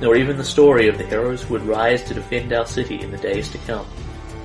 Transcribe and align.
nor 0.00 0.16
even 0.16 0.36
the 0.36 0.44
story 0.44 0.88
of 0.88 0.98
the 0.98 1.06
heroes 1.06 1.42
who 1.42 1.54
would 1.54 1.66
rise 1.66 2.02
to 2.04 2.14
defend 2.14 2.52
our 2.52 2.66
city 2.66 3.00
in 3.00 3.10
the 3.10 3.18
days 3.18 3.50
to 3.50 3.58
come. 3.58 3.86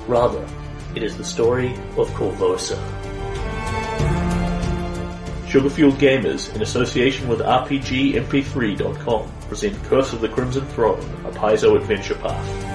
Rather, 0.07 0.47
it 0.95 1.03
is 1.03 1.17
the 1.17 1.23
story 1.23 1.73
of 1.97 2.09
Korvosa. 2.11 2.77
Sugarfueled 5.47 5.97
Gamers, 5.97 6.53
in 6.55 6.63
association 6.63 7.27
with 7.27 7.39
RPGMP3.com, 7.39 9.31
present 9.47 9.83
Curse 9.83 10.13
of 10.13 10.21
the 10.21 10.29
Crimson 10.29 10.65
Throne, 10.69 10.99
a 11.25 11.31
Paizo 11.31 11.75
adventure 11.75 12.15
path. 12.15 12.73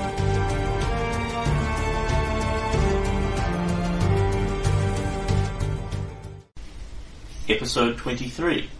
Episode 7.48 7.96
23. 7.96 8.70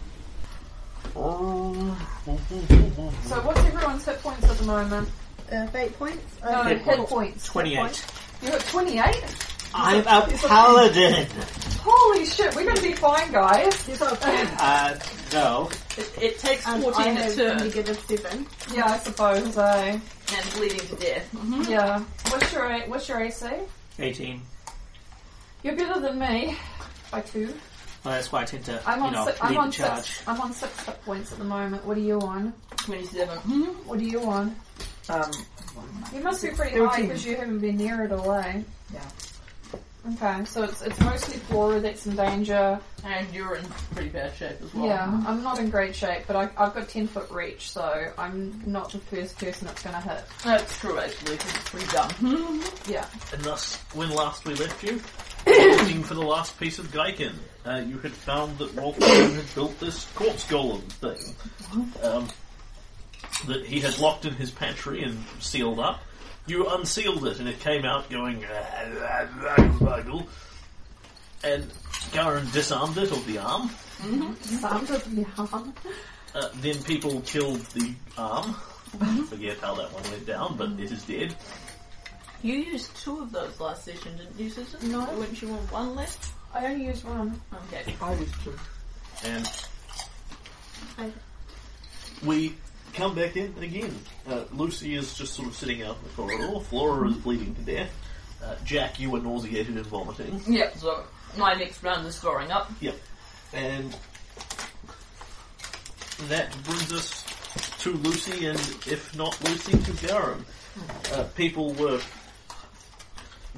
So 1.19 1.25
what's 3.43 3.59
everyone's 3.59 4.05
hit 4.05 4.21
points 4.23 4.45
at 4.49 4.57
the 4.57 4.63
moment? 4.65 5.09
Uh, 5.51 5.67
eight 5.75 5.97
points. 5.99 6.23
No, 6.41 6.47
Uh, 6.49 6.63
hit, 6.63 6.83
points. 6.85 7.11
points. 7.11 7.45
28. 7.47 8.05
You're 8.41 8.53
at 8.53 8.61
28? 8.67 9.23
I'm 9.73 9.99
a 10.07 10.27
paladin! 10.47 11.27
Holy 11.81 12.25
shit, 12.25 12.55
we're 12.55 12.65
gonna 12.65 12.81
be 12.81 12.93
fine, 12.93 13.31
guys. 13.31 13.87
You've 13.87 13.99
got 13.99 14.13
a 14.13 14.15
ten. 14.15 14.47
Uh, 14.59 14.97
no. 15.33 15.69
It, 15.97 16.11
it 16.21 16.39
takes 16.39 16.65
And 16.65 16.81
14 16.83 17.01
I 17.01 17.07
a 17.09 17.13
have 17.13 17.35
turn 17.35 17.57
negative 17.57 17.99
seven. 18.07 18.47
Yeah, 18.73 18.85
I 18.85 18.97
suppose, 18.99 19.57
eh? 19.57 19.99
and 20.33 20.51
bleeding 20.55 20.79
to 20.87 20.95
death. 20.95 21.27
Yeah. 21.69 21.99
What's 22.29 22.53
your, 22.53 22.65
A- 22.65 22.87
what's 22.89 23.09
your 23.09 23.19
AC? 23.21 23.45
18. 23.99 24.41
You're 25.63 25.75
better 25.75 25.99
than 25.99 26.17
me. 26.19 26.55
By 27.11 27.21
two. 27.21 27.53
Well, 28.03 28.13
that's 28.13 28.31
why 28.31 28.41
I 28.41 28.45
tend 28.45 28.65
to, 28.65 28.81
I'm 28.89 28.99
you 28.99 29.05
on, 29.07 29.13
know, 29.13 29.25
six, 29.25 29.39
I'm 29.41 29.49
lead 29.51 29.57
on 29.57 29.71
charge. 29.71 30.03
six. 30.05 30.23
I'm 30.27 30.39
on 30.41 30.53
six 30.53 30.85
hit 30.85 31.05
points 31.05 31.31
at 31.31 31.37
the 31.37 31.43
moment. 31.43 31.85
What 31.85 31.97
are 31.97 32.01
you 32.01 32.19
on? 32.21 32.53
27. 32.77 33.37
What 33.85 33.99
are 33.99 34.03
you 34.03 34.21
on? 34.23 34.55
Um, 35.09 35.31
You 36.13 36.21
must 36.21 36.41
be 36.41 36.49
pretty 36.51 36.77
high 36.77 36.87
Thirteen. 36.87 37.07
because 37.07 37.25
you 37.25 37.35
haven't 37.35 37.59
been 37.59 37.77
near 37.77 38.03
it 38.05 38.11
all, 38.11 38.31
eh? 38.33 38.61
Yeah. 38.93 38.99
Okay, 40.13 40.45
so 40.45 40.63
it's 40.63 40.81
it's 40.81 40.99
mostly 41.01 41.37
Flora 41.37 41.81
that's 41.81 42.07
in 42.07 42.15
danger. 42.15 42.79
And 43.03 43.31
you're 43.33 43.55
in 43.57 43.65
pretty 43.93 44.09
bad 44.09 44.33
shape 44.33 44.55
as 44.63 44.73
well. 44.73 44.85
Yeah, 44.87 45.03
I'm 45.27 45.43
not 45.43 45.59
in 45.59 45.69
great 45.69 45.93
shape, 45.93 46.23
but 46.25 46.35
I, 46.37 46.43
I've 46.57 46.73
got 46.73 46.87
10 46.87 47.07
foot 47.07 47.29
reach, 47.29 47.69
so 47.69 48.11
I'm 48.17 48.63
not 48.65 48.91
the 48.93 48.99
first 48.99 49.37
person 49.37 49.67
it's 49.67 49.83
going 49.83 49.95
to 49.95 50.01
hit. 50.01 50.23
That's 50.43 50.79
true, 50.79 50.97
actually, 50.99 51.35
it's 51.35 51.69
pretty 51.69 51.87
dumb. 51.87 52.63
Yeah. 52.87 53.05
And 53.33 53.43
thus, 53.43 53.75
when 53.93 54.09
last 54.09 54.45
we 54.45 54.55
left 54.55 54.81
you, 54.83 55.01
looking 55.45 56.01
for 56.03 56.13
the 56.13 56.21
last 56.25 56.57
piece 56.59 56.79
of 56.79 56.87
Gaiken, 56.87 57.33
uh, 57.65 57.81
you 57.85 57.97
had 57.99 58.11
found 58.13 58.57
that 58.59 58.73
Wolfgang 58.75 59.35
had 59.35 59.55
built 59.55 59.79
this 59.79 60.05
corpse 60.15 60.45
golem 60.47 60.81
thing 60.81 61.35
um, 62.03 62.27
that 63.47 63.65
he 63.65 63.79
had 63.79 63.97
locked 63.99 64.25
in 64.25 64.33
his 64.33 64.51
pantry 64.51 65.03
and 65.03 65.23
sealed 65.39 65.79
up. 65.79 66.01
You 66.47 66.67
unsealed 66.67 67.25
it, 67.27 67.39
and 67.39 67.47
it 67.47 67.59
came 67.59 67.85
out 67.85 68.09
going. 68.09 68.43
And 71.43 71.71
Garen 72.11 72.49
disarmed 72.51 72.97
it 72.97 73.11
of 73.11 73.25
the 73.27 73.37
arm. 73.37 73.69
Sound 74.41 74.89
of 74.89 75.15
the 75.15 75.25
arm. 75.37 75.73
Uh, 76.33 76.49
then 76.55 76.81
people 76.83 77.21
killed 77.21 77.59
the 77.73 77.93
arm. 78.17 78.55
I 78.99 79.21
Forget 79.29 79.59
how 79.59 79.75
that 79.75 79.93
one 79.93 80.03
went 80.03 80.25
down, 80.25 80.57
but 80.57 80.71
it 80.79 80.91
is 80.91 81.03
dead. 81.03 81.35
You 82.41 82.55
used 82.55 82.95
two 82.95 83.19
of 83.19 83.31
those 83.31 83.59
last 83.59 83.85
session, 83.85 84.17
didn't 84.17 84.39
you, 84.39 84.49
Susan? 84.49 84.91
No. 84.91 85.05
Wouldn't 85.17 85.41
you 85.41 85.49
want 85.49 85.71
one 85.71 85.95
left? 85.95 86.31
I 86.53 86.65
only 86.65 86.85
used 86.85 87.03
one. 87.05 87.39
Okay. 87.71 87.95
I 88.01 88.09
was 88.11 88.29
two. 88.43 88.53
And 89.23 89.49
I- 90.97 91.11
we 92.25 92.55
come 92.93 93.15
back 93.15 93.35
in 93.37 93.45
and 93.55 93.63
again. 93.63 93.97
Uh, 94.27 94.43
Lucy 94.51 94.95
is 94.95 95.13
just 95.13 95.33
sort 95.35 95.47
of 95.47 95.55
sitting 95.55 95.83
out 95.83 95.97
in 95.97 96.03
the 96.03 96.09
corridor. 96.15 96.59
Flora 96.65 97.09
is 97.09 97.15
bleeding 97.17 97.55
to 97.55 97.61
death. 97.61 97.89
Uh, 98.43 98.55
Jack, 98.65 98.99
you 98.99 99.15
are 99.15 99.19
nauseated 99.19 99.75
and 99.75 99.85
vomiting. 99.85 100.41
Yeah, 100.47 100.73
so 100.75 101.03
my 101.37 101.53
next 101.53 101.83
round 101.83 102.05
is 102.07 102.17
throwing 102.19 102.51
up. 102.51 102.71
Yep. 102.81 102.95
And 103.53 103.95
that 106.27 106.51
brings 106.63 106.91
us 106.93 107.25
to 107.79 107.91
Lucy, 107.93 108.45
and 108.45 108.59
if 108.87 109.15
not 109.15 109.41
Lucy, 109.45 109.77
to 109.77 110.07
Garen. 110.07 110.45
Uh, 111.13 111.23
people 111.35 111.73
were 111.73 111.99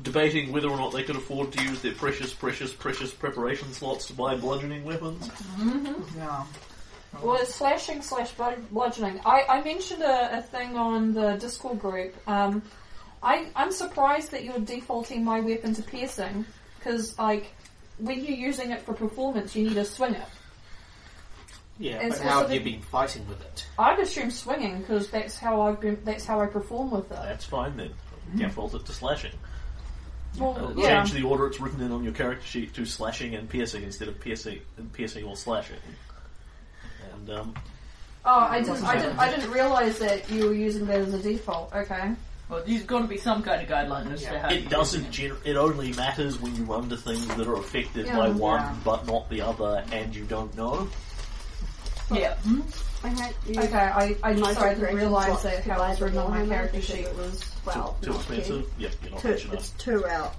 debating 0.04 0.52
whether 0.52 0.70
or 0.70 0.78
not 0.78 0.92
they 0.94 1.04
could 1.04 1.16
afford 1.16 1.52
to 1.54 1.64
use 1.64 1.82
their 1.82 1.94
precious, 1.94 2.34
precious, 2.34 2.74
precious 2.74 3.12
preparation 3.14 3.72
slots 3.74 4.08
to 4.08 4.14
buy 4.14 4.36
bludgeoning 4.36 4.84
weapons. 4.84 5.30
Yeah. 6.18 6.44
Well, 7.22 7.36
it's 7.36 7.54
slashing 7.54 8.02
slash 8.02 8.32
bludgeoning. 8.72 9.20
I, 9.26 9.44
I 9.50 9.64
mentioned 9.64 10.02
a, 10.02 10.38
a 10.38 10.42
thing 10.42 10.78
on 10.78 11.14
the 11.14 11.34
Discord 11.36 11.80
group. 11.80 12.16
Um, 12.28 12.62
I, 13.22 13.48
I'm 13.56 13.72
surprised 13.72 14.32
that 14.32 14.44
you're 14.44 14.60
defaulting 14.60 15.24
my 15.24 15.42
weapon 15.42 15.74
to 15.76 15.84
piercing, 15.84 16.46
because, 16.80 17.20
like, 17.20 17.54
when 18.00 18.24
you're 18.24 18.38
using 18.38 18.72
it 18.72 18.82
for 18.82 18.94
performance, 18.94 19.56
you 19.56 19.68
need 19.68 19.76
to 19.76 19.86
swing 19.86 20.16
it. 20.16 20.28
Yeah, 21.78 21.98
And 22.00 22.10
but 22.12 22.20
how 22.22 22.42
have 22.42 22.52
you 22.52 22.60
specific- 22.60 22.64
been 22.64 22.82
fighting 22.90 23.28
with 23.28 23.42
it? 23.42 23.66
I'd 23.78 24.00
assume 24.00 24.32
swinging, 24.32 24.80
because 24.80 25.10
that's 25.12 25.38
how 25.38 25.62
I've 25.62 25.82
been. 25.82 26.00
That's 26.04 26.26
how 26.26 26.40
I 26.40 26.46
perform 26.48 26.92
with 26.92 27.12
it. 27.12 27.18
That's 27.22 27.46
fine 27.46 27.76
then. 27.76 27.92
Default 28.36 28.76
it 28.76 28.86
to 28.86 28.94
slashing. 28.94 29.34
Well, 30.38 30.58
Uh, 30.78 30.82
yeah. 30.82 31.04
Change 31.04 31.12
the 31.14 31.24
order 31.28 31.48
it's 31.48 31.60
written 31.60 31.82
in 31.82 31.92
on 31.92 32.04
your 32.04 32.14
character 32.14 32.46
sheet 32.46 32.74
to 32.76 32.86
slashing 32.86 33.36
and 33.36 33.50
piercing 33.50 33.84
instead 33.84 34.08
of 34.08 34.20
piercing 34.20 34.62
and 34.78 34.92
piercing 34.94 35.26
or 35.26 35.36
slashing. 35.36 35.76
And 37.14 37.30
um, 37.30 37.56
Oh, 38.24 38.40
I 38.50 38.62
didn't. 38.62 38.84
I 38.84 38.96
didn't. 39.02 39.20
I 39.20 39.30
didn't 39.34 39.50
realize 39.52 39.98
that 40.00 40.30
you 40.30 40.46
were 40.46 40.54
using 40.54 40.86
that 40.86 41.00
as 41.00 41.14
a 41.14 41.20
default. 41.20 41.74
Okay. 41.74 42.12
Well, 42.50 42.62
there's 42.66 42.84
got 42.84 43.00
to 43.02 43.08
be 43.08 43.18
some 43.18 43.42
kind 43.44 43.62
of 43.62 43.68
guideline 43.70 44.12
as 44.12 44.22
to 44.24 44.38
how 44.40 44.50
it 44.50 44.70
doesn't. 44.70 45.18
use 45.18 45.32
Gener- 45.34 45.46
it 45.46 45.56
only 45.56 45.94
matters 45.94 46.40
when 46.40 46.56
you 46.56 46.64
run 46.66 46.88
to 46.90 46.98
things 46.98 47.26
that 47.28 47.48
are 47.48 47.56
affected 47.56 48.06
Yeah. 48.08 48.18
by 48.18 48.30
one 48.30 48.60
Yeah. 48.60 48.76
but 48.84 49.08
not 49.08 49.30
the 49.30 49.42
other, 49.42 49.84
and 49.92 50.14
you 50.16 50.26
don't 50.26 50.56
know. 50.56 50.88
it. 52.12 52.20
Yeah. 52.20 52.36
I 52.46 52.62
had 53.10 53.34
you. 53.48 53.60
Okay. 53.62 53.78
I. 53.78 54.16
I 54.24 54.34
My 54.34 54.54
sorry, 54.54 54.72
I 54.72 54.74
didn't 54.76 54.96
realize 54.96 55.44
that 55.44 55.64
to 55.64 55.72
how 55.74 55.78
buy 55.80 55.88
it 55.88 55.90
was 55.92 56.00
the 56.00 56.06
written 56.06 56.20
on 56.20 56.30
my 56.32 56.38
Warhammer 56.42 56.50
character 56.50 56.78
because 56.80 56.86
sheet. 56.96 57.06
It 57.08 57.16
was 57.18 57.52
well, 57.66 57.98
too, 58.02 58.12
too 58.12 58.16
expensive. 58.18 58.62
cheap. 58.66 58.70
Yep, 58.80 58.92
you're 59.04 59.12
not 59.12 59.22
Two, 59.22 59.28
rich 59.30 59.44
enough. 59.46 59.54
it's 59.56 59.70
two 59.72 60.08
out. 60.08 60.36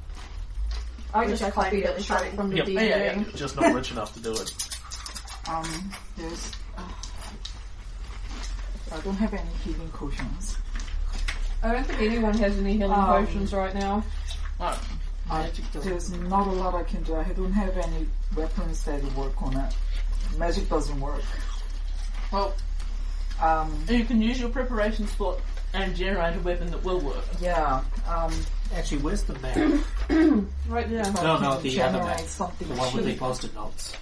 I 1.15 1.27
just 1.27 1.53
copied 1.53 1.84
it 1.84 2.01
straight 2.03 2.34
from 2.34 2.51
the 2.51 2.56
Yep. 2.56 2.67
DVD. 2.67 2.75
Yeah, 2.75 2.97
yeah, 2.97 3.15
You're 3.21 3.31
just 3.33 3.56
not 3.56 3.75
rich 3.75 3.91
enough 3.93 4.15
to 4.15 4.21
do 4.21 4.33
it. 4.33 4.55
Um, 5.49 5.93
there's. 6.17 6.53
Uh, 6.78 6.83
I 8.93 9.01
don't 9.01 9.17
have 9.17 9.33
any 9.34 9.51
healing 9.65 9.89
potions. 9.91 10.56
I 11.62 11.72
don't 11.72 11.87
think 11.87 12.01
anyone 12.01 12.37
has 12.39 12.56
any 12.59 12.77
healing 12.77 12.93
Um, 12.99 13.27
potions 13.27 13.53
right 13.53 13.75
now. 13.75 14.05
Alright. 14.61 14.78
I, 15.31 15.43
Magic 15.45 15.65
doesn't- 15.72 15.91
there's 15.91 16.11
not 16.11 16.47
a 16.49 16.51
lot 16.51 16.75
I 16.75 16.83
can 16.83 17.03
do. 17.05 17.15
I 17.17 17.25
don't 17.25 17.53
have 17.53 17.77
any 17.78 18.06
weapons 18.37 18.83
that 18.84 19.03
work 19.15 19.41
on 19.43 19.56
it. 19.56 19.75
Magic 20.37 20.69
doesn't 20.69 21.01
work. 21.01 21.22
Well, 22.33 22.55
Um, 23.41 23.84
you 23.89 24.05
can 24.05 24.23
use 24.23 24.39
your 24.41 24.51
preparation 24.51 25.07
slot 25.09 25.41
and 25.75 25.97
generate 25.97 26.37
a 26.37 26.41
weapon 26.41 26.71
that 26.71 26.83
will 26.84 27.01
work. 27.01 27.25
yeah. 27.41 27.83
Um, 28.09 28.33
Actually, 28.75 28.99
where's 29.03 29.23
the 29.25 29.34
map? 29.41 29.57
Right 30.69 30.89
there. 30.89 31.05
No, 31.15 31.39
no, 31.39 31.61
the 31.61 31.83
other 31.83 31.99
generate 31.99 32.05
map. 32.07 32.21
something 32.21 32.69
The 32.69 32.75
one 32.75 32.95
with 32.95 33.05
the 33.05 33.11
cheap. 33.11 33.19
post-it 33.21 33.55
notes. 33.55 33.93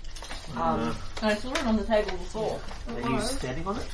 Um, 0.57 0.95
I 1.23 1.35
saw 1.37 1.53
it 1.53 1.65
on 1.67 1.77
the 1.77 1.85
table 1.85 2.11
before. 2.13 2.61
Are 2.89 3.11
you 3.11 3.21
standing 3.23 3.67
on 3.67 3.77
it? 3.79 3.87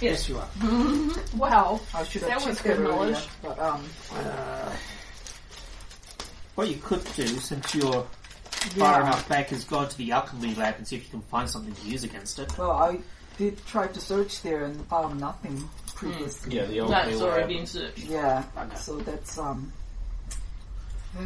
Yes. 0.00 0.28
Yes, 0.28 0.28
you 0.28 0.38
are. 0.38 0.48
Wow. 1.36 1.80
I 1.94 2.04
should 2.04 2.22
That 2.22 2.36
was 2.36 2.44
checked 2.44 2.62
good 2.64 2.72
it 2.72 2.80
earlier, 2.80 2.90
knowledge. 3.12 3.28
but 3.42 3.58
um, 3.58 3.84
Uh, 4.14 4.72
what 6.54 6.68
you 6.68 6.76
could 6.76 7.02
do, 7.16 7.26
since 7.26 7.74
you're 7.74 8.06
yeah. 8.76 8.90
far 8.92 9.00
enough 9.02 9.28
back, 9.28 9.52
is 9.52 9.64
go 9.64 9.84
to 9.86 9.98
the 9.98 10.12
alchemy 10.12 10.54
lab 10.54 10.76
and 10.78 10.86
see 10.86 10.96
if 10.96 11.04
you 11.04 11.10
can 11.10 11.20
find 11.22 11.48
something 11.48 11.74
to 11.74 11.86
use 11.88 12.04
against 12.04 12.38
it. 12.38 12.56
Well, 12.58 12.70
I 12.72 13.00
did 13.38 13.64
try 13.66 13.86
to 13.88 14.00
search 14.00 14.42
there 14.42 14.64
and 14.64 14.84
found 14.86 15.18
nothing 15.20 15.68
previously. 15.94 16.56
Yeah, 16.56 16.66
the 16.66 16.80
old 16.80 16.90
That's 16.92 17.20
already 17.20 17.40
Lab. 17.40 17.48
been 17.48 17.66
searched. 17.66 17.98
Yeah, 17.98 18.44
Okay. 18.58 18.76
so 18.76 18.98
that's 18.98 19.38
um 19.38 19.72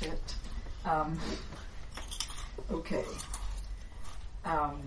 shit. 0.00 0.34
Um 0.84 1.18
okay. 2.70 3.04
Um 4.44 4.80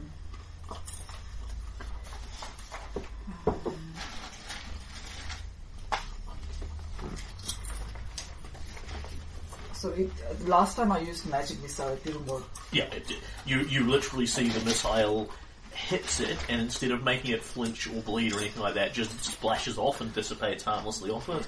So 9.84 9.90
it, 9.90 10.10
uh, 10.32 10.48
last 10.48 10.78
time 10.78 10.94
I 10.94 11.00
used 11.00 11.26
magic 11.30 11.62
missile, 11.62 11.90
it 11.90 12.02
didn't 12.06 12.26
work. 12.26 12.44
Yeah, 12.72 12.86
it, 12.86 13.04
you 13.46 13.60
you 13.66 13.82
literally 13.86 14.26
see 14.26 14.48
the 14.48 14.64
missile 14.64 15.30
hits 15.74 16.22
it, 16.22 16.38
and 16.48 16.62
instead 16.62 16.92
of 16.92 17.04
making 17.04 17.32
it 17.32 17.44
flinch 17.44 17.88
or 17.90 18.02
bleed 18.02 18.32
or 18.32 18.40
anything 18.40 18.62
like 18.62 18.76
that, 18.76 18.94
just 18.94 19.12
splashes 19.26 19.78
off 19.78 20.00
and 20.00 20.14
dissipates 20.14 20.64
harmlessly 20.64 21.12
off 21.12 21.28
it. 21.28 21.46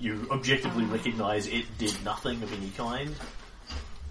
You 0.00 0.26
objectively 0.32 0.82
recognise 0.84 1.46
it 1.46 1.64
did 1.78 1.94
nothing 2.04 2.42
of 2.42 2.52
any 2.52 2.70
kind. 2.70 3.14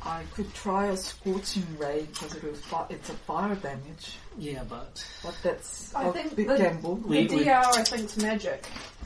I 0.02 0.24
could 0.36 0.54
try 0.54 0.86
a 0.86 0.96
scorching 0.96 1.66
ray 1.78 2.08
because 2.10 2.34
it 2.34 2.44
was 2.46 2.62
fi- 2.62 2.86
it's 2.90 3.10
a 3.10 3.14
fire 3.28 3.56
damage, 3.56 4.16
Yeah, 4.38 4.64
but 4.70 5.06
but 5.22 5.36
that's 5.44 5.94
I 5.94 6.08
a 6.08 6.14
think 6.14 6.34
big 6.38 6.48
the- 6.48 6.58
gamble. 6.58 6.96
We- 6.96 7.28
The 7.28 7.44
DR, 7.44 7.66
I 7.76 7.84
think, 7.84 8.06
is 8.06 8.18
magic. 8.24 8.66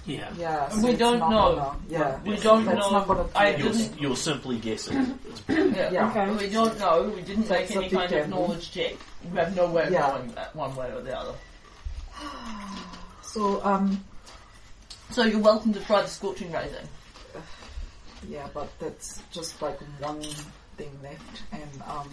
Yeah, 0.10 0.34
Yeah, 0.38 0.82
We 0.82 0.96
don't 0.96 1.20
know. 1.20 1.28
Gonna, 1.56 1.78
yeah, 1.90 2.20
We 2.24 2.38
don't 2.38 2.66
that's 2.66 2.80
know. 2.92 3.06
Not 3.06 3.30
I 3.36 3.54
do 3.54 3.64
You're, 3.64 3.74
didn't- 3.74 4.02
you're 4.02 4.16
simply 4.16 4.58
guessing. 4.58 5.20
Yeah. 5.50 5.92
Yeah. 5.92 6.10
Okay. 6.10 6.32
We 6.36 6.50
don't 6.50 6.78
know. 6.80 7.12
We 7.16 7.22
didn't 7.22 7.48
make 7.50 7.70
any 7.72 7.90
big 7.90 7.98
kind 8.00 8.12
of 8.14 8.30
knowledge 8.30 8.72
check. 8.72 8.94
We 9.32 9.38
have 9.38 9.56
no 9.56 9.68
way 9.70 9.86
of 9.86 9.92
Yeah. 9.94 10.08
knowing 10.08 10.32
that 10.34 10.56
one 10.56 10.76
way 10.76 10.92
or 10.92 11.02
the 11.02 11.18
other. 11.18 11.34
So 13.22 13.64
um, 13.64 14.04
So 15.12 15.24
you're 15.26 15.40
welcome 15.40 15.74
to 15.74 15.80
try 15.86 16.02
the 16.02 16.08
scorching 16.08 16.52
ray 16.52 16.70
then. 16.72 16.88
yeah, 18.30 18.48
but 18.54 18.68
that's 18.80 19.22
just 19.32 19.62
like 19.62 19.80
one 20.02 20.22
thing 20.78 20.92
left, 21.04 21.44
and 21.52 21.82
um, 21.88 22.10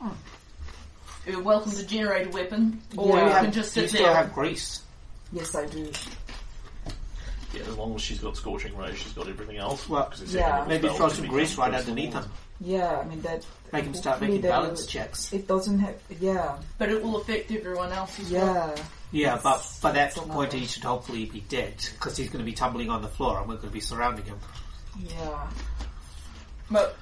You're 0.00 0.08
welcome 0.10 0.18
to 1.26 1.86
generate 1.86 2.28
a 2.28 2.30
weapon, 2.30 2.80
or 2.96 3.08
Yeah. 3.16 3.20
you 3.20 3.26
You, 3.34 3.40
can 3.42 3.52
just 3.52 3.72
sit 3.72 3.82
you 3.82 3.88
still 3.88 4.02
there. 4.04 4.14
have 4.16 4.32
grease. 4.32 4.82
yes, 5.32 5.54
I 5.54 5.66
do. 5.66 5.90
Yeah, 7.54 7.62
as 7.62 7.76
long 7.76 7.94
as 7.94 8.02
she's 8.02 8.18
got 8.20 8.36
scorching 8.36 8.76
ray, 8.76 8.94
she's 8.94 9.12
got 9.12 9.28
everything 9.28 9.56
else. 9.56 9.88
Well, 9.88 10.04
'Cause 10.04 10.20
it's 10.22 10.32
yeah. 10.32 10.52
second 10.58 10.68
Maybe 10.68 10.88
spell 10.88 10.96
throw 10.96 11.08
to 11.08 11.14
some 11.14 11.22
be 11.24 11.28
grease 11.30 11.56
right 11.56 11.64
conquest 11.70 11.88
underneath 11.88 12.14
or- 12.16 12.20
them. 12.20 12.32
Yeah, 12.60 12.98
I 13.00 13.04
mean 13.04 13.22
that. 13.22 13.44
Make 13.72 13.84
them 13.84 13.94
start 13.94 14.14
hopefully 14.14 14.28
making 14.38 14.42
they'll- 14.42 14.50
balance 14.62 14.86
checks. 14.86 15.32
It 15.32 15.46
doesn't 15.48 15.78
have. 15.80 15.94
Yeah, 16.20 16.56
but 16.78 16.90
it 16.90 17.02
will 17.02 17.16
affect 17.16 17.50
everyone 17.50 17.92
else 17.92 18.18
as 18.20 18.30
well. 18.30 18.74
yeah. 18.76 18.82
Yeah, 19.12 19.40
but 19.42 19.66
by 19.80 19.92
that 19.92 20.14
That's 20.14 20.18
point 20.18 20.30
another- 20.52 20.56
he 20.58 20.66
should 20.66 20.84
hopefully 20.84 21.24
be 21.26 21.40
dead 21.40 21.74
because 21.92 22.16
he's 22.16 22.28
going 22.28 22.40
to 22.40 22.44
be 22.44 22.52
tumbling 22.52 22.90
on 22.90 23.02
the 23.02 23.08
floor 23.08 23.38
and 23.38 23.48
we're 23.48 23.56
going 23.56 23.68
to 23.68 23.72
be 23.74 23.80
surrounding 23.80 24.24
him. 24.24 24.38
Yeah. 24.98 25.46
But 26.70 26.96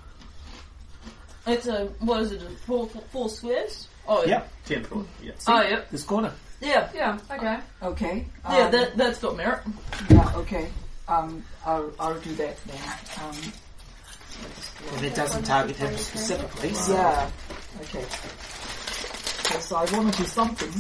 it's 1.47 1.67
a 1.67 1.87
what 2.01 2.21
is 2.23 2.33
it? 2.33 2.43
A 2.43 2.51
four, 2.67 2.87
four, 2.89 3.03
four 3.13 3.29
squares? 3.29 3.89
Oh 4.07 4.23
yeah. 4.25 4.29
Yep. 4.29 4.51
Ten 4.67 4.85
foot. 4.85 5.07
Yeah. 5.23 5.33
Oh 5.47 5.63
yeah. 5.63 5.81
This 5.91 6.03
corner. 6.05 6.33
Yeah. 6.61 6.89
Yeah, 6.95 7.19
okay. 7.31 7.59
Okay. 7.83 8.27
Yeah, 8.49 8.65
um, 8.67 8.71
that 8.73 8.97
that's 8.97 9.19
got 9.19 9.37
merit. 9.37 9.61
Yeah. 10.09 10.33
Okay. 10.37 10.69
Um, 11.09 11.45
I'll 11.67 11.93
I'll 12.01 12.19
do 12.21 12.35
that 12.37 12.57
then. 12.65 12.79
Um, 13.23 13.37
And 14.97 15.05
it 15.05 15.15
doesn't 15.15 15.45
target 15.45 15.77
him 15.77 15.97
specifically. 15.97 16.73
So 16.75 16.93
yeah. 16.95 17.31
Okay. 17.83 18.05
Okay, 19.45 19.61
so 19.61 19.77
I 19.77 19.85
want 19.93 20.13
to 20.15 20.23
do 20.23 20.29
something. 20.29 20.73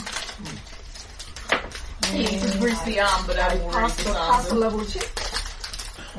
Yeah, 2.12 2.30
you 2.30 2.40
can 2.40 2.58
bruise 2.60 2.82
the 2.82 3.00
arm, 3.00 3.26
but 3.26 3.38
I 3.38 3.48
I 3.50 3.54
will 3.56 3.70
pass 3.70 3.96
the 3.96 4.04
pass 4.12 4.44
the 4.48 4.54
disarm 4.54 4.60
level 4.60 4.84
check, 4.86 5.10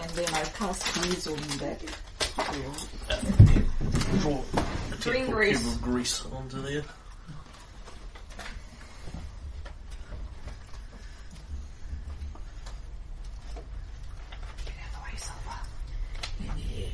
and 0.02 0.12
then 0.12 0.34
I 0.34 0.44
cast 0.44 0.94
grease 0.94 1.28
on 1.28 1.38
that. 1.60 1.82
Draw 4.22 4.32
a 4.32 4.44
ten 4.54 4.75
Green 5.12 5.26
foot 5.26 5.36
grease. 5.36 5.62
cube 5.62 5.74
of 5.74 5.82
grease 5.82 6.26
onto 6.26 6.62
there. 6.62 6.84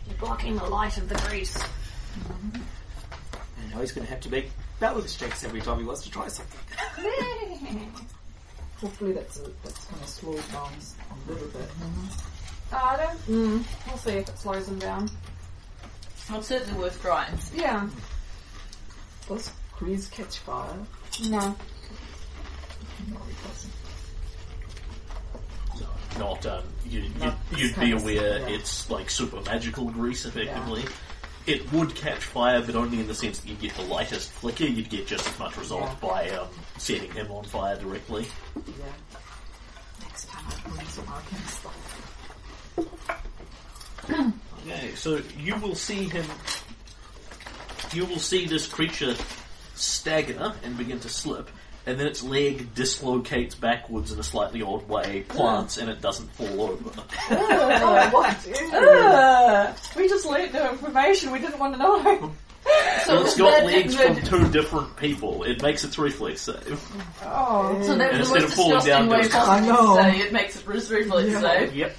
You're 0.07 0.17
blocking 0.19 0.57
the 0.57 0.65
light 0.65 0.97
of 0.97 1.07
the 1.07 1.15
grease. 1.29 1.57
And 2.25 3.71
now 3.71 3.79
he's 3.79 3.91
going 3.91 4.05
to 4.05 4.11
have 4.11 4.21
to 4.21 4.29
make 4.29 4.51
balance 4.79 5.15
checks 5.15 5.43
every 5.43 5.61
time 5.61 5.79
he 5.79 5.85
wants 5.85 6.03
to 6.03 6.11
try 6.11 6.27
something. 6.27 6.59
Hopefully 8.77 9.13
that's 9.13 9.39
a, 9.39 9.43
that's 9.63 9.85
going 9.85 10.01
to 10.01 10.07
slow 10.07 10.33
it 10.33 10.51
down 10.51 10.71
a 11.27 11.31
little 11.31 11.47
bit. 11.47 11.69
Uh, 12.73 12.75
I 12.75 12.97
don't. 12.97 13.19
Mm, 13.27 13.63
we'll 13.87 13.97
see 13.97 14.11
if 14.11 14.27
it 14.27 14.37
slows 14.37 14.65
them 14.65 14.79
down. 14.79 15.09
Well, 16.29 16.39
it's 16.39 16.47
certainly 16.47 16.79
worth 16.79 17.01
trying. 17.01 17.37
Yeah. 17.53 17.87
Does 19.27 19.51
grease 19.77 20.07
catch 20.09 20.37
fire? 20.39 20.77
No. 21.29 21.55
No, 23.09 23.17
doesn't. 23.43 23.71
Um, 26.45 26.63
you, 26.85 27.09
Not 27.19 27.37
you'd, 27.51 27.59
this 27.59 27.59
you'd 27.61 27.69
be 27.69 27.73
kind 27.75 27.93
of 27.93 28.01
aware 28.03 28.39
yeah. 28.39 28.47
it's 28.47 28.89
like 28.89 29.09
super 29.09 29.41
magical 29.41 29.85
grease, 29.85 30.25
effectively. 30.25 30.83
It 31.47 31.71
would 31.73 31.95
catch 31.95 32.23
fire, 32.23 32.61
but 32.61 32.75
only 32.75 32.99
in 32.99 33.07
the 33.07 33.15
sense 33.15 33.39
that 33.39 33.49
you'd 33.49 33.59
get 33.59 33.73
the 33.75 33.81
lightest 33.83 34.29
flicker. 34.31 34.65
You'd 34.65 34.89
get 34.89 35.07
just 35.07 35.27
as 35.27 35.39
much 35.39 35.57
result 35.57 35.81
Yeah. 35.83 35.95
by 36.01 36.29
um, 36.31 36.47
setting 36.77 37.11
him 37.11 37.31
on 37.31 37.43
fire 37.45 37.75
directly. 37.77 38.27
Yeah. 38.67 38.73
Next 40.01 40.27
time 40.27 40.43
I 40.47 40.69
bring 40.69 40.87
some 40.87 41.07
arcane 41.07 41.47
stuff. 41.47 41.77
Okay, 44.67 44.93
so 44.95 45.19
you 45.37 45.55
will 45.57 45.75
see 45.75 46.05
him. 46.05 46.25
You 47.93 48.05
will 48.05 48.19
see 48.19 48.45
this 48.45 48.67
creature 48.67 49.15
stagger 49.75 50.53
and 50.63 50.77
begin 50.77 50.99
to 51.01 51.09
slip, 51.09 51.49
and 51.85 51.99
then 51.99 52.07
its 52.07 52.23
leg 52.23 52.73
dislocates 52.75 53.55
backwards 53.55 54.11
in 54.11 54.19
a 54.19 54.23
slightly 54.23 54.61
odd 54.61 54.87
way, 54.87 55.21
plants, 55.27 55.77
and 55.77 55.89
it 55.89 55.99
doesn't 56.01 56.31
fall 56.33 56.61
over. 56.61 57.01
oh, 57.31 58.09
what? 58.11 58.73
Uh, 58.73 59.73
we 59.97 60.07
just 60.07 60.25
learned 60.25 60.53
new 60.53 60.61
information 60.69 61.31
we 61.31 61.39
didn't 61.39 61.59
want 61.59 61.73
to 61.73 61.79
know. 61.79 62.31
So 63.05 63.15
Well, 63.15 63.23
it's 63.23 63.31
is 63.33 63.37
got 63.39 63.51
that 63.51 63.65
legs 63.65 63.95
from 63.95 64.21
two 64.21 64.47
different 64.51 64.95
people. 64.95 65.41
It 65.43 65.63
makes 65.63 65.83
its 65.83 65.97
reflex 65.97 66.41
save. 66.41 66.79
Oh. 67.25 67.81
So 67.81 67.97
that 67.97 68.11
And 68.11 68.19
was 68.19 68.29
the 68.29 68.35
instead 68.35 68.41
most 68.41 68.43
of 68.43 68.53
falling 68.53 68.75
disgusting 68.75 68.93
down, 68.93 69.09
way 69.09 69.21
goes- 69.23 69.29
possible 69.31 69.51
I 69.51 69.59
know. 69.67 69.95
to 69.97 70.01
say 70.03 70.19
it 70.19 70.31
makes 70.31 70.55
it 70.57 70.67
res- 70.67 70.91
reflex 70.91 71.29
Yeah. 71.31 71.41
save. 71.41 71.75
Yep. 71.75 71.95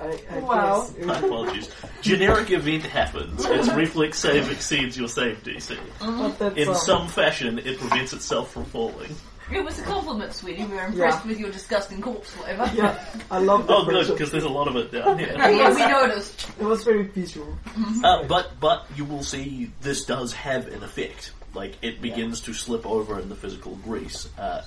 But 0.00 0.22
I, 0.30 0.36
I 0.36 0.38
Wow. 0.40 0.88
guess. 0.96 0.96
My 1.06 1.18
apologies. 1.18 1.70
Generic 2.00 2.50
event 2.50 2.84
happens. 2.84 3.44
Its 3.44 3.68
reflex 3.74 4.18
save 4.18 4.50
exceeds 4.50 4.96
your 4.96 5.08
save 5.08 5.42
DC. 5.44 5.76
But 6.00 6.38
that's, 6.38 6.56
In 6.56 6.68
um, 6.68 6.74
some 6.74 7.08
fashion, 7.08 7.58
it 7.58 7.78
prevents 7.78 8.12
itself 8.12 8.50
from 8.52 8.64
falling. 8.64 9.14
It 9.52 9.64
was 9.64 9.80
a 9.80 9.82
compliment, 9.82 10.32
sweetie. 10.32 10.64
We 10.64 10.76
were 10.76 10.84
impressed 10.84 11.24
Yeah. 11.24 11.28
with 11.28 11.40
your 11.40 11.50
disgusting 11.50 12.00
corpse 12.00 12.30
flavor. 12.30 12.70
Yeah, 12.72 13.04
I 13.32 13.38
love 13.40 13.66
the 13.66 13.74
Oh, 13.74 13.84
good, 13.84 13.90
pressure. 13.94 14.12
because 14.12 14.30
there's 14.30 14.44
a 14.44 14.48
lot 14.48 14.68
of 14.68 14.76
it 14.76 14.92
down 14.92 15.18
here. 15.18 15.34
yeah, 15.36 15.74
we 15.74 15.86
noticed. 15.86 16.48
It 16.60 16.64
was 16.64 16.84
very 16.84 17.02
visual. 17.02 17.58
Uh, 18.04 18.22
but 18.28 18.60
but 18.60 18.86
you 18.96 19.04
will 19.04 19.24
see 19.24 19.72
this 19.80 20.04
does 20.04 20.32
have 20.32 20.68
an 20.68 20.84
effect. 20.84 21.32
Like 21.52 21.74
it 21.82 22.00
begins 22.00 22.40
to 22.42 22.54
slip 22.54 22.86
over 22.86 23.18
in 23.18 23.28
the 23.28 23.34
physical 23.34 23.74
grease. 23.84 24.28
Uh, 24.38 24.62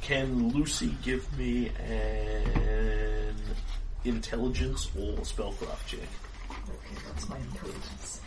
can 0.00 0.48
Lucy 0.48 0.96
give 1.04 1.24
me 1.38 1.70
an 1.88 3.27
intelligence 4.04 4.90
or 4.96 5.14
spellcraft 5.18 5.86
check? 5.86 6.00
Okay, 6.50 7.00
that's 7.06 7.28
my 7.28 7.36
intelligence. 7.38 8.20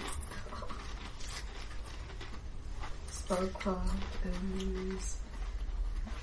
Spellcraft 3.09 4.97
is 4.97 5.17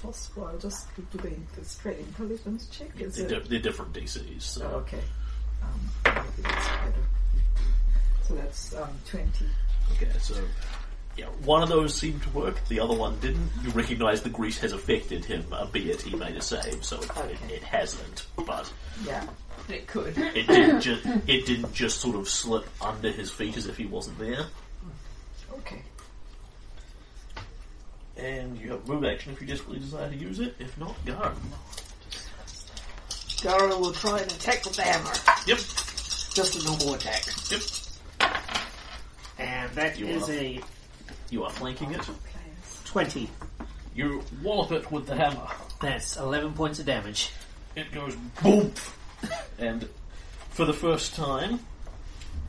possible. 0.02 0.44
I'll 0.46 0.58
just 0.58 0.88
do 0.96 1.18
the 1.56 1.64
straight 1.64 1.98
intelligence 1.98 2.68
check. 2.70 2.88
Is 3.00 3.16
They're, 3.16 3.26
it? 3.26 3.44
di- 3.44 3.48
they're 3.48 3.58
different 3.60 3.92
DCs. 3.94 4.42
So. 4.42 4.70
Oh, 4.70 4.76
okay. 4.78 5.00
Um, 5.62 5.80
that's 6.04 6.36
better. 6.40 7.04
So 8.22 8.34
that's 8.34 8.74
um, 8.76 8.90
20. 9.08 9.28
Okay, 9.92 10.10
so 10.20 10.34
yeah, 11.18 11.26
one 11.44 11.62
of 11.62 11.68
those 11.68 11.94
seemed 11.94 12.22
to 12.22 12.30
work. 12.30 12.64
The 12.68 12.80
other 12.80 12.94
one 12.94 13.18
didn't. 13.20 13.50
You 13.62 13.70
recognise 13.70 14.22
the 14.22 14.30
grease 14.30 14.58
has 14.60 14.72
affected 14.72 15.25
him, 15.25 15.44
albeit 15.52 16.00
he 16.00 16.14
made 16.16 16.37
a 16.37 16.40
save, 16.42 16.84
so 16.84 16.96
it, 17.00 17.10
Okay. 17.18 17.32
it, 17.48 17.50
it 17.56 17.62
hasn't. 17.62 18.26
But 18.37 18.72
Yeah. 19.04 19.26
It 19.68 19.87
could. 19.87 20.16
it 20.16 20.46
didn't 20.46 20.80
just 20.80 21.04
it 21.26 21.44
didn't 21.44 21.75
just 21.75 22.00
sort 22.00 22.16
of 22.16 22.26
slip 22.28 22.66
under 22.80 23.10
his 23.10 23.30
feet 23.30 23.56
as 23.58 23.66
if 23.66 23.76
he 23.76 23.84
wasn't 23.84 24.18
there. 24.18 24.46
Okay. 25.58 25.82
And 28.16 28.58
you 28.58 28.70
have 28.72 28.88
move 28.88 29.04
action 29.04 29.32
if 29.32 29.40
you 29.40 29.46
desperately 29.46 29.80
desire 29.80 30.08
to 30.08 30.16
use 30.16 30.40
it. 30.40 30.54
If 30.58 30.76
not, 30.78 30.96
go. 31.04 31.32
Gara 33.42 33.76
will 33.78 33.92
try 33.92 34.18
and 34.20 34.30
attack 34.32 34.64
with 34.64 34.75
the 34.76 34.82
hammer. 34.82 35.12
Yep. 35.46 35.58
Just 36.34 36.56
a 36.60 36.64
normal 36.64 36.94
attack. 36.94 37.25
Yep. 37.50 37.60
And 39.38 39.70
that 39.72 39.98
You 39.98 40.06
is 40.06 40.28
are. 40.28 40.32
a 40.32 40.60
You 41.30 41.44
are 41.44 41.50
flanking 41.50 41.92
it. 41.92 42.00
20. 42.85 43.28
You 43.94 44.23
wallop 44.42 44.73
it 44.73 44.90
with 44.90 45.06
the 45.06 45.14
hammer. 45.14 45.47
That's 45.80 46.16
11 46.16 46.54
points 46.54 46.78
of 46.78 46.87
damage. 46.87 47.30
It 47.76 47.92
goes 47.92 48.16
boom, 48.42 48.73
and 49.58 49.88
for 50.50 50.64
the 50.64 50.73
first 50.73 51.14
time, 51.14 51.61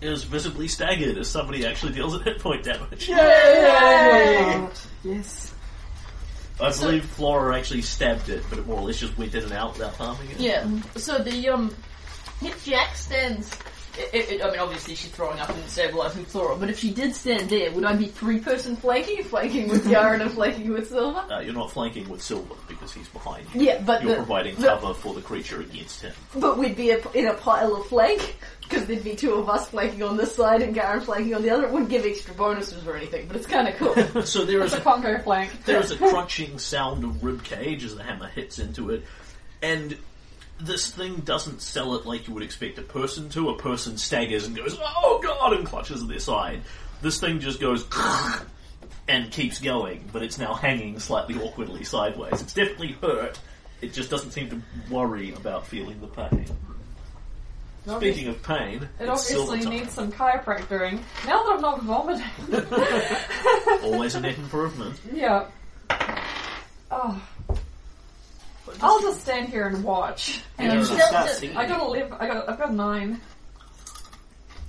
is 0.01 0.23
visibly 0.23 0.67
staggered 0.67 1.17
as 1.17 1.27
somebody 1.27 1.65
actually 1.65 1.93
deals 1.93 2.15
it 2.15 2.23
hit 2.23 2.39
point 2.39 2.63
damage. 2.63 3.07
God, 3.07 4.71
yes. 5.03 5.53
I 6.61 6.71
believe 6.71 7.05
Flora 7.05 7.57
actually 7.57 7.81
stabbed 7.81 8.29
it, 8.29 8.43
but 8.49 8.59
it 8.59 8.67
more 8.67 8.79
or 8.79 8.87
less 8.87 8.99
just 8.99 9.17
went 9.17 9.33
in 9.33 9.43
and 9.43 9.53
out 9.53 9.73
without 9.73 9.95
harming 9.95 10.29
it. 10.31 10.39
Yeah. 10.39 10.67
So 10.95 11.19
the 11.19 11.49
um, 11.49 11.73
if 12.41 12.65
Jack 12.65 12.95
stands, 12.95 13.57
i 13.97 14.39
i 14.41 14.47
I 14.47 14.51
mean, 14.51 14.59
obviously 14.59 14.95
she's 14.95 15.11
throwing 15.11 15.39
up 15.39 15.49
and 15.49 15.63
stabilizing 15.69 16.25
Flora, 16.25 16.55
but 16.55 16.69
if 16.69 16.79
she 16.79 16.91
did 16.93 17.15
stand 17.15 17.49
there, 17.49 17.71
would 17.71 17.83
I 17.83 17.95
be 17.95 18.05
three 18.07 18.39
person 18.39 18.75
flanking, 18.75 19.23
flanking 19.23 19.67
with 19.69 19.87
Yara 19.89 20.19
and 20.19 20.31
flanking 20.31 20.71
with 20.71 20.89
Silver? 20.89 21.19
Uh, 21.31 21.39
you're 21.39 21.53
not 21.53 21.71
flanking 21.71 22.07
with 22.09 22.21
Silver 22.21 22.55
because 22.67 22.93
he's 22.93 23.07
behind 23.09 23.45
you. 23.53 23.61
Yeah, 23.61 23.81
but 23.85 24.01
You're 24.03 24.11
the, 24.11 24.17
providing 24.17 24.55
the- 24.55 24.67
cover 24.67 24.93
for 24.93 25.13
the 25.13 25.21
creature 25.21 25.61
against 25.61 26.01
him. 26.01 26.13
but 26.35 26.57
we'd 26.57 26.75
be 26.75 26.91
a, 26.91 26.99
in 27.11 27.27
a 27.27 27.33
pile 27.33 27.75
of 27.75 27.85
flank 27.87 28.35
because 28.61 28.85
there'd 28.85 29.03
be 29.03 29.15
two 29.15 29.33
of 29.33 29.49
us 29.49 29.67
flanking 29.69 30.03
on 30.03 30.15
this 30.15 30.35
side 30.35 30.61
and 30.61 30.75
Garen 30.75 31.01
flanking 31.01 31.33
on 31.33 31.41
the 31.41 31.49
other. 31.49 31.65
It 31.65 31.71
wouldn't 31.71 31.89
give 31.89 32.05
extra 32.05 32.33
bonuses 32.35 32.85
or 32.85 32.95
anything, 32.95 33.27
but 33.27 33.35
it's 33.35 33.47
kind 33.47 33.67
of 33.67 33.75
cool. 33.75 34.23
So 34.25 34.45
there 34.45 34.61
is 34.63 34.73
a 34.73 34.77
a 34.77 34.81
Congo 34.81 35.17
flank. 35.19 35.65
there 35.65 35.79
is 35.79 35.89
a 35.91 35.97
crunching 36.09 36.59
sound 36.59 37.03
of 37.03 37.23
rib 37.23 37.43
cage 37.43 37.83
as 37.83 37.95
the 37.95 38.03
hammer 38.03 38.27
hits 38.27 38.59
into 38.59 38.91
it, 38.91 39.03
and 39.63 39.97
this 40.59 40.91
thing 40.91 41.17
doesn't 41.21 41.61
sell 41.61 41.95
it 41.95 42.05
like 42.05 42.27
you 42.27 42.33
would 42.33 42.43
expect 42.43 42.77
a 42.77 42.81
person 42.83 43.29
to. 43.29 43.49
A 43.49 43.57
person 43.57 43.97
staggers 43.97 44.45
and 44.45 44.55
goes, 44.55 44.77
"Oh 44.81 45.19
God!" 45.23 45.53
and 45.53 45.65
clutches 45.65 46.01
at 46.01 46.07
their 46.07 46.19
side. 46.19 46.61
This 47.01 47.19
thing 47.19 47.39
just 47.39 47.59
goes 47.59 47.85
and 49.07 49.31
keeps 49.31 49.59
going, 49.59 50.09
but 50.11 50.21
it's 50.23 50.37
now 50.37 50.53
hanging 50.53 50.99
slightly 50.99 51.35
awkwardly 51.41 51.83
sideways. 51.83 52.41
It's 52.41 52.53
definitely 52.53 52.93
hurt. 53.01 53.39
It 53.81 53.93
just 53.93 54.09
doesn't 54.09 54.31
seem 54.31 54.49
to 54.49 54.61
worry 54.93 55.33
about 55.33 55.65
feeling 55.65 56.01
the 56.01 56.07
pain. 56.07 56.45
Speaking 57.87 58.27
of 58.27 58.43
pain, 58.43 58.87
It 58.99 59.07
obviously 59.09 59.61
needs 59.65 59.93
some 59.93 60.11
chiropractoring. 60.11 60.99
Now 61.25 61.43
that 61.43 61.53
I'm 61.55 61.61
not 61.61 61.81
vomiting. 61.81 62.23
Always 63.83 64.13
a 64.15 64.19
net 64.21 64.37
improvement. 64.37 64.99
yeah. 65.11 65.45
Oh. 66.91 67.19
I'll 68.81 69.01
just 69.01 69.21
stand 69.21 69.49
here 69.49 69.67
and 69.67 69.83
watch. 69.83 70.41
And 70.57 70.71
And 70.71 70.79
you 70.81 70.85
Fair 70.85 70.97
should 70.99 71.09
enough. 71.09 71.29
start. 71.29 71.55
I 71.55 71.65
got 71.67 71.81
a 71.81 71.87
live. 71.87 72.13
I 72.19 72.27
got. 72.27 72.49
I've 72.49 72.57
got 72.57 72.69
a 72.69 72.73
nine. 72.73 73.21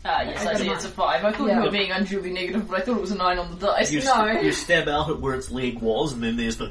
Ah, 0.03 0.23
yes, 0.23 0.47
I 0.47 0.53
I 0.53 0.55
see 0.55 0.69
it's 0.71 0.85
a 0.87 0.89
five. 0.89 1.25
I 1.25 1.33
thought 1.33 1.49
Yeah. 1.49 1.59
you 1.59 1.65
were 1.67 1.71
being 1.71 1.91
unduly 1.93 2.33
negative, 2.33 2.69
but 2.69 2.81
I 2.81 2.85
thought 2.85 2.97
it 2.97 3.01
was 3.03 3.11
a 3.11 3.17
nine 3.17 3.39
on 3.39 3.51
the 3.51 3.67
dice. 3.67 3.93
You, 3.93 4.01
No. 4.03 4.15
st- 4.27 4.45
you 4.45 4.53
stab 4.53 4.89
out 4.89 5.11
at 5.11 5.21
where 5.21 5.35
its 5.35 5.51
leg 5.51 5.79
was, 5.81 6.15
and 6.15 6.23
then 6.23 6.37
there's 6.39 6.57
the 6.57 6.71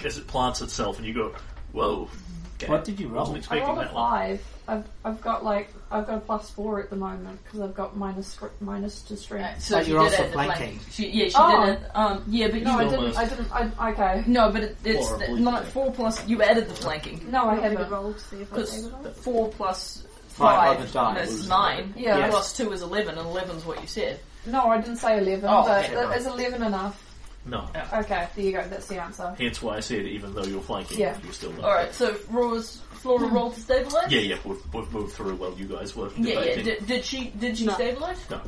as 0.04 0.16
it 0.16 0.26
plants 0.26 0.62
itself, 0.62 0.96
and 0.96 1.06
you 1.06 1.12
go, 1.12 1.34
"Whoa!" 1.72 2.08
Okay. 2.56 2.70
What 2.72 2.84
did 2.84 2.98
you 2.98 3.08
roll? 3.08 3.20
Wasn't 3.32 3.36
I 3.36 3.38
expecting 3.38 3.66
rolled 3.66 3.78
a 3.78 3.82
that 3.82 3.94
one. 3.94 4.10
five. 4.10 4.44
I've 4.66 4.84
I've 5.04 5.20
got 5.20 5.44
like 5.44 5.72
I've 5.92 6.06
got 6.06 6.18
a 6.18 6.20
plus 6.20 6.50
four 6.50 6.80
at 6.80 6.88
the 6.88 6.94
moment 6.96 7.42
because 7.42 7.60
I've 7.60 7.74
got 7.74 7.96
minus 7.96 8.28
str- 8.28 8.46
minus 8.60 9.02
to 9.02 9.14
Uh, 9.14 9.16
strength. 9.16 9.62
so 9.62 9.76
But 9.76 9.84
she 9.86 9.90
you're 9.90 10.00
did 10.04 10.12
also 10.12 10.22
it 10.22 10.26
at 10.26 10.32
flanking. 10.32 10.78
flank. 10.78 10.92
She, 10.92 11.08
yeah, 11.10 11.24
she 11.28 11.34
Oh. 11.36 11.66
did 11.66 11.74
it. 11.74 11.82
Um, 11.96 12.24
yeah, 12.28 12.46
but 12.48 12.62
No, 12.62 12.70
you 12.72 12.78
I 12.78 12.86
Still 12.88 13.00
didn't. 13.00 13.16
I 13.18 13.24
didn't. 13.24 13.52
I, 13.80 13.90
okay. 13.90 14.24
No, 14.28 14.50
but 14.52 14.62
it, 14.62 14.76
it's 14.84 15.08
Four, 15.08 15.16
I 15.22 15.26
believe 15.26 15.40
not 15.44 15.64
you 15.64 15.70
four 15.72 15.92
plus. 15.92 16.28
You 16.28 16.42
added 16.42 16.68
the 16.68 16.74
flanking. 16.74 17.26
No, 17.30 17.44
I 17.46 17.50
I 17.50 17.54
have 17.54 17.62
to 17.62 17.68
haven't. 17.78 17.90
roll 17.90 18.12
to 18.14 18.20
see 18.20 18.36
if 18.42 18.52
I 18.52 18.56
Because 18.56 18.70
save 18.70 18.84
it 18.86 18.92
all. 18.94 19.12
four 19.14 19.48
plus 19.50 20.04
Five 20.28 20.78
five, 20.78 20.96
on 20.96 21.14
die 21.14 21.20
is 21.22 21.30
was- 21.32 21.48
nine. 21.48 21.92
Yeah. 21.96 22.18
Yes. 22.18 22.30
Plus 22.30 22.56
two 22.56 22.72
is 22.72 22.82
eleven, 22.82 23.18
and 23.18 23.26
eleven's 23.26 23.64
what 23.66 23.80
you 23.80 23.86
said. 23.88 24.20
No, 24.46 24.68
I 24.70 24.78
didn't 24.80 24.96
say 24.98 25.18
eleven. 25.18 25.50
Oh, 25.50 25.64
but 25.64 25.84
okay, 25.84 25.94
th- 25.94 26.06
right. 26.06 26.16
is 26.18 26.26
eleven 26.26 26.62
enough? 26.62 27.04
No. 27.46 27.66
Okay, 27.94 28.28
there 28.36 28.44
you 28.44 28.52
go. 28.52 28.62
That's 28.68 28.86
the 28.86 29.02
answer. 29.02 29.34
Hence 29.38 29.60
why 29.62 29.76
I 29.78 29.80
said, 29.80 30.04
even 30.06 30.34
though 30.34 30.44
you're 30.44 30.60
flanking, 30.60 30.98
Yeah. 31.00 31.16
you're 31.24 31.32
still 31.32 31.52
not. 31.54 31.64
All 31.64 31.72
right. 31.74 31.92
So 31.94 32.14
Rora's 32.30 32.80
Flora 33.00 33.28
roll 33.28 33.50
to 33.50 33.60
stabilize. 33.60 34.12
Yeah, 34.12 34.20
yeah, 34.20 34.36
we've, 34.44 34.74
we've 34.74 34.92
moved 34.92 35.14
through 35.14 35.36
while 35.36 35.52
you 35.54 35.66
guys 35.66 35.96
were 35.96 36.10
Yeah, 36.18 36.34
yeah. 36.34 36.40
debating. 36.40 36.64
Did, 36.64 36.86
did 36.86 37.04
she? 37.04 37.30
Did 37.30 37.56
she 37.58 37.64
No. 37.66 37.72
stabilize? 37.74 38.18
No. 38.30 38.40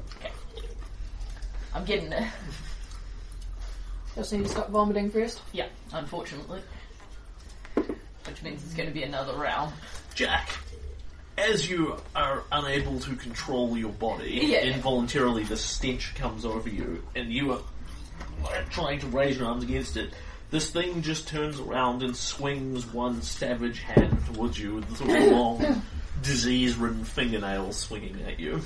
I'm 1.74 1.84
getting 1.86 2.10
there. 2.10 2.30
Just 4.14 4.32
need 4.34 4.42
to 4.42 4.48
stop 4.50 4.68
vomiting 4.68 5.10
first. 5.10 5.40
Yeah, 5.52 5.68
unfortunately. 5.92 6.60
Which 7.74 8.42
means 8.42 8.62
it's 8.62 8.74
going 8.74 8.88
to 8.88 8.94
be 8.94 9.02
another 9.04 9.32
round. 9.34 9.72
Jack, 10.14 10.50
as 11.38 11.68
you 11.70 11.96
are 12.14 12.44
unable 12.52 13.00
to 13.00 13.16
control 13.16 13.76
your 13.78 13.92
body, 13.92 14.40
Yeah. 14.44 14.64
involuntarily 14.64 15.44
the 15.44 15.56
stench 15.56 16.14
comes 16.14 16.44
over 16.44 16.68
you, 16.68 17.02
and 17.16 17.32
you 17.32 17.52
are 17.52 17.60
like, 18.44 18.68
trying 18.68 18.98
to 19.00 19.06
raise 19.06 19.38
your 19.38 19.48
arms 19.48 19.64
against 19.64 19.96
it. 19.96 20.12
This 20.52 20.70
thing 20.70 21.00
just 21.00 21.26
turns 21.26 21.58
around 21.58 22.02
and 22.02 22.14
swings 22.14 22.86
one 22.86 23.22
savage 23.22 23.80
hand 23.80 24.16
towards 24.26 24.58
you 24.58 24.76
with 24.76 24.96
sort 24.98 25.10
of 25.10 25.32
long, 25.32 25.82
disease-ridden 26.22 27.04
fingernails 27.04 27.78
swinging 27.78 28.20
at 28.26 28.38
you. 28.38 28.60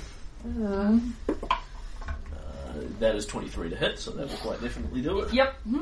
Uh, 0.45 0.99
that 2.99 3.15
is 3.15 3.25
23 3.25 3.69
to 3.69 3.75
hit, 3.77 3.97
so 3.99 4.11
that 4.11 4.27
will 4.27 4.37
quite 4.37 4.61
definitely 4.61 5.01
do 5.01 5.21
it. 5.21 5.33
Yep. 5.33 5.61
hmm 5.61 5.81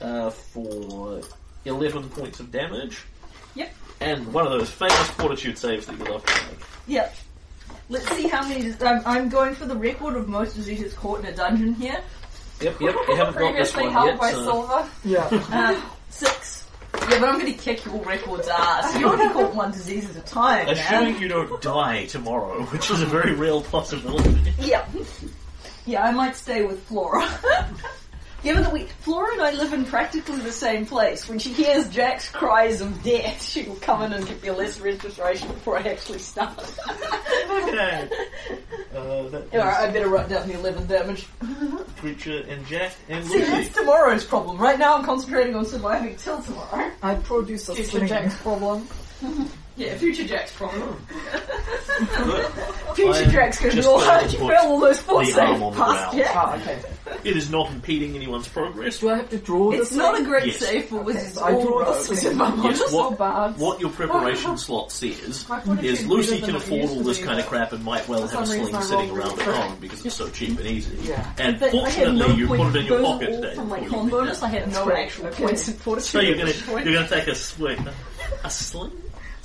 uh, 0.00 0.30
for 0.30 1.20
11 1.66 2.08
points 2.08 2.40
of 2.40 2.50
damage. 2.50 3.04
Yep. 3.54 3.74
And 4.00 4.32
one 4.32 4.46
of 4.46 4.52
those 4.52 4.70
famous 4.70 5.10
fortitude 5.10 5.58
saves 5.58 5.84
that 5.86 5.98
you 5.98 6.04
love 6.04 6.24
to 6.24 6.46
make. 6.46 6.60
Yep. 6.86 7.14
Let's 7.90 8.08
see 8.16 8.28
how 8.28 8.46
many. 8.48 8.72
I'm, 8.80 9.02
I'm 9.04 9.28
going 9.28 9.54
for 9.56 9.66
the 9.66 9.74
record 9.74 10.14
of 10.16 10.28
most 10.28 10.54
diseases 10.54 10.94
caught 10.94 11.18
in 11.20 11.26
a 11.26 11.34
dungeon 11.34 11.74
here. 11.74 12.00
Yep, 12.60 12.80
yep, 12.80 12.94
you 13.08 13.16
haven't 13.16 13.36
got 13.36 13.54
this 13.56 13.72
Previously 13.72 13.82
one 13.84 13.92
held 13.92 14.06
yet. 14.06 14.20
by 14.20 14.30
so- 14.32 14.44
Silver. 14.44 14.88
Yeah. 15.04 15.28
Uh, 15.50 15.80
six. 16.08 16.66
Yeah, 16.94 17.18
but 17.20 17.28
I'm 17.30 17.40
going 17.40 17.52
to 17.52 17.58
kick 17.58 17.84
your 17.84 17.96
records 18.04 18.46
ass. 18.48 18.96
You 18.98 19.08
only 19.08 19.28
caught 19.32 19.54
one 19.54 19.72
disease 19.72 20.08
at 20.08 20.16
a 20.16 20.20
time, 20.20 20.66
man. 20.66 20.76
Assuming 20.76 21.20
you 21.20 21.26
don't 21.28 21.60
die 21.62 22.06
tomorrow, 22.06 22.62
which 22.66 22.90
is 22.90 23.02
a 23.02 23.06
very 23.06 23.34
real 23.34 23.62
possibility. 23.62 24.52
Yeah. 24.60 24.86
Yeah, 25.84 26.04
I 26.04 26.12
might 26.12 26.36
stay 26.36 26.64
with 26.64 26.80
Flora. 26.84 27.28
Given 28.42 28.62
that 28.62 28.72
we, 28.72 28.84
Flora 29.00 29.32
and 29.32 29.42
I 29.42 29.50
live 29.52 29.72
in 29.74 29.84
practically 29.84 30.38
the 30.40 30.52
same 30.52 30.86
place, 30.86 31.28
when 31.28 31.38
she 31.38 31.52
hears 31.52 31.88
Jack's 31.90 32.28
cries 32.30 32.80
of 32.80 33.02
death, 33.02 33.42
she 33.42 33.64
will 33.64 33.76
come 33.76 34.02
in 34.02 34.12
and 34.14 34.26
give 34.26 34.42
me 34.42 34.48
a 34.48 34.52
less 34.54 34.80
registration 34.80 35.48
before 35.48 35.76
I 35.78 35.82
actually 35.82 36.18
start. 36.20 36.58
Okay. 37.50 38.08
Uh, 38.90 39.28
that 39.28 39.54
Alright, 39.54 39.88
I 39.88 39.90
better 39.92 40.08
write 40.08 40.28
down 40.28 40.48
the 40.48 40.54
11 40.54 40.88
damage. 40.88 41.24
Creature 41.98 42.44
and 42.48 42.66
Jack 42.66 42.92
and 43.08 43.24
See, 43.24 43.38
Lucy. 43.38 43.50
that's 43.50 43.68
tomorrow's 43.76 44.24
problem. 44.24 44.58
Right 44.58 44.80
now 44.80 44.96
I'm 44.96 45.04
concentrating 45.04 45.54
on 45.54 45.64
surviving 45.64 46.16
till 46.16 46.42
tomorrow. 46.42 46.90
I 47.00 47.14
produce 47.14 47.68
a 47.68 47.76
Future 47.76 47.90
sling. 47.90 48.08
Jack's 48.08 48.34
problem. 48.38 48.88
Yeah, 49.80 49.96
future 49.96 50.24
Jack's 50.24 50.52
problem. 50.52 50.94
Future 52.94 53.24
I'm 53.24 53.30
Jack's 53.30 53.58
gonna 53.60 53.74
be 53.74 53.80
all 53.86 53.98
going 53.98 54.10
how 54.10 54.20
to 54.20 54.28
you 54.28 54.38
put 54.38 54.48
fail 54.52 54.60
all 54.64 54.80
those 54.80 55.00
four 55.00 55.20
the 55.24 55.26
saves 55.32 55.38
arm 55.38 55.62
on 55.62 55.72
the 55.72 55.78
past 55.78 56.10
ground. 56.12 56.16
Jack. 56.18 56.32
Ah, 56.36 56.56
okay. 56.56 56.82
It 57.24 57.36
is 57.36 57.50
not 57.50 57.70
impeding 57.72 58.14
anyone's 58.14 58.46
progress. 58.48 58.98
Do 58.98 59.08
I 59.10 59.16
have 59.16 59.30
to 59.30 59.38
draw 59.38 59.70
the 59.70 59.78
It's 59.78 59.90
the 59.90 59.96
not 59.96 60.20
a 60.20 60.24
great 60.24 60.46
Yes. 60.46 60.58
save 60.58 60.84
for 60.86 61.00
wizards 61.02 61.34
so 61.34 61.44
I 61.44 61.52
or 61.52 61.62
draw 61.64 61.78
the 61.78 61.84
rogues, 61.92 62.18
sling. 62.20 62.34
if 62.34 62.40
I'm 62.40 62.62
Yes, 62.64 62.92
what, 62.92 63.18
Not 63.18 63.58
what 63.58 63.80
your 63.80 63.90
preparation 63.90 64.58
slot 64.58 64.92
says 64.92 65.48
My 65.48 65.60
fortitude 65.60 65.90
is 65.90 66.06
Lucy 66.06 66.40
better 66.40 66.40
can 66.40 66.46
than 66.46 66.56
it 66.56 66.62
afford 66.62 66.90
all 66.90 66.96
to 66.98 67.02
this 67.04 67.18
be, 67.18 67.24
kind 67.24 67.38
of 67.40 67.46
but 67.46 67.50
crap 67.50 67.72
and 67.72 67.84
might 67.84 68.06
well 68.08 68.26
for 68.28 68.34
have 68.36 68.42
a 68.42 68.46
some 68.46 68.58
reason 68.58 68.66
sling 68.66 68.74
I 68.74 68.84
sitting 68.84 69.14
rolled 69.14 69.38
around 69.38 69.40
at 69.40 69.46
really 69.46 69.58
home 69.60 69.76
because 69.80 70.04
it's 70.06 70.14
so 70.14 70.28
cheap 70.30 70.58
and 70.58 70.66
easy. 70.66 70.96
Yeah. 71.02 71.32
And 71.38 71.58
But 71.58 71.74
I 71.74 71.78
had 71.78 71.82
fortunately, 71.94 72.18
no 72.18 72.34
you 72.34 72.46
point, 72.48 72.62
put 72.62 72.76
it 72.76 72.80
in 72.80 72.86
your 72.86 72.98
those 72.98 73.06
pocket 73.06 73.28
are 73.28 73.32
all 73.34 73.40
today. 73.40 73.54
From 73.54 73.68
my 73.68 73.80
before 73.80 73.90
con 73.98 74.08
you 74.08 74.14
went 74.14 74.24
bonus. 74.26 74.42
I 74.42 74.48
had 74.48 74.72
no 74.72 74.84
great. 74.84 75.04
actual 75.06 75.26
Okay. 75.28 75.42
points 75.44 75.68
in 75.68 75.74
fortitude. 75.74 76.10
So 76.10 76.20
you're 76.20 76.36
gonna 76.36 76.50
at 76.50 76.56
this 76.56 76.66
point. 76.66 76.84
you're 76.86 76.94
gonna 76.94 77.08
take 77.08 77.26
a 77.28 77.34
swing. 77.34 77.88
A 78.44 78.50
sling? 78.50 78.92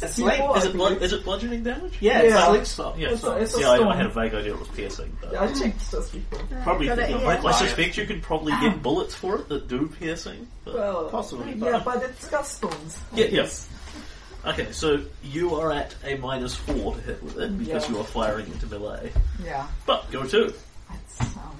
A 0.02 0.08
sling? 0.10 0.42
Is 0.58 0.66
it 0.66 0.74
blood, 0.74 1.02
is 1.02 1.14
it 1.14 1.24
bludgeoning 1.24 1.64
damage? 1.64 1.94
Yeah, 2.02 2.22
Yeah. 2.22 2.36
it's 2.38 2.46
sling 2.46 2.66
stop. 2.66 3.00
Yeah, 3.00 3.08
It's 3.12 3.20
a- 3.24 3.25
so, 3.25 3.32
it's 3.36 3.56
a 3.56 3.60
yeah, 3.62 3.70
I, 3.70 3.74
I 3.74 3.78
stone. 3.78 3.96
had 3.96 4.06
a 4.08 4.10
vague 4.10 4.34
idea 4.34 4.54
it 4.54 4.60
was 4.60 4.68
piercing. 4.70 5.18
But 5.22 5.32
Yeah, 5.34 5.44
I 5.44 5.54
checked 5.54 5.90
this 5.92 6.10
before. 6.10 6.40
Probably 6.64 6.88
Got 6.88 7.00
it, 7.00 7.02
thinking 7.08 7.16
of 7.16 7.22
yeah. 7.22 7.42
I, 7.42 7.48
I 7.48 7.52
suspect 7.54 7.98
you 7.98 8.06
could 8.06 8.22
probably 8.22 8.52
get 8.62 8.82
bullets 8.84 9.14
for 9.16 9.38
it 9.38 9.48
that 9.50 9.68
do 9.70 9.88
piercing. 9.88 10.48
But 10.66 10.74
Well, 10.75 11.10
Possibly, 11.10 11.54
Yeah, 11.54 11.82
but 11.86 12.04
it's 12.04 12.28
got 12.30 12.46
stones. 12.46 12.98
yeah, 13.14 13.25
yeah. 13.28 13.48
Okay, 14.46 14.72
so 14.74 15.00
you 15.24 15.56
are 15.56 15.72
at 15.72 15.96
a 16.04 16.16
minus 16.18 16.56
four 16.56 16.94
to 16.96 17.02
hit 17.02 17.24
with 17.24 17.38
it 17.40 17.58
because 17.58 17.86
Yeah. 17.88 17.96
you 17.96 18.02
are 18.02 18.04
firing 18.06 18.46
into 18.48 18.68
melee. 18.68 19.12
Yeah. 19.44 19.66
But 19.86 20.12
go 20.12 20.24
to 20.25 20.54
That's, 20.90 21.36
um, 21.38 21.56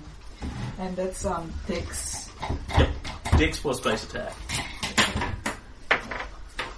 and 0.77 0.96
that's 0.96 1.25
um 1.25 1.51
Dex. 1.68 2.30
Dex 3.38 3.60
plus 3.60 3.80
base 3.80 4.04
attack. 4.04 4.34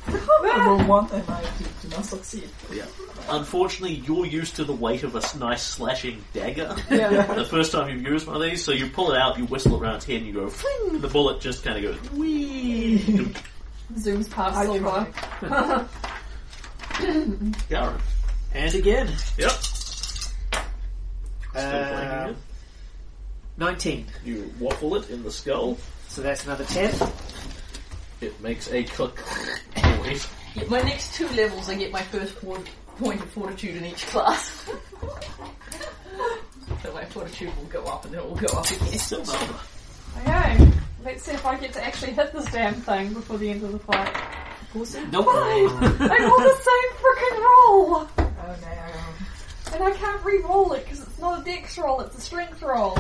I 0.07 0.65
roll 0.65 0.83
one 0.87 1.09
and 1.11 1.29
I 1.29 1.41
do, 1.57 1.65
do 1.81 1.87
not 1.89 2.05
succeed. 2.05 2.49
Yeah. 2.71 2.85
Unfortunately, 3.29 3.95
you're 4.05 4.25
used 4.25 4.55
to 4.55 4.63
the 4.63 4.73
weight 4.73 5.03
of 5.03 5.15
a 5.15 5.17
s- 5.19 5.35
nice 5.35 5.61
slashing 5.61 6.23
dagger. 6.33 6.75
Yeah. 6.89 7.33
the 7.33 7.43
first 7.45 7.71
time 7.73 7.89
you've 7.89 8.03
used 8.03 8.25
one 8.27 8.37
of 8.37 8.41
these, 8.41 8.63
so 8.63 8.71
you 8.71 8.87
pull 8.89 9.11
it 9.11 9.17
out, 9.19 9.37
you 9.37 9.45
whistle 9.45 9.75
it 9.75 9.81
around 9.81 9.95
its 9.95 10.05
head, 10.05 10.17
and 10.17 10.25
you 10.27 10.33
go, 10.33 10.49
fling, 10.49 10.93
and 10.95 11.01
the 11.01 11.07
bullet 11.09 11.41
just 11.41 11.63
kind 11.63 11.83
of 11.85 11.99
goes, 12.01 12.11
wee. 12.11 12.99
Zooms 13.95 14.29
past 14.31 14.55
I 14.57 14.65
Silver. 14.65 15.07
try. 16.99 17.57
Garen. 17.69 17.99
And 18.53 18.75
again. 18.75 19.07
Yep. 19.37 19.51
Still 19.51 20.31
flanking 21.51 22.09
Uh, 22.09 22.27
it. 22.31 22.37
19. 23.57 24.05
You 24.23 24.53
waffle 24.59 24.95
it 24.95 25.09
in 25.09 25.23
the 25.23 25.31
skull. 25.31 25.77
So 26.07 26.21
that's 26.21 26.45
another 26.45 26.63
10. 26.65 26.93
It 28.21 28.39
makes 28.41 28.67
a 28.71 28.83
click 28.83 29.15
noise. 29.83 30.27
Yeah, 30.55 30.63
my 30.69 30.81
next 30.81 31.13
two 31.13 31.27
levels, 31.29 31.69
I 31.69 31.75
get 31.75 31.91
my 31.91 32.01
first 32.01 32.33
fort- 32.33 32.67
point 32.97 33.21
of 33.21 33.29
fortitude 33.29 33.75
in 33.77 33.85
each 33.85 34.05
class. 34.07 34.69
So 36.83 36.93
my 36.93 37.05
fortitude 37.05 37.55
will 37.57 37.65
go 37.65 37.83
up 37.85 38.03
and 38.05 38.13
then 38.13 38.21
it 38.21 38.27
will 38.27 38.35
go 38.35 38.47
up 38.57 38.69
again. 38.69 38.99
Still 38.99 39.23
Silver. 39.25 39.55
Okay, 40.19 40.71
let's 41.03 41.23
see 41.23 41.31
if 41.31 41.45
I 41.45 41.57
get 41.57 41.73
to 41.73 41.83
actually 41.83 42.11
hit 42.11 42.33
this 42.33 42.45
damn 42.51 42.73
thing 42.75 43.13
before 43.13 43.37
the 43.37 43.49
end 43.49 43.63
of 43.63 43.71
the 43.71 43.79
fight. 43.79 44.13
Nope. 45.11 45.27
I 45.29 45.61
rolled 45.71 45.79
the 45.79 46.57
same 46.61 46.91
freaking 47.01 47.37
roll! 47.39 48.07
Oh 48.17 48.55
no. 48.61 49.73
And 49.73 49.83
I 49.83 49.91
can't 49.91 50.23
re-roll 50.23 50.73
it 50.73 50.83
because 50.83 51.01
it's 51.01 51.17
not 51.19 51.41
a 51.41 51.43
dex 51.43 51.77
roll, 51.77 52.01
it's 52.01 52.17
a 52.17 52.21
strength 52.21 52.61
roll. 52.61 52.95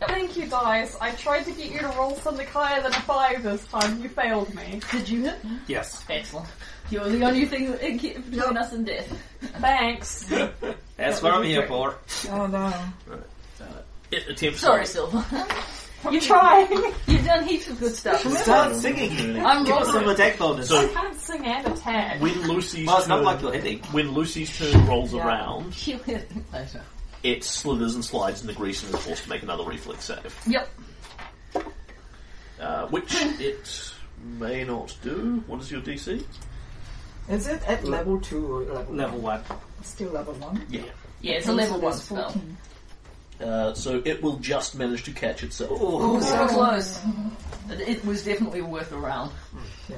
Thank 0.00 0.36
you, 0.36 0.46
dice. 0.46 0.96
I 1.00 1.10
tried 1.12 1.44
to 1.44 1.52
get 1.52 1.70
you 1.70 1.78
to 1.80 1.88
roll 1.88 2.16
something 2.16 2.46
higher 2.46 2.82
than 2.82 2.92
a 2.92 3.00
five 3.02 3.42
this 3.42 3.64
time. 3.66 4.02
You 4.02 4.08
failed 4.08 4.52
me. 4.54 4.80
Did 4.90 5.08
you 5.08 5.22
hit? 5.24 5.36
Yes. 5.66 6.02
Excellent. 6.08 6.48
You're 6.90 7.08
the 7.08 7.24
only 7.24 7.44
thing 7.46 7.70
that 7.72 7.80
kept 7.80 8.30
between 8.30 8.56
us 8.56 8.72
and 8.72 8.86
death. 8.86 9.12
Thanks. 9.60 10.24
That's 10.96 11.22
what 11.22 11.34
I'm 11.34 11.44
here 11.44 11.66
for. 11.66 11.96
Oh 12.30 12.46
no. 12.46 12.72
Uh, 13.10 13.64
it 14.10 14.26
attempts 14.28 14.60
Sorry, 14.60 14.84
to- 14.84 14.90
Silver. 14.90 15.24
I'm 16.02 16.18
trying. 16.18 16.94
You've 17.06 17.24
done 17.26 17.44
heaps 17.46 17.68
of 17.68 17.78
good 17.78 17.94
stuff. 17.94 18.22
Start 18.38 18.74
singing. 18.76 19.38
I'm 19.44 19.64
Give 19.66 19.76
us 19.76 19.86
some 19.88 19.96
rolling. 19.96 20.14
attack 20.14 20.38
bonus. 20.38 20.72
I 20.72 20.86
So 20.86 20.94
can't 20.94 21.16
sing 21.20 21.44
and 21.46 21.66
attack. 21.66 22.20
when 22.22 22.40
Lucy's 22.48 22.86
well, 22.86 22.96
it's 22.98 23.06
turn, 23.06 23.22
not 23.22 23.24
like 23.34 23.42
you're 23.42 23.52
hitting. 23.52 23.78
when 23.92 24.12
Lucy's 24.12 24.56
turn 24.58 24.86
rolls 24.86 25.12
Yeah. 25.12 25.26
around, 25.26 25.74
She'll 25.74 25.98
hit 25.98 26.26
later. 26.54 26.80
It 27.22 27.44
slithers 27.44 27.94
and 27.94 28.04
slides 28.04 28.40
in 28.40 28.46
the 28.46 28.52
grease 28.52 28.82
and 28.84 28.94
is 28.94 29.00
forced 29.04 29.24
to 29.24 29.28
make 29.28 29.42
another 29.42 29.64
reflex 29.64 30.04
save, 30.04 30.34
Yep. 30.46 30.68
uh, 32.60 32.86
which 32.88 33.12
it 33.40 33.92
may 34.38 34.64
not 34.64 34.96
do. 35.02 35.42
What 35.46 35.60
is 35.60 35.70
your 35.70 35.80
DC? 35.80 36.24
Is 37.28 37.46
it 37.46 37.62
at 37.68 37.84
level 37.84 38.20
two 38.20 38.46
or 38.54 38.60
level 38.64 38.94
Level 38.94 39.18
one. 39.20 39.42
Still 39.82 40.10
level 40.10 40.34
one. 40.34 40.64
Yeah. 40.68 40.82
Yeah, 41.20 41.34
it's 41.34 41.48
a 41.48 41.52
level 41.52 41.80
one 41.80 41.92
there's 41.92 42.02
spell. 42.02 42.30
14. 42.30 42.56
Uh, 43.40 43.72
so 43.74 44.02
it 44.04 44.22
will 44.22 44.36
just 44.36 44.74
manage 44.74 45.04
to 45.04 45.12
catch 45.12 45.42
itself. 45.42 45.70
Oh, 45.72 46.20
so 46.20 46.46
close. 46.48 47.00
It, 47.70 47.80
it 47.88 48.04
was 48.04 48.22
definitely 48.24 48.60
worth 48.62 48.92
a 48.92 48.98
round. 48.98 49.30
Yeah. 49.88 49.96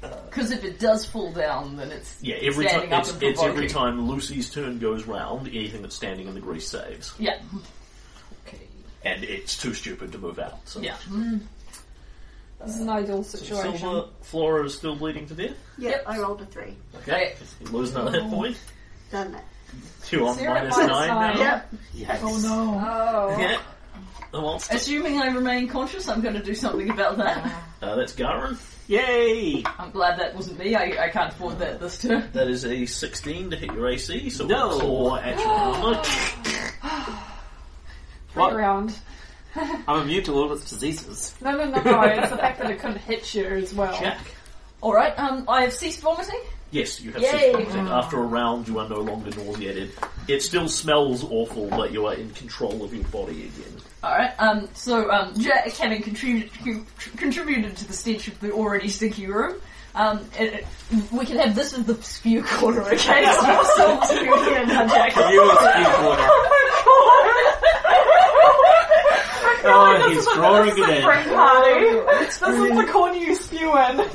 Because 0.00 0.50
if 0.50 0.64
it 0.64 0.78
does 0.78 1.04
fall 1.04 1.32
down, 1.32 1.76
then 1.76 1.90
it's 1.90 2.16
Yeah, 2.22 2.36
every 2.36 2.66
time 2.66 2.86
standing 2.86 2.98
it's, 2.98 3.22
it's 3.22 3.42
every 3.42 3.68
time 3.68 4.08
Lucy's 4.08 4.50
turn 4.50 4.78
goes 4.78 5.04
round, 5.06 5.48
anything 5.48 5.82
that's 5.82 5.96
standing 5.96 6.28
in 6.28 6.34
the 6.34 6.40
grease 6.40 6.68
saves, 6.68 7.12
Yeah. 7.18 7.38
Okay. 8.46 8.60
and 9.04 9.24
it's 9.24 9.56
too 9.56 9.74
stupid 9.74 10.12
to 10.12 10.18
move 10.18 10.38
out. 10.38 10.60
So 10.68 10.80
Yeah. 10.80 10.96
Mm. 11.08 11.40
This 12.64 12.74
is 12.74 12.80
an 12.80 12.88
ideal 12.88 13.22
situation. 13.22 13.78
Silver 13.78 14.08
Flora 14.22 14.64
is 14.64 14.76
still 14.76 14.96
bleeding 14.96 15.26
to 15.28 15.34
death. 15.34 15.56
Yep, 15.78 16.04
I 16.06 16.18
rolled 16.18 16.40
a 16.42 16.46
three. 16.46 16.76
Okay, 16.96 17.34
you 17.60 17.66
lose 17.68 17.94
another 17.94 18.10
hit 18.12 18.22
oh. 18.24 18.30
point. 18.30 18.58
Done 19.12 19.32
that. 19.32 19.44
Two 20.04 20.26
on 20.26 20.36
Zero 20.36 20.54
minus 20.54 20.76
minus 20.76 20.90
nine 20.90 21.08
nine. 21.08 21.36
now. 21.36 21.42
Yep. 21.42 21.74
Yes. 21.94 22.20
Oh 22.22 22.38
no. 22.38 22.80
Oh. 22.84 23.40
Yeah. 23.40 23.60
The 24.38 24.42
monster. 24.42 24.76
Assuming 24.76 25.20
I 25.20 25.26
remain 25.34 25.66
conscious, 25.66 26.08
I'm 26.08 26.20
going 26.20 26.34
to 26.36 26.42
do 26.42 26.54
something 26.54 26.88
about 26.90 27.16
that. 27.16 27.60
Uh, 27.82 27.96
that's 27.96 28.12
Garen. 28.12 28.56
Yay! 28.86 29.64
I'm 29.66 29.90
glad 29.90 30.16
that 30.20 30.32
wasn't 30.36 30.60
me. 30.60 30.76
I, 30.76 31.06
I 31.06 31.08
can't 31.08 31.32
afford 31.32 31.58
that 31.58 31.80
this 31.80 31.98
turn. 31.98 32.28
That 32.34 32.46
is 32.46 32.64
a 32.64 32.86
16 32.86 33.50
to 33.50 33.56
hit 33.56 33.72
your 33.72 33.88
AC, 33.88 34.30
so 34.30 34.46
No. 34.46 34.68
we'll 34.68 34.78
claw 34.80 35.16
at 35.16 35.38
your 35.40 35.48
armor. 35.48 36.02
What? 38.34 38.54
round. 38.54 38.96
I'm 39.56 40.02
immune 40.02 40.22
to 40.24 40.34
all 40.34 40.52
its 40.52 40.70
diseases. 40.70 41.34
No, 41.40 41.56
no, 41.56 41.64
no, 41.64 41.82
no. 41.82 42.02
It's 42.02 42.30
the 42.30 42.36
fact 42.36 42.60
that 42.60 42.70
it 42.70 42.78
couldn't 42.78 42.98
hit 42.98 43.34
you 43.34 43.44
as 43.44 43.74
well. 43.74 43.98
Jack. 43.98 44.18
Alright, 44.80 45.18
um, 45.18 45.46
I 45.48 45.62
have 45.62 45.72
ceased 45.72 46.00
vomiting. 46.00 46.40
Yes, 46.70 47.00
you 47.00 47.12
have 47.12 47.22
Yay. 47.22 47.30
ceased 47.30 47.52
vomiting. 47.52 47.88
After 47.88 48.18
a 48.18 48.22
round, 48.22 48.68
you 48.68 48.78
are 48.78 48.88
no 48.88 49.00
longer 49.00 49.30
nauseated. 49.30 49.90
It 50.28 50.42
still 50.42 50.68
smells 50.68 51.24
awful, 51.24 51.68
but 51.70 51.92
you 51.92 52.06
are 52.06 52.14
in 52.14 52.30
control 52.32 52.84
of 52.84 52.92
your 52.92 53.04
body 53.04 53.44
again. 53.46 53.76
Alright, 54.04 54.32
um, 54.38 54.68
so, 54.74 55.10
um, 55.10 55.32
Jack 55.40 55.68
having 55.72 56.02
contributed, 56.02 56.50
con- 56.62 56.86
contributed 57.16 57.76
to 57.78 57.86
the 57.86 57.94
stench 57.94 58.28
of 58.28 58.38
the 58.40 58.52
already 58.52 58.88
stinky 58.88 59.26
room, 59.26 59.56
um, 59.94 60.20
it, 60.38 60.52
it- 60.54 60.66
we 61.10 61.24
can 61.26 61.38
have 61.38 61.54
this 61.54 61.72
as 61.72 61.84
the 61.86 61.94
spew 62.02 62.42
corner, 62.44 62.82
okay? 62.82 63.24
So, 63.40 63.62
so 63.76 64.00
spew 64.02 64.36
here 64.44 64.66
now, 64.66 64.86
Jack. 64.86 65.16
You 65.16 65.40
will 65.42 65.56
speak 65.56 66.02
water. 66.04 66.28
Oh, 66.90 67.24
he's 70.08 70.24
drawing 70.34 70.68
it 70.70 70.78
in. 70.78 71.02
Spring 71.02 71.28
party. 71.28 71.84
This 72.18 72.42
is 72.42 72.76
the 72.76 72.88
corner 72.92 73.16
you 73.16 73.34
spew 73.34 73.68
in. 73.68 73.96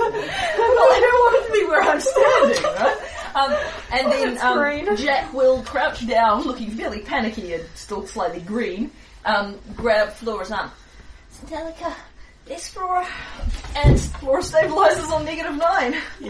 Well, 0.64 0.92
I 0.92 1.00
don't 1.00 1.20
want 1.20 1.36
it 1.36 1.48
to 1.48 1.54
be 1.54 1.66
where 1.66 1.82
I'm 1.82 2.00
standing, 2.00 2.64
right? 2.64 3.14
Um, 3.36 3.56
and 3.92 4.12
then 4.12 4.38
um. 4.40 4.96
Jack 4.96 5.34
will 5.34 5.64
crouch 5.64 6.08
down, 6.08 6.44
looking 6.44 6.72
fairly 6.72 7.00
panicky 7.00 7.54
and 7.54 7.64
still 7.76 8.06
slightly 8.06 8.42
green, 8.42 8.92
um, 9.26 9.60
grab 9.76 10.14
Flora's 10.14 10.52
arm. 10.52 10.72
Angelica, 11.44 11.96
this 12.46 12.70
Flora. 12.70 13.08
And 13.76 14.00
Flora 14.00 14.42
stabilizes 14.42 15.10
on 15.12 15.26
negative 15.26 15.56
nine. 15.56 15.94
Yay! 16.20 16.30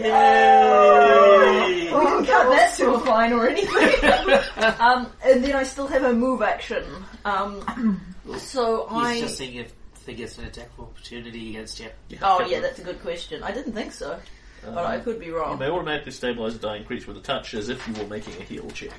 We 1.84 1.90
didn't 1.90 2.26
cut 2.26 2.50
that 2.50 2.74
to 2.78 2.94
a 2.94 3.00
fine 3.00 3.32
or 3.32 3.48
anything. 3.48 4.40
um, 4.80 5.12
and 5.24 5.44
then 5.44 5.54
I 5.54 5.64
still 5.64 5.86
have 5.86 6.04
a 6.04 6.12
move 6.12 6.42
action. 6.42 6.84
Um, 7.24 8.00
so 8.38 8.86
I. 8.90 9.14
He's 9.14 9.22
just 9.24 9.38
seeing 9.38 9.56
if 9.56 9.72
he 10.06 10.14
gets 10.14 10.38
an 10.38 10.44
attack 10.44 10.68
of 10.78 10.84
opportunity 10.84 11.50
against 11.50 11.80
you. 11.80 11.88
Oh 12.22 12.44
yeah, 12.44 12.60
that's 12.60 12.78
a 12.78 12.82
good 12.82 13.00
question. 13.02 13.42
I 13.42 13.52
didn't 13.52 13.72
think 13.72 13.92
so, 13.92 14.18
but 14.64 14.84
I 14.84 14.98
could 14.98 15.18
be 15.20 15.26
You 15.26 15.38
wrong. 15.38 15.58
may 15.58 15.68
automatically 15.68 16.12
stabilize 16.12 16.54
a 16.54 16.58
dying 16.58 16.84
creature 16.84 17.08
with 17.08 17.16
a 17.18 17.20
touch 17.26 17.54
as 17.54 17.68
if 17.68 17.86
you 17.88 17.94
were 17.94 18.08
making 18.08 18.34
a 18.40 18.44
heal 18.44 18.68
check. 18.70 18.90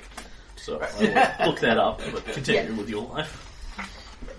So 0.56 0.80
I 0.80 0.88
will 1.40 1.46
look 1.50 1.60
that 1.60 1.78
up, 1.78 2.00
but 2.12 2.24
continue 2.26 2.62
Yeah. 2.70 2.76
with 2.76 2.88
your 2.88 3.06
life. 3.06 3.42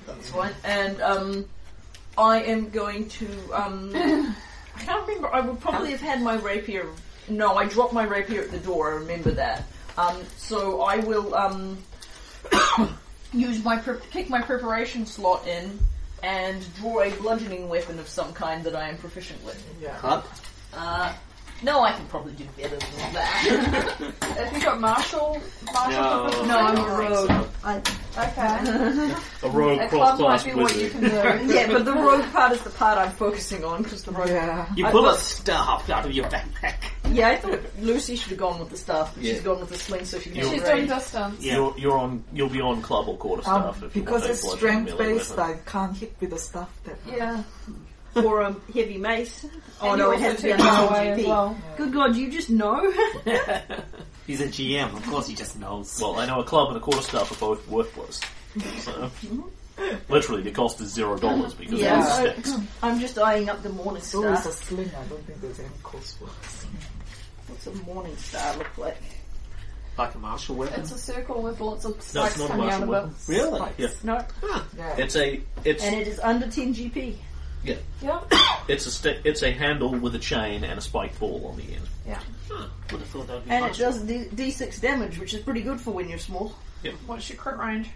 That's 0.06 0.30
fine. 0.32 0.54
And 0.64 1.02
um, 1.02 1.46
I 2.18 2.42
am 2.44 2.70
going 2.70 3.08
to. 3.10 3.28
Um, 3.54 3.92
I 3.96 4.80
can't 4.84 5.08
remember. 5.08 5.34
I 5.34 5.40
would 5.42 5.60
probably 5.60 5.92
have 5.92 6.02
had 6.02 6.22
my 6.22 6.36
rapier. 6.36 6.86
No, 7.30 7.56
I 7.56 7.66
dropped 7.68 7.94
my 7.94 8.04
rapier 8.06 8.42
at 8.42 8.52
the 8.52 8.60
door. 8.60 8.92
I 8.92 8.96
remember 8.96 9.32
that. 9.32 9.64
Um, 9.98 10.22
so 10.38 10.82
I 10.82 10.98
will 10.98 11.34
um, 11.36 11.78
use 13.34 13.64
my 13.64 13.78
pre- 13.78 14.00
kick 14.12 14.30
my 14.30 14.42
preparation 14.42 15.06
slot 15.06 15.48
in 15.48 15.80
and 16.24 16.66
draw 16.76 17.02
a 17.02 17.12
bludgeoning 17.12 17.70
weapon 17.70 18.00
of 18.00 18.08
some 18.08 18.34
kind 18.34 18.64
that 18.64 18.76
I 18.76 18.90
am 18.90 18.98
proficient 18.98 19.44
with. 19.44 19.64
Yeah. 19.82 19.96
Club? 19.98 20.26
Uh, 20.74 21.14
no, 21.64 21.82
I 21.82 21.92
can 21.94 22.06
probably 22.08 22.34
do 22.34 22.46
better 22.58 22.78
than 22.78 23.14
that. 23.14 24.14
Have 24.38 24.54
you 24.54 24.62
got 24.62 24.80
martial? 24.80 25.42
martial 25.74 25.92
No. 26.02 26.24
proficiency? 26.24 26.48
no, 26.48 26.58
I'm 26.60 26.78
a 26.78 26.98
rogue. 26.98 27.48
I, 27.64 27.82
Okay. 28.18 29.14
A 29.44 29.50
rogue 29.52 29.80
A 29.80 29.88
club 29.90 30.20
might 30.20 30.42
cross-class 30.42 30.44
be 30.46 30.54
what 30.56 30.76
you 30.76 30.82
wizard. 30.86 30.92
can 30.92 31.48
do. 31.48 31.54
yeah, 31.54 31.68
but 31.68 31.86
the 31.86 31.94
rogue 31.94 32.24
part 32.32 32.52
is 32.52 32.62
the 32.62 32.72
part 32.72 32.98
I'm 32.98 33.12
focusing 33.12 33.64
on 33.64 33.84
because 33.84 34.02
the 34.04 34.12
rogue. 34.12 34.30
Yeah. 34.30 34.68
You 34.76 34.88
I 34.88 34.92
pull 34.92 35.06
a 35.08 35.12
thought- 35.12 35.20
staff 35.20 35.90
out 35.92 36.04
of 36.06 36.12
your 36.14 36.26
backpack. 36.26 36.78
Yeah, 37.12 37.30
I 37.30 37.36
thought 37.38 37.60
Lucy 37.80 38.16
should 38.16 38.32
have 38.32 38.40
gone 38.40 38.60
with 38.60 38.70
the 38.72 38.78
staff, 38.78 39.14
but 39.14 39.24
Yeah. 39.24 39.34
she's 39.34 39.44
gone 39.44 39.60
with 39.60 39.70
the 39.70 39.78
sling, 39.78 40.06
so 40.06 40.18
she 40.20 40.32
can 40.32 40.42
She's 40.42 40.50
doing 40.50 40.64
range. 40.64 40.90
distance. 40.90 41.42
Yeah. 41.46 41.54
You're, 41.58 41.76
you're 41.78 41.98
on. 42.00 42.24
You'll 42.34 42.50
be 42.50 42.60
on 42.62 42.82
club 42.82 43.08
or 43.08 43.18
quarter 43.18 43.48
Um, 43.48 43.62
staff 43.74 43.84
if 43.84 43.96
you 43.96 44.02
because 44.02 44.22
want 44.22 44.26
a 44.26 44.34
it's 44.34 44.42
bludgeoning 44.42 44.60
strength 44.88 45.00
melee 45.00 45.14
based, 45.14 45.38
weapon. 45.38 45.60
I 45.68 45.70
can't 45.70 45.96
hit 45.98 46.16
with 46.20 46.30
the 46.32 46.40
stuff 46.40 46.70
that. 46.86 46.98
Yeah. 47.08 47.44
Or 48.16 48.42
a 48.42 48.56
heavy 48.74 48.98
mace. 48.98 49.46
Oh 49.82 49.92
And 49.92 50.00
no, 50.00 50.12
you 50.12 50.14
it 50.14 50.16
also 50.16 50.24
has 50.30 50.36
to 50.38 50.44
be 50.44 50.50
take 50.52 50.60
under 50.60 50.94
as 50.96 51.00
10 51.18 51.20
GP. 51.20 51.28
well. 51.28 51.58
Good 51.78 51.94
God, 51.94 52.16
you 52.16 52.32
just 52.32 52.50
know. 52.50 52.92
He's 54.28 54.42
a 54.42 54.48
GM, 54.48 54.94
of 54.96 55.06
course 55.08 55.28
he 55.28 55.36
just 55.36 55.58
knows. 55.60 56.00
Well, 56.02 56.20
I 56.20 56.26
know 56.26 56.40
a 56.40 56.44
club 56.44 56.70
and 56.70 56.78
a 56.78 56.80
quarter 56.82 57.02
staff 57.02 57.32
are 57.32 57.36
both 57.40 57.68
worthless. 57.70 58.20
So, 58.80 59.10
literally, 60.10 60.42
the 60.42 60.52
cost 60.52 60.82
is 60.82 60.92
zero 60.94 61.18
dollars 61.18 61.54
because 61.54 61.80
Yeah. 61.80 62.00
yeah. 62.00 62.24
it's 62.32 62.50
sticks. 62.50 62.66
I'm 62.84 63.00
just 63.00 63.18
eyeing 63.20 63.50
up 63.50 63.62
the 63.64 63.70
morning 63.70 64.02
So 64.02 64.22
star. 64.22 64.34
is 64.34 64.46
a 64.48 64.52
sling. 64.52 64.90
I 65.00 65.06
don't 65.08 65.24
think 65.26 65.40
there's 65.42 65.60
any 65.60 65.70
cost 65.84 66.18
for 66.20 66.26
it. 66.26 66.32
What's 67.48 67.68
a 67.68 67.74
morning 67.86 68.18
star 68.18 68.58
look 68.58 68.78
like? 68.78 68.98
Like 69.98 70.14
a 70.16 70.20
martial 70.20 70.56
weapon. 70.56 70.82
It's 70.82 70.92
a 70.92 70.98
circle 70.98 71.42
with 71.42 71.60
lots 71.62 71.86
of 71.86 71.92
No, 71.92 71.98
it's 71.98 72.08
spikes 72.36 72.38
not 72.40 72.46
a 72.46 72.48
coming 72.50 72.70
out 72.70 72.88
martial 72.88 72.96
of 72.96 73.28
weapon. 73.28 73.36
it. 73.36 73.44
Really? 73.50 73.72
Yeah, 73.78 73.88
No. 74.04 74.26
Ah. 74.44 74.68
Yeah. 74.78 74.96
it's 74.98 75.16
a 75.16 75.42
it's 75.64 75.84
And 75.84 75.96
it 75.96 76.08
is 76.08 76.20
under 76.20 76.48
10 76.48 76.74
GP. 76.76 77.16
Yeah. 78.02 78.20
it's 78.68 78.86
a 78.86 78.92
sti- 78.92 79.20
it's 79.24 79.44
a 79.44 79.52
handle 79.52 79.90
with 79.90 80.16
a 80.16 80.20
chain 80.20 80.64
and 80.64 80.78
a 80.78 80.82
spiked 80.82 81.20
ball 81.20 81.48
on 81.52 81.58
the 81.58 81.64
end. 81.74 81.88
Would 82.92 83.02
have 83.02 83.10
thought 83.10 83.28
that 83.28 83.34
would 83.34 83.46
be 83.46 83.50
And 83.52 83.66
it 83.66 83.68
martial. 83.68 83.92
does 83.92 84.02
D- 84.02 84.30
D6 84.34 84.80
damage, 84.82 85.20
which 85.20 85.34
is 85.34 85.42
pretty 85.42 85.62
good 85.62 85.80
for 85.82 85.92
when 85.92 86.08
you're 86.10 86.18
small. 86.20 86.54
What's 87.06 87.30
your 87.30 87.38
crit 87.38 87.58
range? 87.58 87.90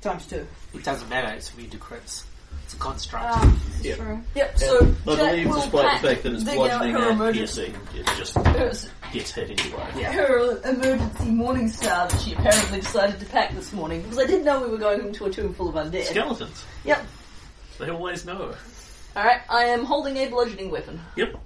Times 0.00 0.26
two. 0.26 0.46
It 0.74 0.84
doesn't 0.84 1.08
matter, 1.08 1.28
it's 1.34 1.54
when 1.54 1.64
you 1.64 1.70
do 1.70 1.78
crits. 1.78 2.24
It's 2.64 2.74
a 2.74 2.76
construct. 2.76 3.24
Ah, 3.26 3.56
this 3.68 3.78
is 3.80 3.86
Yeah. 3.86 3.94
true. 3.96 4.22
Yep, 4.34 4.58
so 4.58 4.76
I 4.76 4.80
Jack 4.84 5.04
believe, 5.04 5.46
will 5.48 5.54
despite 5.56 5.84
pack 5.86 6.02
the 6.02 6.08
fact 6.08 6.22
that 6.22 6.32
it's 6.34 6.42
dig 6.44 6.52
out 6.54 6.56
bludgeoning 6.68 6.92
her 6.94 7.02
and 7.02 7.10
emergency, 7.12 7.74
piercing, 7.92 8.00
it 8.00 8.06
just 8.16 8.34
her, 8.34 8.72
gets 9.12 9.30
hit 9.32 9.50
anyway. 9.60 9.86
Yeah. 9.96 10.12
her 10.12 10.60
emergency 10.68 11.30
morning 11.30 11.68
star 11.68 12.08
that 12.08 12.20
she 12.20 12.32
apparently 12.34 12.80
decided 12.80 13.18
to 13.20 13.26
pack 13.26 13.54
this 13.54 13.72
morning 13.72 14.02
because 14.02 14.18
I 14.18 14.24
didn't 14.26 14.44
know 14.44 14.60
we 14.62 14.68
were 14.70 14.78
going 14.78 15.00
into 15.06 15.24
a 15.26 15.30
tomb 15.30 15.54
full 15.54 15.68
of 15.68 15.74
undead. 15.76 16.04
Skeletons. 16.04 16.64
Yep. 16.84 17.06
They 17.78 17.90
always 17.90 18.24
know. 18.24 18.54
Alright, 19.16 19.40
I 19.48 19.64
am 19.66 19.84
holding 19.84 20.16
a 20.16 20.28
bludgeoning 20.28 20.70
weapon. 20.70 21.00
Yep. 21.16 21.36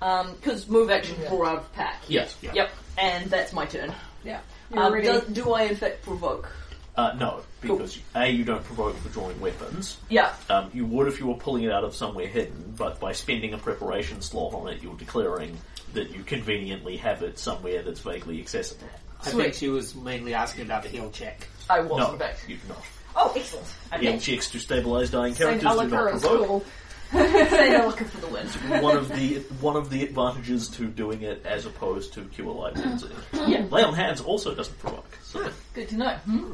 Um, 0.00 0.32
because 0.34 0.68
move 0.68 0.90
action 0.90 1.16
draw 1.28 1.46
out 1.46 1.58
of 1.58 1.72
pack. 1.72 2.02
Yes. 2.08 2.36
Yep, 2.42 2.70
and 2.98 3.30
that's 3.30 3.52
my 3.52 3.66
turn. 3.66 3.92
Yeah. 4.24 4.40
You're 4.72 4.82
Um, 4.82 4.92
ready. 4.92 5.06
do, 5.08 5.22
do 5.32 5.52
I 5.52 5.62
in 5.64 5.76
fact 5.76 6.02
provoke? 6.02 6.50
Uh, 6.96 7.12
no, 7.18 7.42
because 7.60 7.98
A, 8.16 8.28
you 8.28 8.44
don't 8.44 8.64
provoke 8.64 8.96
for 8.98 9.08
drawing 9.10 9.40
weapons. 9.40 9.98
Yeah. 10.08 10.34
Um, 10.50 10.70
you 10.74 10.84
would 10.86 11.06
if 11.08 11.20
you 11.20 11.26
were 11.28 11.34
pulling 11.36 11.62
it 11.64 11.70
out 11.72 11.84
of 11.84 11.94
somewhere 11.94 12.26
hidden, 12.26 12.74
but 12.76 12.98
by 12.98 13.12
spending 13.12 13.54
a 13.54 13.58
preparation 13.58 14.20
slot 14.20 14.52
on 14.54 14.68
it, 14.68 14.82
you're 14.82 14.96
declaring 14.96 15.56
that 15.94 16.10
you 16.10 16.22
conveniently 16.24 16.96
have 16.96 17.22
it 17.22 17.38
somewhere 17.38 17.82
that's 17.82 18.00
vaguely 18.00 18.40
accessible. 18.40 18.88
I 19.24 19.30
think 19.30 19.54
she 19.54 19.68
was 19.68 19.94
mainly 19.94 20.34
asking 20.34 20.64
about 20.66 20.82
the 20.82 20.88
heal 20.88 21.10
check. 21.10 21.46
I 21.70 21.80
was 21.80 21.98
No, 21.98 22.12
in 22.12 22.18
fact. 22.18 22.44
you 22.48 22.56
do 22.56 22.68
not. 22.68 22.82
Oh, 23.16 23.32
excellent. 23.36 23.66
Okay. 23.92 24.12
Heal 24.12 24.20
checks 24.20 24.50
to 24.50 24.58
stabilize 24.60 25.10
dying 25.10 25.34
Saint 25.34 25.60
characters 25.60 25.70
do 25.70 25.88
not 25.88 25.88
Alakura 25.90 26.14
is 26.14 26.22
provoke. 26.22 26.46
cool. 26.46 26.64
Say 27.10 27.70
no 27.70 27.86
looking 27.86 28.06
for 28.06 28.20
the 28.20 28.26
win. 28.26 28.46
one 28.82 28.96
of 28.96 29.08
the 29.08 29.38
one 29.60 29.76
of 29.76 29.88
the 29.88 30.02
advantages 30.04 30.68
to 30.68 30.86
doing 30.88 31.22
it 31.22 31.44
as 31.46 31.64
opposed 31.64 32.12
to 32.14 32.24
cure 32.26 32.52
light 32.52 32.76
wounds. 32.76 33.04
Yeah. 33.32 33.64
Lay 33.70 33.82
on 33.82 33.94
hands 33.94 34.20
also 34.20 34.54
doesn't 34.54 34.78
provoke. 34.78 35.10
So 35.22 35.50
Good 35.74 35.88
to 35.88 35.96
know. 35.96 36.10
Hmm? 36.16 36.52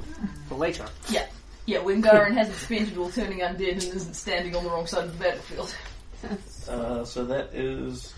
For 0.49 0.55
later. 0.55 0.87
Yeah. 1.11 1.27
Yeah, 1.67 1.79
when 1.81 2.03
Garen 2.03 2.35
hasn't 2.35 2.57
spent 2.59 2.93
it 2.93 2.97
all 2.99 3.11
turning 3.11 3.41
undead 3.41 3.73
and 3.73 3.83
isn't 3.83 4.15
standing 4.15 4.55
on 4.55 4.65
the 4.65 4.71
wrong 4.71 4.87
side 4.87 5.05
of 5.07 5.19
the 5.19 5.25
battlefield. 5.25 5.75
uh, 6.69 7.05
so 7.05 7.25
that 7.25 7.55
is 7.55 8.13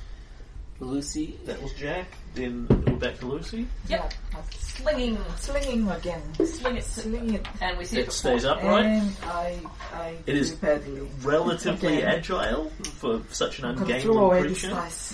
Lucy. 0.80 1.38
that 1.46 1.62
was 1.62 1.72
Jack. 1.74 2.08
Then 2.34 2.66
we're 2.86 2.96
back 2.96 3.18
to 3.20 3.26
Lucy. 3.26 3.66
Yep. 3.88 4.12
Slinging. 4.50 5.18
Slinging 5.38 5.88
again. 5.90 6.20
Sling 6.44 6.76
it. 6.76 6.84
Slinging 6.84 7.34
it. 7.34 7.46
And 7.62 7.78
we 7.78 7.84
see 7.86 7.98
It 8.00 8.08
it 8.08 8.12
stays 8.12 8.42
before. 8.42 8.58
upright. 8.58 8.84
And 8.84 9.16
I, 9.24 9.58
I 9.94 10.16
It 10.26 10.36
is 10.36 10.52
badly. 10.52 11.08
Relatively 11.22 11.96
Again. 11.98 12.18
agile 12.18 12.70
for 12.98 13.22
such 13.30 13.58
an 13.58 13.64
I'm 13.64 13.76
throw 13.76 13.86
ungainly 13.86 14.16
away 14.18 14.42
this 14.48 14.60
creature. 14.60 14.74
dice. 14.74 15.12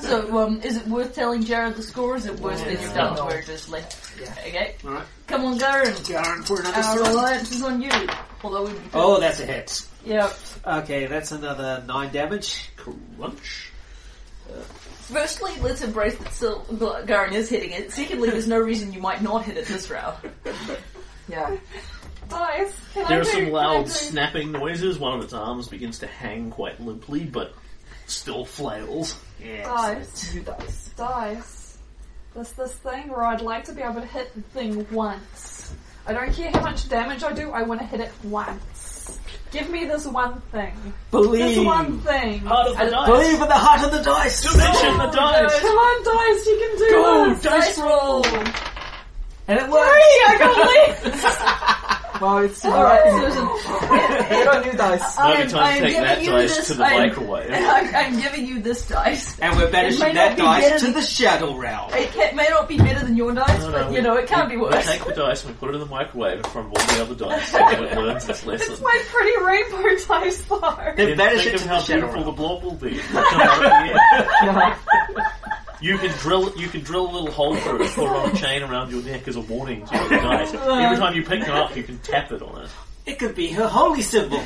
So, 0.08 0.38
um, 0.38 0.60
is 0.62 0.76
it 0.78 0.86
worth 0.88 1.14
telling 1.14 1.44
Jared 1.44 1.76
the 1.76 1.82
score? 1.82 2.14
Or 2.14 2.16
is 2.16 2.24
it 2.26 2.40
worse 2.40 2.60
than 2.62 2.72
Yeah. 2.74 2.80
you've 2.82 2.94
done 2.94 3.14
No. 3.16 3.26
where 3.26 3.38
it 3.40 3.46
just 3.46 3.68
left? 3.68 4.18
Yeah. 4.20 4.32
Okay. 4.46 4.74
Alright. 4.84 5.04
Come 5.26 5.44
on, 5.44 5.58
Garen. 5.58 5.94
Garen 6.04 6.42
for 6.44 6.60
another 6.60 6.76
Our 6.78 6.82
strike. 6.96 7.10
alliance 7.12 7.52
is 7.52 7.62
on 7.62 7.82
you. 7.82 7.90
Although 8.42 8.64
we. 8.66 8.72
Oh, 8.94 9.20
that's 9.20 9.40
a 9.40 9.46
hit. 9.46 9.86
Yeah. 10.04 10.32
Okay, 10.66 11.06
that's 11.06 11.30
another 11.32 11.84
9 11.86 12.10
damage. 12.12 12.70
Crunch. 12.76 13.72
Firstly, 15.10 15.52
let's 15.60 15.80
embrace 15.82 16.16
that 16.18 16.32
still 16.32 16.60
Garen 17.06 17.32
is 17.32 17.48
hitting 17.48 17.70
it. 17.72 17.90
Secondly, 17.92 18.30
there's 18.30 18.46
no 18.48 18.58
reason 18.58 18.92
you 18.92 19.00
might 19.00 19.22
not 19.22 19.44
hit 19.44 19.56
it 19.56 19.66
this 19.66 19.90
round. 19.90 20.16
Yeah. 21.30 21.58
Nice. 22.30 22.72
Can 22.94 23.04
I 23.04 23.08
There 23.10 23.20
are 23.20 23.24
do- 23.24 23.28
some 23.30 23.40
can 23.44 23.48
I 23.48 23.58
loud 23.58 23.84
do- 23.84 23.90
snapping 23.90 24.50
noises. 24.50 24.98
One 24.98 25.18
of 25.18 25.22
its 25.22 25.34
arms 25.34 25.68
begins 25.68 25.98
to 25.98 26.06
hang 26.06 26.50
quite 26.50 26.80
limply, 26.80 27.24
but 27.24 27.52
still 28.06 28.46
flails. 28.46 29.14
Yes. 29.38 29.66
Dice. 29.66 30.32
Two 30.32 30.40
dice. 30.40 30.90
Dice. 30.96 31.78
There's 32.34 32.52
this 32.52 32.72
thing 32.76 33.08
where 33.08 33.24
I'd 33.24 33.42
like 33.42 33.64
to 33.64 33.72
be 33.74 33.82
able 33.82 34.00
to 34.00 34.06
hit 34.06 34.34
the 34.34 34.40
thing 34.40 34.86
once. 34.90 35.74
I 36.06 36.14
don't 36.14 36.32
care 36.32 36.50
how 36.50 36.62
much 36.62 36.88
damage 36.88 37.22
I 37.22 37.34
do, 37.34 37.50
I 37.50 37.62
want 37.64 37.80
to 37.80 37.86
hit 37.86 38.00
it 38.00 38.12
once. 38.24 38.77
Give 39.50 39.70
me 39.70 39.86
this 39.86 40.06
one 40.06 40.40
thing. 40.52 40.74
Believe. 41.10 41.56
This 41.56 41.64
one 41.64 42.00
thing. 42.00 42.40
Heart 42.40 42.68
of 42.68 42.76
the 42.76 42.82
I- 42.82 42.90
dice. 42.90 43.06
Believe 43.08 43.42
in 43.42 43.48
the 43.48 43.54
heart 43.54 43.84
of 43.84 43.92
the 43.92 44.02
dice. 44.02 44.40
Dimension 44.42 44.98
the 44.98 45.06
dice. 45.06 45.60
Come 45.60 45.76
on, 45.76 46.04
dice, 46.04 46.46
you 46.46 46.58
can 46.58 46.78
do 46.78 46.84
it! 46.84 46.90
Go, 46.90 47.34
this! 47.34 47.42
dice 47.42 47.78
roll. 47.78 48.26
And 49.48 49.58
it 49.58 49.68
works. 49.70 50.04
I 50.26 50.36
can't 50.38 51.02
believe 51.02 51.22
Well, 52.20 52.38
it's 52.38 52.64
Alright, 52.64 53.06
alright. 53.06 53.32
Susan. 53.32 53.48
Get 54.28 54.48
on 54.48 54.62
new 54.66 54.72
dice. 54.72 55.16
Now 55.16 55.24
I'm- 55.24 55.42
it's 55.42 55.52
time 55.52 55.62
I'm 55.62 55.74
to 55.74 55.80
take 55.80 55.90
giving 55.92 56.02
that 56.02 56.22
you 56.22 56.30
dice 56.32 56.56
this- 56.56 56.66
to 56.68 56.74
the 56.74 56.84
I'm- 56.84 57.08
microwave. 57.08 57.50
I'm, 57.52 57.94
I'm 57.94 58.20
giving 58.20 58.46
you 58.46 58.60
this 58.60 58.86
dice. 58.88 59.38
And 59.40 59.56
we're 59.56 59.66
It 59.66 59.72
banishing 59.72 60.00
may 60.00 60.14
that 60.14 60.28
not 60.30 60.36
be 60.36 60.42
dice 60.42 60.80
to 60.82 60.92
the 60.92 61.02
shadow 61.02 61.54
realm. 61.56 61.92
It 61.94 62.10
can, 62.12 62.34
may 62.36 62.48
not 62.50 62.68
be 62.68 62.76
better 62.78 63.04
than 63.04 63.16
your 63.16 63.32
dice, 63.34 63.58
No, 63.60 63.66
no, 63.70 63.72
but 63.72 63.90
we- 63.90 63.96
you 63.96 64.02
know, 64.02 64.14
it 64.16 64.26
can't 64.26 64.48
be 64.48 64.56
We 64.56 64.62
worse. 64.62 64.86
take 64.86 65.04
the 65.04 65.12
dice 65.14 65.44
and 65.44 65.54
we 65.54 65.58
put 65.58 65.70
it 65.70 65.74
in 65.74 65.80
the 65.80 65.86
microwave 65.86 66.38
in 66.38 66.44
front 66.44 66.74
of 66.74 66.80
all 66.80 66.96
the 66.96 67.02
other 67.02 67.14
dice 67.14 67.48
so 67.50 67.68
it 67.68 67.96
learns 67.96 68.28
its 68.28 68.44
lesson. 68.46 68.72
It's 68.72 68.80
my 68.82 69.02
pretty 69.06 69.44
rainbow 69.44 69.96
dice 70.08 70.42
though. 70.44 70.92
Then 70.96 71.08
Then 71.08 71.16
banish 71.16 71.42
think 71.44 71.54
it 71.54 71.60
of 71.60 71.62
to 71.62 71.68
how 71.68 71.78
the 71.80 71.84
shadow 71.84 72.00
beautiful 72.12 72.20
the 72.20 72.42
realm. 72.42 72.60
blob 72.60 72.62
will 72.64 72.74
be. 72.74 72.98
Come 72.98 73.16
out 73.40 73.62
at 73.64 73.70
the 73.70 73.74
end. 73.74 73.98
Yeah. 74.42 75.32
You 75.80 75.96
can 75.98 76.10
drill 76.18 76.52
you 76.58 76.68
can 76.68 76.80
drill 76.82 77.08
a 77.08 77.12
little 77.12 77.30
hole 77.30 77.54
through 77.56 77.82
it, 77.84 77.92
put 77.92 78.04
it 78.04 78.08
on 78.10 78.30
a 78.30 78.34
chain 78.36 78.62
around 78.62 78.90
your 78.90 79.02
neck 79.02 79.28
as 79.28 79.36
a 79.36 79.40
warning 79.40 79.86
to 79.86 79.92
the 79.92 80.08
dice. 80.16 80.52
Every 80.54 80.96
time 80.96 81.14
you 81.14 81.22
pick 81.22 81.44
them 81.44 81.56
up, 81.56 81.76
you 81.76 81.82
can 81.84 81.98
tap 81.98 82.32
it 82.32 82.42
on 82.42 82.64
it. 82.64 82.70
It 83.06 83.18
could 83.18 83.34
be 83.34 83.48
her 83.52 83.68
holy 83.68 84.02
symbol. 84.02 84.38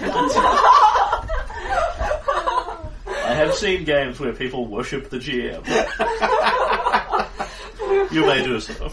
I 3.25 3.35
have 3.35 3.55
seen 3.55 3.85
games 3.85 4.19
where 4.21 4.33
people 4.33 4.67
worship 4.67 5.09
the 5.11 5.19
GM. 5.19 5.67
you 8.13 8.27
may 8.27 8.43
do 8.45 8.61
so. 8.61 8.73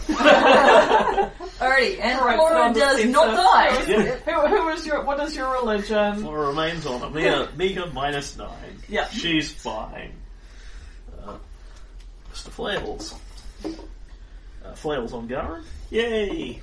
Alrighty, 1.60 2.00
and 2.00 2.18
Alright, 2.18 2.36
Flora 2.36 2.54
so 2.54 2.62
I'm 2.62 2.72
does 2.72 3.04
not 3.06 3.28
insert- 3.28 3.36
die. 3.36 3.84
Yeah. 3.86 4.16
Who, 4.16 4.46
who 4.56 4.68
is 4.70 4.86
your, 4.86 5.04
what 5.04 5.20
is 5.20 5.36
your 5.36 5.52
religion? 5.52 6.16
Flora 6.22 6.48
remains 6.48 6.86
on 6.86 7.02
it. 7.02 7.12
Mia, 7.14 7.48
Mika 7.56 7.86
minus 7.92 8.36
nine. 8.38 8.78
Yeah. 8.88 9.08
She's 9.08 9.52
fine. 9.52 10.12
Mr. 12.32 12.48
Flails. 12.50 13.14
Uh, 13.64 14.72
Flails 14.74 15.12
on 15.12 15.26
Garen. 15.26 15.64
Yay! 15.90 16.60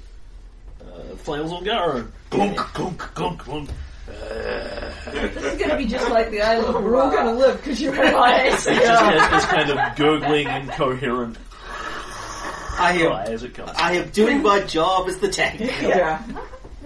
Uh, 0.82 1.16
Flails 1.18 1.52
on 1.52 1.64
Garen. 1.64 2.12
Gunk, 2.30 2.58
gunk, 2.74 3.14
gunk, 3.14 3.46
gunk. 3.46 3.70
Uh, 4.10 4.92
This 5.12 5.44
is 5.44 5.62
gonna 5.62 5.78
be 5.78 5.86
just 5.86 6.10
like 6.10 6.32
the 6.32 6.42
island. 6.42 6.86
We're 6.86 6.96
all 7.02 7.12
gonna 7.12 7.34
live 7.34 7.58
because 7.58 7.82
you're 7.82 7.96
allies. 7.96 8.66
it 8.68 8.76
just 8.76 9.02
has 9.04 9.32
this 9.32 9.46
kind 9.46 9.70
of 9.70 9.96
gurgling, 9.96 10.48
incoherent 10.48 11.38
I 12.80 12.98
cry 13.02 13.26
am, 13.26 13.34
as 13.34 13.44
it 13.44 13.54
comes. 13.56 13.72
I 13.76 13.94
am 13.94 14.10
doing 14.10 14.44
my 14.44 14.60
job 14.62 15.08
as 15.10 15.18
the 15.18 15.30
tank. 15.30 15.60
Yeah. 15.60 16.22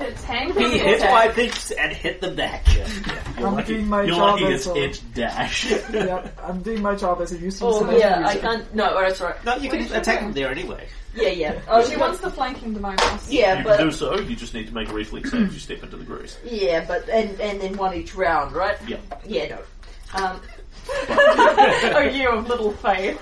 It's 0.01 0.23
tank 0.23 0.57
He 0.57 0.77
hit 0.77 1.01
my 1.01 1.27
things 1.29 1.71
and 1.71 1.91
hit 1.93 2.21
them 2.21 2.35
back. 2.35 2.65
Yeah, 2.67 2.87
yeah. 3.07 3.39
You're 3.39 3.47
I'm 3.47 3.55
lucky, 3.55 3.73
doing 3.73 3.87
my 3.87 4.01
you're 4.03 4.15
job 4.15 4.39
lucky 4.41 4.53
as 4.53 4.67
it's 4.67 4.67
a- 4.67 4.83
it 4.83 5.01
dash. 5.13 5.71
yeah. 5.93 6.27
I'm 6.43 6.61
doing 6.61 6.81
my 6.81 6.95
job 6.95 7.21
as 7.21 7.31
a 7.31 7.37
useful 7.37 7.69
Oh 7.69 7.79
civilian 7.79 8.01
yeah, 8.01 8.27
I 8.27 8.31
user. 8.33 8.41
can't. 8.41 8.75
No, 8.75 8.99
that's 9.01 9.21
right. 9.21 9.45
No, 9.45 9.55
you 9.55 9.69
can 9.69 9.79
What 9.79 9.87
did 9.87 9.89
you 9.91 9.95
attack 9.97 10.19
do? 10.19 10.25
them 10.25 10.33
there 10.33 10.51
anyway. 10.51 10.87
Yeah, 11.15 11.27
yeah. 11.29 11.59
Oh, 11.67 11.81
Oh, 11.81 11.89
she 11.89 11.97
wants 11.97 12.19
the 12.19 12.31
flanking 12.31 12.73
demotus. 12.73 13.29
Yeah, 13.31 13.59
you 13.59 13.63
but 13.65 13.77
can 13.77 13.87
do 13.87 13.91
so, 13.91 14.17
you 14.19 14.35
just 14.35 14.53
need 14.53 14.67
to 14.67 14.73
make 14.73 14.89
a 14.89 14.93
reflex 14.93 15.29
save 15.31 15.47
as 15.47 15.53
you 15.53 15.59
step 15.59 15.83
into 15.83 15.97
the 15.97 16.05
grease. 16.05 16.37
yeah, 16.45 16.85
but 16.87 17.07
and 17.09 17.39
and 17.41 17.59
then 17.61 17.75
one 17.77 17.93
each 17.95 18.15
round, 18.15 18.53
right? 18.53 18.77
Yeah. 18.87 18.97
Yeah, 19.25 19.57
no. 19.57 20.23
Um, 20.25 20.41
oh, 21.09 22.09
you 22.13 22.29
of 22.29 22.47
little 22.47 22.71
faith. 22.71 23.19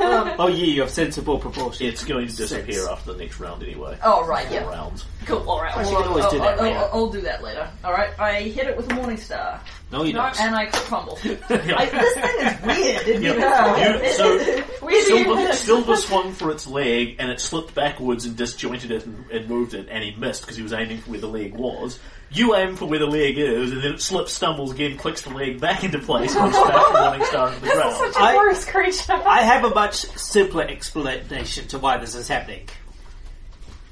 um, 0.00 0.32
Oh, 0.38 0.48
yeah, 0.48 0.64
you 0.64 0.80
have 0.82 0.90
sensible 0.90 1.38
proportion. 1.38 1.86
It's 1.86 2.04
going 2.04 2.26
to 2.28 2.36
disappear 2.36 2.74
Six. 2.80 2.88
after 2.88 3.12
the 3.12 3.18
next 3.18 3.40
round 3.40 3.62
anyway. 3.62 3.98
oh 4.02 4.26
right, 4.26 4.46
Four 4.46 4.56
yeah. 4.56 4.68
rounds. 4.68 5.04
Cool. 5.26 5.48
All 5.48 5.60
right. 5.62 5.72
She 5.86 5.92
well, 5.92 6.02
can 6.02 6.08
always 6.10 6.24
I'll, 6.24 6.30
do 6.30 6.38
that 6.38 6.58
I'll, 6.58 6.64
later. 6.64 6.78
I'll, 6.78 6.90
I'll 6.92 7.10
do 7.10 7.20
that 7.22 7.42
later. 7.42 7.70
All 7.84 7.92
right. 7.92 8.18
I 8.18 8.40
hit 8.42 8.66
it 8.66 8.76
with 8.76 8.90
a 8.90 8.94
morning 8.94 9.16
star, 9.16 9.60
No, 9.92 10.04
you 10.04 10.12
No, 10.12 10.22
don't. 10.22 10.40
and 10.40 10.54
I 10.54 10.66
crit 10.66 10.82
fumble. 10.82 11.18
Yeah. 11.24 11.38
I, 11.76 11.86
this 11.86 12.14
thing 12.14 12.46
is 12.46 13.06
weird. 13.16 13.22
Yeah. 13.22 14.02
You- 14.02 14.12
so 14.12 14.38
Where 14.84 14.90
do 14.92 14.96
you 15.14 15.24
Silver, 15.24 15.52
Silver 15.52 15.96
swung 15.96 16.32
for 16.32 16.50
its 16.52 16.66
leg 16.66 17.16
and 17.18 17.28
it 17.30 17.40
slipped 17.40 17.74
backwards 17.74 18.24
and 18.24 18.36
disjointed 18.36 18.92
it 18.92 19.04
and, 19.04 19.28
and 19.30 19.48
moved 19.48 19.74
it, 19.74 19.88
and 19.90 20.04
he 20.04 20.14
missed 20.14 20.42
because 20.42 20.56
he 20.56 20.62
was 20.62 20.72
aiming 20.72 20.98
for 21.00 21.10
where 21.10 21.20
the 21.20 21.26
leg 21.28 21.54
was. 21.54 21.98
You 22.32 22.54
aim 22.54 22.76
for 22.76 22.86
where 22.86 23.00
the 23.00 23.06
leg 23.06 23.36
is, 23.38 23.72
and 23.72 23.82
then 23.82 23.94
it 23.94 24.00
slips, 24.00 24.32
stumbles 24.32 24.70
again, 24.70 24.96
clicks 24.96 25.22
the 25.22 25.30
leg 25.30 25.60
back 25.60 25.82
into 25.82 25.98
place, 25.98 26.36
and 26.36 26.52
back 26.52 26.86
from 26.86 27.02
Morning 27.02 27.24
Star 27.26 27.48
into 27.48 27.60
the 27.60 27.66
This 27.74 27.74
is 27.74 27.98
such 27.98 28.16
a 28.16 28.20
I- 28.20 28.36
worse 28.36 28.64
creature. 28.64 29.12
I 29.26 29.42
have 29.42 29.64
a 29.64 29.70
much 29.74 29.96
simpler 29.96 30.62
explanation 30.62 31.66
to 31.68 31.78
why 31.80 31.98
this 31.98 32.14
is 32.14 32.28
happening. 32.28 32.68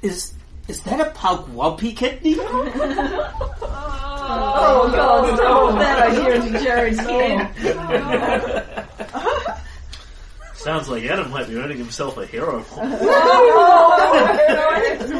Is 0.01 0.33
is 0.69 0.81
that 0.83 0.99
a 1.01 1.05
Pugwampi 1.11 1.95
kidney? 1.95 2.37
Oh, 4.31 4.31
oh, 4.31 4.83
oh 4.85 4.91
god, 4.91 5.35
stop 5.37 5.79
that 5.79 6.11
idea 6.11 6.35
into 6.35 6.51
Jared's 6.63 6.99
head. 6.99 7.49
Sounds 10.53 10.87
like 10.87 11.03
Adam 11.05 11.31
might 11.31 11.47
be 11.47 11.55
earning 11.55 11.79
himself 11.79 12.15
a 12.17 12.27
hero 12.27 12.61
point. 12.69 12.91
the 12.91 13.07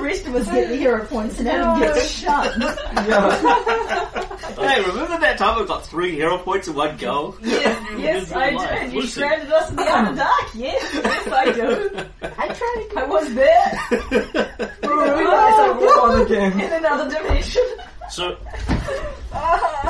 rest 0.03 0.27
of 0.27 0.35
us 0.35 0.45
get 0.51 0.69
the 0.69 0.75
hero 0.75 1.03
points, 1.05 1.39
and 1.39 1.47
Adam 1.47 1.79
gets 1.79 2.07
shunned. 2.07 2.61
hey, 4.59 4.81
remember 4.81 5.19
that 5.19 5.37
time 5.37 5.61
I 5.61 5.65
got 5.65 5.85
three 5.85 6.11
hero 6.15 6.37
points 6.37 6.67
in 6.67 6.75
one 6.75 6.97
go? 6.97 7.35
Yes, 7.41 7.81
yes, 7.97 8.31
I 8.33 8.49
Life. 8.51 8.79
did. 8.81 8.93
You 8.93 8.99
Lucy. 9.01 9.11
stranded 9.11 9.51
us 9.51 9.69
in 9.69 9.75
the 9.75 9.83
Underdark. 9.83 10.49
Yes, 10.55 10.93
yes, 10.93 11.27
I 11.27 11.51
do. 11.51 12.05
I 12.23 12.47
tried. 12.47 12.87
I 12.97 13.05
was 13.05 13.33
there 13.33 14.77
We're 14.83 15.99
on 16.01 16.21
again. 16.21 16.59
in 16.59 16.73
another 16.73 17.09
dimension. 17.09 17.63
So 18.09 18.37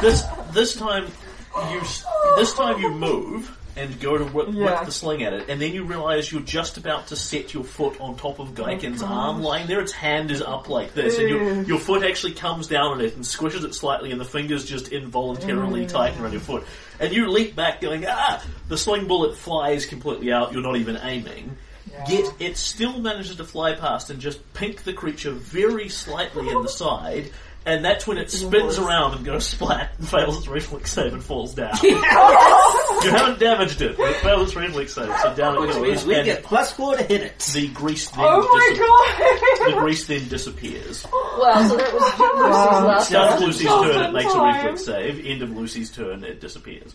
this 0.01 0.23
this 0.51 0.75
time 0.75 1.05
you 1.71 1.81
this 2.37 2.53
time 2.53 2.79
you 2.79 2.89
move 2.91 3.55
and 3.79 3.99
go 3.99 4.17
to 4.17 4.25
whip, 4.25 4.49
whip 4.49 4.85
the 4.85 4.91
sling 4.91 5.23
at 5.23 5.33
it, 5.33 5.49
and 5.49 5.61
then 5.61 5.73
you 5.73 5.83
realise 5.85 6.31
you're 6.31 6.41
just 6.41 6.77
about 6.77 7.07
to 7.07 7.15
set 7.15 7.53
your 7.53 7.63
foot 7.63 7.99
on 8.01 8.17
top 8.17 8.39
of 8.39 8.53
Gaiken's 8.53 9.01
gosh. 9.01 9.09
arm 9.09 9.41
lying 9.41 9.67
there. 9.67 9.79
Its 9.79 9.93
hand 9.93 10.31
is 10.31 10.41
up 10.41 10.67
like 10.67 10.93
this, 10.93 11.17
and 11.17 11.29
your, 11.29 11.63
your 11.63 11.79
foot 11.79 12.03
actually 12.03 12.33
comes 12.33 12.67
down 12.67 12.91
on 12.91 13.01
it 13.01 13.15
and 13.15 13.23
squishes 13.23 13.63
it 13.63 13.73
slightly, 13.73 14.11
and 14.11 14.19
the 14.19 14.25
fingers 14.25 14.65
just 14.65 14.89
involuntarily 14.89 15.85
tighten 15.85 16.21
around 16.21 16.33
your 16.33 16.41
foot. 16.41 16.65
And 16.99 17.13
you 17.13 17.29
leap 17.29 17.55
back, 17.55 17.79
going 17.79 18.05
ah! 18.05 18.43
The 18.67 18.77
sling 18.77 19.07
bullet 19.07 19.37
flies 19.37 19.85
completely 19.85 20.31
out. 20.31 20.51
You're 20.51 20.61
not 20.61 20.75
even 20.75 20.97
aiming. 21.01 21.57
Yet 22.07 22.33
it 22.39 22.57
still 22.57 22.99
manages 22.99 23.37
to 23.37 23.43
fly 23.43 23.73
past 23.73 24.09
and 24.09 24.19
just 24.19 24.53
pink 24.53 24.83
the 24.83 24.93
creature 24.93 25.31
very 25.31 25.89
slightly 25.89 26.47
in 26.49 26.61
the 26.61 26.69
side, 26.69 27.31
and 27.65 27.83
that's 27.85 28.07
when 28.07 28.17
it 28.17 28.31
spins 28.31 28.77
around 28.79 29.15
and 29.15 29.25
goes 29.25 29.45
splat 29.45 29.91
and 29.97 30.07
fails 30.07 30.37
its 30.37 30.47
reflex 30.47 30.91
save 30.91 31.13
and 31.13 31.23
falls 31.23 31.53
down. 31.53 31.73
you 31.83 31.95
haven't 33.11 33.39
damaged 33.39 33.81
it, 33.81 33.97
but 33.97 34.09
it 34.09 34.15
failed 34.17 34.41
its 34.43 34.55
reflex 34.55 34.93
save, 34.93 35.13
so 35.19 35.35
down 35.35 35.55
it 35.55 35.61
Which 35.61 35.71
goes. 35.71 35.81
means 35.81 36.05
we 36.05 36.15
and 36.15 36.25
get 36.25 36.43
plus 36.43 36.71
four 36.73 36.95
to 36.95 37.03
hit 37.03 37.21
it. 37.21 37.39
the 37.53 37.67
grease 37.69 38.09
then 38.11 38.19
Oh 38.25 38.41
disap- 38.41 38.51
my 38.53 39.65
the 39.67 39.71
god! 39.73 39.79
grease 39.83 40.05
then 40.07 40.27
disappears. 40.27 41.05
Well, 41.11 41.69
so 41.69 41.77
that 41.77 41.93
was 41.93 42.01
Lucy's 42.19 42.85
last 42.87 43.07
Start 43.09 43.33
of 43.33 43.39
turn. 43.39 43.47
Lucy's 43.47 43.61
Just 43.63 43.83
turn, 43.93 44.05
it 44.05 44.13
makes 44.13 44.31
a 44.31 44.35
time. 44.35 44.55
reflex 44.55 44.85
save. 44.85 45.25
End 45.25 45.41
of 45.41 45.51
Lucy's 45.51 45.89
turn, 45.91 46.23
it 46.23 46.41
disappears. 46.41 46.93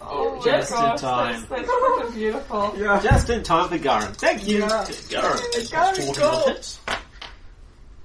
Oh, 0.00 0.06
oh 0.10 0.36
my 0.36 0.44
Just 0.44 0.70
in 0.72 0.76
gosh, 0.76 1.00
time. 1.00 1.32
That's, 1.32 1.48
that's 1.48 1.70
freaking 1.70 2.14
beautiful. 2.14 2.74
Just 3.02 3.30
in 3.30 3.42
time 3.42 3.68
for 3.68 3.78
Garen. 3.78 4.12
Thank 4.14 4.46
you. 4.46 4.58
Garen, 4.60 4.84
it's 4.88 5.68
Garen, 5.70 5.94
14 5.94 6.14
go. 6.14 6.42
hits. 6.46 6.80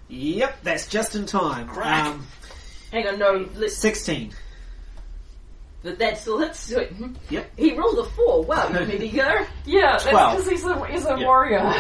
Yep, 0.09 0.63
that's 0.63 0.87
just 0.87 1.15
in 1.15 1.25
time. 1.25 1.67
Crack. 1.67 2.05
Um, 2.07 2.27
Hang 2.91 3.07
on, 3.07 3.19
no, 3.19 3.47
let's, 3.55 3.77
16. 3.77 4.33
but 5.83 5.99
that 5.99 6.17
still 6.17 6.39
hits. 6.39 6.71
Wait, 6.73 6.89
hmm. 6.89 7.13
Yep. 7.29 7.51
He 7.57 7.73
rolled 7.77 7.99
a 7.99 8.03
four. 8.09 8.43
Wow, 8.43 8.67
you 8.69 8.73
made 8.87 8.99
me 8.99 9.09
go. 9.09 9.45
Yeah, 9.65 9.91
that's 9.91 10.05
Twelve. 10.05 10.37
because 10.37 10.49
he's 10.51 10.65
a, 10.65 10.87
he's 10.87 11.05
a 11.05 11.09
Yeah. 11.19 11.25
warrior. 11.25 11.73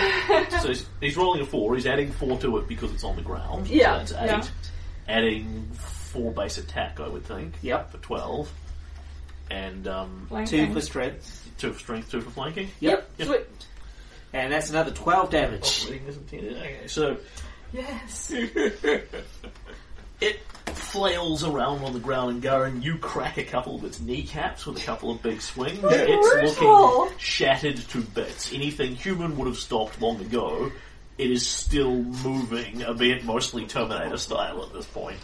So 0.61 0.67
he's, 0.67 0.85
he's 1.01 1.17
rolling 1.17 1.41
a 1.41 1.45
4, 1.45 1.75
he's 1.75 1.87
adding 1.87 2.11
4 2.11 2.37
to 2.39 2.57
it 2.57 2.67
because 2.67 2.91
it's 2.93 3.03
on 3.03 3.15
the 3.15 3.21
ground. 3.23 3.67
Yeah, 3.67 4.05
So 4.05 4.13
that's 4.15 4.47
8. 4.47 4.51
yeah. 5.07 5.15
Adding 5.15 5.69
4 5.73 6.31
base 6.31 6.57
attack, 6.59 6.99
I 6.99 7.07
would 7.07 7.25
think. 7.25 7.55
Yep. 7.63 7.91
For 7.91 7.97
12. 7.97 8.51
And 9.49 9.87
um, 9.87 10.21
Two 10.21 10.27
Flanking. 10.29 10.73
for 10.73 10.81
strength. 10.81 11.49
2 11.57 11.73
for 11.73 11.79
strength, 11.79 12.11
2 12.11 12.21
for 12.21 12.29
flanking. 12.29 12.69
Yep. 12.81 13.09
Yep. 13.17 13.27
Sweet. 13.27 13.41
And 14.31 14.53
that's 14.53 14.69
another 14.69 14.91
12 14.91 15.31
damage. 15.31 15.81
Operating 15.85 16.07
as 16.07 16.17
intended. 16.17 16.57
Okay, 16.57 16.77
so 16.87 17.17
Yes. 17.73 18.31
it 20.21 20.39
flails 20.65 21.43
around 21.43 21.83
on 21.83 21.93
the 21.93 21.99
ground, 21.99 22.31
and 22.31 22.41
Garen, 22.41 22.81
you 22.81 22.97
crack 22.97 23.37
a 23.37 23.43
couple 23.43 23.75
of 23.75 23.83
its 23.83 23.99
kneecaps 23.99 24.65
with 24.65 24.81
a 24.81 24.85
couple 24.85 25.11
of 25.11 25.21
big 25.21 25.41
swings. 25.41 25.79
It's 25.83 26.55
brutal. 26.57 27.01
looking 27.01 27.17
shattered 27.17 27.77
to 27.77 28.01
bits. 28.01 28.53
Anything 28.53 28.95
human 28.95 29.37
would 29.37 29.47
have 29.47 29.57
stopped 29.57 30.01
long 30.01 30.19
ago. 30.21 30.71
It 31.17 31.31
is 31.31 31.45
still 31.45 31.95
moving, 32.01 32.81
albeit 32.83 33.25
mostly 33.25 33.65
Terminator 33.65 34.15
style 34.15 34.63
at 34.63 34.71
this 34.71 34.85
point. 34.85 35.17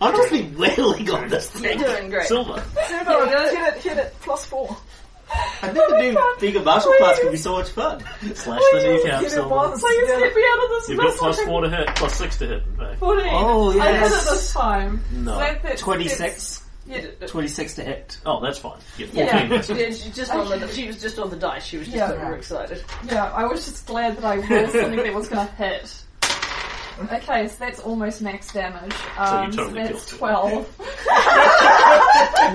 I'm 0.00 0.16
just 0.16 0.30
been 0.30 0.56
wailing 0.56 1.10
on 1.10 1.28
this 1.28 1.50
thing. 1.50 1.78
You're 1.78 1.96
doing 1.96 2.08
great. 2.08 2.26
Silver. 2.26 2.64
Silver, 2.88 3.26
hit 3.26 3.74
it, 3.74 3.74
hit 3.82 3.98
it, 3.98 4.14
plus 4.20 4.46
four. 4.46 4.74
I 5.62 5.68
think 5.68 5.88
the 5.88 5.98
new 5.98 6.34
bigger 6.40 6.60
martial 6.62 6.92
class 6.98 7.18
could 7.20 7.32
be 7.32 7.38
so 7.38 7.52
much 7.52 7.70
fun. 7.70 8.02
Slash 8.34 8.60
the 8.72 8.78
kneecap, 8.82 9.20
Hit 9.20 9.26
it 9.26 9.30
Silver. 9.30 9.48
once. 9.48 9.80
Please 9.80 10.08
yeah. 10.08 10.18
get 10.18 10.34
me 10.34 10.42
out 10.50 10.64
of 10.64 10.70
this 10.70 10.88
You've 10.88 10.98
got 10.98 11.16
plus 11.16 11.40
4 11.40 11.60
to 11.62 11.70
hit, 11.70 11.86
plus 11.96 12.16
6 12.16 12.38
to 12.38 12.46
hit, 12.46 12.62
in 12.66 12.76
fact. 12.76 12.98
14. 12.98 13.28
Oh, 13.32 13.70
I 13.70 13.72
did 13.72 13.80
oh, 13.82 13.84
yes. 13.84 14.26
it 14.26 14.30
this 14.30 14.52
time. 14.52 15.00
No. 15.12 15.32
So 15.32 15.38
that's- 15.38 15.80
26. 15.80 16.62
Yeah. 16.84 17.06
26 17.26 17.74
to 17.76 17.84
hit. 17.84 18.18
Oh, 18.26 18.40
that's 18.40 18.58
fine. 18.58 18.78
Yeah, 18.98 19.06
14 19.06 19.16
Yeah, 19.16 19.48
yeah, 19.48 19.90
she 19.92 20.10
just 20.10 20.32
on 20.32 20.48
the 20.48 20.68
she 20.68 20.88
was 20.88 21.00
just 21.00 21.18
on 21.18 21.30
the 21.30 21.36
dice. 21.36 21.64
She 21.64 21.78
was 21.78 21.86
just 21.86 21.96
Yeah. 21.96 22.08
super 22.08 22.34
excited. 22.34 22.84
Yeah, 23.04 23.32
I 23.32 23.44
was 23.46 23.64
just 23.64 23.86
glad 23.86 24.16
that 24.16 24.24
I 24.24 24.36
rolled 24.36 24.70
something 24.72 24.96
that 24.96 25.14
was 25.14 25.28
going 25.28 25.46
to 25.46 25.54
hit. 25.54 26.01
Okay, 27.12 27.48
so 27.48 27.56
that's 27.58 27.80
almost 27.80 28.20
max 28.22 28.52
damage. 28.52 28.94
Um, 29.16 29.50
you 29.50 29.56
totally 29.56 29.82
that's 29.84 30.12
killed 30.12 30.14
it. 30.14 30.18
12. 30.18 30.80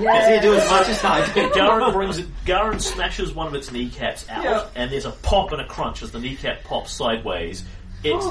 Yes, 0.00 0.42
you 0.44 0.50
do 0.50 0.56
as 0.56 0.70
much 0.70 0.88
as 0.88 1.04
I 1.04 1.32
do. 1.32 1.50
Garen 1.54 1.92
brings 1.92 2.18
it. 2.18 2.26
Garen 2.44 2.78
smashes 2.78 3.32
one 3.32 3.46
of 3.46 3.54
its 3.54 3.72
kneecaps 3.72 4.28
out, 4.28 4.44
Yeah. 4.44 4.66
and 4.74 4.90
there's 4.92 5.06
a 5.06 5.10
pop 5.10 5.52
and 5.52 5.60
a 5.60 5.66
crunch 5.66 6.02
as 6.02 6.12
the 6.12 6.20
kneecap 6.20 6.62
pops 6.64 6.92
sideways. 6.92 7.64
It 8.04 8.22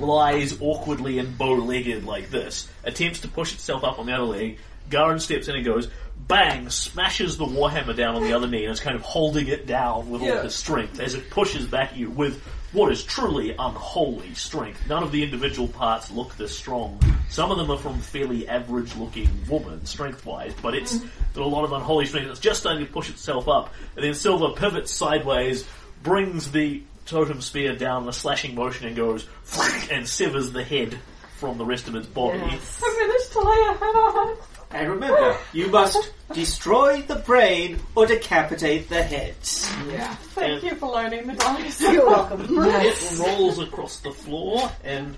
lies 0.00 0.60
awkwardly 0.60 1.18
and 1.18 1.36
bow-legged 1.38 2.04
like 2.04 2.30
this, 2.30 2.68
attempts 2.84 3.20
to 3.20 3.28
push 3.28 3.52
itself 3.52 3.84
up 3.84 3.98
on 3.98 4.06
the 4.06 4.12
other 4.12 4.24
leg. 4.24 4.58
Garen 4.90 5.20
steps 5.20 5.48
in 5.48 5.54
and 5.56 5.64
goes, 5.64 5.88
bang, 6.26 6.68
smashes 6.70 7.36
the 7.36 7.44
warhammer 7.44 7.94
down 7.94 8.16
on 8.16 8.22
the 8.22 8.32
other 8.32 8.46
knee, 8.48 8.64
and 8.64 8.72
is 8.72 8.80
kind 8.80 8.96
of 8.96 9.02
holding 9.02 9.46
it 9.48 9.66
down 9.66 10.10
with 10.10 10.22
all 10.22 10.28
Yeah. 10.28 10.42
his 10.42 10.54
strength 10.54 10.98
as 11.00 11.14
it 11.14 11.30
pushes 11.30 11.66
back 11.66 11.92
at 11.92 11.96
you 11.98 12.10
with 12.10 12.42
what 12.72 12.92
is 12.92 13.02
truly 13.02 13.54
unholy 13.58 14.34
strength. 14.34 14.86
None 14.88 15.02
of 15.02 15.10
the 15.10 15.22
individual 15.22 15.68
parts 15.68 16.10
look 16.10 16.36
this 16.36 16.56
strong. 16.56 17.00
Some 17.30 17.50
of 17.50 17.58
them 17.58 17.70
are 17.70 17.78
from 17.78 17.98
fairly 18.00 18.48
average-looking 18.48 19.28
women, 19.48 19.84
strength-wise, 19.86 20.54
but 20.60 20.74
it's 20.74 20.98
got 21.34 21.44
a 21.44 21.46
lot 21.46 21.64
of 21.64 21.72
unholy 21.72 22.06
strength. 22.06 22.30
It's 22.30 22.40
just 22.40 22.60
starting 22.60 22.84
to 22.86 22.92
push 22.92 23.08
itself 23.08 23.48
up, 23.48 23.72
and 23.96 24.04
then 24.04 24.14
Silver 24.14 24.54
pivots 24.54 24.92
sideways, 24.92 25.66
brings 26.02 26.52
the 26.52 26.82
totem 27.06 27.40
spear 27.40 27.74
down 27.74 28.02
in 28.02 28.08
a 28.08 28.12
slashing 28.12 28.54
motion, 28.54 28.86
and 28.86 28.96
goes 28.96 29.26
and 29.90 30.06
severs 30.06 30.52
the 30.52 30.62
head 30.62 30.98
from 31.36 31.56
the 31.56 31.64
rest 31.64 31.88
of 31.88 31.94
its 31.94 32.06
body. 32.06 32.38
I 32.38 33.06
managed 33.08 33.32
to 33.32 33.40
lay 33.40 33.60
a 33.60 33.72
hand 33.78 33.96
on 33.96 34.30
it. 34.30 34.57
And 34.70 34.90
remember, 34.90 35.36
you 35.52 35.68
must 35.68 36.12
destroy 36.32 37.00
the 37.02 37.16
brain 37.16 37.78
or 37.94 38.04
decapitate 38.06 38.88
the 38.88 39.02
heads. 39.02 39.70
Yeah. 39.90 40.14
Thank 40.34 40.62
And- 40.62 40.70
you 40.72 40.76
for 40.76 40.90
loaning 40.90 41.26
the 41.26 41.32
dice. 41.34 41.80
You're 41.80 42.06
welcome. 42.06 42.46
It 42.50 43.18
rolls 43.18 43.58
across 43.58 44.00
the 44.00 44.10
floor 44.12 44.70
and 44.84 45.16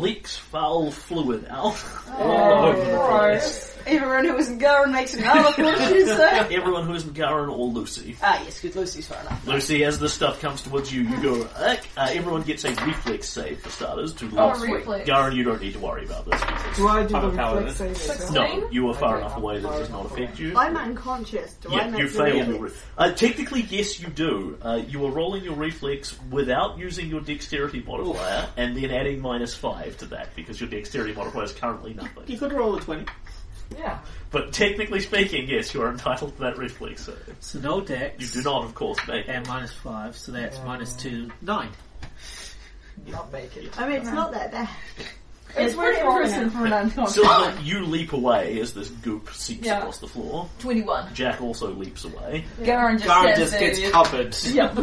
leaks 0.00 0.36
foul 0.36 0.90
fluid 0.90 1.46
out 1.48 1.76
all 2.18 2.64
over 2.66 2.78
the 2.78 2.84
place. 2.84 2.96
Gross. 3.06 3.66
Everyone 3.86 4.24
who 4.26 4.36
isn't 4.36 4.58
Garen 4.58 4.92
makes 4.92 5.14
another 5.14 5.52
fortune 5.52 6.06
save. 6.06 6.50
Everyone 6.52 6.84
who 6.86 6.92
isn't 6.94 7.14
Garen 7.14 7.48
or 7.48 7.66
Lucy. 7.66 8.14
Ah, 8.22 8.40
yes, 8.44 8.60
good. 8.60 8.76
Lucy's 8.76 9.06
far 9.06 9.18
enough. 9.22 9.44
Lucy, 9.46 9.84
as 9.84 9.98
this 9.98 10.12
stuff 10.12 10.38
comes 10.38 10.60
towards 10.60 10.92
you, 10.92 11.00
you 11.02 11.22
go, 11.22 11.48
"Ick." 11.56 11.80
uh, 11.96 12.08
everyone 12.12 12.42
gets 12.42 12.64
a 12.64 12.74
reflex 12.84 13.28
save 13.30 13.60
for 13.62 13.70
starters 13.70 14.12
to 14.14 14.30
Oh, 14.36 14.48
lose. 14.52 14.60
reflex. 14.70 15.06
Garen, 15.06 15.34
you 15.34 15.44
don't 15.44 15.62
need 15.62 15.72
to 15.72 15.78
worry 15.78 16.04
about 16.04 16.26
this. 16.26 16.40
Do 16.76 16.88
I 16.88 17.04
do 17.06 17.16
I'm 17.16 17.24
a 17.24 17.30
the 17.30 17.36
paladin. 17.38 17.64
reflex 17.64 18.00
save 18.02 18.20
as 18.20 18.30
No, 18.32 18.68
you 18.70 18.86
are 18.90 18.94
far 18.94 19.16
Okay, 19.16 19.24
enough 19.24 19.36
away 19.38 19.60
that 19.60 19.68
it 19.68 19.78
does 19.78 19.90
not 19.90 20.00
enough 20.00 20.12
affect 20.12 20.38
you. 20.38 20.52
I'm 20.56 20.76
unconscious. 20.76 21.54
Do 21.54 21.70
I 21.72 21.76
Yeah, 21.76 21.88
make 21.88 22.00
you 22.02 22.08
the 22.10 22.18
fail 22.18 22.36
your 22.36 22.46
reflex? 22.58 22.74
re- 22.74 22.80
uh, 23.06 23.12
Technically, 23.12 23.62
yes, 23.62 23.98
you 23.98 24.08
do. 24.08 24.58
Uh, 24.60 24.82
you 24.86 25.04
are 25.06 25.10
rolling 25.10 25.42
your 25.42 25.54
reflex 25.56 26.14
without 26.30 26.78
using 26.78 27.08
your 27.08 27.22
dexterity 27.22 27.82
modifier, 27.84 28.46
and 28.58 28.76
then 28.76 28.90
adding 28.90 29.20
minus 29.22 29.54
five 29.54 29.89
to 29.98 30.06
that 30.06 30.34
because 30.34 30.60
your 30.60 30.70
dexterity 30.70 31.14
modifier 31.14 31.44
is 31.44 31.52
currently 31.52 31.94
nothing. 31.94 32.24
You 32.26 32.38
could 32.38 32.52
roll 32.52 32.76
a 32.76 32.80
20. 32.80 33.06
Yeah. 33.76 33.98
But 34.30 34.52
technically 34.52 35.00
speaking, 35.00 35.48
yes, 35.48 35.74
you 35.74 35.82
are 35.82 35.90
entitled 35.90 36.34
to 36.36 36.40
that 36.42 36.58
reflex 36.58 37.06
save. 37.06 37.36
So 37.40 37.58
no 37.60 37.80
dex. 37.80 38.20
You 38.20 38.42
do 38.42 38.48
not, 38.48 38.64
of 38.64 38.74
course, 38.74 38.98
make 39.06 39.28
it. 39.28 39.30
And 39.30 39.46
minus 39.46 39.72
5, 39.72 40.16
so 40.16 40.32
that's 40.32 40.58
minus 40.64 40.94
2, 40.96 41.30
9. 41.42 41.68
Not 43.06 43.32
make 43.32 43.56
it. 43.56 43.78
I 43.80 43.88
mean, 43.88 43.98
it's 43.98 44.10
not 44.10 44.32
that 44.32 44.52
bad. 44.52 44.68
It's 45.56 45.74
pretty 45.74 46.00
impressive 46.00 46.52
for 46.52 46.66
an 46.66 46.72
unconscious. 46.72 47.14
Silver, 47.14 47.60
you 47.62 47.84
leap 47.84 48.12
away 48.12 48.58
as 48.60 48.72
this 48.72 48.88
goop 48.88 49.30
seeps 49.34 49.66
Yeah. 49.66 49.78
across 49.78 49.98
the 49.98 50.06
floor. 50.06 50.48
21. 50.60 51.12
Jack 51.14 51.40
also 51.42 51.70
leaps 51.72 52.04
away. 52.04 52.44
Garen 52.64 52.98
just 52.98 53.06
Garen 53.08 53.34
stands 53.34 53.38
just 53.38 53.50
there. 53.52 53.60
gets 53.60 53.80
yeah. 53.80 53.90
covered. 53.90 54.36
Yeah. 54.50 54.74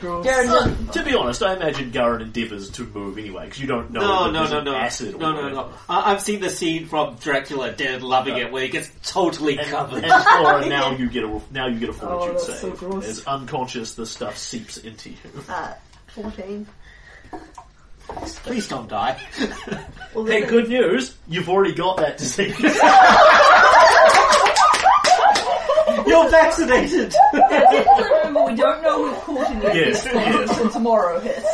Gross. 0.00 0.24
Garen 0.24 0.48
Uh, 0.48 0.68
just... 0.68 0.92
to 0.94 1.04
be 1.04 1.14
honest, 1.14 1.42
I 1.42 1.54
imagine 1.56 1.90
Garen 1.90 2.22
endeavours 2.22 2.70
to 2.70 2.84
move 2.84 3.18
anyway, 3.18 3.44
because 3.46 3.60
you 3.60 3.66
don't 3.66 3.90
know 3.90 4.00
No, 4.00 4.24
that 4.24 4.32
no, 4.32 4.38
there's 4.40 4.50
no, 4.52 4.58
an 4.58 4.64
no. 4.64 4.74
acid 4.76 5.18
No, 5.18 5.26
or 5.30 5.32
no, 5.32 5.36
whatever. 5.42 5.54
no. 5.54 5.70
I- 5.88 6.12
I've 6.12 6.22
seen 6.22 6.40
the 6.40 6.50
scene 6.50 6.86
from 6.86 7.16
Dracula 7.16 7.72
Dead 7.72 8.02
Loving 8.02 8.36
It 8.36 8.52
where 8.52 8.62
he 8.62 8.68
gets 8.68 8.90
totally 9.04 9.58
And, 9.58 9.68
covered. 9.68 10.04
and 10.04 10.24
Flora, 10.24 10.66
now 10.68 10.92
you 10.92 11.08
get 11.10 11.24
a 11.24 11.40
now 11.50 11.66
you 11.66 11.78
get 11.80 11.88
a 11.88 11.92
Oh, 11.92 11.94
fortitude 11.94 12.34
that's 12.48 12.60
so 12.60 12.70
save. 12.70 12.78
gross. 12.78 13.06
As 13.08 13.24
unconscious, 13.26 13.94
the 13.94 14.06
stuff 14.06 14.36
seeps 14.38 14.76
into 14.78 15.10
you. 15.10 15.16
Uh, 15.48 15.72
14. 16.08 16.66
Please 18.44 18.68
don't 18.68 18.88
die. 18.88 19.20
Well, 20.14 20.26
Hey, 20.26 20.44
good 20.44 20.68
news! 20.68 21.14
You've 21.26 21.48
already 21.48 21.72
got 21.74 21.96
that 21.96 22.18
disease. 22.18 22.54
You're 26.06 26.28
vaccinated! 26.28 27.14
Remember, 27.32 28.44
we 28.44 28.54
don't 28.54 28.82
know 28.82 29.04
we've 29.04 29.14
caught 29.22 29.50
any 29.50 29.64
of 29.66 29.74
Yes, 29.74 30.02
these 30.04 30.12
things 30.12 30.26
yes. 30.34 30.50
until 30.50 30.68
tomorrow 30.70 31.18
hits. 31.20 31.46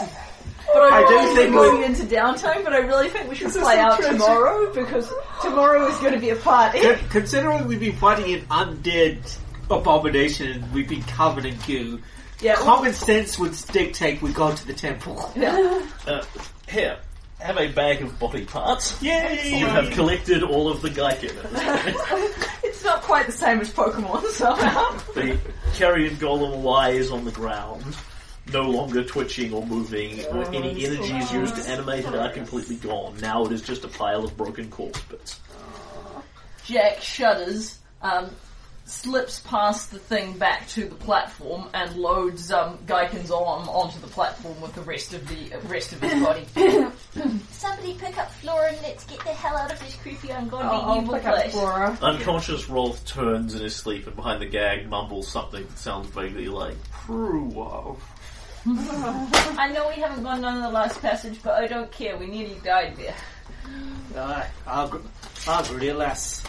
But 0.72 0.82
I, 0.82 0.96
I 0.96 1.00
do 1.06 1.14
really 1.14 1.26
think 1.26 1.38
think 1.38 1.52
going 1.54 1.82
into 1.84 2.02
downtime, 2.02 2.64
but 2.64 2.72
I 2.72 2.78
really 2.78 3.08
think 3.10 3.28
we 3.28 3.36
should 3.36 3.46
This 3.48 3.56
is 3.56 3.62
play 3.62 3.78
out 3.78 3.96
tragic. 3.98 4.18
tomorrow 4.18 4.72
because 4.74 5.12
tomorrow 5.40 5.86
is 5.86 5.96
going 6.00 6.14
to 6.14 6.18
be 6.20 6.30
a 6.30 6.36
party. 6.36 6.80
Con- 6.80 6.98
Considering 7.10 7.66
we've 7.68 7.78
been 7.80 7.94
fighting 7.96 8.34
an 8.34 8.40
undead 8.46 9.38
abomination, 9.70 10.64
we've 10.72 10.88
been 10.88 11.02
covered 11.04 11.44
in 11.44 11.56
goo. 11.66 12.00
Yeah, 12.40 12.54
Common 12.54 12.92
sense 12.92 13.38
would 13.38 13.56
dictate 13.72 14.22
we 14.22 14.32
go 14.32 14.54
to 14.54 14.66
the 14.66 14.72
temple. 14.72 15.32
yeah. 15.36 15.84
uh, 16.06 16.24
here, 16.68 16.98
have 17.40 17.58
a 17.58 17.68
bag 17.72 18.02
of 18.02 18.18
body 18.18 18.44
parts. 18.44 19.00
Yay! 19.02 19.58
You 19.58 19.66
have 19.66 19.90
collected 19.90 20.42
all 20.42 20.68
of 20.68 20.82
the 20.82 20.90
Gaiken. 20.90 21.34
It's 22.64 22.84
not 22.84 23.02
quite 23.02 23.26
the 23.26 23.32
same 23.32 23.60
as 23.60 23.72
Pokemon 23.72 24.24
somehow. 24.26 24.96
the 25.14 25.38
carrion 25.74 26.14
golem 26.16 26.62
lies 26.62 27.10
on 27.10 27.24
the 27.24 27.32
ground, 27.32 27.96
no 28.52 28.62
longer 28.62 29.02
twitching 29.02 29.52
or 29.52 29.66
moving. 29.66 30.24
or 30.26 30.46
any 30.54 30.86
energies 30.86 31.32
used 31.32 31.56
to 31.56 31.68
animate 31.68 32.04
it 32.04 32.14
are 32.14 32.30
completely 32.30 32.76
gone. 32.76 33.16
Now 33.20 33.44
it 33.46 33.52
is 33.52 33.62
just 33.62 33.84
a 33.84 33.88
pile 33.88 34.24
of 34.24 34.36
broken 34.36 34.70
corpse 34.70 35.00
bits. 35.02 35.40
Jack 36.64 37.00
shudders. 37.00 37.78
Um, 38.00 38.30
slips 38.88 39.40
past 39.40 39.90
the 39.90 39.98
thing 39.98 40.36
back 40.38 40.66
to 40.68 40.86
the 40.86 40.94
platform 40.94 41.68
and 41.74 41.94
loads 41.96 42.50
um, 42.50 42.78
Gaiken's 42.86 43.30
arm 43.30 43.68
onto 43.68 43.98
the 44.00 44.06
platform 44.06 44.60
with 44.60 44.74
the 44.74 44.80
rest 44.82 45.12
of 45.12 45.26
the 45.28 45.54
uh, 45.54 45.60
rest 45.68 45.92
of 45.92 46.00
his 46.00 46.22
body. 46.22 46.46
Somebody 47.50 47.94
pick 47.94 48.16
up 48.18 48.30
Flora 48.32 48.72
and 48.72 48.82
let's 48.82 49.04
get 49.04 49.18
the 49.20 49.30
hell 49.30 49.56
out 49.56 49.72
of 49.72 49.78
this 49.80 49.94
creepy 49.96 50.30
ungodly 50.30 50.66
I'll, 50.66 50.90
I'll 50.90 51.02
evil 51.02 51.14
pick 51.14 51.26
up 51.26 51.34
place. 51.34 51.52
Flora. 51.52 51.98
Unconscious 52.00 52.64
Rolth 52.66 53.04
turns 53.04 53.54
in 53.54 53.62
his 53.62 53.76
sleep 53.76 54.06
and 54.06 54.16
behind 54.16 54.40
the 54.40 54.46
gag 54.46 54.88
mumbles 54.88 55.28
something 55.28 55.64
that 55.66 55.78
sounds 55.78 56.08
vaguely 56.08 56.48
like 56.48 56.76
True 57.04 57.50
love. 57.50 58.02
I 58.66 59.70
know 59.72 59.88
we 59.88 60.00
haven't 60.00 60.22
gone 60.22 60.40
down 60.42 60.60
the 60.60 60.70
last 60.70 61.00
passage, 61.00 61.38
but 61.42 61.54
I 61.54 61.66
don't 61.66 61.90
care. 61.90 62.16
We 62.16 62.26
nearly 62.26 62.56
died 62.64 62.96
there. 62.96 63.14
Aye, 64.16 64.46
I'll, 64.66 65.00
I'll 65.46 65.64
agree 65.64 65.92
less. 65.92 66.42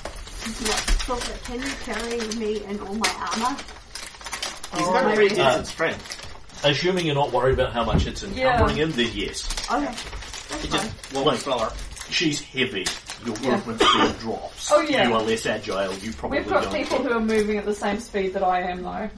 Silver, 0.43 1.33
can 1.43 1.59
you 1.61 1.69
carry 1.83 2.19
me 2.37 2.63
in 2.65 2.79
all 2.81 2.95
my 2.95 3.09
armour? 3.09 3.57
He's 3.57 4.81
Oh, 4.87 4.93
got 4.93 5.11
a 5.11 5.15
pretty 5.15 5.35
God. 5.35 5.49
decent 5.51 5.67
strength. 5.67 6.25
Assuming 6.63 7.05
you're 7.05 7.15
not 7.15 7.31
worried 7.31 7.53
about 7.53 7.73
how 7.73 7.83
much 7.83 8.05
it's 8.05 8.23
encumbering 8.23 8.75
him, 8.75 8.91
then 8.91 9.09
yes. 9.13 9.47
Okay. 9.71 9.85
That's 9.85 10.61
He 10.61 10.67
fine. 10.67 10.81
just 10.81 11.13
won't 11.13 11.37
floor. 11.39 11.71
She's 12.09 12.41
heavy. 12.41 12.85
Your 13.25 13.35
Yeah. 13.41 13.51
movement 13.57 13.81
speed 13.81 14.19
drops. 14.19 14.71
Oh, 14.71 14.81
yeah. 14.81 15.07
You 15.07 15.15
are 15.15 15.21
less 15.21 15.45
agile. 15.45 15.93
You 15.95 16.11
probably 16.13 16.39
We've 16.39 16.49
got 16.49 16.63
don't. 16.63 16.73
people 16.73 16.97
who 16.99 17.11
are 17.11 17.19
moving 17.19 17.57
at 17.57 17.65
the 17.65 17.75
same 17.75 17.99
speed 17.99 18.33
that 18.33 18.43
I 18.43 18.61
am, 18.61 18.81
though. 18.83 19.09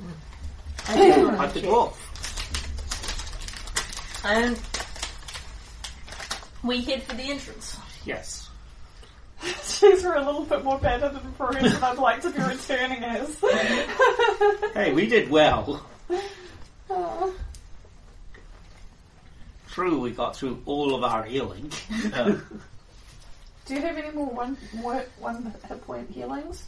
I 0.87 0.95
do 0.95 1.25
wanna 1.25 1.37
Like 1.37 1.53
the 1.53 1.61
check. 1.61 1.69
dwarf. 1.69 1.93
And 4.23 4.55
um, 4.57 4.63
we 6.63 6.81
head 6.81 7.03
for 7.03 7.15
the 7.15 7.23
entrance. 7.23 7.77
Yes. 8.05 8.40
She's 9.63 10.03
a 10.03 10.09
little 10.09 10.45
bit 10.45 10.63
more 10.63 10.77
battered 10.77 11.13
and 11.13 11.37
bruised 11.37 11.75
than 11.75 11.83
I'd 11.83 11.97
like 11.97 12.21
to 12.21 12.29
be 12.29 12.41
returning 12.41 13.03
as. 13.03 13.37
Hey, 14.73 14.93
we 14.93 15.05
did 15.07 15.29
well. 15.29 15.85
Oh. 16.89 17.33
True, 19.69 19.99
we 19.99 20.11
got 20.11 20.35
through 20.35 20.61
all 20.65 20.95
of 20.95 21.03
our 21.03 21.23
healing. 21.23 21.71
Uh, 22.13 22.37
Do 23.65 23.75
you 23.75 23.81
have 23.81 23.97
any 23.97 24.11
more 24.11 24.27
one 24.27 24.57
more, 24.73 25.05
one 25.19 25.53
hit 25.67 25.81
point 25.85 26.09
healings? 26.09 26.65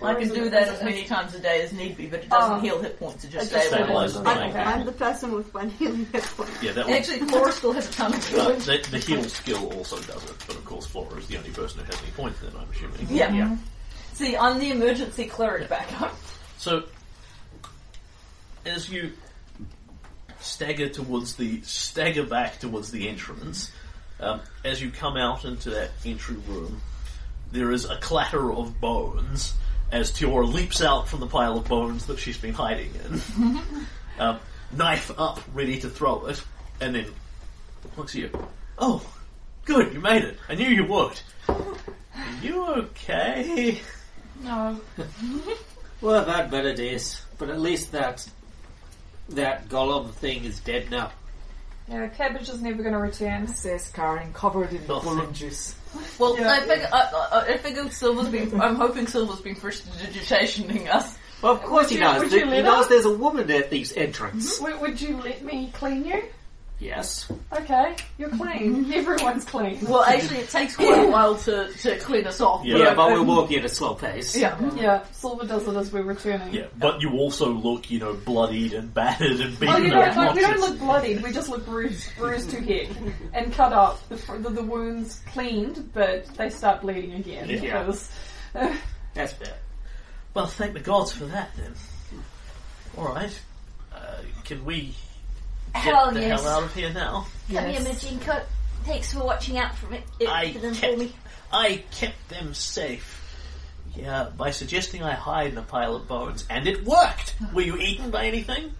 I 0.00 0.14
can 0.14 0.28
do 0.28 0.48
that 0.50 0.68
as 0.68 0.82
many 0.82 1.04
times 1.04 1.34
a 1.34 1.40
day 1.40 1.62
as 1.62 1.72
need 1.72 1.96
be, 1.96 2.06
but 2.06 2.20
it 2.20 2.28
doesn't 2.28 2.58
Oh. 2.58 2.60
heal 2.60 2.80
hit 2.80 2.98
points. 3.00 3.24
It 3.24 3.30
just 3.30 3.50
It 3.50 3.54
just 3.56 3.72
stabilizes. 3.72 4.10
stabilizes. 4.10 4.22
the 4.22 4.30
I'm, 4.30 4.50
Okay. 4.50 4.60
I'm 4.60 4.86
the 4.86 4.92
person 4.92 5.32
with 5.32 5.52
one 5.52 5.70
healing 5.70 6.06
hit 6.12 6.22
point. 6.36 6.50
yeah, 6.62 6.72
that 6.72 6.86
one. 6.86 6.94
actually, 6.94 7.18
Flora 7.20 7.50
still 7.52 7.72
has 7.72 7.88
a 7.88 7.92
ton 7.92 8.14
of 8.14 8.18
Uh, 8.34 8.42
healing. 8.44 8.58
the, 8.60 8.88
the 8.92 8.98
heal 8.98 9.24
skill 9.24 9.72
also 9.72 9.96
does 10.02 10.22
it, 10.24 10.36
but 10.46 10.54
of 10.56 10.64
course 10.64 10.86
Flora 10.86 11.16
is 11.16 11.26
the 11.26 11.36
only 11.36 11.50
person 11.50 11.80
who 11.80 11.86
has 11.86 12.00
any 12.02 12.12
points 12.12 12.38
then, 12.40 12.52
I'm 12.56 12.68
assuming. 12.70 13.06
Yeah. 13.10 13.32
Yeah. 13.32 13.56
See, 14.14 14.36
I'm 14.36 14.58
the 14.60 14.70
emergency 14.70 15.24
cleric 15.26 15.68
backup. 15.68 16.16
So, 16.58 16.84
as 18.66 18.88
you 18.88 19.12
stagger 20.40 20.88
towards 20.88 21.34
the 21.34 21.60
stagger 21.62 22.24
back 22.24 22.60
towards 22.60 22.90
the 22.92 23.08
entrance, 23.08 23.70
um, 24.20 24.40
as 24.64 24.80
you 24.80 24.90
come 24.90 25.16
out 25.16 25.44
into 25.44 25.70
that 25.70 25.90
entry 26.04 26.36
room, 26.46 26.80
there 27.50 27.72
is 27.72 27.84
a 27.84 27.96
clatter 27.98 28.52
of 28.52 28.80
bones 28.80 29.54
as 29.90 30.10
Tiora 30.12 30.52
leaps 30.52 30.82
out 30.82 31.08
from 31.08 31.20
the 31.20 31.26
pile 31.26 31.56
of 31.56 31.64
bones 31.66 32.06
that 32.06 32.18
she's 32.18 32.38
been 32.38 32.54
hiding 32.54 32.92
in. 33.04 33.56
um, 34.18 34.40
knife 34.72 35.10
up, 35.18 35.40
ready 35.54 35.80
to 35.80 35.88
throw 35.88 36.26
it, 36.26 36.42
and 36.80 36.94
then 36.94 37.06
looks 37.96 38.14
at 38.14 38.20
you. 38.22 38.48
Oh, 38.78 39.04
good, 39.64 39.92
you 39.92 40.00
made 40.00 40.24
it. 40.24 40.38
I 40.48 40.54
knew 40.54 40.68
you 40.68 40.84
would. 40.84 41.20
Are 41.48 42.34
you 42.42 42.66
okay? 42.66 43.80
No. 44.42 44.80
well, 46.00 46.20
I've 46.20 46.28
had 46.28 46.50
better 46.50 46.74
days, 46.74 47.22
but 47.38 47.48
at 47.48 47.60
least 47.60 47.92
that 47.92 48.28
that 49.30 49.68
golem 49.68 50.10
thing 50.12 50.44
is 50.44 50.60
dead 50.60 50.90
now. 50.90 51.10
Yeah, 51.90 52.06
cabbage 52.08 52.48
is 52.50 52.60
never 52.60 52.82
going 52.82 52.92
to 52.94 52.98
return. 53.00 53.46
Says 53.48 53.90
Karen, 53.94 54.32
covered 54.34 54.72
in 54.72 54.82
Oh. 54.88 55.00
bullet 55.00 55.32
juice. 55.32 55.74
Well, 56.18 56.38
Yeah. 56.38 56.50
I 56.52 56.60
figure, 56.60 56.88
I, 56.92 57.28
I, 57.48 57.52
I 57.54 57.56
figure 57.58 57.88
Silver's 57.90 58.28
been. 58.28 58.60
I'm 58.60 58.74
hoping 58.76 59.06
Silver's 59.06 59.40
been 59.40 59.56
prestigitationing 59.56 60.88
us. 60.92 61.16
Well, 61.40 61.52
of 61.52 61.62
course 61.62 61.84
Would 61.84 61.90
he 61.90 61.94
you- 61.96 62.00
knows. 62.02 62.20
would 62.20 62.32
He 62.32 62.62
knows 62.62 62.88
there's 62.88 63.04
a 63.06 63.16
woman 63.16 63.50
at 63.50 63.70
these 63.70 63.92
entrance. 63.96 64.58
W- 64.58 64.78
would 64.80 65.00
you 65.00 65.16
let 65.22 65.42
me 65.44 65.70
clean 65.72 66.04
you? 66.04 66.22
Yes. 66.80 67.30
Okay, 67.52 67.96
you're 68.18 68.28
clean. 68.28 68.92
Everyone's 68.94 69.44
clean. 69.44 69.84
Well, 69.84 70.04
actually, 70.04 70.38
it 70.38 70.50
takes 70.50 70.76
quite 70.76 71.06
a 71.06 71.10
while 71.10 71.36
to, 71.38 71.72
to 71.72 71.98
clean 71.98 72.26
us 72.26 72.40
off. 72.40 72.64
Yeah. 72.64 72.76
Yeah, 72.76 72.94
but 72.94 73.08
we're 73.10 73.18
um, 73.20 73.26
walking 73.26 73.58
at 73.58 73.64
a 73.64 73.68
slow 73.68 73.94
pace. 73.94 74.36
Yeah. 74.36 74.56
Yeah, 74.76 75.04
Silver 75.10 75.44
does 75.44 75.66
it 75.66 75.74
as 75.74 75.92
we're 75.92 76.02
returning. 76.02 76.54
Yeah, 76.54 76.66
but 76.76 77.02
you 77.02 77.12
also 77.14 77.50
look, 77.50 77.90
you 77.90 77.98
know, 77.98 78.14
bloodied 78.14 78.74
and 78.74 78.94
battered 78.94 79.40
and 79.40 79.58
beaten 79.58 79.74
Oh, 79.74 79.78
you 79.78 79.92
up. 79.92 80.16
like, 80.16 80.34
we 80.36 80.40
don't 80.40 80.60
look 80.60 80.78
bloodied, 80.78 81.22
we 81.22 81.32
just 81.32 81.48
look 81.48 81.66
bruised, 81.66 82.16
bruised 82.16 82.50
to 82.50 82.60
heck 82.60 82.88
and 83.34 83.52
cut 83.52 83.72
up. 83.72 84.08
The, 84.08 84.16
the, 84.38 84.50
the 84.50 84.62
wounds 84.62 85.20
cleaned, 85.32 85.92
but 85.92 86.26
they 86.36 86.48
start 86.48 86.82
bleeding 86.82 87.14
again. 87.14 87.48
Yeah. 87.50 87.82
Because, 87.84 88.08
That's 89.14 89.32
fair. 89.32 89.54
Well, 90.32 90.46
thank 90.46 90.74
the 90.74 90.80
gods 90.80 91.12
for 91.12 91.24
that 91.26 91.50
then. 91.56 91.74
Alright. 92.96 93.36
Uh, 93.92 94.18
can 94.44 94.64
we 94.64 94.82
get 94.82 94.94
Hell 95.78 96.10
the 96.12 96.20
yes. 96.20 96.42
hell 96.42 96.50
out 96.56 96.62
of 96.64 96.74
here 96.74 96.92
now? 96.92 97.26
Come 97.52 97.66
Yes. 97.70 97.82
here, 97.84 97.94
Majinko. 97.94 98.42
Thanks 98.84 99.12
for 99.12 99.24
watching 99.24 99.58
out 99.58 99.74
for, 99.74 99.92
it, 99.94 100.04
I 100.28 100.52
for 100.52 100.58
them 100.60 100.74
kept, 100.74 100.94
for 100.94 100.98
me. 101.00 101.12
I 101.52 101.84
kept 101.92 102.28
them 102.28 102.54
safe. 102.54 103.14
Yeah, 103.94 104.28
by 104.36 104.50
suggesting 104.50 105.02
I 105.02 105.12
hide 105.14 105.52
in 105.52 105.58
a 105.58 105.62
pile 105.62 105.96
of 105.96 106.06
bones. 106.08 106.44
And 106.48 106.66
it 106.68 106.84
worked! 106.84 107.34
Were 107.52 107.62
you 107.62 107.76
eaten 107.78 108.10
by 108.10 108.26
anything? 108.26 108.72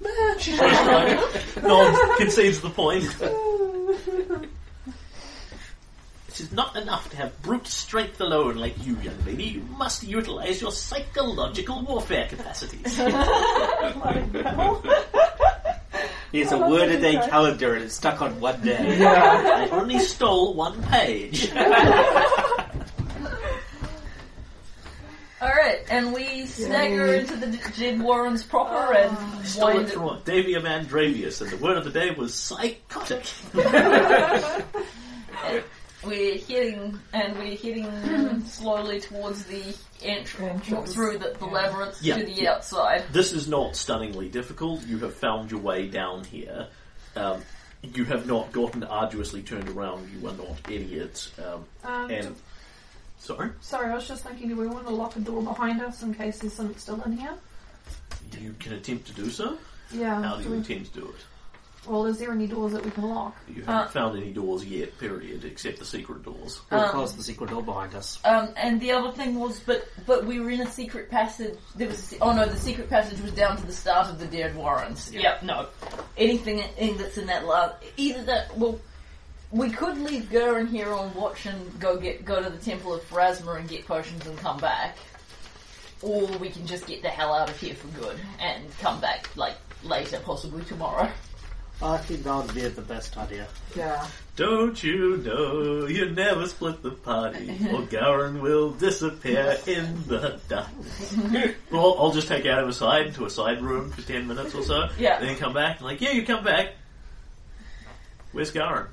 Nah, 0.00 0.36
she's 0.38 0.58
just 0.58 0.82
trying 0.84 1.16
to 1.16 1.62
nod, 1.68 2.16
concedes 2.18 2.60
the 2.60 2.70
point. 2.70 3.04
It 6.28 6.40
is 6.40 6.50
not 6.52 6.74
enough 6.76 7.10
to 7.10 7.16
have 7.16 7.40
brute 7.42 7.66
strength 7.66 8.18
alone 8.20 8.56
like 8.56 8.74
you, 8.84 8.96
young 9.00 9.22
lady. 9.26 9.44
You 9.44 9.60
must 9.76 10.02
utilize 10.02 10.60
your 10.62 10.72
psychological 10.72 11.82
warfare 11.82 12.26
capacities. 12.28 12.98
Oh, 14.44 14.82
Here's 16.32 16.50
a 16.50 16.58
word 16.58 16.88
a 16.88 16.98
day 16.98 17.14
calendar 17.28 17.74
and 17.74 17.84
it's 17.84 17.94
stuck 17.94 18.22
on 18.22 18.40
one 18.40 18.60
day. 18.62 18.98
Yeah. 19.02 19.68
I 19.70 19.76
only 19.76 19.98
stole 19.98 20.54
one 20.54 20.82
page. 20.84 21.50
Alright, 25.42 25.84
and 25.90 26.12
we 26.12 26.46
stagger 26.46 27.14
into 27.14 27.36
the 27.36 27.58
Dead 27.76 28.00
Warrens 28.00 28.44
proper 28.44 28.94
and 28.94 29.44
Stole 29.44 29.70
it 29.70 29.74
wind 29.74 29.90
from 29.90 30.20
Davia 30.24 30.60
Mandravius, 30.60 31.40
and 31.42 31.50
the 31.50 31.56
word 31.56 31.76
of 31.76 31.84
the 31.84 31.90
day 31.90 32.12
was 32.12 32.32
psychotic. 32.32 33.26
We're 36.04 36.38
heading, 36.38 36.98
and 37.12 37.38
we're 37.38 37.56
heading 37.56 38.44
slowly 38.46 39.00
towards 39.00 39.44
the 39.44 39.62
entrance, 40.02 40.66
Entrance. 40.68 40.92
through 40.94 41.18
the, 41.18 41.36
the 41.38 41.46
Yeah. 41.46 41.52
labyrinth 41.52 42.02
Yeah. 42.02 42.18
to 42.18 42.24
the 42.26 42.48
outside. 42.48 43.04
This 43.12 43.32
is 43.32 43.46
not 43.46 43.76
stunningly 43.76 44.28
difficult. 44.28 44.84
You 44.84 44.98
have 44.98 45.14
found 45.14 45.50
your 45.52 45.60
way 45.60 45.86
down 45.86 46.24
here. 46.24 46.66
Um, 47.14 47.42
you 47.82 48.04
have 48.06 48.26
not 48.26 48.50
gotten 48.52 48.82
arduously 48.82 49.42
turned 49.42 49.68
around. 49.68 50.10
You 50.12 50.28
are 50.28 50.32
not 50.34 50.56
idiots. 50.68 51.30
Um, 51.38 51.64
um, 51.84 52.10
and 52.10 52.36
sorry, 53.18 53.50
sorry, 53.60 53.90
I 53.92 53.94
was 53.94 54.08
just 54.08 54.24
thinking, 54.24 54.48
do 54.48 54.56
we 54.56 54.66
want 54.66 54.86
to 54.88 54.92
lock 54.92 55.14
a 55.16 55.20
door 55.20 55.42
behind 55.42 55.80
us 55.82 56.02
in 56.02 56.14
case 56.14 56.40
there's 56.40 56.52
something 56.52 56.78
still 56.78 57.00
in 57.02 57.16
here? 57.16 57.34
you 58.40 58.54
can 58.58 58.72
attempt 58.72 59.06
to 59.06 59.12
do 59.12 59.28
so. 59.30 59.58
Yeah. 59.92 60.20
How 60.22 60.36
do 60.36 60.42
do 60.42 60.48
you 60.48 60.50
we- 60.52 60.56
intend 60.58 60.86
to 60.92 61.00
do 61.00 61.06
it? 61.06 61.14
Well, 61.86 62.06
is 62.06 62.18
there 62.18 62.30
any 62.32 62.46
doors 62.46 62.72
that 62.72 62.84
we 62.84 62.90
can 62.90 63.08
lock? 63.08 63.34
You 63.48 63.62
Uh, 63.66 63.72
haven't 63.72 63.90
found 63.92 64.16
any 64.16 64.32
doors 64.32 64.64
yet. 64.64 64.96
Period, 64.98 65.44
except 65.44 65.78
the 65.78 65.84
secret 65.84 66.22
doors. 66.22 66.60
We'll 66.70 66.80
Um, 66.80 66.90
close 66.90 67.14
the 67.16 67.22
secret 67.22 67.50
door 67.50 67.62
behind 67.62 67.94
us. 67.94 68.18
Um, 68.24 68.50
and 68.56 68.80
the 68.80 68.92
other 68.92 69.10
thing 69.12 69.38
was, 69.38 69.58
but 69.60 69.86
but 70.06 70.24
we 70.24 70.38
were 70.40 70.50
in 70.50 70.60
a 70.60 70.70
secret 70.70 71.10
passage. 71.10 71.58
There 71.74 71.88
was, 71.88 71.98
a, 71.98 72.02
se- 72.02 72.18
oh 72.20 72.32
no, 72.32 72.44
the 72.46 72.56
secret 72.58 72.88
passage 72.88 73.20
was 73.20 73.32
down 73.32 73.56
to 73.56 73.66
the 73.66 73.72
start 73.72 74.08
of 74.08 74.18
the 74.18 74.26
Dead 74.26 74.54
Warrens. 74.54 75.12
Yep, 75.12 75.42
no, 75.42 75.66
anything 76.16 76.60
in, 76.78 76.96
that's 76.98 77.18
in 77.18 77.26
that 77.26 77.46
last, 77.46 77.74
either 77.96 78.22
that. 78.24 78.56
Well, 78.56 78.78
we 79.50 79.68
could 79.70 79.98
leave 79.98 80.24
Gurren 80.30 80.68
here 80.70 80.92
on 80.92 81.12
watch 81.14 81.44
and 81.46 81.78
go 81.80 81.96
get 81.98 82.24
go 82.24 82.42
to 82.42 82.48
the 82.48 82.58
Temple 82.58 82.94
of 82.94 83.02
Pharasma 83.10 83.58
and 83.58 83.68
get 83.68 83.86
potions 83.86 84.26
and 84.26 84.38
come 84.38 84.58
back, 84.58 84.96
or 86.00 86.26
we 86.38 86.48
can 86.48 86.66
just 86.66 86.86
get 86.86 87.02
the 87.02 87.08
hell 87.08 87.34
out 87.34 87.50
of 87.50 87.58
here 87.60 87.74
for 87.74 87.88
good 87.88 88.18
and 88.40 88.64
come 88.78 89.00
back 89.00 89.28
like 89.36 89.56
later, 89.82 90.20
possibly 90.24 90.64
tomorrow. 90.64 91.10
I 91.80 91.96
think 91.98 92.22
that 92.24 92.36
would 92.36 92.54
be 92.54 92.60
the 92.68 92.82
best 92.82 93.16
idea. 93.16 93.48
Yeah. 93.76 94.06
Don't 94.36 94.82
you 94.82 95.16
know 95.18 95.86
you 95.86 96.10
never 96.10 96.46
split 96.46 96.82
the 96.82 96.90
party, 96.92 97.50
or 97.72 97.82
Gowron 97.82 98.40
will 98.40 98.70
disappear 98.70 99.58
in 99.66 100.06
the 100.06 100.38
darkness. 100.48 101.16
well, 101.70 101.96
I'll 101.98 102.12
just 102.12 102.28
take 102.28 102.46
Adam 102.46 102.68
aside 102.68 103.06
into 103.08 103.24
a 103.26 103.30
side 103.30 103.60
room 103.62 103.90
for 103.90 104.02
ten 104.02 104.26
minutes 104.28 104.54
or 104.54 104.62
so. 104.62 104.88
Yeah. 104.98 105.20
Then 105.20 105.36
come 105.36 105.52
back 105.54 105.78
and 105.78 105.86
like, 105.86 106.00
yeah, 106.00 106.12
you 106.12 106.24
come 106.24 106.44
back. 106.44 106.74
Where's 108.32 108.52
Gowron? 108.52 108.86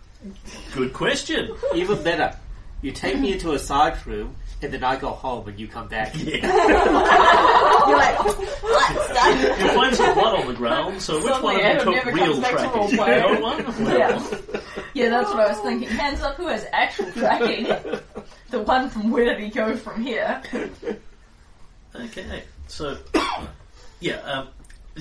Good 0.73 0.93
question. 0.93 1.55
Even 1.73 2.03
better. 2.03 2.35
You 2.81 2.91
take 2.91 3.19
me 3.19 3.33
into 3.33 3.51
a 3.53 3.59
side 3.59 4.05
room, 4.07 4.35
and 4.61 4.71
then 4.73 4.83
I 4.83 4.95
go 4.95 5.09
home, 5.09 5.47
and 5.49 5.59
you 5.59 5.67
come 5.67 5.87
back. 5.89 6.13
Yeah. 6.15 6.37
You're 7.87 7.97
like, 7.97 8.19
what's 8.23 9.07
that? 9.09 9.57
You 9.59 9.67
find 9.69 9.95
some 9.95 10.13
blood 10.13 10.39
on 10.39 10.47
the 10.47 10.53
ground, 10.53 11.01
so 11.01 11.17
which 11.23 11.41
one 11.43 11.55
of 11.55 11.61
you 11.61 11.67
Adam 11.67 11.85
took 11.85 11.95
never 11.95 12.11
real 12.13 12.25
comes 12.25 12.39
back 12.39 12.51
to 12.51 12.57
tracking? 12.57 12.97
roleplay. 12.97 13.33
No 13.35 13.41
one? 13.41 13.65
Well, 13.85 13.97
Yeah. 13.97 14.61
Yeah, 14.93 15.09
that's 15.09 15.29
what 15.29 15.39
I 15.39 15.47
was 15.49 15.57
thinking. 15.59 15.87
Hands 15.89 16.21
up 16.21 16.35
who 16.35 16.47
has 16.47 16.65
actual 16.71 17.11
tracking. 17.11 17.65
the 18.49 18.59
one 18.63 18.89
from 18.89 19.11
where 19.11 19.25
did 19.25 19.39
he 19.39 19.49
go 19.49 19.75
from 19.77 20.01
here? 20.03 20.41
Okay, 21.95 22.43
so 22.67 22.97
yeah, 23.99 24.15
um, 24.21 24.47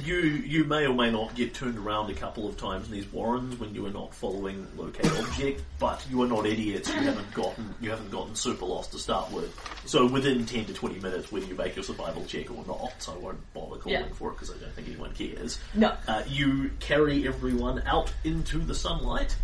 you 0.05 0.17
you 0.17 0.65
may 0.65 0.87
or 0.87 0.95
may 0.95 1.11
not 1.11 1.35
get 1.35 1.55
turned 1.55 1.79
around 1.79 2.11
a 2.11 2.15
couple 2.15 2.49
of 2.49 2.57
times 2.57 2.87
in 2.87 2.93
these 2.93 3.07
warrens 3.13 3.59
when 3.59 3.75
you 3.75 3.85
are 3.87 3.91
not 3.91 4.15
following 4.15 4.67
locate 4.77 5.07
object, 5.19 5.63
but 5.79 6.05
you 6.11 6.23
are 6.23 6.27
not 6.29 6.47
idiots. 6.47 6.89
You 6.89 7.01
haven't 7.01 7.33
gotten 7.35 7.75
you 7.81 7.91
haven't 7.91 8.11
gotten 8.11 8.35
super 8.35 8.65
lost 8.65 8.93
to 8.93 8.99
start 8.99 9.31
with. 9.33 9.53
So 9.87 10.07
within 10.07 10.47
ten 10.47 10.65
to 10.67 10.75
twenty 10.75 10.99
minutes, 11.01 11.31
whether 11.33 11.47
you 11.47 11.55
make 11.55 11.77
your 11.77 11.85
survival 11.85 12.25
check 12.27 12.51
or 12.51 12.65
not, 12.67 12.93
so 12.99 13.13
I 13.13 13.17
won't 13.19 13.53
bother 13.55 13.77
calling 13.77 13.99
Yeah. 14.01 14.07
for 14.15 14.31
it 14.31 14.35
because 14.35 14.51
I 14.51 14.59
don't 14.59 14.73
think 14.75 14.89
anyone 14.89 15.13
cares. 15.15 15.59
No. 15.75 15.95
Uh, 16.07 16.23
you 16.29 16.71
carry 16.81 17.27
everyone 17.27 17.83
out 17.87 18.13
into 18.25 18.59
the 18.59 18.75
sunlight. 18.75 19.37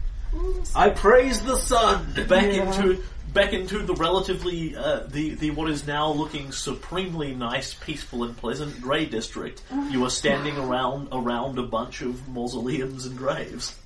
I 0.74 0.90
praise 0.90 1.40
the 1.42 1.56
sun. 1.56 2.12
back 2.28 2.44
Yeah. 2.52 2.64
into 2.72 3.02
back 3.32 3.52
into 3.52 3.80
the 3.82 3.94
relatively 3.94 4.76
uh, 4.76 5.00
the 5.08 5.34
the 5.34 5.50
what 5.50 5.68
is 5.70 5.86
now 5.86 6.10
looking 6.12 6.52
supremely 6.52 7.34
nice, 7.34 7.74
peaceful, 7.74 8.24
and 8.24 8.36
pleasant 8.36 8.80
grey 8.80 9.06
district. 9.06 9.62
You 9.90 10.04
are 10.04 10.10
standing 10.10 10.56
around 10.56 11.08
around 11.12 11.58
a 11.58 11.62
bunch 11.64 12.00
of 12.02 12.28
mausoleums 12.28 13.06
and 13.06 13.16
graves. 13.16 13.76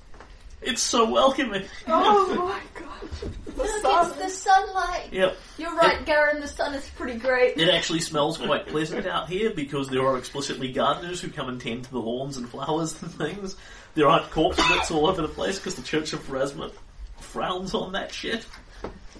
It's 0.61 0.81
so 0.81 1.09
welcoming. 1.09 1.63
Oh 1.87 2.35
my 2.35 2.59
god. 2.81 3.29
The 3.55 3.63
Look, 3.63 3.81
sun. 3.81 4.07
it's 4.11 4.17
the 4.19 4.29
sunlight. 4.29 5.07
Yep. 5.13 5.37
You're 5.57 5.73
right, 5.75 6.05
Garen, 6.05 6.41
the 6.41 6.49
sun 6.49 6.73
is 6.75 6.85
pretty 6.89 7.17
great. 7.17 7.57
It 7.57 7.69
actually 7.69 8.01
smells 8.01 8.37
quite 8.37 8.67
pleasant 8.67 9.07
out 9.07 9.29
here 9.29 9.51
because 9.51 9.87
there 9.87 10.05
are 10.05 10.17
explicitly 10.17 10.73
gardeners 10.73 11.21
who 11.21 11.29
come 11.29 11.47
and 11.47 11.61
tend 11.61 11.85
to 11.85 11.91
the 11.91 11.99
lawns 11.99 12.35
and 12.35 12.47
flowers 12.49 13.01
and 13.01 13.09
things. 13.11 13.55
There 13.99 14.07
aren't 14.07 14.31
corpse 14.31 14.65
bits 14.69 14.91
all 14.91 15.07
over 15.07 15.21
the 15.21 15.27
place 15.27 15.57
because 15.59 15.75
the 15.75 15.81
Church 15.81 16.13
of 16.13 16.21
Pharasma 16.25 16.71
frowns 17.19 17.73
on 17.73 17.91
that 17.91 18.13
shit. 18.13 18.45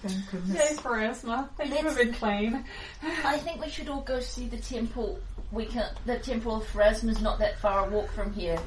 Thank 0.00 0.14
Yay, 0.14 0.22
goodness. 0.32 0.80
Pharasma. 0.80 1.50
They've 1.58 1.68
never 1.68 1.90
Let's- 1.90 1.98
been 2.02 2.14
clean. 2.14 2.64
I 3.02 3.36
think 3.36 3.60
we 3.62 3.68
should 3.68 3.90
all 3.90 4.00
go 4.00 4.20
see 4.20 4.46
the 4.48 4.56
temple. 4.56 5.18
We 5.52 5.66
can. 5.66 5.84
The 6.06 6.18
temple 6.18 6.56
of 6.56 6.72
Pharasma 6.72 7.10
is 7.10 7.20
not 7.20 7.38
that 7.40 7.58
far 7.58 7.86
a 7.86 7.90
walk 7.90 8.10
from 8.12 8.32
here. 8.32 8.58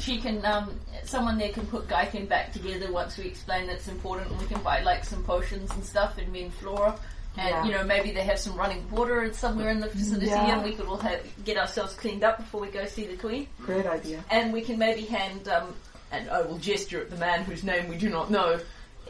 She 0.00 0.18
can. 0.18 0.44
Um, 0.44 0.80
someone 1.04 1.38
there 1.38 1.52
can 1.52 1.64
put 1.68 1.86
Gaiken 1.86 2.28
back 2.28 2.52
together 2.52 2.90
once 2.90 3.16
we 3.16 3.26
explain 3.26 3.68
that 3.68 3.74
it's 3.76 3.86
important, 3.86 4.32
and 4.32 4.40
we 4.40 4.46
can 4.48 4.60
buy 4.62 4.82
like 4.82 5.04
some 5.04 5.22
potions 5.22 5.70
and 5.70 5.84
stuff 5.84 6.18
and 6.18 6.32
me 6.32 6.42
and 6.42 6.54
Flora. 6.54 6.98
And 7.36 7.48
Yeah. 7.48 7.64
you 7.64 7.70
know 7.72 7.84
maybe 7.84 8.10
they 8.12 8.24
have 8.24 8.38
some 8.38 8.54
running 8.56 8.88
water 8.90 9.32
somewhere 9.32 9.70
in 9.70 9.80
the 9.80 9.88
vicinity, 9.88 10.26
Yeah. 10.26 10.54
and 10.56 10.64
we 10.64 10.74
could 10.74 10.86
all 10.86 10.98
have, 10.98 11.20
get 11.44 11.56
ourselves 11.56 11.94
cleaned 11.94 12.22
up 12.24 12.36
before 12.38 12.60
we 12.60 12.68
go 12.68 12.84
see 12.86 13.06
the 13.06 13.16
queen. 13.16 13.46
Great 13.60 13.86
idea. 13.86 14.22
And 14.30 14.52
we 14.52 14.60
can 14.62 14.78
maybe 14.78 15.02
hand. 15.02 15.48
Um, 15.48 15.74
and 16.10 16.28
I 16.28 16.42
will 16.42 16.58
gesture 16.58 17.00
at 17.00 17.08
the 17.08 17.16
man 17.16 17.42
whose 17.44 17.64
name 17.64 17.88
we 17.88 17.96
do 17.96 18.10
not 18.10 18.30
know. 18.30 18.60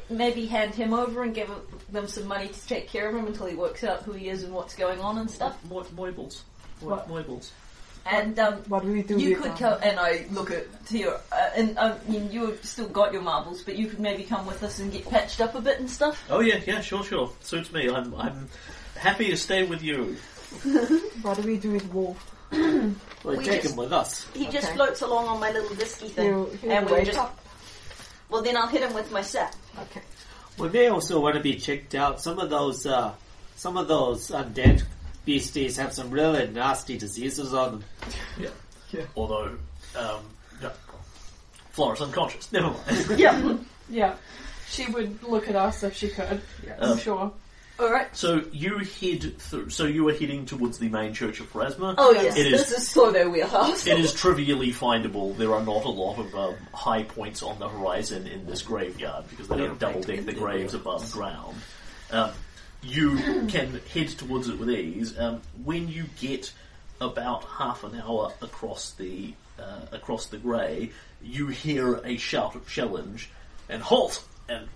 Maybe 0.08 0.46
hand 0.46 0.72
him 0.74 0.94
over 0.94 1.24
and 1.24 1.34
give 1.34 1.50
them 1.90 2.06
some 2.06 2.28
money 2.28 2.46
to 2.48 2.66
take 2.68 2.88
care 2.88 3.08
of 3.08 3.16
him 3.16 3.26
until 3.26 3.46
he 3.46 3.56
works 3.56 3.82
out 3.82 4.02
who 4.02 4.12
he 4.12 4.28
is 4.28 4.44
and 4.44 4.54
what's 4.54 4.74
going 4.76 5.00
on 5.00 5.18
and 5.18 5.28
stuff. 5.28 5.56
Mo- 5.68 5.82
Moibles. 5.96 6.42
What? 6.80 7.08
Moibles. 7.08 7.50
And 8.04 8.38
um, 8.38 8.54
What 8.68 8.82
do 8.82 8.92
we 8.92 9.02
do 9.02 9.16
you 9.18 9.36
could 9.36 9.56
come, 9.56 9.78
and 9.82 9.98
I 9.98 10.26
look 10.32 10.50
at 10.50 10.66
Theo, 10.86 11.20
uh, 11.30 11.50
and 11.56 11.78
um, 11.78 11.98
I 12.06 12.10
mean, 12.10 12.32
you 12.32 12.46
have 12.46 12.64
still 12.64 12.88
got 12.88 13.12
your 13.12 13.22
marbles, 13.22 13.62
but 13.62 13.76
you 13.76 13.86
could 13.86 14.00
maybe 14.00 14.24
come 14.24 14.44
with 14.44 14.62
us 14.64 14.80
and 14.80 14.90
get 14.92 15.08
patched 15.08 15.40
up 15.40 15.54
a 15.54 15.60
bit 15.60 15.78
and 15.78 15.88
stuff. 15.88 16.22
Oh 16.28 16.40
yeah, 16.40 16.60
yeah, 16.66 16.80
sure, 16.80 17.04
sure. 17.04 17.30
Suits 17.42 17.72
me. 17.72 17.88
I'm 17.88 18.12
I'm 18.16 18.48
happy 18.96 19.28
to 19.30 19.36
stay 19.36 19.64
with 19.64 19.82
you. 19.82 20.16
What 21.22 21.36
do 21.40 21.42
we 21.46 21.56
do 21.56 21.72
with 21.72 21.86
Wolf? 21.94 22.18
Well, 22.50 22.94
We 23.24 23.44
take 23.44 23.62
just- 23.62 23.70
him 23.72 23.76
with 23.76 23.92
us. 23.92 24.26
He 24.34 24.48
just 24.48 24.70
floats 24.72 25.00
along 25.02 25.28
on 25.28 25.40
my 25.40 25.50
little 25.52 25.70
disky 25.76 26.10
thing, 26.10 26.26
He'll, 26.26 26.50
he'll 26.56 26.70
and 26.72 26.90
we 26.90 27.04
just. 27.04 27.18
up. 27.18 27.38
Well, 28.28 28.42
then 28.42 28.56
I'll 28.56 28.66
hit 28.66 28.82
him 28.82 28.92
with 28.94 29.10
my 29.12 29.22
sap. 29.22 29.54
Okay. 29.78 30.02
We 30.58 30.68
may 30.68 30.88
also 30.88 31.20
want 31.20 31.36
to 31.36 31.40
be 31.40 31.54
checked 31.56 31.94
out. 31.94 32.20
Some 32.20 32.38
of 32.38 32.50
those, 32.50 32.84
uh, 32.84 33.14
some 33.56 33.76
of 33.78 33.88
those 33.88 34.28
undead 34.30 34.82
beasties 35.24 35.76
have 35.76 35.92
some 35.92 36.10
really 36.10 36.46
nasty 36.48 36.98
diseases 36.98 37.54
on 37.54 37.72
them. 37.72 37.84
Yeah. 38.38 39.02
Although, 39.16 39.56
um, 39.96 40.20
no. 40.60 40.70
Flora's 41.70 42.00
unconscious. 42.00 42.52
Never 42.52 42.68
mind. 42.68 43.06
Yeah. 43.18 43.56
Yeah. 43.88 44.14
She 44.68 44.86
would 44.86 45.22
look 45.22 45.48
at 45.48 45.56
us 45.56 45.82
if 45.82 45.94
she 45.96 46.08
could. 46.08 46.40
Yeah, 46.66 46.76
I'm 46.80 46.92
Um, 46.92 46.98
sure. 46.98 47.32
All 47.80 47.90
right. 47.90 48.14
so 48.14 48.44
you 48.52 48.78
head 48.78 49.38
through. 49.38 49.70
So 49.70 49.86
you 49.86 50.06
are 50.08 50.12
heading 50.12 50.44
towards 50.46 50.78
the 50.78 50.88
main 50.88 51.14
church 51.14 51.40
of 51.40 51.50
Pharasma. 51.52 51.94
Oh 51.98 52.12
yes, 52.12 52.36
It 52.36 52.52
is- 52.52 52.68
this 52.68 52.78
is 52.78 52.88
so 52.88 53.10
their 53.10 53.28
wheelhouse. 53.28 53.86
It 53.86 53.98
is 53.98 54.12
trivially 54.14 54.70
findable. 54.70 55.36
There 55.36 55.52
are 55.54 55.62
not 55.64 55.84
a 55.84 55.88
lot 55.88 56.18
of 56.18 56.34
um, 56.34 56.54
high 56.74 57.02
points 57.02 57.42
on 57.42 57.58
the 57.58 57.68
horizon 57.68 58.26
in 58.28 58.46
this 58.46 58.62
graveyard 58.62 59.24
because 59.30 59.48
they 59.48 59.56
don't 59.56 59.78
double 59.80 60.02
deck 60.02 60.26
the 60.26 60.32
graves 60.34 60.74
above 60.74 61.10
ground. 61.12 61.56
Um, 62.10 62.30
you 62.82 63.16
can 63.48 63.80
head 63.92 64.08
towards 64.08 64.48
it 64.48 64.58
with 64.58 64.70
ease. 64.70 65.18
Um, 65.18 65.40
when 65.64 65.88
you 65.88 66.04
get 66.20 66.52
about 67.00 67.44
half 67.44 67.84
an 67.84 68.00
hour 68.00 68.32
across 68.40 68.92
the 68.92 69.34
uh, 69.58 69.86
across 69.92 70.26
the 70.26 70.38
grey, 70.38 70.90
you 71.22 71.48
hear 71.48 71.96
a 72.04 72.16
shout 72.16 72.54
of 72.54 72.68
challenge 72.68 73.30
and 73.68 73.82
halt. 73.82 74.24
And 74.48 74.68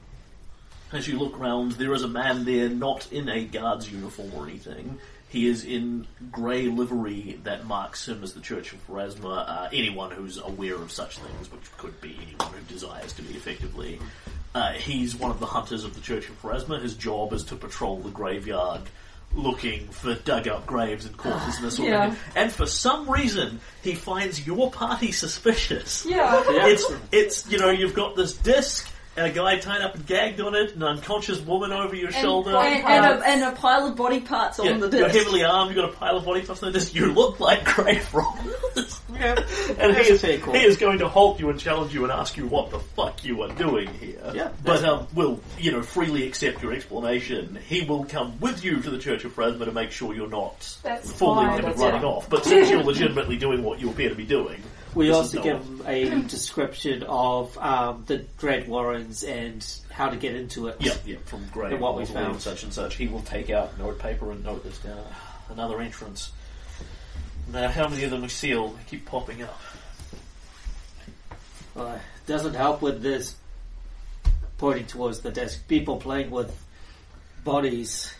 as 0.92 1.08
you 1.08 1.18
look 1.18 1.38
round, 1.38 1.72
there 1.72 1.92
is 1.94 2.02
a 2.02 2.08
man 2.08 2.44
there, 2.44 2.68
not 2.68 3.10
in 3.12 3.28
a 3.28 3.44
guard's 3.44 3.90
uniform 3.90 4.32
or 4.34 4.46
anything. 4.46 4.98
He 5.28 5.48
is 5.48 5.64
in 5.64 6.06
grey 6.30 6.68
livery 6.68 7.40
that 7.42 7.66
marks 7.66 8.06
him 8.06 8.22
as 8.22 8.32
the 8.32 8.40
Church 8.40 8.72
of 8.72 8.86
Pharasma. 8.86 9.48
Uh, 9.48 9.68
anyone 9.72 10.12
who's 10.12 10.38
aware 10.38 10.76
of 10.76 10.92
such 10.92 11.18
things, 11.18 11.50
which 11.50 11.76
could 11.78 12.00
be 12.00 12.16
anyone 12.22 12.52
who 12.52 12.72
desires 12.72 13.12
to 13.14 13.22
be 13.22 13.34
effectively. 13.34 13.98
Uh, 14.56 14.72
he's 14.72 15.14
one 15.14 15.30
of 15.30 15.38
the 15.38 15.44
hunters 15.44 15.84
of 15.84 15.94
the 15.94 16.00
Church 16.00 16.30
of 16.30 16.40
Pharasma. 16.40 16.80
His 16.80 16.94
job 16.94 17.34
is 17.34 17.44
to 17.44 17.56
patrol 17.56 17.98
the 17.98 18.08
graveyard 18.08 18.80
looking 19.34 19.86
for 19.88 20.14
dug 20.14 20.48
up 20.48 20.64
graves 20.66 21.04
and 21.04 21.14
corpses 21.18 21.56
and 21.56 21.66
this 21.66 21.76
sort 21.76 21.90
Yeah. 21.90 22.06
of 22.06 22.16
thing. 22.18 22.32
And 22.36 22.50
for 22.52 22.64
some 22.64 23.10
reason, 23.10 23.60
he 23.82 23.94
finds 23.94 24.46
your 24.46 24.70
party 24.70 25.12
suspicious. 25.12 26.06
Yeah. 26.08 26.42
It's 26.46 26.90
it's 27.12 27.50
you 27.50 27.58
know 27.58 27.68
you've 27.68 27.92
got 27.94 28.16
this 28.16 28.32
disc 28.32 28.88
and 29.16 29.26
a 29.26 29.30
guy 29.30 29.58
tied 29.58 29.80
up 29.82 29.94
and 29.94 30.06
gagged 30.06 30.40
on 30.40 30.54
it, 30.54 30.74
an 30.74 30.82
unconscious 30.82 31.40
woman 31.40 31.72
over 31.72 31.94
your 31.96 32.10
shoulder. 32.10 32.50
and, 32.56 32.84
and, 32.84 33.22
a, 33.22 33.26
and 33.28 33.42
a 33.44 33.52
pile 33.52 33.86
of 33.86 33.96
body 33.96 34.20
parts 34.20 34.58
Yeah, 34.62 34.72
on 34.72 34.80
the 34.80 34.96
you're 34.96 35.08
heavily 35.08 35.42
armed. 35.44 35.74
You've 35.74 35.82
got 35.84 35.92
a 35.92 35.96
pile 35.96 36.16
of 36.18 36.24
body 36.24 36.42
parts 36.42 36.62
on 36.62 36.72
the 36.72 36.78
disc. 36.78 36.94
You 36.94 37.12
look 37.12 37.40
like 37.40 37.64
Grave 37.64 38.12
Robbers. 38.12 39.00
Yeah, 39.18 39.34
and 39.78 39.96
he 39.96 40.02
is, 40.12 40.42
cool. 40.42 40.52
he 40.52 40.60
is 40.60 40.76
going 40.76 40.98
to 40.98 41.08
halt 41.08 41.40
you 41.40 41.48
and 41.48 41.58
challenge 41.58 41.94
you 41.94 42.02
and 42.02 42.12
ask 42.12 42.36
you 42.36 42.46
what 42.46 42.70
the 42.70 42.78
fuck 42.80 43.24
you 43.24 43.40
are 43.42 43.48
doing 43.54 43.88
here. 43.94 44.20
Yeah, 44.34 44.50
but 44.62 44.84
um, 44.84 45.06
will 45.14 45.40
you 45.58 45.72
know 45.72 45.80
freely 45.82 46.26
accept 46.28 46.62
your 46.62 46.74
explanation. 46.74 47.58
He 47.66 47.82
will 47.84 48.04
come 48.04 48.38
with 48.40 48.62
you 48.62 48.82
to 48.82 48.90
the 48.90 48.98
Church 48.98 49.24
of 49.24 49.34
Pharasma 49.34 49.64
to 49.64 49.72
make 49.72 49.90
sure 49.90 50.14
you're 50.14 50.28
not 50.28 50.76
That's 50.82 51.10
fooling 51.12 51.46
fine. 51.46 51.48
him 51.50 51.54
and 51.60 51.68
That's 51.68 51.78
running 51.80 52.00
fine. 52.02 52.10
off. 52.10 52.28
But 52.28 52.44
since 52.44 52.68
you're 52.68 52.82
legitimately 52.84 53.38
doing 53.38 53.62
what 53.62 53.80
you 53.80 53.88
appear 53.88 54.10
to 54.10 54.14
be 54.14 54.26
doing, 54.26 54.62
We 54.96 55.08
this 55.08 55.16
also 55.16 55.42
give 55.42 55.86
a 55.86 56.20
description 56.26 57.02
of 57.02 57.56
um, 57.58 58.04
the 58.06 58.18
Dead 58.40 58.66
Warrens 58.66 59.24
and 59.24 59.64
how 59.90 60.08
to 60.08 60.16
get 60.16 60.34
into 60.34 60.68
it. 60.68 60.76
Yeah, 60.80 60.94
yeah, 61.04 61.18
from 61.26 61.46
Grey. 61.52 61.72
And 61.72 61.80
what 61.82 61.98
we 61.98 62.06
found. 62.06 62.40
Such 62.40 62.62
and 62.62 62.72
such. 62.72 62.94
He 62.94 63.06
will 63.06 63.20
take 63.20 63.50
out 63.50 63.78
note 63.78 63.98
paper 63.98 64.32
and 64.32 64.42
note 64.42 64.64
this 64.64 64.78
down. 64.78 65.04
Another 65.50 65.82
entrance. 65.82 66.32
Now, 67.52 67.68
how 67.68 67.88
many 67.88 68.04
of 68.04 68.10
them 68.10 68.24
are 68.24 68.28
sealed? 68.30 68.78
They 68.78 68.84
keep 68.88 69.04
popping 69.04 69.42
up. 69.42 69.60
Uh, 71.76 71.98
doesn't 72.26 72.54
help 72.54 72.80
with 72.80 73.02
this 73.02 73.36
pointing 74.56 74.86
towards 74.86 75.20
the 75.20 75.30
desk. 75.30 75.68
People 75.68 75.98
playing 75.98 76.30
with 76.30 76.56
bodies. 77.44 78.10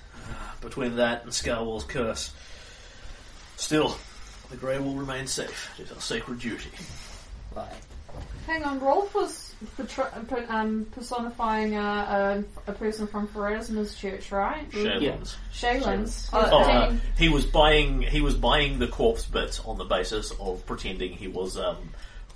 Between 0.60 0.96
that 0.96 1.22
and 1.22 1.32
Scarwall's 1.32 1.84
curse. 1.84 2.32
Still, 3.56 3.96
the 4.50 4.56
Grey 4.56 4.78
will 4.78 4.94
remain 4.94 5.26
safe. 5.26 5.70
It 5.78 5.82
is 5.82 5.92
our 5.92 6.00
sacred 6.00 6.38
duty. 6.40 6.70
Right. 7.54 7.72
Hang 8.46 8.62
on, 8.62 8.80
Rolth 8.80 9.12
was 9.14 9.54
portray- 9.76 10.46
um, 10.46 10.86
personifying 10.92 11.74
a, 11.74 12.44
a, 12.66 12.70
a 12.70 12.72
person 12.74 13.06
from 13.08 13.26
Pharasma's 13.26 13.96
church, 13.96 14.30
right? 14.30 14.70
Shaylands. 14.70 15.34
Shaylan's. 15.52 16.30
Oh, 16.32 16.48
Oh, 16.52 16.60
uh, 16.62 16.94
he 17.18 17.28
was 17.28 17.44
buying. 17.44 18.02
He 18.02 18.20
was 18.20 18.34
buying 18.34 18.78
the 18.78 18.86
corpse 18.86 19.26
bits 19.26 19.58
on 19.64 19.78
the 19.78 19.84
basis 19.84 20.30
of 20.38 20.64
pretending 20.64 21.12
he 21.12 21.26
was 21.26 21.58
um, 21.58 21.76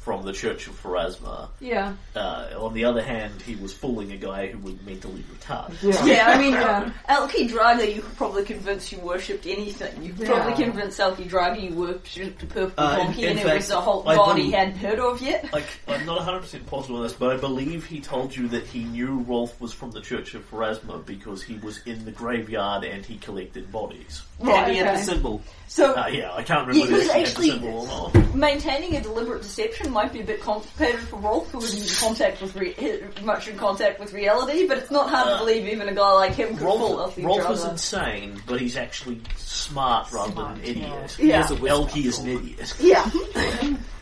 from 0.01 0.23
the 0.25 0.33
Church 0.33 0.67
of 0.67 0.83
Pharasma. 0.83 1.49
Yeah. 1.61 1.93
Uh, 2.17 2.49
on 2.59 2.73
the 2.73 2.87
other 2.87 3.03
hand, 3.03 3.43
he 3.43 3.55
was 3.57 3.73
fooling 3.75 4.13
a 4.13 4.17
guy 4.17 4.47
who 4.49 4.59
was 4.59 4.75
mentally 4.87 5.23
retarded. 5.35 5.77
Yeah, 6.07 6.27
I 6.29 6.39
mean, 6.39 6.55
Yeah. 6.55 6.91
Elki 7.09 7.49
Draga, 7.51 7.95
you 7.95 8.01
could 8.01 8.17
probably 8.17 8.45
convince 8.45 8.91
you 8.91 8.99
worshipped 9.01 9.47
anything. 9.47 10.03
You 10.03 10.15
could 10.15 10.27
probably 10.27 10.55
convince 10.65 10.99
Elki 10.99 11.29
Draga 11.29 11.63
you 11.63 11.75
worshipped 11.75 12.43
a 12.43 12.47
purple 12.47 12.73
Uh, 12.83 12.97
donkey 12.97 13.25
in 13.27 13.37
and 13.39 13.41
it 13.41 13.55
was 13.55 13.71
a 13.71 13.81
whole 13.81 14.09
I 14.09 14.15
god 14.17 14.39
he 14.39 14.51
hadn't 14.51 14.77
heard 14.77 14.99
of 14.99 15.21
yet. 15.21 15.53
Like, 15.53 15.67
I'm 15.87 16.07
not 16.07 16.19
100% 16.27 16.67
positive 16.67 16.97
on 16.97 17.03
this, 17.03 17.13
but 17.13 17.31
I 17.33 17.37
believe 17.37 17.85
he 17.87 18.01
told 18.01 18.35
you 18.35 18.49
that 18.49 18.65
he 18.65 18.85
knew 18.85 19.21
Rolth 19.29 19.61
was 19.61 19.75
from 19.75 19.91
the 19.91 20.01
Church 20.01 20.35
of 20.35 20.51
Pharasma 20.51 21.05
because 21.05 21.43
he 21.43 21.57
was 21.59 21.79
in 21.85 22.07
the 22.07 22.11
graveyard 22.13 22.85
and 22.85 23.05
he 23.05 23.19
collected 23.19 23.71
bodies. 23.71 24.23
Right, 24.39 24.65
and 24.65 24.73
he 24.73 24.79
had 24.79 24.97
the 24.97 25.03
symbol. 25.03 25.43
So, 25.73 25.95
Uh, 25.95 26.09
yeah, 26.09 26.33
I 26.35 26.43
can't 26.43 26.67
remember 26.67 26.81
whether 26.91 27.05
because 27.05 27.07
the 27.15 27.21
actually- 27.21 27.51
symbol 27.51 27.89
or 27.89 28.13
not. 28.13 28.35
maintaining 28.35 28.97
a 28.97 29.01
deliberate 29.01 29.43
deception 29.43 29.93
might 29.93 30.13
be 30.13 30.21
a 30.21 30.25
bit 30.25 30.43
complicated 30.43 30.99
for 31.03 31.17
Rolth, 31.21 31.47
who 31.53 31.63
isn't 31.63 31.83
in 31.83 32.09
contact 32.09 32.43
with 32.43 32.57
re- 32.57 32.75
much 33.23 33.47
in 33.47 33.57
contact 33.57 34.01
with 34.01 34.13
reality, 34.13 34.67
but 34.67 34.79
it's 34.79 34.91
not 34.91 35.09
hard 35.11 35.29
to 35.29 35.35
Uh, 35.35 35.39
believe 35.39 35.69
even 35.69 35.89
a 35.89 35.95
guy 35.95 36.11
like 36.11 36.35
him 36.35 36.49
could 36.57 36.67
fool 36.67 36.97
Rolth, 36.99 37.15
Elki 37.15 37.23
Rolth 37.23 37.51
is 37.53 37.65
insane, 37.65 38.43
but 38.49 38.61
he's 38.61 38.77
actually 38.77 39.21
smart 39.37 40.11
rather 40.11 40.33
than 40.33 40.45
an 40.55 40.61
idiot. 40.65 41.17
Yeah. 41.21 41.25
He 41.25 41.31
has 41.31 41.51
a 41.53 41.55
wisdom 41.55 41.87
Elkie 41.87 42.05
is 42.07 42.19
an 42.19 42.29
idiot. 42.31 42.75
Yeah. 42.81 43.09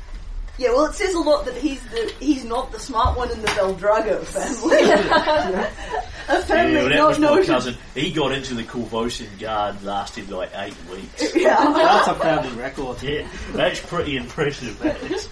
Yeah, 0.58 0.70
well, 0.70 0.86
it 0.86 0.94
says 0.94 1.14
a 1.14 1.20
lot 1.20 1.44
that 1.44 1.54
he's 1.56 1.80
the 1.88 2.12
he's 2.18 2.44
not 2.44 2.72
the 2.72 2.78
smart 2.80 3.16
one 3.16 3.30
in 3.30 3.40
the 3.40 3.46
Beldrago 3.48 4.22
family. 4.24 4.78
a 6.28 6.42
family 6.42 6.74
Yeah, 6.74 6.82
that 6.88 6.96
not 6.96 7.08
was 7.10 7.18
my 7.20 7.26
noted. 7.28 7.46
cousin. 7.46 7.76
He 7.94 8.10
got 8.12 8.32
into 8.32 8.54
the 8.54 8.64
Korvosan 8.64 9.38
Guard, 9.38 9.82
lasted 9.84 10.30
like 10.30 10.50
eight 10.56 10.74
weeks. 10.90 11.34
Yeah. 11.36 11.56
That's 11.72 12.08
a 12.08 12.14
family 12.14 12.56
record. 12.60 13.00
Yeah, 13.02 13.28
that's 13.52 13.80
pretty 13.80 14.16
impressive, 14.16 14.78
that 14.80 15.00
is. 15.04 15.28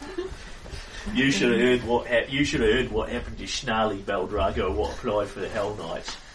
You 1.15 1.31
should 1.31 1.53
have 1.53 1.61
heard 1.61 1.85
what 1.85 2.07
hap- 2.07 2.31
you 2.33 2.45
should 2.45 2.61
have 2.61 2.71
heard 2.73 2.91
what 2.93 3.09
happened 3.09 3.39
to 3.39 3.47
Snarly 3.47 3.99
Beldrago, 4.03 4.75
what 4.75 4.93
applied 4.93 5.29
for 5.29 5.41
the 5.41 5.49
Hell 5.49 5.75
Knights. 5.75 6.17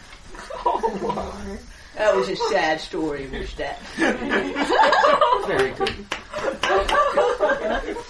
Oh, 0.64 1.58
That 1.94 2.16
was 2.16 2.28
a 2.28 2.36
sad 2.36 2.80
story, 2.80 3.26
was 3.28 3.54
that? 3.54 3.78
Very 5.46 5.72
good. 5.72 6.06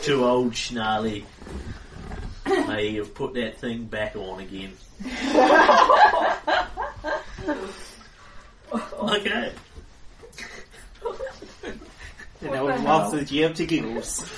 To 0.03 0.25
old 0.25 0.57
Snarly. 0.57 1.25
May 2.47 2.95
have 2.97 3.15
put 3.15 3.35
that 3.35 3.59
thing 3.59 3.85
back 3.85 4.15
on 4.17 4.41
again. 4.41 4.73
okay. 8.99 9.53
And 12.41 12.55
I 12.55 12.63
would 12.63 12.81
love 12.83 13.13
the 13.13 13.21
GM 13.21 13.55
to 13.57 13.67
giggles. 13.67 14.29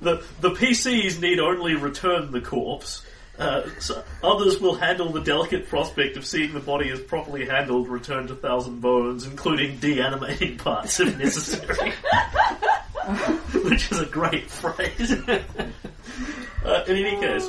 The 0.00 0.22
the 0.40 0.50
PCs 0.50 1.20
need 1.20 1.38
only 1.38 1.74
return 1.74 2.32
the 2.32 2.40
corpse. 2.40 3.02
Uh, 3.40 3.62
so 3.78 4.04
others 4.22 4.60
will 4.60 4.74
handle 4.74 5.10
the 5.10 5.22
delicate 5.22 5.66
prospect 5.66 6.18
of 6.18 6.26
seeing 6.26 6.52
the 6.52 6.60
body 6.60 6.90
as 6.90 7.00
properly 7.00 7.46
handled, 7.46 7.88
return 7.88 8.26
to 8.26 8.34
Thousand 8.34 8.82
Bones, 8.82 9.24
including 9.24 9.78
deanimating 9.78 10.58
parts 10.58 11.00
if 11.00 11.18
necessary. 11.18 11.92
Which 13.64 13.90
is 13.90 13.98
a 13.98 14.04
great 14.04 14.50
phrase. 14.50 15.12
uh, 15.12 16.84
in 16.86 16.96
any 16.96 17.18
case, 17.18 17.48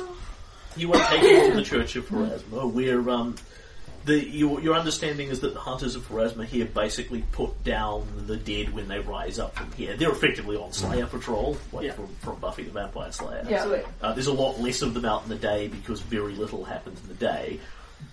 you 0.76 0.90
are 0.94 1.08
taken 1.10 1.50
to 1.50 1.56
the 1.56 1.62
Church 1.62 1.94
of 1.96 2.08
Pharasma, 2.08 2.72
where 2.72 3.10
um, 3.10 3.36
the 4.04 4.24
your, 4.28 4.60
your 4.60 4.74
understanding 4.74 5.28
is 5.28 5.40
that 5.40 5.54
the 5.54 5.60
hunters 5.60 5.94
of 5.96 6.06
Pharasma 6.08 6.44
here 6.44 6.64
basically 6.66 7.24
put 7.32 7.62
down 7.64 8.06
the 8.26 8.36
dead 8.36 8.72
when 8.74 8.88
they 8.88 8.98
rise 8.98 9.38
up 9.38 9.54
from 9.54 9.70
here. 9.72 9.96
They're 9.96 10.10
effectively 10.12 10.56
on 10.56 10.72
Slayer 10.72 11.06
patrol, 11.06 11.56
like 11.72 11.86
Yeah. 11.86 11.92
from, 11.92 12.08
from 12.16 12.36
Buffy 12.40 12.64
the 12.64 12.70
Vampire 12.72 13.12
Slayer. 13.12 13.44
Yeah. 13.48 13.64
So, 13.64 13.84
Uh, 14.02 14.12
there's 14.12 14.26
a 14.26 14.32
lot 14.32 14.60
less 14.60 14.82
of 14.82 14.94
them 14.94 15.04
out 15.04 15.22
in 15.24 15.28
the 15.28 15.36
day 15.36 15.68
because 15.68 16.00
very 16.00 16.34
little 16.34 16.64
happens 16.64 17.00
in 17.02 17.08
the 17.08 17.14
day. 17.14 17.60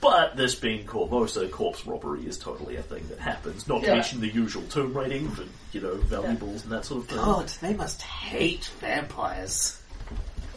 But 0.02 0.38
this 0.38 0.54
being 0.54 0.86
Korvosa, 0.86 1.50
corpse 1.50 1.88
robbery 1.88 2.28
is 2.28 2.38
totally 2.38 2.76
a 2.76 2.84
thing 2.84 3.08
that 3.10 3.18
happens. 3.18 3.68
Not 3.68 3.82
to 3.82 3.88
Yeah. 3.88 3.96
mention 3.96 4.22
the 4.22 4.28
usual 4.30 4.62
tomb 4.70 4.96
raiding 4.96 5.32
for, 5.32 5.46
you 5.72 5.82
know, 5.82 5.96
valuables 5.96 6.64
and 6.64 6.72
that 6.72 6.86
sort 6.86 7.02
of 7.02 7.08
thing. 7.10 7.18
God, 7.18 7.48
they 7.62 7.74
must 7.74 8.04
hate 8.04 8.70
vampires. 8.80 9.79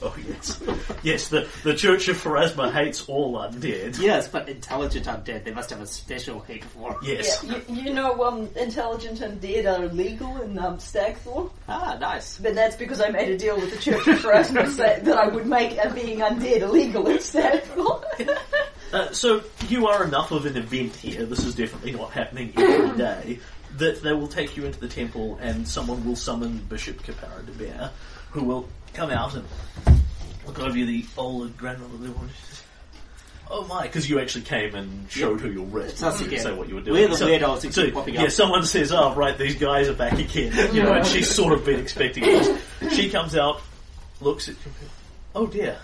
Oh, 0.05 0.16
yes. 0.26 0.61
yes, 1.05 1.28
the, 1.28 1.48
the 1.62 1.74
Church 1.74 2.09
of 2.09 2.16
Pharasma 2.16 2.72
hates 2.72 3.09
all 3.09 3.34
undead. 3.34 3.98
Yes, 4.00 4.26
but 4.26 4.48
intelligent 4.48 5.07
undead, 5.07 5.44
they 5.44 5.53
must 5.53 5.70
have 5.70 5.80
a 5.80 5.86
special 5.86 6.40
hate 6.40 6.64
for. 6.64 6.98
Yes. 7.05 7.44
yeah, 7.44 7.59
you, 7.68 7.82
you 7.84 7.94
know, 7.94 8.24
um, 8.24 8.48
intelligent 8.57 9.20
and 9.20 9.40
dead 9.40 9.64
are 9.66 9.84
illegal 9.84 10.42
in 10.42 10.59
um, 10.59 10.78
Stagthorn, 10.78 11.50
Ah, 11.68 11.96
nice. 12.00 12.38
but 12.38 12.55
that's 12.57 12.74
because 12.74 13.00
I 13.00 13.11
made 13.11 13.28
a 13.30 13.38
deal 13.38 13.55
with 13.57 13.70
the 13.70 13.78
Church 13.78 14.07
of 14.09 14.18
Pharasma 14.18 14.68
say 14.76 14.98
that 15.05 15.16
I 15.16 15.28
would 15.28 15.46
make 15.46 15.78
uh, 15.78 15.92
being 15.94 16.18
undead 16.18 16.62
illegal 16.62 17.07
in 17.07 17.18
Stagthorn. 17.18 18.03
Uh, 18.92 19.11
so 19.11 19.42
you 19.70 19.86
are 19.86 20.05
enough 20.05 20.32
of 20.32 20.44
an 20.44 20.55
event 20.55 20.94
here. 20.94 21.24
This 21.24 21.46
is 21.46 21.55
definitely 21.55 21.92
not 21.92 22.11
happening 22.11 22.53
every 22.59 22.98
day. 22.98 23.38
That 23.78 24.03
they 24.03 24.12
will 24.12 24.28
take 24.28 24.55
you 24.55 24.66
into 24.66 24.78
the 24.80 24.88
temple, 24.88 25.38
and 25.40 25.66
someone 25.66 26.05
will 26.05 26.14
summon 26.14 26.59
Bishop 26.68 27.03
Keppira 27.03 27.42
d'Bear, 27.46 27.90
who 28.32 28.44
will 28.44 28.68
come 28.95 29.11
out 29.11 29.34
and 29.34 29.45
look 30.47 30.59
over 30.61 30.76
you, 30.76 30.86
the 30.86 31.05
old 31.16 31.57
grandmother. 31.57 32.12
Oh 33.51 33.66
my! 33.66 33.82
Because 33.82 34.09
you 34.09 34.18
actually 34.18 34.45
came 34.45 34.74
and 34.74 35.11
showed 35.11 35.40
her 35.43 35.51
your 35.51 35.66
wrist. 35.66 35.95
It's 35.95 36.03
us 36.03 36.20
You 36.20 36.26
didn't 36.26 36.40
again. 36.40 36.53
say 36.53 36.59
what 36.59 36.68
you 36.68 36.76
were 36.76 36.80
doing. 36.80 37.11
We're 37.11 37.16
the 37.16 37.24
weirdos 37.24 37.62
who 37.62 37.70
so, 37.70 37.84
keep 37.84 37.95
popping 37.95 38.14
yeah, 38.14 38.28
someone 38.28 38.64
says, 38.64 38.93
"Oh, 38.93 39.14
right, 39.14 39.36
these 39.36 39.57
guys 39.57 39.88
are 39.88 39.95
back 39.95 40.18
again." 40.18 40.74
You 40.74 40.82
know, 40.82 40.95
and 40.95 41.07
she's 41.07 41.30
sort 41.34 41.53
of 41.53 41.64
been 41.64 41.78
expecting 41.78 42.24
this. 42.24 42.59
She 42.93 43.11
comes 43.11 43.36
out, 43.36 43.61
looks 44.20 44.49
at 44.49 44.55
you. 44.55 44.72
Oh 45.34 45.47
dear. 45.47 45.76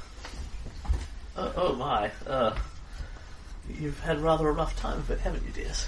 Oh, 1.37 1.53
oh 1.57 1.75
my. 1.75 2.11
Uh, 2.27 2.57
you've 3.79 4.01
had 4.01 4.21
rather 4.21 4.49
a 4.49 4.53
rough 4.53 4.75
time 4.77 4.99
of 4.99 5.11
it, 5.11 5.21
haven't 5.21 5.45
you, 5.45 5.53
dears? 5.53 5.87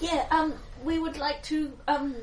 Yeah, 0.00 0.26
um, 0.30 0.54
we 0.84 0.98
would 0.98 1.16
like 1.16 1.42
to 1.44 1.72
um 1.88 2.14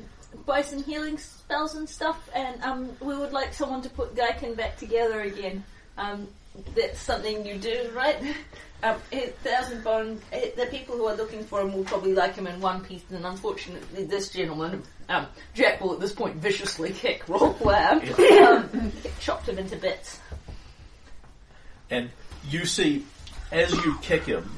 buy 0.46 0.62
some 0.62 0.82
healing 0.82 1.18
spells 1.18 1.74
and 1.74 1.88
stuff, 1.88 2.28
and 2.34 2.62
um, 2.62 2.90
we 3.00 3.16
would 3.16 3.32
like 3.32 3.52
someone 3.54 3.82
to 3.82 3.90
put 3.90 4.14
Gaiken 4.14 4.56
back 4.56 4.76
together 4.78 5.20
again. 5.22 5.64
Um, 5.98 6.28
that's 6.74 7.00
something 7.00 7.44
you 7.46 7.56
do, 7.58 7.90
right? 7.94 8.16
Um, 8.84 8.98
thousand 9.44 9.84
bone. 9.84 10.20
eh, 10.32 10.50
The 10.56 10.66
people 10.66 10.96
who 10.96 11.06
are 11.06 11.14
looking 11.14 11.44
for 11.44 11.60
him 11.60 11.72
will 11.72 11.84
probably 11.84 12.14
like 12.14 12.34
him 12.34 12.48
in 12.48 12.60
one 12.60 12.82
piece, 12.84 13.04
and 13.12 13.24
unfortunately, 13.24 14.02
this 14.06 14.30
gentleman, 14.30 14.82
um, 15.08 15.28
Jack, 15.54 15.80
will 15.80 15.92
at 15.92 16.00
this 16.00 16.10
point 16.12 16.34
viciously 16.34 16.90
kick 17.04 17.24
Rolth 17.26 17.60
Lamm, 17.60 18.00
um, 18.42 18.92
chopped 19.20 19.48
him 19.48 19.56
into 19.58 19.76
bits. 19.76 20.18
And 21.90 22.10
you 22.48 22.66
see, 22.66 23.06
as 23.52 23.70
you 23.84 23.96
kick 24.02 24.24
him, 24.24 24.50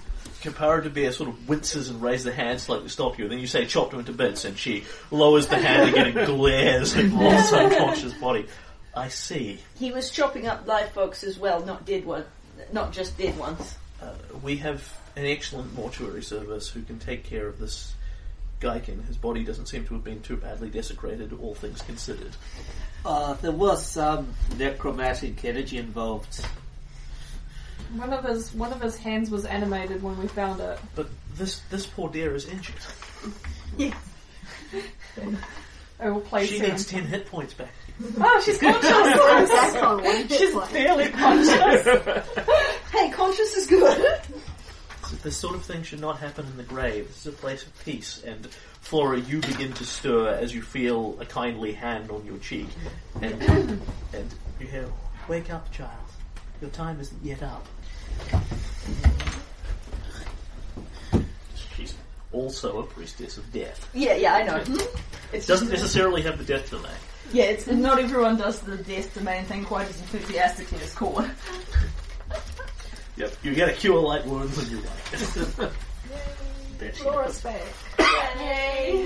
Keppira 0.45 0.83
d'Bear 0.83 1.11
sort 1.13 1.31
of 1.31 1.49
winces 1.49 1.89
and 1.89 2.03
raises 2.03 2.25
the 2.25 2.33
hand 2.33 2.61
slightly 2.61 2.85
to 2.85 2.91
stop 2.91 3.19
you, 3.19 3.25
and 3.25 3.33
then 3.33 3.41
you 3.41 3.47
say, 3.47 3.65
chopped 3.65 3.95
him 3.95 4.01
into 4.01 4.13
bits, 4.13 4.45
and 4.45 4.59
she 4.59 4.85
lowers 5.11 5.47
the 5.47 5.57
hand 5.57 5.89
again 5.89 6.17
and 6.17 6.27
glares 6.27 6.95
at 6.95 7.11
Rolth's 7.11 7.53
unconscious 7.53 8.13
body. 8.15 8.47
I 8.95 9.09
see. 9.09 9.59
He 9.77 9.91
was 9.91 10.11
chopping 10.11 10.47
up 10.47 10.67
live 10.67 10.91
folks 10.91 11.25
as 11.25 11.39
well, 11.39 11.65
not 11.65 11.87
dead 11.87 12.05
one, 12.05 12.25
not 12.73 12.93
just 12.93 13.17
dead 13.17 13.37
ones. 13.39 13.77
Uh, 14.03 14.13
we 14.43 14.57
have 14.59 14.87
an 15.17 15.25
excellent 15.25 15.73
mortuary 15.75 16.23
service 16.23 16.69
who 16.69 16.83
can 16.83 16.99
take 16.99 17.25
care 17.25 17.47
of 17.47 17.59
this 17.59 17.95
Gaiken. 18.61 19.07
His 19.07 19.17
body 19.17 19.45
doesn't 19.45 19.67
seem 19.67 19.87
to 19.87 19.95
have 19.95 20.05
been 20.05 20.21
too 20.21 20.37
badly 20.37 20.69
desecrated, 20.69 21.33
all 21.33 21.55
things 21.55 21.81
considered. 21.83 22.33
Uh, 23.05 23.35
there 23.35 23.53
was 23.53 23.85
some 23.85 24.35
necromantic 24.57 25.45
energy 25.45 25.79
involved. 25.79 26.45
One 27.97 28.13
of 28.13 28.25
his 28.25 28.53
one 28.55 28.73
of 28.73 28.81
his 28.81 28.97
hands 28.97 29.31
was 29.31 29.45
animated 29.45 30.03
when 30.03 30.19
we 30.19 30.27
found 30.29 30.61
it. 30.61 30.79
But 30.95 31.09
this 31.37 31.61
this 31.71 31.87
poor 31.87 32.09
dear 32.11 32.35
is 32.35 32.47
injured. 32.47 32.75
I 36.01 36.11
will 36.11 36.21
place 36.21 36.49
She 36.51 36.59
him. 36.59 36.71
needs 36.71 36.87
ten 36.87 37.05
hit 37.05 37.27
points 37.27 37.55
back. 37.55 37.73
Oh, 38.19 38.43
she's 38.45 38.59
conscious. 38.59 38.91
Back 38.91 39.83
on 39.85 40.29
she's 40.29 40.51
point. 40.53 40.73
barely 40.73 41.09
conscious. 41.11 41.87
hey, 42.93 43.11
conscious 43.11 43.57
is 43.57 43.67
good. 43.69 44.21
This 45.23 45.37
sort 45.37 45.55
of 45.55 45.63
thing 45.65 45.85
should 45.85 46.01
not 46.01 46.19
happen 46.19 46.45
in 46.47 46.57
the 46.57 46.65
grave. 46.65 47.07
This 47.07 47.19
is 47.27 47.27
a 47.27 47.37
place 47.37 47.63
of 47.65 47.85
peace. 47.85 48.21
And 48.27 48.47
Flora, 48.81 49.21
you 49.21 49.41
begin 49.41 49.73
to 49.75 49.85
stir 49.85 50.29
as 50.31 50.53
you 50.53 50.61
feel 50.63 51.17
a 51.21 51.25
kindly 51.27 51.73
hand 51.73 52.11
on 52.11 52.27
your 52.27 52.39
cheek, 52.39 52.67
and 53.23 53.41
and 54.13 54.35
you 54.59 54.67
hear, 54.67 54.89
"Wake 55.29 55.53
up, 55.53 55.71
child. 55.71 55.93
Your 56.61 56.71
time 56.71 57.01
isn't 57.01 57.25
yet 57.25 57.43
up." 57.43 57.67
She's 61.77 61.95
also 62.33 62.81
a 62.81 62.83
priestess 62.85 63.37
of 63.39 63.53
death. 63.53 63.89
Yeah, 63.95 64.15
yeah, 64.15 64.35
I 64.35 64.43
know. 64.45 64.57
It's 65.33 65.47
Doesn't 65.47 65.69
just- 65.69 65.83
necessarily 65.83 66.23
have 66.23 66.39
the 66.39 66.45
death 66.45 66.71
domain. 66.71 66.91
Yeah, 67.33 67.45
it's 67.45 67.67
not 67.67 67.99
everyone 67.99 68.37
does 68.37 68.61
the 68.61 68.77
death 68.77 69.15
domain 69.15 69.45
thing 69.47 69.65
quite 69.65 69.89
as 69.89 69.99
enthusiastically 70.01 70.79
as 70.83 70.93
Core. 70.95 71.29
Yep. 73.17 73.37
You 73.43 73.55
get 73.55 73.69
a 73.69 73.73
cure 73.73 73.99
light 74.01 74.27
wounds 74.27 74.57
when 74.57 74.71
you 74.71 74.77
like 74.77 75.13
it. 75.13 75.73
Bet 76.79 76.97
you 76.99 77.03
Flora's 77.05 77.41
back. 77.41 77.63
do. 77.97 78.05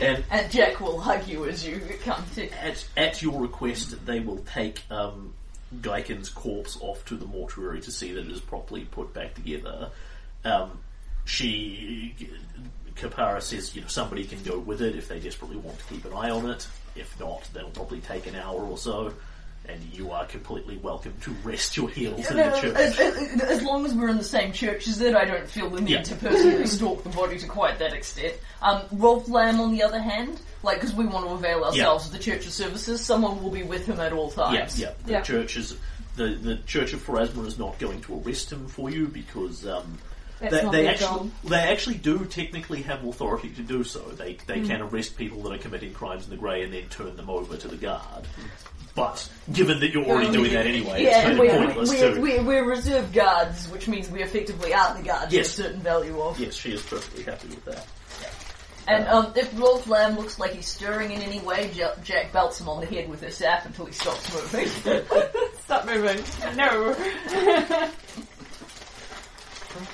And 0.02 0.24
And 0.30 0.50
Jack 0.50 0.80
will 0.80 0.98
hug 0.98 1.26
you 1.28 1.44
as 1.46 1.66
you 1.66 1.80
come 2.04 2.24
to. 2.34 2.48
at, 2.64 2.84
at 2.96 3.22
your 3.22 3.40
request, 3.40 4.04
they 4.04 4.20
will 4.20 4.38
take 4.52 4.82
um, 4.90 5.34
Gaiken's 5.80 6.28
corpse 6.30 6.78
off 6.80 7.04
to 7.06 7.16
the 7.16 7.26
mortuary 7.26 7.80
to 7.82 7.90
see 7.90 8.12
that 8.12 8.26
it 8.26 8.30
is 8.30 8.40
properly 8.40 8.84
put 8.84 9.12
back 9.12 9.34
together. 9.34 9.90
Um, 10.44 10.78
she, 11.24 12.14
Keppira 12.94 13.42
says, 13.42 13.74
you 13.76 13.82
know, 13.82 13.88
somebody 13.88 14.24
can 14.24 14.42
go 14.42 14.58
with 14.58 14.80
it 14.80 14.96
if 14.96 15.08
they 15.08 15.20
desperately 15.20 15.56
want 15.56 15.78
to 15.78 15.84
keep 15.84 16.04
an 16.04 16.12
eye 16.12 16.30
on 16.30 16.48
it. 16.48 16.66
If 16.96 17.18
not, 17.20 17.48
that'll 17.52 17.70
probably 17.70 18.00
take 18.00 18.26
an 18.26 18.34
hour 18.34 18.60
or 18.60 18.78
so. 18.78 19.12
And 19.68 19.82
you 19.92 20.12
are 20.12 20.24
completely 20.24 20.78
welcome 20.78 21.12
to 21.22 21.30
rest 21.44 21.76
your 21.76 21.90
heels 21.90 22.30
in 22.30 22.36
the 22.38 22.42
church. 22.58 22.74
as- 22.74 22.98
as 23.42 23.62
long 23.62 23.84
as 23.84 23.92
we're 23.92 24.08
in 24.08 24.16
the 24.16 24.24
same 24.24 24.50
church 24.52 24.88
as 24.88 24.98
it, 25.02 25.14
I 25.14 25.26
don't 25.26 25.46
feel 25.48 25.68
the 25.68 25.82
need 25.82 25.90
Yeah. 25.90 26.02
to 26.04 26.14
personally 26.16 26.66
stalk 26.66 27.02
the 27.04 27.10
body 27.10 27.38
to 27.38 27.46
quite 27.46 27.78
that 27.78 27.92
extent. 27.92 28.32
Um, 28.62 28.82
Rolth 28.94 29.28
Lamm, 29.28 29.60
on 29.60 29.70
the 29.72 29.82
other 29.82 30.00
hand, 30.00 30.40
like, 30.62 30.80
because 30.80 30.94
we 30.94 31.04
want 31.04 31.26
to 31.26 31.32
avail 31.34 31.64
ourselves 31.64 32.06
of 32.06 32.12
the 32.12 32.18
church's 32.18 32.54
services, 32.54 33.04
someone 33.04 33.42
will 33.42 33.50
be 33.50 33.62
with 33.62 33.84
him 33.84 34.00
at 34.00 34.14
all 34.14 34.32
Yeah, 34.36 34.44
times. 34.60 34.80
yeah. 34.80 34.90
The 35.04 35.12
Yeah. 35.12 35.20
church 35.20 35.56
is 35.58 35.74
the 36.16 36.28
the 36.30 36.56
Church 36.66 36.92
of 36.94 37.06
Pharasma 37.06 37.46
is 37.46 37.58
not 37.58 37.78
going 37.78 38.00
to 38.00 38.20
arrest 38.24 38.50
him 38.50 38.66
for 38.66 38.90
you 38.90 39.06
because 39.06 39.64
um, 39.66 39.98
That's 40.40 40.52
they, 40.54 40.62
not 40.62 40.72
they 40.72 40.82
their 40.82 40.90
actually 40.92 41.06
job. 41.06 41.30
they 41.44 41.56
actually 41.58 41.94
do 41.96 42.24
technically 42.24 42.82
have 42.82 43.04
authority 43.04 43.50
to 43.50 43.62
do 43.62 43.84
so. 43.84 44.00
They 44.16 44.36
they 44.46 44.60
Hmm. 44.60 44.66
can 44.66 44.82
arrest 44.82 45.16
people 45.16 45.42
that 45.42 45.52
are 45.52 45.58
committing 45.58 45.92
crimes 45.92 46.24
in 46.24 46.30
the 46.30 46.36
grey 46.36 46.64
and 46.64 46.72
then 46.72 46.88
turn 46.88 47.14
them 47.16 47.28
over 47.30 47.56
to 47.56 47.68
the 47.68 47.76
guard. 47.76 48.24
But 48.98 49.30
given 49.52 49.80
that 49.80 49.92
you're 49.92 50.04
already 50.04 50.32
doing 50.32 50.52
that 50.52 50.66
anyway, 50.66 51.04
it's 51.04 51.16
kind 51.16 51.32
of 51.32 51.38
we're, 51.38 51.56
pointless 51.66 51.90
we're, 51.90 52.14
to. 52.14 52.20
we're, 52.20 52.42
we're 52.42 52.64
reserve 52.64 53.12
guards, 53.12 53.68
which 53.68 53.86
means 53.88 54.08
we 54.10 54.22
effectively 54.22 54.74
are 54.74 54.94
the 54.96 55.02
guards 55.02 55.32
Yes. 55.32 55.56
with 55.56 55.66
a 55.66 55.68
certain 55.68 55.82
value 55.82 56.20
of. 56.20 56.38
Yes, 56.40 56.54
she 56.54 56.72
is 56.72 56.82
perfectly 56.82 57.22
happy 57.24 57.48
with 57.48 57.64
that. 57.66 57.86
And 58.88 59.06
um, 59.08 59.32
if 59.36 59.52
Rolth 59.52 59.86
Lamm 59.86 60.16
looks 60.16 60.38
like 60.38 60.52
he's 60.52 60.66
stirring 60.66 61.12
in 61.12 61.20
any 61.20 61.40
way, 61.40 61.70
Ja- 61.74 61.94
Jack 62.02 62.32
belts 62.32 62.58
him 62.58 62.68
on 62.70 62.80
the 62.80 62.86
head 62.86 63.08
with 63.10 63.20
her 63.22 63.30
staff 63.30 63.66
until 63.66 63.84
he 63.84 63.92
stops 63.92 64.32
moving. 64.34 64.66
Stop 65.64 65.84
moving. 65.86 66.22
No. 66.56 66.94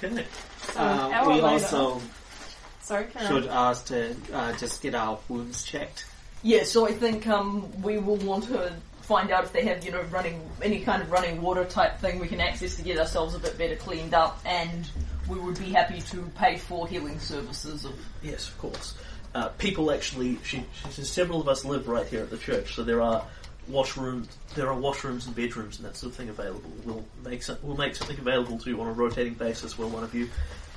Okay. 0.02 0.24
So, 0.72 0.80
Uh, 0.80 1.11
hour 1.12 1.28
we 1.28 1.34
later- 1.34 1.46
also 1.46 2.00
Sorry, 2.80 3.07
Karen. 3.07 3.28
should 3.28 3.46
ask 3.50 3.86
to 3.86 4.14
uh, 4.32 4.52
just 4.57 4.80
get 4.82 4.94
our 4.94 5.18
wounds 5.28 5.64
checked. 5.64 6.07
yeah, 6.42 6.62
so 6.64 6.86
I 6.86 6.92
think 6.92 7.26
um, 7.26 7.70
we 7.82 7.98
will 7.98 8.16
want 8.16 8.44
to 8.44 8.72
find 9.05 9.30
out 9.30 9.44
if 9.44 9.52
they 9.52 9.64
have, 9.66 9.84
you 9.84 9.92
know, 9.92 10.02
running 10.05 10.40
any 10.62 10.80
kind 10.80 11.02
of 11.02 11.11
running 11.11 11.42
water 11.42 11.64
type 11.64 11.98
thing 11.98 12.18
we 12.18 12.26
can 12.26 12.40
access 12.40 12.74
to 12.76 12.82
get 12.82 12.98
ourselves 12.98 13.34
a 13.34 13.38
bit 13.38 13.57
better 13.59 13.76
cleaned 13.76 14.14
up, 14.14 14.40
and 14.46 14.88
we 15.28 15.38
would 15.38 15.59
be 15.59 15.66
happy 15.66 16.00
to 16.00 16.22
pay 16.36 16.57
for 16.57 16.88
healing 16.88 17.20
services 17.20 17.84
of 17.84 17.94
Yes, 18.22 18.48
of 18.48 18.59
course. 18.59 18.94
Uh, 19.34 19.48
people 19.59 19.90
actually, 19.90 20.38
she, 20.44 20.64
she 20.84 20.90
says 20.90 21.11
several 21.11 21.40
of 21.40 21.48
us 21.48 21.64
live 21.64 21.86
right 21.86 22.07
here 22.07 22.22
at 22.22 22.30
the 22.30 22.38
church, 22.38 22.74
so 22.74 22.82
there 22.82 23.02
are 23.02 23.24
washrooms, 23.70 24.28
there 24.55 24.70
are 24.70 24.76
washrooms 24.76 25.26
and 25.26 25.34
bedrooms 25.34 25.76
and 25.76 25.86
that 25.86 25.96
sort 25.96 26.12
of 26.12 26.16
thing 26.16 26.30
available. 26.30 26.70
We'll 26.84 27.05
make 27.24 27.42
some, 27.42 27.59
we'll 27.62 27.76
make 27.76 27.96
something 27.96 28.18
available 28.18 28.59
to 28.59 28.70
you 28.70 28.80
on 28.80 28.86
a 28.86 28.92
rotating 28.92 29.34
basis 29.34 29.76
where 29.76 29.88
one 29.88 30.05
of 30.05 30.14
you 30.14 30.30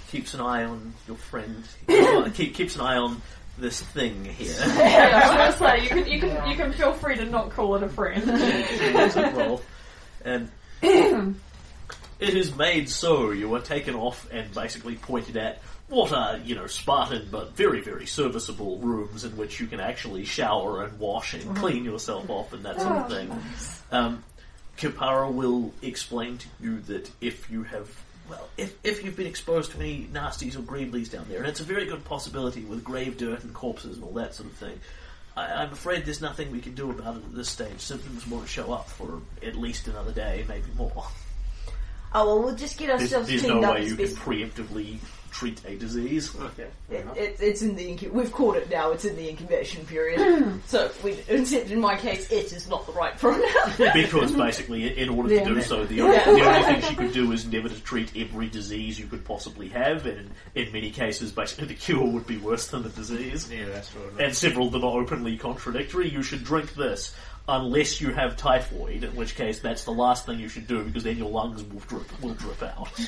keeps 0.10 0.34
an 0.34 0.42
eye 0.42 0.64
on 0.64 0.94
your 1.08 1.18
friend, 1.18 1.64
keep, 2.34 2.56
keeps 2.56 2.76
an 2.76 2.82
eye 2.82 2.98
on 2.98 3.22
this 3.58 3.82
thing 3.82 4.26
here. 4.26 4.56
yeah, 4.60 5.22
I 5.24 5.50
was 5.50 5.60
gonna 5.60 5.78
say 5.78 5.84
you 5.84 5.90
can 5.90 6.12
you 6.12 6.20
can 6.20 6.50
you 6.50 6.56
can 6.56 6.72
feel 6.74 6.94
free 6.94 7.16
to 7.18 7.26
not 7.26 7.52
call 7.52 7.76
it 7.76 7.84
a 7.84 7.90
friend. 7.90 8.24
Rolth. 9.38 9.64
And 10.24 10.50
it 10.82 12.34
is 12.36 12.56
made 12.56 12.90
so 12.90 13.32
you 13.32 13.54
are 13.56 13.62
taken 13.62 13.96
off 13.96 14.28
and 14.32 14.54
basically 14.54 14.96
pointed 14.96 15.38
at 15.38 15.62
what 15.90 16.12
are, 16.12 16.38
you 16.38 16.56
know, 16.56 16.68
Spartan 16.68 17.30
but 17.32 17.56
very, 17.56 17.82
very 17.82 18.06
serviceable 18.06 18.78
rooms 18.80 19.24
in 19.24 19.38
which 19.38 19.60
you 19.60 19.68
can 19.68 19.80
actually 19.80 20.26
shower 20.26 20.84
and 20.84 21.00
wash 21.00 21.34
and 21.34 21.56
clean 21.56 21.86
yourself 21.86 22.30
off 22.30 22.52
and 22.54 22.64
that 22.66 22.82
sort 22.82 22.96
of 22.98 23.10
thing. 23.10 23.44
Um, 23.92 24.24
Keppira 24.78 25.32
will 25.34 25.74
explain 25.82 26.38
to 26.38 26.48
you 26.60 26.80
that 26.82 27.10
if 27.22 27.50
you 27.50 27.64
have, 27.64 27.90
well, 28.30 28.48
if, 28.58 28.76
if 28.84 29.04
you've 29.04 29.16
been 29.16 29.28
exposed 29.28 29.72
to 29.72 29.80
any 29.80 30.08
nasties 30.12 30.56
or 30.56 30.60
greeblies 30.60 31.10
down 31.10 31.26
there, 31.30 31.40
and 31.40 31.48
it's 31.48 31.60
a 31.60 31.64
very 31.64 31.86
good 31.86 32.04
possibility 32.06 32.62
with 32.62 32.84
grave 32.84 33.18
dirt 33.18 33.44
and 33.44 33.54
corpses 33.54 33.96
and 33.96 34.04
all 34.04 34.14
that 34.14 34.36
sort 34.36 34.50
of 34.50 34.56
thing, 34.56 34.80
I, 35.36 35.64
I'm 35.64 35.72
afraid 35.72 36.06
there's 36.06 36.22
nothing 36.22 36.52
we 36.52 36.60
can 36.60 36.76
do 36.76 36.90
about 36.90 37.18
it 37.18 37.24
at 37.24 37.36
this 37.36 37.50
stage. 37.50 37.80
Symptoms 37.80 38.28
won't 38.28 38.48
show 38.48 38.74
up 38.74 38.90
for 38.90 39.22
at 39.42 39.56
least 39.56 39.88
another 39.88 40.12
day, 40.12 40.46
maybe 40.48 40.68
more. 40.76 41.06
Oh 42.14 42.26
well, 42.26 42.44
we'll 42.44 42.56
just 42.56 42.78
get 42.78 42.88
There's, 42.88 43.02
ourselves 43.02 43.30
there's 43.30 43.42
cleaned 43.42 43.62
no 43.62 43.70
up 43.70 43.76
way 43.76 43.82
as 43.82 43.92
you 43.92 43.98
can 43.98 44.08
preemptively 44.08 44.98
treat 45.38 45.62
a 45.66 45.76
disease. 45.78 46.32
Okay. 46.48 46.68
It, 46.90 47.06
it, 47.18 47.38
it's 47.42 47.62
in 47.62 47.76
the 47.76 47.86
incu- 47.86 48.12
we've 48.12 48.32
caught 48.32 48.56
it 48.56 48.70
now. 48.70 48.92
It's 48.92 49.06
in 49.06 49.16
the 49.16 49.30
incubation 49.30 49.86
period. 49.86 50.62
so, 50.66 50.90
we, 51.04 51.12
except 51.28 51.70
in 51.70 51.80
my 51.82 51.96
case, 51.98 52.32
it 52.32 52.54
is 52.54 52.70
not 52.70 52.86
the 52.86 52.94
right 52.94 53.18
pronoun. 53.18 53.44
because 53.94 54.32
basically, 54.32 54.98
in 54.98 55.10
order 55.10 55.30
to 55.30 55.36
Yeah. 55.36 55.44
do 55.44 55.62
so, 55.62 55.86
the 55.86 56.02
only, 56.02 56.18
the 56.18 56.46
only 56.46 56.64
thing 56.64 56.82
she 56.82 56.96
could 56.96 57.12
do 57.14 57.32
is 57.34 57.46
never 57.46 57.68
to 57.70 57.80
treat 57.82 58.12
every 58.16 58.48
disease 58.50 58.98
you 58.98 59.06
could 59.08 59.26
possibly 59.26 59.68
have, 59.70 60.06
and 60.06 60.32
in 60.56 60.72
many 60.72 60.90
cases, 60.90 61.32
basically, 61.32 61.68
the 61.68 61.74
cure 61.76 62.06
would 62.06 62.26
be 62.26 62.38
worse 62.38 62.68
than 62.68 62.84
the 62.84 62.90
disease. 62.90 63.52
Yeah, 63.52 63.66
that's 63.66 63.92
true. 63.92 64.02
And 64.20 64.34
several 64.36 64.68
of 64.68 64.74
them 64.74 64.84
are 64.86 65.00
openly 65.02 65.38
contradictory. 65.38 66.10
You 66.10 66.24
should 66.24 66.44
drink 66.44 66.74
this 66.76 67.14
unless 67.50 68.00
you 68.02 68.14
have 68.14 68.38
typhoid, 68.38 69.04
in 69.04 69.16
which 69.16 69.36
case 69.36 69.60
that's 69.60 69.84
the 69.84 69.92
last 69.92 70.26
thing 70.26 70.40
you 70.40 70.50
should 70.50 70.68
do 70.68 70.84
because 70.84 71.04
then 71.04 71.18
your 71.18 71.30
lungs 71.30 71.64
will 71.64 71.80
drip 71.82 72.22
will 72.22 72.34
drip 72.34 72.64
out. 72.64 72.90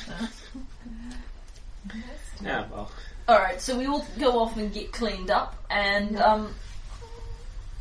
Yeah, 2.42 2.66
well, 2.70 2.90
Alright, 3.28 3.60
so 3.60 3.78
we 3.78 3.86
will 3.86 4.04
go 4.18 4.40
off 4.40 4.56
and 4.56 4.72
get 4.72 4.92
cleaned 4.92 5.30
up, 5.30 5.54
and 5.70 6.16
um, 6.16 6.52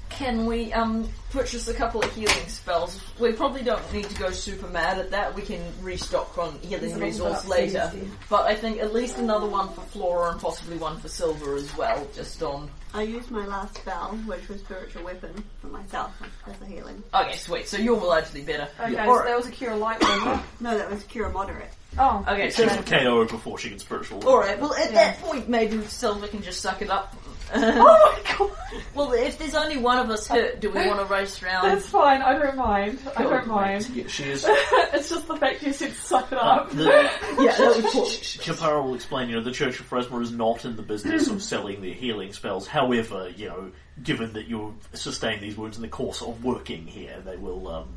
can 0.10 0.45
we 0.45 0.72
um, 0.74 1.10
purchase 1.32 1.68
a 1.68 1.74
couple 1.74 2.04
of 2.04 2.14
healing 2.14 2.47
spells? 2.47 3.00
We 3.20 3.32
probably 3.32 3.64
don't 3.64 3.93
need 3.93 4.06
to 4.06 4.16
go 4.20 4.32
super 4.32 4.68
mad 4.68 5.00
at 5.00 5.12
that. 5.12 5.34
We 5.34 5.41
can 5.41 5.62
restock 5.82 6.38
on 6.38 6.60
healing 6.60 7.00
resource 7.00 7.47
later. 7.47 7.91
But 8.30 8.45
I 8.45 8.54
think 8.56 8.80
at 8.80 8.93
least 8.93 9.18
another 9.18 9.47
one 9.47 9.70
for 9.70 9.82
Flora 9.82 10.32
and 10.34 10.41
possibly 10.41 10.78
one 10.78 11.00
for 11.00 11.08
Silver 11.08 11.56
as 11.56 11.76
well, 11.78 12.06
just 12.14 12.43
on. 12.43 12.70
I 12.93 13.04
used 13.04 13.32
my 13.32 13.45
last 13.47 13.76
spell, 13.78 14.18
which 14.26 14.50
was 14.50 14.60
spiritual 14.62 15.04
weapon, 15.06 15.43
for 15.62 15.68
myself 15.68 16.12
as 16.45 16.62
a 16.62 16.66
healing. 16.66 17.02
Okay, 17.14 17.38
sweet. 17.38 17.68
So 17.68 17.78
you're 17.78 17.97
largely 17.97 18.41
better. 18.41 18.68
Okay, 18.80 18.93
Yeah. 18.93 19.06
so 19.06 19.24
that 19.24 19.38
was 19.38 19.47
a 19.47 19.52
cure 19.52 19.76
light, 19.76 20.02
wasn't 20.02 20.28
it? 20.41 20.45
No, 20.60 20.78
that 20.78 20.91
was 20.91 21.04
cure 21.06 21.30
moderate. 21.30 21.72
Oh, 21.98 22.24
Okay, 22.28 22.50
so 22.50 22.68
She's 22.68 22.78
a 22.78 22.84
KO 22.84 23.26
before 23.26 23.58
she 23.58 23.70
can 23.70 23.80
spiritual. 23.80 24.24
Alright, 24.28 24.60
well 24.60 24.74
at 24.74 24.92
Yeah. 24.92 25.12
that 25.14 25.20
point 25.22 25.50
maybe 25.50 25.82
Silver 25.86 26.28
can 26.28 26.42
just 26.42 26.62
suck 26.62 26.82
it 26.82 26.90
up. 26.90 27.16
oh 27.56 28.14
my 28.16 28.38
god, 28.38 28.52
well, 28.94 29.12
if 29.14 29.40
there's 29.40 29.56
only 29.56 29.78
one 29.78 29.98
of 29.98 30.08
us 30.12 30.28
hurt, 30.28 30.60
do 30.62 30.70
we 30.70 30.86
want 30.86 31.00
to 31.00 31.06
race 31.12 31.42
round? 31.42 31.66
that's 31.68 31.88
fine. 31.88 32.22
I 32.22 32.38
don't 32.38 32.56
mind. 32.56 33.00
I 33.18 33.24
don't 33.24 33.48
mind. 33.48 33.90
Yeah, 33.90 34.06
she 34.06 34.26
is. 34.26 34.46
it's 34.48 35.10
just 35.10 35.28
the 35.28 35.36
fact 35.36 35.64
you 35.64 35.74
said 35.74 35.94
suck 35.94 36.32
it 36.32 36.38
Uh, 36.38 36.42
up. 36.42 36.70
the, 36.70 36.84
yeah, 37.40 37.58
that 37.58 37.82
was 37.84 37.92
cool. 37.92 38.04
Keppira 38.06 38.84
will 38.84 38.94
explain, 38.94 39.30
you 39.30 39.36
know, 39.36 39.42
the 39.42 39.50
Church 39.52 39.80
of 39.80 39.90
Pharasma 39.90 40.22
is 40.22 40.30
not 40.32 40.64
in 40.64 40.76
the 40.76 40.84
business 40.84 41.28
of 41.28 41.42
selling 41.42 41.82
their 41.82 41.94
healing 41.96 42.34
spells. 42.34 42.68
However, 42.68 43.34
you 43.36 43.48
know, 43.48 43.72
given 44.04 44.34
that 44.34 44.48
you've 44.48 44.76
sustained 44.94 45.42
these 45.42 45.58
wounds 45.58 45.76
in 45.76 45.82
the 45.82 45.88
course 45.90 46.22
of 46.22 46.44
working 46.44 46.86
here, 46.86 47.20
they 47.26 47.36
will, 47.38 47.68
um, 47.68 47.90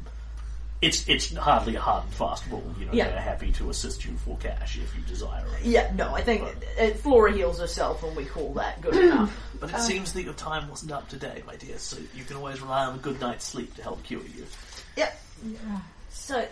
it's, 0.82 1.08
it's 1.08 1.34
hardly 1.34 1.76
a 1.76 1.80
hard 1.80 2.04
and 2.04 2.12
fast 2.12 2.44
rule, 2.50 2.62
you 2.78 2.84
know, 2.86 2.92
Yeah. 2.92 3.08
they're 3.08 3.20
happy 3.20 3.52
to 3.52 3.70
assist 3.70 4.04
you 4.04 4.12
for 4.24 4.36
cash 4.38 4.76
if 4.76 4.94
you 4.94 5.02
desire 5.02 5.46
it. 5.58 5.64
Yeah, 5.64 5.90
no, 5.94 6.12
I 6.14 6.20
think 6.22 6.42
uh, 6.78 6.88
Flora 6.88 7.32
heals 7.32 7.58
herself 7.60 8.02
and 8.02 8.14
we 8.16 8.24
call 8.26 8.52
that 8.54 8.80
good 8.82 8.96
enough. 8.96 9.34
But 9.62 9.70
it 9.72 9.78
seems 9.78 10.12
that 10.14 10.24
your 10.24 10.34
time 10.34 10.68
wasn't 10.68 10.90
up 10.90 11.08
today, 11.08 11.40
my 11.46 11.54
dear, 11.54 11.78
so 11.78 11.96
you 12.16 12.24
can 12.24 12.36
always 12.36 12.60
rely 12.60 12.84
on 12.84 12.96
a 12.96 12.98
good 12.98 13.20
night's 13.20 13.44
sleep 13.44 13.72
to 13.76 13.82
help 13.82 14.02
cure 14.02 14.20
you. 14.36 14.44
Yep. 14.96 15.20
So 16.10 16.48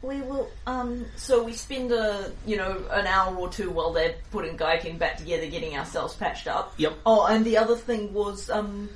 we 0.00 0.22
will. 0.22 0.48
Um. 0.66 1.04
So 1.16 1.42
we 1.42 1.52
spend 1.52 1.92
a 1.92 2.32
you 2.46 2.56
know 2.56 2.82
an 2.90 3.06
hour 3.06 3.36
or 3.36 3.50
two 3.50 3.68
while 3.68 3.92
they're 3.92 4.14
putting 4.30 4.56
Gaiken 4.56 4.98
back 4.98 5.18
together, 5.18 5.46
getting 5.48 5.76
ourselves 5.76 6.14
patched 6.16 6.48
up. 6.48 6.72
Yep. 6.78 6.94
Oh, 7.04 7.26
and 7.26 7.44
the 7.44 7.58
other 7.58 7.76
thing 7.76 8.14
was 8.14 8.48
um. 8.48 8.88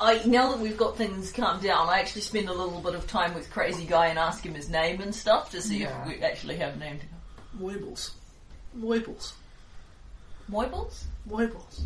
I 0.00 0.22
now 0.24 0.50
that 0.50 0.60
we've 0.60 0.76
got 0.78 0.96
things 0.96 1.30
calmed 1.30 1.62
down, 1.62 1.88
I 1.88 1.98
actually 2.00 2.22
spend 2.22 2.48
a 2.48 2.52
little 2.54 2.80
bit 2.80 2.94
of 2.94 3.06
time 3.06 3.34
with 3.34 3.50
Crazy 3.50 3.84
Guy 3.84 4.06
and 4.06 4.18
ask 4.18 4.44
him 4.44 4.54
his 4.54 4.70
name 4.70 5.00
and 5.00 5.14
stuff 5.14 5.50
to 5.50 5.60
see 5.60 5.80
Yeah. 5.80 6.02
if 6.02 6.08
we 6.08 6.22
actually 6.22 6.56
have 6.56 6.76
a 6.76 6.78
name. 6.78 6.98
to 7.00 7.06
Moibles. 7.62 8.12
Moibles. 8.74 9.34
Moibles. 10.50 11.04
Moibles. 11.28 11.82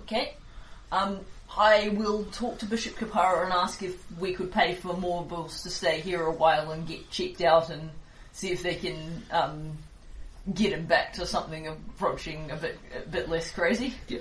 Okay. 0.00 0.34
Um, 0.90 1.20
I 1.56 1.90
will 1.90 2.24
talk 2.26 2.58
to 2.58 2.66
Bishop 2.66 2.96
Keppira 2.96 3.44
and 3.44 3.52
ask 3.52 3.82
if 3.82 3.96
we 4.18 4.34
could 4.34 4.50
pay 4.52 4.74
for 4.74 4.94
more 4.96 5.24
bills 5.24 5.62
to 5.62 5.70
stay 5.70 6.00
here 6.00 6.22
a 6.24 6.32
while 6.32 6.70
and 6.72 6.86
get 6.86 7.08
checked 7.10 7.40
out 7.42 7.70
and 7.70 7.90
see 8.32 8.50
if 8.50 8.62
they 8.62 8.74
can 8.74 9.22
um, 9.30 9.78
get 10.54 10.72
him 10.72 10.86
back 10.86 11.12
to 11.14 11.26
something 11.26 11.66
approaching 11.66 12.50
a 12.50 12.56
bit 12.56 12.78
a 13.04 13.08
bit 13.08 13.28
less 13.28 13.50
crazy. 13.50 13.94
Yeah. 14.08 14.20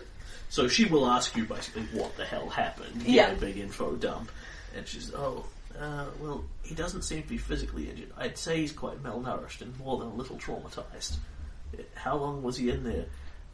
So 0.56 0.70
she 0.70 0.86
will 0.86 1.06
ask 1.06 1.36
you 1.36 1.44
basically 1.44 1.82
what 1.92 2.16
the 2.16 2.24
hell 2.24 2.48
happened. 2.48 3.00
Get 3.00 3.10
Yeah. 3.10 3.32
a 3.32 3.36
big 3.36 3.58
info 3.58 3.98
dump. 3.98 4.32
And 4.74 4.88
she's, 4.88 5.14
oh, 5.14 5.46
uh, 5.78 6.06
well, 6.22 6.46
he 6.64 6.74
doesn't 6.74 7.02
seem 7.02 7.24
to 7.24 7.28
be 7.28 7.38
physically 7.38 7.90
injured. 7.90 8.14
I'd 8.18 8.38
say 8.38 8.62
he's 8.62 8.72
quite 8.72 9.04
malnourished 9.04 9.60
and 9.60 9.78
more 9.78 9.98
than 10.00 10.08
a 10.08 10.14
little 10.14 10.38
traumatized. 10.38 11.18
How 11.96 12.16
long 12.16 12.42
was 12.42 12.56
he 12.56 12.70
in 12.70 12.86
there? 12.86 13.06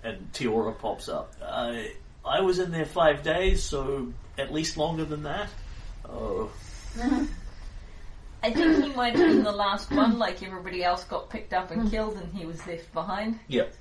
and 0.03 0.31
Tiora 0.33 0.77
pops 0.77 1.09
up. 1.09 1.33
Uh, 1.41 1.77
I 2.25 2.41
was 2.41 2.57
in 2.59 2.71
there 2.71 2.85
five 2.85 3.21
days, 3.23 3.61
so 3.63 4.11
at 4.37 4.51
least 4.53 4.75
longer 4.77 5.05
than 5.05 5.23
that. 5.23 5.47
Oh, 6.07 6.51
I 8.43 8.51
think 8.51 8.83
he 8.83 8.91
might 8.93 9.15
have 9.15 9.27
been 9.27 9.43
the 9.43 9.51
last 9.51 9.91
one, 9.91 10.17
like 10.19 10.41
everybody 10.43 10.83
else 10.83 11.03
got 11.03 11.29
picked 11.31 11.53
up 11.53 11.69
and 11.71 11.89
killed 11.89 12.15
and 12.17 12.31
he 12.33 12.45
was 12.45 12.65
left 12.67 12.91
behind. 12.93 13.39
yep. 13.47 13.73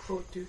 Poor 0.00 0.22
dude. 0.32 0.46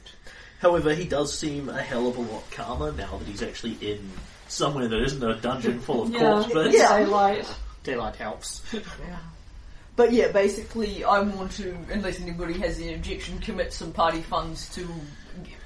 However, 0.59 0.93
he 0.93 1.05
does 1.05 1.37
seem 1.37 1.69
a 1.69 1.81
hell 1.81 2.07
of 2.07 2.17
a 2.17 2.21
lot 2.21 2.43
calmer 2.51 2.91
now 2.91 3.17
that 3.17 3.27
he's 3.27 3.41
actually 3.41 3.73
in 3.81 4.11
somewhere 4.47 4.87
that 4.87 5.01
isn't 5.03 5.23
a 5.23 5.35
dungeon 5.35 5.79
full 5.79 6.03
of 6.03 6.09
Yeah. 6.13 6.19
corpse 6.19 6.53
bits. 6.53 6.75
Yeah. 6.77 6.99
Daylight. 6.99 7.55
Daylight 7.83 8.15
helps. 8.17 8.61
Yeah. 8.73 8.81
But 9.95 10.11
yeah, 10.13 10.31
basically, 10.31 11.03
I 11.03 11.19
want 11.19 11.51
to, 11.53 11.75
unless 11.91 12.19
anybody 12.21 12.53
has 12.59 12.79
an 12.79 12.93
objection, 12.93 13.39
commit 13.39 13.73
some 13.73 13.91
party 13.91 14.21
funds 14.21 14.69
to 14.75 14.87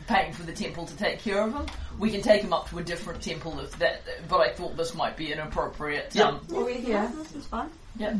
paying 0.07 0.33
for 0.33 0.43
the 0.43 0.51
temple 0.53 0.85
to 0.85 0.95
take 0.97 1.19
care 1.19 1.41
of 1.41 1.53
him. 1.53 1.65
We 1.97 2.09
can 2.11 2.21
take 2.21 2.41
him 2.41 2.51
up 2.51 2.69
to 2.69 2.79
a 2.79 2.83
different 2.83 3.21
temple 3.21 3.59
if 3.61 3.77
that. 3.79 4.01
But 4.27 4.41
I 4.41 4.53
thought 4.53 4.75
this 4.75 4.93
might 4.95 5.15
be 5.17 5.31
an 5.31 5.39
appropriate. 5.39 6.13
Yeah. 6.13 6.29
Um, 6.29 6.41
Well, 6.49 6.65
we, 6.65 6.77
Yeah. 6.79 7.03
yeah, 7.03 7.11
this 7.15 7.33
is 7.35 7.45
fine. 7.45 7.69
yeah. 7.97 8.15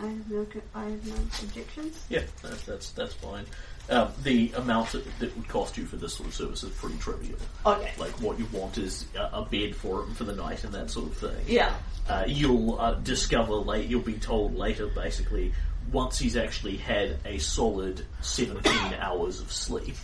I 0.00 0.06
have 0.06 0.30
no, 0.30 0.46
I 0.74 0.84
have 0.84 1.06
no 1.06 1.14
objections. 1.42 2.02
Yeah, 2.08 2.22
that's 2.42 2.62
that's, 2.64 2.92
that's 2.92 3.12
fine. 3.14 3.44
Um, 3.90 4.08
the 4.22 4.52
amount 4.52 4.92
that, 4.92 5.04
that 5.18 5.36
would 5.36 5.48
cost 5.48 5.76
you 5.76 5.84
for 5.86 5.96
this 5.96 6.14
sort 6.14 6.28
of 6.28 6.34
service 6.34 6.62
is 6.62 6.70
pretty 6.70 6.96
trivial. 6.98 7.36
Okay. 7.66 7.90
Like 7.98 8.12
what 8.20 8.38
you 8.38 8.46
want 8.52 8.78
is 8.78 9.06
a, 9.16 9.38
a 9.38 9.44
bed 9.44 9.74
for 9.74 10.04
him 10.04 10.14
for 10.14 10.24
the 10.24 10.34
night 10.34 10.62
and 10.64 10.72
that 10.72 10.90
sort 10.90 11.06
of 11.06 11.16
thing. 11.16 11.44
Yeah. 11.46 11.74
Uh, 12.08 12.24
you'll 12.26 12.80
uh, 12.80 12.94
discover 12.94 13.54
late. 13.54 13.88
You'll 13.88 14.00
be 14.00 14.14
told 14.14 14.56
later, 14.56 14.86
basically, 14.86 15.52
once 15.90 16.18
he's 16.18 16.36
actually 16.36 16.76
had 16.76 17.18
a 17.24 17.38
solid 17.38 18.06
17 18.22 18.72
hours 19.00 19.40
of 19.40 19.50
sleep. 19.50 19.96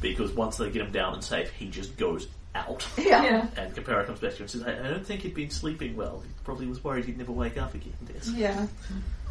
Because 0.00 0.32
once 0.32 0.56
they 0.56 0.70
get 0.70 0.82
him 0.82 0.92
down 0.92 1.14
and 1.14 1.24
safe, 1.24 1.50
he 1.52 1.68
just 1.68 1.96
goes 1.96 2.28
out. 2.54 2.86
Yeah. 2.96 3.24
Yeah. 3.24 3.46
And 3.56 3.74
Keppira 3.74 4.06
comes 4.06 4.20
back 4.20 4.30
to 4.32 4.36
him 4.36 4.42
and 4.42 4.50
says, 4.50 4.62
I, 4.62 4.78
I 4.78 4.90
don't 4.90 5.04
think 5.06 5.22
he'd 5.22 5.34
been 5.34 5.50
sleeping 5.50 5.96
well. 5.96 6.20
He 6.24 6.30
probably 6.44 6.66
was 6.66 6.82
worried 6.82 7.04
he'd 7.04 7.18
never 7.18 7.32
wake 7.32 7.58
up 7.58 7.74
again. 7.74 7.92
Des." 8.06 8.30
Yeah. 8.32 8.66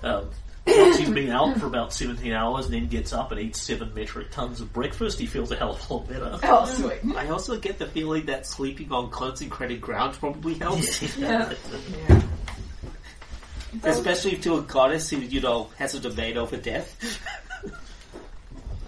Um, 0.03 0.29
once 0.67 0.97
he's 0.97 1.09
been 1.09 1.29
out 1.29 1.57
for 1.57 1.65
about 1.67 1.93
17 1.93 2.31
hours 2.33 2.65
and 2.65 2.73
then 2.73 2.87
gets 2.87 3.13
up 3.13 3.31
and 3.31 3.39
eats 3.41 3.61
seven 3.61 3.93
metric 3.93 4.31
tons 4.31 4.61
of 4.61 4.71
breakfast, 4.73 5.19
he 5.19 5.25
feels 5.25 5.51
a 5.51 5.55
hell 5.55 5.71
of 5.71 5.89
a 5.89 5.93
lot 5.93 6.07
better. 6.07 6.39
Oh, 6.43 6.65
sweet. 6.65 7.15
I 7.15 7.29
also 7.29 7.57
get 7.57 7.79
the 7.79 7.87
feeling 7.87 8.25
that 8.27 8.45
sleeping 8.45 8.91
on 8.91 9.09
consecrated 9.09 9.81
ground 9.81 10.15
probably 10.15 10.55
helps. 10.55 11.17
Yeah. 11.17 11.53
Especially 13.83 14.37
to 14.37 14.57
a 14.57 14.61
goddess 14.61 15.09
who, 15.09 15.17
you 15.17 15.41
know, 15.41 15.69
has 15.77 15.93
a 15.93 15.99
domain 15.99 16.37
over 16.37 16.57
death. 16.57 17.19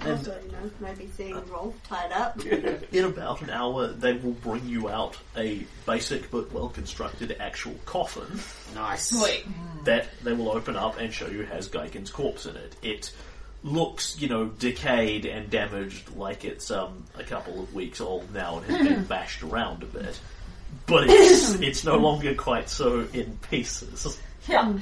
And- 0.01 0.11
also, 0.17 0.39
you 0.45 0.51
know, 0.51 0.71
maybe 0.79 1.09
seeing 1.15 1.35
Rolth 1.35 1.73
tied 1.83 2.11
up. 2.11 2.43
In 2.93 3.05
about 3.05 3.41
an 3.41 3.49
hour, 3.49 3.87
they 3.87 4.13
will 4.13 4.31
bring 4.33 4.67
you 4.67 4.89
out 4.89 5.17
a 5.35 5.65
basic 5.85 6.29
but 6.31 6.51
well 6.51 6.69
constructed 6.69 7.35
actual 7.39 7.75
coffin 7.85 8.39
Nice. 8.75 9.09
Sweet. 9.09 9.45
that 9.85 10.07
they 10.23 10.33
will 10.33 10.49
open 10.51 10.75
up 10.75 10.97
and 10.99 11.13
show 11.13 11.27
you 11.27 11.43
has 11.43 11.67
Gaiken's 11.67 12.11
corpse 12.11 12.45
in 12.45 12.55
it. 12.55 12.75
It 12.81 13.11
looks, 13.63 14.17
you 14.19 14.29
know, 14.29 14.45
decayed 14.45 15.25
and 15.25 15.49
damaged, 15.49 16.15
like 16.15 16.45
it's 16.45 16.71
um, 16.71 17.03
a 17.15 17.23
couple 17.23 17.61
of 17.61 17.73
weeks 17.73 17.99
old 17.99 18.33
now 18.33 18.59
and 18.59 18.65
has 18.67 18.87
been 18.87 19.03
bashed 19.09 19.43
around 19.43 19.83
a 19.83 19.87
bit. 19.87 20.19
But 20.85 21.09
it's 21.09 21.53
it's 21.61 21.83
no 21.83 21.97
longer 21.97 22.35
quite 22.35 22.69
so 22.69 23.05
in 23.11 23.37
pieces. 23.49 24.17
Yeah. 24.47 24.73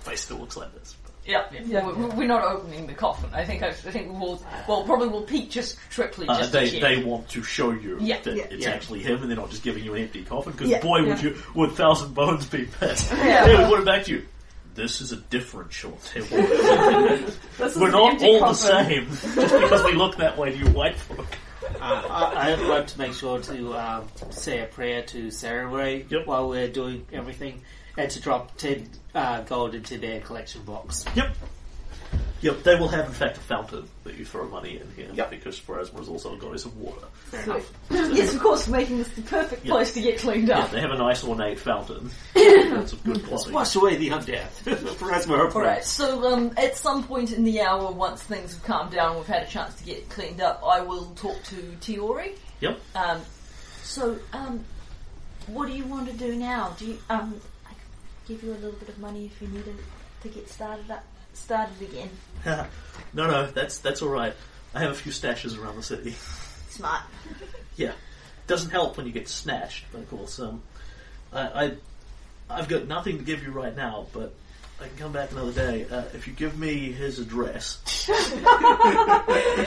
Face 0.00 0.22
still 0.22 0.38
looks 0.38 0.56
like 0.56 0.72
this. 0.74 0.96
Yeah. 1.30 1.44
Yeah. 1.64 1.86
We're, 1.86 2.08
we're 2.14 2.26
not 2.28 2.44
opening 2.44 2.86
the 2.86 2.94
coffin. 2.94 3.30
I 3.32 3.44
think 3.44 3.62
I, 3.62 3.68
I 3.68 3.72
think 3.72 4.08
we'll 4.18 4.42
well 4.68 4.82
probably 4.84 5.08
we'll 5.08 5.22
peek 5.22 5.50
just 5.50 5.78
strictly 5.90 6.26
Uh, 6.28 6.38
just 6.38 6.52
they 6.52 6.70
to 6.70 6.80
they 6.80 7.02
want 7.04 7.28
to 7.30 7.42
show 7.42 7.70
you 7.70 7.98
Yeah. 8.00 8.20
that 8.22 8.36
Yeah. 8.36 8.44
it's 8.50 8.64
Yeah. 8.66 8.70
actually 8.72 9.00
him, 9.02 9.20
and 9.22 9.30
they're 9.30 9.36
not 9.38 9.50
just 9.50 9.62
giving 9.62 9.84
you 9.84 9.94
an 9.94 10.02
empty 10.02 10.24
coffin. 10.24 10.52
Because 10.52 10.68
Yeah. 10.68 10.80
boy, 10.80 11.04
would 11.06 11.22
you 11.22 11.36
would 11.54 11.72
Thousand 11.72 12.14
Bones 12.14 12.46
be 12.46 12.64
pissed. 12.80 13.10
Yeah. 13.16 13.46
They 13.46 13.56
would 13.56 13.68
put 13.68 13.80
it 13.80 13.86
back 13.86 14.04
to 14.04 14.10
you. 14.12 14.26
This 14.74 15.00
is 15.00 15.12
a 15.12 15.16
different 15.16 15.72
short 15.72 16.02
table. 16.04 16.28
We're 17.76 17.90
not 17.90 18.12
empty 18.12 18.26
all 18.26 18.40
the 18.48 18.54
same 18.54 19.06
just 19.34 19.34
because 19.34 19.84
we 19.84 19.92
look 19.92 20.16
that 20.16 20.36
way 20.38 20.50
to 20.52 20.56
you 20.56 20.66
white 20.70 20.96
folk. 20.96 21.26
Uh, 21.80 22.02
I, 22.08 22.52
I 22.52 22.68
want 22.68 22.88
to 22.88 22.98
make 22.98 23.12
sure 23.12 23.40
to 23.40 23.74
um, 23.74 24.08
say 24.30 24.60
a 24.60 24.66
prayer 24.66 25.02
to 25.02 25.30
Saraway 25.30 26.04
Yep. 26.08 26.26
while 26.26 26.48
we're 26.48 26.68
doing 26.68 27.06
everything, 27.12 27.62
and 27.96 28.10
to 28.10 28.20
drop 28.20 28.56
ten 28.56 28.88
uh, 29.14 29.42
gold 29.42 29.74
into 29.74 29.98
their 29.98 30.20
collection 30.20 30.62
box. 30.62 31.04
Yep. 31.14 31.34
Yep, 32.42 32.62
they 32.62 32.74
will 32.76 32.88
have 32.88 33.04
in 33.04 33.12
fact 33.12 33.36
a 33.36 33.40
fountain 33.40 33.86
that 34.04 34.16
you 34.16 34.24
throw 34.24 34.48
money 34.48 34.80
in 34.80 34.90
here 34.96 35.10
Yep. 35.12 35.28
because 35.30 35.60
Pharasma 35.60 36.00
is 36.00 36.08
also 36.08 36.34
a 36.34 36.38
goddess 36.38 36.64
of 36.64 36.74
water. 36.78 37.06
Fair 37.24 37.42
enough. 37.44 37.70
yes, 37.90 38.32
of 38.34 38.40
course, 38.40 38.66
making 38.66 38.96
this 38.96 39.08
the 39.10 39.20
perfect 39.20 39.66
Yeah. 39.66 39.72
place 39.72 39.92
to 39.92 40.00
get 40.00 40.18
cleaned 40.20 40.48
Yeah, 40.48 40.60
up. 40.60 40.70
they 40.70 40.80
have 40.80 40.90
a 40.90 40.96
nice 40.96 41.22
ornate 41.22 41.58
fountain. 41.58 42.10
That's 42.34 42.94
of 42.94 43.04
good 43.04 43.22
quality. 43.26 43.52
Wash 43.52 43.76
away 43.76 43.96
the 43.96 44.08
undead. 44.08 44.46
Pharasma, 44.64 45.36
her 45.36 45.50
Alright, 45.52 45.84
so 45.84 46.32
um, 46.32 46.50
at 46.56 46.78
some 46.78 47.04
point 47.04 47.32
in 47.32 47.44
the 47.44 47.60
hour, 47.60 47.92
once 47.92 48.22
things 48.22 48.54
have 48.54 48.64
calmed 48.64 48.92
down, 48.92 49.10
and 49.10 49.18
we've 49.18 49.26
had 49.28 49.42
a 49.42 49.46
chance 49.50 49.74
to 49.74 49.84
get 49.84 50.08
cleaned 50.08 50.40
up, 50.40 50.62
I 50.64 50.80
will 50.80 51.12
talk 51.16 51.42
to 51.44 51.56
Tiori. 51.82 52.38
Yep. 52.60 52.80
Um, 52.94 53.20
so, 53.82 54.18
um, 54.32 54.64
what 55.48 55.66
do 55.68 55.74
you 55.74 55.84
want 55.84 56.08
to 56.08 56.14
do 56.14 56.34
now? 56.36 56.74
Do 56.78 56.86
you, 56.86 56.98
um, 57.10 57.18
I 57.18 57.18
can 57.28 57.40
give 58.30 58.44
you 58.44 58.52
a 58.52 58.60
little 58.62 58.78
bit 58.78 58.88
of 58.88 58.98
money 58.98 59.26
if 59.26 59.42
you 59.42 59.48
need 59.48 59.66
it 59.66 59.74
to 60.22 60.28
get 60.28 60.48
started 60.48 60.88
up, 60.88 61.04
started 61.34 61.82
again. 61.82 62.10
no, 63.12 63.26
no, 63.26 63.46
that's 63.46 63.78
that's 63.78 64.02
all 64.02 64.08
right. 64.08 64.34
I 64.72 64.80
have 64.80 64.92
a 64.92 64.94
few 64.94 65.10
stashes 65.10 65.60
around 65.60 65.76
the 65.76 65.82
city. 65.82 66.14
Smart. 66.68 67.02
Yeah, 67.76 67.92
doesn't 68.46 68.70
help 68.70 68.98
when 68.98 69.06
you 69.06 69.12
get 69.12 69.26
snatched. 69.26 69.86
But 69.90 70.02
of 70.02 70.10
course, 70.10 70.38
um, 70.38 70.60
I, 71.32 71.40
I 71.40 71.72
I've 72.50 72.68
got 72.68 72.86
nothing 72.86 73.16
to 73.16 73.24
give 73.24 73.42
you 73.42 73.52
right 73.52 73.74
now, 73.74 74.06
but 74.12 74.34
I 74.78 74.88
can 74.88 74.96
come 74.98 75.12
back 75.12 75.30
another 75.32 75.52
day 75.52 75.86
uh, 75.90 76.02
if 76.12 76.26
you 76.26 76.34
give 76.34 76.58
me 76.58 76.92
his 76.92 77.20
address. 77.20 77.78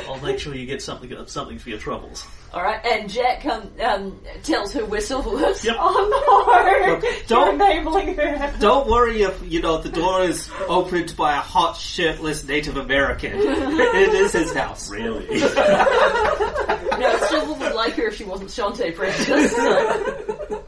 I'll 0.08 0.20
make 0.22 0.38
sure 0.38 0.54
you 0.54 0.68
get 0.68 0.84
something 0.84 1.12
something 1.26 1.58
for 1.58 1.70
your 1.70 1.80
troubles. 1.80 2.28
Alright, 2.54 2.86
and 2.86 3.10
Jack 3.10 3.44
um, 3.48 3.72
um, 3.84 4.20
tells 4.44 4.74
her 4.74 4.86
where 4.86 5.02
Silver 5.02 5.32
lives. 5.32 5.66
Yep. 5.66 5.76
Oh 5.80 7.00
no! 7.02 7.10
Don't- 7.28 7.58
You're 7.58 7.68
enabling 7.70 8.16
her. 8.16 8.54
Don't 8.60 8.88
worry 8.88 9.24
if 9.24 9.42
you 9.52 9.62
know 9.62 9.80
the 9.82 9.90
door 9.90 10.22
is 10.24 10.50
opened 10.68 11.16
by 11.18 11.34
a 11.36 11.40
hot, 11.40 11.74
shirtless 11.78 12.48
Native 12.48 12.78
American. 12.78 13.32
it 13.36 14.14
is 14.14 14.32
his 14.34 14.54
house. 14.54 14.90
Really? 14.90 15.42
No, 16.94 17.18
Silver 17.28 17.54
would 17.54 17.74
like 17.74 17.94
her 17.96 18.04
if 18.08 18.16
she 18.18 18.24
wasn't 18.24 18.50
Shantae 18.52 18.96
prejudiced. 18.96 19.56
So. 19.56 20.64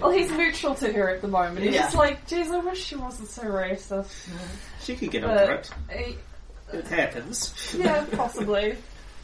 Well, 0.00 0.10
he's 0.10 0.30
neutral 0.30 0.74
to 0.76 0.92
her 0.92 1.10
at 1.10 1.20
the 1.20 1.26
moment. 1.28 1.58
He's 1.66 1.74
Yeah. 1.74 1.82
just 1.82 1.96
like, 1.96 2.26
geez, 2.28 2.50
I 2.50 2.58
wish 2.58 2.82
she 2.84 2.94
wasn't 2.94 3.28
so 3.28 3.42
racist. 3.42 4.28
She 4.82 4.94
could 4.94 5.10
get 5.10 5.24
over 5.24 5.34
But, 5.34 5.70
it. 5.96 6.14
eh, 6.72 6.76
It 6.78 6.86
happens. 6.86 7.74
yeah, 7.76 8.04
possibly. 8.12 8.76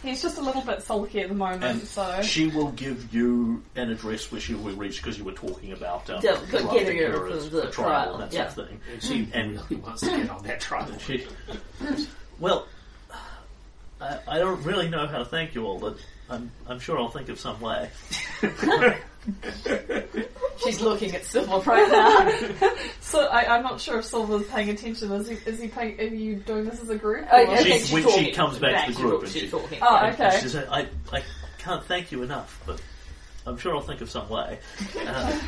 He's 0.05 0.21
just 0.23 0.37
a 0.39 0.43
little 0.43 0.61
bit 0.63 0.83
sulky 0.83 1.21
at 1.23 1.29
the 1.29 1.35
moment, 1.35 1.65
And 1.65 1.81
so. 1.83 2.21
she 2.23 2.47
will 2.49 2.71
give 2.73 3.13
you 3.15 3.63
an 3.75 3.91
address 3.91 4.31
where 4.31 4.41
she 4.41 4.55
will 4.55 4.75
reach 4.77 5.03
because 5.03 5.17
you 5.19 5.25
were 5.25 5.33
talking 5.33 5.73
about 5.73 6.09
um, 6.11 6.21
Yeah, 6.23 6.37
but 6.51 6.61
drafting 6.61 6.79
getting 6.79 6.99
her 6.99 7.11
her 7.13 7.31
for 7.31 7.37
as 7.37 7.51
the 7.51 7.69
a 7.69 7.71
trial 7.71 7.73
trial, 7.73 8.15
and 8.15 8.23
that 8.25 8.33
yeah. 8.33 8.49
sort 8.51 8.67
of 8.67 8.69
thing. 8.71 8.81
And 8.93 9.03
she 9.03 9.29
And- 9.33 9.53
really 9.71 9.77
wants 9.77 10.01
to 10.03 10.07
get 10.09 10.29
on 10.31 10.43
that 10.45 10.61
trial. 10.61 10.89
She, 11.01 11.27
well, 12.39 12.67
I, 14.01 14.19
I 14.29 14.39
don't 14.39 14.63
really 14.65 14.89
know 14.89 15.07
how 15.07 15.19
to 15.19 15.25
thank 15.25 15.55
you 15.55 15.65
all, 15.65 15.79
but 15.79 15.97
I'm, 16.31 16.51
I'm 16.67 16.81
sure 16.81 16.99
I'll 16.99 17.11
think 17.11 17.29
of 17.29 17.39
some 17.39 17.61
way. 17.61 17.91
She's 20.65 20.81
looking 20.81 21.15
at 21.15 21.25
Silver 21.25 21.59
right 21.71 21.91
now. 21.91 22.71
So 23.01 23.27
I, 23.27 23.55
I'm 23.57 23.63
not 23.63 23.81
sure 23.81 24.01
if 24.01 24.07
Silver's 24.07 24.45
paying 24.49 24.71
attention. 24.71 25.13
Is 25.13 25.29
he? 25.29 25.35
Is 25.49 25.61
he 25.61 25.69
paying? 25.69 26.01
Are 26.01 26.05
you 26.05 26.35
doing 26.37 26.65
this 26.65 26.81
as 26.81 26.89
a 26.91 26.97
group? 26.97 27.27
Oh, 27.31 27.37
or- 27.37 27.45
yeah, 27.45 27.51
I 27.53 27.63
She- 27.63 27.71
she's 27.79 27.93
when 27.93 28.03
she 28.03 28.09
talking. 28.09 28.35
comes 28.35 28.59
back 28.59 28.87
to 28.87 28.93
the 28.93 28.93
She's 28.93 28.97
group 28.97 29.13
talking, 29.13 29.25
and 29.25 29.33
she's 29.33 29.43
she- 29.43 29.49
talking. 29.51 29.79
Oh, 29.83 29.95
yeah. 30.03 30.13
okay. 30.13 30.41
She 30.41 30.49
said, 30.49 30.67
I, 30.69 30.89
I 31.13 31.23
can't 31.59 31.85
thank 31.85 32.11
you 32.11 32.23
enough, 32.25 32.61
but 32.67 32.83
I'm 33.47 33.57
sure 33.57 33.73
I'll 33.75 33.83
think 33.83 34.01
of 34.01 34.11
some 34.11 34.29
way. 34.29 34.59
Uh, 35.07 35.39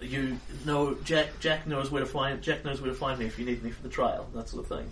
you 0.00 0.38
know, 0.66 0.94
Jack. 1.04 1.28
Jack 1.40 1.66
knows 1.68 1.90
where 1.90 2.00
to 2.00 2.06
find. 2.06 2.42
Jack 2.42 2.64
knows 2.64 2.80
where 2.80 2.90
to 2.90 2.96
find 2.96 3.18
me 3.18 3.26
if 3.26 3.38
you 3.38 3.46
need 3.46 3.62
me 3.62 3.70
for 3.70 3.82
the 3.82 3.88
trial. 3.88 4.26
That 4.34 4.48
sort 4.48 4.64
of 4.64 4.76
thing. 4.76 4.90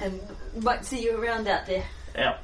And 0.00 0.20
might 0.62 0.84
see 0.84 1.02
you 1.02 1.20
around 1.20 1.48
out 1.48 1.66
there. 1.66 1.84
Out 2.16 2.38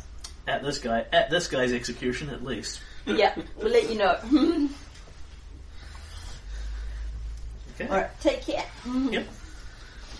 at 0.46 0.62
this 0.62 0.78
guy. 0.78 1.04
At 1.12 1.30
this 1.30 1.46
guy's 1.48 1.72
execution, 1.72 2.30
at 2.30 2.44
least. 2.44 2.80
Yeah, 3.06 3.34
we'll 3.56 3.72
let 3.72 3.88
you 3.90 3.96
know. 3.98 4.18
Okay. 7.74 7.88
Alright, 7.90 8.20
take 8.20 8.42
care. 8.42 8.64
Yep. 9.10 9.26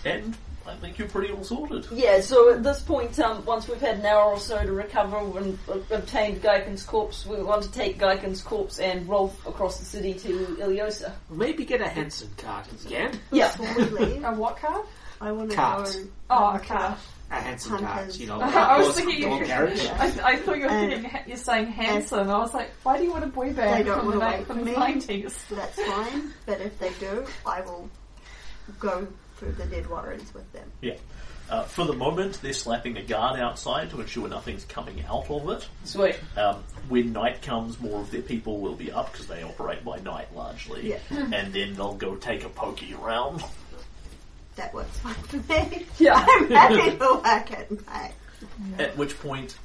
And 0.05 0.35
I 0.67 0.75
think 0.75 0.97
you're 0.97 1.07
pretty 1.07 1.31
all 1.31 1.43
sorted. 1.43 1.85
Yeah, 1.91 2.19
so 2.21 2.51
at 2.53 2.63
this 2.63 2.81
point, 2.81 3.19
um, 3.19 3.45
once 3.45 3.67
we've 3.67 3.79
had 3.79 3.99
an 3.99 4.05
hour 4.05 4.31
or 4.31 4.39
so 4.39 4.63
to 4.63 4.71
recover 4.71 5.17
and 5.37 5.59
uh, 5.69 5.77
obtained 5.91 6.41
Gaiken's 6.41 6.81
corpse, 6.83 7.25
we 7.25 7.41
want 7.43 7.61
to 7.63 7.71
take 7.71 7.99
Gaiken's 7.99 8.41
corpse 8.41 8.79
and 8.79 9.07
Rolth 9.07 9.33
across 9.47 9.77
the 9.77 9.85
city 9.85 10.13
to 10.15 10.29
Ileosa. 10.59 11.11
Maybe 11.29 11.65
get 11.65 11.81
a 11.81 11.87
Henson 11.87 12.29
card 12.37 12.65
again. 12.85 13.19
Yeah. 13.31 13.55
Before 13.55 13.75
we 13.75 14.05
leave, 14.05 14.23
A 14.25 14.31
what 14.33 14.57
card? 14.57 14.85
I 15.19 15.31
want 15.31 15.51
to 15.51 15.55
Cart. 15.55 15.85
go. 15.93 16.07
Oh, 16.31 16.55
a 16.55 16.59
card. 16.59 16.95
A 17.31 17.35
Henson 17.35 17.71
card, 17.71 17.83
Hunters. 17.85 18.19
you 18.19 18.27
know. 18.27 18.41
I 18.41 18.77
was 18.79 18.93
thinking 18.95 19.21
door 19.21 19.39
you- 19.39 19.45
carriage. 19.45 19.85
I, 19.85 20.05
I 20.23 20.35
thought 20.35 20.57
you 20.57 20.63
were 20.65 20.69
And- 20.69 21.01
thinking, 21.01 21.19
you're 21.27 21.37
saying 21.37 21.67
Hanson. 21.67 22.29
I 22.29 22.37
was 22.39 22.53
like, 22.53 22.71
why 22.83 22.97
do 22.97 23.03
you 23.05 23.11
want 23.11 23.23
a 23.23 23.27
boy 23.27 23.47
They 23.47 23.53
band 23.53 23.85
don't 23.85 24.01
from 24.01 24.11
the, 24.11 24.17
night 24.17 24.45
from 24.47 24.65
the 24.65 24.71
90s? 24.73 25.33
That's 25.49 25.81
fine, 25.81 26.33
but 26.45 26.59
if 26.61 26.77
they 26.79 26.91
do, 26.99 27.25
I 27.45 27.61
will 27.61 27.89
go 28.79 29.07
through 29.37 29.53
the 29.53 29.65
dead 29.65 29.89
warrens 29.89 30.33
with 30.33 30.51
them. 30.51 30.69
Yeah. 30.81 30.95
Uh, 31.49 31.63
for 31.63 31.83
the 31.85 31.93
moment, 31.93 32.39
they're 32.41 32.53
slapping 32.53 32.95
a 32.97 33.03
guard 33.03 33.37
outside 33.39 33.89
to 33.89 33.99
ensure 33.99 34.27
nothing's 34.29 34.63
coming 34.65 35.03
out 35.09 35.29
of 35.29 35.49
it. 35.49 35.67
Sweet. 35.83 36.17
Um, 36.37 36.63
when 36.87 37.11
night 37.11 37.41
comes, 37.41 37.77
more 37.79 37.99
of 38.01 38.11
their 38.11 38.21
people 38.21 38.59
will 38.61 38.75
be 38.75 38.89
up 38.91 39.11
because 39.11 39.27
they 39.27 39.43
operate 39.43 39.83
by 39.83 39.99
night 39.99 40.33
largely. 40.33 40.89
Yeah. 40.91 40.99
And 41.09 41.51
then 41.53 41.73
they'll 41.75 41.95
go 41.95 42.15
take 42.15 42.43
a 42.45 42.49
pokey 42.49 42.93
around. 42.93 43.41
That 44.55 44.73
works 44.73 44.97
fine 44.99 45.13
for 45.15 45.37
me. 45.37 45.85
Yeah. 45.97 46.15
I'm 46.29 46.49
happy 46.49 46.97
to 46.97 47.21
work 47.23 47.51
at 47.51 47.87
night. 47.87 48.13
At 48.79 48.97
which 48.97 49.17
point, 49.19 49.57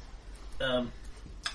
um, 0.61 0.91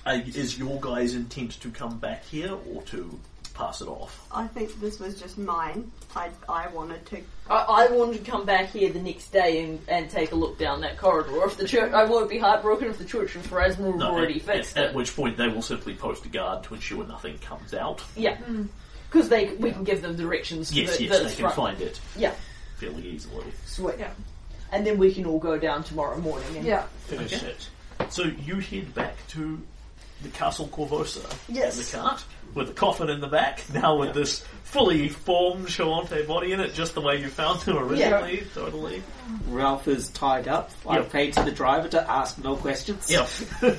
is 0.06 0.58
your 0.58 0.78
guys' 0.80 1.14
intent 1.14 1.60
to 1.60 1.70
come 1.70 1.98
back 1.98 2.24
here 2.24 2.54
or 2.72 2.82
to 2.82 3.18
pass 3.54 3.80
it 3.80 3.88
off? 3.88 4.26
I 4.32 4.46
think 4.48 4.78
this 4.80 4.98
was 4.98 5.18
just 5.20 5.38
mine. 5.38 5.90
I, 6.14 6.30
I 6.48 6.68
wanted 6.68 7.04
to. 7.06 7.20
I, 7.48 7.86
I 7.86 7.90
wanted 7.92 8.24
to 8.24 8.30
come 8.30 8.44
back 8.44 8.70
here 8.70 8.90
the 8.92 9.00
next 9.00 9.30
day 9.30 9.64
and, 9.64 9.78
and 9.88 10.10
take 10.10 10.32
a 10.32 10.34
look 10.34 10.58
down 10.58 10.80
that 10.82 10.98
corridor. 10.98 11.44
If 11.46 11.56
the 11.56 11.66
church, 11.66 11.92
I 11.92 12.04
won't 12.04 12.28
be 12.28 12.38
heartbroken 12.38 12.88
if 12.88 12.98
the 12.98 13.04
Church 13.04 13.34
of 13.36 13.46
Pharasma 13.46 13.96
No, 13.96 14.10
already 14.12 14.36
at, 14.36 14.42
fixed 14.42 14.76
at, 14.76 14.84
it. 14.84 14.88
at 14.88 14.94
which 14.94 15.14
point 15.16 15.36
they 15.36 15.48
will 15.48 15.62
simply 15.62 15.94
post 15.94 16.24
a 16.26 16.28
guard 16.28 16.64
to 16.64 16.74
ensure 16.74 17.06
nothing 17.06 17.38
comes 17.38 17.72
out. 17.72 18.02
Yeah, 18.16 18.36
because 19.10 19.28
they 19.30 19.54
we 19.54 19.70
can 19.72 19.84
give 19.84 20.02
them 20.02 20.16
directions. 20.16 20.70
for 20.70 20.76
Yes, 20.76 20.98
the, 20.98 21.04
yes, 21.04 21.18
the 21.18 21.24
they 21.24 21.30
can 21.30 21.40
front. 21.40 21.54
find 21.54 21.80
it 21.80 22.00
Yeah, 22.16 22.34
fairly 22.82 23.08
easily. 23.08 23.44
sweet. 23.66 23.96
Yeah. 23.98 24.10
And 24.72 24.86
then 24.86 24.98
we 24.98 25.12
can 25.14 25.26
all 25.26 25.38
go 25.38 25.58
down 25.58 25.84
tomorrow 25.84 26.18
morning. 26.18 26.56
And 26.56 26.64
Yeah. 26.66 26.84
Finish 27.06 27.32
it. 27.42 27.68
So 28.08 28.22
you 28.24 28.56
head 28.56 28.94
back 28.94 29.14
to 29.28 29.60
the 30.22 30.28
Castle 30.30 30.68
Korvosa 30.68 31.22
Yes. 31.48 31.76
in 31.78 31.84
the 32.00 32.04
cart 32.04 32.24
with 32.54 32.68
the 32.68 32.72
coffin 32.74 33.08
in 33.10 33.20
the 33.20 33.28
back, 33.28 33.62
now 33.72 33.96
with 33.98 34.14
this 34.14 34.44
fully 34.72 35.08
formed 35.10 35.66
Shoanti 35.66 36.26
body 36.26 36.52
in 36.52 36.60
it, 36.60 36.72
just 36.72 36.94
the 36.94 37.02
way 37.02 37.20
you 37.20 37.28
found 37.28 37.60
him 37.60 37.76
originally. 37.76 38.38
Yeah. 38.38 38.44
Totally. 38.54 39.02
Rolth 39.50 39.86
is 39.86 40.08
tied 40.10 40.48
up. 40.48 40.70
I've 40.88 41.10
paid 41.12 41.34
to 41.34 41.42
the 41.42 41.50
driver 41.52 41.88
to 41.88 42.10
ask 42.10 42.42
no 42.42 42.56
questions. 42.56 43.10
Yeah. 43.10 43.26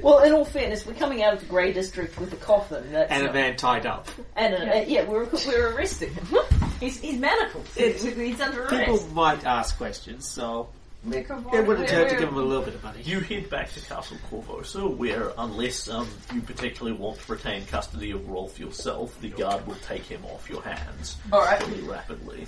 Well, 0.00 0.20
in 0.22 0.32
all 0.32 0.44
fairness, 0.44 0.86
we're 0.86 0.94
coming 0.94 1.22
out 1.22 1.34
of 1.34 1.40
the 1.40 1.46
Grey 1.46 1.72
District 1.72 2.18
with 2.18 2.32
a 2.32 2.36
coffin. 2.36 2.84
That's 2.92 3.10
And 3.10 3.26
a 3.26 3.32
man 3.32 3.56
tied 3.56 3.84
up. 3.86 4.08
and 4.36 4.54
a, 4.54 4.84
yeah, 4.88 5.04
we're 5.04 5.24
we're 5.46 5.74
arresting 5.74 6.14
him. 6.14 6.26
he's 6.80 6.98
he's 7.00 7.18
manacled. 7.18 7.66
He's, 7.76 8.02
he's 8.04 8.40
under 8.40 8.62
arrest. 8.64 8.74
People 8.76 9.06
might 9.12 9.44
ask 9.44 9.76
questions, 9.76 10.26
so 10.28 10.68
We 11.06 11.22
could 11.22 11.44
it 11.52 11.66
wouldn't 11.66 11.88
hurt 11.88 12.10
to 12.10 12.16
give 12.16 12.28
him 12.28 12.36
a 12.36 12.42
little 12.42 12.64
bit 12.64 12.74
of 12.74 12.82
money. 12.82 13.00
You 13.02 13.20
head 13.20 13.48
back 13.48 13.72
to 13.72 13.80
Castle 13.80 14.16
Korvosa, 14.28 14.94
where, 14.96 15.32
unless 15.38 15.88
um, 15.88 16.08
you 16.34 16.40
particularly 16.40 16.98
want 16.98 17.20
to 17.20 17.32
retain 17.32 17.64
custody 17.66 18.10
of 18.10 18.28
Rolth 18.28 18.58
yourself, 18.58 19.18
the 19.20 19.28
guard 19.28 19.66
will 19.66 19.76
take 19.76 20.02
him 20.02 20.24
off 20.24 20.50
your 20.50 20.62
hands 20.62 21.16
All 21.32 21.40
right, 21.40 21.60
pretty 21.60 21.82
rapidly. 21.82 22.46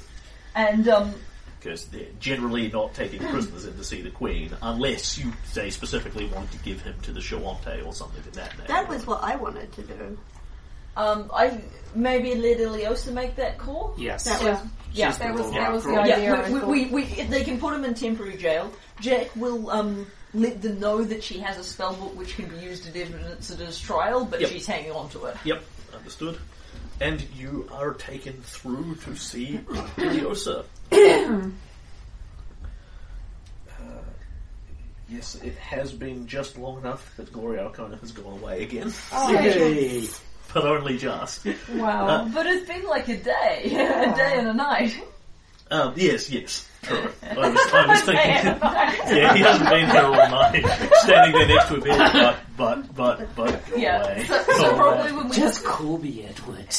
and 0.57 0.89
um, 0.89 1.15
Because 1.61 1.87
they're 1.87 2.07
generally 2.19 2.69
not 2.69 2.95
taking 2.95 3.21
prisoners 3.21 3.65
in 3.65 3.77
to 3.77 3.85
see 3.85 4.03
the 4.03 4.11
Queen, 4.11 4.51
unless 4.63 5.17
you, 5.19 5.33
say, 5.45 5.71
specifically 5.71 6.27
wanted 6.27 6.51
to 6.53 6.59
give 6.59 6.81
him 6.83 6.95
to 7.03 7.13
the 7.13 7.21
Shoanti 7.21 7.87
or 7.87 7.93
something 7.93 8.23
in 8.25 8.33
that 8.33 8.59
name. 8.59 8.67
That 8.67 8.89
was 8.89 9.07
what 9.07 9.23
I 9.23 9.37
wanted 9.37 9.71
to 9.73 9.83
do. 9.83 10.19
Um, 10.99 11.31
I 11.33 11.61
maybe 11.95 12.35
let 12.35 12.59
Ileosa 12.59 13.13
make 13.13 13.37
that 13.37 13.57
call. 13.57 13.95
Yes. 13.97 14.25
That 14.25 14.43
Yeah. 14.43 14.51
was 14.51 14.71
Yeah, 14.93 15.13
That 15.13 15.37
the 15.37 15.43
was 15.43 15.53
that 15.53 15.73
was 15.73 15.85
the 15.85 15.97
idea. 15.97 16.19
Yeah, 16.23 16.43
I 16.43 16.51
we, 16.51 16.87
we, 16.87 17.05
we, 17.05 17.23
they 17.25 17.45
can 17.45 17.59
put 17.61 17.73
him 17.75 17.85
in 17.85 17.95
temporary 17.95 18.37
jail. 18.37 18.73
Jack 19.01 19.35
will 19.37 19.71
um, 19.71 20.07
let 20.35 20.61
them 20.61 20.81
know 20.81 21.05
that 21.05 21.23
she 21.23 21.39
has 21.39 21.57
a 21.59 21.63
spell 21.65 21.95
book 21.95 22.17
which 22.17 22.35
can 22.37 22.47
be 22.49 22.57
used 22.57 22.87
as 22.89 22.97
evidence 22.97 23.51
at 23.51 23.59
his 23.61 23.79
trial, 23.81 24.25
but 24.25 24.41
Yep. 24.41 24.51
she's 24.51 24.67
hanging 24.67 24.91
on 24.93 25.09
to 25.11 25.27
it. 25.27 25.37
Yep, 25.45 25.63
understood. 25.95 26.37
And 27.01 27.23
you 27.37 27.69
are 27.73 27.95
taken 27.95 28.35
through 28.43 28.97
to 29.05 29.15
see 29.15 29.59
Ileosa. 29.99 30.65
Uh, 33.71 34.03
yes, 35.09 35.37
it 35.37 35.57
has 35.59 35.93
been 35.93 36.27
just 36.27 36.59
long 36.59 36.79
enough 36.79 37.15
that 37.17 37.33
Glorio 37.33 37.71
Arkona 37.73 38.01
has 38.01 38.11
gone 38.13 38.39
away 38.41 38.63
again, 38.65 38.93
Yay. 39.31 40.09
but 40.55 40.65
only 40.65 40.99
just. 40.99 41.45
Wow. 41.75 42.07
Uh, 42.07 42.29
But 42.29 42.47
it's 42.47 42.67
been 42.69 42.85
like 42.85 43.09
a 43.09 43.17
day, 43.17 43.63
a 43.65 44.15
day 44.17 44.35
and 44.39 44.49
a 44.49 44.55
night. 44.55 44.99
Um, 45.71 45.93
yes, 45.97 46.31
yes, 46.31 46.67
true. 46.83 47.11
I 47.23 47.37
was, 47.51 47.59
I 47.75 47.87
was 47.89 48.01
thinking. 48.01 49.17
yeah, 49.19 49.35
he 49.35 49.41
hasn't 49.43 49.69
been 49.69 49.91
here 49.91 50.01
all 50.03 50.13
night, 50.13 50.65
standing 51.03 51.33
there 51.39 51.47
next 51.49 51.69
to 51.69 51.75
a 51.77 51.81
bed, 51.83 51.99
but, 52.57 52.97
but, 52.97 52.97
but, 52.97 53.35
but, 53.37 53.79
Yeah, 53.79 54.03
away. 54.03 54.25
so, 54.25 54.43
so 54.45 54.53
away. 54.71 54.77
probably 54.79 55.13
when 55.13 55.29
we 55.29 55.37
Just 55.37 55.65
call 55.67 55.99
me 55.99 56.25
Edwards. 56.25 56.77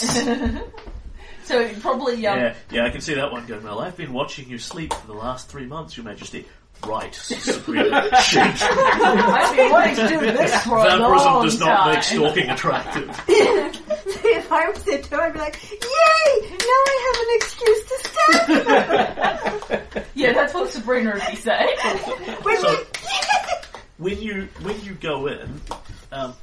so 1.44 1.70
probably 1.82 2.26
um, 2.26 2.40
Yeah, 2.40 2.56
yeah, 2.72 2.86
I 2.86 2.90
can 2.90 3.02
see 3.02 3.14
that 3.14 3.32
one 3.32 3.46
going 3.46 3.64
well. 3.64 3.80
I've 3.80 3.96
been 3.98 4.12
watching 4.14 4.50
you 4.50 4.58
sleep 4.58 4.92
for 4.92 5.06
the 5.06 5.14
last 5.14 5.50
three 5.50 5.68
months, 5.68 5.96
Your 5.96 6.04
Majesty. 6.06 6.46
Right, 6.88 7.14
Sabrina. 7.14 8.10
Shit. 8.22 8.42
I've 8.42 9.56
been 9.56 9.72
wanting 9.72 9.96
to 9.96 10.08
do 10.08 10.20
this 10.20 10.64
for 10.64 10.78
a 10.80 10.84
Vampirism 10.84 11.34
long 11.34 11.44
does 11.44 11.60
not 11.60 11.78
time. 11.78 11.94
make 11.94 12.04
stalking 12.04 12.50
attractive. 12.50 13.10
if 13.28 14.52
I 14.52 14.70
was 14.70 14.84
there 14.84 15.02
too, 15.02 15.16
I'd 15.16 15.34
be 15.34 15.40
like, 15.40 15.62
"Yay! 15.72 16.50
Now 16.50 16.82
I 16.88 16.96
have 17.06 17.22
an 17.22 17.36
excuse 17.36 17.84
to 17.86 17.96
stab 18.10 18.50
you." 18.50 20.04
Yeah, 20.16 20.34
that's 20.34 20.54
what 20.54 20.70
Sabrina 20.70 21.14
would 21.14 21.24
be 21.30 21.36
saying. 21.36 21.76
When 22.44 22.58
So- 22.60 22.70
we- 22.78 22.86
When 23.98 24.22
you 24.22 24.48
when 24.62 24.80
you 24.82 24.94
go 24.96 25.28
in, 25.28 25.62
um, 26.12 26.34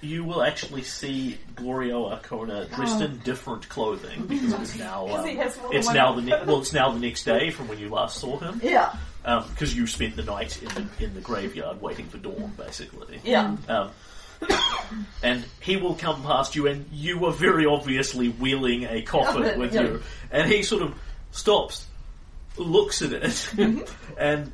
you 0.00 0.24
will 0.24 0.42
actually 0.42 0.82
see 0.82 1.38
Glorio 1.54 2.10
Arkona 2.18 2.74
dressed 2.74 3.00
in 3.02 3.18
different 3.18 3.68
clothing 3.68 4.26
because 4.26 4.52
it's 4.54 4.76
now 4.78 5.06
um, 5.08 5.26
he 5.26 5.36
has 5.36 5.56
more 5.58 5.74
it's 5.74 5.86
than 5.86 5.96
now 5.96 6.12
the 6.14 6.22
ne- 6.22 6.44
well 6.46 6.58
it's 6.60 6.72
now 6.72 6.90
the 6.90 6.98
next 6.98 7.24
day 7.24 7.50
from 7.50 7.68
when 7.68 7.78
you 7.78 7.88
last 7.90 8.16
saw 8.18 8.38
him 8.38 8.60
Yeah, 8.64 8.94
Um, 9.24 9.44
because 9.50 9.74
you 9.76 9.86
spent 9.86 10.16
the 10.16 10.24
night 10.24 10.60
in 10.60 10.68
the 10.68 11.04
in 11.04 11.14
the 11.14 11.20
graveyard 11.20 11.80
waiting 11.80 12.08
for 12.08 12.18
dawn 12.18 12.52
basically. 12.56 13.20
yeah. 13.22 13.56
Mm. 13.68 13.70
Um, 13.70 13.90
and 15.22 15.44
he 15.60 15.76
will 15.76 15.94
come 15.94 16.22
past 16.22 16.56
you, 16.56 16.66
and 16.66 16.86
you 16.92 17.24
are 17.26 17.32
very 17.32 17.66
obviously 17.66 18.28
wheeling 18.28 18.84
a 18.84 19.02
coffin 19.02 19.44
oh, 19.44 19.58
with 19.58 19.74
Yeah. 19.74 19.82
you, 19.82 20.02
and 20.30 20.50
he 20.50 20.62
sort 20.62 20.82
of 20.82 20.94
stops, 21.30 21.86
looks 22.56 23.02
at 23.02 23.12
it, 23.12 23.22
mm-hmm. 23.22 23.82
and 24.18 24.52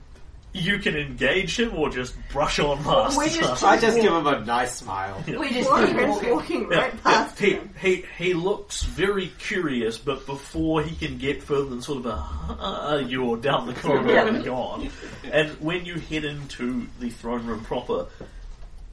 you 0.58 0.78
can 0.78 0.96
engage 0.96 1.58
him 1.58 1.74
or 1.76 1.88
just 1.90 2.14
brush 2.30 2.58
on 2.58 2.82
past. 2.84 3.16
We 3.16 3.28
just- 3.30 3.62
I 3.64 3.78
just 3.78 3.96
give 4.00 4.12
him 4.12 4.26
a 4.26 4.44
nice 4.44 4.76
smile. 4.76 5.22
We 5.26 5.34
just 5.50 5.54
keep 5.54 5.66
Warren's 5.70 5.96
walking. 6.08 6.30
walking 6.30 6.68
Yeah, 6.70 6.78
right 6.78 7.02
past 7.04 7.38
he, 7.38 7.50
him. 7.52 7.70
he 7.80 8.04
he 8.18 8.34
looks 8.34 8.82
very 8.82 9.28
curious, 9.38 9.98
but 9.98 10.26
before 10.26 10.82
he 10.82 10.94
can 10.96 11.18
get 11.18 11.42
further 11.42 11.66
than 11.70 11.82
sort 11.82 11.98
of 11.98 12.06
a 12.06 12.62
uh, 12.62 13.02
you're 13.06 13.36
down 13.36 13.66
the 13.66 13.74
corridor 13.74 14.12
Yeah. 14.12 14.26
and 14.28 14.44
gone. 14.44 14.90
And 15.30 15.50
when 15.60 15.84
you 15.84 15.94
head 15.96 16.24
into 16.24 16.86
the 17.00 17.10
throne 17.10 17.46
room 17.46 17.64
proper, 17.64 18.06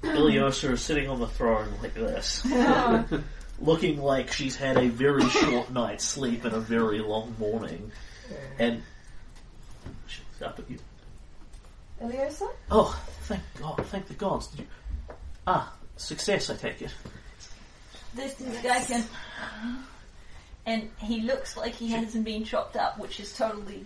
Ileosa 0.04 0.72
is 0.74 0.82
sitting 0.82 1.10
on 1.10 1.20
the 1.20 1.28
throne 1.28 1.70
like 1.82 1.94
this, 1.96 2.46
looking 3.60 4.00
like 4.02 4.32
she's 4.32 4.56
had 4.56 4.78
a 4.78 4.88
very 4.90 5.28
short 5.30 5.72
night's 5.72 6.04
sleep 6.04 6.46
and 6.46 6.54
a 6.54 6.60
very 6.60 7.00
long 7.00 7.36
morning, 7.40 7.92
and 8.60 8.84
she's 10.08 10.42
up 10.44 10.60
at 10.60 10.70
you. 10.70 10.78
Ileosa? 12.10 12.50
Oh, 12.72 13.00
thank 13.22 13.42
God! 13.60 13.86
Thank 13.88 14.08
the 14.08 14.14
gods! 14.14 14.48
Did 14.48 14.62
you... 14.62 14.66
Ah, 15.48 15.74
success! 15.98 16.50
I 16.50 16.56
take 16.56 16.82
it. 16.82 16.94
This 18.14 18.40
is 18.40 18.48
the 18.48 18.68
Gaiken. 18.68 19.06
And 20.66 20.90
he 21.00 21.22
looks 21.22 21.58
like 21.58 21.74
he 21.76 21.90
hasn't 21.90 22.26
been 22.26 22.44
chopped 22.44 22.76
up, 22.76 22.98
which 22.98 23.20
is 23.20 23.36
totally 23.38 23.86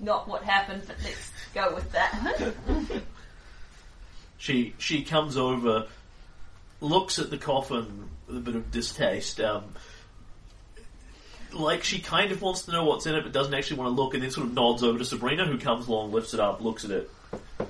not 0.00 0.28
what 0.28 0.42
happened, 0.42 0.82
but 0.86 0.96
let's 1.02 1.30
go 1.54 1.74
with 1.74 1.90
that. 1.92 2.54
She 4.38 4.74
she 4.78 5.02
comes 5.02 5.36
over, 5.36 5.86
looks 6.80 7.18
at 7.18 7.30
the 7.30 7.38
coffin 7.38 8.08
with 8.26 8.36
a 8.36 8.40
bit 8.40 8.54
of 8.54 8.70
distaste. 8.70 9.40
Um, 9.40 9.64
like 11.52 11.84
she 11.84 12.00
kind 12.00 12.32
of 12.32 12.42
wants 12.42 12.62
to 12.62 12.72
know 12.72 12.84
what's 12.84 13.06
in 13.06 13.14
it, 13.14 13.22
but 13.22 13.32
doesn't 13.32 13.54
actually 13.54 13.78
want 13.78 13.96
to 13.96 14.02
look, 14.02 14.14
and 14.14 14.22
then 14.22 14.30
sort 14.30 14.46
of 14.46 14.52
nods 14.52 14.82
over 14.82 14.98
to 14.98 15.04
Sabrina, 15.04 15.46
who 15.46 15.58
comes 15.58 15.88
along, 15.88 16.12
lifts 16.12 16.34
it 16.34 16.40
up, 16.40 16.60
looks 16.60 16.84
at 16.84 16.90
it, 16.90 17.10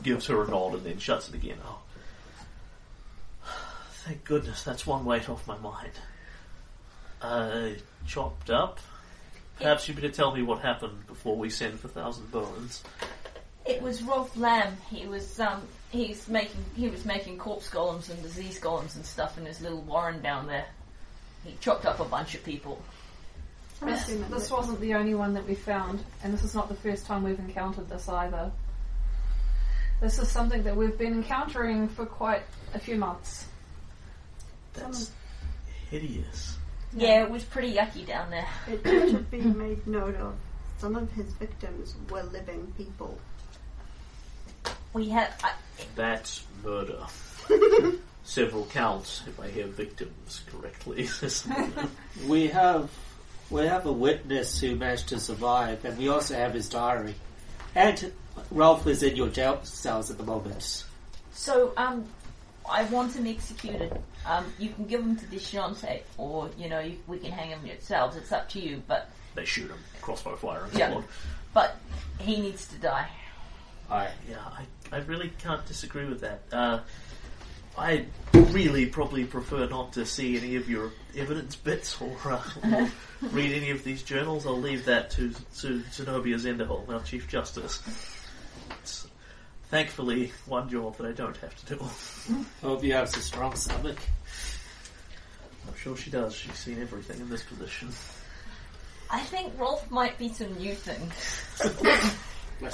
gives 0.02 0.26
her 0.26 0.42
a 0.42 0.48
nod, 0.48 0.74
and 0.74 0.84
then 0.84 0.98
shuts 0.98 1.28
it 1.28 1.34
again. 1.34 1.58
Oh, 1.64 1.78
thank 4.04 4.24
goodness, 4.24 4.62
that's 4.62 4.86
one 4.86 5.04
weight 5.04 5.28
off 5.28 5.46
my 5.46 5.58
mind. 5.58 5.92
Uh, 7.20 7.70
chopped 8.06 8.50
up. 8.50 8.78
Perhaps 9.58 9.88
you 9.88 9.94
better 9.94 10.10
tell 10.10 10.34
me 10.34 10.42
what 10.42 10.60
happened 10.60 11.06
before 11.06 11.36
we 11.36 11.48
send 11.48 11.80
for 11.80 11.88
Thousand 11.88 12.30
Bones. 12.30 12.84
It 13.64 13.82
was 13.82 14.02
Rolth 14.02 14.36
Lamm. 14.36 14.76
He 14.90 15.06
was 15.06 15.40
um 15.40 15.62
he's 15.90 16.28
making 16.28 16.64
he 16.76 16.88
was 16.88 17.04
making 17.04 17.38
corpse 17.38 17.68
golems 17.70 18.10
and 18.10 18.22
disease 18.22 18.60
golems 18.60 18.94
and 18.94 19.04
stuff 19.04 19.38
in 19.38 19.46
his 19.46 19.60
little 19.60 19.80
warren 19.80 20.22
down 20.22 20.46
there. 20.46 20.66
He 21.44 21.56
chopped 21.60 21.86
up 21.86 21.98
a 22.00 22.04
bunch 22.04 22.34
of 22.34 22.44
people. 22.44 22.80
This, 23.82 24.06
this 24.06 24.50
wasn't 24.50 24.80
the 24.80 24.94
only 24.94 25.14
one 25.14 25.34
that 25.34 25.46
we 25.46 25.54
found, 25.54 26.02
and 26.22 26.32
this 26.32 26.42
is 26.42 26.54
not 26.54 26.68
the 26.68 26.74
first 26.74 27.06
time 27.06 27.22
we've 27.22 27.38
encountered 27.38 27.88
this 27.90 28.08
either. 28.08 28.50
This 30.00 30.18
is 30.18 30.28
something 30.28 30.62
that 30.64 30.76
we've 30.76 30.96
been 30.98 31.14
encountering 31.14 31.88
for 31.88 32.04
quite 32.04 32.42
a 32.74 32.78
few 32.78 32.96
months. 32.96 33.46
That's 34.74 35.10
hideous. 35.90 36.56
Yeah, 36.92 37.22
it 37.22 37.30
was 37.30 37.44
pretty 37.44 37.74
yucky 37.74 38.06
down 38.06 38.30
there. 38.30 38.48
It 38.66 38.82
should 38.84 39.30
be 39.30 39.40
made 39.40 39.86
note 39.86 40.16
of. 40.16 40.34
Some 40.78 40.96
of 40.96 41.10
his 41.12 41.32
victims 41.34 41.94
were 42.10 42.22
living 42.22 42.72
people. 42.76 43.18
We 44.92 45.08
had 45.08 45.32
I, 45.42 45.52
That's 45.94 46.42
murder. 46.62 47.06
Several 48.24 48.66
counts, 48.66 49.22
if 49.26 49.40
I 49.40 49.48
hear 49.48 49.66
victims 49.66 50.42
correctly. 50.50 51.08
We 52.26 52.48
have 52.48 52.90
we 53.50 53.66
have 53.66 53.86
a 53.86 53.92
witness 53.92 54.60
who 54.60 54.74
managed 54.74 55.08
to 55.08 55.20
survive, 55.20 55.84
and 55.84 55.96
we 55.96 56.08
also 56.08 56.34
have 56.34 56.54
his 56.54 56.68
diary. 56.68 57.14
And 57.74 58.12
Rolth 58.52 58.86
is 58.86 59.02
in 59.02 59.16
your 59.16 59.28
jail 59.28 59.60
cells 59.64 60.10
at 60.10 60.18
the 60.18 60.24
moment. 60.24 60.84
so 61.32 61.72
um 61.76 62.04
I 62.68 62.82
want 62.84 63.14
him 63.14 63.26
executed. 63.28 63.96
Um, 64.26 64.44
you 64.58 64.70
can 64.70 64.86
give 64.86 65.00
him 65.00 65.14
to 65.16 65.24
Deshante, 65.26 66.00
or 66.18 66.50
you 66.58 66.68
know 66.68 66.80
you, 66.80 66.98
we 67.06 67.18
can 67.18 67.30
hang 67.30 67.50
him 67.50 67.64
yourselves. 67.64 68.16
It's 68.16 68.32
up 68.32 68.48
to 68.50 68.60
you. 68.60 68.82
But 68.88 69.08
they 69.36 69.44
shoot 69.44 69.70
him, 69.70 69.78
crossbow 70.02 70.34
fire 70.34 70.64
and 70.64 70.74
Yeah. 70.74 70.90
so 70.94 71.04
but 71.54 71.76
he 72.18 72.40
needs 72.40 72.66
to 72.68 72.76
die. 72.76 73.08
I 73.88 74.08
Yeah, 74.28 74.38
I, 74.92 74.96
I 74.96 74.98
really 75.02 75.30
can't 75.38 75.64
disagree 75.66 76.06
with 76.06 76.20
that. 76.22 76.40
Uh, 76.50 76.80
I 77.78 78.06
really 78.32 78.86
probably 78.86 79.24
prefer 79.26 79.68
not 79.68 79.92
to 79.92 80.04
see 80.04 80.36
any 80.36 80.56
of 80.56 80.68
your 80.68 80.90
evidence 81.16 81.54
bits 81.56 82.00
or, 82.00 82.16
uh, 82.24 82.42
or 82.64 82.90
read 83.30 83.52
any 83.52 83.70
of 83.70 83.84
these 83.84 84.02
journals. 84.02 84.44
I'll 84.46 84.58
leave 84.60 84.86
that 84.86 85.10
to, 85.12 85.32
to 85.58 85.82
Zenobia 85.92 86.36
Zenderholm, 86.36 86.88
our 86.88 87.02
Chief 87.02 87.28
Justice. 87.28 87.82
It's 89.66 89.72
thankfully 89.72 90.32
one 90.46 90.68
job 90.68 90.96
that 90.98 91.06
I 91.08 91.12
don't 91.12 91.36
have 91.38 91.64
to 91.64 91.74
do. 91.74 91.84
hope 92.62 92.84
you 92.84 92.92
have 92.92 93.12
a 93.12 93.18
strong 93.18 93.56
stomach. 93.56 93.98
I'm 95.66 95.74
sure 95.74 95.96
she 95.96 96.08
does. 96.08 96.36
She's 96.36 96.54
seen 96.54 96.80
everything 96.80 97.20
in 97.20 97.28
this 97.28 97.42
position. 97.42 97.88
I 99.10 99.20
think 99.22 99.58
Rolth 99.58 99.90
might 99.90 100.18
be 100.18 100.28
some 100.28 100.56
new 100.56 100.72
thing. 100.72 101.10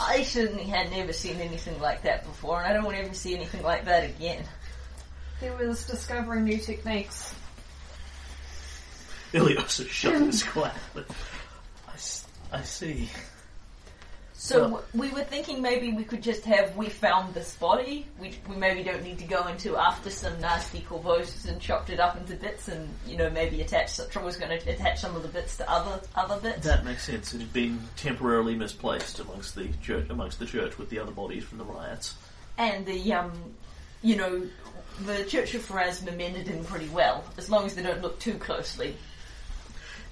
I 0.01 0.23
certainly 0.23 0.65
had 0.65 0.91
never 0.91 1.15
seen 1.15 1.41
anything 1.41 1.81
like 1.81 2.03
that 2.03 2.25
before, 2.25 2.59
and 2.59 2.67
I 2.67 2.75
don't 2.75 2.85
want 2.85 2.99
to 2.99 3.05
ever 3.05 3.15
see 3.15 3.35
anything 3.35 3.63
like 3.63 3.87
that 3.87 4.05
again. 4.05 4.45
He 5.41 5.49
was 5.49 5.87
discovering 5.87 6.45
new 6.45 6.59
techniques. 6.59 7.35
Ileosa 9.33 9.81
is 9.81 9.89
shut 9.89 10.21
his 10.21 10.43
quiet. 10.43 10.75
But 10.93 11.07
I 12.53 12.63
see. 12.63 13.09
So 14.45 14.59
Well- 14.59 14.83
w 14.93 15.05
we 15.05 15.09
were 15.15 15.23
thinking 15.23 15.63
maybe 15.63 15.93
we 15.93 16.03
could 16.03 16.21
just 16.21 16.45
have 16.47 16.75
we 16.77 16.89
found 16.89 17.33
this 17.33 17.55
body. 17.55 18.09
which 18.19 18.39
we 18.49 18.57
maybe 18.57 18.83
don't 18.83 19.05
need 19.05 19.21
to 19.21 19.25
go 19.25 19.47
into 19.47 19.77
after 19.77 20.11
some 20.11 20.41
nasty 20.41 20.81
corvosis 20.81 21.47
and 21.47 21.61
chopped 21.61 21.91
it 21.91 22.01
up 22.01 22.17
into 22.17 22.35
bits, 22.35 22.67
and 22.67 22.89
you 23.07 23.17
know 23.17 23.31
maybe 23.31 23.61
attach. 23.61 23.99
Was 23.99 24.37
going 24.37 24.59
to 24.59 24.71
attach 24.71 25.01
some 25.01 25.15
of 25.15 25.23
the 25.23 25.29
bits 25.29 25.57
to 25.59 25.71
other 25.71 26.01
other 26.17 26.41
bits. 26.41 26.67
That 26.67 26.85
makes 26.85 27.05
sense. 27.05 27.33
It 27.33 27.41
had 27.41 27.53
been 27.53 27.89
temporarily 27.97 28.57
misplaced 28.57 29.21
amongst 29.21 29.55
the 29.55 29.69
church, 29.81 30.11
amongst 30.11 30.41
the 30.41 30.47
church 30.47 30.77
with 30.77 30.91
the 30.91 30.99
other 30.99 31.13
bodies 31.13 31.45
from 31.45 31.59
the 31.59 31.65
riots. 31.65 32.15
and 32.59 32.85
the 32.85 33.13
um, 33.13 33.33
you 34.03 34.17
know, 34.17 34.45
the 35.07 35.25
Church 35.25 35.55
of 35.55 35.65
Pharasma 35.65 36.17
mended 36.17 36.49
him 36.49 36.65
pretty 36.65 36.89
well, 36.89 37.23
as 37.39 37.49
long 37.49 37.65
as 37.65 37.77
they 37.77 37.83
don't 37.85 38.03
look 38.03 38.19
too 38.19 38.35
closely. 38.39 38.97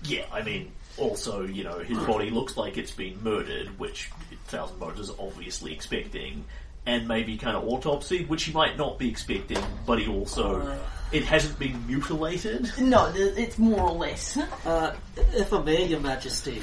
Yeah, 0.05 0.24
I 0.33 0.43
mean, 0.43 0.70
also, 1.01 1.43
you 1.47 1.65
know, 1.65 1.79
his 1.79 1.99
body 2.05 2.31
looks 2.31 2.57
like 2.57 2.77
it's 2.79 2.91
been 2.91 3.23
murdered, 3.23 3.79
which 3.79 4.11
Thousand 4.47 4.79
Bones 4.79 5.01
is 5.01 5.11
obviously 5.19 5.73
expecting, 5.73 6.45
and 6.87 7.07
maybe 7.09 7.37
kind 7.37 7.57
of 7.57 7.65
autopsy, 7.69 8.25
which 8.25 8.45
he 8.45 8.53
might 8.53 8.77
not 8.77 8.99
be 8.99 9.09
expecting, 9.09 9.59
but 9.87 9.99
he 9.99 10.09
also, 10.09 10.79
it 11.13 11.25
hasn't 11.25 11.59
been 11.59 11.87
mutilated. 11.87 12.71
No, 12.79 13.13
it's 13.15 13.59
more 13.59 13.81
or 13.91 13.93
less. 13.93 14.37
Uh, 14.65 14.95
if 15.35 15.53
I 15.53 15.63
may, 15.63 15.85
Your 15.87 16.01
Majesty, 16.01 16.63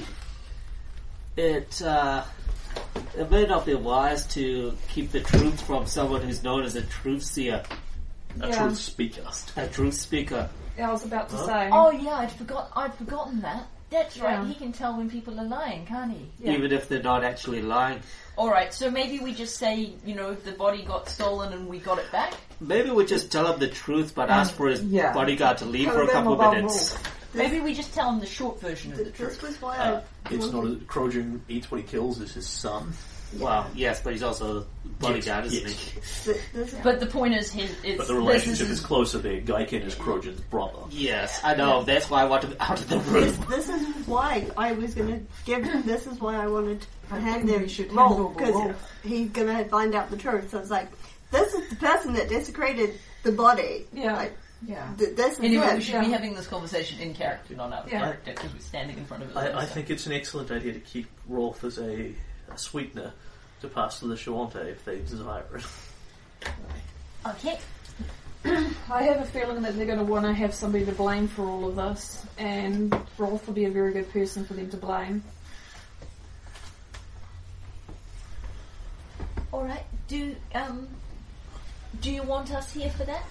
it 1.36 1.82
uh, 1.82 2.24
it 3.18 3.30
may 3.32 3.46
not 3.46 3.66
be 3.66 3.74
wise 3.76 4.26
to 4.28 4.76
keep 4.90 5.12
the 5.12 5.22
truth 5.22 5.62
from 5.62 5.86
someone 5.86 6.22
who's 6.22 6.44
known 6.44 6.64
as 6.64 6.76
a 6.76 6.82
truth 6.84 7.24
seer, 7.24 7.64
A 8.42 8.48
Yeah. 8.50 8.58
truth 8.64 8.78
speaker. 8.78 9.24
a 9.56 9.68
truth 9.68 9.96
speaker. 9.96 10.50
Yeah, 10.78 10.90
I 10.90 10.92
was 10.92 11.04
about 11.06 11.30
to 11.30 11.36
Huh? 11.38 11.46
say. 11.46 11.70
Oh 11.72 11.92
yeah, 11.92 12.16
I'd 12.18 12.32
forgot. 12.32 12.72
I'd 12.76 12.94
forgotten 12.96 13.42
that. 13.42 13.66
That's 13.90 14.18
Yeah. 14.18 14.38
right. 14.40 14.48
He 14.48 14.54
can 14.54 14.72
tell 14.74 14.98
when 14.98 15.10
people 15.10 15.40
are 15.40 15.46
lying, 15.46 15.86
can't 15.86 16.12
he? 16.12 16.30
Yeah. 16.40 16.54
even 16.54 16.72
if 16.74 16.90
they're 16.90 17.02
not 17.02 17.24
actually 17.24 17.62
lying. 17.62 18.00
All 18.38 18.50
right. 18.50 18.74
So 18.74 18.92
maybe 18.92 19.20
we 19.20 19.34
just 19.34 19.58
say, 19.58 19.94
you 20.06 20.14
know, 20.16 20.34
the 20.34 20.52
body 20.52 20.84
got 20.84 21.08
stolen 21.10 21.54
and 21.54 21.68
we 21.68 21.80
got 21.80 21.98
it 21.98 22.12
back. 22.12 22.34
Maybe 22.60 22.90
we 22.92 23.06
just 23.06 23.32
tell 23.32 23.52
him 23.52 23.60
the 23.60 23.68
truth, 23.70 24.14
but 24.14 24.30
ask 24.30 24.54
for 24.54 24.68
his 24.68 24.84
yeah. 24.84 25.14
bodyguard 25.14 25.60
to 25.60 25.66
leave 25.66 25.86
Tell 25.86 25.96
for 25.96 26.02
a 26.04 26.08
couple 26.10 26.34
of 26.42 26.54
minutes. 26.54 26.92
Wolf. 26.92 27.14
Maybe 27.34 27.60
we 27.60 27.74
just 27.74 27.94
tell 27.94 28.12
him 28.12 28.20
the 28.20 28.26
short 28.26 28.60
version 28.60 28.92
of 28.92 28.98
the 28.98 29.04
Th- 29.06 29.16
truth. 29.16 29.34
This 29.34 29.42
was 29.42 29.62
why 29.62 29.78
Uh, 29.78 30.02
I. 30.26 30.34
it's 30.34 30.52
not 30.52 30.64
a, 30.66 30.70
Krojun 30.88 31.40
eats 31.48 31.70
what 31.72 31.80
he 31.82 31.88
kills 31.88 32.20
is 32.20 32.34
his 32.34 32.48
son. 32.48 32.94
Well, 33.38 33.69
yes, 33.75 34.01
but 34.01 34.13
he's 34.13 34.23
also 34.23 34.61
a 34.61 34.88
bodyguard, 34.99 35.45
Yes, 35.45 35.53
isn't 35.53 35.67
yes. 35.67 36.25
he? 36.25 36.32
th- 36.34 36.43
This 36.53 36.73
is 36.73 36.80
But 36.84 36.99
the 36.99 37.05
point 37.05 37.34
is, 37.36 37.51
his 37.51 37.71
it's 37.84 37.97
But 37.97 38.07
the 38.07 38.13
this 38.13 38.21
relationship 38.23 38.67
is 38.67 38.71
is 38.71 38.80
closer 38.80 39.17
there. 39.19 39.41
Gaiken 39.41 39.84
is 39.86 39.95
Krojun's 39.95 40.39
brother. 40.41 40.80
Yes, 40.89 41.39
I 41.43 41.53
know. 41.55 41.84
That's 41.84 42.09
why 42.09 42.21
I 42.21 42.25
want 42.25 42.43
him 42.45 42.55
out 42.59 42.80
of 42.80 42.88
the 42.89 42.99
room. 42.99 43.36
This 43.49 43.69
is 43.69 44.07
why 44.07 44.47
I 44.57 44.71
was 44.71 44.93
gonna 44.95 45.19
give. 45.45 45.63
him. 45.63 45.84
This 45.86 46.07
is 46.07 46.19
why 46.19 46.36
I 46.36 46.47
wanted 46.47 46.82
to 46.82 46.88
I 47.11 47.19
hand 47.19 47.49
him 47.49 47.61
we 47.63 47.67
should 47.69 47.88
hand 47.88 47.97
Rolth 47.97 48.19
over 48.19 48.34
because 48.34 48.53
Rolth. 48.55 48.75
he's 49.03 49.30
gonna 49.30 49.65
find 49.65 49.93
out 49.95 50.09
the 50.09 50.17
truth. 50.17 50.49
So 50.51 50.59
it's 50.59 50.69
like, 50.71 50.88
this 51.32 51.53
is 51.53 51.69
the 51.69 51.75
person 51.75 52.13
that 52.13 52.30
desecrated 52.30 52.97
the 53.23 53.32
body. 53.34 53.86
Yeah. 53.93 54.15
Like, 54.15 54.38
Yeah. 54.65 54.88
th- 54.97 55.15
this 55.15 55.34
is 55.34 55.39
Anyway, 55.43 55.67
it. 55.67 55.75
we 55.75 55.82
should 55.82 55.99
be 56.01 56.11
having 56.11 56.34
this 56.34 56.47
conversation 56.47 56.99
in 56.99 57.13
character, 57.13 57.55
not 57.55 57.71
out 57.73 57.86
of 57.86 57.91
Yeah. 57.91 57.99
character, 57.99 58.32
because 58.34 58.53
we're 58.53 58.59
standing 58.61 58.97
in 58.97 59.05
front 59.05 59.23
of 59.23 59.30
it. 59.32 59.38
I, 59.38 59.59
I 59.59 59.65
think 59.65 59.89
it's 59.91 60.05
an 60.07 60.13
excellent 60.13 60.49
idea 60.49 60.73
to 60.73 60.80
keep 60.80 61.07
Rolth 61.30 61.63
as 61.63 61.78
a, 61.78 62.11
a 62.52 62.58
sweetener 62.58 63.14
to 63.62 63.68
pass 63.68 64.00
to 64.00 64.08
the 64.08 64.16
Shoanti 64.16 64.66
if 64.68 64.86
they 64.86 65.00
desire 65.00 65.43
it. 65.56 66.48
Okay. 67.26 67.60
I 68.45 69.04
have 69.04 69.22
a 69.22 69.26
feeling 69.26 69.62
that 69.64 69.76
they're 69.76 69.86
going 69.86 69.98
to 69.98 70.04
want 70.06 70.26
to 70.26 70.34
have 70.34 70.54
somebody 70.54 70.86
to 70.86 70.91
blame 70.91 71.28
for 71.28 71.43
all 71.45 71.68
of 71.68 71.76
this, 71.76 72.26
and 72.38 72.91
Rolth 73.18 73.45
will 73.48 73.54
be 73.54 73.66
a 73.66 73.72
very 73.72 73.91
good 73.93 74.12
person 74.12 74.45
for 74.45 74.54
them 74.54 74.70
to 74.70 74.78
blame. 74.78 75.24
All 79.52 79.64
right. 79.64 79.84
Do 80.08 80.36
um, 80.54 80.88
do 82.00 82.12
you 82.12 82.24
want 82.24 82.52
us 82.54 82.72
here 82.72 82.91
for 82.91 83.04
that? 83.06 83.24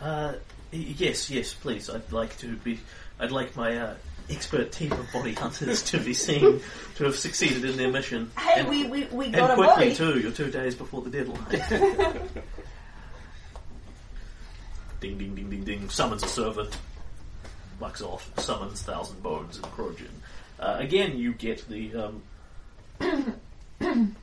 Uh, 0.00 0.32
y- 0.72 0.94
yes, 0.96 1.28
yes, 1.30 1.52
please. 1.52 1.90
I'd 1.90 2.12
like 2.12 2.36
to 2.38 2.54
be. 2.56 2.78
I'd 3.18 3.32
like 3.32 3.56
my 3.56 3.76
uh, 3.76 3.94
expert 4.30 4.72
team 4.72 4.92
of 4.92 5.12
body 5.12 5.32
hunters 5.34 5.82
to 5.84 5.98
be 5.98 6.14
seen 6.14 6.60
to 6.96 7.04
have 7.04 7.16
succeeded 7.16 7.64
in 7.64 7.76
their 7.76 7.90
mission. 7.90 8.30
Hey, 8.38 8.60
and, 8.60 8.68
we 8.68 8.84
we, 8.86 9.04
we 9.06 9.26
and 9.26 9.34
got 9.34 9.50
a 9.50 9.54
quickly 9.54 9.94
too. 9.94 10.18
You're 10.20 10.32
two 10.32 10.50
days 10.50 10.74
before 10.74 11.02
the 11.02 11.10
deadline. 11.10 11.44
ding, 15.00 15.18
ding, 15.18 15.34
ding, 15.34 15.50
ding, 15.50 15.64
ding. 15.64 15.88
Summons 15.90 16.22
a 16.22 16.28
servant. 16.28 16.76
Bucks 17.78 18.02
off. 18.02 18.30
Summons 18.38 18.82
thousand 18.82 19.22
bones 19.22 19.56
and 19.56 19.66
Krojun. 19.66 20.08
Uh, 20.58 20.76
again, 20.78 21.18
you 21.18 21.34
get 21.34 21.68
the 21.68 21.94
um, 21.94 22.22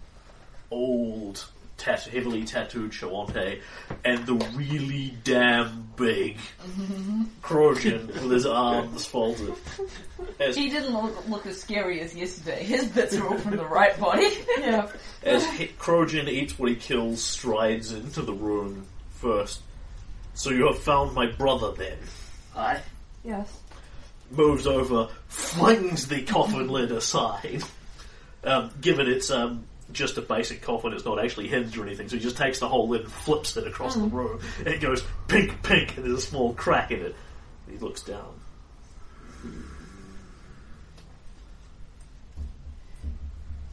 old, 0.71 1.45
tat- 1.77 2.03
heavily 2.03 2.43
tattooed 2.43 2.91
Shoanti 2.91 3.61
and 4.05 4.25
the 4.25 4.35
really 4.55 5.15
damn 5.23 5.87
big 5.95 6.37
Krojun 7.41 8.07
with 8.07 8.31
his 8.31 8.45
arms 8.45 9.05
folded. 9.05 9.53
As, 10.39 10.55
He 10.55 10.69
didn't 10.69 10.93
look, 10.93 11.27
look 11.27 11.45
as 11.45 11.59
scary 11.61 11.99
as 12.01 12.15
yesterday. 12.15 12.63
His 12.63 12.85
bits 12.87 13.15
are 13.15 13.27
all 13.27 13.37
from 13.37 13.57
the 13.57 13.65
right 13.65 13.97
body. 13.99 14.29
Yeah. 14.59 14.89
as 15.23 15.45
he- 15.51 15.67
Krojun 15.67 16.27
eats 16.29 16.57
what 16.57 16.69
he 16.69 16.75
kills, 16.75 17.21
strides 17.23 17.91
into 17.91 18.21
the 18.21 18.33
room 18.33 18.85
first. 19.11 19.61
So 20.35 20.49
you 20.51 20.65
have 20.67 20.79
found 20.79 21.13
my 21.13 21.27
brother 21.27 21.71
then. 21.73 21.97
Aye. 22.55 22.81
Yes. 23.23 23.51
Moves 24.31 24.65
over, 24.65 25.09
flings 25.27 26.07
the 26.07 26.23
coffin 26.23 26.67
lid 26.69 26.91
aside. 26.91 27.61
Um, 28.43 28.71
given 28.81 29.07
it's 29.07 29.29
um, 29.29 29.65
just 29.93 30.17
a 30.17 30.21
basic 30.21 30.61
coffin, 30.61 30.93
it's 30.93 31.05
not 31.05 31.23
actually 31.23 31.47
hinged 31.47 31.77
or 31.77 31.85
anything, 31.85 32.09
so 32.09 32.17
he 32.17 32.21
just 32.21 32.37
takes 32.37 32.59
the 32.59 32.67
whole 32.67 32.87
lid 32.87 33.01
and 33.01 33.11
flips 33.11 33.55
it 33.57 33.67
across 33.67 33.95
the 33.95 34.01
room. 34.01 34.39
And 34.59 34.67
it 34.67 34.81
goes 34.81 35.03
pink, 35.27 35.61
pink, 35.63 35.95
and 35.95 36.05
there's 36.05 36.17
a 36.17 36.21
small 36.21 36.53
crack 36.53 36.91
in 36.91 37.01
it. 37.01 37.15
He 37.69 37.77
looks 37.77 38.01
down. 38.01 38.39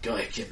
Gaiken, 0.03 0.49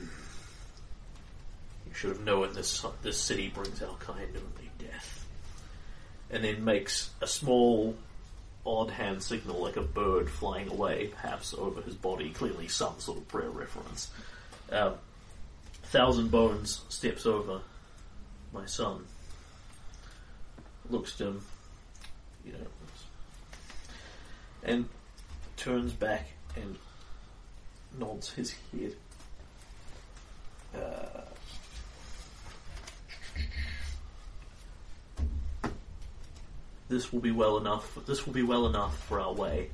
you 1.87 1.95
should 1.95 2.11
have 2.11 2.25
known 2.25 2.53
this 2.53 2.85
this 3.03 3.19
city 3.19 3.49
brings 3.49 3.83
our 3.83 3.95
kind 3.97 4.29
only 4.29 4.71
death. 4.79 5.27
And 6.31 6.45
then 6.45 6.65
makes 6.65 7.11
a 7.23 7.27
small, 7.27 7.97
odd 8.67 8.91
hand 8.91 9.23
signal 9.23 9.63
like 9.63 9.77
a 9.77 9.83
bird 9.83 10.29
flying 10.29 10.69
away, 10.69 11.07
perhaps 11.07 11.55
over 11.55 11.81
his 11.81 11.95
body, 11.95 12.31
clearly 12.31 12.69
some 12.69 12.99
sort 12.99 13.17
of 13.17 13.27
prayer 13.29 13.49
reference. 13.49 14.11
Um, 14.71 14.95
Thousand 15.91 16.31
Bones 16.31 16.83
steps 16.91 17.25
over 17.25 17.63
my 18.53 18.67
son, 18.67 19.07
looks 20.91 21.19
at 21.19 21.29
him, 21.29 21.43
you 22.45 22.53
know, 22.53 22.59
and 24.63 24.89
turns 25.57 25.95
back 25.95 26.29
and 26.57 26.77
nods 27.99 28.31
his 28.31 28.55
head. 28.71 28.95
Uh, 30.75 31.23
this 36.91 37.11
will 37.11 37.21
be 37.21 37.31
well 37.31 37.57
enough. 37.57 37.99
This 38.07 38.27
will 38.27 38.35
be 38.35 38.43
well 38.43 38.67
enough 38.67 39.03
for 39.05 39.21
our 39.21 39.33
way. 39.33 39.71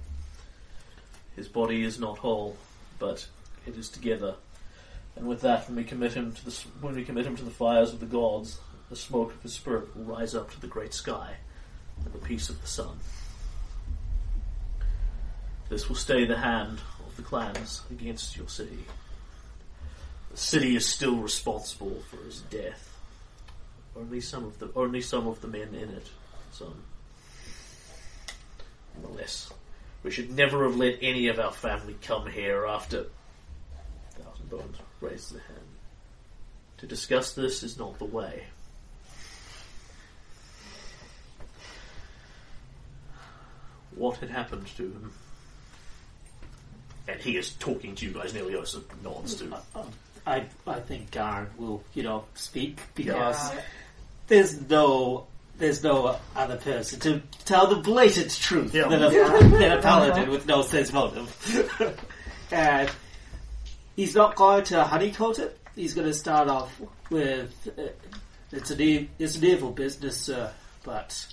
His 1.34 1.48
body 1.48 1.82
is 1.82 1.98
not 1.98 2.18
whole, 2.18 2.56
but 3.00 3.26
it 3.66 3.76
is 3.76 3.88
together. 3.88 4.36
And 5.16 5.26
with 5.28 5.42
that, 5.42 5.68
when 5.68 5.76
we 5.76 5.84
commit 5.84 6.12
him 6.12 6.32
to 6.32 6.44
the 6.44 6.64
when 6.80 6.94
we 6.94 7.04
commit 7.04 7.26
him 7.26 7.36
to 7.36 7.44
the 7.44 7.50
fires 7.50 7.92
of 7.92 8.00
the 8.00 8.06
gods, 8.06 8.58
the 8.90 8.96
smoke 8.96 9.32
of 9.32 9.42
his 9.42 9.52
spirit 9.52 9.96
will 9.96 10.04
rise 10.04 10.34
up 10.34 10.50
to 10.52 10.60
the 10.60 10.66
great 10.66 10.92
sky, 10.92 11.34
and 12.04 12.12
the 12.12 12.18
peace 12.18 12.48
of 12.48 12.60
the 12.60 12.66
sun. 12.66 12.98
This 15.68 15.88
will 15.88 15.96
stay 15.96 16.24
the 16.24 16.38
hand 16.38 16.80
of 17.06 17.16
the 17.16 17.22
clans 17.22 17.82
against 17.90 18.36
your 18.36 18.48
city. 18.48 18.84
The 20.30 20.36
city 20.36 20.76
is 20.76 20.86
still 20.86 21.16
responsible 21.16 22.02
for 22.10 22.16
his 22.24 22.40
death. 22.40 22.90
Only 23.96 24.20
some 24.20 24.44
of 24.44 24.58
the 24.58 24.70
only 24.74 25.00
some 25.00 25.28
of 25.28 25.40
the 25.40 25.48
men 25.48 25.74
in 25.74 25.90
it, 25.90 26.06
son. 26.50 26.74
Nonetheless, 29.00 29.52
we 30.02 30.10
should 30.10 30.30
never 30.30 30.64
have 30.64 30.76
let 30.76 30.98
any 31.00 31.28
of 31.28 31.38
our 31.38 31.52
family 31.52 31.96
come 32.02 32.26
here 32.26 32.66
after. 32.66 33.06
Thousand 34.18 34.50
Bones 34.50 34.76
raised 35.04 35.34
the 35.34 35.38
hand. 35.40 35.60
To 36.78 36.86
discuss 36.86 37.32
this 37.34 37.62
is 37.62 37.78
not 37.78 37.98
the 37.98 38.04
way. 38.04 38.44
What 43.94 44.16
had 44.18 44.30
happened 44.30 44.66
to 44.76 44.82
him? 44.84 45.12
And 47.06 47.20
he 47.20 47.36
is 47.36 47.52
talking 47.54 47.94
to 47.96 48.06
you 48.06 48.12
guys. 48.12 48.32
Neliosa 48.32 48.82
nods 49.02 49.36
to. 49.36 49.54
Uh, 49.54 49.60
uh, 49.76 49.84
I 50.26 50.46
I 50.66 50.80
think 50.80 51.10
Garn 51.10 51.50
will, 51.58 51.84
you 51.92 52.02
know, 52.02 52.24
speak 52.34 52.80
because 52.94 53.52
there's 54.26 54.58
no 54.68 55.26
there's 55.58 55.84
no 55.84 56.16
other 56.34 56.56
person 56.56 56.98
to 57.00 57.22
tell 57.44 57.66
the 57.68 57.76
blatant 57.76 58.30
truth 58.40 58.74
Yeah. 58.74 58.88
than, 58.88 59.02
a, 59.02 59.10
than 59.10 59.78
a 59.78 59.82
paladin 59.82 60.30
with 60.30 60.46
no 60.46 60.62
sense 60.62 60.92
motive. 60.92 61.30
and 62.50 62.90
he's 63.96 64.14
not 64.14 64.36
going 64.36 64.64
to 64.64 64.84
honeycoat 64.84 65.38
it. 65.38 65.58
He's 65.74 65.94
going 65.94 66.06
to 66.06 66.14
start 66.14 66.48
off 66.48 66.80
with 67.10 67.68
uh, 67.78 67.82
it's 68.52 68.70
an 68.70 68.80
e- 68.80 69.08
it's 69.18 69.36
an 69.36 69.44
evil 69.44 69.70
business, 69.72 70.16
sir, 70.20 70.50
but 70.84 71.26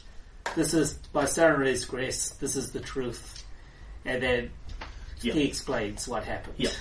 this 0.55 0.74
is 0.74 0.93
by 1.14 1.26
Sarenrae's 1.26 1.86
grace. 1.86 2.30
This 2.32 2.55
is 2.55 2.72
the 2.72 2.80
truth, 2.80 3.43
and 4.05 4.22
then 4.24 4.49
Yeah. 5.22 5.34
he 5.34 5.43
explains 5.45 6.07
what 6.07 6.24
happened. 6.24 6.55
Yeah. 6.57 6.72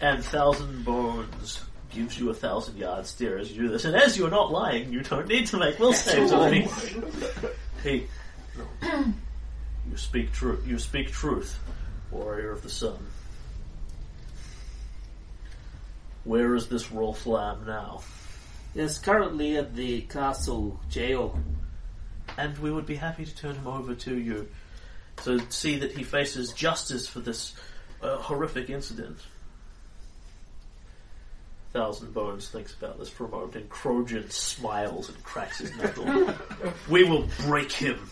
And 0.00 0.24
Thousand 0.24 0.84
Bones 0.84 1.60
gives 1.90 2.18
you 2.18 2.30
a 2.30 2.34
thousand 2.34 2.76
yard 2.78 3.04
stare 3.06 3.38
as 3.38 3.50
you 3.52 3.62
do 3.62 3.68
this. 3.68 3.84
And 3.84 3.96
as 3.96 4.16
you're 4.16 4.30
not 4.30 4.50
lying, 4.52 4.92
you 4.92 5.00
don't 5.02 5.26
need 5.28 5.46
to 5.48 5.56
make 5.58 5.78
will 5.78 5.92
saves 5.92 6.32
on 6.32 6.50
me. 6.50 6.68
Hey, 7.82 8.06
you 8.82 9.96
speak 9.96 10.32
truth. 10.32 10.66
You 10.66 10.78
speak 10.78 11.12
truth, 11.12 11.58
warrior 12.10 12.50
of 12.52 12.62
the 12.62 12.70
sun. 12.70 12.98
Where 16.24 16.54
is 16.54 16.68
this 16.68 16.88
Rolth 16.88 17.24
Lamm 17.24 17.66
now? 17.66 18.02
is 18.74 18.98
currently 18.98 19.56
at 19.56 19.74
the 19.74 20.02
castle 20.02 20.78
jail. 20.88 21.38
And 22.36 22.56
we 22.58 22.70
would 22.70 22.86
be 22.86 22.96
happy 22.96 23.24
to 23.24 23.34
turn 23.34 23.56
him 23.56 23.66
over 23.66 23.94
to 23.94 24.16
you 24.16 24.48
to 25.24 25.40
see 25.50 25.78
that 25.78 25.92
he 25.92 26.04
faces 26.04 26.52
justice 26.52 27.08
for 27.08 27.20
this 27.20 27.54
uh, 28.02 28.18
horrific 28.18 28.70
incident. 28.70 29.18
Thousand 31.72 32.14
Bones 32.14 32.48
thinks 32.48 32.72
about 32.74 32.98
this 32.98 33.08
for 33.08 33.24
a 33.24 33.28
moment, 33.28 33.56
and 33.56 33.68
Krojun 33.68 34.30
smiles 34.30 35.08
and 35.08 35.22
cracks 35.24 35.58
his 35.58 35.76
knuckle. 35.76 36.32
we 36.88 37.04
will 37.04 37.28
break 37.46 37.72
him 37.72 38.10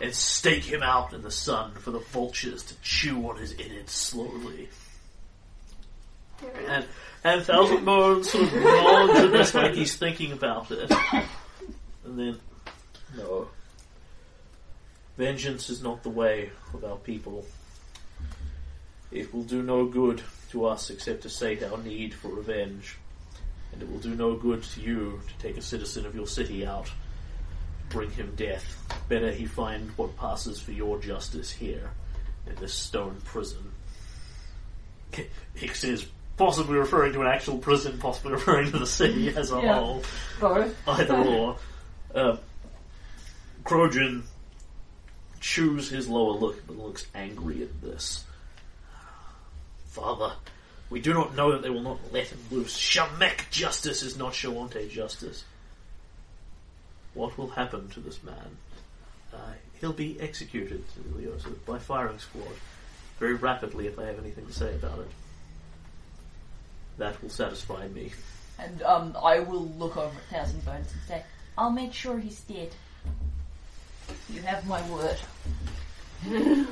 and 0.00 0.14
stake 0.14 0.64
him 0.64 0.82
out 0.82 1.12
in 1.12 1.22
the 1.22 1.30
sun 1.30 1.72
for 1.74 1.90
the 1.90 1.98
vultures 1.98 2.62
to 2.64 2.74
chew 2.80 3.28
on 3.28 3.36
his 3.36 3.52
innards 3.52 3.92
slowly. 3.92 4.68
And, 6.66 6.86
and 7.24 7.42
Thousand 7.42 7.84
sort 8.24 8.42
of 8.42 8.54
nods 8.54 9.18
at 9.18 9.32
this 9.32 9.54
like 9.54 9.74
he's 9.74 9.94
thinking 9.96 10.32
about 10.32 10.70
it. 10.70 10.90
And 12.04 12.18
then, 12.18 12.38
no. 13.16 13.48
Vengeance 15.16 15.68
is 15.68 15.82
not 15.82 16.02
the 16.02 16.10
way 16.10 16.50
of 16.72 16.84
our 16.84 16.96
people. 16.96 17.44
It 19.10 19.34
will 19.34 19.42
do 19.42 19.62
no 19.62 19.86
good 19.86 20.22
to 20.50 20.66
us 20.66 20.90
except 20.90 21.22
to 21.22 21.30
sate 21.30 21.62
our 21.62 21.78
need 21.78 22.14
for 22.14 22.28
revenge. 22.28 22.96
And 23.72 23.82
it 23.82 23.90
will 23.90 23.98
do 23.98 24.14
no 24.14 24.34
good 24.34 24.62
to 24.62 24.80
you 24.80 25.20
to 25.26 25.38
take 25.46 25.56
a 25.56 25.62
citizen 25.62 26.06
of 26.06 26.14
your 26.14 26.26
city 26.26 26.66
out, 26.66 26.90
bring 27.90 28.10
him 28.10 28.34
death. 28.36 28.64
Better 29.08 29.30
he 29.30 29.46
find 29.46 29.90
what 29.96 30.16
passes 30.16 30.60
for 30.60 30.72
your 30.72 30.98
justice 30.98 31.50
here, 31.50 31.90
in 32.46 32.54
this 32.56 32.74
stone 32.74 33.20
prison. 33.24 33.72
Hicks 35.54 35.84
is 35.84 36.06
possibly 36.38 36.78
referring 36.78 37.12
to 37.12 37.20
an 37.20 37.26
actual 37.26 37.58
prison, 37.58 37.98
possibly 37.98 38.32
referring 38.40 38.70
to 38.72 38.78
the 38.78 38.86
city 38.86 39.28
as 39.36 39.52
a 39.52 39.60
Yeah. 39.60 39.74
whole 39.80 40.02
Both. 40.40 40.88
either 40.88 41.14
or. 41.16 41.56
Um, 42.14 42.38
Krojun 43.64 44.22
chews 45.40 45.90
his 45.90 46.08
lower 46.08 46.32
lip 46.32 46.62
but 46.66 46.78
looks 46.78 47.06
angry 47.14 47.62
at 47.62 47.82
this. 47.82 48.24
Father, 49.88 50.32
we 50.90 51.00
do 51.00 51.12
not 51.12 51.34
know 51.36 51.52
that 51.52 51.62
they 51.62 51.70
will 51.70 51.82
not 51.82 51.98
let 52.12 52.28
him 52.28 52.38
loose. 52.50 52.76
Shamek 52.78 53.50
justice 53.50 54.02
is 54.02 54.16
not 54.16 54.32
Shoanti 54.32 54.88
justice. 54.90 55.44
What 57.14 57.36
will 57.36 57.48
happen 57.48 57.88
to 57.90 58.00
this 58.00 58.22
man? 58.22 58.56
Uh, 59.34 59.36
he'll 59.80 59.92
be 59.92 60.18
executed, 60.20 60.84
said 60.94 61.04
Ileosa, 61.12 61.54
by 61.66 61.78
firing 61.78 62.18
squad. 62.18 62.46
Very 63.18 63.34
rapidly 63.34 63.86
if 63.86 63.98
I 63.98 64.04
have 64.04 64.18
anything 64.18 64.46
to 64.46 64.52
say 64.52 64.74
about 64.74 64.98
it. 65.00 65.08
That 66.98 67.20
will 67.22 67.30
satisfy 67.30 67.88
me. 67.88 68.12
And 68.58 68.82
um, 68.82 69.16
I 69.22 69.40
will 69.40 69.68
look 69.78 69.96
over 69.96 70.14
at 70.16 70.36
Thousand 70.36 70.64
Bones 70.64 70.92
and 70.92 71.02
say, 71.06 71.22
I'll 71.56 71.70
make 71.70 71.92
sure 71.92 72.18
he's 72.18 72.40
dead. 72.40 72.70
You 74.28 74.42
have 74.42 74.66
my 74.66 74.82
word. 74.90 75.16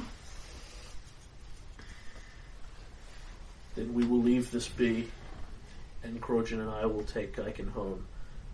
Then 3.76 3.92
we 3.92 4.04
will 4.04 4.22
leave 4.22 4.50
this 4.50 4.68
be, 4.68 5.08
and 6.02 6.20
Krojun 6.20 6.60
and 6.60 6.70
I 6.70 6.86
will 6.86 7.04
take 7.04 7.36
Gaiken 7.36 7.70
home. 7.70 8.06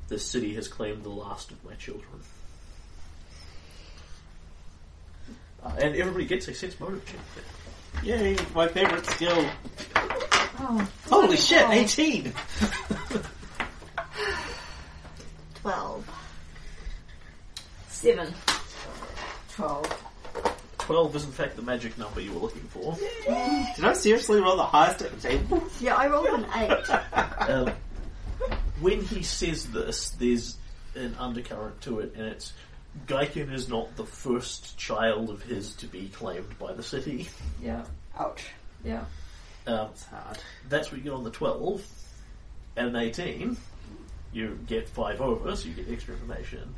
This 0.08 0.26
city 0.26 0.54
has 0.56 0.66
claimed 0.66 1.04
the 1.04 1.10
last 1.10 1.52
of 1.52 1.64
my 1.64 1.74
children. 1.74 2.20
Uh, 5.64 5.72
and 5.80 5.94
everybody 5.94 6.24
gets 6.24 6.48
a 6.48 6.54
sense 6.54 6.78
motive 6.80 7.06
check. 7.06 8.04
Yay, 8.04 8.36
my 8.52 8.66
favorite 8.66 9.06
skill. 9.06 9.46
Oh, 10.64 10.88
Holy 11.08 11.36
shit, 11.36 11.62
Oh. 11.66 11.72
18! 11.72 12.32
Twelve. 15.56 16.08
Seven. 17.88 18.32
Twelve. 19.54 20.02
Twelve 20.78 21.14
is 21.16 21.24
in 21.24 21.30
fact 21.32 21.56
the 21.56 21.62
magic 21.62 21.96
number 21.98 22.20
you 22.20 22.32
were 22.32 22.40
looking 22.40 22.62
for. 22.62 22.96
Did 23.76 23.84
I 23.84 23.92
seriously 23.92 24.40
roll 24.40 24.56
the 24.56 24.64
highest 24.64 25.02
at 25.02 25.12
the 25.12 25.28
table? 25.28 25.62
Yeah, 25.80 25.94
I 25.96 26.08
rolled 26.08 26.28
an 26.28 26.46
eight. 26.56 26.84
Um, 27.48 27.72
when 28.80 29.02
he 29.04 29.22
says 29.22 29.66
this, 29.70 30.10
there's 30.10 30.56
an 30.94 31.14
undercurrent 31.18 31.80
to 31.82 31.98
it, 32.00 32.14
and 32.16 32.24
it's 32.26 32.52
Gaiken 33.06 33.52
is 33.52 33.68
not 33.68 33.94
the 33.96 34.04
first 34.06 34.76
child 34.78 35.28
of 35.30 35.42
his 35.42 35.74
to 35.76 35.86
be 35.86 36.08
claimed 36.08 36.56
by 36.58 36.72
the 36.72 36.82
city. 36.82 37.28
yeah, 37.60 37.84
Ouch. 38.18 38.44
yeah. 38.84 39.04
Um, 39.66 39.88
That's 39.88 40.04
hard. 40.06 40.38
that's 40.68 40.90
what 40.90 40.98
you 40.98 41.04
get 41.04 41.12
on 41.12 41.24
the 41.24 41.30
12 41.30 41.84
and 42.76 42.88
an 42.88 42.96
18 42.96 43.56
you 44.32 44.58
get 44.66 44.88
5 44.88 45.20
over 45.20 45.54
so 45.54 45.68
you 45.68 45.74
get 45.74 45.90
extra 45.90 46.14
information 46.14 46.74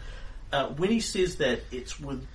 uh, 0.52 0.68
when 0.68 0.90
he 0.90 1.00
says 1.00 1.36
that 1.36 1.60
it's 1.72 1.98
with 1.98 2.26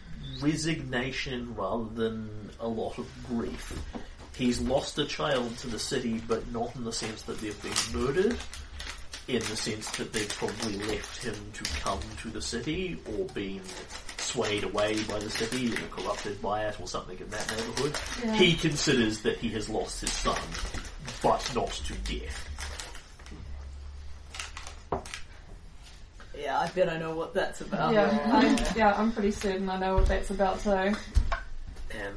resignation 0.42 1.54
rather 1.56 1.86
than 1.94 2.50
a 2.60 2.68
lot 2.68 2.98
of 2.98 3.08
grief 3.28 3.80
He's 4.36 4.62
lost 4.62 4.98
a 4.98 5.04
child 5.06 5.58
to 5.58 5.68
the 5.68 5.78
city, 5.80 6.22
but 6.26 6.50
not 6.54 6.74
in 6.78 6.86
the 6.86 6.94
sense 6.94 7.24
that 7.24 7.42
they've 7.42 7.62
been 7.62 8.02
murdered. 8.02 8.38
In 9.28 9.40
the 9.40 9.56
sense 9.58 9.90
that 9.98 10.14
they've 10.14 10.30
probably 10.30 10.78
left 10.88 11.22
him 11.22 11.36
to 11.52 11.64
come 11.82 12.00
to 12.22 12.30
the 12.30 12.42
city, 12.42 12.98
or 13.06 13.26
been 13.34 13.60
swayed 14.30 14.64
away 14.64 15.02
by 15.04 15.18
the 15.18 15.30
city, 15.30 15.74
or 15.74 15.88
corrupted 15.90 16.40
by 16.42 16.66
it, 16.66 16.80
or 16.80 16.88
something 16.88 17.18
in 17.18 17.30
that 17.30 17.52
neighbourhood. 17.52 17.98
Yeah. 18.24 18.36
He 18.36 18.56
considers 18.56 19.22
that 19.22 19.38
he 19.38 19.50
has 19.50 19.70
lost 19.70 20.02
his 20.02 20.12
son, 20.12 20.38
but 21.24 21.52
not 21.56 21.72
to 21.72 21.94
death. 21.94 22.46
Yeah, 26.38 26.60
I 26.60 26.68
bet 26.68 26.90
I 26.90 26.98
know 27.00 27.16
what 27.16 27.34
that's 27.34 27.62
about. 27.62 27.94
Yeah, 27.94 28.08
I'm, 28.32 28.58
yeah, 28.78 28.94
I'm 28.96 29.12
pretty 29.12 29.32
certain 29.32 29.70
I 29.70 29.78
know 29.78 29.96
what 29.96 30.06
that's 30.06 30.30
about 30.30 30.62
too. 30.62 30.70
And 30.70 30.96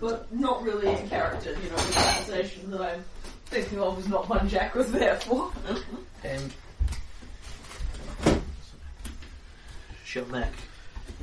But 0.01 0.33
not 0.33 0.63
really 0.63 0.89
in 0.95 1.09
character, 1.09 1.51
you 1.51 1.71
know, 1.71 1.77
the 1.77 1.93
conversation 1.93 2.71
that 2.73 2.83
I'm 2.83 3.05
thinking 3.47 3.81
of 3.81 3.99
is 3.99 4.09
not 4.09 4.29
one 4.29 4.49
Jack 4.49 4.75
was 4.75 4.93
there 4.93 5.17
for. 5.17 5.51
And 6.23 6.53
Shelmack, 10.05 10.53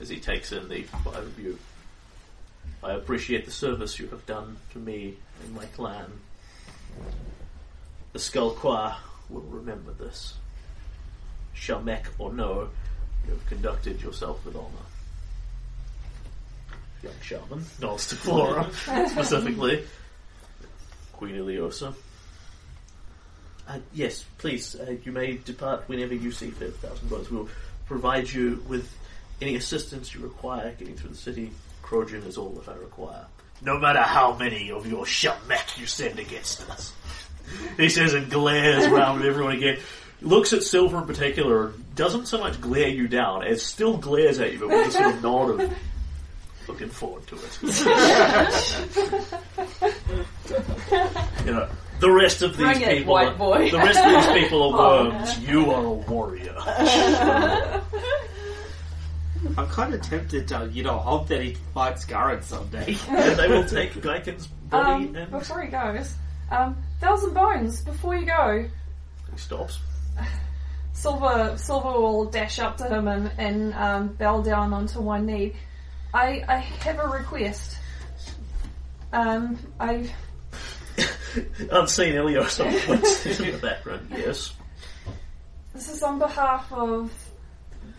as 0.02 0.10
he 0.10 0.20
takes 0.20 0.52
in 0.52 0.68
the 0.70 0.84
overview, 0.84 1.58
I 2.84 2.94
appreciate 2.94 3.46
the 3.46 3.52
service 3.52 4.00
you 4.00 4.08
have 4.08 4.26
done 4.26 4.58
to 4.74 4.80
me 4.80 5.16
and 5.44 5.54
my 5.54 5.66
clan. 5.66 6.12
The 8.14 8.20
Sklar-Quah 8.20 8.98
will 9.30 9.42
remember 9.42 9.92
this. 9.92 10.36
Shelmek 11.56 12.06
or 12.18 12.34
no, 12.34 12.70
you 13.26 13.34
have 13.34 13.46
conducted 13.48 14.02
yourself 14.02 14.44
with 14.46 14.56
honour. 14.56 14.68
Young 17.04 17.14
shaman 17.22 17.66
nods 17.82 18.08
to 18.08 18.16
Flora 18.16 18.70
specifically. 19.10 19.84
Queen 21.14 21.36
Ileosa. 21.36 21.94
Uh, 23.68 23.78
yes, 23.94 24.26
please, 24.38 24.76
uh, 24.76 24.96
you 25.04 25.12
may 25.12 25.38
depart 25.38 25.84
whenever 25.88 26.14
you 26.14 26.32
see 26.32 26.50
fit, 26.50 26.76
Thousand 26.78 27.10
Bones. 27.10 27.30
We'll 27.30 27.50
provide 27.86 28.32
you 28.32 28.64
with 28.68 28.90
any 29.42 29.56
assistance 29.56 30.14
you 30.14 30.22
require 30.22 30.74
getting 30.78 30.96
through 30.96 31.12
the 31.12 31.18
city. 31.18 31.52
Krojun 31.84 32.26
is 32.28 32.38
all 32.38 32.50
that 32.52 32.68
I 32.70 32.76
require. 32.76 33.26
No 33.62 33.78
matter 33.78 34.02
how 34.02 34.34
many 34.36 34.72
of 34.72 34.86
your 34.88 35.06
shamek 35.06 35.78
you 35.78 35.86
send 35.86 36.20
against 36.20 36.70
us. 36.70 36.94
He 37.78 37.90
says 37.90 38.14
and 38.14 38.30
glares 38.30 38.86
around 38.86 39.22
at 39.22 39.26
everyone 39.28 39.56
again. 39.56 39.80
Looks 40.22 40.52
at 40.54 40.64
Silver 40.64 40.98
in 41.00 41.06
particular, 41.06 41.72
doesn't 41.96 42.28
so 42.28 42.38
much 42.40 42.60
glare 42.62 42.90
you 42.90 43.08
down, 43.08 43.44
as 43.44 43.64
still 43.64 43.98
glares 43.98 44.40
at 44.40 44.52
you, 44.54 44.60
but 44.60 44.70
with 44.70 44.88
a 44.88 44.92
sort 44.92 45.16
of 45.16 45.24
nod 45.30 45.60
of 45.62 45.74
looking 46.68 46.90
forward 46.90 47.26
to 47.28 47.36
it. 47.36 47.60
you 51.46 51.52
know, 51.54 51.68
the 52.00 52.12
rest 52.12 52.42
of 52.42 52.58
these 52.58 52.66
Bring 52.68 52.82
it, 52.82 52.98
people, 53.00 53.14
white 53.14 53.30
are, 53.30 53.36
boy. 53.38 53.70
the 53.72 53.78
rest 53.78 54.00
of 54.00 54.12
these 54.12 54.28
people 54.44 54.74
are 54.76 54.80
Oh. 54.80 55.10
worms. 55.10 55.40
You 55.40 55.72
are 55.72 55.86
a 55.86 55.92
warrior. 55.92 56.56
I'm 59.58 59.68
kind 59.68 59.94
of 59.94 60.02
tempted 60.02 60.48
to, 60.50 60.70
you 60.72 60.84
know, 60.84 60.98
hope 60.98 61.28
that 61.30 61.42
he 61.42 61.56
fights 61.74 62.06
Garen 62.06 62.42
someday. 62.42 62.98
and 63.10 63.40
they 63.40 63.48
will 63.48 63.66
take 63.66 63.94
Gaiken's 64.02 64.48
body 64.48 65.08
Um, 65.08 65.16
and 65.16 65.32
before 65.32 65.62
he 65.62 65.70
goes, 65.70 66.16
um, 66.52 66.78
Thousand 67.00 67.34
Bones, 67.34 67.82
before 67.82 68.16
you 68.16 68.26
go, 68.26 68.68
he 69.32 69.38
stops. 69.38 69.80
Silver 70.94 71.58
Silver 71.58 71.92
will 71.92 72.26
dash 72.26 72.60
up 72.60 72.78
to 72.78 72.90
him 72.90 73.08
and, 73.08 73.32
and 73.38 73.74
um, 73.76 74.08
bow 74.10 74.42
down 74.42 74.74
onto 74.74 75.00
one 75.00 75.26
knee. 75.26 75.56
I, 76.14 76.44
I 76.48 76.58
have 76.58 77.00
a 77.00 77.08
request. 77.08 77.78
Um, 79.14 79.58
I 79.80 80.10
Unseen 81.72 82.16
Ileosa 82.16 82.66
in 83.46 83.52
the 83.54 83.58
background. 83.60 84.08
Yes. 84.12 84.54
This 85.74 85.88
is 85.88 86.04
on 86.04 86.20
behalf 86.20 86.72
of 86.74 87.12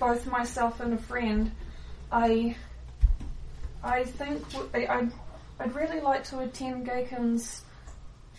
both 0.00 0.26
myself 0.26 0.80
and 0.80 0.94
a 0.94 0.98
friend. 0.98 1.52
I 2.10 2.56
I 3.84 4.04
think 4.04 4.50
w- 4.52 4.70
I, 4.74 4.86
I'd, 4.98 5.12
I'd 5.60 5.74
really 5.76 6.00
like 6.00 6.24
to 6.24 6.40
attend 6.40 6.86
Gaiken's. 6.86 7.62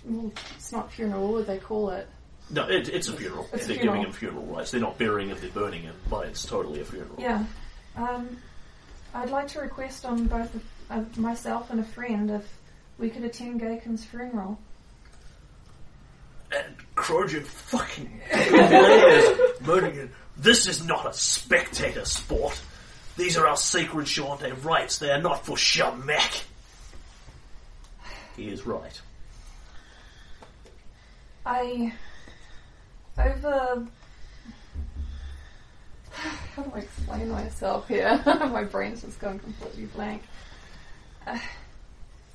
Well, 0.04 0.32
it's 0.58 0.72
not 0.72 0.92
funeral. 0.92 1.24
What 1.28 1.34
would 1.34 1.48
they 1.48 1.60
call 1.60 1.92
it? 1.92 2.08
No, 2.50 2.68
it, 2.68 2.90
it's 2.90 3.08
a 3.08 3.14
funeral. 3.14 3.48
It's 3.54 3.66
a 3.66 3.68
they're 3.70 3.78
funeral. 3.78 3.96
giving 3.96 4.08
him 4.08 4.14
funeral 4.14 4.46
rites. 4.46 4.72
They're 4.72 4.82
not 4.82 4.98
burying 4.98 5.30
him, 5.30 5.38
they're 5.40 5.50
burning 5.52 5.84
him, 5.84 5.96
but 6.10 6.28
it's 6.28 6.44
totally 6.46 6.82
a 6.82 6.86
funeral. 6.86 7.16
Yeah. 7.18 7.46
Um, 7.96 8.38
I'd 9.14 9.30
like 9.30 9.48
to 9.50 9.62
request 9.62 10.06
on 10.06 10.26
both 10.28 10.50
uh, 10.90 11.04
myself 11.18 11.70
and 11.70 11.80
a 11.80 11.84
friend 11.84 12.30
if 12.32 12.46
we 12.98 13.10
could 13.10 13.24
attend 13.24 13.62
Gaiken's 13.62 14.04
funeral. 14.04 14.60
And 16.54 16.76
Krojun 16.96 17.44
fucking 17.46 18.22
it. 18.32 20.12
This 20.42 20.66
is 20.66 20.84
not 20.84 21.06
a 21.06 21.14
spectator 21.14 22.04
sport. 22.04 22.60
These 23.16 23.38
are 23.38 23.46
our 23.46 23.58
sacred 23.58 24.08
Shoanti 24.08 24.52
rites. 24.64 24.98
They 24.98 25.12
are 25.12 25.22
not 25.22 25.46
for 25.46 25.56
Shamek. 25.56 26.46
He 28.36 28.48
is 28.50 28.66
right. 28.66 29.00
I 31.46 31.94
over. 33.20 33.88
How 36.12 36.64
do 36.64 36.72
I 36.74 36.80
explain 36.80 37.30
myself 37.30 37.88
here? 37.88 38.20
My 38.26 38.64
brain's 38.64 39.04
just 39.04 39.20
gone 39.20 39.38
completely 39.38 39.86
blank. 39.86 40.24
Uh, 41.28 41.38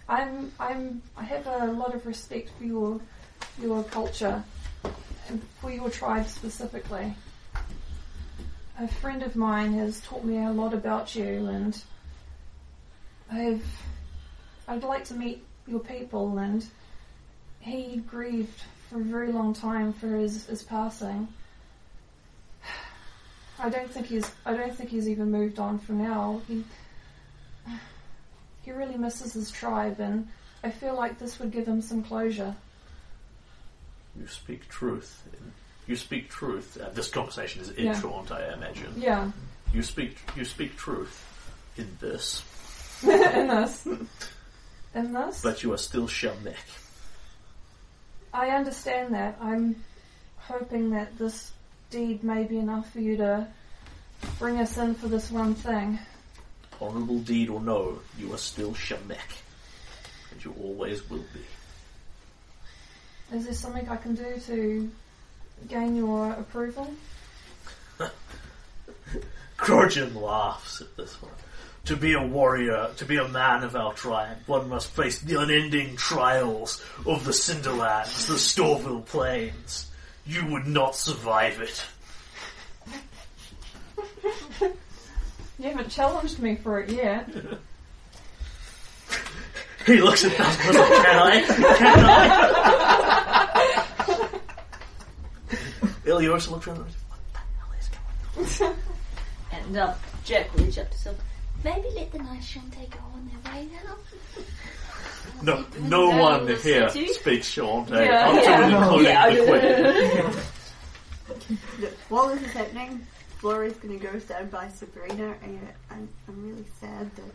I'm 0.08 0.52
I'm 0.60 1.02
I 1.16 1.24
have 1.24 1.44
a 1.48 1.72
lot 1.72 1.92
of 1.92 2.06
respect 2.06 2.50
for 2.56 2.64
your 2.64 3.00
your 3.60 3.82
culture 3.82 4.44
and 5.28 5.42
for 5.60 5.72
your 5.72 5.90
tribe 5.90 6.28
specifically. 6.28 7.12
A 8.78 8.86
friend 8.86 9.22
of 9.22 9.36
mine 9.36 9.72
has 9.74 10.00
taught 10.00 10.24
me 10.24 10.44
a 10.44 10.50
lot 10.50 10.74
about 10.74 11.14
you, 11.14 11.46
and 11.46 11.82
I've 13.30 13.64
I'd 14.68 14.82
like 14.82 15.04
to 15.06 15.14
meet 15.14 15.42
your 15.66 15.80
people 15.80 16.38
and 16.38 16.64
he 17.60 17.96
grieved 18.06 18.62
for 18.88 19.00
a 19.00 19.04
very 19.04 19.32
long 19.32 19.52
time 19.52 19.92
for 19.92 20.08
his, 20.08 20.46
his 20.46 20.62
passing. 20.62 21.28
I 23.58 23.68
don't 23.68 23.90
think 23.90 24.06
he's 24.06 24.30
I 24.44 24.56
don't 24.56 24.74
think 24.74 24.90
he's 24.90 25.08
even 25.08 25.30
moved 25.30 25.58
on 25.58 25.78
from 25.78 25.98
now. 25.98 26.40
He 26.46 26.64
he 28.62 28.72
really 28.72 28.96
misses 28.96 29.32
his 29.32 29.50
tribe 29.50 30.00
and 30.00 30.28
I 30.62 30.70
feel 30.70 30.94
like 30.94 31.18
this 31.18 31.38
would 31.38 31.50
give 31.50 31.66
him 31.66 31.80
some 31.80 32.02
closure. 32.02 32.54
You 34.18 34.26
speak 34.26 34.68
truth. 34.68 35.22
You 35.86 35.96
speak 35.96 36.28
truth. 36.28 36.78
Uh, 36.80 36.90
this 36.90 37.08
conversation 37.08 37.62
is 37.62 37.70
in 37.70 37.86
Yeah. 37.86 38.00
Shant, 38.00 38.32
I 38.32 38.52
imagine. 38.52 38.92
Yeah. 38.96 39.30
You 39.72 39.82
speak. 39.82 40.18
You 40.36 40.44
speak 40.44 40.76
truth 40.76 41.24
in 41.76 41.96
this, 42.00 42.42
in 43.02 43.48
this. 43.48 43.86
In 44.94 45.12
this? 45.12 45.42
but 45.42 45.62
you 45.62 45.72
are 45.72 45.78
still 45.78 46.08
Shamek. 46.08 46.54
I 48.32 48.48
understand 48.50 49.14
that. 49.14 49.38
I'm 49.40 49.82
hoping 50.38 50.90
that 50.90 51.16
this 51.18 51.52
deed 51.90 52.22
may 52.24 52.44
be 52.44 52.58
enough 52.58 52.90
for 52.92 53.00
you 53.00 53.16
to 53.18 53.46
bring 54.38 54.58
us 54.58 54.76
in 54.76 54.94
for 54.94 55.08
this 55.08 55.30
one 55.30 55.54
thing. 55.54 55.98
Honourable 56.80 57.20
deed 57.20 57.48
or 57.48 57.60
no, 57.60 57.98
you 58.18 58.32
are 58.34 58.38
still 58.38 58.72
Shamek, 58.72 59.40
and 60.32 60.44
you 60.44 60.54
always 60.62 61.08
will 61.08 61.24
be. 61.32 61.44
Is 63.36 63.44
there 63.44 63.54
something 63.54 63.88
I 63.88 63.96
can 63.96 64.14
do 64.14 64.38
to 64.46 64.90
gain 65.68 65.96
your 65.96 66.32
approval? 66.32 66.94
Krojun 69.58 70.14
laughs 70.20 70.80
at 70.80 70.96
this 70.96 71.20
one. 71.22 71.32
To 71.86 71.96
be 71.96 72.14
a 72.14 72.22
warrior, 72.22 72.90
to 72.96 73.04
be 73.04 73.16
a 73.16 73.28
man 73.28 73.62
of 73.62 73.76
our 73.76 73.92
tribe, 73.94 74.38
one 74.46 74.68
must 74.68 74.90
face 74.90 75.20
the 75.20 75.40
unending 75.40 75.96
trials 75.96 76.84
of 77.06 77.24
the 77.24 77.30
Cinderlands, 77.30 78.26
the 78.26 78.34
Storval 78.34 79.06
Plains. 79.06 79.88
You 80.26 80.46
would 80.46 80.66
not 80.66 80.96
survive 80.96 81.60
it. 81.60 81.84
You 85.58 85.70
haven't 85.70 85.88
challenged 85.88 86.38
me 86.38 86.56
for 86.56 86.80
it 86.80 86.90
yet. 86.90 87.30
He 89.86 90.00
looks 90.00 90.24
at 90.24 90.36
that 90.36 90.58
and 90.66 90.76
goes, 90.76 90.86
Can 91.78 92.04
I? 92.04 93.35
Can 96.06 96.12
I? 96.14 96.20
Ileosa 96.20 96.50
looks 96.50 96.66
around 96.66 96.76
and 96.78 96.86
goes, 96.86 96.94
What 97.08 97.20
the 97.32 97.38
hell 97.58 98.48
is 98.48 98.58
going 98.58 98.70
on? 98.70 98.76
And 99.52 99.76
um, 99.78 99.94
Jack 100.24 100.52
will 100.54 100.64
reach 100.64 100.78
up 100.78 100.90
to 100.90 100.98
Silver. 100.98 101.20
Maybe 101.64 101.88
let 101.94 102.12
the 102.12 102.18
nice 102.18 102.52
Shoanti 102.52 102.90
go 102.90 102.98
on 103.14 103.30
their 103.44 103.52
way 103.54 103.68
now. 103.84 103.96
No, 105.42 105.64
no 105.88 106.10
one 106.20 106.46
here 106.46 106.88
city? 106.90 107.08
speaks 107.12 107.54
Shoanti, 107.54 107.90
Yeah, 108.06 108.28
up 108.28 108.34
to 108.34 108.50
yeah. 108.50 108.64
and 108.64 108.74
including 108.74 109.06
Yeah, 109.06 109.30
the 109.30 110.36
Queen. 111.46 111.58
Look, 111.80 111.92
while 112.08 112.28
this 112.28 112.42
is 112.42 112.52
happening, 112.52 113.06
Flori's 113.38 113.74
going 113.76 113.98
to 113.98 114.04
go 114.06 114.18
stand 114.18 114.50
by 114.50 114.68
Sabrina, 114.68 115.34
and 115.42 115.60
I'm, 115.90 116.08
I'm 116.28 116.46
really 116.48 116.66
sad 116.80 117.10
that 117.16 117.32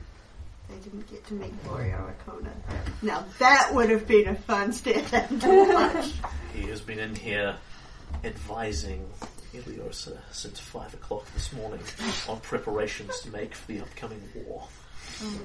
they 0.69 0.75
didn't 0.83 1.09
get 1.09 1.25
to 1.27 1.33
meet 1.33 1.63
Glorio 1.63 1.97
Arkona. 2.27 2.51
Now 3.01 3.25
that 3.39 3.73
would 3.73 3.89
have 3.89 4.07
been 4.07 4.27
a 4.27 4.35
fun 4.35 4.71
stand-up 4.73 5.27
to 5.39 5.73
watch. 5.73 6.11
He 6.53 6.63
has 6.67 6.81
been 6.81 6.99
in 6.99 7.15
here 7.15 7.55
advising 8.23 9.07
Ileosa 9.53 10.17
since 10.31 10.59
five 10.59 10.93
o'clock 10.93 11.25
this 11.33 11.51
morning 11.53 11.81
on 12.29 12.39
preparations 12.39 13.19
to 13.21 13.29
make 13.31 13.53
for 13.53 13.71
the 13.71 13.81
upcoming 13.81 14.21
war. 14.33 14.67
Hmm. 15.17 15.37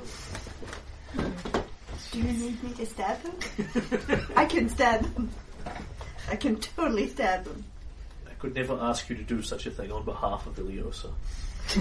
Do 2.12 2.18
you 2.18 2.32
need 2.32 2.62
me 2.62 2.72
to 2.74 2.86
stab 2.86 3.20
him? 3.22 3.34
I 4.36 4.44
can 4.44 4.68
stab 4.68 5.05
him. 5.14 5.30
I 6.30 6.36
can 6.36 6.56
totally 6.56 7.09
stab 7.09 7.47
him. 7.47 7.64
I 8.28 8.34
could 8.34 8.55
never 8.55 8.78
ask 8.80 9.09
you 9.09 9.16
to 9.16 9.22
do 9.22 9.43
such 9.43 9.66
a 9.66 9.70
thing 9.70 9.90
on 9.90 10.05
behalf 10.05 10.47
of 10.47 10.56
Ileosa. 10.56 11.10
I 11.68 11.74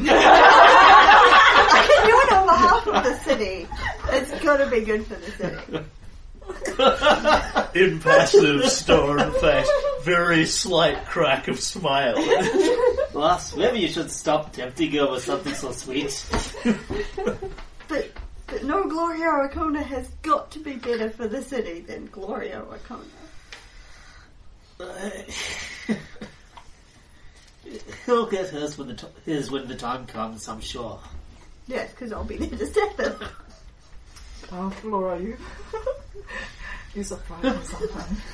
can 1.87 2.07
do 2.07 2.19
it 2.21 2.31
on 2.33 2.47
behalf 2.47 2.87
of 2.87 3.03
the 3.03 3.19
city. 3.19 3.67
It's 4.09 4.43
gonna 4.43 4.69
be 4.69 4.81
good 4.81 5.05
for 5.05 5.15
the 5.15 5.31
city. 5.31 5.85
Impassive, 7.75 8.65
stone 8.69 9.31
face, 9.39 9.69
very 10.03 10.45
slight 10.45 11.05
crack 11.05 11.47
of 11.47 11.59
smile. 11.59 12.15
Ross, 13.13 13.55
maybe 13.55 13.79
you 13.79 13.87
should 13.87 14.11
stop 14.11 14.53
tempting 14.53 14.91
her 14.91 15.09
with 15.09 15.23
something 15.23 15.53
so 15.53 15.71
sweet. 15.71 16.25
But 17.87 18.11
but 18.47 18.63
no 18.63 18.83
Glorio 18.85 19.47
Arkona 19.47 19.83
has 19.83 20.07
got 20.23 20.49
to 20.51 20.59
be 20.59 20.73
better 20.73 21.07
for 21.09 21.27
the 21.27 21.43
city 21.43 21.81
than 21.81 22.07
Glorio 22.07 22.65
Arkona. 22.65 23.05
He'll 28.05 28.25
get 28.25 28.49
his 28.49 28.77
when 28.77 28.87
the 28.87 28.95
t- 28.95 29.07
his 29.25 29.51
when 29.51 29.67
the 29.67 29.75
time 29.75 30.07
comes, 30.07 30.47
I'm 30.47 30.61
sure. 30.61 30.99
Yes, 31.67 31.91
because 31.91 32.11
I'll 32.11 32.23
be 32.23 32.37
there 32.37 32.57
to 32.57 32.65
stab 32.67 33.23
him. 34.49 34.57
Oh, 34.57 34.69
Flora, 34.69 35.19
you. 35.19 35.37
you 36.95 37.03
surprise 37.03 37.43
me 37.43 37.63
sometimes. 37.63 38.19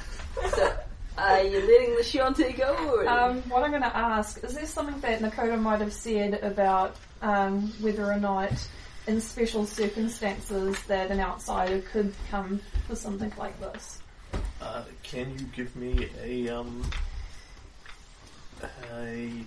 So, 0.56 0.74
are 1.18 1.44
you 1.44 1.60
letting 1.60 1.96
the 1.96 2.02
Shoanti 2.02 2.58
go? 2.58 2.74
Or? 2.74 3.08
Um, 3.08 3.42
what 3.50 3.64
I'm 3.64 3.70
going 3.70 3.84
to 3.84 3.96
ask 3.96 4.42
is 4.44 4.56
there 4.56 4.66
something 4.66 5.00
that 5.02 5.20
Nakota 5.20 5.60
might 5.60 5.82
have 5.82 5.92
said 5.94 6.36
about 6.42 6.96
um, 7.22 7.74
whether 7.82 8.06
or 8.06 8.18
not, 8.18 8.52
in 9.08 9.20
special 9.20 9.66
circumstances, 9.66 10.82
that 10.84 11.12
an 11.12 11.20
outsider 11.20 11.82
could 11.82 12.14
come 12.30 12.62
for 12.88 12.96
something 12.96 13.32
like 13.38 13.60
this? 13.60 14.00
Uh, 14.62 14.84
can 15.04 15.38
you 15.38 15.46
give 15.54 15.76
me 15.76 16.08
a 16.24 16.48
um 16.50 16.90
a 18.94 19.44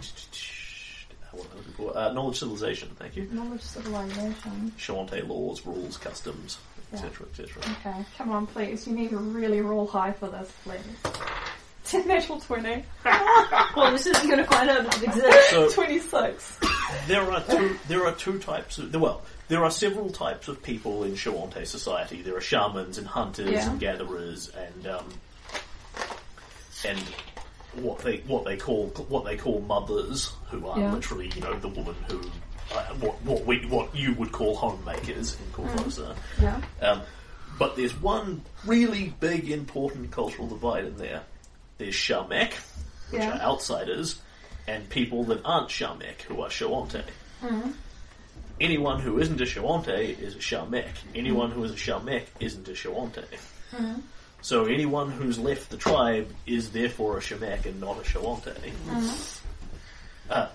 what 1.35 1.47
am 1.47 1.53
I 1.53 1.57
looking 1.57 1.73
for? 1.75 1.97
Uh, 1.97 2.13
knowledge 2.13 2.39
civilization, 2.39 2.89
thank 2.99 3.17
you. 3.17 3.29
Knowledge 3.31 3.63
civilization. 3.63 4.73
Shoanti 4.79 5.27
laws, 5.29 5.65
rules, 5.67 5.97
customs, 5.97 6.59
etc., 6.93 7.27
etc. 7.27 7.63
Okay, 7.81 8.05
come 8.17 8.31
on, 8.33 8.47
please. 8.47 8.87
You 8.87 8.95
need 8.95 9.11
to 9.11 9.19
really 9.19 9.61
roll 9.61 9.87
high 9.87 10.13
for 10.13 10.29
this, 10.29 10.51
please. 10.65 10.81
Natural 12.07 12.41
20. 12.41 12.83
well, 13.77 13.93
this 13.93 14.07
isn't 14.07 14.27
going 14.27 14.39
to 14.43 14.45
find 14.51 14.69
out 14.69 14.85
if 14.87 15.03
it 15.03 15.09
exists. 15.09 15.51
So 15.51 15.69
26. 15.75 16.59
there 17.07 17.23
are 17.31 17.41
two. 17.43 17.79
There 17.87 18.05
are 18.07 18.13
two 18.13 18.39
types 18.41 18.79
of 18.79 18.93
well. 18.95 19.23
There 19.47 19.63
are 19.63 19.71
several 19.71 20.09
types 20.11 20.49
of 20.49 20.61
people 20.63 21.05
in 21.05 21.13
Shoanti 21.13 21.65
society. 21.67 22.23
There 22.23 22.37
are 22.37 22.41
shamans 22.41 22.99
and 22.99 23.07
hunters 23.07 23.51
Yeah. 23.51 23.71
and 23.71 23.79
gatherers 23.79 24.51
and 24.57 24.87
um, 24.89 25.09
and 26.85 26.99
what 27.79 27.99
they 28.01 28.19
what 28.27 28.45
they 28.45 28.57
call 28.57 28.87
what 29.09 29.25
they 29.25 29.37
call 29.37 29.61
mothers, 29.63 30.33
who 30.51 30.67
are 30.67 30.79
Yeah. 30.79 30.93
literally 30.93 31.31
you 31.35 31.41
know 31.41 31.59
the 31.59 31.69
woman 31.69 31.95
who 32.09 32.21
uh, 32.75 32.85
what 33.01 33.21
what 33.23 33.45
we 33.45 33.65
what 33.67 33.95
you 33.95 34.15
would 34.15 34.33
call 34.33 34.55
homemakers 34.57 35.37
in 35.41 35.47
Korvosa. 35.53 36.17
Yeah. 36.41 36.61
Um, 36.81 37.03
but 37.59 37.77
there's 37.77 37.95
one 38.01 38.43
really 38.67 39.15
big 39.21 39.51
important 39.51 40.11
cultural 40.11 40.49
divide 40.49 40.85
in 40.87 40.97
there. 40.97 41.23
There's 41.79 41.95
Shamek, 41.95 42.55
which 43.11 43.23
Yeah. 43.23 43.37
are 43.39 43.41
outsiders, 43.41 44.21
and 44.67 44.89
people 44.89 45.25
that 45.25 45.41
aren't 45.45 45.69
Shamek, 45.69 46.23
who 46.23 46.41
are 46.43 46.49
Shoanti. 46.49 47.03
Anyone 48.61 49.01
who 49.01 49.19
isn't 49.19 49.41
a 49.41 49.45
Shoanti 49.45 50.19
is 50.19 50.37
a 50.37 50.39
Shamek. 50.39 50.87
Anyone 51.15 51.51
who 51.51 51.65
is 51.65 51.73
a 51.73 51.77
Shamek 51.77 52.25
isn't 52.41 52.69
a 52.69 52.73
Shoanti. 52.73 53.25
So 54.45 54.67
anyone 54.67 55.11
who's 55.11 55.39
left 55.39 55.71
the 55.71 55.79
tribe 55.79 56.29
is 56.47 56.69
therefore 56.71 57.17
a 57.17 57.21
Shamek 57.23 57.65
and 57.65 57.81
not 57.81 57.97
a 57.97 58.03
Shoanti. 58.03 58.73
Uh, 60.29 60.49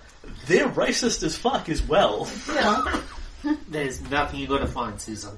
they're 0.45 0.69
racist 0.69 1.23
as 1.23 1.35
fuck 1.35 1.69
as 1.69 1.81
well. 1.81 2.29
Yeah. 2.53 3.01
There's 3.67 3.99
nothing 4.11 4.41
you're 4.41 4.47
going 4.49 4.61
to 4.61 4.67
find, 4.67 5.01
Susan. 5.01 5.35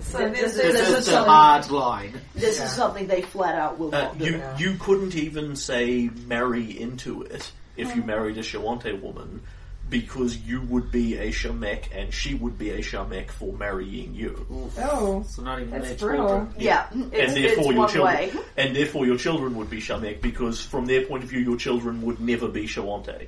So 0.00 0.30
This 0.30 0.54
there's, 0.54 0.54
is- 0.54 0.56
This 0.56 0.72
this 0.72 0.88
is 0.88 0.98
is 1.00 1.04
the 1.06 1.12
something- 1.12 1.30
hard 1.30 1.70
line. 1.70 2.20
This 2.34 2.58
is 2.58 2.72
something 2.72 3.06
they 3.06 3.20
flat 3.20 3.54
out 3.54 3.78
will 3.78 3.94
Uh, 3.94 4.00
not 4.04 4.18
do. 4.18 4.24
you 4.24 4.42
you 4.56 4.76
couldn't 4.78 5.14
even 5.14 5.54
say 5.54 6.08
marry 6.26 6.80
into 6.80 7.20
it 7.20 7.52
if 7.76 7.94
you 7.94 8.02
married 8.02 8.38
a 8.38 8.42
Shawante 8.42 8.98
woman 8.98 9.42
because 9.90 10.36
you 10.38 10.60
would 10.62 10.90
be 10.90 11.16
a 11.18 11.28
Shamek 11.30 11.84
and 11.92 12.12
she 12.12 12.34
would 12.34 12.58
be 12.58 12.70
a 12.70 12.78
Shamek 12.78 13.30
for 13.30 13.52
marrying 13.52 14.14
you. 14.14 14.46
Oh, 14.78 15.22
So 15.28 15.42
not 15.42 15.60
even 15.60 15.70
that's 15.70 15.88
their 15.90 15.96
brutal. 15.98 16.28
children. 16.28 16.54
Yeah, 16.58 16.86
it's, 16.90 16.94
and 16.96 17.12
it's 17.12 17.34
therefore 17.34 17.72
your 17.72 17.82
one 17.82 17.88
children 17.92 18.16
way. 18.16 18.32
and 18.56 18.74
therefore 18.76 19.06
your 19.06 19.16
children 19.18 19.54
would 19.56 19.70
be 19.70 19.78
Shamek 19.80 20.20
because 20.20 20.60
from 20.64 20.86
their 20.86 21.04
point 21.06 21.22
of 21.24 21.30
view 21.30 21.40
your 21.40 21.56
children 21.56 22.02
would 22.02 22.20
never 22.20 22.48
be 22.48 22.64
Shoanti. 22.66 23.26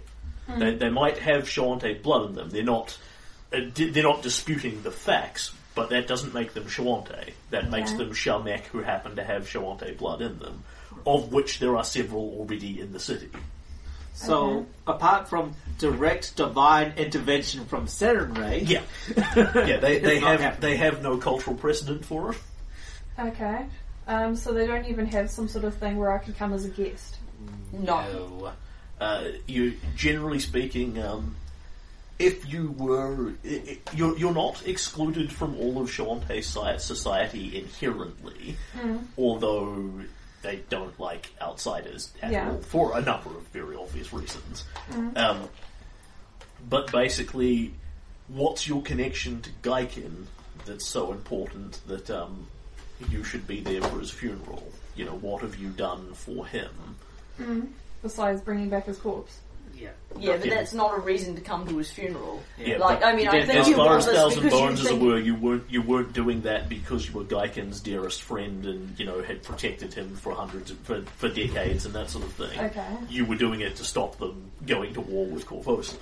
They, 0.58 0.74
they 0.76 0.90
might 0.90 1.18
have 1.18 1.44
Shoanti 1.44 2.00
blood 2.02 2.30
in 2.30 2.34
them. 2.36 2.50
They're 2.50 2.62
not 2.62 2.96
uh, 3.52 3.60
di- 3.74 3.90
they're 3.90 4.02
not 4.04 4.22
disputing 4.22 4.82
the 4.82 4.90
facts, 4.92 5.52
but 5.74 5.90
that 5.90 6.06
doesn't 6.08 6.34
make 6.34 6.54
them 6.54 6.64
Shoanti. 6.64 7.32
That 7.50 7.70
makes 7.70 7.92
them 7.92 8.10
Shamek 8.10 8.60
who 8.66 8.78
happen 8.78 9.16
to 9.16 9.24
have 9.24 9.46
Shoanti 9.48 9.96
blood 9.98 10.22
in 10.22 10.38
them, 10.38 10.62
of 11.06 11.32
which 11.32 11.58
there 11.58 11.76
are 11.76 11.84
several 11.84 12.22
already 12.38 12.80
in 12.80 12.92
the 12.92 13.00
city. 13.00 13.28
So, 14.16 14.66
apart 14.86 15.28
from 15.28 15.54
direct 15.78 16.36
divine 16.36 16.94
intervention 16.96 17.66
from 17.66 17.86
Sarenrae, 17.86 18.66
Yeah, 18.66 18.82
yeah. 19.36 19.76
They, 19.76 19.98
they 19.98 20.18
have 20.20 20.40
happening. 20.40 20.60
they 20.62 20.76
have 20.78 21.02
no 21.02 21.18
cultural 21.18 21.54
precedent 21.54 22.04
for 22.04 22.32
it. 22.32 22.38
Okay. 23.18 23.66
Um, 24.06 24.34
so 24.36 24.52
they 24.52 24.66
don't 24.66 24.86
even 24.86 25.06
have 25.06 25.30
some 25.30 25.48
sort 25.48 25.64
of 25.64 25.74
thing 25.74 25.96
where 25.98 26.12
I 26.12 26.18
can 26.18 26.32
come 26.32 26.52
as 26.54 26.64
a 26.64 26.68
guest. 26.70 27.16
No. 27.72 27.80
No. 28.02 28.52
Uh, 29.00 29.24
you 29.46 29.74
generally 29.96 30.38
speaking, 30.38 30.98
um, 31.02 31.34
if 32.18 32.50
you 32.50 32.70
were, 32.78 33.34
i- 33.44 33.62
i- 33.68 33.78
you're, 33.94 34.16
you're 34.16 34.32
not 34.32 34.66
excluded 34.66 35.30
from 35.30 35.54
all 35.56 35.78
of 35.78 35.90
Shoanti 35.90 36.42
society 36.80 37.58
inherently, 37.58 38.56
although 39.18 39.90
they 40.46 40.62
don't 40.68 40.98
like 41.00 41.28
outsiders 41.42 42.12
at 42.22 42.30
Yeah. 42.30 42.50
all 42.50 42.58
for 42.58 42.96
a 42.96 43.00
number 43.02 43.30
of 43.30 43.42
very 43.52 43.74
obvious 43.74 44.12
reasons. 44.12 44.62
Um, 45.16 45.48
but 46.70 46.90
basically, 46.92 47.74
what's 48.28 48.68
your 48.68 48.80
connection 48.82 49.42
to 49.42 49.50
Gaiken 49.62 50.26
that's 50.64 50.86
so 50.86 51.10
important 51.10 51.80
that 51.88 52.08
um, 52.10 52.46
you 53.10 53.24
should 53.24 53.46
be 53.48 53.60
there 53.60 53.82
for 53.82 53.98
his 53.98 54.12
funeral? 54.12 54.72
You 54.94 55.04
know, 55.06 55.16
what 55.16 55.42
have 55.42 55.56
you 55.56 55.70
done 55.70 56.12
for 56.14 56.46
him? 56.46 56.70
Besides 58.02 58.40
bringing 58.40 58.68
back 58.70 58.86
his 58.86 58.98
corpse. 58.98 59.40
Yeah, 59.76 59.90
Yeah, 60.18 60.36
but 60.38 60.46
Yeah. 60.46 60.54
that's 60.54 60.72
not 60.72 60.96
a 60.96 61.00
reason 61.00 61.34
to 61.34 61.40
come 61.40 61.66
to 61.66 61.76
his 61.76 61.90
funeral. 61.90 62.42
Yeah, 62.58 62.78
like, 62.78 63.04
I 63.04 63.14
mean, 63.14 63.28
I 63.28 63.44
think 63.44 63.60
as 63.60 63.68
you 63.68 63.76
far 63.76 63.86
want 63.86 63.98
as 63.98 64.06
Thousand 64.06 64.42
because 64.44 64.58
Bones 64.60 64.80
as 64.80 64.86
it 64.86 64.98
were, 64.98 65.18
you 65.18 65.34
weren't 65.34 65.64
you 65.68 65.82
weren't 65.82 66.12
doing 66.12 66.42
that 66.42 66.68
because 66.68 67.06
you 67.08 67.14
were 67.14 67.24
Gaiken's 67.24 67.80
dearest 67.80 68.22
friend 68.22 68.64
and 68.64 68.98
you 68.98 69.04
know 69.04 69.22
had 69.22 69.42
protected 69.42 69.92
him 69.92 70.16
for 70.16 70.32
hundreds 70.34 70.70
of, 70.70 70.78
for, 70.78 71.02
for 71.16 71.28
decades 71.28 71.84
and 71.84 71.94
that 71.94 72.08
sort 72.10 72.24
of 72.24 72.32
thing. 72.32 72.58
Okay. 72.58 72.96
You 73.10 73.26
were 73.26 73.36
doing 73.36 73.60
it 73.60 73.76
to 73.76 73.84
stop 73.84 74.16
them 74.18 74.50
going 74.64 74.94
to 74.94 75.00
war 75.02 75.26
with 75.26 75.46
Korvosa. 75.46 75.96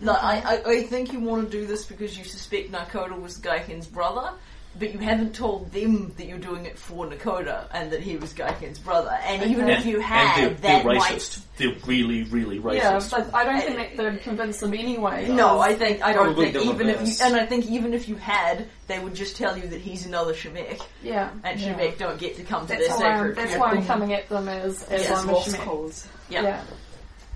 No, 0.00 0.12
I, 0.12 0.40
I, 0.64 0.70
I 0.70 0.82
think 0.84 1.12
you 1.12 1.20
want 1.20 1.50
to 1.50 1.58
do 1.60 1.66
this 1.66 1.84
because 1.84 2.16
you 2.16 2.24
suspect 2.24 2.72
Nakoda 2.72 3.20
was 3.20 3.36
Gaiken's 3.36 3.86
brother, 3.86 4.32
but 4.78 4.92
you 4.92 4.98
haven't 5.00 5.34
told 5.34 5.72
them 5.72 6.12
that 6.16 6.26
you're 6.26 6.38
doing 6.38 6.64
it 6.64 6.78
for 6.78 7.06
Nakoda 7.06 7.66
and 7.74 7.90
that 7.92 8.00
he 8.00 8.16
was 8.16 8.32
Gaiken's 8.32 8.78
brother. 8.78 9.10
And 9.24 9.42
even 9.50 9.68
if 9.68 9.84
you 9.84 10.00
had, 10.00 10.38
and 10.38 10.56
they're, 10.58 10.82
they're 10.82 10.84
might. 10.84 11.12
racist. 11.12 11.42
They're 11.56 11.74
really, 11.86 12.22
really 12.24 12.56
Yeah, 12.76 12.92
racist. 12.92 13.10
but 13.10 13.34
I 13.34 13.44
don't 13.44 13.60
think 13.60 13.76
that 13.76 13.96
they 13.96 14.04
would 14.10 14.22
convince 14.22 14.60
them 14.60 14.72
anyway. 14.72 15.28
No, 15.28 15.58
I 15.60 15.74
think 15.74 16.02
I 16.02 16.12
don't 16.12 16.34
think 16.36 16.56
even 16.56 16.88
if 16.88 17.06
you 17.06 17.14
and 17.26 17.36
I 17.36 17.44
think 17.46 17.66
even 17.66 17.92
if 17.92 18.08
you 18.08 18.14
had, 18.16 18.66
they 18.86 18.98
would 18.98 19.14
just 19.14 19.36
tell 19.36 19.56
you 19.58 19.66
that 19.68 19.80
he's 19.80 20.06
another 20.06 20.32
Shemek, 20.32 20.80
Yeah. 21.02 21.30
and 21.44 21.60
yeah. 21.60 21.74
Shemek 21.74 21.98
don't 21.98 22.18
get 22.18 22.36
to 22.36 22.44
come 22.44 22.62
to 22.66 22.68
That's 22.74 22.88
their 22.88 22.96
sacred 22.98 23.36
that's 23.36 23.56
why 23.56 23.72
I'm 23.72 23.84
coming 23.84 24.12
at 24.14 24.28
them 24.28 24.48
as, 24.48 24.82
as 24.84 25.02
Yes, 25.02 25.18
I'm 25.20 25.28
a 25.28 25.32
Lost 25.32 25.48
Shemek. 25.54 25.64
cause. 25.64 26.08
Yeah. 26.30 26.42
Yeah. 26.42 26.62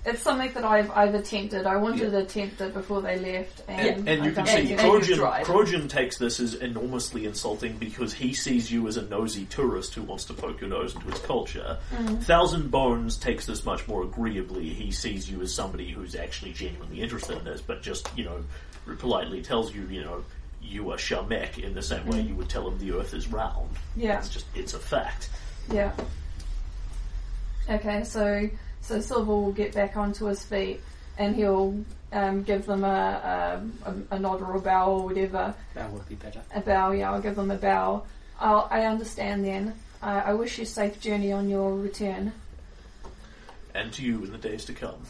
It's 0.06 0.20
something 0.20 0.52
that 0.52 0.64
I've 0.64 0.90
I've 0.90 1.14
attempted. 1.14 1.66
I 1.66 1.76
wanted 1.76 2.10
to 2.10 2.18
attempt 2.18 2.60
it 2.60 2.74
before 2.74 3.00
they 3.00 3.18
left, 3.18 3.62
and, 3.68 4.06
And 4.06 4.24
you 4.24 4.32
can 4.32 4.46
see 4.46 4.52
Krojun, 4.52 4.66
think 4.66 4.80
and 4.80 4.80
it- 4.80 5.08
you've 5.08 5.16
Krojun, 5.16 5.16
tried. 5.16 5.46
Krojun 5.46 5.88
takes 5.88 6.18
this 6.18 6.40
as 6.40 6.54
enormously 6.54 7.24
insulting 7.24 7.78
because 7.78 8.12
he 8.12 8.34
sees 8.34 8.70
you 8.70 8.86
as 8.86 8.98
a 8.98 9.02
nosy 9.08 9.46
tourist 9.46 9.94
who 9.94 10.02
wants 10.02 10.26
to 10.26 10.34
poke 10.34 10.60
your 10.60 10.68
nose 10.68 10.94
into 10.94 11.06
his 11.06 11.20
culture. 11.20 11.78
Mm-hmm. 11.94 12.16
Thousand 12.16 12.70
Bones 12.70 13.16
takes 13.16 13.46
this 13.46 13.64
much 13.64 13.88
more 13.88 14.02
agreeably. 14.02 14.68
He 14.68 14.90
sees 14.90 15.30
you 15.30 15.40
as 15.40 15.54
somebody 15.54 15.90
who's 15.90 16.14
actually 16.14 16.52
genuinely 16.52 17.00
interested 17.00 17.38
in 17.38 17.44
this, 17.44 17.62
but 17.62 17.82
just, 17.82 18.10
you 18.14 18.24
know, 18.24 18.44
politely 18.98 19.40
tells 19.40 19.74
you, 19.74 19.86
you 19.88 20.04
know, 20.04 20.22
you 20.60 20.90
are 20.90 20.96
Shamek 20.96 21.58
in 21.58 21.74
the 21.74 21.82
same 21.82 22.06
way 22.06 22.18
mm-hmm. 22.18 22.28
you 22.28 22.34
would 22.36 22.48
tell 22.48 22.68
him 22.68 22.78
the 22.78 22.92
Earth 22.92 23.14
is 23.14 23.28
round. 23.28 23.70
Yeah. 23.96 24.18
It's 24.18 24.28
just 24.28 24.46
it's 24.54 24.74
a 24.74 24.78
fact. 24.78 25.30
Yeah. 25.70 25.92
Okay, 27.68 28.04
so 28.04 28.48
so 28.84 29.00
Silver 29.00 29.32
will 29.32 29.52
get 29.52 29.74
back 29.74 29.96
onto 29.96 30.26
his 30.26 30.44
feet 30.44 30.80
and 31.16 31.34
he'll 31.34 31.74
um, 32.12 32.42
give 32.42 32.66
them 32.66 32.84
a, 32.84 33.62
a, 33.86 33.90
a, 33.90 34.16
a 34.16 34.18
nod 34.18 34.42
or 34.42 34.56
a 34.56 34.60
bow 34.60 34.92
or 34.92 35.04
whatever. 35.06 35.54
That 35.74 35.90
would 35.90 36.06
be 36.08 36.16
better. 36.16 36.42
A 36.54 36.60
bow, 36.60 36.92
yeah, 36.92 37.10
I'll 37.10 37.22
give 37.22 37.36
them 37.36 37.50
a 37.50 37.56
bow. 37.56 38.04
I'll, 38.38 38.68
I 38.70 38.84
understand 38.84 39.44
then. 39.44 39.74
Uh, 40.02 40.22
I 40.26 40.34
wish 40.34 40.58
you 40.58 40.64
a 40.64 40.66
safe 40.66 41.00
journey 41.00 41.32
on 41.32 41.48
your 41.48 41.74
return. 41.74 42.32
And 43.74 43.92
to 43.94 44.02
you 44.02 44.22
in 44.22 44.32
the 44.32 44.38
days 44.38 44.64
to 44.66 44.74
come. 44.74 45.06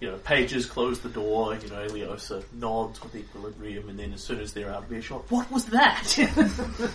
You 0.00 0.10
know, 0.10 0.16
pages 0.18 0.66
close 0.66 1.00
the 1.00 1.08
door, 1.08 1.54
you 1.56 1.68
know, 1.70 1.86
Leosa 1.86 2.44
nods 2.52 3.02
with 3.02 3.14
equilibrium, 3.16 3.88
and 3.88 3.98
then 3.98 4.12
as 4.12 4.20
soon 4.22 4.40
as 4.40 4.52
they're 4.52 4.70
out 4.70 4.82
of 4.84 4.92
earshot, 4.92 5.30
what 5.30 5.50
was 5.50 5.64
that? 5.66 6.18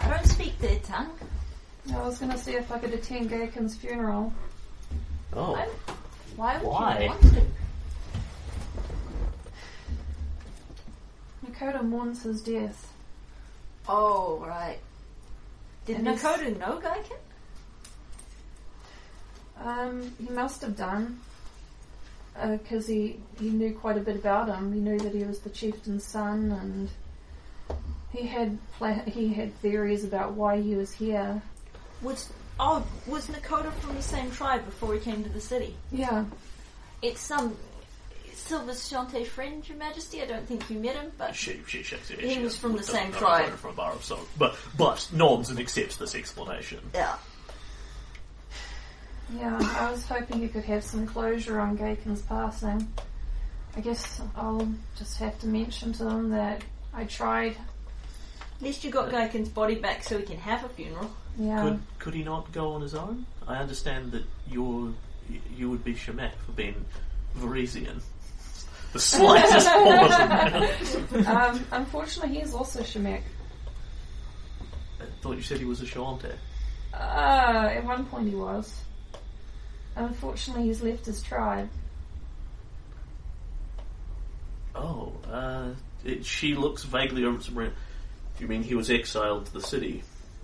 I 0.00 0.08
don't 0.08 0.26
speak 0.26 0.58
their 0.58 0.78
tongue. 0.80 1.10
I 1.94 2.00
was 2.02 2.18
going 2.18 2.32
to 2.32 2.38
see 2.38 2.52
if 2.52 2.72
I 2.72 2.78
could 2.78 2.94
attend 2.94 3.28
Gaiken's 3.30 3.76
funeral. 3.76 4.32
oh, 5.34 5.54
I- 5.54 5.68
Why 6.36 6.56
would 6.58 6.66
Why? 6.66 7.00
you 7.02 7.08
want 7.08 7.20
to? 7.22 7.42
Nakota 11.46 11.82
mourns 11.84 12.22
his 12.22 12.40
death. 12.42 12.90
Oh, 13.86 14.38
right. 14.46 14.78
Did 15.84 15.98
And 15.98 16.08
it's- 16.08 16.22
Nakota 16.24 16.58
know 16.58 16.80
Gaiken? 16.80 17.18
Um, 19.60 20.12
he 20.18 20.30
must 20.32 20.62
have 20.62 20.74
done. 20.76 21.20
Uh, 22.36 22.56
because 22.56 22.86
he, 22.88 23.20
he 23.38 23.48
knew 23.50 23.72
quite 23.72 23.96
a 23.96 24.00
bit 24.00 24.16
about 24.16 24.48
him. 24.48 24.72
He 24.72 24.80
knew 24.80 24.98
that 24.98 25.14
he 25.14 25.22
was 25.22 25.38
the 25.38 25.50
chieftain's 25.50 26.04
son, 26.04 26.50
and 26.50 27.78
he 28.12 28.26
had 28.26 28.58
pla- 28.76 29.04
he 29.06 29.28
had 29.32 29.54
theories 29.60 30.02
about 30.02 30.32
why 30.32 30.60
he 30.60 30.74
was 30.74 30.92
here. 30.92 31.40
Was 32.02 32.32
oh, 32.58 32.84
was 33.06 33.28
Nakota 33.28 33.72
from 33.74 33.94
the 33.94 34.02
same 34.02 34.30
tribe 34.32 34.64
before 34.64 34.94
he 34.94 35.00
came 35.00 35.22
to 35.22 35.30
the 35.30 35.40
city? 35.40 35.76
Yeah, 35.92 36.24
It's 37.02 37.20
some 37.20 37.56
Silver's 38.32 38.90
Shoanti 38.90 39.24
friend, 39.26 39.66
Your 39.68 39.78
Majesty. 39.78 40.20
I 40.20 40.26
don't 40.26 40.46
think 40.46 40.68
you 40.68 40.78
met 40.78 40.96
him, 40.96 41.12
but 41.16 41.34
she, 41.36 41.60
she 41.66 41.82
shakes 41.82 42.10
her 42.10 42.16
head. 42.16 42.24
He 42.24 42.34
she 42.34 42.40
was 42.42 42.56
from 42.56 42.76
the 42.76 42.82
same 42.82 43.12
tribe. 43.12 43.48
From 43.50 43.70
a 43.70 43.74
bar 43.74 43.92
of 43.92 44.04
salt, 44.04 44.28
but 44.36 44.56
but 44.76 45.08
nods 45.12 45.50
and 45.50 45.58
accepts 45.60 45.96
this 45.96 46.14
explanation. 46.16 46.80
yeah. 46.92 47.14
Yeah. 49.32 49.58
I 49.78 49.90
was 49.90 50.04
hoping 50.06 50.40
you 50.42 50.48
could 50.48 50.64
have 50.64 50.84
some 50.84 51.06
closure 51.06 51.58
on 51.60 51.76
Gaiken's 51.76 52.22
passing. 52.22 52.92
I 53.76 53.80
guess 53.80 54.20
I'll 54.36 54.68
just 54.96 55.18
have 55.18 55.38
to 55.40 55.46
mention 55.46 55.92
to 55.94 56.04
them 56.04 56.30
that 56.30 56.62
I 56.92 57.04
tried. 57.04 57.52
At 57.52 58.62
least 58.62 58.84
you 58.84 58.90
got 58.90 59.10
Gaiken's 59.10 59.48
body 59.48 59.74
back 59.74 60.04
so 60.04 60.18
he 60.18 60.24
can 60.24 60.38
have 60.38 60.64
a 60.64 60.68
funeral. 60.68 61.10
Yeah, 61.36 61.62
Could 61.62 61.80
could 61.98 62.14
he 62.14 62.22
not 62.22 62.52
go 62.52 62.72
on 62.74 62.80
his 62.82 62.94
own? 62.94 63.26
I 63.48 63.56
understand 63.56 64.12
that 64.12 64.22
you're 64.48 64.92
you 65.56 65.70
would 65.70 65.82
be 65.82 65.94
Shemek 65.94 66.32
for 66.46 66.52
being 66.52 66.84
Varisian. 67.36 68.00
The 68.92 69.00
slightest 69.00 69.66
pause. 69.66 71.26
um, 71.26 71.66
unfortunately, 71.72 72.36
he 72.36 72.42
is 72.42 72.54
also 72.54 72.80
Shemek. 72.82 73.22
I 75.00 75.04
thought 75.20 75.36
you 75.36 75.42
said 75.42 75.58
he 75.58 75.64
was 75.64 75.80
a 75.80 75.84
Shoanti. 75.86 76.32
Uh, 76.92 76.96
at 77.72 77.84
one 77.84 78.04
point 78.06 78.28
he 78.28 78.36
was. 78.36 78.72
Unfortunately, 79.96 80.64
he's 80.64 80.82
left 80.82 81.06
his 81.06 81.22
tribe. 81.22 81.68
Oh, 84.74 85.12
uh, 85.30 85.70
it, 86.04 86.26
she 86.26 86.54
looks 86.54 86.82
vaguely 86.82 87.24
over 87.24 87.42
to. 87.42 87.50
Do 87.50 87.70
you 88.40 88.48
mean 88.48 88.62
he 88.62 88.74
was 88.74 88.90
exiled 88.90 89.46
to 89.46 89.52
the 89.52 89.62
city? 89.62 90.02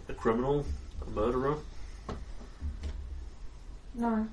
A 0.08 0.14
criminal? 0.14 0.64
A 1.04 1.10
murderer? 1.10 1.56
No. 3.94 4.28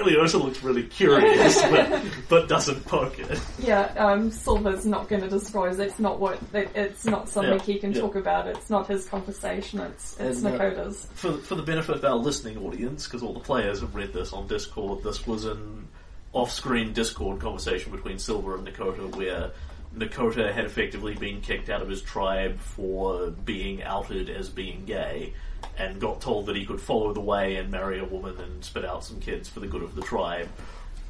Ileosa 0.00 0.42
looks 0.42 0.62
really 0.62 0.84
curious, 0.84 1.60
but, 1.70 2.04
but 2.28 2.48
doesn't 2.48 2.84
poke 2.86 3.18
it. 3.18 3.40
Yeah, 3.58 3.82
um, 3.96 4.30
Silver's 4.30 4.86
not 4.86 5.08
going 5.08 5.22
to 5.22 5.28
disclose. 5.28 5.78
It's 5.78 5.98
not 5.98 6.18
what. 6.18 6.38
It, 6.52 6.70
it's 6.74 7.04
not 7.04 7.28
something 7.28 7.58
Yeah, 7.58 7.64
he 7.64 7.78
can 7.78 7.92
yeah. 7.92 8.00
talk 8.00 8.14
about. 8.14 8.46
It's 8.46 8.70
not 8.70 8.86
his 8.86 9.06
conversation. 9.06 9.80
It's 9.80 10.18
it's 10.18 10.42
And, 10.42 10.46
uh, 10.46 10.58
Nakota's. 10.58 11.06
For, 11.14 11.32
for 11.38 11.54
the 11.54 11.62
benefit 11.62 11.96
of 11.96 12.04
our 12.04 12.16
listening 12.16 12.58
audience, 12.58 13.04
because 13.06 13.22
all 13.22 13.34
the 13.34 13.40
players 13.40 13.80
have 13.80 13.94
read 13.94 14.12
this 14.12 14.32
on 14.32 14.46
Discord, 14.46 15.02
this 15.02 15.26
was 15.26 15.44
an 15.44 15.88
off-screen 16.32 16.92
Discord 16.92 17.40
conversation 17.40 17.92
between 17.92 18.18
Silver 18.18 18.56
and 18.56 18.66
Nakota 18.66 19.14
where 19.16 19.50
Nakota 19.96 20.52
had 20.52 20.64
effectively 20.64 21.14
been 21.14 21.40
kicked 21.40 21.68
out 21.68 21.82
of 21.82 21.88
his 21.88 22.02
tribe 22.02 22.58
for 22.60 23.30
being 23.30 23.82
outed 23.82 24.30
as 24.30 24.48
being 24.48 24.84
gay 24.84 25.34
and 25.78 26.00
got 26.00 26.20
told 26.20 26.46
that 26.46 26.56
he 26.56 26.64
could 26.64 26.80
follow 26.80 27.12
the 27.12 27.20
way 27.20 27.56
and 27.56 27.70
marry 27.70 27.98
a 27.98 28.04
woman 28.04 28.38
and 28.38 28.64
spit 28.64 28.84
out 28.84 29.04
some 29.04 29.20
kids 29.20 29.48
for 29.48 29.60
the 29.60 29.66
good 29.66 29.82
of 29.82 29.94
the 29.94 30.02
tribe. 30.02 30.48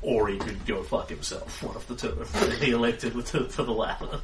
Or 0.03 0.29
he 0.29 0.39
could 0.39 0.65
go 0.67 0.83
fuck 0.83 1.11
himself, 1.11 1.63
one 1.63 1.77
of 1.77 1.87
the 1.87 1.95
two. 1.95 2.25
And 2.43 2.53
he 2.55 2.71
elected 2.71 3.15
with 3.15 3.33
the, 3.33 3.45
for 3.45 3.65
the 3.65 3.73
latter. 3.73 4.21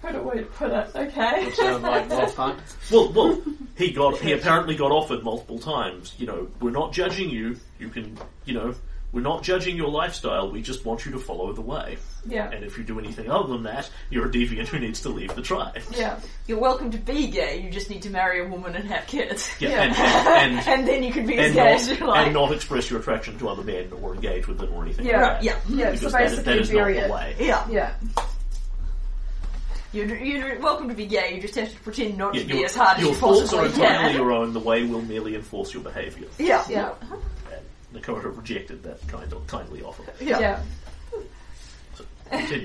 What 0.00 0.14
a 0.14 0.22
way 0.22 0.38
to 0.38 0.44
put 0.44 0.70
it. 0.70 0.90
Okay. 0.94 1.50
Sound 1.52 1.82
like 1.82 2.08
more 2.08 2.26
fun. 2.28 2.56
Well, 2.90 3.12
well, 3.12 3.42
he 3.76 3.92
got 3.92 4.18
he 4.18 4.32
apparently 4.32 4.74
got 4.74 4.90
offered 4.90 5.22
multiple 5.22 5.58
times. 5.58 6.14
You 6.16 6.26
know, 6.26 6.48
we're 6.60 6.70
not 6.70 6.92
judging 6.92 7.28
you. 7.28 7.56
You 7.78 7.90
can, 7.90 8.16
you 8.46 8.54
know, 8.54 8.74
we're 9.12 9.20
not 9.22 9.42
judging 9.42 9.76
your 9.76 9.88
lifestyle. 9.88 10.50
We 10.50 10.62
just 10.62 10.84
want 10.84 11.04
you 11.04 11.12
to 11.12 11.18
follow 11.18 11.52
the 11.52 11.60
way. 11.62 11.98
yeah. 12.26 12.48
And 12.50 12.62
if 12.64 12.78
you 12.78 12.84
do 12.84 12.98
anything 13.00 13.28
other 13.30 13.48
than 13.48 13.64
that, 13.64 13.90
you're 14.08 14.26
a 14.26 14.30
deviant 14.30 14.68
who 14.68 14.78
needs 14.78 15.00
to 15.02 15.08
leave 15.08 15.34
the 15.34 15.42
tribe. 15.42 15.80
Yeah. 15.96 16.20
You're 16.46 16.60
welcome 16.60 16.90
to 16.92 16.98
be 16.98 17.26
gay. 17.28 17.60
You 17.60 17.70
just 17.70 17.90
need 17.90 18.02
to 18.02 18.10
marry 18.10 18.40
a 18.44 18.48
woman 18.48 18.76
and 18.76 18.86
have 18.88 19.06
kids. 19.08 19.50
Yeah, 19.58 19.70
Yeah. 19.70 19.82
and 19.82 19.96
and, 19.96 20.58
and, 20.58 20.68
and 20.80 20.88
then 20.88 21.02
you 21.02 21.12
can 21.12 21.26
be 21.26 21.36
as 21.38 21.52
gay 21.54 21.58
not, 21.58 21.66
as 21.72 21.88
you 22.00 22.06
like. 22.06 22.24
and 22.26 22.34
not 22.34 22.52
express 22.52 22.88
your 22.90 23.00
attraction 23.00 23.36
to 23.38 23.48
other 23.48 23.64
men 23.64 23.90
or 24.00 24.14
engage 24.14 24.46
with 24.46 24.58
them 24.58 24.72
or 24.72 24.82
anything. 24.84 25.06
Yeah. 25.06 25.22
like 25.22 25.42
that. 25.42 25.44
yeah, 25.44 25.56
Yeah. 25.68 25.84
So 25.86 25.92
Because 25.92 26.12
that 26.12 26.22
is, 26.22 26.30
basically, 26.38 26.52
that 26.52 26.60
is 26.60 26.70
not 26.72 27.06
the 27.08 27.12
way. 27.12 27.36
yeah. 27.40 27.68
Yeah. 27.68 27.92
You're, 29.92 30.16
you're 30.18 30.60
welcome 30.60 30.88
to 30.88 30.94
be 30.94 31.06
gay. 31.06 31.34
You 31.34 31.40
just 31.42 31.56
have 31.56 31.72
to 31.72 31.80
pretend 31.80 32.16
not 32.16 32.34
Yeah, 32.36 32.42
to 32.42 32.48
be 32.48 32.64
as 32.64 32.76
hard 32.76 32.98
as 32.98 33.02
your 33.02 33.12
you 33.12 33.18
thoughts 33.18 33.52
are 33.52 33.66
entirely 33.66 34.14
your 34.14 34.30
own. 34.30 34.52
The 34.52 34.60
way 34.60 34.84
will 34.84 35.02
merely 35.02 35.34
enforce 35.34 35.74
your 35.74 35.82
behaviour. 35.82 36.28
Yeah, 36.38 36.64
Yeah. 36.68 36.88
Uh-huh. 36.90 37.16
And 37.92 38.02
Nakota 38.02 38.36
rejected 38.36 38.82
that 38.84 39.06
kind 39.08 39.32
of 39.32 39.46
kindly 39.46 39.82
offer. 39.82 40.04
yeah. 40.20 40.38
Yeah. 40.40 40.62
So. 41.94 42.04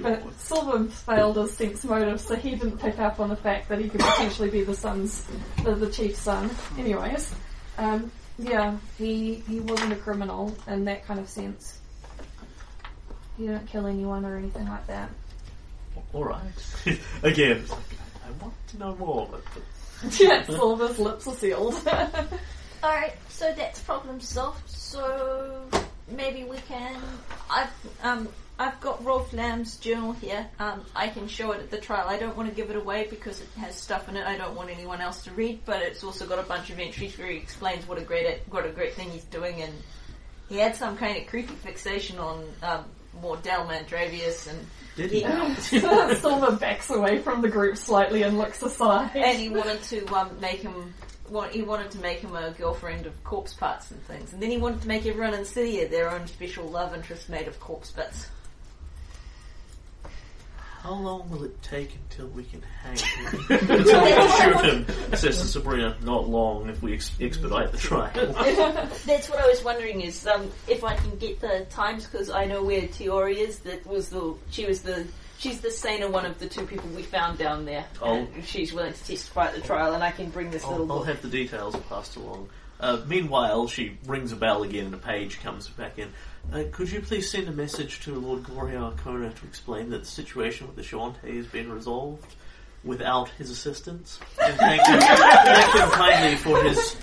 But 0.01 0.23
Silver 0.39 0.85
failed 0.85 1.37
his 1.37 1.53
sense 1.53 1.83
motive, 1.83 2.21
so 2.21 2.35
he 2.35 2.51
didn't 2.51 2.79
pick 2.79 2.99
up 2.99 3.19
on 3.19 3.29
the 3.29 3.35
fact 3.35 3.69
that 3.69 3.79
he 3.79 3.89
could 3.89 4.01
potentially 4.01 4.49
be 4.49 4.63
the 4.63 4.75
son's, 4.75 5.25
the, 5.63 5.73
the 5.75 5.89
chief's 5.89 6.19
son. 6.19 6.49
Anyways, 6.77 7.33
um, 7.77 8.11
yeah, 8.37 8.77
he 8.97 9.35
he 9.47 9.59
wasn't 9.61 9.93
a 9.93 9.95
criminal 9.95 10.55
in 10.67 10.85
that 10.85 11.05
kind 11.05 11.19
of 11.19 11.27
sense. 11.27 11.79
He 13.37 13.47
didn't 13.47 13.67
kill 13.67 13.87
anyone 13.87 14.25
or 14.25 14.37
anything 14.37 14.67
like 14.67 14.85
that. 14.87 15.09
Alright. 16.13 16.41
Again, 17.23 17.65
I 18.25 18.43
want 18.43 18.53
to 18.67 18.77
know 18.77 18.95
more, 18.95 19.27
but, 19.29 19.43
but 19.53 20.19
yeah, 20.19 20.43
Silver's 20.43 20.99
lips 20.99 21.27
are 21.27 21.35
sealed. 21.35 21.75
Alright, 22.83 23.13
so 23.29 23.53
that's 23.53 23.79
problem 23.79 24.19
solved. 24.19 24.69
So 24.69 25.61
maybe 26.09 26.43
we 26.43 26.57
can. 26.57 26.95
I've 27.49 27.71
um 28.03 28.29
I've 28.57 28.79
got 28.79 29.03
Rolth 29.03 29.33
Lamm's 29.33 29.77
journal 29.77 30.13
here. 30.13 30.47
Um, 30.59 30.85
I 30.95 31.09
can 31.09 31.27
show 31.27 31.51
it 31.51 31.59
at 31.59 31.71
the 31.71 31.77
trial. 31.77 32.07
I 32.07 32.17
don't 32.17 32.37
want 32.37 32.47
to 32.47 32.55
give 32.55 32.69
it 32.69 32.77
away 32.77 33.05
because 33.09 33.41
it 33.41 33.49
has 33.57 33.75
stuff 33.75 34.07
in 34.07 34.15
it 34.15 34.25
I 34.25 34.37
don't 34.37 34.55
want 34.55 34.69
anyone 34.69 35.01
else 35.01 35.23
to 35.25 35.31
read. 35.31 35.61
But 35.65 35.81
it's 35.81 36.03
also 36.03 36.25
got 36.25 36.39
a 36.39 36.43
bunch 36.43 36.69
of 36.69 36.79
entries 36.79 37.17
where 37.17 37.27
he 37.27 37.37
explains 37.37 37.87
what 37.87 37.97
a 37.97 38.01
great 38.01 38.41
what 38.49 38.65
a 38.65 38.69
great 38.69 38.93
thing 38.93 39.09
he's 39.09 39.25
doing, 39.25 39.61
and 39.61 39.73
he 40.47 40.57
had 40.57 40.75
some 40.75 40.95
kind 40.95 41.17
of 41.17 41.27
creepy 41.27 41.55
fixation 41.55 42.17
on 42.19 42.45
um, 42.63 42.85
Mordell 43.21 43.67
Mandravius 43.67 44.47
and 44.47 44.65
did 44.95 45.11
he, 45.11 45.23
Silver 46.15 46.55
backs 46.55 46.89
away 46.89 47.19
from 47.19 47.41
the 47.41 47.49
group 47.49 47.77
slightly 47.77 48.23
and 48.23 48.37
looks 48.37 48.61
aside. 48.61 49.11
and 49.15 49.37
he 49.37 49.49
wanted 49.49 49.81
to 49.83 50.05
um, 50.15 50.39
make 50.39 50.61
him. 50.61 50.93
Want, 51.29 51.51
he 51.53 51.63
wanted 51.63 51.91
to 51.91 51.99
make 51.99 52.19
him 52.19 52.35
a 52.35 52.51
girlfriend 52.51 53.05
of 53.07 53.23
corpse 53.23 53.53
parts 53.53 53.89
and 53.91 54.01
things, 54.03 54.33
and 54.33 54.41
then 54.41 54.51
he 54.51 54.57
wanted 54.57 54.81
to 54.81 54.87
make 54.87 55.05
everyone 55.05 55.33
in 55.33 55.39
the 55.39 55.45
city 55.45 55.83
their 55.85 56.11
own 56.11 56.27
special 56.27 56.67
love 56.67 56.93
interest 56.93 57.29
made 57.29 57.47
of 57.47 57.59
corpse 57.59 57.91
bits. 57.91 58.27
How 60.85 60.93
long 60.93 61.27
will 61.31 61.43
it 61.43 61.63
take 61.63 61.95
until 61.95 62.27
we 62.27 62.43
can 62.43 62.61
hang 62.83 62.95
him? 62.95 63.45
until 63.49 64.03
we 64.03 64.11
can 64.11 64.53
shoot 64.53 64.65
him? 64.65 65.15
Says 65.15 65.39
to 65.39 65.47
Sabrina, 65.47 65.97
not 66.03 66.29
long 66.29 66.69
if 66.69 66.79
we 66.83 66.93
ex- 66.93 67.11
expedite 67.19 67.71
the 67.71 67.79
trial. 67.79 68.11
That's 69.07 69.27
what 69.27 69.39
I 69.39 69.47
was 69.47 69.63
wondering 69.63 70.01
is 70.01 70.27
um, 70.27 70.51
if 70.67 70.83
I 70.83 70.95
can 70.95 71.17
get 71.17 71.41
the 71.41 71.65
times 71.71 72.05
because 72.05 72.29
I 72.29 72.45
know 72.45 72.61
where 72.63 72.81
Tiori 72.81 73.37
is. 73.37 73.57
That 73.61 73.83
was 73.87 74.09
the 74.09 74.35
she 74.51 74.67
was 74.67 74.83
the 74.83 75.07
she's 75.45 75.61
the 75.61 75.69
saner 75.69 76.09
one 76.09 76.25
of 76.25 76.39
the 76.39 76.47
two 76.47 76.65
people 76.65 76.89
we 76.89 77.03
found 77.03 77.37
down 77.37 77.65
there. 77.65 77.85
Oh. 78.01 78.15
And 78.15 78.43
she's 78.43 78.73
willing 78.73 78.93
to 78.93 79.05
testify 79.05 79.47
at 79.47 79.55
the 79.55 79.61
trial, 79.61 79.93
and 79.93 80.03
I 80.03 80.11
can 80.11 80.29
bring 80.29 80.49
this 80.49 80.63
little 80.63 80.85
I'll, 80.85 80.91
I'll 80.91 80.97
book. 80.99 81.07
have 81.07 81.21
the 81.21 81.29
details 81.29 81.75
passed 81.87 82.15
along. 82.15 82.49
Uh, 82.79 83.01
meanwhile, 83.07 83.67
she 83.67 83.97
rings 84.05 84.31
a 84.31 84.35
bell 84.35 84.63
again, 84.63 84.87
and 84.87 84.95
a 84.95 84.97
page 84.97 85.39
comes 85.41 85.69
back 85.69 85.97
in. 85.99 86.09
Uh, 86.51 86.63
could 86.71 86.91
you 86.91 86.99
please 86.99 87.29
send 87.29 87.47
a 87.47 87.51
message 87.51 88.01
to 88.01 88.15
Lord 88.15 88.43
Glorio 88.43 88.93
Arkona 88.95 89.33
to 89.33 89.45
explain 89.45 89.91
that 89.91 89.99
the 89.99 90.07
situation 90.07 90.67
with 90.67 90.75
the 90.75 90.81
Shoanti 90.81 91.37
has 91.37 91.47
been 91.47 91.71
resolved 91.71 92.35
without 92.83 93.29
his 93.29 93.49
assistance? 93.49 94.19
And 94.43 94.55
thank 94.57 94.81
him, 94.85 94.99
thank 94.99 95.75
him 95.75 95.89
kindly 95.91 96.37
for 96.37 96.61
his 96.63 96.95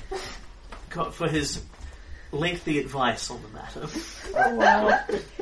for 1.13 1.27
his 1.29 1.63
lengthy 2.33 2.79
advice 2.79 3.31
on 3.31 3.41
the 3.43 3.49
matter. 3.49 3.87
Oh 4.35 4.55
wow. 4.55 4.99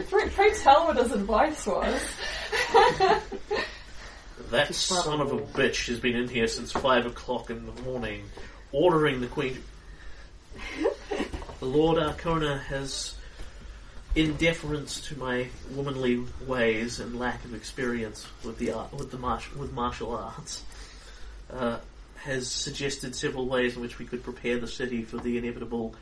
Pray, 0.09 0.29
pray 0.29 0.53
tell 0.55 0.87
what 0.87 0.97
his 0.97 1.13
advice 1.13 1.67
was. 1.67 2.03
That 4.51 4.75
son 4.75 5.21
of 5.21 5.33
a 5.33 5.39
bitch 5.39 5.87
has 5.87 6.01
been 6.01 6.17
in 6.17 6.29
here 6.29 6.49
since 6.49 6.73
five 6.73 7.07
o'clock 7.07 7.51
in 7.51 7.67
the 7.67 7.83
morning, 7.83 8.25
ordering 8.73 9.21
the 9.21 9.29
Queen. 9.29 9.63
The 11.61 11.67
Lord 11.67 11.99
Arkona 11.99 12.61
has, 12.65 13.15
in 14.17 14.35
deference 14.37 15.01
to 15.03 15.19
my 15.19 15.49
womanly 15.73 16.25
ways 16.47 16.99
and 16.99 17.17
lack 17.19 17.45
of 17.45 17.55
experience 17.55 18.27
with 18.43 18.59
the 18.59 18.73
art, 18.73 18.93
with 18.93 19.13
the 19.13 19.19
martial, 19.19 19.61
with 19.61 19.73
martial 19.73 20.17
arts, 20.17 20.65
uh, 21.53 21.79
has 22.17 22.51
suggested 22.51 23.15
several 23.15 23.47
ways 23.47 23.77
in 23.77 23.83
which 23.83 23.99
we 24.01 24.05
could 24.05 24.25
prepare 24.25 24.59
the 24.59 24.67
city 24.67 25.03
for 25.05 25.19
the 25.19 25.39
inevitable 25.39 25.95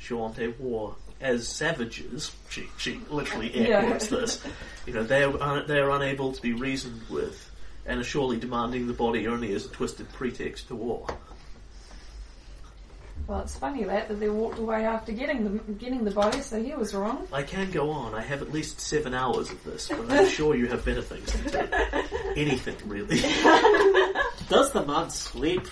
Shoanti 0.00 0.58
War. 0.58 0.96
As 1.18 1.48
savages, 1.48 2.30
she, 2.50 2.68
she 2.76 3.00
literally 3.08 3.54
air 3.54 3.68
Yeah. 3.82 3.96
this, 3.98 4.42
you 4.86 4.92
know, 4.92 5.02
they 5.02 5.22
are, 5.24 5.62
they 5.62 5.78
are 5.78 5.90
unable 5.92 6.32
to 6.32 6.42
be 6.42 6.52
reasoned 6.52 7.00
with 7.08 7.50
and 7.86 8.00
are 8.00 8.04
surely 8.04 8.36
demanding 8.36 8.86
the 8.86 8.92
body 8.92 9.26
only 9.26 9.54
as 9.54 9.64
a 9.64 9.68
twisted 9.70 10.12
pretext 10.12 10.68
to 10.68 10.74
war. 10.74 11.06
Well, 13.26 13.40
it's 13.40 13.56
funny 13.56 13.82
that 13.84 14.08
that 14.08 14.20
they 14.20 14.28
walked 14.28 14.58
away 14.58 14.84
after 14.84 15.10
getting 15.10 15.42
the 15.44 15.72
getting 15.72 16.04
the 16.04 16.12
body, 16.12 16.40
so 16.42 16.62
he 16.62 16.74
was 16.74 16.94
wrong. 16.94 17.26
I 17.32 17.42
can 17.42 17.70
go 17.72 17.90
on. 17.90 18.14
I 18.14 18.20
have 18.22 18.40
at 18.40 18.52
least 18.52 18.78
seven 18.80 19.14
hours 19.14 19.50
of 19.50 19.64
this, 19.64 19.88
but 19.88 20.08
I'm 20.12 20.28
sure 20.28 20.54
you 20.54 20.68
have 20.68 20.84
better 20.84 21.02
things 21.02 21.32
to 21.32 21.50
do. 21.50 21.58
Anything, 22.36 22.76
really. 22.88 23.16
Does 24.48 24.70
the 24.72 24.84
man 24.86 25.10
sleep? 25.10 25.66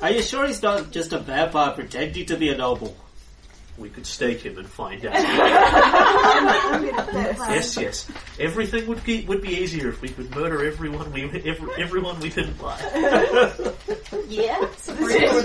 Are 0.00 0.10
you 0.10 0.22
sure 0.22 0.46
he's 0.46 0.62
not 0.62 0.92
just 0.92 1.12
a 1.12 1.18
vampire 1.18 1.72
pretending 1.72 2.26
to 2.26 2.36
be 2.36 2.50
a 2.50 2.56
noble? 2.56 2.94
We 3.78 3.88
could 3.88 4.06
stake 4.06 4.40
him 4.40 4.58
and 4.58 4.68
find 4.68 5.04
out. 5.06 5.14
I'm 5.16 6.82
going 6.82 6.96
to 6.96 7.02
play 7.04 7.22
it 7.22 7.36
yes, 7.38 7.76
yes. 7.76 8.10
Everything 8.38 8.86
would 8.88 9.02
be 9.04 9.24
would 9.24 9.40
be 9.40 9.54
easier 9.56 9.88
if 9.88 10.02
we 10.02 10.10
could 10.10 10.34
murder 10.34 10.64
everyone 10.66 11.12
we 11.12 11.24
every, 11.24 11.82
everyone 11.82 12.20
we 12.20 12.28
didn't 12.28 12.60
like. 12.60 12.80
Yeah. 14.28 14.60
Yes, 14.60 14.86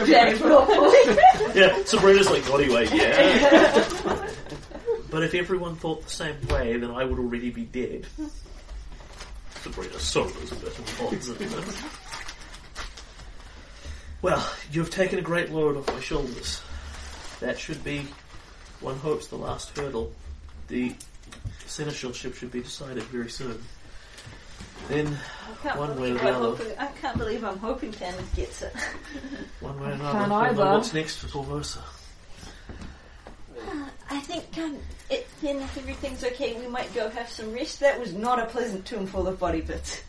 Jack 0.07 0.39
Norfolk. 0.41 0.93
Yeah, 1.56 1.84
Sabrina's 1.85 2.30
like, 2.30 2.49
anyway, 2.49 2.88
yeah. 2.91 4.30
but 5.10 5.23
if 5.23 5.34
everyone 5.34 5.76
thought 5.76 6.03
the 6.03 6.10
same 6.10 6.35
way, 6.47 6.77
then 6.77 6.91
I 6.91 7.06
would 7.06 7.19
already 7.19 7.52
be 7.52 7.64
dead. 7.64 8.06
Sabrina 9.61 9.97
sorrows 9.99 10.52
a 10.52 10.56
bit 10.56 10.77
and 10.77 10.99
nods 10.99 11.30
at 11.30 11.41
it. 11.41 11.76
Well, 14.22 14.47
you've 14.72 14.89
taken 14.89 15.19
a 15.19 15.22
great 15.22 15.52
load 15.52 15.77
off 15.77 15.88
my 15.88 15.99
shoulders. 15.99 16.61
That 17.40 17.60
should 17.60 17.84
be, 17.84 18.07
one 18.82 18.98
hopes, 18.98 19.28
the 19.28 19.36
last 19.38 19.78
hurdle. 19.78 20.12
The 20.68 20.95
seneschalship 21.68 22.36
should 22.36 22.52
be 22.52 22.62
decided 22.62 23.03
very 23.03 23.30
soon. 23.30 23.62
Then, 24.88 25.07
I 25.07 25.64
can't 25.64 25.80
One 25.80 25.90
way 25.99 26.12
or 26.12 26.16
believe 26.16 26.22
the 26.22 26.30
I'm 26.30 26.36
other. 26.36 26.45
hoping, 26.56 26.80
I 26.80 26.88
can't 26.88 27.18
believe 27.18 27.44
I'm 27.44 27.57
hoping 27.57 27.91
Cannon 27.91 28.26
gets 28.36 28.62
it. 28.62 28.74
one 29.60 29.80
way 29.80 29.88
or 29.88 29.98
Can't 29.98 30.02
another, 30.02 30.28
we'll 30.30 30.34
either. 30.44 30.66
know 30.66 30.74
what's 30.78 30.94
next 30.94 31.18
for 31.18 31.28
Korvosa. 31.28 31.80
I 34.10 34.20
think 34.20 34.45
um, 34.60 34.78
it, 35.10 35.28
then 35.41 35.57
if 35.57 35.78
everything's 35.78 36.24
okay, 36.24 36.57
we 36.60 36.68
might 36.68 36.94
go 36.94 37.10
have 37.10 37.30
some 37.30 37.52
rest. 37.53 37.80
That 37.80 37.99
was 37.99 38.14
not 38.14 38.40
a 38.40 38.45
pleasant 38.45 38.86
tomb 38.86 39.07
full 39.07 39.28
of 39.28 39.40
body 39.40 39.62
bits. 39.62 40.02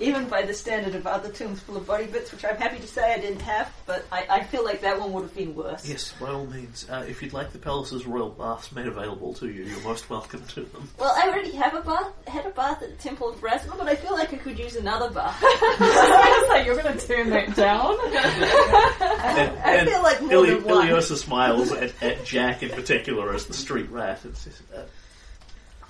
Even 0.00 0.28
by 0.28 0.42
the 0.42 0.54
standard 0.54 0.94
of 0.94 1.06
other 1.06 1.28
tombs 1.28 1.58
full 1.60 1.76
of 1.76 1.86
body 1.86 2.06
bits, 2.06 2.30
which 2.30 2.44
I'm 2.44 2.56
happy 2.56 2.78
to 2.78 2.86
say 2.86 3.14
I 3.14 3.18
didn't 3.18 3.42
have, 3.42 3.72
but 3.84 4.06
I, 4.12 4.26
I 4.30 4.44
feel 4.44 4.64
like 4.64 4.80
that 4.82 5.00
one 5.00 5.12
would 5.12 5.22
have 5.22 5.34
been 5.34 5.56
worse. 5.56 5.88
Yes, 5.88 6.14
by 6.20 6.28
all 6.30 6.46
means. 6.46 6.86
Uh, 6.88 7.04
if 7.08 7.20
you'd 7.20 7.32
like 7.32 7.52
the 7.52 7.58
palace's 7.58 8.06
royal 8.06 8.30
baths 8.30 8.70
made 8.70 8.86
available 8.86 9.34
to 9.34 9.48
you, 9.48 9.64
you're 9.64 9.80
most 9.80 10.08
welcome 10.08 10.44
to 10.48 10.60
them. 10.62 10.88
Well, 10.98 11.12
I 11.16 11.28
already 11.28 11.50
have 11.52 11.74
a 11.74 11.80
bath, 11.80 12.12
had 12.28 12.46
a 12.46 12.50
bath 12.50 12.82
at 12.82 12.90
the 12.96 13.02
Temple 13.02 13.30
of 13.30 13.40
Rasma, 13.40 13.76
but 13.76 13.88
I 13.88 13.96
feel 13.96 14.12
like 14.12 14.32
I 14.32 14.36
could 14.36 14.56
use 14.58 14.76
another 14.76 15.10
bath. 15.10 15.36
I 15.42 16.38
was 16.42 16.48
like, 16.48 16.64
you're 16.66 16.80
going 16.80 16.96
to 16.96 17.06
turn 17.06 17.30
that 17.30 17.56
down? 17.56 17.96
And, 18.04 18.16
I 19.64 19.74
and 19.78 19.88
feel 19.88 20.02
like 20.02 20.20
more 20.22 20.32
Ili- 20.32 20.54
than 20.54 20.64
one. 20.64 20.86
Ileosa 20.88 21.16
smiles 21.16 21.72
at, 21.72 22.00
at 22.02 22.24
Jack 22.24 22.62
in 22.62 22.70
particular 22.70 23.34
as 23.34 23.46
the 23.46 23.54
street 23.54 23.90
rat. 23.90 24.20
It's 24.24 24.46
uh, 24.74 24.84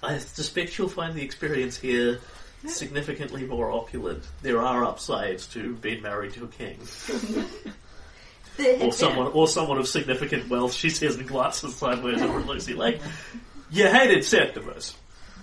I 0.02 0.18
suspect 0.18 0.78
you'll 0.78 0.88
find 0.88 1.14
the 1.14 1.22
experience 1.22 1.76
here 1.76 2.20
significantly 2.66 3.44
more 3.44 3.70
opulent. 3.70 4.24
There 4.42 4.60
are 4.60 4.84
upsides 4.84 5.46
to 5.48 5.74
being 5.76 6.02
married 6.02 6.32
to 6.34 6.44
a 6.44 6.48
king. 6.48 6.78
or 8.82 8.92
someone 8.92 9.28
or 9.28 9.46
someone 9.46 9.78
of 9.78 9.86
significant 9.88 10.48
wealth, 10.48 10.72
she 10.74 10.90
says 10.90 11.14
and 11.16 11.26
glances 11.28 11.76
sideways 11.76 12.20
over 12.20 12.40
at 12.40 12.46
Lucy 12.46 12.74
like 12.74 13.00
You 13.70 13.86
hated 13.86 14.24
Septimus, 14.24 14.96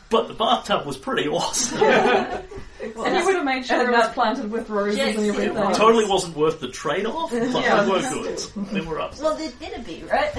but 0.09 0.27
the 0.27 0.33
bathtub 0.33 0.85
was 0.85 0.97
pretty 0.97 1.27
awesome. 1.29 1.81
and 1.83 2.43
you 2.81 2.93
would 3.25 3.35
have 3.35 3.45
made 3.45 3.65
sure 3.65 3.87
it 3.89 3.91
was 3.91 4.09
planted 4.13 4.51
with 4.51 4.69
roses 4.69 4.97
Yes, 4.97 5.15
and 5.15 5.25
it 5.25 5.29
everything. 5.29 5.53
was. 5.55 5.77
totally 5.77 6.05
wasn't 6.05 6.35
worth 6.35 6.59
the 6.59 6.67
trade 6.67 7.05
off, 7.05 7.31
but 7.31 7.41
Yeah. 7.43 7.83
they 7.83 7.89
were 7.91 8.01
good. 8.01 8.37
They 8.73 8.81
were 8.81 8.99
upsides. 8.99 9.21
Well, 9.23 9.37
they'd 9.37 9.57
better 9.59 9.81
be, 9.81 10.03
right? 10.11 10.31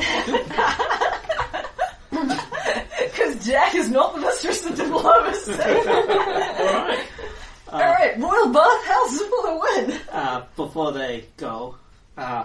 Because 2.98 3.44
Jack 3.46 3.74
is 3.74 3.90
not 3.90 4.14
the 4.14 4.20
mistress 4.20 4.64
of 4.66 4.74
diplomacy. 4.76 5.52
Alright. 5.62 7.06
Alright, 7.72 8.18
royal 8.18 8.48
bathhouse 8.52 9.18
for 9.20 9.42
the 9.42 9.60
win. 9.86 10.00
Uh, 10.10 10.44
before 10.56 10.92
they 10.92 11.24
go, 11.36 11.74
uh, 12.16 12.44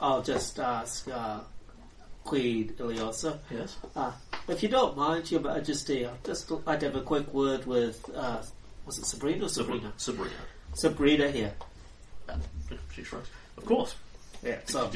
I'll 0.00 0.22
just 0.22 0.58
ask 0.58 1.06
uh, 1.08 1.40
Queen 2.24 2.72
Ileosa. 2.78 3.38
Yes. 3.50 3.76
Uh, 3.94 4.12
if 4.48 4.62
you 4.62 4.68
don't 4.68 4.96
mind, 4.96 5.30
Your 5.30 5.40
Majesty, 5.40 6.06
I'd 6.06 6.24
just 6.24 6.50
like 6.50 6.80
to 6.80 6.86
have 6.86 6.96
a 6.96 7.02
quick 7.02 7.32
word 7.32 7.66
with, 7.66 8.02
uh, 8.16 8.42
was 8.86 8.98
it 8.98 9.04
Sabrina 9.06 9.44
or 9.44 9.48
Sabrina? 9.48 9.92
Sabrina. 9.96 10.30
Sabrina 10.74 11.30
here. 11.30 11.52
She 12.94 13.04
shrugs. 13.04 13.28
Of 13.58 13.64
course. 13.66 13.94
Yeah, 14.42 14.58
so 14.64 14.90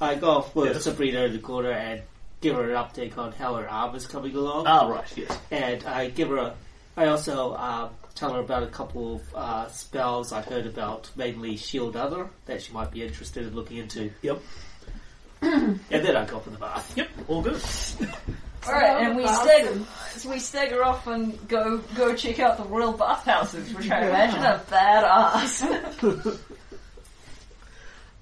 I 0.00 0.14
go 0.14 0.30
off 0.30 0.54
with 0.54 0.74
Yes. 0.74 0.84
Sabrina 0.84 1.22
in 1.24 1.32
the 1.32 1.38
corner 1.38 1.72
and 1.72 2.02
give 2.44 2.56
her 2.56 2.70
an 2.70 2.76
update 2.76 3.16
on 3.16 3.32
how 3.32 3.54
her 3.54 3.68
arm 3.68 3.96
is 3.96 4.06
coming 4.06 4.36
along. 4.36 4.66
Ah, 4.66 4.86
right, 4.86 5.16
yes. 5.16 5.38
and 5.50 5.82
I 5.84 6.10
give 6.10 6.28
her 6.28 6.36
a. 6.36 6.54
I 6.94 7.06
also 7.06 7.54
um, 7.56 7.90
tell 8.14 8.34
her 8.34 8.40
about 8.40 8.62
a 8.62 8.66
couple 8.66 9.16
of 9.16 9.34
uh, 9.34 9.68
spells 9.68 10.30
I've 10.30 10.44
heard 10.44 10.66
about, 10.66 11.10
mainly 11.16 11.56
Shield 11.56 11.96
Other, 11.96 12.28
that 12.44 12.60
she 12.60 12.72
might 12.72 12.90
be 12.90 13.02
interested 13.02 13.46
in 13.46 13.54
looking 13.54 13.78
into. 13.78 14.12
Yep. 14.22 14.42
And 15.42 15.80
then 15.90 16.16
I 16.16 16.24
go 16.24 16.38
for 16.38 16.50
the 16.50 16.58
bath. 16.58 16.96
Yep, 16.96 17.08
all 17.28 17.42
good. 17.42 17.62
Alright, 18.66 19.02
and 19.02 19.16
we 19.16 19.26
stagger, 19.26 19.78
so 20.16 20.30
we 20.30 20.38
stagger 20.38 20.82
off 20.82 21.06
and 21.06 21.48
go 21.48 21.78
go 21.94 22.14
check 22.14 22.38
out 22.40 22.56
the 22.56 22.64
royal 22.64 22.92
bathhouses, 22.92 23.74
which 23.74 23.90
I 23.90 24.08
imagine 24.08 24.40
are 24.40 24.58
badass. 24.58 26.38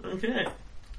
Okay. 0.05 0.45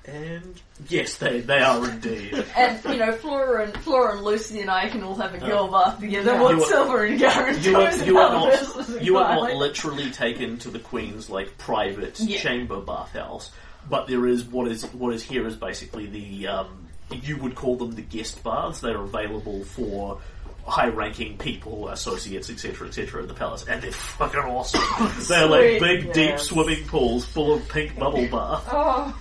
And 0.06 0.62
yes, 0.90 1.16
they 1.18 1.40
they 1.40 1.60
are 1.60 1.90
indeed. 1.90 2.34
and 2.58 2.84
you 2.86 2.98
know, 2.98 3.14
Flora 3.14 3.66
and 3.66 3.78
Flora 3.84 4.16
and 4.18 4.24
Lucy 4.26 4.60
and 4.60 4.70
I 4.70 4.90
can 4.90 5.02
all 5.02 5.16
have 5.16 5.34
a 5.34 5.38
girl 5.38 5.70
bath 5.70 6.00
together. 6.00 6.38
What 6.42 6.56
are- 6.56 6.60
Silver 6.62 7.06
and 7.06 7.18
Garen 7.20 7.62
You 7.64 7.78
are, 7.78 7.94
you 8.04 8.18
are 8.18 8.32
not 8.32 9.02
you 9.02 9.18
are 9.18 9.36
not 9.36 9.56
literally 9.56 10.12
taken 10.12 10.58
to 10.60 10.70
the 10.70 10.80
Queen's 10.80 11.30
like 11.30 11.58
private 11.58 12.20
Yeah. 12.20 12.38
chamber 12.40 12.82
bathhouse, 12.82 13.52
but 13.90 14.08
there 14.08 14.28
is 14.28 14.44
what 14.44 14.68
is 14.68 14.84
what 14.94 15.14
is 15.14 15.24
here 15.24 15.48
is 15.48 15.56
basically 15.56 16.08
the 16.08 16.48
um, 16.48 16.88
you 17.10 17.38
would 17.38 17.56
call 17.56 17.78
them 17.78 17.92
the 17.92 18.02
guest 18.02 18.44
baths. 18.44 18.82
They 18.82 18.90
are 18.90 19.04
available 19.04 19.64
for 19.64 20.20
high-ranking 20.66 21.38
people, 21.38 21.90
associates, 21.90 22.50
etc., 22.50 22.88
etc. 22.88 23.22
in 23.22 23.28
the 23.28 23.34
palace, 23.34 23.66
and 23.68 23.82
they're 23.82 23.92
fucking 23.92 24.40
awesome. 24.40 24.82
they're 25.28 25.46
like 25.48 25.78
Sweet. 25.78 25.80
big, 25.82 26.04
deep 26.14 26.30
Yes. 26.30 26.44
swimming 26.44 26.86
pools 26.88 27.26
full 27.26 27.56
of 27.56 27.68
pink 27.70 27.98
bubble 28.00 28.28
bath. 28.30 28.64
Oh, 28.72 29.20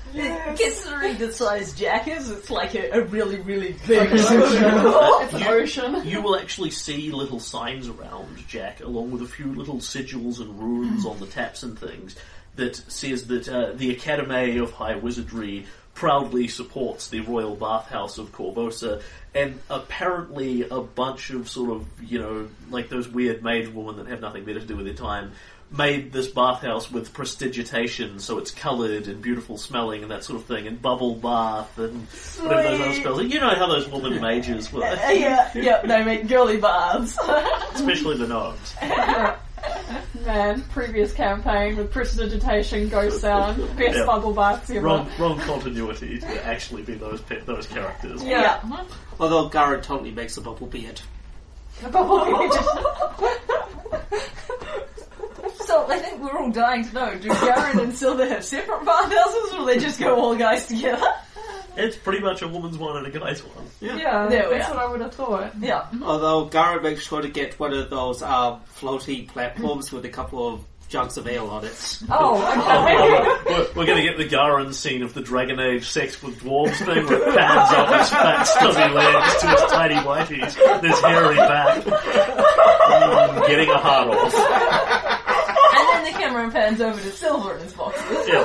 Considering 0.57 1.19
the 1.19 1.33
size 1.33 1.73
Jack 1.73 2.07
is, 2.09 2.31
it's 2.31 2.51
like 2.51 2.75
a, 2.75 2.91
a 2.91 3.05
really, 3.07 3.41
really 3.41 3.73
big 3.87 4.13
it's 4.13 4.31
ocean. 4.31 4.65
an 4.65 5.43
ocean. 5.49 6.07
You 6.09 6.23
will 6.23 6.37
actually 6.37 6.71
see 6.71 7.11
little 7.11 7.41
signs 7.41 7.89
around 7.89 8.29
Jack, 8.49 8.81
along 8.81 9.11
with 9.11 9.23
a 9.23 9.27
few 9.27 9.53
little 9.55 9.77
sigils 9.77 10.41
and 10.41 10.59
runes 10.61 11.05
on 11.07 11.19
the 11.19 11.27
taps 11.27 11.63
and 11.63 11.79
things, 11.79 12.15
that 12.57 12.77
says 12.77 13.27
that 13.29 13.49
uh, 13.49 13.73
the 13.75 13.91
Academy 13.91 14.59
of 14.59 14.71
High 14.73 14.97
Wizardry 14.97 15.67
proudly 15.95 16.49
supports 16.49 17.09
the 17.09 17.21
royal 17.21 17.55
bathhouse 17.55 18.19
of 18.19 18.33
Korvosa, 18.33 19.03
and 19.35 19.59
apparently 19.71 20.63
a 20.69 20.81
bunch 20.81 21.31
of 21.31 21.49
sort 21.49 21.71
of, 21.71 21.87
you 22.03 22.19
know, 22.19 22.49
like 22.71 22.89
those 22.89 23.09
weird 23.09 23.43
mage 23.43 23.69
women 23.69 23.97
that 23.97 24.07
have 24.09 24.21
nothing 24.21 24.45
better 24.45 24.61
to 24.61 24.67
do 24.67 24.77
with 24.77 24.87
their 24.87 24.95
time, 24.95 25.33
made 25.71 26.13
this 26.13 26.29
bathhouse 26.29 26.91
with 26.91 27.15
prestidigitation, 27.15 28.19
so 28.21 28.39
it's 28.39 28.51
coloured 28.51 29.07
and 29.07 29.23
beautiful 29.23 29.57
smelling 29.57 30.03
and 30.03 30.11
that 30.11 30.23
sort 30.23 30.39
of 30.39 30.47
thing, 30.47 30.67
and 30.67 30.83
bubble 30.83 31.15
bath 31.15 31.79
and 31.79 32.07
whatever 32.41 32.63
those 32.63 32.81
other 32.81 32.95
spells. 32.95 33.23
You 33.23 33.41
know 33.41 33.55
how 33.55 33.67
those 33.67 33.89
woman 33.89 34.21
mages 34.21 34.73
were, 34.73 34.81
yeah, 34.81 35.51
yeah, 35.55 35.81
they 35.83 36.05
make 36.05 36.29
girly 36.29 36.59
baths. 36.59 37.19
especially 37.75 38.19
the 38.19 38.27
gnomes. 38.27 38.75
Man, 40.25 40.63
previous 40.71 41.13
campaign 41.13 41.77
with 41.77 41.91
prestidigitation, 41.91 42.89
ghost 42.89 43.21
sound, 43.21 43.57
best 43.77 43.97
Yeah. 43.99 44.05
bubble 44.07 44.33
baths 44.33 44.71
ever. 44.71 44.81
Wrong, 44.81 45.09
wrong 45.19 45.39
continuity 45.41 46.19
to 46.21 46.47
actually 46.47 46.83
be 46.83 46.95
those 46.95 47.21
pe- 47.23 47.41
those 47.41 47.67
characters. 47.67 48.23
Yeah. 48.23 48.59
Mm-hmm. 48.61 49.23
Although 49.23 49.49
Garrett 49.49 49.83
totally 49.83 50.11
makes 50.13 50.37
a 50.37 50.41
bubble 50.41 50.67
beard. 50.69 51.01
The 51.83 51.89
bubble 51.89 52.21
So 55.65 55.87
I 55.89 55.99
think 55.99 56.23
we're 56.23 56.39
all 56.39 56.51
dying 56.51 56.85
to 56.89 56.95
know, 56.95 57.17
do 57.19 57.29
Garen 57.29 57.81
and 57.81 57.95
Silver 57.95 58.29
have 58.29 58.45
separate 58.45 58.85
bathhouses 58.85 59.53
or 59.55 59.65
they 59.67 59.79
just 59.79 59.99
go 59.99 60.15
all 60.17 60.37
guys 60.37 60.67
together? 60.67 61.07
It's 61.77 61.97
pretty 61.97 62.21
much 62.21 62.43
a 62.43 62.49
woman's 62.49 62.77
one 62.77 62.97
and 62.99 63.07
a 63.07 63.11
guy's 63.19 63.43
one. 63.43 63.67
Yeah, 63.81 64.27
There 64.29 64.49
we 64.51 64.57
that's 64.59 64.69
are. 64.71 64.75
what 64.75 64.85
I 64.85 64.91
would 64.91 65.01
have 65.01 65.15
thought. 65.15 65.53
Yeah. 65.61 65.87
Although 66.03 66.45
Garrett 66.47 66.83
makes 66.83 67.03
sure 67.07 67.23
to 67.23 67.29
get 67.29 67.59
one 67.59 67.73
of 67.73 67.89
those 67.91 68.23
uh, 68.23 68.59
floaty 68.79 69.27
platforms 69.27 69.91
with 69.91 70.05
a 70.05 70.09
couple 70.11 70.47
of 70.55 70.61
jugs 70.91 71.17
of 71.17 71.27
ale 71.27 71.47
on 71.49 71.65
it. 71.65 71.99
Oh, 72.11 72.37
okay. 73.47 73.55
we're, 73.55 73.67
we're 73.75 73.87
going 73.87 73.97
to 73.97 74.03
get 74.03 74.19
the 74.19 74.29
Garan 74.29 74.75
scene 74.75 75.03
of 75.03 75.15
the 75.15 75.23
Dragon 75.23 75.59
Age 75.59 75.89
sex 75.89 76.23
with 76.23 76.39
dwarves 76.41 76.77
thing 76.85 77.07
where 77.07 77.23
it 77.31 77.35
pans 77.35 77.71
up 77.73 77.99
his 77.99 78.09
fat 78.11 78.43
stubby 78.43 78.95
legs 78.95 79.41
to 79.41 79.49
his 79.49 79.63
tiny 79.73 79.95
whiteies 79.95 80.75
and 80.75 80.87
his 80.87 81.01
hairy 81.01 81.37
back. 81.37 81.83
Mm, 81.85 83.47
getting 83.47 83.71
a 83.71 83.79
heart 83.79 84.09
off. 84.09 84.35
And 85.75 86.05
then 86.05 86.13
the 86.13 86.19
camera 86.19 86.51
pans 86.51 86.81
over 86.83 87.01
to 87.01 87.11
Silver 87.11 87.53
and 87.55 87.63
his 87.63 87.73
boxes. 87.73 88.29
Yeah. 88.29 88.45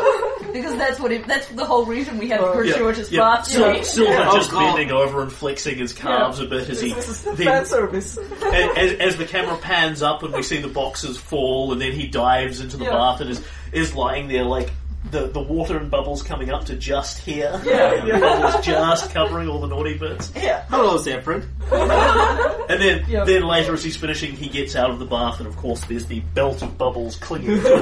Because 0.53 0.75
that's 0.77 0.99
what 0.99 1.11
it, 1.11 1.25
that's 1.27 1.47
the 1.49 1.65
whole 1.65 1.85
reason 1.85 2.17
we 2.17 2.29
have 2.29 2.41
Oh, 2.41 2.53
Chris 2.53 2.69
Yeah, 2.71 2.77
George's 2.77 3.11
yeah. 3.11 3.19
bath 3.21 3.47
Sil- 3.49 3.73
scene. 3.75 3.83
Silver 3.83 4.23
Oh, 4.27 4.35
just 4.35 4.51
God. 4.51 4.75
bending 4.75 4.91
over 4.91 5.21
and 5.21 5.31
flexing 5.31 5.77
his 5.77 5.93
calves 5.93 6.39
a 6.39 6.45
bit 6.45 6.69
as 6.69 6.81
he 6.81 6.93
This 6.95 7.09
is 7.09 7.21
fan 7.21 7.35
then, 7.35 7.65
service. 7.65 8.17
as, 8.17 8.77
as, 8.77 8.91
as 8.99 9.17
the 9.17 9.25
camera 9.25 9.57
pans 9.57 10.01
up 10.01 10.23
and 10.23 10.33
we 10.33 10.43
see 10.43 10.57
the 10.61 10.67
boxes 10.67 11.17
fall 11.17 11.71
and 11.73 11.81
then 11.81 11.91
he 11.91 12.07
dives 12.07 12.59
into 12.61 12.77
the 12.77 12.85
Yeah. 12.85 12.91
bath 12.91 13.21
and 13.21 13.29
is, 13.29 13.43
is 13.71 13.93
lying 13.95 14.27
there 14.27 14.43
like 14.45 14.69
the, 15.11 15.27
the 15.27 15.39
water 15.39 15.77
and 15.77 15.89
bubbles 15.89 16.21
coming 16.21 16.49
up 16.49 16.65
to 16.65 16.75
just 16.75 17.19
here. 17.19 17.61
Yeah. 17.63 17.93
And 17.93 18.07
the 18.11 18.19
bubbles 18.19 18.65
just 18.65 19.11
covering 19.11 19.47
all 19.47 19.59
the 19.61 19.67
naughty 19.67 19.97
bits. 19.97 20.31
Yeah. 20.35 20.65
Hello, 20.69 20.97
Zephyrin. 20.97 21.47
And 22.69 22.81
then, 22.81 23.05
Yeah. 23.07 23.23
then 23.23 23.43
later 23.43 23.73
as 23.73 23.81
he's 23.83 23.95
finishing, 23.95 24.33
he 24.33 24.49
gets 24.49 24.75
out 24.75 24.89
of 24.89 24.99
the 24.99 25.05
bath 25.05 25.39
and 25.39 25.47
of 25.47 25.55
course 25.55 25.85
there's 25.85 26.05
the 26.07 26.19
belt 26.19 26.61
of 26.61 26.77
bubbles 26.77 27.15
clinging 27.15 27.47
to 27.47 27.75
him. 27.77 27.81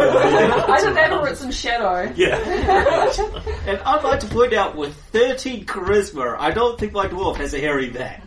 Either 0.69 0.93
that 0.93 1.11
or 1.11 1.27
it's 1.27 1.41
in 1.41 1.49
shadow. 1.49 2.13
yeah. 2.15 2.37
And 3.65 3.79
I'd 3.79 4.03
like 4.03 4.19
to 4.19 4.27
point 4.27 4.53
out, 4.53 4.75
with 4.75 4.93
13 5.11 5.65
charisma, 5.65 6.37
I 6.39 6.51
don't 6.51 6.79
think 6.79 6.93
my 6.93 7.07
dwarf 7.07 7.37
has 7.37 7.55
a 7.55 7.59
hairy 7.59 7.89
back. 7.89 8.21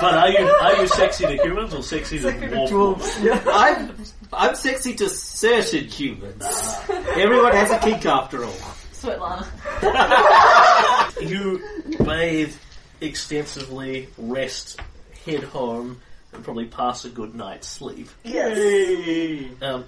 But 0.00 0.14
are 0.14 0.30
you 0.30 0.38
are 0.46 0.76
you 0.82 0.88
sexy 0.88 1.24
to 1.26 1.36
humans 1.42 1.72
or 1.74 1.82
sexy 1.82 2.18
to 2.18 2.32
dwarf? 2.32 2.68
Dwarves. 2.70 3.22
Yeah. 3.24 3.40
I'm 3.46 3.94
I'm 4.32 4.54
sexy 4.54 4.94
to 4.94 5.08
certain 5.08 5.84
humans. 5.84 6.44
Everyone 6.88 7.52
has 7.52 7.70
a 7.70 7.78
kink 7.78 8.06
after 8.06 8.44
all. 8.44 8.54
Svetlana. 8.92 9.46
You 11.22 11.62
bathe 12.04 12.54
extensively, 13.00 14.08
rest, 14.18 14.80
head 15.24 15.44
home, 15.44 16.00
and 16.32 16.42
probably 16.42 16.64
pass 16.66 17.04
a 17.04 17.10
good 17.10 17.34
night's 17.34 17.68
sleep. 17.68 18.08
Yay! 18.24 19.50
Um, 19.60 19.84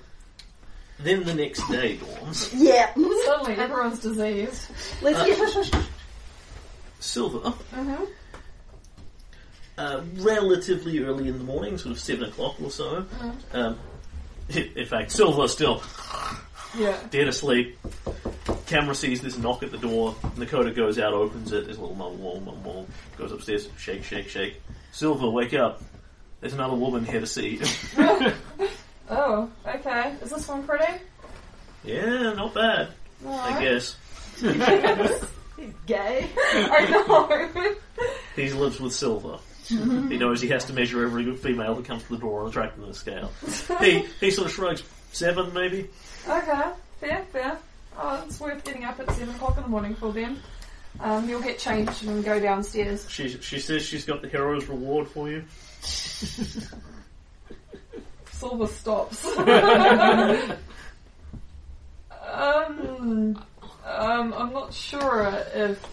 then 1.01 1.25
the 1.25 1.35
next 1.35 1.67
day 1.69 1.97
dawns. 1.97 2.53
Yeah. 2.55 2.93
Suddenly 3.25 3.55
everyone's 3.57 3.99
diseased. 3.99 4.71
Let's 5.03 5.27
get 5.27 5.75
Silver, 7.01 7.53
Mm-hmm. 7.75 8.05
uh, 9.77 10.01
relatively 10.19 11.01
early 11.01 11.29
in 11.29 11.39
the 11.39 11.45
morning, 11.45 11.77
sort 11.79 11.93
of 11.93 11.99
seven 12.01 12.29
o'clock 12.29 12.55
or 12.63 12.71
so. 12.71 13.05
Um, 13.53 13.79
in 14.77 14.87
fact, 14.87 15.11
Silver 15.13 15.49
still 15.49 15.83
Yeah. 16.77 16.97
dead 17.11 17.29
asleep. 17.29 17.79
Camera 18.67 18.95
sees 18.95 19.21
this 19.21 19.37
knock 19.39 19.63
at 19.63 19.71
the 19.71 19.79
door. 19.79 20.15
Nakota 20.37 20.75
goes 20.75 20.99
out, 20.99 21.13
opens 21.13 21.53
it. 21.53 21.65
There's 21.67 21.77
a 21.77 21.81
little 21.81 21.97
mumble, 21.97 22.41
mumble. 22.41 22.87
Goes 23.19 23.31
upstairs. 23.33 23.69
Shake, 23.79 24.05
shake, 24.05 24.29
shake. 24.29 24.61
Silver, 24.93 25.29
wake 25.31 25.55
up. 25.55 25.83
There's 26.41 26.55
another 26.55 26.75
woman 26.77 27.05
here 27.05 27.21
to 27.21 27.27
see 27.27 27.61
you. 27.97 28.33
Oh, 29.11 29.51
okay. 29.67 30.15
Is 30.23 30.31
this 30.31 30.49
one 30.49 30.67
pretty? 30.67 30.91
yeah, 31.85 32.33
not 32.33 32.55
bad. 32.55 32.89
I 33.29 33.63
guess. 33.63 33.97
He's 34.41 35.75
gay. 35.87 36.27
I 36.37 36.89
know. 37.07 37.75
He 38.35 38.51
lives 38.51 38.81
with 38.81 38.95
Silver. 38.95 39.39
he 39.69 40.19
knows 40.19 40.41
he 40.41 40.49
has 40.49 40.65
to 40.67 40.73
measure 40.73 41.05
every 41.05 41.25
good 41.25 41.39
female 41.39 41.75
that 41.75 41.85
comes 41.85 42.03
to 42.05 42.11
the 42.11 42.19
door 42.19 42.41
and 42.41 42.51
attract 42.51 42.77
them 42.77 42.85
to 42.85 42.93
the 42.93 42.99
scale. 42.99 43.31
he 43.81 44.05
he 44.21 44.31
sort 44.31 44.47
of 44.47 44.53
shrugs. 44.53 44.83
Seven, 45.13 45.53
maybe. 45.55 45.89
okay. 46.29 46.71
Fair, 47.01 47.25
fair. 47.33 47.59
Oh, 47.97 48.25
it's 48.27 48.41
worth 48.41 48.65
getting 48.65 48.85
up 48.85 48.99
at 48.99 49.11
7 49.13 49.33
o'clock 49.35 49.57
in 49.57 49.63
the 49.63 49.69
morning 49.69 49.95
for 49.95 50.13
them. 50.13 50.41
Um, 51.01 51.29
you'll 51.29 51.43
get 51.43 51.59
changed 51.59 52.05
and 52.05 52.25
go 52.25 52.41
downstairs. 52.41 53.09
She 53.11 53.29
she 53.41 53.59
says 53.59 53.83
she's 53.83 54.05
got 54.05 54.23
the 54.23 54.29
hero's 54.29 54.69
reward 54.69 55.09
for 55.09 55.29
you. 55.29 55.45
Silver 58.31 58.67
stops. 58.67 59.27
um, 59.37 59.47
um, 63.85 64.35
I'm 64.35 64.53
not 64.53 64.73
sure 64.73 65.45
if 65.55 65.85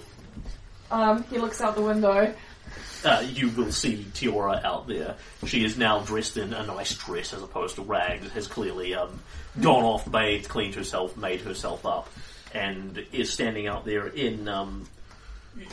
um, 0.91 1.23
he 1.25 1.37
looks 1.39 1.61
out 1.61 1.75
the 1.75 1.81
window. 1.81 2.33
Uh, 3.03 3.25
you 3.33 3.49
will 3.49 3.71
see 3.71 4.05
Tiora 4.13 4.63
out 4.63 4.87
there. 4.87 5.15
She 5.45 5.63
is 5.65 5.77
now 5.77 5.99
dressed 6.01 6.37
in 6.37 6.53
a 6.53 6.65
nice 6.65 6.93
dress 6.95 7.33
as 7.33 7.41
opposed 7.41 7.75
to 7.75 7.81
rags. 7.81 8.29
Has 8.33 8.47
clearly 8.47 8.93
um, 8.93 9.19
gone 9.59 9.83
off, 9.83 10.09
bathed, 10.11 10.47
cleaned 10.49 10.75
herself, 10.75 11.17
made 11.17 11.41
herself 11.41 11.85
up, 11.85 12.09
and 12.53 13.03
is 13.11 13.31
standing 13.33 13.67
out 13.67 13.85
there 13.85 14.07
in 14.07 14.47
um, 14.47 14.87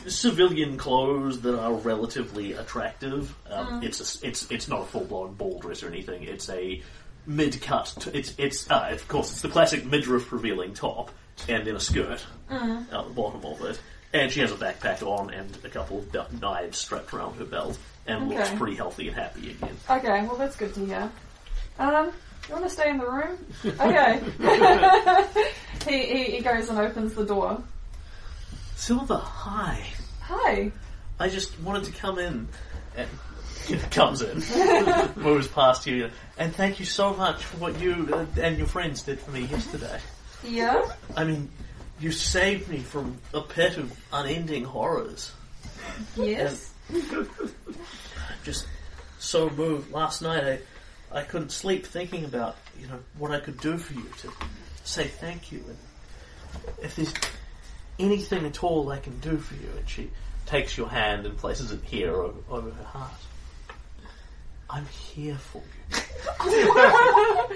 civilian 0.07 0.77
clothes 0.77 1.41
that 1.41 1.57
are 1.59 1.73
relatively 1.73 2.53
attractive. 2.53 3.33
Um, 3.49 3.83
It's 3.83 4.21
a, 4.23 4.27
it's 4.27 4.49
it's 4.51 4.67
not 4.67 4.81
a 4.81 4.85
full 4.85 5.05
blown 5.05 5.33
ball 5.35 5.59
dress 5.59 5.83
or 5.83 5.87
anything. 5.87 6.23
It's 6.23 6.49
a 6.49 6.81
mid 7.25 7.61
cut. 7.61 7.93
T- 7.99 8.11
it's 8.11 8.33
it's 8.37 8.69
uh, 8.69 8.89
of 8.91 9.07
course 9.07 9.31
it's 9.31 9.41
the 9.41 9.49
classic 9.49 9.85
midriff 9.85 10.31
revealing 10.31 10.73
top 10.73 11.11
and 11.47 11.65
then 11.65 11.75
a 11.75 11.79
skirt 11.79 12.25
at 12.91 13.07
the 13.07 13.13
bottom 13.13 13.45
of 13.45 13.61
it. 13.63 13.79
And 14.13 14.31
she 14.31 14.39
has 14.39 14.51
a 14.51 14.55
backpack 14.55 15.03
on 15.03 15.29
and 15.31 15.55
a 15.63 15.69
couple 15.69 15.99
of 15.99 16.11
du- 16.11 16.27
knives 16.41 16.77
strapped 16.79 17.13
around 17.13 17.37
her 17.37 17.45
belt 17.45 17.77
and 18.07 18.29
looks 18.29 18.49
pretty 18.51 18.75
healthy 18.75 19.07
and 19.07 19.15
happy 19.15 19.51
again. 19.51 19.77
Okay, 19.89 20.23
well 20.25 20.35
that's 20.35 20.55
good 20.55 20.73
to 20.73 20.85
hear. 20.85 21.11
Um, 21.77 22.11
you 22.47 22.55
want 22.55 22.65
to 22.65 22.71
stay 22.71 22.89
in 22.89 22.97
the 22.97 23.05
room? 23.07 23.37
Okay. 23.79 24.19
he, 25.87 26.05
he 26.05 26.23
he 26.37 26.41
goes 26.41 26.69
and 26.69 26.79
opens 26.79 27.13
the 27.13 27.25
door. 27.25 27.61
Silver, 28.75 29.17
hi. 29.17 29.85
Hi. 30.21 30.71
I 31.19 31.29
just 31.29 31.59
wanted 31.59 31.83
to 31.85 31.91
come 31.91 32.17
in 32.17 32.47
and 32.95 33.09
comes 33.91 34.21
in, 34.23 34.41
moves 35.21 35.47
past 35.47 35.85
you, 35.85 36.09
and 36.37 36.55
thank 36.55 36.79
you 36.79 36.85
so 36.85 37.13
much 37.13 37.43
for 37.43 37.57
what 37.57 37.79
you 37.79 38.09
uh, 38.11 38.25
and 38.41 38.57
your 38.57 38.67
friends 38.67 39.03
did 39.03 39.19
for 39.19 39.31
me 39.31 39.41
yesterday. 39.41 39.99
Yeah. 40.43 40.83
I 41.15 41.23
mean, 41.25 41.49
you 41.99 42.11
saved 42.11 42.69
me 42.69 42.79
from 42.79 43.17
a 43.33 43.41
pit 43.41 43.77
of 43.77 43.97
unending 44.11 44.63
horrors. 44.63 45.31
Yes. 46.15 46.73
Just 48.43 48.67
so 49.19 49.49
moved. 49.49 49.91
Last 49.91 50.21
night 50.21 50.43
I, 51.11 51.19
I 51.19 51.23
couldn't 51.23 51.51
sleep 51.51 51.85
thinking 51.85 52.25
about, 52.25 52.55
you 52.79 52.87
know, 52.87 52.99
what 53.17 53.31
I 53.31 53.39
could 53.39 53.59
do 53.59 53.77
for 53.77 53.93
you 53.93 54.05
to 54.21 54.31
say 54.83 55.05
thank 55.07 55.51
you. 55.51 55.63
And 55.67 55.77
if 56.81 56.95
there's 56.95 57.13
anything 57.99 58.45
at 58.45 58.63
all 58.63 58.89
I 58.91 58.97
can 58.99 59.19
do 59.19 59.37
for 59.37 59.55
you, 59.55 59.69
and 59.77 59.87
she 59.87 60.09
takes 60.45 60.77
your 60.77 60.89
hand 60.89 61.25
and 61.25 61.37
places 61.37 61.71
it 61.71 61.83
here 61.83 62.15
over, 62.15 62.39
over 62.49 62.71
her 62.71 62.83
heart. 62.83 63.11
I'm 64.69 64.85
here 64.85 65.37
for 65.37 65.61
you. 65.61 66.75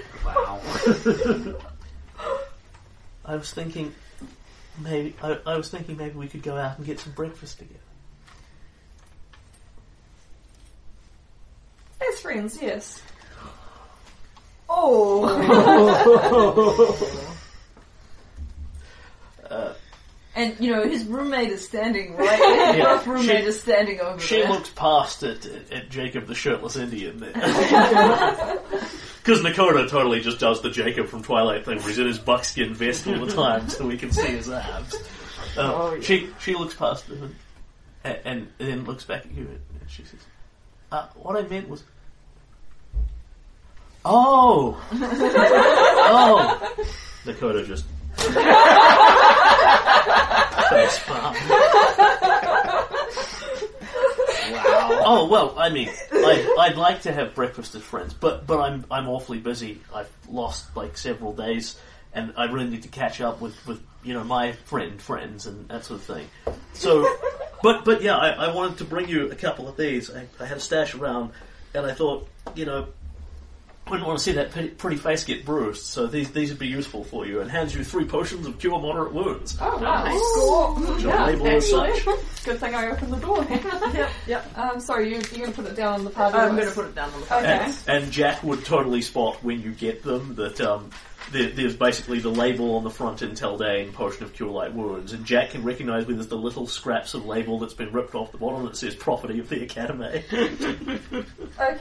Wow. 0.24 0.58
I 3.26 3.36
was 3.36 3.52
thinking, 3.52 3.94
maybe 4.78 5.14
I, 5.22 5.38
I 5.46 5.56
was 5.56 5.68
thinking 5.70 5.96
maybe 5.96 6.14
we 6.16 6.28
could 6.28 6.42
go 6.42 6.56
out 6.56 6.76
and 6.78 6.86
get 6.86 7.00
some 7.00 7.12
breakfast 7.12 7.58
together. 7.58 7.78
As 12.12 12.20
friends, 12.20 12.58
yes. 12.60 13.00
Oh. 14.68 15.30
Uh, 19.50 19.74
And 20.34 20.56
you 20.58 20.70
know 20.74 20.82
his 20.88 21.04
roommate 21.04 21.50
is 21.50 21.62
standing 21.64 22.16
right. 22.16 22.28
His 22.38 22.76
Yeah. 22.78 22.84
rough 22.84 23.06
roommate 23.06 23.42
She- 23.42 23.46
is 23.48 23.60
standing 23.60 24.00
over 24.00 24.18
She 24.18 24.36
there. 24.40 24.48
looks 24.48 24.70
past 24.70 25.22
at, 25.22 25.44
at, 25.44 25.70
at 25.70 25.90
Jacob 25.90 26.26
the 26.26 26.34
shirtless 26.34 26.76
Indian 26.76 27.20
there. 27.20 27.32
Because 29.24 29.40
Nakota 29.40 29.88
totally 29.88 30.20
just 30.20 30.38
does 30.38 30.60
the 30.60 30.68
Jacob 30.68 31.06
from 31.06 31.22
Twilight 31.22 31.64
thing 31.64 31.78
where 31.78 31.88
he's 31.88 31.98
in 31.98 32.06
his 32.06 32.18
buckskin 32.18 32.74
vest 32.74 33.06
all 33.06 33.24
the 33.24 33.32
time 33.32 33.70
so 33.70 33.86
we 33.86 33.96
can 33.96 34.12
see 34.12 34.26
his 34.26 34.50
abs. 34.50 34.94
Um, 35.56 35.66
Oh, 35.70 35.94
yeah. 35.94 36.00
She 36.02 36.28
she 36.40 36.54
looks 36.54 36.74
past 36.74 37.06
him 37.06 37.34
and, 38.02 38.18
and, 38.24 38.48
and 38.58 38.68
then 38.68 38.84
looks 38.84 39.04
back 39.04 39.24
at 39.24 39.32
you 39.32 39.44
and 39.46 39.60
she 39.88 40.04
says, 40.04 40.20
uh, 40.92 41.06
what 41.14 41.36
I 41.36 41.48
meant 41.48 41.70
was... 41.70 41.84
Oh! 44.04 44.78
oh! 46.12 46.84
Dakota 47.24 47.64
just... 47.64 47.86
Palm. 54.52 55.02
Oh 55.04 55.28
well, 55.28 55.54
I 55.58 55.68
mean, 55.70 55.90
I'd, 56.12 56.56
I'd 56.58 56.76
like 56.76 57.02
to 57.02 57.12
have 57.12 57.34
breakfast 57.34 57.74
as 57.74 57.82
friends, 57.82 58.14
but 58.14 58.46
but 58.46 58.60
I'm 58.60 58.84
I'm 58.90 59.08
awfully 59.08 59.38
busy. 59.38 59.80
I've 59.94 60.10
lost 60.28 60.76
like 60.76 60.96
several 60.98 61.32
days, 61.32 61.76
and 62.12 62.32
I 62.36 62.44
really 62.44 62.70
need 62.70 62.82
to 62.82 62.88
catch 62.88 63.20
up 63.20 63.40
with, 63.40 63.54
with 63.66 63.80
you 64.02 64.14
know 64.14 64.24
my 64.24 64.52
friend 64.52 65.00
friends 65.00 65.46
and 65.46 65.68
that 65.68 65.84
sort 65.84 66.00
of 66.00 66.06
thing. 66.06 66.26
So, 66.72 67.06
but 67.62 67.84
but 67.84 68.02
yeah, 68.02 68.16
I, 68.16 68.30
I 68.30 68.54
wanted 68.54 68.78
to 68.78 68.84
bring 68.84 69.08
you 69.08 69.30
a 69.30 69.34
couple 69.36 69.68
of 69.68 69.76
these. 69.76 70.10
I, 70.10 70.26
I 70.40 70.46
had 70.46 70.58
a 70.58 70.60
stash 70.60 70.94
around, 70.94 71.32
and 71.74 71.86
I 71.86 71.92
thought 71.92 72.28
you 72.54 72.66
know. 72.66 72.88
I 73.86 73.90
wouldn't 73.90 74.06
want 74.06 74.18
to 74.18 74.24
see 74.24 74.32
that 74.32 74.50
pretty, 74.50 74.68
pretty 74.68 74.96
face 74.96 75.24
get 75.24 75.44
bruised, 75.44 75.82
so 75.82 76.06
these 76.06 76.30
these 76.30 76.48
would 76.48 76.58
be 76.58 76.68
useful 76.68 77.04
for 77.04 77.26
you. 77.26 77.42
And 77.42 77.50
hands 77.50 77.74
you 77.74 77.84
three 77.84 78.06
potions 78.06 78.46
of 78.46 78.58
cure 78.58 78.80
moderate 78.80 79.12
wounds. 79.12 79.58
Oh, 79.60 79.78
nice. 79.78 80.14
Cool. 80.34 80.94
Which 80.94 81.04
Yeah, 81.04 81.26
labelled 81.26 81.48
as 81.48 81.68
such. 81.68 82.04
Good 82.44 82.60
thing 82.60 82.74
I 82.74 82.90
opened 82.90 83.12
the 83.12 83.18
door. 83.18 83.46
Yep, 83.50 84.10
yep. 84.26 84.52
um, 84.58 84.80
sorry, 84.80 85.10
you, 85.10 85.16
you're 85.16 85.46
going 85.46 85.52
to 85.52 85.62
put 85.62 85.66
it 85.66 85.76
down 85.76 85.94
on 85.94 86.04
the 86.04 86.10
party 86.10 86.38
I'm 86.38 86.56
going 86.56 86.66
to 86.66 86.74
put 86.74 86.86
it 86.86 86.94
down 86.94 87.12
on 87.12 87.20
the 87.20 87.36
Okay. 87.36 87.46
And, 87.46 88.04
and 88.04 88.12
Jack 88.12 88.42
would 88.42 88.64
totally 88.64 89.02
spot 89.02 89.44
when 89.44 89.60
you 89.60 89.72
get 89.72 90.02
them 90.02 90.34
that 90.36 90.60
um, 90.62 90.90
there, 91.32 91.48
there's 91.50 91.74
basically 91.76 92.18
the 92.20 92.28
label 92.30 92.76
on 92.76 92.84
the 92.84 92.90
front 92.90 93.22
in 93.22 93.30
Taldane, 93.32 93.92
Potion 93.92 94.24
of 94.24 94.32
Cure 94.34 94.50
Light 94.50 94.72
Wounds, 94.74 95.12
and 95.12 95.24
Jack 95.24 95.50
can 95.50 95.62
recognise 95.64 96.06
when 96.06 96.16
there's 96.16 96.28
the 96.28 96.36
little 96.36 96.66
scraps 96.66 97.14
of 97.14 97.24
label 97.26 97.58
that's 97.58 97.74
been 97.74 97.92
ripped 97.92 98.14
off 98.14 98.30
the 98.32 98.38
bottom 98.38 98.64
that 98.66 98.76
says 98.76 98.94
Property 98.94 99.38
of 99.38 99.48
the 99.48 99.62
Academy. 99.62 100.22
Okay. 100.32 101.24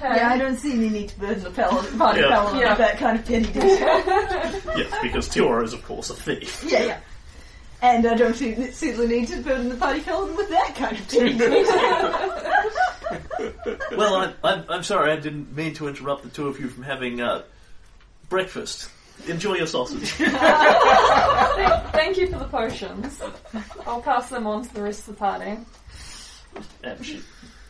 Yeah, 0.01 0.29
I 0.31 0.37
don't 0.37 0.57
see 0.57 0.73
any 0.73 0.89
need 0.89 1.09
to 1.09 1.19
burden 1.19 1.43
the 1.43 1.49
paladin, 1.51 1.97
party 1.97 2.21
Yeah. 2.21 2.29
paladin 2.29 2.59
Yeah. 2.61 2.69
with 2.69 2.77
that 2.79 2.97
kind 2.97 3.19
of 3.19 3.25
petty 3.25 3.45
detail. 3.45 4.77
yes, 4.77 4.93
because 5.01 5.27
Tiora 5.29 5.63
is 5.63 5.73
of 5.73 5.83
course 5.83 6.09
a 6.09 6.15
thief. 6.15 6.63
yeah, 6.67 6.83
yeah. 6.83 6.99
And 7.81 8.05
I 8.07 8.15
don't 8.15 8.33
see, 8.35 8.71
see 8.71 8.91
the 8.91 9.05
need 9.05 9.27
to 9.27 9.41
burden 9.41 9.67
the 9.67 9.75
party 9.75 9.99
paladin 10.01 10.37
with 10.37 10.49
that 10.49 10.73
kind 10.75 10.97
of 10.97 11.07
petty 11.09 11.33
detail. 11.37 12.39
Well, 13.95 14.15
I, 14.15 14.33
I'm, 14.43 14.65
I'm 14.69 14.83
sorry, 14.83 15.11
I 15.11 15.17
didn't 15.17 15.55
mean 15.55 15.73
to 15.75 15.87
interrupt 15.87 16.23
the 16.23 16.29
two 16.29 16.47
of 16.47 16.59
you 16.59 16.67
from 16.69 16.83
having 16.83 17.21
uh, 17.21 17.43
breakfast. 18.29 18.89
Enjoy 19.27 19.55
your 19.55 19.67
sausage. 19.67 20.09
Thank, 20.11 20.33
thank 21.93 22.17
you 22.17 22.27
for 22.27 22.39
the 22.39 22.45
potions. 22.49 23.21
I'll 23.85 24.01
pass 24.01 24.29
them 24.29 24.45
on 24.47 24.63
to 24.67 24.73
the 24.73 24.81
rest 24.83 25.07
of 25.07 25.15
the 25.15 25.19
party. 25.19 25.57
and 26.83 27.05
she 27.05 27.21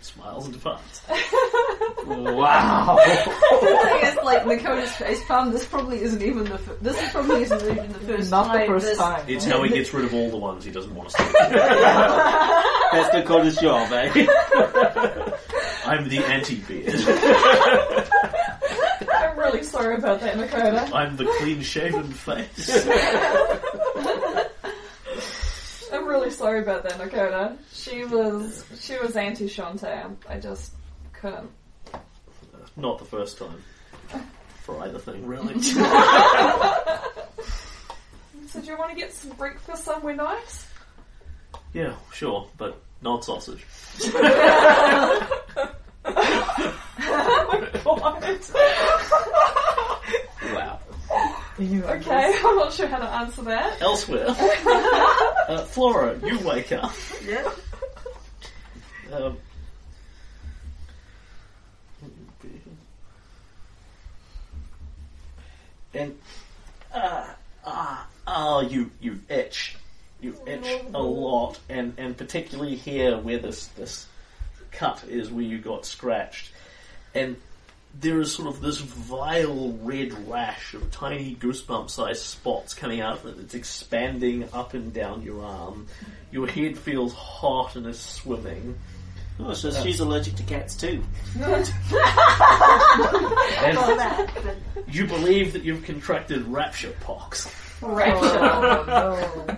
smiles 0.02 0.46
and 0.46 0.54
departs. 0.54 1.02
Wow. 2.06 2.98
I 3.02 4.00
guess, 4.02 4.18
like, 4.26 4.44
Nakota's 4.44 4.92
face 4.98 5.24
palm, 5.26 5.52
this 5.54 5.64
probably 5.66 6.02
isn't 6.02 6.22
even 6.22 6.44
the, 6.44 6.58
fir- 6.58 6.78
this 6.82 7.12
probably 7.14 7.44
isn't 7.44 7.62
even 7.62 7.94
the 7.94 8.00
first 8.00 8.30
Not 8.30 8.48
time 8.48 8.60
the 8.62 8.66
first 8.68 8.86
this- 8.88 8.98
time. 8.98 9.24
It's 9.30 9.46
how 9.46 9.64
he 9.64 9.70
gets 9.70 9.94
rid 9.94 10.04
of 10.06 10.14
all 10.14 10.30
the 10.30 10.36
ones 10.38 10.66
he 10.66 10.72
doesn't 10.72 10.94
want 10.94 11.10
to 11.10 11.18
see. 11.18 11.32
That's 11.32 13.10
Dakota's 13.16 13.56
job, 13.58 13.90
eh? 13.94 14.28
I'm 15.86 16.10
the 16.10 16.20
anti-beard. 16.20 16.94
I'm 19.46 19.52
really 19.52 19.64
sorry 19.64 19.96
about 19.96 20.22
that, 20.22 20.36
Nakota. 20.36 20.94
I'm 20.94 21.18
the 21.18 21.26
clean-shaven 21.40 22.12
face. 22.12 22.88
I'm 25.92 26.08
really 26.08 26.32
sorry 26.32 26.62
about 26.62 26.84
that, 26.84 26.94
Nakota. 26.94 27.58
She 27.72 28.06
was 28.06 28.66
she 28.80 28.98
was 28.98 29.16
anti 29.16 29.46
Shantae. 29.48 30.16
I 30.30 30.40
just 30.40 30.72
couldn't. 31.12 31.52
Not 32.78 33.00
the 33.00 33.06
first 33.06 33.38
time. 33.38 33.62
For 34.64 34.80
either 34.82 35.00
thing, 35.00 35.28
really. 35.28 35.56
So 38.54 38.62
do 38.62 38.68
you 38.68 38.78
want 38.78 38.92
to 38.92 38.96
get 38.96 39.12
some 39.12 39.32
breakfast 39.32 39.84
somewhere 39.84 40.16
nice? 40.16 40.68
yeah, 41.74 41.96
sure, 42.12 42.48
but 42.56 42.80
not 43.02 43.26
sausage. 43.26 43.66
Wow. 50.54 50.80
You 51.60 51.84
Okay, 51.86 52.34
I'm 52.44 52.56
not 52.56 52.74
sure 52.74 52.88
how 52.88 53.00
to 53.00 53.06
answer 53.06 53.44
that. 53.44 53.82
Elsewhere, 53.82 54.26
uh, 55.48 55.66
Flora, 55.70 56.20
you 56.24 56.40
wake 56.40 56.72
up. 56.72 56.92
Yeah. 57.26 57.50
Um, 59.12 59.38
and 65.94 66.18
uh, 66.94 67.28
ah, 67.66 68.08
ah, 68.26 68.62
you 68.62 68.90
you 69.00 69.20
itch, 69.30 69.76
you 70.20 70.36
itch 70.48 70.82
a 70.94 71.02
lot, 71.02 71.60
and 71.70 71.94
and 71.98 72.18
particularly 72.18 72.76
here 72.76 73.18
where 73.18 73.38
this 73.38 73.68
this 73.68 74.08
cut 74.74 75.04
is 75.08 75.30
where 75.32 75.44
you 75.44 75.60
got 75.60 75.86
scratched, 75.86 76.52
and 77.16 77.38
there 78.00 78.20
is 78.20 78.34
sort 78.34 78.48
of 78.48 78.60
this 78.62 78.80
vile 78.80 79.72
red 79.84 80.28
rash 80.28 80.74
of 80.74 80.90
tiny 80.92 81.36
goosebump-sized 81.36 82.22
spots 82.24 82.74
coming 82.74 83.02
out 83.02 83.20
of 83.20 83.26
it. 83.28 83.38
It's 83.44 83.54
expanding 83.54 84.50
up 84.52 84.74
and 84.74 84.92
down 84.92 85.22
your 85.22 85.44
arm. 85.46 85.88
Your 86.32 86.48
head 86.48 86.76
feels 86.78 87.14
hot 87.14 87.76
and 87.76 87.86
is 87.86 88.00
swimming. 88.00 88.78
Oh, 89.40 89.54
so 89.54 89.72
she's 89.72 90.00
allergic 90.00 90.36
to 90.36 90.44
cats 90.44 90.76
too. 90.76 91.04
And 91.40 91.48
All 93.78 93.96
that, 93.96 94.56
you 94.88 95.06
believe 95.08 95.54
that 95.54 95.64
you've 95.64 95.84
contracted 95.84 96.44
rapture 96.48 96.94
pox, 97.02 97.48
Oh, 97.82 98.84
no. 99.48 99.58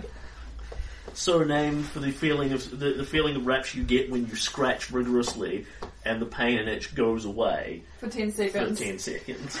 So 1.16 1.42
named 1.42 1.86
for 1.86 2.00
the 2.00 2.10
feeling 2.12 2.52
of 2.52 2.78
the, 2.78 2.92
the 2.92 3.04
feeling 3.04 3.36
of 3.36 3.46
rapture 3.46 3.78
you 3.78 3.84
get 3.84 4.10
when 4.10 4.26
you 4.26 4.36
scratch 4.36 4.90
rigorously, 4.90 5.66
and 6.04 6.20
the 6.20 6.26
pain 6.26 6.58
and 6.58 6.68
itch 6.68 6.94
goes 6.94 7.24
away 7.24 7.82
For 7.98 8.08
10 8.08 8.32
seconds. 8.32 8.52
for 8.52 8.76
seconds. 8.76 8.78
ten 8.80 8.98
seconds. 8.98 9.60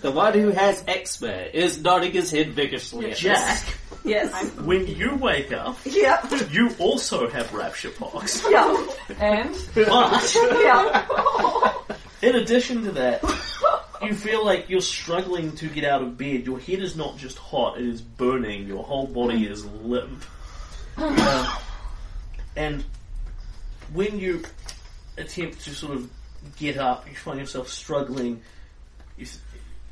The 0.00 0.10
one 0.10 0.32
who 0.34 0.50
has 0.50 0.82
eczema 0.88 1.32
is 1.52 1.80
nodding 1.80 2.12
his 2.12 2.30
head 2.30 2.50
vigorously. 2.52 3.10
at 3.10 3.16
Jack, 3.18 3.62
Yes. 4.04 4.32
when 4.60 4.86
you 4.86 5.16
wake 5.16 5.52
up, 5.52 5.76
Yeah. 5.84 6.26
you 6.50 6.70
also 6.78 7.28
have 7.28 7.52
rapture 7.52 7.90
pox, 7.90 8.42
Yeah. 8.48 8.86
And 9.20 9.54
but 9.74 9.86
Yeah. 10.34 11.74
in 12.22 12.36
addition 12.36 12.84
to 12.84 12.90
that. 12.92 13.22
You 14.06 14.14
feel 14.14 14.44
like 14.44 14.68
you're 14.70 14.80
struggling 14.80 15.52
to 15.56 15.68
get 15.68 15.84
out 15.84 16.02
of 16.02 16.16
bed. 16.16 16.46
Your 16.46 16.58
head 16.58 16.80
is 16.80 16.96
not 16.96 17.16
just 17.16 17.38
hot, 17.38 17.78
it 17.78 17.86
is 17.86 18.00
burning. 18.00 18.66
Your 18.66 18.82
whole 18.82 19.06
body 19.06 19.46
is 19.46 19.64
limp. 19.64 20.24
And 22.56 22.84
when 23.92 24.18
you 24.18 24.42
attempt 25.18 25.64
to 25.64 25.74
sort 25.74 25.94
of 25.94 26.10
get 26.56 26.76
up, 26.76 27.08
you 27.08 27.16
find 27.16 27.38
yourself 27.38 27.68
struggling. 27.68 28.42
You, 29.16 29.26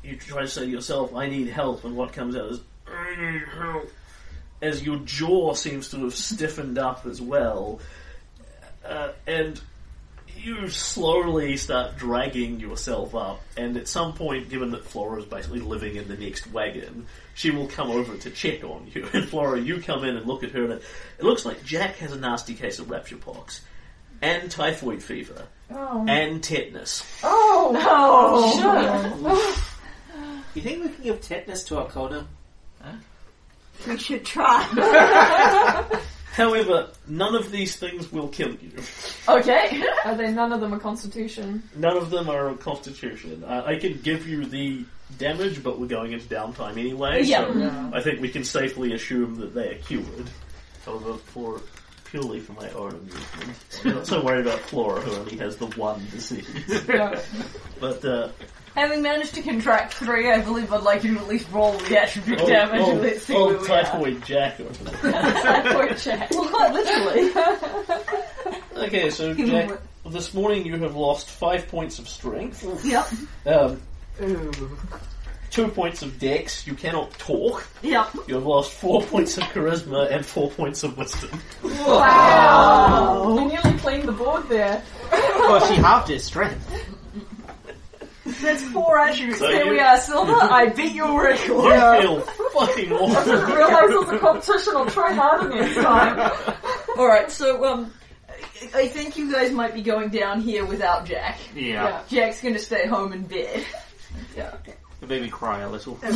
you 0.03 0.15
try 0.15 0.41
to 0.41 0.47
say 0.47 0.65
to 0.65 0.71
yourself, 0.71 1.13
I 1.15 1.27
need 1.27 1.47
help, 1.47 1.83
and 1.83 1.95
what 1.95 2.13
comes 2.13 2.35
out 2.35 2.51
is, 2.51 2.61
I 2.87 3.15
need 3.19 3.41
help. 3.57 3.91
As 4.61 4.81
your 4.81 4.97
jaw 4.99 5.53
seems 5.53 5.89
to 5.91 6.03
have 6.05 6.15
stiffened 6.15 6.77
up 6.77 7.05
as 7.05 7.21
well. 7.21 7.79
Uh, 8.85 9.11
and 9.27 9.59
you 10.43 10.67
slowly 10.67 11.55
start 11.57 11.97
dragging 11.97 12.59
yourself 12.59 13.15
up, 13.15 13.41
and 13.55 13.77
at 13.77 13.87
some 13.87 14.13
point, 14.13 14.49
given 14.49 14.71
that 14.71 14.83
Flora 14.83 15.19
is 15.19 15.25
basically 15.25 15.61
living 15.61 15.95
in 15.95 16.07
the 16.07 16.17
next 16.17 16.51
wagon, 16.51 17.07
she 17.33 17.49
will 17.49 17.67
come 17.67 17.89
over 17.89 18.17
to 18.17 18.29
check 18.29 18.63
on 18.63 18.89
you. 18.93 19.07
And 19.13 19.27
Flora, 19.27 19.59
you 19.59 19.81
come 19.81 20.03
in 20.03 20.17
and 20.17 20.25
look 20.25 20.43
at 20.43 20.51
her, 20.51 20.63
and 20.63 20.73
it, 20.73 20.83
it 21.19 21.23
looks 21.23 21.45
like 21.45 21.63
Jack 21.63 21.95
has 21.97 22.11
a 22.11 22.19
nasty 22.19 22.55
case 22.55 22.79
of 22.79 22.89
rapture 22.89 23.17
pox, 23.17 23.61
and 24.21 24.51
typhoid 24.51 25.01
fever, 25.01 25.47
oh, 25.71 26.05
and 26.07 26.43
tetanus. 26.43 27.03
oh, 27.23 27.71
no! 27.73 29.29
Oh. 29.29 29.59
You 30.55 30.61
think 30.61 30.83
we 30.83 30.89
can 30.89 31.03
give 31.03 31.19
tetanus 31.21 31.63
to 31.65 31.75
Akona? 31.75 32.27
we 33.87 33.97
should 33.97 34.23
try. 34.23 34.61
However, 36.33 36.89
none 37.07 37.35
of 37.35 37.51
these 37.51 37.75
things 37.75 38.11
will 38.11 38.27
kill 38.27 38.55
you. 38.55 38.71
Okay. 39.29 39.83
Are 40.05 40.15
they 40.15 40.31
none 40.31 40.51
of 40.51 40.61
them 40.61 40.73
a 40.73 40.79
constitution? 40.79 41.61
None 41.75 41.95
of 41.95 42.09
them 42.09 42.27
are 42.27 42.49
a 42.49 42.55
constitution. 42.55 43.43
Uh, 43.43 43.61
I 43.65 43.75
can 43.77 43.99
give 44.01 44.27
you 44.27 44.43
the 44.45 44.83
damage, 45.19 45.61
but 45.63 45.79
we're 45.79 45.85
going 45.85 46.11
into 46.11 46.25
downtime 46.25 46.71
anyway, 46.77 47.21
Yeah. 47.23 47.53
so 47.53 47.91
I 47.93 48.01
think 48.01 48.19
we 48.19 48.29
can 48.29 48.43
safely 48.43 48.93
assume 48.93 49.35
that 49.35 49.53
they 49.53 49.75
are 49.75 49.77
cured. 49.77 50.27
However, 50.87 51.13
for 51.17 51.61
purely 52.05 52.39
for 52.39 52.53
my 52.53 52.69
own 52.71 52.93
amusement, 52.95 53.79
I'm 53.85 53.93
not 53.95 54.07
so 54.07 54.23
worried 54.25 54.47
about 54.47 54.59
Flora, 54.61 55.01
who 55.01 55.15
only 55.15 55.37
has 55.37 55.57
the 55.57 55.67
one 55.67 56.03
disease. 56.11 56.47
Yeah. 56.89 57.19
But 57.79 58.03
uh, 58.05 58.29
Having 58.75 59.01
managed 59.03 59.35
to 59.35 59.41
contract 59.43 59.93
three, 59.93 60.31
I 60.31 60.41
believe 60.41 60.73
I'd 60.73 60.81
like 60.81 61.03
you 61.03 61.13
to 61.13 61.19
at 61.19 61.27
least 61.27 61.51
roll 61.51 61.73
the 61.73 62.01
attribute 62.01 62.39
old, 62.41 62.49
damage 62.49 62.81
and 62.81 62.91
old, 62.93 63.01
let's 63.01 63.23
see 63.23 63.35
old 63.35 63.49
where 63.51 63.59
we 63.59 63.65
are. 63.65 63.83
typhoid 63.83 64.25
Jack 64.25 64.59
over 64.59 64.83
there. 64.85 65.73
Poor 65.73 65.93
Jack. 65.93 66.31
Well, 66.31 66.49
quite 66.49 66.73
literally. 66.73 67.31
Okay, 68.75 69.09
so 69.11 69.33
Give 69.35 69.49
Jack, 69.49 69.79
this 70.07 70.33
morning 70.33 70.65
you 70.65 70.77
have 70.77 70.95
lost 70.95 71.29
five 71.29 71.67
points 71.67 71.99
of 71.99 72.09
strength. 72.09 72.63
Yep. 72.83 73.07
Um, 73.45 73.81
Ooh. 74.21 74.51
two 75.51 75.67
points 75.67 76.01
of 76.01 76.17
dex. 76.17 76.65
You 76.65 76.73
cannot 76.73 77.11
talk. 77.19 77.67
Yep. 77.83 78.15
You 78.27 78.35
have 78.35 78.45
lost 78.45 78.73
four 78.73 79.03
points 79.03 79.37
of 79.37 79.43
charisma 79.45 80.11
and 80.11 80.25
four 80.25 80.49
points 80.49 80.83
of 80.83 80.97
wisdom. 80.97 81.39
Wow! 81.63 83.35
You 83.37 83.45
nearly 83.45 83.77
cleaned 83.77 84.07
the 84.07 84.11
board 84.13 84.49
there. 84.49 84.83
well, 85.11 85.65
she 85.67 85.75
halved 85.75 86.07
his 86.09 86.23
strength. 86.23 86.67
That's 88.25 88.63
four 88.63 88.97
attributes. 88.99 89.39
So 89.39 89.47
there 89.47 89.65
you- 89.65 89.71
we 89.71 89.79
are, 89.79 89.97
Silver. 89.97 90.31
I 90.33 90.69
beat 90.69 90.93
your 90.93 91.21
record. 91.21 91.39
You 91.47 91.49
feel 91.49 92.21
fucking 92.21 92.91
I 92.91 92.95
awful. 92.95 93.23
didn't 93.25 93.51
realise 93.51 93.89
it 93.91 93.99
was 93.99 94.09
a 94.09 94.19
competition. 94.19 94.73
I'll 94.77 94.85
try 94.85 95.13
harder 95.13 95.49
next 95.49 95.75
time. 95.75 96.31
Alright, 96.97 97.31
so, 97.31 97.65
um, 97.65 97.93
I- 98.29 98.79
I 98.79 98.87
think 98.87 99.17
you 99.17 99.31
guys 99.31 99.51
might 99.51 99.73
be 99.73 99.81
going 99.81 100.09
down 100.09 100.39
here 100.41 100.63
without 100.65 101.05
Jack. 101.05 101.37
Yeah. 101.53 102.01
Jack's 102.07 102.41
gonna 102.41 102.59
stay 102.59 102.87
home 102.87 103.11
in 103.13 103.23
bed. 103.23 103.65
Yeah. 104.37 104.53
It 105.01 105.09
made 105.09 105.21
me 105.21 105.29
cry 105.29 105.59
a 105.61 105.69
little. 105.69 105.95
That's 106.01 106.15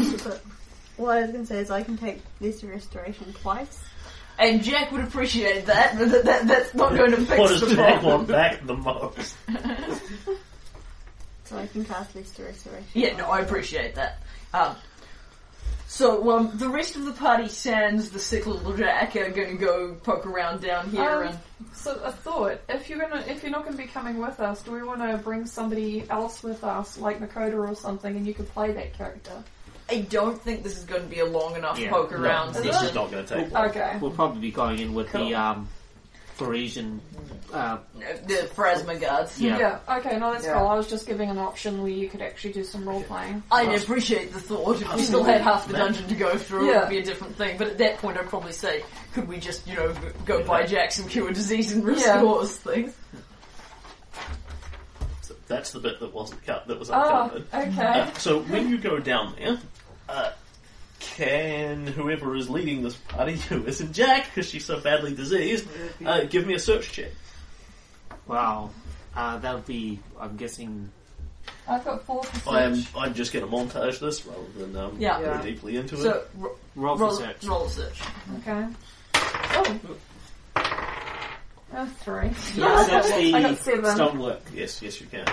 What 0.96 1.18
I 1.18 1.22
was 1.24 1.32
going 1.32 1.42
to 1.44 1.46
say 1.46 1.60
is 1.60 1.70
I 1.70 1.84
can 1.84 1.98
take 1.98 2.22
this 2.40 2.64
restoration 2.64 3.34
twice. 3.42 3.80
And 4.40 4.64
Jack 4.64 4.92
would 4.92 5.02
appreciate 5.04 5.66
that, 5.66 5.98
but 5.98 6.10
that, 6.12 6.26
that, 6.26 6.48
that's 6.48 6.74
not 6.74 6.96
going 6.96 7.12
to 7.12 7.18
fix 7.18 7.38
What 7.38 7.50
does 7.50 7.62
the 7.62 7.76
Jack 7.76 8.00
problem. 8.02 8.14
want 8.16 8.28
back 8.30 8.66
the 8.66 8.76
most? 8.78 9.36
So 11.48 11.58
I 11.58 11.68
can 11.68 11.86
cast 11.86 12.14
this 12.14 12.38
restoration. 12.38 12.86
Yeah, 12.94 13.16
no, 13.16 13.28
I 13.30 13.40
appreciate 13.40 13.96
that. 13.96 14.22
Um, 14.54 14.76
so, 15.88 16.30
um, 16.32 16.52
the 16.56 16.68
rest 16.68 16.98
of 16.98 17.06
the 17.06 17.14
party, 17.14 17.48
sans 17.48 18.10
the 18.10 18.20
sick 18.20 18.46
little 18.46 18.76
Jack, 18.76 19.16
are 19.16 19.30
going 19.30 19.58
to 19.58 19.66
go 19.66 19.96
poke 20.04 20.26
around 20.26 20.62
down 20.62 20.90
here 20.90 21.02
Um, 21.02 21.28
and... 21.28 21.40
So 21.74 21.96
a 22.04 22.12
thought: 22.12 22.60
if 22.68 22.90
you're 22.90 23.00
gonna, 23.00 23.24
if 23.28 23.42
you're 23.42 23.52
not 23.52 23.64
going 23.64 23.78
to 23.78 23.82
be 23.82 23.88
coming 23.88 24.20
with 24.20 24.40
us, 24.42 24.62
do 24.62 24.72
we 24.74 24.84
want 24.84 25.00
to 25.00 25.18
bring 25.18 25.46
somebody 25.46 26.04
else 26.10 26.44
with 26.44 26.64
us, 26.66 26.98
like 26.98 27.20
Nakoda 27.22 27.58
or 27.58 27.74
something, 27.76 28.16
and 28.16 28.28
you 28.28 28.34
could 28.34 28.50
play 28.50 28.74
that 28.74 28.94
character? 28.94 29.32
I 29.90 30.02
don't 30.02 30.40
think 30.40 30.64
this 30.64 30.78
is 30.78 30.84
going 30.84 31.04
to 31.04 31.08
be 31.08 31.20
a 31.20 31.26
long 31.26 31.56
enough 31.56 31.80
Yeah, 31.80 31.90
poke 31.90 32.12
No, 32.12 32.18
around 32.18 32.50
Is 32.58 32.64
this 32.64 32.74
session. 32.74 32.90
is 32.90 32.96
not 32.96 33.10
going 33.10 33.26
to 33.26 33.36
take 33.36 33.52
long. 33.54 33.70
Okay. 33.70 33.98
We'll 34.02 34.12
probably 34.12 34.42
be 34.42 34.52
going 34.52 34.80
in 34.80 34.94
with 34.94 35.08
Cool. 35.08 35.30
the 35.30 35.36
um, 35.36 35.70
Parisian. 36.38 37.02
Uh, 37.54 37.78
The 38.26 38.50
Pharasma 38.56 39.00
guards. 39.00 39.40
Yeah. 39.40 39.80
Okay. 39.90 40.18
No, 40.18 40.34
that's 40.34 40.46
Yeah. 40.46 40.54
cool. 40.60 40.68
I 40.68 40.76
was 40.76 40.88
just 40.88 41.08
giving 41.08 41.30
an 41.30 41.38
option 41.38 41.82
where 41.82 41.92
you 41.92 42.10
could 42.10 42.22
actually 42.22 42.54
do 42.54 42.64
some 42.64 42.88
role 42.88 43.02
playing. 43.04 43.42
I'd 43.52 43.74
appreciate 43.82 44.34
the 44.34 44.40
thought. 44.40 44.82
If 44.82 44.94
we 44.96 45.04
still 45.04 45.24
had 45.24 45.42
half 45.42 45.66
the 45.68 45.74
Man. 45.74 45.94
dungeon 45.94 46.08
to 46.10 46.16
go 46.16 46.38
through, 46.38 46.70
it 46.70 46.74
Yeah. 46.74 46.80
would 46.82 46.90
be 46.90 46.98
a 47.00 47.04
different 47.04 47.36
thing. 47.38 47.58
But 47.58 47.68
at 47.68 47.78
that 47.80 47.98
point, 48.00 48.18
I'd 48.18 48.28
probably 48.30 48.52
say, 48.52 48.84
could 49.14 49.28
we 49.28 49.38
just, 49.38 49.66
you 49.68 49.76
know, 49.76 49.94
go 50.26 50.44
buy 50.44 50.66
Jack 50.66 50.92
some 50.92 51.08
cure 51.08 51.32
disease 51.32 51.72
and 51.72 51.84
restores 51.86 52.58
things? 52.58 52.94
So 55.22 55.36
that's 55.48 55.72
the 55.72 55.80
bit 55.80 56.00
that 56.00 56.14
wasn't 56.14 56.46
cut. 56.46 56.68
That 56.68 56.80
was 56.80 56.90
Oh, 56.90 56.94
uncovered. 56.94 57.48
okay. 57.54 57.82
Uh, 58.02 58.14
so 58.14 58.42
when 58.44 58.70
you 58.70 58.78
go 58.78 59.00
down 59.00 59.36
there, 59.40 59.58
uh, 60.10 60.32
can 61.00 61.88
whoever 61.88 62.36
is 62.36 62.50
leading 62.50 62.82
this 62.84 62.96
party, 62.96 63.36
who 63.50 63.66
isn't 63.66 63.94
Jack 63.94 64.26
because 64.26 64.50
she's 64.50 64.66
so 64.66 64.80
badly 64.80 65.14
diseased, 65.14 65.68
uh, 66.06 66.24
give 66.26 66.46
me 66.48 66.54
a 66.56 66.60
search 66.60 66.92
check? 66.92 67.12
wow. 68.28 68.70
Uh, 69.16 69.38
that 69.40 69.56
would 69.56 69.66
be, 69.66 70.00
I'm 70.20 70.38
guessing. 70.38 70.92
I've 71.68 71.84
got 71.84 72.04
four 72.04 72.24
for 72.24 72.54
I 72.54 72.64
am. 72.64 72.84
I'm 72.96 73.14
just 73.16 73.34
going 73.34 73.44
to 73.44 73.52
montage 73.52 74.00
this 74.00 74.26
rather 74.26 74.42
than 74.58 74.76
um, 74.76 74.96
Yeah. 75.00 75.20
go 75.20 75.26
Yeah. 75.26 75.42
deeply 75.42 75.78
into 75.78 75.96
it. 75.96 76.02
So, 76.04 76.24
ro- 76.38 76.56
Roll 76.76 76.98
for 76.98 77.04
roll, 77.06 77.16
search. 77.16 77.44
roll 77.46 77.66
a 77.66 77.70
search. 77.70 78.00
Okay. 78.40 78.68
Oh. 79.26 79.80
Uh, 81.74 81.86
three. 82.02 82.32
Search 82.34 82.64
I 82.64 83.42
got 83.42 83.50
the 83.50 83.56
seven. 83.56 83.96
stonework. 83.96 84.42
Yes, 84.54 84.82
yes, 84.82 85.02
you 85.02 85.08
can. 85.08 85.26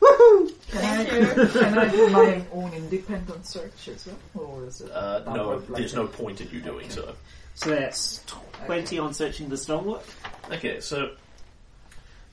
Can 0.00 0.50
I, 0.84 1.04
can 1.04 1.78
I 1.78 1.88
do 1.88 2.08
my 2.10 2.44
own 2.52 2.72
independent 2.72 3.46
search 3.46 3.88
as 3.88 4.06
well? 4.34 4.46
Or 4.46 4.64
is 4.66 4.80
it 4.80 4.90
Uh, 4.92 5.20
no, 5.34 5.48
work 5.48 5.66
there's 5.68 5.92
that? 5.92 5.98
no 6.02 6.06
point 6.06 6.40
in 6.40 6.48
you 6.50 6.60
doing 6.60 6.88
so. 6.90 7.14
So 7.54 7.70
that's 7.70 8.22
20 8.66 8.98
on 8.98 9.14
searching 9.14 9.48
the 9.48 9.56
stonework. 9.56 10.04
Okay, 10.52 10.80
so 10.80 11.12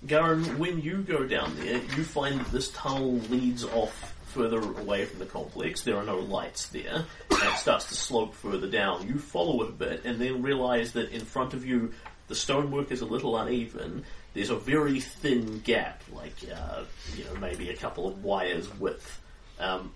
Garen, 0.06 0.60
when 0.60 0.82
you 0.82 0.98
go 1.02 1.26
down 1.26 1.56
there, 1.56 1.78
you 1.98 2.04
find 2.04 2.40
that 2.40 2.52
this 2.52 2.70
tunnel 2.70 3.14
leads 3.30 3.64
off 3.64 4.14
further 4.28 4.60
away 4.60 5.06
from 5.06 5.20
the 5.20 5.26
complex. 5.26 5.82
There 5.82 5.96
are 5.98 6.04
no 6.04 6.18
lights 6.20 6.68
there, 6.68 7.06
and 7.32 7.42
it 7.44 7.58
starts 7.58 7.88
to 7.88 7.96
slope 7.96 8.36
further 8.36 8.68
down. 8.70 9.08
You 9.08 9.18
follow 9.18 9.64
it 9.64 9.70
a 9.70 9.72
bit, 9.72 10.06
and 10.06 10.20
then 10.20 10.42
realize 10.44 10.92
that 10.92 11.10
in 11.12 11.22
front 11.22 11.54
of 11.54 11.66
you, 11.66 11.94
the 12.28 12.36
stonework 12.36 12.92
is 12.92 13.02
a 13.02 13.06
little 13.06 13.38
uneven. 13.38 14.04
There's 14.36 14.50
a 14.50 14.58
very 14.58 15.00
thin 15.00 15.60
gap, 15.60 16.04
like 16.14 16.36
uh, 16.54 16.84
you 17.16 17.24
know 17.24 17.36
maybe 17.40 17.70
a 17.70 17.76
couple 17.76 18.06
of 18.06 18.22
wires 18.24 18.72
width, 18.78 19.22
um, 19.60 19.94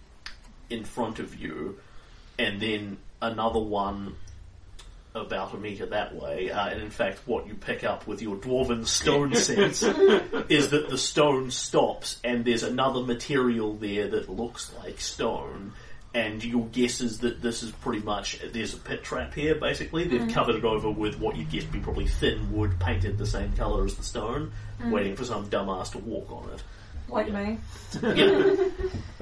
in 0.69 0.85
front 0.85 1.19
of 1.19 1.35
you, 1.35 1.77
and 2.39 2.61
then 2.61 2.97
another 3.21 3.59
one 3.59 4.15
about 5.13 5.53
a 5.53 5.57
meter 5.57 5.87
that 5.87 6.15
way, 6.15 6.51
uh, 6.51 6.69
and 6.69 6.81
in 6.81 6.89
fact, 6.89 7.19
what 7.25 7.47
you 7.47 7.53
pick 7.53 7.83
up 7.83 8.07
with 8.07 8.21
your 8.21 8.37
dwarven 8.37 8.87
stone 8.87 9.35
sense 9.35 9.83
is 9.83 10.69
that 10.69 10.89
the 10.89 10.97
stone 10.97 11.51
stops, 11.51 12.17
and 12.23 12.45
there's 12.45 12.63
another 12.63 13.01
material 13.01 13.73
there 13.73 14.07
that 14.07 14.29
looks 14.29 14.71
like 14.81 15.01
stone. 15.01 15.73
And 16.13 16.43
your 16.43 16.65
guess 16.67 17.01
is 17.01 17.19
that 17.19 17.41
this 17.41 17.61
is 17.61 17.71
pretty 17.71 18.03
much 18.03 18.39
there's 18.51 18.73
a 18.73 18.77
pit 18.77 19.03
trap 19.03 19.33
here. 19.33 19.53
Basically, 19.53 20.05
they've 20.05 20.21
mm-hmm. 20.21 20.31
covered 20.31 20.55
it 20.55 20.63
over 20.65 20.89
with 20.89 21.19
what 21.19 21.35
you'd 21.35 21.51
guess 21.51 21.63
would 21.63 21.71
be 21.71 21.79
probably 21.79 22.07
thin 22.07 22.51
wood 22.51 22.79
painted 22.79 23.19
the 23.19 23.27
same 23.27 23.53
color 23.53 23.85
as 23.85 23.93
the 23.93 24.03
stone, 24.03 24.51
mm-hmm. 24.79 24.89
waiting 24.89 25.15
for 25.15 25.23
some 25.23 25.47
dumbass 25.49 25.91
to 25.91 25.99
walk 25.99 26.31
on 26.31 26.49
it. 26.53 26.63
Like 27.09 27.27
Yeah. 27.27 27.45
me. 27.45 27.57
Yeah, 28.01 28.69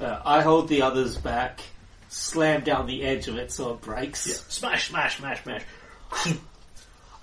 Uh, 0.00 0.22
I 0.24 0.42
hold 0.42 0.68
the 0.68 0.82
others 0.82 1.18
back, 1.18 1.60
slam 2.08 2.62
down 2.62 2.86
the 2.86 3.02
edge 3.02 3.28
of 3.28 3.36
it 3.36 3.52
so 3.52 3.72
it 3.72 3.80
breaks. 3.82 4.26
yeah. 4.26 4.34
Smash, 4.48 4.88
smash, 4.88 5.18
smash, 5.18 5.42
smash. 5.42 5.62
And 6.24 6.38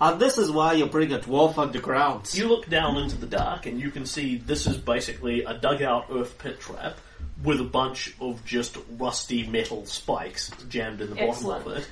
uh, 0.00 0.14
this 0.14 0.38
is 0.38 0.50
why 0.50 0.74
you 0.74 0.86
bring 0.86 1.12
a 1.12 1.18
dwarf 1.18 1.58
underground. 1.58 2.32
You 2.34 2.48
look 2.48 2.68
down 2.68 2.98
into 2.98 3.16
the 3.16 3.26
dark 3.26 3.66
and 3.66 3.80
you 3.80 3.90
can 3.90 4.06
see 4.06 4.36
this 4.36 4.66
is 4.66 4.76
basically 4.76 5.42
a 5.42 5.54
dugout 5.54 6.06
earth 6.12 6.38
pit 6.38 6.60
trap 6.60 6.98
with 7.42 7.60
a 7.60 7.64
bunch 7.64 8.14
of 8.20 8.44
just 8.44 8.76
rusty 8.98 9.46
metal 9.46 9.84
spikes 9.86 10.50
jammed 10.68 11.00
in 11.00 11.10
the 11.10 11.16
bottom 11.16 11.30
Excellent. 11.30 11.66
of 11.66 11.76
it, 11.76 11.88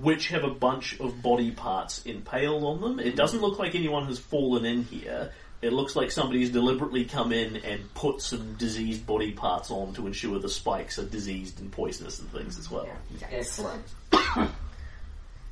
which 0.00 0.28
have 0.28 0.44
a 0.44 0.50
bunch 0.50 0.98
of 1.00 1.22
body 1.22 1.50
parts 1.50 2.04
impaled 2.04 2.64
on 2.64 2.80
them. 2.80 3.00
It 3.00 3.16
doesn't 3.16 3.40
look 3.40 3.58
like 3.58 3.74
anyone 3.74 4.06
has 4.06 4.18
fallen 4.18 4.64
in 4.64 4.84
here. 4.84 5.32
It 5.60 5.72
looks 5.72 5.96
like 5.96 6.10
somebody's 6.10 6.50
deliberately 6.50 7.04
come 7.04 7.32
in 7.32 7.56
and 7.56 7.92
put 7.94 8.22
some 8.22 8.54
diseased 8.54 9.06
body 9.06 9.32
parts 9.32 9.70
on 9.70 9.92
to 9.94 10.06
ensure 10.06 10.38
the 10.38 10.48
spikes 10.48 10.98
are 10.98 11.06
diseased 11.06 11.60
and 11.60 11.72
poisonous 11.72 12.20
and 12.20 12.30
things 12.30 12.58
as 12.58 12.70
well. 12.70 12.88
Excellent. 13.30 13.84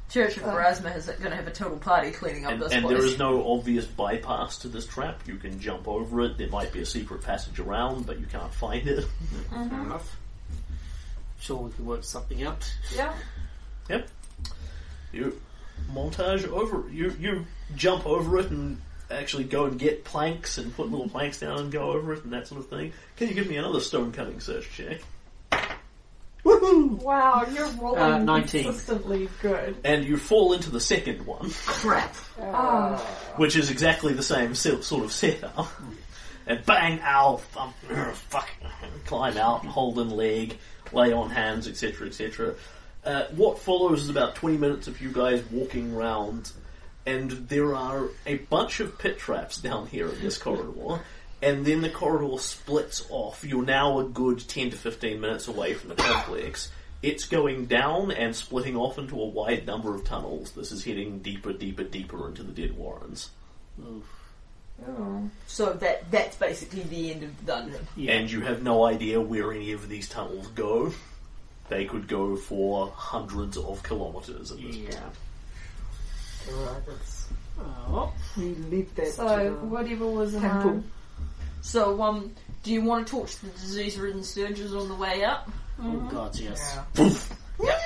Church 0.08 0.36
of 0.36 0.44
uh, 0.44 0.52
Pharasma 0.52 0.96
is 0.96 1.06
going 1.06 1.30
to 1.30 1.36
have 1.36 1.48
a 1.48 1.52
total 1.52 1.78
party 1.78 2.12
cleaning 2.12 2.44
up 2.46 2.52
And, 2.52 2.62
this 2.62 2.72
and 2.72 2.84
place. 2.84 2.96
there 2.96 3.06
is 3.06 3.18
no 3.18 3.52
obvious 3.52 3.86
bypass 3.86 4.58
to 4.58 4.68
this 4.68 4.86
trap. 4.86 5.20
You 5.26 5.36
can 5.36 5.58
jump 5.58 5.88
over 5.88 6.22
it. 6.22 6.38
There 6.38 6.48
might 6.48 6.72
be 6.72 6.80
a 6.80 6.86
secret 6.86 7.22
passage 7.22 7.58
around, 7.58 8.06
but 8.06 8.20
you 8.20 8.26
can't 8.26 8.54
find 8.54 8.86
it. 8.86 9.04
Fair 9.50 9.58
mm-hmm. 9.58 9.86
enough. 9.86 10.16
Sure, 11.40 11.56
we 11.56 11.72
can 11.72 11.86
work 11.86 12.04
something 12.04 12.44
out. 12.44 12.72
Yeah. 12.94 13.14
Yep. 13.88 14.08
You 15.12 15.40
montage 15.92 16.46
over. 16.48 16.88
You 16.90 17.14
you 17.18 17.46
jump 17.74 18.06
over 18.06 18.38
it 18.38 18.50
and 18.50 18.80
actually 19.10 19.44
go 19.44 19.66
and 19.66 19.78
get 19.78 20.04
planks 20.04 20.58
and 20.58 20.74
put 20.74 20.90
little 20.90 21.08
planks 21.08 21.40
down 21.40 21.58
and 21.58 21.72
go 21.72 21.92
over 21.92 22.14
it 22.14 22.24
and 22.24 22.32
that 22.32 22.48
sort 22.48 22.60
of 22.60 22.68
thing. 22.68 22.92
Can 23.16 23.28
you 23.28 23.34
give 23.34 23.48
me 23.48 23.56
another 23.56 23.80
stone 23.80 24.12
cutting 24.12 24.40
search 24.40 24.68
check? 24.72 25.00
Wow, 26.46 27.44
you're 27.52 27.66
rolling 27.80 28.00
Uh, 28.02 28.18
19. 28.18 28.64
consistently 28.64 29.28
good. 29.42 29.76
And 29.84 30.04
you 30.04 30.16
fall 30.16 30.52
into 30.52 30.70
the 30.70 30.80
second 30.80 31.26
one, 31.26 31.50
Crap. 31.50 32.14
Oh, 32.40 32.96
which 33.36 33.56
is 33.56 33.70
exactly 33.70 34.12
the 34.12 34.22
same 34.22 34.54
se- 34.54 34.82
sort 34.82 35.04
of 35.04 35.12
setup. 35.12 35.68
And 36.46 36.64
bang, 36.64 37.00
ow, 37.02 37.38
thump, 37.52 37.74
ugh, 37.90 38.14
fuck, 38.14 38.48
climb 39.06 39.36
out, 39.36 39.64
hold 39.66 39.98
in 39.98 40.10
leg, 40.10 40.56
lay 40.92 41.12
on 41.12 41.30
hands, 41.30 41.66
etc., 41.66 42.06
etc. 42.06 42.54
Uh, 43.04 43.24
what 43.34 43.58
follows 43.58 44.02
is 44.02 44.08
about 44.10 44.36
20 44.36 44.56
minutes 44.56 44.86
of 44.88 45.00
you 45.00 45.10
guys 45.10 45.42
walking 45.50 45.94
around 45.94 46.52
and 47.04 47.30
there 47.48 47.74
are 47.74 48.08
a 48.26 48.36
bunch 48.36 48.80
of 48.80 48.98
pit 48.98 49.16
traps 49.18 49.58
down 49.60 49.86
here 49.86 50.08
in 50.08 50.20
this 50.20 50.38
corridor. 50.38 51.00
And 51.42 51.66
then 51.66 51.82
the 51.82 51.90
corridor 51.90 52.38
splits 52.38 53.04
off. 53.10 53.44
You're 53.44 53.64
now 53.64 53.98
a 54.00 54.04
good 54.04 54.38
10 54.48 54.70
to 54.70 54.76
15 54.76 55.20
minutes 55.20 55.48
away 55.48 55.74
from 55.74 55.90
the 55.90 55.94
complex. 55.96 56.70
It's 57.02 57.26
going 57.26 57.66
down 57.66 58.10
and 58.10 58.34
splitting 58.34 58.74
off 58.76 58.98
into 58.98 59.20
a 59.20 59.26
wide 59.26 59.66
number 59.66 59.94
of 59.94 60.04
tunnels. 60.04 60.52
This 60.52 60.72
is 60.72 60.82
heading 60.84 61.18
deeper, 61.18 61.52
deeper, 61.52 61.84
deeper 61.84 62.26
into 62.28 62.42
the 62.42 62.52
Dead 62.52 62.76
Warrens. 62.76 63.30
Oh. 64.88 65.30
So 65.46 65.72
that 65.74 66.10
that's 66.10 66.36
basically 66.36 66.82
the 66.82 67.12
end 67.12 67.22
of 67.22 67.38
the 67.38 67.44
dungeon. 67.52 67.86
And 68.08 68.30
you 68.30 68.40
have 68.42 68.62
no 68.62 68.84
idea 68.84 69.20
where 69.20 69.52
any 69.52 69.72
of 69.72 69.88
these 69.88 70.08
tunnels 70.08 70.48
go. 70.48 70.92
They 71.68 71.84
could 71.84 72.08
go 72.08 72.36
for 72.36 72.90
hundreds 72.94 73.56
of 73.56 73.82
kilometers 73.82 74.52
at 74.52 74.58
this 74.58 74.76
Yeah. 74.76 75.00
Alright, 76.50 76.82
let's 76.86 77.28
Oh, 77.58 78.12
we 78.36 78.54
leave 78.54 78.94
that 78.96 79.08
So 79.08 79.26
to 79.26 79.44
the 79.50 79.50
whatever 79.66 80.06
was 80.06 80.34
in 80.34 80.42
temple. 80.42 80.70
um, 80.70 80.84
So 81.62 82.00
um, 82.02 82.32
do 82.62 82.72
you 82.72 82.82
want 82.82 83.06
to 83.06 83.10
torch 83.12 83.36
the 83.38 83.48
disease-ridden 83.48 84.22
surges 84.22 84.74
on 84.74 84.88
the 84.88 84.94
way 84.94 85.24
up? 85.24 85.50
oh 85.82 85.92
God, 86.10 86.38
yes. 86.38 86.78
Yeah. 87.62 87.78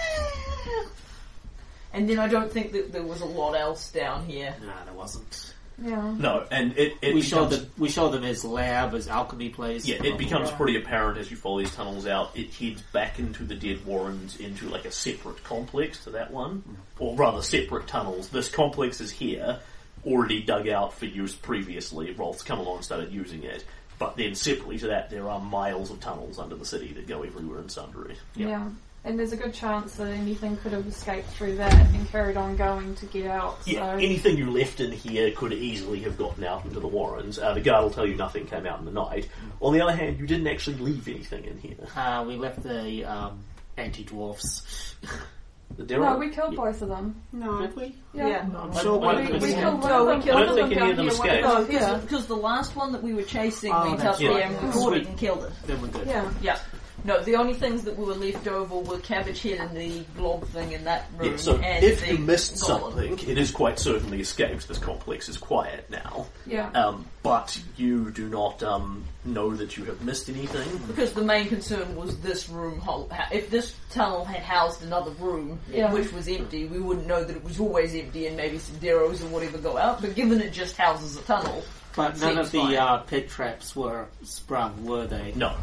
And 1.92 2.08
then 2.08 2.18
I 2.20 2.28
don't 2.28 2.50
think 2.52 2.72
that 2.72 2.92
there 2.92 3.02
was 3.02 3.20
a 3.20 3.24
lot 3.26 3.54
else 3.54 3.90
down 3.90 4.24
here. 4.26 4.54
Nah, 4.64 4.84
there 4.84 4.94
wasn't. 4.94 5.54
yeah. 5.82 6.14
No, 6.18 6.46
and 6.50 6.76
it, 6.78 6.94
it 7.02 7.14
we 7.14 7.20
showed 7.22 7.48
becomes, 7.50 7.64
them. 7.64 7.72
We 7.78 7.88
showed 7.88 8.10
them 8.10 8.22
his 8.22 8.44
lab, 8.44 8.92
his 8.92 9.08
alchemy 9.08 9.48
place. 9.48 9.84
yeah, 9.86 9.96
it 10.04 10.16
becomes 10.16 10.50
Yeah. 10.50 10.56
pretty 10.56 10.76
apparent 10.76 11.18
as 11.18 11.32
you 11.32 11.36
follow 11.36 11.58
these 11.58 11.74
tunnels 11.74 12.06
out. 12.06 12.30
It 12.36 12.54
heads 12.54 12.80
back 12.92 13.18
into 13.18 13.42
the 13.42 13.56
Dead 13.56 13.84
Warrens 13.84 14.36
into 14.36 14.68
like 14.68 14.84
a 14.84 14.92
separate 14.92 15.42
complex 15.42 16.04
to 16.04 16.10
that 16.10 16.30
one, 16.30 16.62
or 17.00 17.16
rather 17.16 17.42
separate 17.42 17.88
tunnels. 17.88 18.28
This 18.28 18.48
complex 18.48 19.00
is 19.00 19.10
here, 19.10 19.58
already 20.06 20.42
dug 20.42 20.68
out 20.68 20.94
for 20.94 21.06
use 21.06 21.34
previously. 21.34 22.12
Rolth's 22.12 22.42
come 22.42 22.58
along 22.58 22.76
and 22.76 22.84
started 22.84 23.12
using 23.12 23.42
it. 23.44 23.64
But 23.98 24.16
then 24.16 24.34
separately 24.34 24.78
to 24.78 24.86
that, 24.88 25.10
there 25.10 25.28
are 25.28 25.38
miles 25.40 25.90
of 25.90 26.00
tunnels 26.00 26.38
under 26.38 26.56
the 26.56 26.64
city 26.64 26.92
that 26.94 27.06
go 27.06 27.22
everywhere 27.22 27.58
and 27.58 27.70
sundry. 27.70 28.16
Yeah. 28.34 28.70
And 29.02 29.18
there's 29.18 29.32
a 29.32 29.36
good 29.36 29.54
chance 29.54 29.94
that 29.96 30.08
anything 30.08 30.58
could 30.58 30.72
have 30.72 30.86
escaped 30.86 31.28
through 31.28 31.56
that 31.56 31.72
and 31.72 32.08
carried 32.10 32.36
on 32.36 32.56
going 32.56 32.94
to 32.96 33.06
get 33.06 33.26
out. 33.26 33.58
Yeah, 33.64 33.96
so 33.96 33.96
anything 33.96 34.36
you 34.36 34.50
left 34.50 34.80
in 34.80 34.92
here 34.92 35.30
could 35.30 35.54
easily 35.54 36.00
have 36.00 36.18
gotten 36.18 36.44
out 36.44 36.66
into 36.66 36.80
the 36.80 36.88
Warrens. 36.88 37.38
Uh, 37.38 37.54
the 37.54 37.62
guard 37.62 37.84
will 37.84 37.90
tell 37.90 38.06
you 38.06 38.14
nothing 38.14 38.46
came 38.46 38.66
out 38.66 38.78
in 38.78 38.84
the 38.84 38.90
night. 38.90 39.28
On 39.60 39.72
the 39.72 39.80
other 39.80 39.96
hand, 39.96 40.18
you 40.18 40.26
didn't 40.26 40.48
actually 40.48 40.76
leave 40.76 41.08
anything 41.08 41.44
in 41.44 41.58
here. 41.58 41.86
Uh, 41.96 42.24
we 42.26 42.36
left 42.36 42.62
the 42.62 43.04
um, 43.04 43.42
anti 43.78 44.04
dwarfs. 44.04 44.96
The 45.76 45.84
no, 45.96 46.02
Derro- 46.04 46.18
we 46.18 46.28
killed 46.30 46.56
both 46.56 46.82
of 46.82 46.88
them. 46.88 47.22
No. 47.32 47.60
Did 47.62 47.74
we? 47.76 47.94
Yeah. 48.12 48.26
Yeah. 48.28 48.46
No, 48.52 48.58
I'm 48.60 48.76
sure 48.76 48.98
one 48.98 49.16
We, 49.16 49.22
of 49.22 49.28
them 49.32 49.40
we 49.40 49.52
killed 49.54 49.80
one 49.80 49.88
No, 49.90 50.00
of 50.00 50.06
we 50.06 50.12
them. 50.14 50.22
killed 50.22 50.34
one 50.34 50.42
I 50.42 50.46
don't 50.46 50.68
think 50.68 50.80
any 50.80 50.90
of 50.90 50.96
them 50.96 51.06
here, 51.06 51.18
one 51.18 51.28
of 51.30 51.30
escaped. 51.30 51.42
them 51.42 51.54
No, 51.54 51.64
because, 51.66 51.86
here. 51.88 51.98
because 51.98 52.26
the 52.26 52.36
last 52.36 52.76
one 52.76 52.92
that 52.92 53.02
we 53.02 53.14
were 53.14 53.22
chasing 53.22 53.72
Oh, 53.72 53.84
went 53.86 53.98
that's 54.00 54.14
up 54.14 54.18
there 54.18 54.30
right. 54.32 54.42
and 54.50 54.62
recorded 54.66 55.06
and 55.06 55.16
killed 55.18 55.44
it. 55.44 55.52
Then 55.66 55.80
we're 55.80 55.88
good. 55.88 56.06
Yeah. 56.06 56.30
Yeah. 56.42 56.58
No, 57.04 57.22
the 57.22 57.36
only 57.36 57.54
things 57.54 57.82
that 57.84 57.96
were 57.96 58.14
left 58.14 58.46
over 58.48 58.76
were 58.76 58.98
Cabbage 58.98 59.42
Head 59.42 59.58
and 59.60 59.76
the 59.76 60.00
blob 60.16 60.44
thing 60.48 60.72
in 60.72 60.84
that 60.84 61.06
room. 61.16 61.30
Yeah, 61.32 61.36
so 61.36 61.56
and 61.56 61.84
if 61.84 62.00
the 62.00 62.12
you 62.12 62.18
missed 62.18 62.54
golem. 62.56 62.58
something, 62.92 63.18
it 63.28 63.38
is 63.38 63.50
quite 63.50 63.78
certainly 63.78 64.20
escaped. 64.20 64.68
This 64.68 64.78
complex 64.78 65.28
is 65.28 65.36
quiet 65.38 65.88
now. 65.90 66.26
Yeah. 66.46 66.70
Um, 66.72 67.06
but 67.22 67.60
you 67.76 68.10
do 68.10 68.28
not 68.28 68.62
um, 68.62 69.04
know 69.24 69.54
that 69.54 69.76
you 69.76 69.84
have 69.84 70.02
missed 70.02 70.28
anything. 70.28 70.78
Because 70.86 71.12
the 71.12 71.22
main 71.22 71.48
concern 71.48 71.94
was 71.96 72.18
this 72.20 72.48
room. 72.48 72.78
hol- 72.80 73.10
If 73.32 73.50
this 73.50 73.74
tunnel 73.90 74.24
had 74.24 74.42
housed 74.42 74.82
another 74.82 75.10
room, 75.12 75.58
Yeah. 75.70 75.92
which 75.92 76.12
was 76.12 76.28
empty, 76.28 76.66
we 76.66 76.78
wouldn't 76.80 77.06
know 77.06 77.22
that 77.24 77.36
it 77.36 77.44
was 77.44 77.60
always 77.60 77.94
empty 77.94 78.26
and 78.26 78.36
maybe 78.36 78.58
some 78.58 78.76
Deros 78.76 79.22
or 79.22 79.28
whatever 79.28 79.58
go 79.58 79.76
out. 79.76 80.00
But 80.00 80.14
given 80.14 80.40
it 80.40 80.52
just 80.52 80.76
houses 80.76 81.16
a 81.16 81.22
tunnel, 81.22 81.62
But 81.96 82.18
none 82.20 82.38
of 82.38 82.50
the 82.50 82.58
fine. 82.60 82.76
uh, 82.76 82.98
pit 82.98 83.28
traps 83.28 83.74
were 83.76 84.06
sprung, 84.22 84.84
were 84.84 85.06
they? 85.06 85.32
No. 85.34 85.54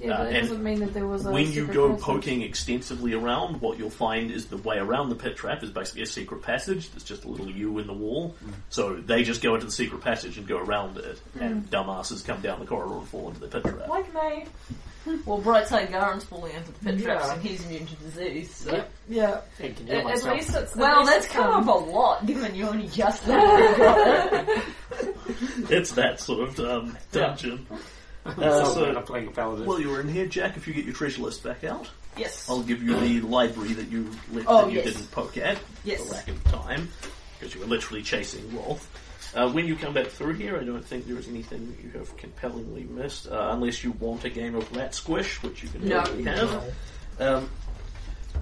Yeah, 0.00 0.12
Uh, 0.14 0.24
but 0.24 0.34
it 0.34 0.40
doesn't 0.40 0.62
mean 0.62 0.80
that 0.80 0.94
there 0.94 1.06
was 1.06 1.26
a 1.26 1.30
When 1.30 1.50
you 1.52 1.66
go 1.66 1.90
passage. 1.90 2.02
poking 2.04 2.42
extensively 2.42 3.12
around, 3.12 3.60
what 3.60 3.78
you'll 3.78 3.90
find 3.90 4.30
is 4.30 4.46
the 4.46 4.56
way 4.58 4.78
around 4.78 5.08
the 5.10 5.14
pit 5.14 5.36
trap 5.36 5.62
is 5.62 5.70
basically 5.70 6.02
a 6.02 6.06
secret 6.06 6.42
passage. 6.42 6.90
There's 6.90 7.04
just 7.04 7.24
a 7.24 7.28
little 7.28 7.50
U 7.50 7.78
in 7.78 7.86
the 7.86 7.92
wall. 7.92 8.34
So 8.70 8.94
they 8.96 9.22
just 9.22 9.42
go 9.42 9.54
into 9.54 9.66
the 9.66 9.72
secret 9.72 10.00
passage 10.02 10.38
and 10.38 10.46
go 10.46 10.58
around 10.58 10.96
it. 10.98 11.20
And 11.38 11.68
dumbasses 11.70 12.24
come 12.24 12.40
down 12.40 12.60
the 12.60 12.66
corridor 12.66 12.96
and 12.96 13.08
fall 13.08 13.28
into 13.28 13.40
the 13.40 13.48
pit 13.48 13.62
trap. 13.64 13.88
Like 13.88 14.12
me. 14.14 14.46
well, 15.24 15.40
Brightside 15.40 15.90
Garen's 15.90 16.24
falling 16.24 16.54
into 16.54 16.72
the 16.72 16.78
pit 16.78 17.02
traps 17.02 17.24
Yeah. 17.26 17.32
and 17.34 17.42
he's 17.42 17.64
immune 17.64 17.86
to 17.86 17.94
disease. 17.96 18.54
So. 18.54 18.72
Yep. 18.72 18.90
Yeah. 19.08 19.40
I 19.58 19.68
can 19.68 19.86
heal 19.86 20.08
At, 20.08 20.24
at 20.26 20.34
least 20.34 20.54
it's. 20.54 20.76
Well, 20.76 20.98
least 21.00 21.10
that's 21.12 21.24
it's, 21.26 21.34
come 21.34 21.50
up 21.50 21.66
a 21.66 21.90
lot, 21.90 22.26
given 22.26 22.54
you 22.54 22.66
only 22.66 22.86
just 22.88 23.26
got 23.26 24.32
it. 24.48 24.62
It's 25.70 25.92
that 25.92 26.20
sort 26.20 26.48
of 26.48 26.60
um, 26.60 26.98
dungeon. 27.12 27.66
Uh, 27.70 27.76
Uh, 28.24 28.64
so 28.64 28.74
so- 28.74 28.96
I'm 28.96 29.02
playing 29.04 29.28
a 29.28 29.30
paladin. 29.30 29.66
Well, 29.66 29.80
you're 29.80 30.00
in 30.00 30.08
here, 30.08 30.26
Jack. 30.26 30.56
If 30.56 30.66
you 30.68 30.74
get 30.74 30.84
your 30.84 30.94
treasure 30.94 31.22
list 31.22 31.42
back 31.42 31.64
out, 31.64 31.88
Yes. 32.16 32.48
I'll 32.50 32.62
give 32.62 32.82
you 32.82 32.98
the 32.98 33.20
library 33.26 33.72
that 33.74 33.88
you 33.90 34.10
left 34.32 34.46
Oh, 34.48 34.64
that 34.64 34.72
you 34.72 34.78
yes. 34.78 34.86
didn't 34.92 35.10
poke 35.12 35.36
at 35.38 35.58
Yes. 35.84 36.00
for 36.06 36.12
lack 36.14 36.28
of 36.28 36.42
time, 36.44 36.88
because 37.38 37.54
you 37.54 37.60
were 37.60 37.66
literally 37.66 38.02
chasing 38.02 38.42
Rolth. 38.50 38.84
Uh, 39.32 39.48
when 39.50 39.64
you 39.66 39.76
come 39.76 39.94
back 39.94 40.08
through 40.08 40.34
here, 40.34 40.58
I 40.58 40.64
don't 40.64 40.84
think 40.84 41.06
there 41.06 41.16
is 41.16 41.28
anything 41.28 41.68
that 41.70 41.84
you 41.84 41.90
have 41.98 42.14
compellingly 42.16 42.82
missed, 42.82 43.28
uh, 43.28 43.50
unless 43.52 43.84
you 43.84 43.92
want 43.92 44.24
a 44.24 44.28
game 44.28 44.56
of 44.56 44.70
Rat 44.76 44.92
Squish, 44.94 45.40
which 45.42 45.62
you 45.62 45.68
can 45.68 45.86
No. 45.88 46.00
totally 46.02 46.24
have. 46.24 46.64
Um, 47.20 47.48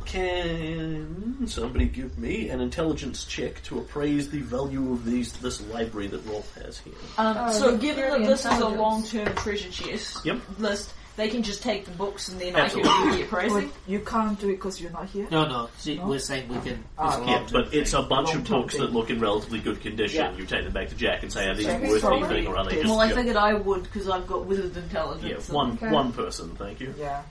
can 0.09 1.47
somebody 1.47 1.87
give 1.87 2.19
me 2.19 2.49
an 2.49 2.61
intelligence 2.61 3.25
check 3.25 3.63
to 3.65 3.79
appraise 3.79 4.31
the 4.31 4.41
value 4.41 4.93
of 4.93 5.05
these 5.05 5.33
this 5.35 5.61
library 5.69 6.07
that 6.09 6.25
Rolth 6.27 6.53
has 6.65 6.79
here? 6.79 6.95
Um, 7.17 7.37
Oh, 7.39 7.53
so, 7.53 7.71
that's 7.71 7.83
given 7.83 8.03
that 8.05 8.11
very 8.11 8.27
this 8.27 8.41
is 8.41 8.47
a 8.47 8.51
intelligent. 8.53 8.81
long-term 8.81 9.35
treasure 9.37 9.71
chest 9.71 10.25
Yep. 10.25 10.41
list, 10.59 10.95
they 11.17 11.29
can 11.29 11.43
just 11.43 11.63
take 11.63 11.85
the 11.85 11.91
books 11.93 12.29
and 12.29 12.41
then 12.41 12.55
Absolutely. 12.55 12.91
I 12.91 12.95
can 12.95 13.05
do 13.05 13.11
the 13.11 13.17
Well, 13.19 13.27
appraising. 13.49 13.73
you 13.87 13.99
can't 14.01 14.39
do 14.41 14.49
it 14.49 14.53
because 14.53 14.81
you're 14.81 14.93
not 14.93 15.07
here. 15.07 15.27
no, 15.31 15.47
no. 15.47 15.69
See, 15.79 15.97
No? 15.97 16.07
We're 16.07 16.19
saying 16.21 16.49
we 16.49 16.59
can. 16.61 16.85
Ah, 16.97 17.09
it's 17.09 17.17
a 17.17 17.21
yeah, 17.21 17.27
Yeah, 17.31 17.37
long-term 17.39 17.63
but 17.65 17.75
it's 17.75 17.93
a 17.93 17.99
thing. 17.99 18.09
bunch 18.09 18.29
of 18.29 18.35
Long-term 18.37 18.61
books 18.61 18.75
thing. 18.75 18.83
that 18.83 18.93
look 18.93 19.11
in 19.11 19.21
relatively 19.21 19.59
good 19.61 19.81
condition. 19.81 20.21
Yeah. 20.21 20.37
You 20.37 20.47
take 20.47 20.65
them 20.65 20.73
back 20.73 20.89
to 20.91 20.95
Jack 20.95 21.23
and 21.25 21.33
say, 21.33 21.49
"Are 21.49 21.55
these 21.55 21.67
So 21.67 21.75
who's 21.79 21.91
worth 21.91 22.01
probably- 22.03 22.29
anything, 22.29 22.47
or 22.47 22.57
are 22.57 22.65
they 22.65 22.77
just 22.77 22.87
Well, 22.87 23.01
I 23.01 23.07
junk?" 23.09 23.19
figured 23.19 23.37
I 23.37 23.55
would 23.55 23.83
because 23.85 24.09
I've 24.09 24.27
got 24.27 24.47
wizard 24.47 24.77
intelligence. 24.77 25.25
Yeah, 25.29 25.37
and- 25.37 25.49
one 25.49 25.73
Okay. 25.73 25.91
one 25.91 26.13
person, 26.13 26.55
thank 26.57 26.81
you. 26.81 26.95
Yeah. 26.99 27.23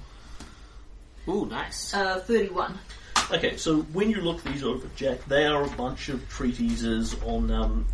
Ooh, 1.27 1.45
nice. 1.45 1.93
Uh, 1.93 2.19
thirty-one. 2.19 2.77
Okay, 3.31 3.57
so 3.57 3.81
when 3.93 4.09
you 4.09 4.21
look 4.21 4.41
these 4.43 4.63
over, 4.63 4.87
Jack, 4.95 5.25
they 5.25 5.45
are 5.45 5.63
a 5.63 5.69
bunch 5.71 6.07
of 6.09 6.27
treatises 6.29 7.15
on 7.25 7.51
um, 7.51 7.85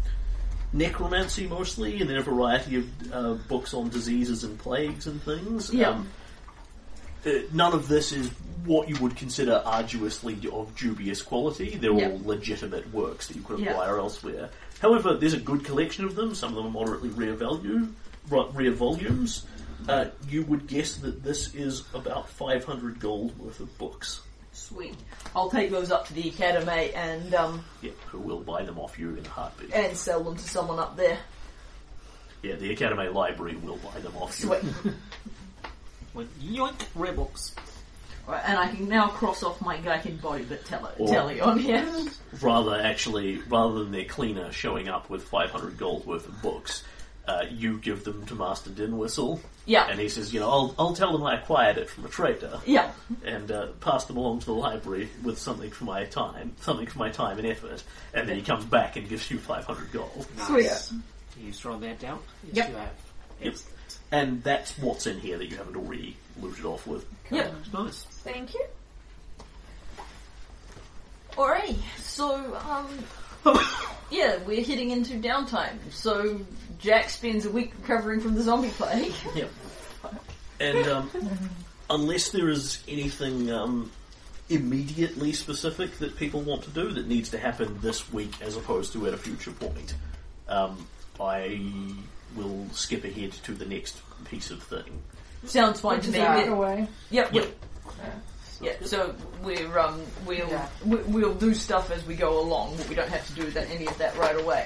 necromancy 0.73 1.47
mostly, 1.47 1.99
and 2.01 2.10
then 2.10 2.18
a 2.18 2.22
variety 2.22 2.76
of 2.77 3.14
uh, 3.14 3.34
books 3.47 3.73
on 3.73 3.89
diseases 3.89 4.43
and 4.43 4.60
plagues 4.60 5.07
and 5.07 5.22
things. 5.23 5.73
Yeah. 5.73 5.89
Um, 5.89 6.10
uh, 7.26 7.31
none 7.51 7.73
of 7.73 7.88
this 7.88 8.11
is 8.11 8.30
what 8.65 8.89
you 8.89 8.95
would 9.01 9.15
consider 9.15 9.61
arduously 9.65 10.38
of 10.51 10.76
dubious 10.76 11.22
quality. 11.22 11.77
They're 11.77 11.91
Yeah. 11.93 12.10
all 12.10 12.22
legitimate 12.23 12.93
works 12.93 13.27
that 13.30 13.35
you 13.38 13.41
could 13.43 13.60
Yeah. 13.60 13.72
acquire 13.72 13.97
elsewhere. 13.97 14.49
However, 14.81 15.15
there's 15.15 15.34
a 15.34 15.39
good 15.39 15.64
collection 15.64 16.05
of 16.05 16.15
them. 16.15 16.35
Some 16.35 16.49
of 16.49 16.55
them 16.57 16.68
are 16.68 16.69
moderately 16.69 17.10
rare 17.10 17.34
value, 17.34 17.88
rare 18.30 18.72
volumes. 18.72 19.43
Uh, 19.88 20.05
you 20.30 20.43
would 20.43 20.68
guess 20.68 20.95
that 20.97 21.23
this 21.23 21.53
is 21.55 21.84
about 21.93 22.30
500 22.30 22.99
gold 22.99 23.38
worth 23.39 23.60
of 23.60 23.77
books. 23.77 24.22
Sweet. 24.53 24.95
I'll 25.35 25.49
take 25.49 25.72
those 25.72 25.91
up 25.91 26.07
to 26.07 26.14
the 26.14 26.30
academy 26.30 26.91
and 26.93 27.34
um, 27.34 27.65
Yeah, 27.81 27.91
who 28.07 28.19
will 28.19 28.41
buy 28.41 28.64
them 28.64 28.77
off 28.80 28.97
you 28.99 29.15
in 29.15 29.26
a 29.26 29.30
heartbeat. 29.30 29.73
and 29.73 29.97
sell 29.97 30.23
them 30.23 30.35
to 30.35 30.43
someone 30.47 30.80
up 30.80 30.95
there. 30.95 31.18
Yeah, 32.43 32.55
the 32.55 32.72
Academy 32.73 33.07
Library 33.07 33.55
will 33.55 33.77
buy 33.77 33.99
them 34.01 34.15
off 34.18 34.39
you. 34.39 34.47
Sweet. 34.47 34.64
When 36.14 36.27
yoink, 36.41 36.85
rare 36.93 37.14
books. 37.14 37.55
Right, 38.27 38.43
and 38.45 38.57
I 38.57 38.68
can 38.69 38.88
now 38.88 39.07
cross 39.07 39.41
off 39.43 39.60
my 39.61 39.77
Gaiken 39.77 40.22
body 40.22 40.43
bit 40.43 40.64
tele- 40.65 40.91
Or- 40.99 41.07
telly 41.07 41.41
on 41.41 41.57
here. 41.57 41.85
Rather, 42.41 42.80
actually, 42.80 43.39
rather 43.49 43.80
than 43.84 43.91
their 43.91 44.05
cleaner 44.05 44.51
showing 44.51 44.88
up 44.88 45.10
with 45.10 45.23
500 45.23 45.77
gold 45.77 46.05
worth 46.05 46.27
of 46.27 46.39
books, 46.41 46.84
uh, 47.28 47.45
you 47.50 47.78
give 47.80 48.04
them 48.04 48.26
to 48.26 48.36
Master 48.36 48.70
Dinwhistle, 48.70 49.40
Yeah. 49.66 49.88
and 49.90 50.00
he 50.00 50.10
says, 50.10 50.34
you 50.34 50.40
know, 50.41 50.50
I'll, 50.50 50.76
I'll 50.78 50.94
tell 50.95 51.12
them 51.14 51.24
I 51.24 51.36
acquired 51.40 51.78
it 51.78 51.90
from 51.90 52.06
a 52.06 52.10
trader, 52.10 52.60
Yeah. 52.66 52.91
and 53.24 53.50
uh, 53.52 53.68
pass 53.80 54.06
them 54.06 54.18
along 54.18 54.40
to 54.41 54.45
the 54.48 54.54
library 54.54 55.10
with 55.24 55.38
something 55.40 55.72
for 55.72 55.86
my 55.86 56.04
time, 56.06 56.56
something 56.62 56.88
for 56.88 57.00
my 57.00 57.10
time 57.10 57.38
and 57.38 57.48
effort, 57.48 57.84
and 58.14 58.28
then 58.28 58.36
he 58.36 58.41
comes 58.41 58.66
back 58.66 58.95
and 58.98 59.08
gives 59.08 59.30
you 59.32 59.40
500 59.40 59.91
gold. 59.94 60.28
Sweet. 60.48 60.70
You 61.41 61.52
throw 61.54 61.78
that 61.80 62.00
down? 62.00 62.20
Yes, 62.52 62.56
Yep. 62.58 62.70
you 62.70 62.76
have. 62.76 62.91
Yep. 63.41 63.56
And 64.12 64.44
that's 64.44 64.78
what's 64.78 65.08
in 65.08 65.20
here 65.20 65.38
that 65.38 65.48
you 65.50 65.58
haven't 65.58 65.76
already 65.76 66.16
looted 66.41 66.66
off 66.66 66.86
with. 66.86 67.06
Yep. 67.32 67.54
Nice. 67.74 68.04
Thank 68.24 68.54
you. 68.54 68.66
Alrighty. 71.32 71.78
So, 71.98 72.56
um, 72.70 72.88
yeah, 74.11 74.38
we're 74.45 74.64
heading 74.64 74.91
into 74.91 75.14
downtime. 75.14 75.78
So, 75.91 76.40
Jack 76.80 77.10
spends 77.10 77.45
a 77.45 77.49
week 77.49 77.74
recovering 77.82 78.20
from 78.20 78.36
the 78.36 78.41
zombie 78.41 78.70
plague. 78.70 79.14
Yep. 79.36 79.49
And 80.60 80.88
um, 80.88 81.10
unless 81.90 82.30
there 82.30 82.48
is 82.48 82.82
anything 82.88 83.52
um, 83.52 83.91
immediately 84.49 85.34
specific 85.34 85.98
that 85.98 86.15
people 86.15 86.41
want 86.41 86.64
to 86.64 86.70
do 86.70 86.91
that 86.91 87.07
needs 87.07 87.30
to 87.30 87.38
happen 87.38 87.80
this 87.82 88.11
week 88.14 88.32
as 88.41 88.56
opposed 88.56 88.94
to 88.94 89.07
at 89.07 89.14
a 89.14 89.18
future 89.18 89.52
point. 89.52 89.95
Um, 90.48 90.88
I 91.20 91.60
will 92.36 92.68
skip 92.72 93.03
ahead 93.03 93.32
to 93.44 93.53
the 93.53 93.65
next 93.65 93.99
piece 94.26 94.52
of 94.52 94.61
thing. 94.64 95.02
Sounds 95.45 95.80
fine 95.80 95.98
Which 95.98 96.06
to 96.06 96.11
me. 96.11 96.20
out 96.20 96.48
of 96.48 96.57
Yeah. 96.60 96.86
Yep. 97.11 97.34
Yep. 97.34 97.57
Yeah, 98.64 98.73
so 98.85 99.14
we're 99.44 99.77
um 99.77 100.02
we'll 100.26 100.48
Yeah. 100.48 100.68
we, 100.85 100.98
we'll 100.98 101.34
do 101.35 101.53
stuff 101.53 101.91
as 101.91 102.06
we 102.06 102.15
go 102.15 102.40
along, 102.40 102.77
but 102.77 102.88
we 102.88 102.95
don't 102.95 103.10
have 103.10 103.27
to 103.27 103.34
do 103.34 103.49
that 103.52 103.69
any 103.69 103.88
of 103.88 103.98
that 103.98 104.18
right 104.18 104.40
away. 104.40 104.65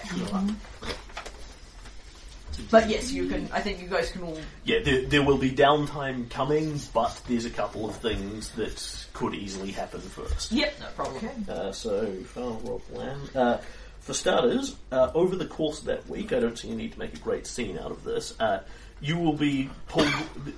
But 2.72 2.90
yes, 2.90 3.12
you 3.12 3.28
can. 3.28 3.50
I 3.54 3.62
think 3.62 3.82
you 3.82 3.88
guys 3.88 4.12
can 4.12 4.24
all. 4.24 4.38
Yeah, 4.64 4.80
there, 4.84 5.06
there 5.06 5.24
will 5.24 5.38
be 5.38 5.52
downtime 5.52 6.30
coming, 6.30 6.80
but 6.94 7.22
there's 7.28 7.46
a 7.46 7.50
couple 7.50 7.88
of 7.88 7.96
things 7.98 8.50
that 8.52 9.08
could 9.14 9.36
easily 9.36 9.72
happen 9.72 10.02
first. 10.02 10.52
Yep, 10.52 10.80
no 10.80 10.88
problem. 10.96 11.46
Uh, 11.48 11.72
so, 11.72 12.12
Farm 12.24 12.58
Rob 12.64 12.82
Lamb. 12.92 13.30
Uh, 13.36 13.58
for 14.00 14.14
starters, 14.14 14.76
uh, 14.92 15.12
over 15.14 15.36
the 15.36 15.46
course 15.46 15.80
of 15.80 15.86
that 15.86 16.10
week, 16.10 16.34
I 16.34 16.40
don't 16.40 16.58
see 16.58 16.72
a 16.72 16.76
need 16.76 16.94
to 16.94 17.00
make 17.00 17.14
a 17.14 17.20
great 17.20 17.46
scene 17.46 17.78
out 17.78 17.92
of 17.92 18.04
this. 18.04 18.34
Uh, 18.40 18.64
you 19.02 19.18
will 19.18 19.34
be 19.34 19.70
pulled, 19.88 20.12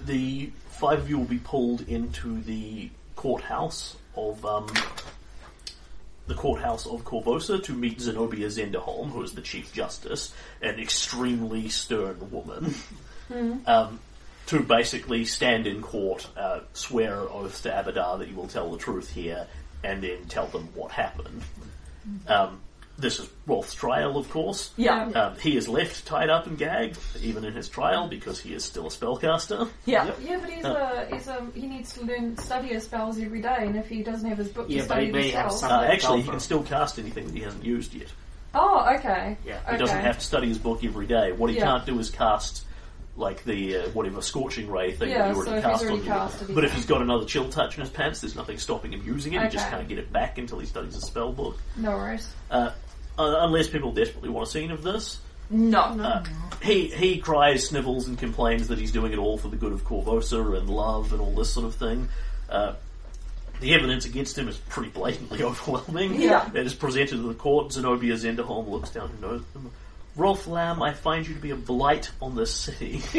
the 0.06 0.52
five 0.70 0.99
of 0.99 1.10
you 1.10 1.18
will 1.18 1.26
be 1.26 1.40
pulled 1.40 1.88
into 1.90 2.41
the 2.41 2.90
courthouse 3.20 3.98
of, 4.16 4.46
um, 4.46 4.66
the 6.28 6.36
courthouse 6.36 6.88
of 6.88 7.04
Korvosa 7.04 7.62
to 7.64 7.74
meet 7.74 8.00
Zenobia 8.00 8.48
Zenderholm, 8.48 9.10
who 9.12 9.22
is 9.24 9.34
the 9.34 9.41
Chief 9.41 9.74
Justice, 9.74 10.34
an 10.62 10.80
extremely 10.80 11.68
stern 11.68 12.32
woman. 12.32 12.74
Um, 13.68 14.00
to 14.48 14.62
basically 14.62 15.26
stand 15.26 15.68
in 15.68 15.82
court, 15.82 16.28
uh, 16.38 16.62
swear 16.74 17.20
oath 17.20 17.62
to 17.64 17.70
Abadar 17.70 18.20
that 18.20 18.30
you 18.30 18.36
will 18.36 18.48
tell 18.48 18.72
the 18.72 18.78
truth 18.78 19.12
here, 19.12 19.46
and 19.84 20.02
then 20.02 20.26
tell 20.30 20.48
them 20.48 20.70
what 20.74 20.91
happened. 20.91 21.44
Um, 22.28 22.62
this 23.00 23.20
is 23.20 23.30
Rolth's 23.48 23.74
trial, 23.74 24.18
of 24.18 24.30
course. 24.30 24.72
Yeah, 24.78 25.06
Um, 25.10 25.36
he 25.40 25.56
is 25.58 25.68
left 25.68 26.06
tied 26.06 26.30
up 26.30 26.48
and 26.48 26.58
gagged, 26.58 26.98
even 27.22 27.44
in 27.46 27.54
his 27.54 27.70
trial, 27.70 28.08
because 28.08 28.40
he 28.40 28.54
is 28.54 28.64
still 28.66 28.88
a 28.88 28.90
spellcaster. 28.90 29.70
yeah. 29.86 30.12
Yeah, 30.22 30.38
but 30.40 30.50
he's 30.50 30.66
Oh. 30.66 30.74
a, 30.76 31.08
he's 31.12 31.28
a, 31.28 31.46
he 31.56 31.68
needs 31.68 31.94
to 31.94 32.04
learn, 32.06 32.38
study 32.38 32.70
his 32.70 32.84
spells 32.84 33.20
every 33.20 33.42
day, 33.42 33.58
and 33.62 33.76
if 33.76 33.88
he 33.88 34.04
doesn't 34.04 34.28
have 34.28 34.38
his 34.38 34.50
book 34.50 34.66
Yeah, 34.70 34.84
to 34.84 34.88
but 34.88 34.94
study 34.96 35.06
he 35.08 35.12
may 35.12 35.24
his 35.24 35.34
have 35.34 35.46
spells. 35.52 35.60
some- 35.62 35.72
Uh, 35.72 35.84
actually, 35.84 36.22
he 36.22 36.30
can 36.30 36.40
still 36.40 36.64
cast 36.64 37.00
anything 37.00 37.26
that 37.28 37.36
he 37.36 37.42
hasn't 37.42 37.64
used 37.66 37.94
yet. 37.94 38.08
Oh, 38.54 38.86
okay. 38.98 39.38
Yeah, 39.46 39.60
okay. 39.64 39.72
he 39.74 39.78
doesn't 39.78 40.00
have 40.02 40.18
to 40.20 40.26
study 40.26 40.48
his 40.48 40.58
book 40.58 40.84
every 40.84 41.06
day. 41.06 41.32
What 41.32 41.50
he 41.50 41.58
Yeah. 41.58 41.66
can't 41.66 41.86
do 41.86 42.00
is 42.00 42.10
cast 42.10 42.66
like 43.16 43.44
the 43.44 43.76
uh, 43.76 43.90
whatever 43.90 44.22
scorching 44.22 44.72
ray 44.72 44.94
thing 44.94 45.10
Yeah, 45.10 45.28
that 45.28 45.36
you 45.36 45.44
so 45.44 45.52
already 45.52 45.58
if 45.58 45.64
he's 45.66 45.72
cast 45.72 45.84
already 45.84 46.00
on 46.00 46.06
casted, 46.06 46.42
you. 46.42 46.48
he 46.48 46.54
But 46.54 46.64
if 46.64 46.70
can. 46.72 46.78
he's 46.80 46.86
got 46.88 47.02
another 47.02 47.26
chill 47.26 47.50
touch 47.50 47.76
in 47.76 47.82
his 47.82 47.90
pants, 47.90 48.22
there's 48.22 48.36
nothing 48.36 48.58
stopping 48.58 48.94
him 48.94 49.04
using 49.06 49.34
it. 49.34 49.42
He 49.44 49.50
just 49.50 49.68
Okay. 49.68 49.76
can't 49.76 49.90
get 49.90 50.00
it 50.00 50.12
back 50.14 50.38
until 50.38 50.58
he 50.60 50.66
studies 50.66 50.94
his 50.96 51.04
spell 51.04 51.34
book. 51.34 51.58
No 51.76 51.92
worries. 51.92 52.30
Uh, 52.50 52.72
uh, 53.20 53.38
unless 53.41 53.68
people 53.68 53.91
desperately 53.91 54.30
want 54.30 54.48
a 54.48 54.52
scene 54.52 54.72
of 54.72 54.82
this. 54.82 55.20
No, 55.52 55.80
Uh, 55.82 56.24
he 56.62 56.88
he 56.90 57.18
cries, 57.18 57.68
snivels, 57.68 58.08
and 58.08 58.18
complains 58.18 58.68
that 58.70 58.78
he's 58.78 58.91
doing 58.91 59.12
it 59.14 59.18
all 59.20 59.38
for 59.38 59.48
the 59.50 59.58
good 59.58 59.74
of 59.74 59.84
Korvosa 59.84 60.58
and 60.58 60.70
love 60.70 61.12
and 61.12 61.22
all 61.22 61.32
this 61.34 61.50
sort 61.52 61.66
of 61.66 61.76
thing. 61.76 62.08
Uh, 62.50 62.74
the 63.60 63.74
evidence 63.74 64.06
against 64.06 64.38
him 64.38 64.48
is 64.48 64.58
pretty 64.58 64.90
blatantly 64.90 65.44
overwhelming. 65.50 66.22
Yeah. 66.22 66.50
It 66.54 66.66
is 66.66 66.74
presented 66.74 67.18
to 67.18 67.28
the 67.28 67.34
court. 67.34 67.74
Zenobia 67.74 68.14
Zenderholm 68.16 68.70
looks 68.70 68.90
down 68.91 69.10
and 69.10 69.22
knows 69.22 69.41
him. 69.54 69.72
Rolth 70.18 70.48
Lamm, 70.48 70.82
I 70.82 70.94
find 70.94 71.28
you 71.28 71.34
to 71.34 71.40
be 71.40 71.52
a 71.52 71.56
blight 71.56 72.10
on 72.22 72.36
this 72.36 72.54
city. 72.54 73.02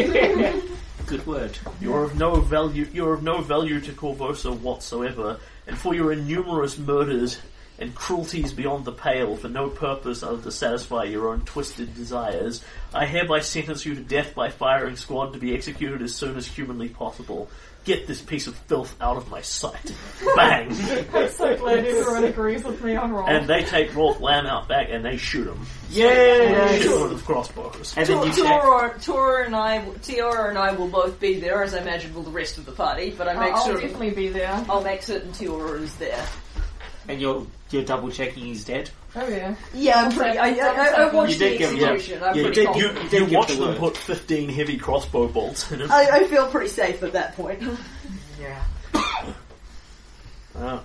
Good 1.07 1.27
word. 1.27 1.57
You're 1.81 2.05
of 2.05 2.17
no 2.17 2.37
value. 2.41 2.87
You're 2.93 3.15
of 3.15 3.23
no 3.23 3.41
value 3.41 3.81
to 3.81 3.93
Korvosa 3.93 4.59
whatsoever, 4.61 5.39
and 5.67 5.77
for 5.79 5.95
your 5.95 6.13
innumerous 6.13 6.79
murders 6.79 7.39
and 7.81 7.95
cruelties 7.95 8.53
beyond 8.53 8.85
the 8.85 8.93
pale, 8.93 9.37
for 9.37 9.49
no 9.49 9.69
purpose 9.69 10.23
other 10.23 10.37
than 10.37 10.45
to 10.45 10.53
satisfy 10.53 11.05
your 11.05 11.29
own 11.29 11.41
twisted 11.43 11.95
desires, 11.95 12.63
I 12.95 13.07
hereby 13.07 13.41
sentence 13.41 13.87
you 13.87 13.95
to 13.95 14.03
death 14.03 14.35
by 14.35 14.51
firing 14.51 14.97
squad 14.97 15.33
to 15.33 15.39
be 15.39 15.55
executed 15.55 16.03
as 16.03 16.15
soon 16.15 16.37
as 16.37 16.47
humanly 16.47 16.89
possible. 16.91 17.49
Get 17.85 18.07
this 18.07 18.21
piece 18.21 18.47
of 18.47 18.55
filth 18.57 18.95
out 19.01 19.17
of 19.17 19.31
my 19.31 19.41
sight. 19.41 19.95
Bang! 20.37 20.69
I'm 21.15 21.31
so 21.31 21.57
glad 21.57 21.79
everyone 21.79 22.25
agrees 22.25 22.63
with 22.63 22.85
me 22.85 22.95
on 22.95 23.11
roll. 23.11 23.27
and 23.27 23.49
they 23.49 23.65
take 23.65 23.93
Rolth 23.93 24.21
Lamm 24.21 24.47
out 24.47 24.69
back 24.69 24.89
and 24.91 25.03
they 25.03 25.17
shoot 25.17 25.47
him. 25.47 25.65
Yay! 25.89 26.79
Shoot 26.83 27.05
him 27.05 27.13
with 27.15 27.25
crossbows. 27.25 27.95
And 27.97 28.07
then 28.07 28.23
you 28.27 28.35
check. 28.35 28.63
Tora, 28.63 28.99
Tora 29.01 29.47
and 29.47 29.57
I, 29.57 29.79
Tiora 30.03 30.51
and 30.51 30.59
I 30.59 30.75
will 30.75 30.89
both 30.89 31.19
be 31.19 31.41
there, 31.41 31.63
as 31.63 31.73
I 31.73 31.81
imagine 31.81 32.13
will 32.15 32.23
the 32.23 32.31
rest 32.31 32.59
of 32.59 32.67
the 32.67 32.73
party. 32.73 33.15
But 33.17 33.29
I 33.29 33.33
I'll, 33.33 33.41
make 33.41 33.55
I'll 33.55 33.65
certain 33.65 33.81
definitely 33.81 34.11
be 34.11 34.29
there. 34.29 34.63
I'll 34.69 34.83
make 34.85 35.01
certain 35.01 35.33
Tiora 35.33 35.81
is 35.81 35.97
there. 35.97 36.27
And 37.11 37.21
you're 37.21 37.47
you're 37.71 37.85
double 37.85 38.11
checking 38.11 38.45
he's 38.45 38.65
dead. 38.65 38.91
Oh 39.17 39.27
yeah. 39.29 39.55
Yeah, 39.75 40.05
I'm 40.05 40.13
pretty. 40.13 40.39
I, 40.39 40.49
I, 40.51 40.53
I, 40.53 40.87
I 41.09 41.13
watched 41.15 41.33
You 41.33 41.39
the 41.39 41.45
did 41.51 41.59
give- 41.59 41.73
yeah. 41.75 41.87
execution. 41.89 42.23
I'm 42.23 42.37
Yeah, 42.37 42.43
pretty 42.45 42.61
you 42.61 42.67
did- 42.67 42.67
confident. 42.67 42.95
You, 43.05 43.09
did 43.11 43.21
you 43.21 43.27
give 43.27 43.37
watch 43.39 43.49
the 43.49 43.55
them 43.55 43.69
word. 43.69 43.79
put 43.79 43.97
15 43.97 44.49
heavy 44.51 44.77
crossbow 44.79 45.29
bolts 45.29 45.71
in 45.73 45.81
him. 45.81 45.91
I, 45.93 46.09
I 46.13 46.25
feel 46.25 46.47
pretty 46.49 46.69
safe 46.69 47.03
at 47.03 47.13
that 47.13 47.35
point. 47.37 47.63
Yeah. 48.41 48.63
Uh, 50.57 50.81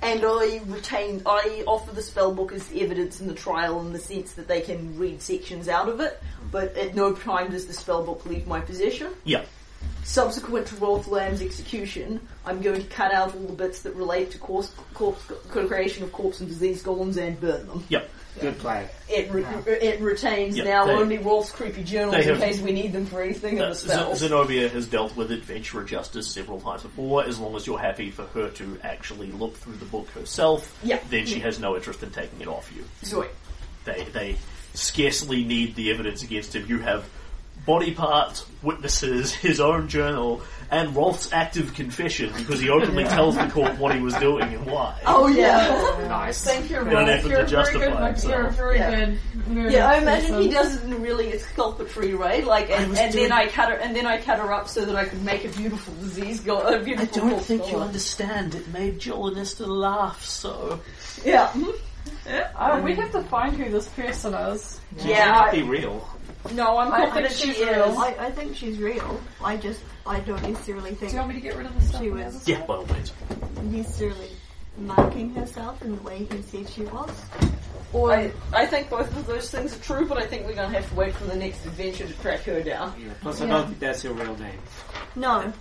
And 0.00 0.22
I 0.24 0.60
retain, 0.66 1.22
I 1.26 1.64
offer 1.66 1.94
the 1.94 2.00
spell 2.02 2.32
book 2.32 2.52
as 2.52 2.66
evidence 2.74 3.20
in 3.20 3.26
the 3.26 3.34
trial 3.34 3.80
in 3.80 3.92
the 3.92 3.98
sense 3.98 4.32
that 4.34 4.48
they 4.48 4.60
can 4.62 4.96
read 4.98 5.20
sections 5.20 5.68
out 5.68 5.88
of 5.88 6.00
it, 6.00 6.18
but 6.50 6.76
at 6.76 6.94
no 6.94 7.12
time 7.14 7.50
does 7.50 7.66
the 7.66 7.72
spell 7.74 8.02
book 8.04 8.24
leave 8.24 8.46
my 8.46 8.60
possession. 8.60 9.12
yeah. 9.24 9.44
Subsequent 10.04 10.66
to 10.68 10.74
Rolth 10.76 11.06
Lamm's 11.08 11.42
execution, 11.42 12.18
I'm 12.46 12.62
going 12.62 12.80
to 12.80 12.86
cut 12.88 13.12
out 13.12 13.34
all 13.34 13.42
the 13.42 13.52
bits 13.52 13.82
that 13.82 13.94
relate 13.94 14.30
to 14.30 14.38
corpse, 14.38 14.72
corpse, 14.94 15.22
creation 15.50 16.02
of 16.02 16.12
corpse 16.12 16.40
and 16.40 16.48
disease 16.48 16.82
golems 16.82 17.18
and 17.18 17.38
burn 17.38 17.66
them. 17.66 17.84
Yep. 17.90 18.08
Good 18.40 18.58
plan. 18.58 18.88
It, 19.08 19.30
re- 19.32 19.44
it 19.66 20.00
retains 20.00 20.56
Yeah, 20.56 20.64
now 20.64 20.86
they- 20.86 20.92
only 20.94 21.18
Rolth's 21.18 21.50
creepy 21.50 21.82
journals 21.84 22.24
they 22.24 22.32
in 22.32 22.38
case 22.38 22.60
we 22.60 22.70
need 22.72 22.92
them 22.92 23.04
for 23.04 23.20
anything 23.20 23.56
in 23.58 23.62
Uh, 23.64 23.68
the 23.70 23.74
Z- 23.74 24.14
Zenobia 24.14 24.68
has 24.70 24.86
dealt 24.86 25.14
with 25.16 25.30
adventurer 25.32 25.82
justice 25.84 26.26
several 26.28 26.60
times 26.60 26.82
before. 26.84 27.24
As 27.24 27.38
long 27.38 27.54
as 27.56 27.66
you're 27.66 27.78
happy 27.80 28.10
for 28.10 28.24
her 28.28 28.48
to 28.50 28.78
actually 28.84 29.30
look 29.32 29.56
through 29.56 29.76
the 29.76 29.84
book 29.86 30.08
herself, 30.10 30.74
Yeah. 30.84 31.00
then 31.10 31.26
she 31.26 31.40
has 31.40 31.58
no 31.58 31.74
interest 31.76 32.02
in 32.02 32.10
taking 32.12 32.40
it 32.40 32.46
off 32.48 32.70
you. 32.74 32.84
Sweet. 33.02 33.30
They 33.84 34.04
they 34.12 34.36
scarcely 34.74 35.42
need 35.44 35.74
the 35.74 35.90
evidence 35.90 36.22
against 36.22 36.54
him. 36.54 36.64
You 36.68 36.78
have 36.78 37.04
body 37.68 37.92
parts, 37.92 38.44
witnesses, 38.62 39.32
his 39.46 39.60
own 39.60 39.88
journal, 39.88 40.40
and 40.70 40.96
Rolth's 40.96 41.32
active 41.32 41.74
confession 41.74 42.32
because 42.36 42.60
he 42.60 42.68
openly 42.70 43.04
tells 43.04 43.36
the 43.36 43.46
court 43.48 43.78
what 43.78 43.94
he 43.94 44.00
was 44.00 44.14
doing 44.14 44.52
and 44.54 44.66
why. 44.66 44.98
Oh 45.06 45.26
yeah. 45.28 46.06
Nice. 46.08 46.42
Thank 46.44 46.70
you, 46.70 46.76
don't 46.76 46.86
Rolth. 46.88 47.06
have 47.08 47.22
to 47.22 47.28
You're 47.28 47.38
a 47.40 47.46
very 47.46 47.50
justify 47.50 47.84
good. 47.86 48.06
himself. 48.06 48.24
You're 48.32 48.46
a 48.46 48.50
very 48.52 48.78
Yeah. 48.78 48.90
good. 48.96 49.18
murder 49.48 49.70
Yeah, 49.70 49.88
I 49.90 49.96
imagine 49.98 50.28
person. 50.30 50.42
he 50.42 50.48
doesn't 50.50 50.86
in 50.86 50.92
a 50.94 50.96
really 50.96 51.32
exculpatory 51.32 52.14
way, 52.14 52.42
like, 52.42 52.70
and, 52.70 52.96
and 52.98 53.12
then 53.12 53.32
I 53.32 53.46
cut 53.48 53.68
her, 53.70 53.76
and 53.76 53.94
then 53.94 54.06
I 54.06 54.18
cut 54.20 54.38
her 54.38 54.52
up 54.52 54.68
so 54.68 54.84
that 54.84 54.96
I 54.96 55.04
could 55.04 55.22
make 55.22 55.44
a 55.44 55.48
beautiful 55.48 55.94
disease 55.94 56.40
go, 56.40 56.58
a 56.60 56.78
beautiful. 56.82 57.22
I 57.22 57.28
don't 57.48 57.58
go 57.70 57.76
on. 57.76 57.86
understand. 57.88 58.54
It 58.54 58.68
made 58.68 58.98
Jolanista 59.00 59.66
laugh 59.66 60.22
so. 60.24 60.80
Yeah, 61.24 61.52
Oh, 62.58 62.80
we 62.82 62.94
have 62.94 63.12
to 63.12 63.22
find 63.24 63.56
who 63.56 63.70
this 63.70 63.88
person 63.88 64.34
is. 64.34 64.80
She 65.00 65.10
yeah. 65.10 65.30
might 65.32 65.48
I, 65.48 65.52
be 65.52 65.62
real. 65.62 66.06
No, 66.52 66.78
I'm 66.78 66.92
I 66.92 67.06
confident 67.06 67.32
think 67.34 67.46
she 67.52 67.58
she's 67.58 67.60
is. 67.68 67.68
real. 67.76 67.98
I, 67.98 68.16
I 68.18 68.30
think 68.30 68.56
she's 68.56 68.78
real. 68.78 69.20
I 69.44 69.56
just, 69.56 69.80
I 70.06 70.20
don't 70.20 70.42
necessarily 70.42 70.90
think 70.94 71.10
Do 71.10 71.16
you 71.16 71.22
want 71.22 71.28
me 71.28 71.34
to 71.34 71.40
get 71.40 71.56
rid 71.56 71.66
of 71.66 71.74
the 71.74 71.80
stuff? 71.86 72.00
She 72.00 72.08
in 72.08 72.14
was- 72.14 72.44
there? 72.44 72.58
Yeah, 72.58 72.66
by 72.66 72.74
all 72.76 72.86
means. 72.86 73.12
necessarily 73.62 74.30
marking 74.78 75.34
herself 75.34 75.82
in 75.82 75.96
the 75.96 76.02
way 76.02 76.24
he 76.30 76.42
said 76.42 76.68
she 76.68 76.82
was. 76.82 77.10
Or 77.92 78.12
I, 78.12 78.30
I 78.52 78.66
think 78.66 78.90
both 78.90 79.08
of 79.16 79.26
those 79.26 79.50
things 79.50 79.74
are 79.74 79.80
true, 79.82 80.06
but 80.06 80.18
I 80.18 80.26
think 80.26 80.46
we're 80.46 80.54
going 80.54 80.70
to 80.70 80.78
have 80.78 80.88
to 80.90 80.94
wait 80.94 81.14
for 81.14 81.24
the 81.24 81.34
next 81.36 81.64
adventure 81.66 82.06
to 82.06 82.12
track 82.20 82.40
her 82.42 82.62
down. 82.62 82.94
Yeah. 83.00 83.08
Plus, 83.22 83.40
I 83.40 83.46
Yeah. 83.46 83.52
don't 83.52 83.66
think 83.68 83.78
that's 83.80 84.04
your 84.04 84.12
real 84.12 84.36
name. 84.36 84.58
No, 85.16 85.52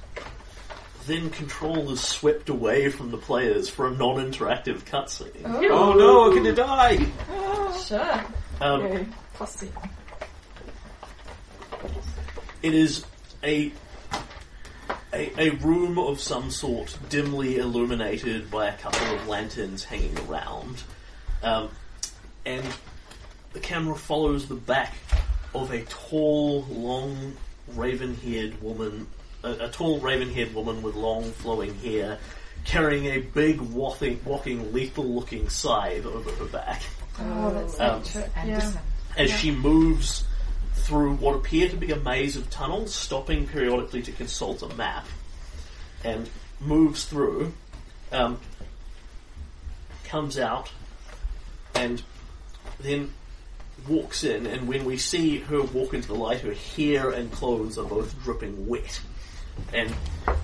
Then 1.08 1.30
control 1.30 1.90
is 1.92 2.02
swept 2.02 2.50
away 2.50 2.90
from 2.90 3.12
the 3.12 3.18
players 3.18 3.70
for 3.70 3.88
a 3.88 3.92
non-interactive 3.92 4.84
cutscene. 4.84 5.42
Oh 5.46 5.94
no, 5.94 6.30
we're 6.30 6.36
gonna 6.36 6.54
die! 6.54 6.98
Sure. 7.88 8.24
Um, 8.60 8.82
Yeah, 8.82 9.04
fussy. 9.34 9.72
It 12.64 12.74
is 12.74 13.06
a, 13.44 13.72
a 15.14 15.32
a 15.40 15.50
room 15.58 15.98
of 16.00 16.20
some 16.20 16.50
sort, 16.52 16.98
dimly 17.10 17.58
illuminated 17.58 18.50
by 18.52 18.68
a 18.68 18.78
couple 18.78 19.06
of 19.16 19.28
lanterns 19.28 19.84
hanging 19.84 20.18
around, 20.28 20.84
um, 21.44 21.70
and 22.46 22.66
the 23.54 23.60
camera 23.60 23.96
follows 23.96 24.48
the 24.48 24.56
back 24.56 24.94
of 25.56 25.72
a 25.72 25.82
tall, 25.84 26.64
long, 26.70 27.34
raven-haired 27.76 28.62
woman, 28.62 29.08
a, 29.44 29.52
a 29.52 29.70
tall, 29.70 30.00
raven-haired 30.00 30.54
woman 30.54 30.82
with 30.82 30.96
long, 30.96 31.32
flowing 31.32 31.74
hair, 31.80 32.18
carrying 32.66 33.06
a 33.06 33.20
big, 33.20 33.60
walking, 33.62 34.20
walking, 34.26 34.74
lethal-looking 34.74 35.48
scythe 35.50 36.06
over 36.06 36.32
her 36.32 36.46
back 36.46 36.82
Oh, 37.20 37.52
that's 37.52 37.80
Um, 37.80 38.04
that 38.04 38.06
chick. 38.06 38.30
Yeah. 38.36 38.42
Anderson. 38.42 38.80
as 39.18 39.32
she 39.32 39.50
moves 39.52 40.24
through 40.78 41.16
what 41.16 41.36
appear 41.36 41.70
to 41.70 41.76
be 41.76 41.92
a 41.92 41.98
maze 41.98 42.36
of 42.36 42.50
tunnels, 42.50 42.94
stopping 42.94 43.48
periodically 43.48 44.02
to 44.04 44.12
consult 44.12 44.62
a 44.62 44.74
map, 44.76 45.06
and 46.04 46.30
moves 46.60 47.06
through. 47.06 47.54
Um, 48.12 48.40
comes 50.06 50.40
out 50.40 50.72
and 51.76 52.02
then 52.80 53.12
walks 53.88 54.24
in, 54.24 54.48
and 54.48 54.68
when 54.68 54.86
we 54.86 54.98
see 54.98 55.40
her 55.40 55.62
walk 55.62 55.94
into 55.94 56.08
the 56.08 56.16
light, 56.16 56.42
her 56.42 56.54
hair 56.54 57.10
and 57.10 57.32
clothes 57.32 57.78
are 57.78 57.86
both 57.86 58.22
dripping 58.24 58.68
wet. 58.68 59.02
And 59.74 59.94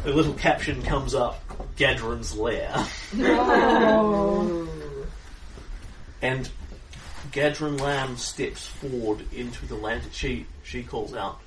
a 0.05 0.09
little 0.09 0.33
caption 0.33 0.81
comes 0.81 1.13
up, 1.13 1.41
Gaedren's 1.77 2.35
lair. 2.35 2.73
And 6.23 6.49
Gaedren 7.33 7.79
Lamm 7.79 8.17
steps 8.17 8.67
forward 8.67 9.25
into 9.33 9.65
the 9.65 9.73
lantern. 9.73 10.11
She, 10.11 10.45
she 10.63 10.83
calls 10.83 11.15
out, 11.15 11.39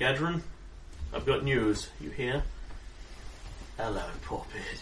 Gaedren, 0.00 0.40
I've 1.12 1.26
got 1.26 1.44
news. 1.44 1.90
You 2.00 2.08
hear? 2.08 2.42
Hello, 3.76 4.04
Poppet. 4.24 4.80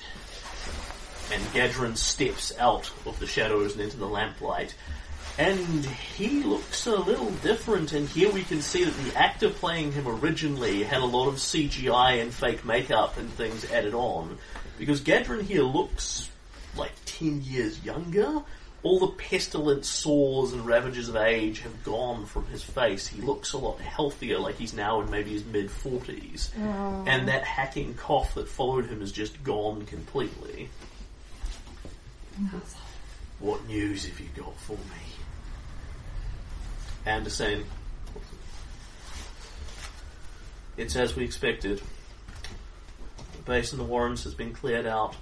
And 1.32 1.42
Gaedren 1.52 1.96
steps 1.96 2.56
out 2.58 2.92
of 3.06 3.18
the 3.18 3.26
shadows 3.26 3.72
and 3.72 3.82
into 3.82 3.96
the 3.96 4.06
lamplight. 4.06 4.72
And 5.36 5.84
he 5.84 6.44
looks 6.44 6.86
a 6.86 6.94
little 6.94 7.30
different, 7.42 7.92
and 7.92 8.08
here 8.08 8.30
we 8.30 8.44
can 8.44 8.62
see 8.62 8.84
that 8.84 9.04
the 9.04 9.18
actor 9.18 9.50
playing 9.50 9.90
him 9.92 10.06
originally 10.06 10.84
had 10.84 11.02
a 11.02 11.06
lot 11.06 11.26
of 11.26 11.36
CGI 11.36 12.22
and 12.22 12.32
fake 12.32 12.64
makeup 12.64 13.16
and 13.16 13.28
things 13.32 13.68
added 13.72 13.94
on. 13.94 14.38
Because 14.78 15.00
Gaedren 15.00 15.42
here 15.42 15.62
looks 15.62 16.30
like 16.76 16.92
10 17.06 17.42
years 17.42 17.84
younger. 17.84 18.42
All 18.82 18.98
the 18.98 19.08
pestilent 19.08 19.84
sores 19.84 20.52
and 20.52 20.64
ravages 20.64 21.10
of 21.10 21.16
age 21.16 21.60
have 21.60 21.84
gone 21.84 22.24
from 22.24 22.46
his 22.46 22.62
face. 22.62 23.06
He 23.06 23.20
looks 23.20 23.52
a 23.52 23.58
lot 23.58 23.78
healthier, 23.78 24.38
like 24.38 24.56
he's 24.56 24.72
now 24.72 25.02
in 25.02 25.10
maybe 25.10 25.32
his 25.32 25.44
mid 25.44 25.68
40s. 25.68 26.48
And 27.06 27.28
that 27.28 27.44
hacking 27.44 27.94
cough 27.94 28.34
that 28.34 28.48
followed 28.48 28.86
him 28.86 29.02
is 29.02 29.12
just 29.12 29.42
gone 29.44 29.84
completely. 29.84 30.70
What 33.38 33.66
news 33.66 34.06
have 34.06 34.18
you 34.18 34.28
got 34.34 34.56
for 34.60 34.72
me? 34.72 34.78
Anderson. 37.04 37.64
It's 40.76 40.96
as 40.96 41.14
we 41.14 41.24
expected. 41.24 41.82
The 43.36 43.42
base 43.44 43.72
in 43.72 43.78
the 43.78 43.84
Warrens 43.84 44.24
has 44.24 44.34
been 44.34 44.54
cleared 44.54 44.86
out. 44.86 45.16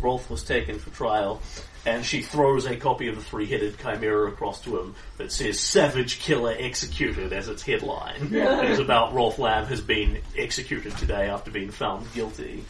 Rolth 0.00 0.28
was 0.28 0.42
taken 0.42 0.78
for 0.78 0.90
trial, 0.90 1.40
and 1.86 2.04
she 2.04 2.20
throws 2.20 2.66
a 2.66 2.76
copy 2.76 3.06
of 3.06 3.14
the 3.14 3.22
three-headed 3.22 3.78
chimera 3.78 4.28
across 4.28 4.60
to 4.62 4.78
him 4.78 4.94
that 5.18 5.30
says 5.30 5.58
"Savage 5.60 6.18
Killer 6.18 6.54
Executed" 6.58 7.32
as 7.32 7.48
its 7.48 7.62
headline. 7.62 8.34
It 8.36 8.70
is 8.70 8.80
about 8.80 9.14
Rolth 9.14 9.36
Lamm 9.36 9.66
has 9.66 9.80
been 9.80 10.18
executed 10.36 10.96
today 10.96 11.28
after 11.28 11.50
being 11.50 11.70
found 11.70 12.12
guilty. 12.12 12.64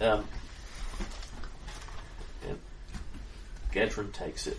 Um, 0.00 0.24
and 2.46 2.58
Gaedren 3.72 4.12
takes 4.12 4.46
it, 4.46 4.58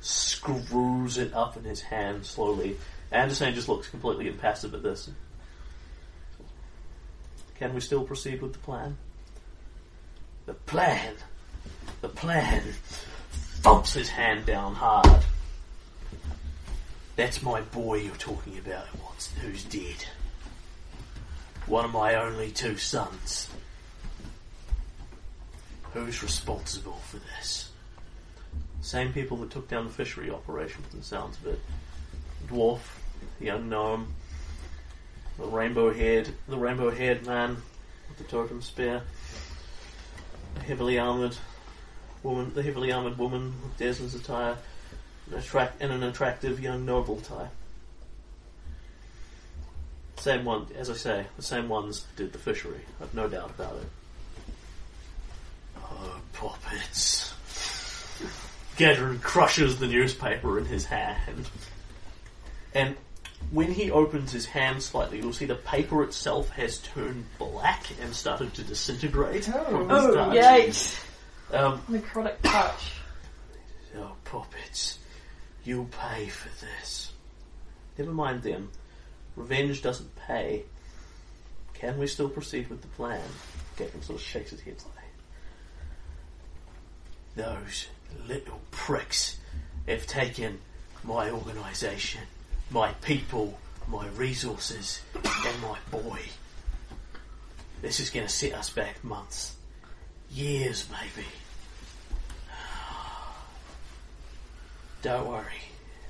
screws 0.00 1.16
it 1.16 1.32
up 1.32 1.56
in 1.56 1.64
his 1.64 1.80
hand 1.80 2.26
slowly. 2.26 2.76
Anderson 3.10 3.54
just 3.54 3.68
looks 3.68 3.88
completely 3.88 4.28
impassive 4.28 4.74
at 4.74 4.82
this. 4.82 5.10
Can 7.56 7.74
we 7.74 7.80
still 7.80 8.04
proceed 8.04 8.42
with 8.42 8.52
the 8.52 8.58
plan? 8.58 8.96
The 10.46 10.54
plan. 10.54 11.14
The 12.00 12.08
plan. 12.08 12.62
Thumps 13.62 13.92
his 13.92 14.08
hand 14.08 14.46
down 14.46 14.74
hard. 14.74 15.22
That's 17.16 17.42
my 17.42 17.60
boy 17.60 17.96
you're 17.96 18.14
talking 18.16 18.56
about 18.58 18.86
who's 19.42 19.64
dead. 19.64 20.06
One 21.66 21.84
of 21.84 21.92
my 21.92 22.14
only 22.14 22.50
two 22.50 22.78
sons. 22.78 23.50
Who's 25.92 26.22
responsible 26.22 27.00
for 27.04 27.18
this? 27.18 27.70
Same 28.80 29.12
people 29.12 29.36
that 29.38 29.50
took 29.50 29.68
down 29.68 29.84
the 29.84 29.92
fishery 29.92 30.30
operation 30.30 30.82
from 30.88 31.00
the 31.00 31.04
sounds 31.04 31.36
of 31.36 31.48
it. 31.48 31.60
Dwarf, 32.48 32.80
the 33.38 33.58
gnome, 33.58 34.14
the 35.38 35.46
rainbow 35.46 35.92
haired 35.92 36.30
the 36.48 36.56
rainbow 36.56 36.90
haired 36.90 37.26
man 37.26 37.58
with 38.08 38.18
the 38.18 38.24
totem 38.24 38.62
spear, 38.62 39.02
heavily 40.66 40.98
armoured 40.98 41.36
woman 42.22 42.52
the 42.54 42.62
heavily 42.62 42.92
armoured 42.92 43.18
woman 43.18 43.54
with 43.62 43.76
Desmond's 43.78 44.14
attire, 44.14 44.56
and, 45.26 45.34
attract, 45.34 45.80
and 45.80 45.92
an 45.92 46.02
attractive 46.02 46.60
young 46.60 46.84
noble 46.84 47.16
tie. 47.16 47.48
Same 50.16 50.44
one, 50.44 50.66
as 50.76 50.90
I 50.90 50.94
say, 50.94 51.26
the 51.36 51.42
same 51.42 51.68
ones 51.68 52.04
did 52.16 52.32
the 52.32 52.38
fishery. 52.38 52.80
I've 53.00 53.14
no 53.14 53.26
doubt 53.26 53.50
about 53.50 53.76
it. 53.76 53.88
Oh, 55.78 56.20
puppets. 56.34 57.32
Gaedren 58.76 59.20
crushes 59.22 59.78
the 59.78 59.86
newspaper 59.86 60.58
in 60.58 60.66
his 60.66 60.84
hand. 60.84 61.48
And 62.74 62.96
when 63.50 63.72
he 63.72 63.90
opens 63.90 64.30
his 64.32 64.46
hand 64.46 64.82
slightly, 64.82 65.18
you'll 65.18 65.32
see 65.32 65.46
the 65.46 65.54
paper 65.54 66.02
itself 66.02 66.50
has 66.50 66.78
turned 66.78 67.24
black 67.38 67.84
and 68.02 68.14
started 68.14 68.54
to 68.54 68.62
disintegrate 68.62 69.48
oh. 69.52 69.64
from 69.64 69.90
Oh, 69.90 70.14
yikes. 70.34 71.02
Um, 71.52 71.80
Necrotic 71.90 72.40
touch. 72.42 72.92
oh, 73.96 74.12
puppets, 74.24 74.98
you'll 75.64 75.86
pay 75.86 76.28
for 76.28 76.48
this. 76.64 77.12
Never 77.98 78.12
mind 78.12 78.42
them. 78.42 78.70
Revenge 79.36 79.82
doesn't 79.82 80.14
pay. 80.16 80.64
Can 81.74 81.98
we 81.98 82.06
still 82.06 82.28
proceed 82.28 82.68
with 82.68 82.82
the 82.82 82.88
plan? 82.88 83.22
Gaedren 83.76 84.04
sort 84.04 84.18
of 84.18 84.24
shakes 84.24 84.50
his 84.50 84.60
head 84.60 84.76
like 84.84 85.00
those 87.36 87.86
little 88.28 88.60
pricks 88.70 89.38
have 89.86 90.06
taken 90.06 90.58
my 91.04 91.30
organisation, 91.30 92.20
my 92.70 92.92
people, 93.02 93.58
my 93.88 94.06
resources, 94.08 95.00
and 95.14 95.62
my 95.62 95.78
boy. 95.90 96.20
This 97.80 98.00
is 98.00 98.10
going 98.10 98.26
to 98.26 98.32
set 98.32 98.52
us 98.52 98.70
back 98.70 99.02
months, 99.02 99.56
years 100.30 100.86
maybe. 100.90 101.26
Don't 105.02 105.28
worry, 105.28 105.44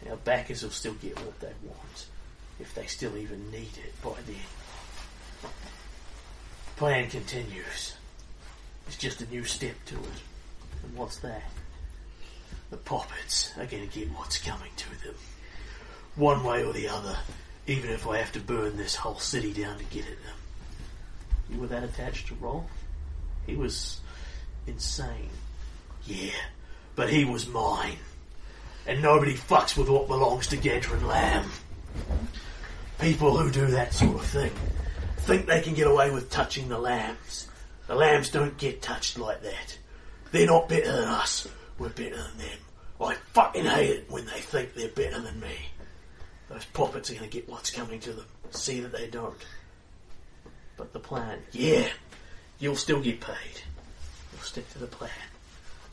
our 0.09 0.17
backers 0.17 0.62
will 0.62 0.71
still 0.71 0.95
get 0.95 1.17
what 1.17 1.39
they 1.41 1.53
want, 1.65 2.07
if 2.59 2.75
they 2.75 2.87
still 2.87 3.17
even 3.17 3.51
need 3.51 3.71
it 3.85 3.95
by 4.03 4.15
then. 4.27 5.51
Plan 6.77 7.09
continues. 7.09 7.95
It's 8.87 8.97
just 8.97 9.21
a 9.21 9.27
new 9.27 9.45
step 9.45 9.77
to 9.87 9.95
it. 9.95 10.23
And 10.83 10.97
what's 10.97 11.19
that? 11.19 11.45
The 12.71 12.77
poppets 12.77 13.53
are 13.59 13.67
going 13.67 13.89
to 13.89 13.99
get 13.99 14.09
what's 14.12 14.39
coming 14.39 14.71
to 14.77 15.05
them. 15.05 15.15
One 16.17 16.43
way 16.43 16.65
or 16.65 16.73
the 16.73 16.89
other, 16.89 17.17
even 17.67 17.91
if 17.91 18.09
I 18.09 18.19
have 18.19 18.33
to 18.33 18.41
burn 18.41 18.77
this 18.77 18.97
whole 18.97 19.19
city 19.19 19.53
down 19.53 19.79
to 19.79 19.85
get 19.85 20.05
at 20.07 20.23
them. 20.25 20.37
You 21.51 21.61
were 21.61 21.67
that 21.69 21.85
attached 21.85 22.29
to 22.29 22.35
Rolth? 22.35 22.65
He 23.47 23.55
was 23.55 24.01
insane. 24.67 25.31
Yeah, 26.05 26.33
but 26.97 27.11
he 27.11 27.25
was 27.25 27.47
mine. 27.47 27.99
And 28.86 29.02
nobody 29.02 29.35
fucks 29.35 29.77
with 29.77 29.89
what 29.89 30.09
belongs 30.09 30.47
to 30.48 30.57
Gaedren 30.57 31.02
Lamm. 31.02 31.47
People 32.98 33.36
who 33.36 33.51
do 33.51 33.66
that 33.66 33.93
sort 33.94 34.16
of 34.16 34.27
thing 34.27 34.52
think 35.19 35.47
they 35.47 35.61
can 35.61 35.74
get 35.74 35.86
away 35.86 36.11
with 36.11 36.31
touching 36.31 36.69
the 36.69 36.78
lambs. 36.78 37.47
The 37.86 37.94
lambs 37.94 38.31
don't 38.31 38.57
get 38.59 38.82
touched 38.82 39.19
like 39.19 39.43
that. 39.43 39.78
They're 40.32 40.47
not 40.47 40.69
better 40.69 40.93
than 40.93 41.09
us. 41.09 41.48
We're 41.78 41.89
better 41.89 42.16
than 42.16 42.39
them. 42.39 42.59
I 43.01 43.15
fucking 43.32 43.65
hate 43.65 43.90
it 43.90 44.11
when 44.11 44.27
they 44.27 44.40
think 44.40 44.74
they're 44.74 44.89
better 44.89 45.20
than 45.20 45.40
me. 45.40 45.57
Those 46.48 46.65
puppets 46.66 47.11
are 47.11 47.15
going 47.15 47.31
to 47.31 47.35
get 47.35 47.48
what's 47.48 47.70
coming 47.70 48.01
to 48.01 48.12
them. 48.12 48.27
See 48.51 48.81
that 48.81 48.93
they 48.93 49.07
don't. 49.07 49.39
But 50.77 50.93
the 50.93 50.98
plan, 50.98 51.39
yeah, 51.52 51.89
you'll 52.59 52.77
still 52.77 53.01
get 53.01 53.20
paid. 53.20 53.62
You'll 54.32 54.43
stick 54.43 54.70
to 54.73 54.78
the 54.78 54.86
plan. 54.86 55.11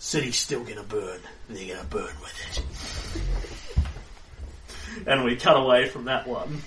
City's 0.07 0.38
still 0.38 0.63
going 0.63 0.77
to 0.77 0.84
burn. 0.84 1.19
And 1.49 1.57
they're 1.57 1.67
going 1.67 1.81
to 1.81 1.85
burn 1.88 2.13
with 2.21 2.34
it. 5.03 5.05
And 5.05 5.25
we 5.25 5.35
cut 5.35 5.57
away 5.57 5.89
from 5.89 6.05
that 6.05 6.25
one 6.25 6.61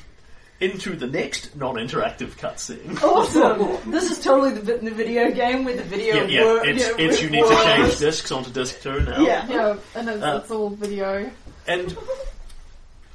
into 0.60 0.94
the 0.94 1.06
next 1.06 1.56
non-interactive 1.56 2.36
cutscene. 2.36 3.02
Awesome. 3.02 3.78
this 3.90 4.10
is 4.10 4.22
totally 4.22 4.52
the 4.52 4.76
the 4.76 4.90
video 4.90 5.30
game 5.30 5.64
where 5.64 5.74
the 5.74 5.82
video 5.84 6.16
Yeah, 6.16 6.24
yeah, 6.26 6.44
wor- 6.44 6.66
it's, 6.66 6.86
yeah, 6.86 6.94
it's 6.98 7.22
you 7.22 7.30
need 7.30 7.46
to 7.46 7.54
change 7.64 7.98
discs 7.98 8.30
onto 8.30 8.50
disc 8.50 8.82
two 8.82 9.00
now. 9.00 9.22
Yeah. 9.22 9.46
Yeah, 9.48 9.76
and 9.94 10.10
it's, 10.10 10.22
Uh, 10.22 10.40
it's 10.42 10.50
all 10.50 10.68
video. 10.68 11.30
And 11.66 11.96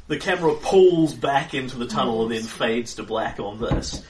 the 0.07 0.17
camera 0.17 0.55
pulls 0.55 1.13
back 1.13 1.53
into 1.53 1.77
the 1.77 1.85
tunnel 1.85 2.23
and 2.23 2.31
then 2.31 2.41
fades 2.41 2.95
to 2.95 3.03
black 3.03 3.39
on 3.39 3.59
this 3.59 4.01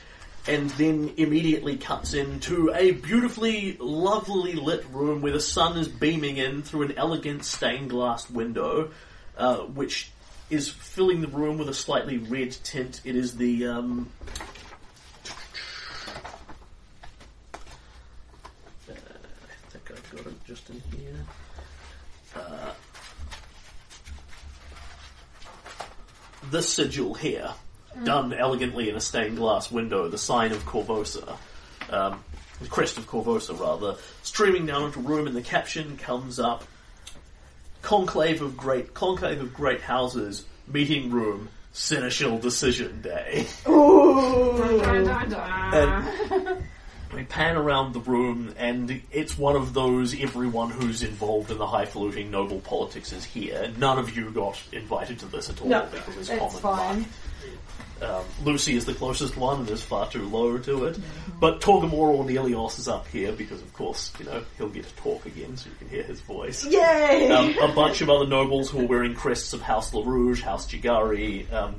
and 0.48 0.70
then 0.72 1.12
immediately 1.18 1.76
cuts 1.78 2.14
into 2.14 2.72
a 2.74 2.92
beautifully, 2.92 3.78
lovely 3.80 4.54
lit 4.54 4.86
room 4.92 5.22
where 5.22 5.32
the 5.32 5.40
sun 5.40 5.78
is 5.78 5.88
beaming 5.88 6.38
in 6.38 6.62
through 6.62 6.84
an 6.84 6.94
elegant 6.98 7.44
stained 7.44 7.90
glass 7.90 8.30
window, 8.30 8.92
uh, 9.38 9.58
which 9.58 10.12
is 10.50 10.70
filling 10.70 11.22
the 11.22 11.28
room 11.28 11.58
with 11.58 11.68
a 11.68 11.74
slightly 11.74 12.20
red 12.20 12.52
tint. 12.64 13.02
It 13.04 13.16
is 13.16 13.38
the 13.38 13.66
um, 13.68 14.12
uh, 18.88 18.92
I 18.92 19.70
think 19.72 19.92
I've 19.92 20.16
got 20.16 20.28
it 20.28 20.46
just 20.46 20.70
in 20.70 20.82
here. 20.96 21.26
Uh, 22.36 22.72
the 26.52 26.62
sigil 26.62 27.16
here 27.16 27.52
done 28.04 28.34
elegantly 28.34 28.90
in 28.90 28.96
a 28.96 29.02
stained 29.02 29.38
glass 29.38 29.72
window, 29.72 30.08
the 30.08 30.18
sign 30.18 30.52
of 30.52 30.66
Korvosa, 30.66 31.38
um, 31.90 32.24
the 32.62 32.68
crest 32.68 32.98
of 32.98 33.08
Korvosa 33.08 33.60
rather, 33.60 33.96
streaming 34.24 34.66
down 34.66 34.86
into 34.86 35.00
room, 35.00 35.28
and 35.28 35.36
the 35.36 35.42
caption 35.42 35.98
comes 35.98 36.40
up: 36.40 36.64
Conclave 37.82 38.42
of 38.42 38.58
great 38.58 38.94
conclave 38.94 39.42
of 39.42 39.54
great 39.54 39.82
houses, 39.82 40.46
meeting 40.68 41.12
room, 41.12 41.50
seneschal 41.74 42.38
decision 42.40 43.02
day. 43.02 43.48
Dun. 43.66 45.32
And 45.74 46.64
we 47.14 47.24
pan 47.24 47.56
around 47.56 47.94
the 47.94 48.00
room, 48.00 48.54
and 48.58 49.02
it's 49.12 49.38
one 49.38 49.56
of 49.56 49.74
those 49.74 50.20
everyone 50.20 50.70
who's 50.70 51.04
involved 51.04 51.52
in 51.52 51.58
the 51.58 51.68
highfalutin 51.68 52.30
noble 52.32 52.60
politics 52.60 53.12
is 53.14 53.24
here. 53.24 53.72
None 53.78 53.98
of 54.00 54.16
you 54.16 54.32
got 54.32 54.62
invited 54.72 55.20
to 55.20 55.26
this 55.28 55.50
at 55.50 55.62
all 55.62 55.68
No, 55.68 55.88
because 55.92 56.18
it's, 56.18 56.30
it's 56.30 56.40
common 56.40 56.62
fine. 56.62 57.06
Um, 58.02 58.26
Lucy 58.44 58.76
is 58.76 58.86
the 58.86 58.94
closest 58.94 59.38
one 59.38 59.62
and 59.62 59.70
is 59.70 59.82
far 59.82 60.10
too 60.10 60.28
low 60.28 60.58
to 60.58 60.86
it. 60.86 61.00
But 61.40 61.62
Torgamore 61.62 61.94
or 61.94 62.26
Nelios 62.26 62.78
is 62.78 62.88
up 62.88 63.08
here 63.08 63.32
because, 63.32 63.62
of 63.62 63.72
course, 63.74 64.12
you 64.20 64.26
know, 64.26 64.44
he'll 64.58 64.70
get 64.70 64.86
to 64.86 64.96
talk 64.96 65.26
again 65.26 65.56
so 65.56 65.70
you 65.70 65.76
can 65.78 65.90
hear 65.90 66.04
his 66.04 66.20
voice. 66.22 66.66
Yay! 66.66 67.32
Um, 67.32 67.70
a 67.70 67.74
bunch 67.74 68.02
of 68.02 68.10
other 68.10 68.28
nobles 68.28 68.70
who 68.70 68.82
are 68.82 68.88
wearing 68.88 69.14
crests 69.14 69.54
of 69.54 69.62
House 69.62 69.92
LaRouge, 69.92 70.42
House 70.42 70.70
Gigari. 70.70 71.52
Um, 71.52 71.76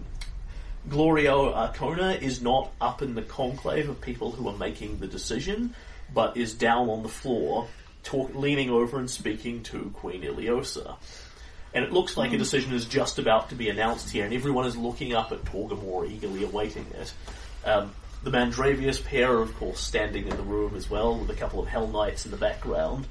Glorio 0.88 1.52
Arkona 1.52 2.20
is 2.22 2.40
not 2.40 2.70
up 2.80 3.02
in 3.02 3.14
the 3.14 3.22
conclave 3.22 3.88
of 3.88 4.01
people 4.01 4.30
who 4.30 4.48
are 4.48 4.56
making 4.56 4.98
the 4.98 5.06
decision, 5.09 5.74
but 6.14 6.36
is 6.36 6.55
down 6.55 6.88
on 6.88 7.02
the 7.02 7.09
floor, 7.09 7.66
talk, 8.05 8.34
leaning 8.34 8.70
over 8.70 8.98
and 8.98 9.10
speaking 9.10 9.62
to 9.64 9.90
Queen 9.94 10.22
Ileosa. 10.22 10.97
And 11.77 11.85
it 11.85 11.93
looks 11.93 12.16
like 12.16 12.32
a 12.32 12.39
decision 12.39 12.73
is 12.73 12.86
just 12.86 13.19
about 13.19 13.51
to 13.51 13.55
be 13.55 13.69
announced 13.69 14.09
here, 14.09 14.24
and 14.24 14.32
everyone 14.32 14.65
is 14.65 14.78
looking 14.78 15.12
up 15.12 15.31
at 15.31 15.44
Torgamore, 15.44 16.11
eagerly 16.11 16.43
awaiting 16.43 16.86
it. 16.98 17.12
Um, 17.66 17.93
the 18.23 18.31
Mandravius 18.31 19.05
pair 19.05 19.31
are, 19.31 19.43
of 19.43 19.55
course, 19.57 19.78
standing 19.78 20.27
in 20.27 20.35
the 20.39 20.43
room 20.43 20.74
as 20.74 20.89
well, 20.89 21.19
with 21.19 21.28
a 21.28 21.35
couple 21.35 21.61
of 21.61 21.69
Hell 21.69 21.86
Knights 21.86 22.24
in 22.24 22.31
the 22.31 22.39
background. 22.39 23.07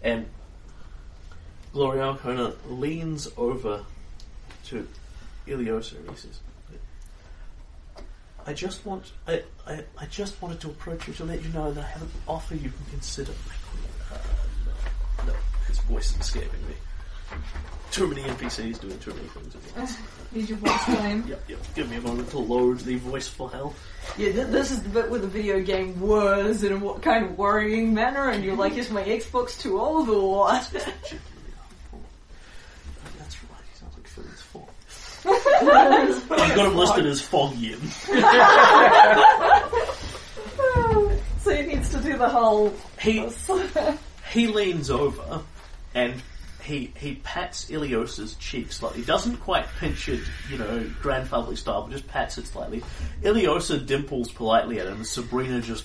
And 0.00 0.28
Glorio 1.74 2.16
Arkona 2.16 2.54
leans 2.68 3.28
over 3.36 3.84
to 4.66 4.86
Ileosa 5.48 5.98
and 5.98 6.10
he 6.10 6.16
says, 6.16 6.38
I 8.46 8.52
just 8.52 8.86
want, 8.86 9.10
I, 9.26 9.42
I, 9.66 9.82
I 9.98 10.06
just 10.06 10.40
wanted 10.40 10.60
to 10.60 10.68
approach 10.68 11.08
you 11.08 11.14
to 11.14 11.24
let 11.24 11.42
you 11.42 11.48
know 11.48 11.72
that 11.72 11.82
I 11.82 11.88
have 11.88 12.02
an 12.02 12.10
offer 12.28 12.54
you 12.54 12.70
can 12.70 12.86
consider. 12.92 13.32
Uh, 14.12 14.18
no, 15.26 15.32
no, 15.32 15.38
his 15.66 15.80
voice 15.80 16.14
is 16.14 16.20
escaping 16.20 16.64
me. 16.68 16.74
Too 17.90 18.08
many 18.08 18.22
NPCs 18.22 18.80
doing 18.80 18.98
too 18.98 19.14
many 19.14 19.28
things 19.28 19.54
at 19.54 19.76
once. 19.76 19.96
Need 20.32 20.48
your 20.48 20.58
voice 20.58 20.88
name. 20.88 21.24
Yep, 21.28 21.44
yep. 21.48 21.58
Give 21.76 21.88
me 21.88 21.96
a 21.96 22.00
moment 22.00 22.28
to 22.30 22.38
load 22.38 22.80
the 22.80 22.96
voice 22.96 23.28
file. 23.28 23.72
Yeah, 24.18 24.32
th- 24.32 24.48
this 24.48 24.72
is 24.72 24.82
the 24.82 24.88
bit 24.88 25.08
where 25.08 25.20
the 25.20 25.28
video 25.28 25.60
game 25.60 26.00
was 26.00 26.64
in 26.64 26.72
a 26.72 26.76
what 26.76 27.02
kind 27.02 27.24
of 27.24 27.38
worrying 27.38 27.94
manner, 27.94 28.30
and 28.30 28.42
you're 28.42 28.56
like, 28.56 28.76
is 28.76 28.90
my 28.90 29.04
Xbox 29.04 29.60
too 29.60 29.80
old 29.80 30.08
or 30.08 30.28
what? 30.28 30.68
That's 30.72 30.88
oh, 31.92 31.98
right, 33.52 33.62
he 33.70 33.78
sounds 33.78 33.94
like 33.94 34.08
Phil's 34.08 34.42
fault. 34.42 34.70
I've 36.40 36.56
got 36.56 36.66
him 36.66 36.76
listed 36.76 37.06
as 37.06 37.22
Foggian. 37.22 37.80
so 41.42 41.54
he 41.54 41.62
needs 41.62 41.90
to 41.90 41.98
do 42.00 42.18
the 42.18 42.28
whole. 42.28 42.74
He 43.00 43.24
he 44.32 44.48
leans 44.48 44.90
over 44.90 45.42
and 45.94 46.20
he 46.64 46.92
he 46.98 47.16
pats 47.16 47.66
Ileosa's 47.66 48.34
cheek 48.36 48.72
slightly. 48.72 49.02
Doesn't 49.02 49.36
quite 49.38 49.66
pinch 49.78 50.08
it, 50.08 50.20
you 50.50 50.58
know, 50.58 50.88
grandfatherly 51.02 51.56
style, 51.56 51.82
but 51.82 51.92
just 51.92 52.08
pats 52.08 52.38
it 52.38 52.46
slightly. 52.46 52.82
Ileosa 53.22 53.84
dimples 53.86 54.30
politely 54.30 54.80
at 54.80 54.86
him. 54.86 54.94
and 54.96 55.06
Sabrina 55.06 55.60
just 55.60 55.84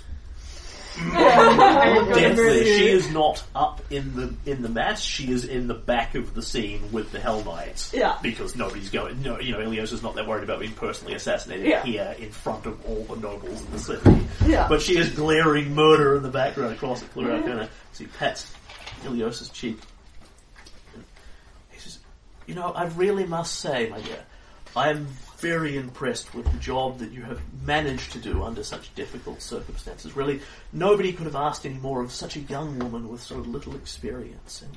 deathly. 1.14 2.64
She 2.65 2.88
is 2.89 3.10
not 3.11 3.43
up 3.56 3.81
in 3.89 4.15
the 4.15 4.51
in 4.51 4.61
the 4.61 4.69
mass. 4.69 5.01
She 5.01 5.31
is 5.31 5.45
in 5.45 5.68
the 5.68 5.73
back 5.73 6.15
of 6.15 6.34
the 6.34 6.41
scene 6.41 6.91
with 6.91 7.11
the 7.11 7.19
Hell 7.19 7.43
Knights. 7.43 7.93
Yeah. 7.93 8.18
Because 8.22 8.56
nobody's 8.56 8.89
going. 8.89 9.22
No, 9.22 9.39
you 9.39 9.51
know, 9.53 9.60
Ileosa's 9.60 10.01
not 10.03 10.15
that 10.15 10.27
worried 10.27 10.43
about 10.43 10.60
being 10.60 10.73
personally 10.73 11.14
assassinated 11.14 11.68
Yeah. 11.68 11.84
here 11.84 12.15
in 12.19 12.31
front 12.31 12.65
of 12.65 12.84
all 12.85 13.03
the 13.03 13.15
nobles 13.22 13.61
in 13.64 13.72
the 13.72 13.80
city. 13.80 14.27
Yeah. 14.45 14.68
But 14.68 14.81
she 14.81 14.97
is 14.97 15.10
glaring 15.11 15.73
murder 15.76 16.15
in 16.15 16.23
the 16.23 16.30
background 16.30 16.73
across 16.73 17.01
the 17.01 17.07
clear 17.10 17.31
Arcana. 17.31 17.69
So 17.93 18.03
he 18.06 18.10
pats 18.18 18.51
Ileosa's 19.03 19.49
cheek. 19.49 19.77
You 22.49 22.55
know, 22.55 22.71
I 22.71 22.85
really 22.85 23.27
must 23.27 23.59
say, 23.59 23.89
my 23.89 24.01
dear, 24.01 24.23
I 24.76 24.89
am 24.89 25.05
very 25.38 25.77
impressed 25.77 26.34
with 26.34 26.51
the 26.51 26.57
job 26.57 26.97
that 26.97 27.11
you 27.11 27.21
have 27.21 27.39
managed 27.63 28.11
to 28.13 28.17
do 28.17 28.41
under 28.41 28.63
such 28.63 28.95
difficult 28.95 29.43
circumstances. 29.43 30.15
Really, 30.15 30.41
nobody 30.73 31.13
could 31.13 31.27
have 31.27 31.35
asked 31.35 31.67
any 31.67 31.77
more 31.77 32.01
of 32.01 32.11
such 32.11 32.38
a 32.38 32.39
young 32.39 32.80
woman 32.80 33.07
with 33.07 33.21
so 33.21 33.35
little 33.35 33.76
experience. 33.76 34.63
And 34.63 34.76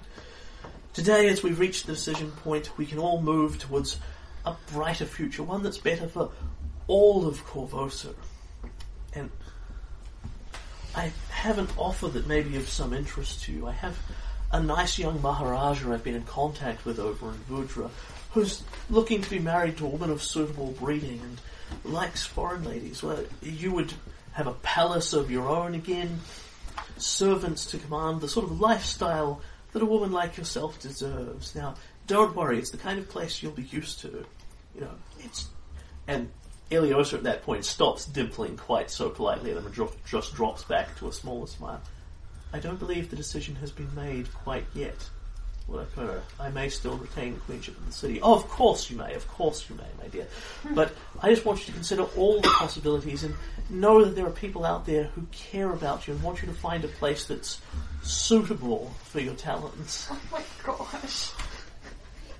today, 0.92 1.30
as 1.30 1.42
we 1.42 1.52
reach 1.52 1.84
the 1.84 1.92
decision 1.92 2.30
point, 2.30 2.76
we 2.76 2.84
can 2.84 2.98
all 2.98 3.22
move 3.22 3.58
towards 3.58 3.98
a 4.44 4.54
brighter 4.70 5.06
future, 5.06 5.42
one 5.42 5.62
that's 5.62 5.78
better 5.78 6.08
for 6.08 6.30
all 6.88 7.26
of 7.26 7.42
Korvosa. 7.46 8.14
And 9.14 9.30
I 10.94 11.10
have 11.30 11.56
an 11.56 11.68
offer 11.78 12.08
that 12.08 12.26
may 12.26 12.42
be 12.42 12.58
of 12.58 12.68
some 12.68 12.92
interest 12.92 13.44
to 13.44 13.52
you. 13.52 13.66
I 13.66 13.72
have 13.72 13.96
a 14.52 14.62
nice 14.62 14.98
young 14.98 15.20
Maharaja 15.22 15.92
I've 15.92 16.04
been 16.04 16.14
in 16.14 16.24
contact 16.24 16.84
with 16.84 16.98
over 16.98 17.30
in 17.30 17.38
Vudra 17.48 17.90
who's 18.32 18.62
looking 18.88 19.20
to 19.20 19.30
be 19.30 19.38
married 19.38 19.76
to 19.78 19.86
a 19.86 19.88
woman 19.88 20.10
of 20.10 20.22
suitable 20.22 20.74
breeding 20.78 21.20
and 21.20 21.40
likes 21.84 22.24
foreign 22.24 22.64
ladies. 22.64 23.02
Well, 23.02 23.24
you 23.42 23.72
would 23.72 23.92
have 24.32 24.46
a 24.46 24.54
palace 24.54 25.12
of 25.12 25.30
your 25.30 25.48
own 25.48 25.74
again, 25.74 26.20
servants 26.96 27.66
to 27.66 27.78
command, 27.78 28.20
the 28.20 28.28
sort 28.28 28.46
of 28.46 28.60
lifestyle 28.60 29.42
that 29.72 29.82
a 29.82 29.86
woman 29.86 30.12
like 30.12 30.36
yourself 30.36 30.80
deserves. 30.80 31.54
Now, 31.54 31.74
don't 32.06 32.34
worry, 32.34 32.58
it's 32.58 32.70
the 32.70 32.78
kind 32.78 32.98
of 32.98 33.08
place 33.08 33.42
you'll 33.42 33.52
be 33.52 33.62
used 33.62 34.00
to. 34.00 34.24
You 34.74 34.82
know, 34.82 34.94
it's. 35.20 35.48
And 36.08 36.30
Ileosa 36.70 37.14
at 37.14 37.22
that 37.24 37.42
point 37.42 37.64
stops 37.64 38.06
dimpling 38.06 38.56
quite 38.56 38.90
so 38.90 39.10
politely 39.10 39.52
and 39.52 39.72
dro- 39.72 39.92
just 40.06 40.34
drops 40.34 40.64
back 40.64 40.96
to 40.98 41.08
a 41.08 41.12
smaller 41.12 41.46
smile. 41.46 41.82
I 42.52 42.58
don't 42.58 42.78
believe 42.78 43.10
the 43.10 43.16
decision 43.16 43.56
has 43.56 43.70
been 43.70 43.92
made 43.94 44.32
quite 44.32 44.66
yet. 44.74 45.08
Will 45.68 45.80
occur. 45.80 46.20
I 46.40 46.50
may 46.50 46.68
still 46.68 46.96
retain 46.96 47.34
the 47.34 47.40
queenship 47.40 47.78
of 47.78 47.86
the 47.86 47.92
city. 47.92 48.20
Oh, 48.20 48.34
of 48.34 48.48
course 48.48 48.90
you 48.90 48.96
may, 48.96 49.14
of 49.14 49.26
course 49.28 49.70
you 49.70 49.76
may, 49.76 49.86
my 50.02 50.08
dear. 50.08 50.26
Hmm. 50.62 50.74
But 50.74 50.92
I 51.20 51.30
just 51.30 51.44
want 51.44 51.60
you 51.60 51.66
to 51.66 51.72
consider 51.72 52.02
all 52.02 52.40
the 52.40 52.48
possibilities 52.48 53.22
and 53.22 53.34
know 53.70 54.04
that 54.04 54.16
there 54.16 54.26
are 54.26 54.30
people 54.30 54.64
out 54.66 54.86
there 54.86 55.04
who 55.04 55.22
care 55.30 55.70
about 55.70 56.06
you 56.06 56.14
and 56.14 56.22
want 56.22 56.42
you 56.42 56.48
to 56.48 56.54
find 56.54 56.84
a 56.84 56.88
place 56.88 57.26
that's 57.26 57.60
suitable 58.02 58.92
for 59.04 59.20
your 59.20 59.34
talents. 59.34 60.08
Oh 60.10 60.20
my 60.32 60.42
gosh. 60.64 61.30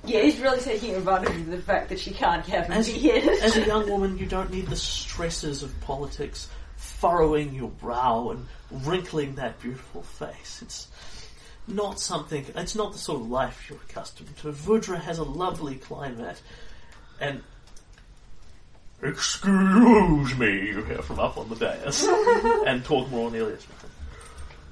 Yeah, 0.05 0.23
he's 0.23 0.41
really 0.41 0.59
taking 0.59 0.97
advantage 0.97 1.37
of 1.37 1.47
the 1.47 1.59
fact 1.59 1.89
that 1.91 2.01
she 2.01 2.11
can't 2.11 2.45
have 2.47 2.67
him 2.67 2.73
As, 2.73 2.89
as 2.89 3.57
a 3.57 3.65
young 3.65 3.89
woman, 3.91 4.19
you 4.19 4.27
don't 4.27 4.51
need 4.51 4.67
the 4.67 4.77
stresses 4.77 5.63
of 5.63 5.81
politics 5.81 6.49
furrowing 6.77 7.55
your 7.55 7.69
brow 7.69 8.31
and 8.31 8.47
wrinkling 8.73 9.37
that 9.37 9.61
beautiful 9.61 10.03
face. 10.03 10.61
It's 10.63 10.89
not 11.67 12.01
something, 12.01 12.45
it's 12.57 12.75
not 12.75 12.93
the 12.93 12.99
sort 12.99 13.21
of 13.21 13.31
life 13.31 13.67
you're 13.69 13.79
accustomed 13.89 14.37
to. 14.39 14.53
Vudra 14.53 15.01
has 15.01 15.19
a 15.19 15.25
lovely 15.25 15.77
climate, 15.77 16.41
and. 17.21 17.43
Excuse 19.03 20.39
me, 20.39 20.69
you 20.69 20.85
hear 20.85 21.03
from 21.03 21.19
up 21.19 21.37
on 21.37 21.49
the 21.49 21.57
dais, 21.57 22.07
and 22.67 22.85
talk 22.85 23.11
more 23.11 23.29
on 23.29 23.35
Elias. 23.35 23.67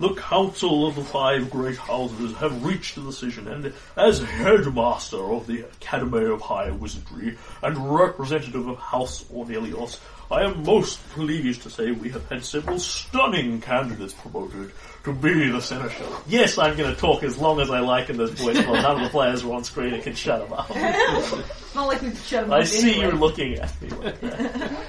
The 0.00 0.14
Council 0.14 0.86
of 0.86 0.94
the 0.94 1.04
Five 1.04 1.50
Great 1.50 1.76
Houses 1.76 2.34
have 2.36 2.64
reached 2.64 2.96
a 2.96 3.00
decision, 3.00 3.48
and 3.48 3.74
as 3.96 4.20
headmaster 4.20 5.22
of 5.22 5.46
the 5.46 5.60
Academy 5.60 6.24
of 6.24 6.40
High 6.40 6.70
Wizardry 6.70 7.36
and 7.60 7.94
representative 7.94 8.66
of 8.66 8.78
House 8.78 9.24
Ornelios, 9.24 9.98
I 10.30 10.42
am 10.44 10.62
most 10.62 11.00
pleased 11.10 11.62
to 11.62 11.70
say 11.70 11.90
we 11.90 12.08
have 12.10 12.28
had 12.28 12.44
several 12.44 12.78
stunning 12.78 13.60
candidates 13.60 14.12
promoted 14.12 14.70
to 15.02 15.12
be 15.12 15.50
the 15.50 15.60
senator. 15.60 16.04
Yes, 16.28 16.56
I'm 16.56 16.76
going 16.76 16.94
to 16.94 17.00
talk 17.00 17.24
as 17.24 17.36
long 17.36 17.60
as 17.60 17.68
I 17.68 17.80
like 17.80 18.10
in 18.10 18.16
this 18.16 18.30
voice, 18.30 18.56
while 18.64 18.80
none 18.80 18.96
of 18.98 19.02
the 19.02 19.08
players 19.08 19.42
are 19.42 19.52
on 19.52 19.64
screen 19.64 19.92
and 19.92 20.02
can 20.02 20.14
shut 20.14 20.40
them 20.48 20.52
up. 20.56 20.70
Not 21.74 21.88
like 21.88 22.02
we 22.02 22.10
could 22.10 22.18
shut 22.18 22.44
him 22.44 22.52
I 22.52 22.62
see 22.62 22.92
anyway. 23.00 23.06
you 23.12 23.18
looking 23.18 23.54
at 23.54 23.82
me 23.82 23.88
like 23.88 24.20
that. 24.20 24.72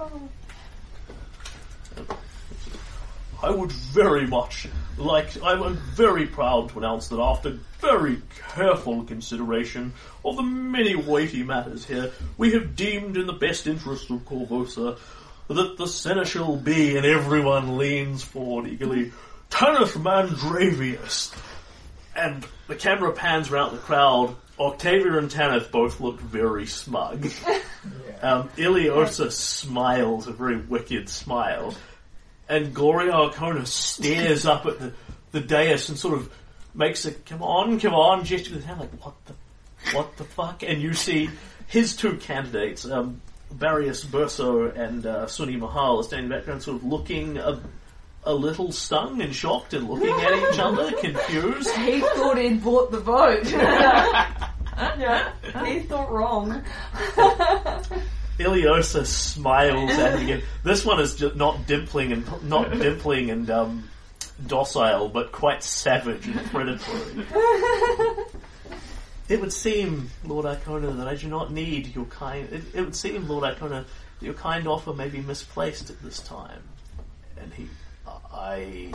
Oh. 0.00 0.20
I 3.42 3.50
would 3.50 3.72
very 3.72 4.28
much 4.28 4.68
like, 4.98 5.42
I 5.42 5.52
am 5.52 5.76
very 5.76 6.26
proud 6.26 6.70
to 6.70 6.78
announce 6.78 7.08
that 7.08 7.20
after 7.20 7.58
very 7.80 8.22
careful 8.54 9.04
consideration 9.04 9.92
of 10.24 10.36
the 10.36 10.42
many 10.42 10.94
weighty 10.96 11.42
matters 11.42 11.84
here, 11.84 12.12
we 12.36 12.52
have 12.52 12.76
deemed 12.76 13.16
in 13.16 13.26
the 13.26 13.32
best 13.32 13.66
interest 13.66 14.10
of 14.10 14.20
Korvosa 14.20 14.98
that 15.48 15.76
the 15.78 15.86
seneschal 15.86 16.56
be, 16.56 16.96
and 16.96 17.06
everyone 17.06 17.78
leans 17.78 18.22
forward 18.22 18.68
eagerly, 18.68 19.12
Tanith 19.50 19.96
Mandravius. 19.96 21.34
And 22.14 22.44
the 22.66 22.74
camera 22.74 23.12
pans 23.12 23.50
around 23.50 23.72
the 23.72 23.78
crowd, 23.78 24.34
Octavia 24.58 25.18
and 25.18 25.30
Tanith 25.30 25.70
both 25.70 26.00
look 26.00 26.20
very 26.20 26.66
smug. 26.66 27.28
Um, 28.20 28.48
Ileosa 28.56 29.30
smiles 29.30 30.26
a 30.26 30.32
very 30.32 30.56
wicked 30.56 31.08
smile, 31.08 31.72
and 32.48 32.74
Glorio 32.74 33.30
Arkona 33.30 33.66
stares 33.66 34.46
up 34.46 34.66
at 34.66 34.78
the, 34.78 34.92
the 35.32 35.40
dais 35.40 35.88
and 35.88 35.98
sort 35.98 36.14
of 36.14 36.32
makes 36.74 37.04
a 37.04 37.12
"come 37.12 37.42
on, 37.42 37.78
come 37.80 37.94
on" 37.94 38.24
gesture 38.24 38.54
with 38.54 38.64
her 38.64 38.74
hand, 38.74 38.80
like 38.80 39.04
"what 39.04 39.14
the, 39.26 39.34
what 39.96 40.16
the 40.16 40.24
fuck?" 40.24 40.62
And 40.62 40.80
you 40.80 40.94
see 40.94 41.30
his 41.66 41.96
two 41.96 42.16
candidates, 42.16 42.84
um, 42.84 43.20
Barrius 43.52 44.04
Burso 44.04 44.74
and 44.74 45.04
uh, 45.06 45.26
Suni 45.26 45.58
Mahal, 45.58 45.98
are 45.98 46.02
standing 46.02 46.24
in 46.26 46.30
the 46.30 46.36
background, 46.36 46.62
sort 46.62 46.76
of 46.78 46.84
looking 46.84 47.38
a, 47.38 47.60
a 48.24 48.34
little 48.34 48.72
stung 48.72 49.20
and 49.20 49.34
shocked 49.34 49.74
and 49.74 49.88
looking 49.88 50.08
at 50.08 50.52
each 50.52 50.58
other, 50.58 50.92
confused. 50.92 51.70
He 51.76 52.00
thought 52.00 52.38
he'd 52.38 52.62
bought 52.62 52.90
the 52.90 53.00
vote. 53.00 53.44
Yeah, 54.98 55.32
he 55.64 55.80
thought 55.80 56.10
wrong. 56.10 56.62
Ileosa 58.38 59.04
smiles 59.04 59.90
at 59.90 60.14
him 60.14 60.22
again. 60.22 60.42
This 60.64 60.84
one 60.84 61.00
is 61.00 61.16
just 61.16 61.36
not 61.36 61.66
dimpling 61.66 62.12
and 62.12 62.48
not 62.48 62.70
dimpling 62.70 63.32
and 63.32 63.50
um, 63.50 63.88
docile, 64.46 65.08
but 65.08 65.32
quite 65.32 65.62
savage 65.62 66.26
and 66.26 66.38
predatory. 66.46 67.26
it 69.28 69.40
would 69.40 69.52
seem, 69.52 70.10
Lord 70.24 70.44
Arkona, 70.44 70.96
that 70.98 71.08
I 71.08 71.16
do 71.16 71.28
not 71.28 71.52
need 71.52 71.94
your 71.94 72.04
kind. 72.06 72.48
It, 72.52 72.62
it 72.74 72.80
would 72.80 72.94
seem, 72.96 73.28
Lord 73.28 73.44
Arkona, 73.44 73.84
that 74.20 74.24
your 74.24 74.34
kind 74.34 74.68
offer 74.68 74.92
may 74.92 75.08
be 75.08 75.20
misplaced 75.20 75.90
at 75.90 76.00
this 76.02 76.20
time. 76.20 76.62
And 77.40 77.52
he, 77.54 77.68
I, 78.32 78.92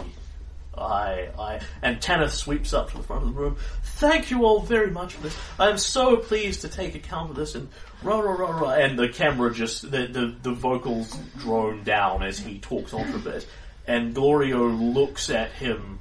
I, 0.75 1.29
I, 1.37 1.59
and 1.81 2.01
Tanith 2.01 2.31
sweeps 2.31 2.73
up 2.73 2.91
to 2.91 2.97
the 2.97 3.03
front 3.03 3.23
of 3.23 3.33
the 3.33 3.39
room. 3.39 3.57
Thank 3.83 4.31
you 4.31 4.45
all 4.45 4.59
very 4.61 4.89
much 4.89 5.13
for 5.13 5.23
this. 5.23 5.37
I 5.59 5.69
am 5.69 5.77
so 5.77 6.17
pleased 6.17 6.61
to 6.61 6.69
take 6.69 6.95
account 6.95 7.29
of 7.29 7.35
this 7.35 7.55
and 7.55 7.69
rah 8.01 8.19
rah 8.19 8.33
rah 8.33 8.59
rah. 8.59 8.71
And 8.71 8.97
the 8.97 9.09
camera 9.09 9.53
just 9.53 9.83
the 9.83 10.07
the, 10.07 10.35
the 10.41 10.51
vocals 10.51 11.15
drone 11.37 11.83
down 11.83 12.23
as 12.23 12.39
he 12.39 12.59
talks 12.59 12.93
on 12.93 13.11
for 13.11 13.17
a 13.17 13.33
bit. 13.33 13.47
And 13.85 14.15
Glorio 14.15 14.93
looks 14.93 15.29
at 15.29 15.51
him 15.51 15.99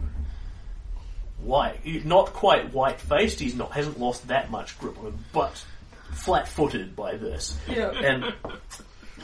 white, 1.39 1.85
not 2.07 2.32
quite 2.32 2.73
white 2.73 3.01
faced. 3.01 3.40
He's 3.40 3.55
not 3.55 3.73
hasn't 3.73 4.01
lost 4.01 4.28
that 4.28 4.51
much 4.51 4.78
grip 4.78 4.99
on 4.99 5.07
him, 5.07 5.24
but 5.32 5.65
flat 6.12 6.49
footed 6.49 6.94
by 6.97 7.16
this. 7.16 7.59
Yeah. 7.69 7.90
And 7.90 8.32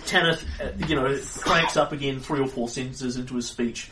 Tanith, 0.06 0.44
uh, 0.60 0.86
you 0.86 0.96
know, 0.96 1.18
cranks 1.38 1.76
up 1.76 1.92
again 1.92 2.20
three 2.20 2.40
or 2.40 2.48
four 2.48 2.68
sentences 2.68 3.16
into 3.16 3.36
his 3.36 3.48
speech 3.48 3.90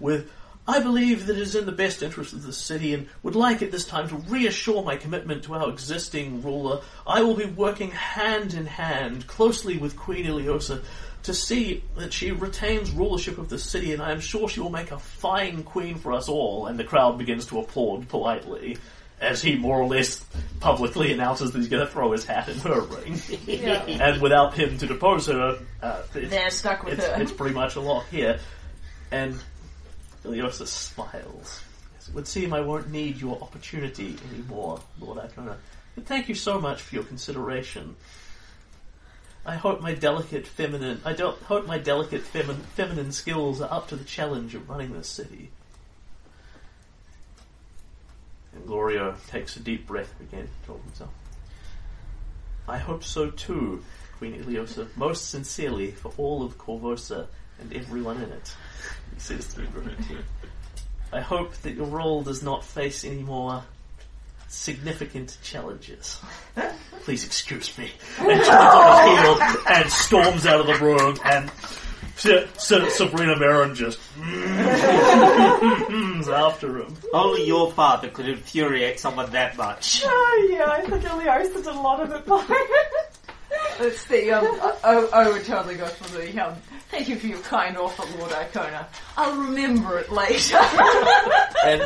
with, 0.00 0.30
I 0.66 0.80
believe 0.80 1.26
that 1.26 1.36
it 1.36 1.42
is 1.42 1.56
in 1.56 1.66
the 1.66 1.72
best 1.72 2.02
interest 2.02 2.32
of 2.32 2.44
the 2.44 2.52
city 2.52 2.94
and 2.94 3.08
would 3.24 3.34
like 3.34 3.62
at 3.62 3.72
this 3.72 3.84
time 3.84 4.08
to 4.08 4.16
reassure 4.16 4.82
my 4.84 4.96
commitment 4.96 5.42
to 5.44 5.54
our 5.54 5.68
existing 5.68 6.40
ruler. 6.42 6.82
I 7.06 7.22
will 7.22 7.34
be 7.34 7.46
working 7.46 7.90
hand 7.90 8.54
in 8.54 8.66
hand 8.66 9.26
closely 9.26 9.76
with 9.76 9.96
Queen 9.96 10.24
Ileosa 10.24 10.82
to 11.24 11.34
see 11.34 11.82
that 11.96 12.12
she 12.12 12.30
retains 12.30 12.90
rulership 12.92 13.38
of 13.38 13.48
the 13.48 13.58
city 13.58 13.92
and 13.92 14.00
I 14.02 14.12
am 14.12 14.20
sure 14.20 14.48
she 14.48 14.60
will 14.60 14.70
make 14.70 14.92
a 14.92 14.98
fine 14.98 15.64
queen 15.64 15.96
for 15.96 16.12
us 16.12 16.28
all. 16.28 16.66
And 16.66 16.78
the 16.78 16.84
crowd 16.84 17.18
begins 17.18 17.46
to 17.46 17.58
applaud 17.58 18.08
politely. 18.08 18.78
As 19.20 19.40
he 19.40 19.54
more 19.56 19.80
or 19.80 19.86
less 19.86 20.24
publicly 20.58 21.12
announces 21.12 21.52
that 21.52 21.58
he's 21.60 21.68
going 21.68 21.86
to 21.86 21.92
throw 21.92 22.10
his 22.10 22.24
hat 22.24 22.48
in 22.48 22.58
her 22.58 22.80
ring, 22.80 23.20
Yeah. 23.46 23.84
and 23.84 24.20
without 24.20 24.54
him 24.54 24.78
to 24.78 24.86
depose 24.88 25.28
her, 25.28 25.60
uh, 25.80 26.02
it's, 26.12 26.28
They're 26.30 26.50
stuck 26.50 26.82
with 26.82 26.94
it's, 26.94 27.06
her. 27.06 27.22
it's 27.22 27.30
pretty 27.30 27.54
much 27.54 27.76
a 27.76 27.80
lock 27.80 28.08
here. 28.10 28.40
And 29.12 29.38
Ileosa 30.24 30.66
smiles. 30.66 31.62
It 32.08 32.14
would 32.14 32.26
seem 32.26 32.52
I 32.52 32.60
won't 32.60 32.90
need 32.90 33.20
your 33.20 33.40
opportunity 33.40 34.16
anymore, 34.30 34.80
Lord 35.00 35.18
Arkona. 35.18 35.56
But 35.94 36.06
thank 36.06 36.28
you 36.28 36.34
so 36.34 36.60
much 36.60 36.80
for 36.82 36.94
your 36.94 37.04
consideration. 37.04 37.96
I 39.44 39.56
hope 39.56 39.80
my 39.80 39.94
delicate 39.94 40.46
feminine 40.46 41.00
I 41.04 41.14
don't 41.14 41.40
hope 41.42 41.66
my 41.66 41.78
delicate 41.78 42.22
femin, 42.22 42.60
feminine 42.74 43.10
skills 43.10 43.60
are 43.60 43.72
up 43.72 43.88
to 43.88 43.96
the 43.96 44.04
challenge 44.04 44.54
of 44.54 44.68
running 44.68 44.92
this 44.92 45.08
city. 45.08 45.50
And 48.54 48.64
Glorio 48.66 49.16
takes 49.28 49.56
a 49.56 49.60
deep 49.60 49.86
breath 49.86 50.14
again, 50.20 50.48
told 50.66 50.82
himself. 50.82 51.10
I 52.68 52.78
hope 52.78 53.02
so 53.02 53.30
too, 53.30 53.82
Queen 54.18 54.40
Ileosa, 54.40 54.86
most 54.96 55.30
sincerely 55.30 55.90
for 55.90 56.12
all 56.16 56.44
of 56.44 56.58
Korvosa 56.58 57.26
and 57.60 57.72
everyone 57.72 58.18
in 58.18 58.30
it. 58.30 58.54
He 59.14 59.20
says 59.20 59.46
through 59.46 59.66
gritted. 59.66 59.96
I 61.12 61.20
hope 61.20 61.54
that 61.58 61.74
your 61.74 61.86
role 61.86 62.22
does 62.22 62.42
not 62.42 62.64
face 62.64 63.04
any 63.04 63.22
more 63.22 63.62
significant 64.48 65.38
challenges. 65.42 66.20
Please 67.04 67.24
excuse 67.24 67.76
me. 67.78 67.90
And 68.18 68.28
turns 68.44 68.48
on 68.48 69.08
his 69.08 69.18
heel 69.18 69.38
and 69.68 69.90
storms 69.90 70.46
out 70.46 70.60
of 70.60 70.66
the 70.66 70.74
room 70.84 71.16
and 71.24 71.50
S- 72.16 72.70
S- 72.72 72.94
Sabrina 72.96 73.34
Merrin 73.36 73.74
just 73.74 73.98
after 76.28 76.78
him. 76.78 76.94
Only 77.12 77.46
your 77.46 77.72
father 77.72 78.08
could 78.08 78.28
infuriate 78.28 79.00
someone 79.00 79.30
that 79.32 79.56
much. 79.56 80.02
Oh, 80.04 80.48
yeah, 80.50 80.70
I 80.70 80.80
think 80.82 81.02
Ileosa 81.04 81.54
did 81.54 81.66
a 81.66 81.72
lot 81.72 82.00
of 82.00 82.12
it 82.12 82.26
by 82.26 82.44
It's 83.80 84.04
the, 84.04 84.30
um, 84.32 84.46
oh, 84.84 85.08
I 85.12 85.28
would 85.28 85.44
totally 85.44 85.76
go 85.76 85.86
for 85.86 86.18
the, 86.18 86.38
um, 86.38 86.54
thank 86.90 87.08
you 87.08 87.16
for 87.18 87.26
your 87.26 87.40
kind 87.40 87.76
offer, 87.76 88.04
Lord 88.18 88.30
Arkona. 88.32 88.86
I'll 89.16 89.36
remember 89.36 89.98
it 89.98 90.10
later. 90.10 90.58
And 91.64 91.80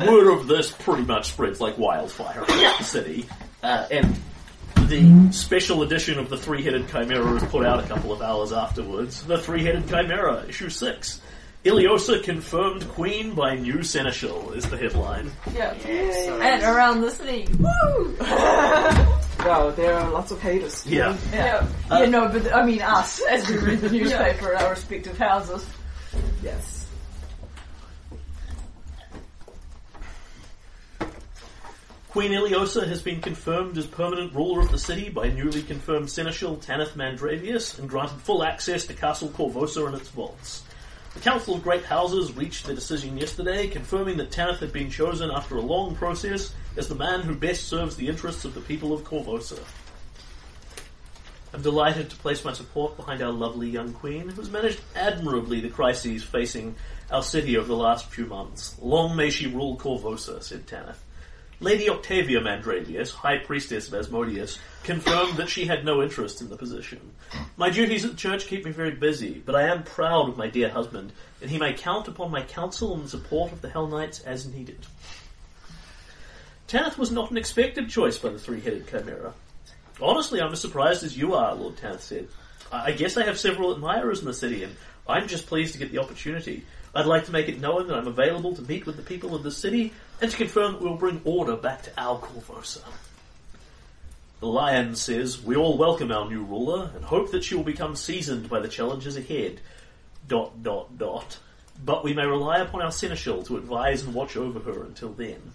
word 0.00 0.32
of 0.32 0.48
this 0.48 0.72
pretty 0.72 1.04
much 1.04 1.30
spreads 1.30 1.60
like 1.60 1.78
wildfire 1.78 2.42
across 2.42 2.78
the 2.78 2.84
city. 2.84 3.28
Uh, 3.62 3.86
and 3.88 4.18
the 4.88 5.32
special 5.32 5.82
edition 5.82 6.18
of 6.18 6.28
the 6.28 6.36
Three-Headed 6.36 6.88
Chimera 6.88 7.32
was 7.32 7.44
put 7.44 7.64
out 7.64 7.78
a 7.78 7.86
couple 7.86 8.12
of 8.12 8.20
hours 8.20 8.52
afterwards. 8.52 9.22
The 9.24 9.38
Three-Headed 9.38 9.88
Chimera, 9.88 10.44
issue 10.48 10.68
6. 10.68 11.20
Ileosa 11.64 12.22
confirmed 12.22 12.86
queen 12.90 13.34
by 13.34 13.56
new 13.56 13.82
seneschal 13.82 14.52
is 14.52 14.68
the 14.68 14.76
headline. 14.76 15.30
Yeah. 15.54 15.72
and 15.72 16.62
around 16.62 17.00
the 17.00 17.10
city. 17.10 17.48
Woo! 17.58 18.16
Wow, 19.44 19.72
there 19.72 19.92
are 19.92 20.10
lots 20.10 20.30
of 20.30 20.40
haters. 20.40 20.86
Yeah. 20.86 21.14
Yeah. 21.30 21.68
yeah, 21.90 22.06
no, 22.06 22.28
but 22.28 22.54
I 22.54 22.64
mean 22.64 22.80
us, 22.80 23.20
as 23.28 23.46
we 23.46 23.58
read 23.58 23.80
the 23.80 23.90
newspaper 23.98 24.54
at 24.54 24.62
our 24.62 24.70
respective 24.70 25.18
houses. 25.18 25.66
Yes. 26.42 26.86
Queen 32.08 32.30
Ileosa 32.30 32.86
has 32.88 33.02
been 33.02 33.20
confirmed 33.20 33.76
as 33.76 33.86
permanent 33.86 34.32
ruler 34.32 34.60
of 34.62 34.70
the 34.70 34.78
city 34.78 35.10
by 35.10 35.28
newly 35.28 35.62
confirmed 35.62 36.08
seneschal 36.08 36.56
Tanith 36.56 36.94
Mandravius 36.94 37.78
and 37.78 37.86
granted 37.86 38.20
full 38.20 38.42
access 38.44 38.86
to 38.86 38.94
Castle 38.94 39.28
Korvosa 39.28 39.86
and 39.86 39.96
its 39.96 40.08
vaults. 40.08 40.62
The 41.14 41.20
Council 41.20 41.54
of 41.54 41.62
Great 41.62 41.84
Houses 41.84 42.36
reached 42.36 42.66
their 42.66 42.74
decision 42.74 43.16
yesterday, 43.16 43.68
confirming 43.68 44.16
that 44.16 44.32
Tanith 44.32 44.58
had 44.58 44.72
been 44.72 44.90
chosen 44.90 45.30
after 45.30 45.56
a 45.56 45.60
long 45.60 45.94
process 45.94 46.52
as 46.76 46.88
the 46.88 46.94
man 46.96 47.20
who 47.20 47.36
best 47.36 47.68
serves 47.68 47.94
the 47.94 48.08
interests 48.08 48.44
of 48.44 48.54
the 48.54 48.60
people 48.60 48.92
of 48.92 49.04
Korvosa. 49.04 49.62
I'm 51.52 51.62
delighted 51.62 52.10
to 52.10 52.16
place 52.16 52.44
my 52.44 52.52
support 52.52 52.96
behind 52.96 53.22
our 53.22 53.30
lovely 53.30 53.70
young 53.70 53.92
queen, 53.92 54.28
who 54.28 54.40
has 54.40 54.50
managed 54.50 54.80
admirably 54.96 55.60
the 55.60 55.68
crises 55.68 56.24
facing 56.24 56.74
our 57.12 57.22
city 57.22 57.56
over 57.56 57.68
the 57.68 57.76
last 57.76 58.10
few 58.10 58.26
months. 58.26 58.74
Long 58.82 59.14
may 59.14 59.30
she 59.30 59.46
rule 59.46 59.76
Korvosa, 59.76 60.42
said 60.42 60.66
Tanith. 60.66 61.03
Lady 61.64 61.88
Octavia 61.88 62.42
Mandravius, 62.42 63.10
High 63.10 63.38
Priestess 63.38 63.88
of 63.88 63.94
Asmodeus, 63.94 64.58
confirmed 64.82 65.38
that 65.38 65.48
she 65.48 65.64
had 65.64 65.82
no 65.82 66.02
interest 66.02 66.42
in 66.42 66.50
the 66.50 66.58
position. 66.58 67.00
My 67.56 67.70
duties 67.70 68.04
at 68.04 68.10
the 68.10 68.16
church 68.18 68.48
keep 68.48 68.66
me 68.66 68.70
very 68.70 68.90
busy, 68.90 69.42
but 69.42 69.54
I 69.54 69.68
am 69.68 69.82
proud 69.82 70.28
of 70.28 70.36
my 70.36 70.46
dear 70.46 70.68
husband, 70.68 71.12
and 71.40 71.50
he 71.50 71.56
may 71.56 71.72
count 71.72 72.06
upon 72.06 72.30
my 72.30 72.42
counsel 72.42 72.92
and 72.92 73.08
support 73.08 73.50
of 73.50 73.62
the 73.62 73.70
Hell 73.70 73.86
Knights 73.86 74.20
as 74.20 74.46
needed. 74.46 74.84
Tanith 76.66 76.98
was 76.98 77.10
not 77.10 77.30
an 77.30 77.38
expected 77.38 77.88
choice 77.88 78.18
by 78.18 78.28
the 78.28 78.38
three-headed 78.38 78.86
chimera. 78.86 79.32
Honestly, 80.02 80.42
I'm 80.42 80.52
as 80.52 80.60
surprised 80.60 81.02
as 81.02 81.16
you 81.16 81.32
are, 81.32 81.54
Lord 81.54 81.78
Tanith 81.78 82.02
said. 82.02 82.28
I 82.70 82.92
guess 82.92 83.16
I 83.16 83.24
have 83.24 83.38
several 83.38 83.72
admirers 83.72 84.20
in 84.20 84.26
the 84.26 84.34
city, 84.34 84.64
and 84.64 84.76
I'm 85.08 85.28
just 85.28 85.46
pleased 85.46 85.72
to 85.72 85.78
get 85.78 85.90
the 85.90 86.02
opportunity. 86.02 86.66
I'd 86.94 87.06
like 87.06 87.24
to 87.24 87.32
make 87.32 87.48
it 87.48 87.58
known 87.58 87.88
that 87.88 87.96
I'm 87.96 88.06
available 88.06 88.54
to 88.54 88.62
meet 88.62 88.84
with 88.84 88.96
the 88.96 89.02
people 89.02 89.34
of 89.34 89.42
the 89.42 89.50
city 89.50 89.94
and 90.20 90.30
to 90.30 90.36
confirm 90.36 90.72
that 90.72 90.82
we'll 90.82 90.96
bring 90.96 91.20
order 91.24 91.56
back 91.56 91.82
to 91.82 91.90
our 91.98 92.18
Korvosa. 92.18 92.82
The 94.40 94.46
Lion 94.46 94.94
says, 94.94 95.42
We 95.42 95.56
all 95.56 95.78
welcome 95.78 96.12
our 96.12 96.28
new 96.28 96.42
ruler 96.42 96.90
and 96.94 97.04
hope 97.04 97.30
that 97.30 97.44
she 97.44 97.54
will 97.54 97.64
become 97.64 97.96
seasoned 97.96 98.48
by 98.48 98.60
the 98.60 98.68
challenges 98.68 99.16
ahead. 99.16 99.60
Dot, 100.28 100.62
dot, 100.62 100.98
dot. 100.98 101.38
But 101.82 102.04
we 102.04 102.14
may 102.14 102.26
rely 102.26 102.58
upon 102.58 102.82
our 102.82 102.92
seneschal 102.92 103.42
to 103.44 103.56
advise 103.56 104.02
and 104.02 104.14
watch 104.14 104.36
over 104.36 104.60
her 104.60 104.84
until 104.84 105.12
then. 105.12 105.52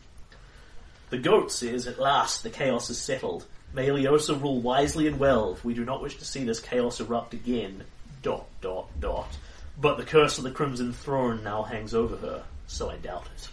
The 1.10 1.18
goat 1.18 1.52
says, 1.52 1.88
At 1.88 1.99
last 1.99 2.44
the 2.44 2.49
chaos 2.49 2.90
is 2.90 2.99
settled. 2.99 3.45
May 3.73 3.88
Ileosa 3.88 4.41
rule 4.41 4.60
wisely 4.60 5.07
and 5.07 5.19
well, 5.19 5.53
if 5.53 5.64
we 5.64 5.73
do 5.73 5.86
not 5.86 6.02
wish 6.02 6.18
to 6.18 6.26
see 6.26 6.44
this 6.44 6.60
chaos 6.60 6.99
erupt 6.99 7.34
again. 7.34 7.84
Dot, 8.22 8.48
dot, 8.61 8.88
dot. 8.99 9.38
But 9.80 9.98
the 9.98 10.03
curse 10.03 10.38
of 10.38 10.44
the 10.44 10.52
Crimson 10.52 10.94
Throne 10.94 11.44
now 11.44 11.64
hangs 11.64 11.94
over 11.94 12.18
her, 12.18 12.44
so 12.68 12.90
I 12.90 12.98
doubt 12.98 13.27
it. 13.36 13.49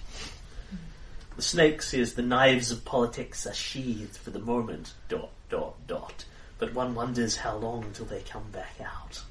The 1.37 1.43
snake 1.43 1.83
says 1.83 2.15
the 2.15 2.23
knives 2.23 2.71
of 2.71 2.85
politics 2.85 3.47
are 3.47 3.53
sheathed 3.55 4.17
for 4.17 4.31
the 4.31 4.39
moment. 4.39 4.93
Dot 5.09 5.29
dot 5.51 5.75
dot. 5.87 6.25
But 6.59 6.73
one 6.75 6.95
wonders 6.95 7.37
how 7.37 7.57
long 7.57 7.85
until 7.85 8.07
they 8.07 8.21
come 8.23 8.45
back 8.51 8.75
out. 8.81 9.23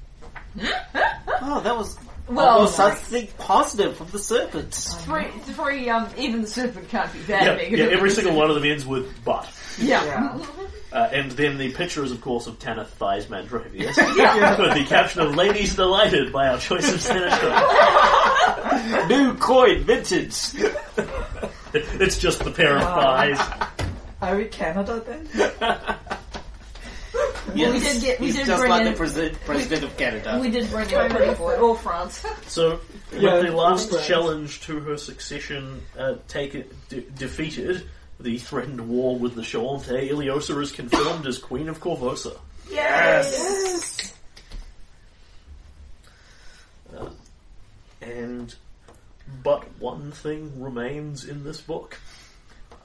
Oh, 1.42 1.60
that 1.64 1.76
was 1.76 1.98
Well, 2.28 2.46
almost 2.48 2.76
something 2.76 3.26
positive 3.38 3.96
from 3.96 4.08
the 4.10 4.18
serpents. 4.20 4.94
Three, 5.04 5.26
three, 5.42 5.88
um, 5.90 6.08
even 6.16 6.42
the 6.42 6.46
serpent 6.46 6.88
can't 6.88 7.12
be 7.12 7.18
that 7.22 7.42
Yeah, 7.44 7.54
big. 7.56 7.72
yeah, 7.78 7.86
every 7.86 8.10
single 8.10 8.34
one 8.36 8.48
of 8.48 8.54
them 8.54 8.64
ends 8.64 8.86
with 8.86 9.12
but. 9.24 9.48
Yeah. 9.78 10.38
Uh, 10.92 11.08
and 11.12 11.32
then 11.32 11.58
the 11.58 11.72
picture 11.72 12.02
is, 12.04 12.12
of 12.12 12.20
course, 12.20 12.46
of 12.46 12.58
Tanith 12.60 12.88
Thighs 12.90 13.26
Mandravius. 13.30 13.96
with 14.58 14.74
the 14.74 14.84
caption 14.88 15.20
of 15.22 15.34
Ladies 15.34 15.74
Delighted 15.74 16.32
by 16.32 16.46
our 16.48 16.58
choice 16.58 16.90
of 16.92 17.00
senator. 17.00 17.50
New 19.08 19.34
coin, 19.34 19.82
vintage. 19.82 20.52
it's 22.00 22.18
just 22.18 22.42
the 22.44 22.50
pair 22.50 22.76
of 22.76 22.82
thighs. 22.82 23.38
Are 24.22 24.36
we 24.36 24.44
Canada 24.46 25.02
then? 25.06 25.28
Yes. 27.54 27.74
we 27.74 27.80
did 27.80 28.02
get- 28.02 28.20
we 28.20 28.26
He's 28.26 28.36
did 28.36 28.46
just 28.46 28.60
bring 28.60 28.70
like 28.70 28.86
in- 28.86 28.92
the 28.92 28.96
president, 28.96 29.38
president 29.44 29.84
of 29.84 29.96
Canada. 29.96 30.38
We 30.40 30.50
did 30.50 30.70
bring 30.70 30.86
it 30.88 30.94
up 30.94 31.10
pretty 31.10 31.34
for 31.34 31.54
or 31.56 31.76
France. 31.76 32.24
So, 32.48 32.80
Yeah, 33.12 33.34
with 33.34 33.46
the 33.46 33.52
last 33.52 33.92
right. 33.92 34.04
challenge 34.04 34.60
to 34.62 34.80
her 34.80 34.96
succession 34.96 35.82
uh, 35.98 36.14
taken, 36.28 36.64
de- 36.88 37.02
defeated, 37.02 37.88
the 38.20 38.38
threatened 38.38 38.88
war 38.88 39.18
with 39.18 39.34
the 39.34 39.42
Shoanti, 39.42 40.10
Ileosa 40.10 40.60
is 40.62 40.72
confirmed 40.72 41.26
as 41.26 41.38
Queen 41.38 41.68
of 41.68 41.80
Korvosa. 41.80 42.38
yes. 42.70 44.12
Uh, 46.96 47.10
and, 48.00 48.54
but 49.42 49.64
one 49.80 50.12
thing 50.12 50.60
remains 50.62 51.24
in 51.24 51.44
this 51.44 51.60
book. 51.60 51.98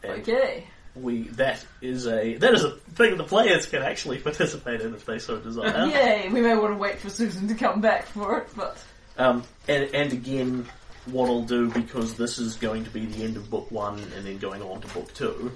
And 0.03 0.21
Okay. 0.21 0.65
we 0.95 1.23
that 1.29 1.63
is 1.81 2.07
a 2.07 2.35
that 2.37 2.53
is 2.53 2.63
a 2.63 2.71
thing 2.95 3.17
the 3.17 3.23
players 3.23 3.65
can 3.65 3.81
actually 3.81 4.17
participate 4.19 4.81
in 4.81 4.93
if 4.93 5.05
they 5.05 5.19
so 5.19 5.37
desire. 5.37 5.85
Yay, 5.93 6.29
we 6.29 6.41
may 6.41 6.55
want 6.55 6.73
to 6.73 6.77
wait 6.77 6.99
for 6.99 7.09
Susan 7.09 7.47
to 7.47 7.55
come 7.55 7.79
back 7.81 8.05
for 8.07 8.39
it, 8.39 8.49
but 8.55 8.77
Um, 9.17 9.43
and, 9.67 9.83
and 9.93 10.11
again, 10.13 10.65
what 11.05 11.27
I'll 11.27 11.43
do 11.43 11.69
because 11.69 12.15
this 12.15 12.37
is 12.39 12.55
going 12.55 12.83
to 12.85 12.89
be 12.89 13.05
the 13.05 13.23
end 13.23 13.37
of 13.37 13.49
book 13.49 13.69
one 13.71 13.99
and 14.15 14.25
then 14.25 14.37
going 14.37 14.61
on 14.61 14.81
to 14.81 14.87
book 14.89 15.13
two, 15.13 15.51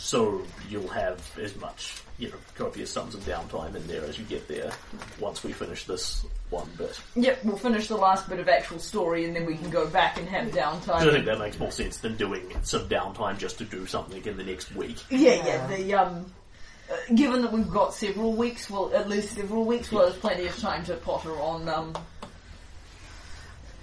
so 0.00 0.42
you'll 0.68 0.88
have 0.88 1.20
as 1.40 1.54
much 1.56 2.02
you 2.18 2.28
know 2.28 2.36
copious 2.54 2.90
sums 2.90 3.14
of 3.14 3.20
downtime 3.24 3.74
in 3.74 3.86
there 3.86 4.04
as 4.04 4.18
you 4.18 4.24
get 4.24 4.46
there 4.48 4.70
once 5.18 5.44
we 5.44 5.52
finish 5.52 5.84
this 5.84 6.24
one 6.50 6.68
bit. 6.76 7.00
yep, 7.14 7.44
we'll 7.44 7.56
finish 7.56 7.86
the 7.86 7.96
last 7.96 8.28
bit 8.28 8.40
of 8.40 8.48
actual 8.48 8.78
story 8.78 9.24
and 9.24 9.36
then 9.36 9.46
we 9.46 9.56
can 9.56 9.70
go 9.70 9.86
back 9.86 10.18
and 10.18 10.28
have 10.28 10.48
downtime. 10.48 10.96
I 10.96 11.10
think 11.10 11.24
that 11.26 11.38
makes 11.38 11.58
more 11.58 11.70
sense 11.70 11.98
than 11.98 12.16
doing 12.16 12.52
some 12.62 12.88
downtime 12.88 13.38
just 13.38 13.58
to 13.58 13.64
do 13.64 13.86
something 13.86 14.24
in 14.24 14.36
the 14.36 14.42
next 14.42 14.74
week. 14.74 14.96
Yeah, 15.10 15.46
yeah. 15.46 15.66
The 15.68 15.94
um, 15.94 16.32
uh, 16.90 16.96
given 17.14 17.42
that 17.42 17.52
we've 17.52 17.70
got 17.70 17.94
several 17.94 18.32
weeks, 18.32 18.68
well, 18.68 18.92
at 18.92 19.08
least 19.08 19.34
several 19.34 19.64
weeks, 19.64 19.92
well, 19.92 20.06
there's 20.06 20.18
plenty 20.18 20.46
of 20.46 20.58
time 20.58 20.84
to 20.86 20.96
potter 20.96 21.38
on. 21.40 21.68
Um, 21.68 21.94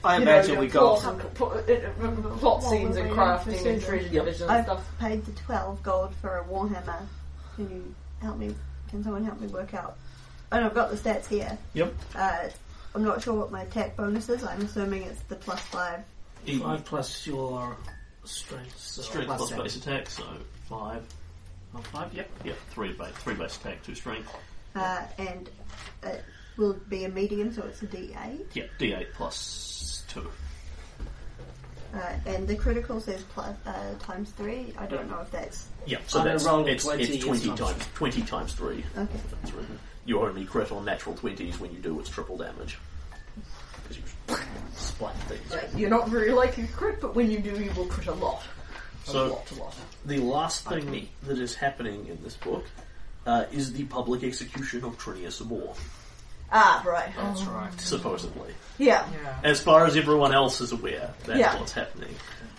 I 0.03 0.17
you 0.19 0.25
know, 0.25 0.31
imagine 0.31 0.51
your 0.53 0.61
we 0.61 0.67
got. 0.67 0.99
plot, 1.01 1.33
plot, 1.35 1.51
uh, 1.69 1.73
uh, 1.73 2.37
plot 2.37 2.63
scenes 2.63 2.95
and 2.97 3.09
crafting 3.11 3.65
and 3.65 3.81
treasure 3.81 4.09
division 4.09 4.43
and 4.43 4.51
I've 4.51 4.65
stuff. 4.65 4.85
paid 4.99 5.25
the 5.25 5.31
12 5.33 5.81
gold 5.83 6.13
for 6.21 6.37
a 6.37 6.43
Warhammer. 6.45 7.01
Can 7.55 7.69
you 7.69 7.95
help 8.21 8.37
me? 8.37 8.53
Can 8.89 9.03
someone 9.03 9.23
help 9.25 9.39
me 9.41 9.47
work 9.47 9.73
out? 9.73 9.97
And 10.51 10.63
I've 10.63 10.73
got 10.75 10.91
the 10.91 10.95
stats 10.97 11.27
here. 11.27 11.57
Yep. 11.73 11.93
Uh, 12.15 12.49
I'm 12.95 13.03
not 13.03 13.21
sure 13.21 13.33
what 13.33 13.51
my 13.51 13.63
attack 13.63 13.95
bonus 13.97 14.29
is. 14.29 14.43
I'm 14.43 14.61
assuming 14.61 15.03
it's 15.03 15.19
the 15.23 15.35
plus 15.35 15.59
5. 15.61 15.99
Five 16.61 16.85
plus 16.85 17.27
your 17.27 17.75
strength. 18.23 18.77
So 18.79 19.01
Strength 19.01 19.27
plus 19.27 19.49
seven. 19.49 19.63
base 19.63 19.75
attack, 19.75 20.09
so 20.09 20.23
five. 20.69 21.03
Oh, 21.75 21.79
five, 21.79 22.13
yep. 22.13 22.29
Yeah, 22.45 22.53
three 22.69 22.93
base, 22.93 23.09
three 23.17 23.33
base 23.33 23.57
attack, 23.57 23.83
two 23.83 23.93
strength. 23.95 24.33
Uh, 24.73 25.01
and 25.17 25.49
it 26.03 26.23
will 26.57 26.73
be 26.89 27.05
a 27.05 27.09
medium, 27.09 27.53
so 27.53 27.63
it's 27.63 27.81
a 27.83 27.87
d8. 27.87 28.45
Yeah, 28.53 28.63
d8 28.79 29.13
plus 29.13 30.03
two. 30.09 30.27
Uh, 31.93 31.99
and 32.25 32.47
the 32.47 32.55
critical 32.55 32.99
says 32.99 33.23
plus, 33.33 33.55
uh, 33.65 33.93
times 33.99 34.29
3. 34.31 34.73
I 34.77 34.85
don't 34.87 35.09
know 35.09 35.21
if 35.21 35.31
that's. 35.31 35.67
Yeah, 35.85 35.99
so 36.05 36.19
On 36.19 36.27
a 36.27 36.31
that's 36.31 36.43
roll 36.43 36.59
of 36.59 36.67
it's, 36.67 36.83
20 36.83 37.03
it's 37.03 37.11
is 37.13 37.23
twenty 37.23 37.47
times 37.47 37.59
times 37.59 37.85
twenty 37.95 38.21
times 38.23 38.53
three. 38.53 38.83
Okay. 38.97 39.19
That's 39.41 39.53
written. 39.53 39.79
You 40.05 40.19
only 40.21 40.43
crit 40.45 40.71
on 40.71 40.83
natural 40.83 41.15
twenties 41.15 41.59
when 41.59 41.71
you 41.71 41.79
do 41.79 41.97
its 41.99 42.09
triple 42.09 42.37
damage. 42.37 42.77
Because 43.83 43.97
you 43.97 44.37
splat 44.75 45.15
things. 45.23 45.49
Right, 45.55 45.69
You're 45.75 45.89
not 45.89 46.09
very 46.09 46.31
likely 46.31 46.67
to 46.67 46.73
crit, 46.73 46.99
but 46.99 47.15
when 47.15 47.31
you 47.31 47.39
do, 47.39 47.51
you 47.51 47.71
will 47.71 47.85
crit 47.85 48.07
a 48.07 48.13
lot. 48.13 48.43
A 49.07 49.09
So- 49.09 49.27
lot, 49.29 49.51
a 49.51 49.55
lot. 49.55 49.75
The 50.05 50.17
last 50.19 50.65
thing 50.67 51.07
that 51.23 51.39
is 51.39 51.55
happening 51.55 52.07
in 52.07 52.21
this 52.21 52.35
book 52.35 52.65
uh, 53.25 53.45
is 53.51 53.71
the 53.73 53.85
public 53.85 54.23
execution 54.23 54.83
of 54.83 54.97
Trinia 54.97 55.31
Sabor, 55.31 55.73
Ah, 56.51 56.81
right. 56.85 57.09
That's 57.17 57.43
right. 57.43 57.81
supposedly. 57.81 58.53
Yeah. 58.77 59.05
Yeah. 59.23 59.37
As 59.43 59.59
far 59.61 59.85
as 59.85 59.95
everyone 59.97 60.33
else 60.33 60.61
is 60.61 60.71
aware, 60.71 61.13
that's 61.25 61.39
Yeah. 61.39 61.59
what's 61.59 61.73
happening. 61.73 62.13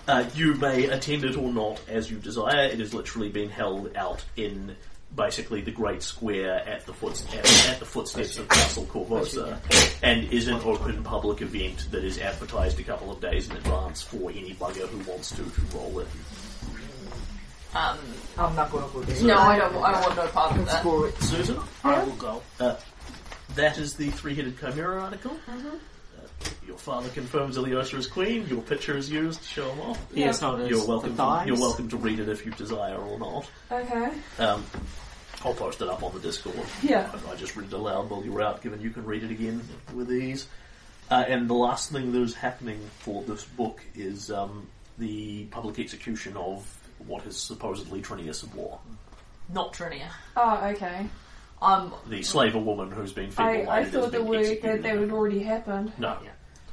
Uh, 0.06 0.24
you 0.35 0.55
may 0.55 0.85
attend 0.86 1.24
it 1.24 1.36
or 1.36 1.52
not 1.52 1.81
as 1.89 2.10
you 2.10 2.19
desire. 2.19 2.65
It 2.65 2.78
has 2.81 2.93
literally 2.94 3.28
been 3.28 3.51
held 3.51 3.94
out 3.97 4.24
in 4.36 4.74
basically 5.16 5.62
the 5.62 5.70
great 5.70 6.02
square 6.02 6.60
at 6.69 6.85
the 6.86 6.93
foot 6.93 7.23
at, 7.35 7.69
at 7.69 7.78
the 7.78 7.85
footsteps 7.86 8.39
of 8.39 8.47
Castle 8.48 8.85
Korvosa, 8.86 9.59
and 10.02 10.31
is 10.32 10.48
an 10.48 10.60
open 10.60 11.02
public 11.02 11.40
event 11.40 11.90
that 11.90 12.05
is 12.05 12.19
advertised 12.19 12.78
a 12.78 12.82
couple 12.82 13.10
of 13.10 13.20
days 13.20 13.48
in 13.48 13.56
advance 13.56 14.02
for 14.02 14.31
any 14.31 14.55
bugger 14.55 14.86
who 14.89 14.98
wants 15.10 15.31
to 15.31 15.43
to 15.44 15.60
roll 15.74 16.01
in. 16.01 16.06
Um, 17.74 17.98
I'm 18.39 18.55
not 18.56 18.70
gonna 18.73 18.86
go 18.93 19.01
there. 19.02 19.23
no, 19.27 19.39
I 19.39 19.59
don't. 19.59 19.74
I 19.77 19.93
don't 19.93 20.02
want 20.02 20.16
no 20.16 20.27
part 20.28 20.52
of 20.52 20.59
Let's 20.59 20.73
that. 20.73 20.85
go 20.85 21.01
with 21.02 21.23
Susan, 21.23 21.59
I 21.85 22.02
will 22.02 22.12
go. 22.16 22.43
uh, 22.60 22.74
that 23.59 23.78
is 23.78 23.94
the 23.94 24.10
three-headed 24.10 24.59
chimera 24.59 25.02
article. 25.02 25.36
Uh, 25.48 25.52
your 26.66 26.78
father 26.78 27.09
confirms 27.10 27.59
Ileosa 27.59 27.98
is 27.98 28.06
queen. 28.06 28.47
Your 28.47 28.62
picture 28.62 28.97
is 28.97 29.10
used 29.10 29.43
to 29.43 29.48
show 29.48 29.70
him 29.70 29.80
off. 29.80 30.06
Yes, 30.14 30.40
no, 30.40 30.64
You're 30.64 30.86
welcome. 30.86 31.16
To, 31.16 31.43
you're 31.44 31.59
welcome 31.59 31.89
to 31.89 31.97
read 31.97 32.20
it 32.20 32.28
if 32.28 32.47
you 32.47 32.52
desire 32.52 32.97
or 32.97 33.18
not. 33.18 33.51
Okay. 33.70 34.10
Um, 34.39 34.64
I'll 35.44 35.55
post 35.55 35.80
it 35.82 35.89
up 35.89 36.02
on 36.02 36.12
the 36.14 36.20
Discord. 36.20 36.66
Yeah. 36.82 37.10
I, 37.26 37.32
I 37.32 37.36
just 37.36 37.56
read 37.56 37.66
it 37.66 37.72
aloud 37.72 38.10
while 38.10 38.24
you 38.24 38.32
were 38.32 38.43
out, 38.43 38.62
given 38.62 38.80
you 38.80 38.90
can 38.90 39.05
read 39.05 39.24
it 39.24 39.30
again 39.30 39.60
with 39.94 40.12
ease. 40.12 40.47
Uh, 41.10 41.24
and 41.26 41.48
the 41.48 41.55
last 41.55 41.90
thing 41.90 42.12
that 42.12 42.22
is 42.22 42.35
happening 42.35 42.80
for 43.01 43.22
this 43.24 43.44
book 43.44 43.80
is 43.94 44.30
um, 44.30 44.68
the 44.98 45.44
public 45.47 45.78
execution 45.78 46.36
of 46.36 46.64
what 47.06 47.26
is 47.26 47.36
supposedly 47.36 48.02
Trinius 48.02 48.43
of 48.43 48.55
War, 48.55 48.78
Not 49.52 49.72
Trinia. 49.72 50.10
Oh, 50.36 50.64
okay. 50.68 51.06
Um, 51.60 51.93
the 52.06 52.22
slaver 52.22 52.59
woman 52.59 52.90
who's 52.90 53.12
been 53.12 53.30
I, 53.36 53.59
feeble 53.59 53.70
I 53.70 53.82
has 53.82 53.93
thought 53.93 54.12
we, 54.26 54.36
executed. 54.39 54.62
that 54.62 54.82
that 54.82 54.98
had 54.98 55.10
already 55.10 55.40
happened. 55.40 55.93
no, 55.98 56.16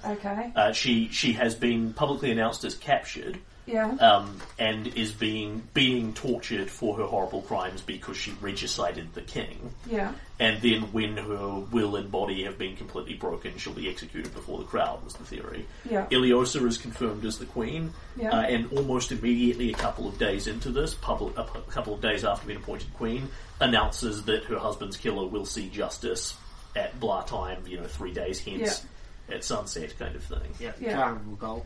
Okay. 0.06 0.52
uh, 0.56 0.72
she 0.74 1.10
she 1.10 1.34
has 1.34 1.56
been 1.56 1.94
publicly 1.94 2.32
announced 2.32 2.64
as 2.64 2.76
captured. 2.76 3.40
Yeah. 3.68 3.94
um, 3.94 4.40
and 4.60 4.86
is 4.86 5.12
being 5.12 5.64
being 5.74 6.14
tortured 6.14 6.70
for 6.70 6.98
her 6.98 7.04
horrible 7.06 7.42
crimes 7.42 7.82
because 7.82 8.16
she 8.16 8.30
regicided 8.34 9.12
the 9.14 9.24
king. 9.24 9.74
Yeah. 9.90 10.12
And 10.40 10.62
then, 10.62 10.82
when 10.94 11.18
her 11.18 11.60
will 11.72 11.96
and 11.96 12.12
body 12.12 12.44
have 12.44 12.60
been 12.60 12.76
completely 12.76 13.16
broken, 13.16 13.58
she'll 13.58 13.74
be 13.74 13.90
executed 13.90 14.36
before 14.36 14.60
the 14.60 14.66
crowd. 14.66 15.04
Was 15.04 15.16
the 15.16 15.24
theory? 15.24 15.66
Yeah. 15.90 16.06
Ileosa 16.12 16.64
is 16.68 16.78
confirmed 16.78 17.26
as 17.26 17.40
the 17.40 17.48
queen, 17.48 17.92
Yeah. 18.16 18.30
uh, 18.38 18.42
and 18.42 18.72
almost 18.72 19.12
immediately, 19.12 19.72
a 19.72 19.76
couple 19.76 20.08
of 20.08 20.20
days 20.20 20.46
into 20.46 20.70
this, 20.70 20.94
public, 20.94 21.36
a 21.36 21.46
couple 21.72 21.96
of 21.96 22.02
days 22.02 22.24
after 22.24 22.46
being 22.46 22.60
appointed 22.60 22.94
queen, 22.94 23.30
announces 23.60 24.24
that 24.26 24.44
her 24.46 24.58
husband's 24.60 24.98
killer 24.98 25.28
will 25.28 25.46
see 25.46 25.70
justice 25.70 26.36
at 26.76 27.00
blah 27.00 27.22
time. 27.24 27.64
You 27.68 27.78
know, 27.78 27.88
three 27.88 28.12
days 28.14 28.40
hence, 28.40 28.86
at 29.30 29.44
sunset, 29.44 29.98
kind 29.98 30.16
of 30.16 30.24
thing. 30.24 30.54
Yeah, 30.60 30.74
Yeah. 30.80 30.98
Garen 30.98 31.30
will 31.30 31.38
go. 31.38 31.66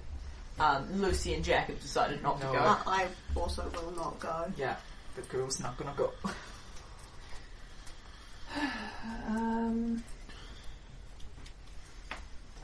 um, 0.60 1.02
Lucy 1.02 1.34
and 1.34 1.44
Jack 1.44 1.68
have 1.68 1.82
decided 1.82 2.22
not 2.22 2.40
No. 2.42 2.52
to 2.52 2.58
go. 2.58 2.64
Uh, 2.64 2.78
I 2.86 3.08
also 3.36 3.70
will 3.74 3.92
not 3.92 4.20
go. 4.20 4.52
Yeah, 4.58 4.76
the 5.16 5.22
girl's 5.24 5.60
not 5.60 5.78
gonna 5.78 5.94
go. 5.98 6.12
Um. 9.28 10.04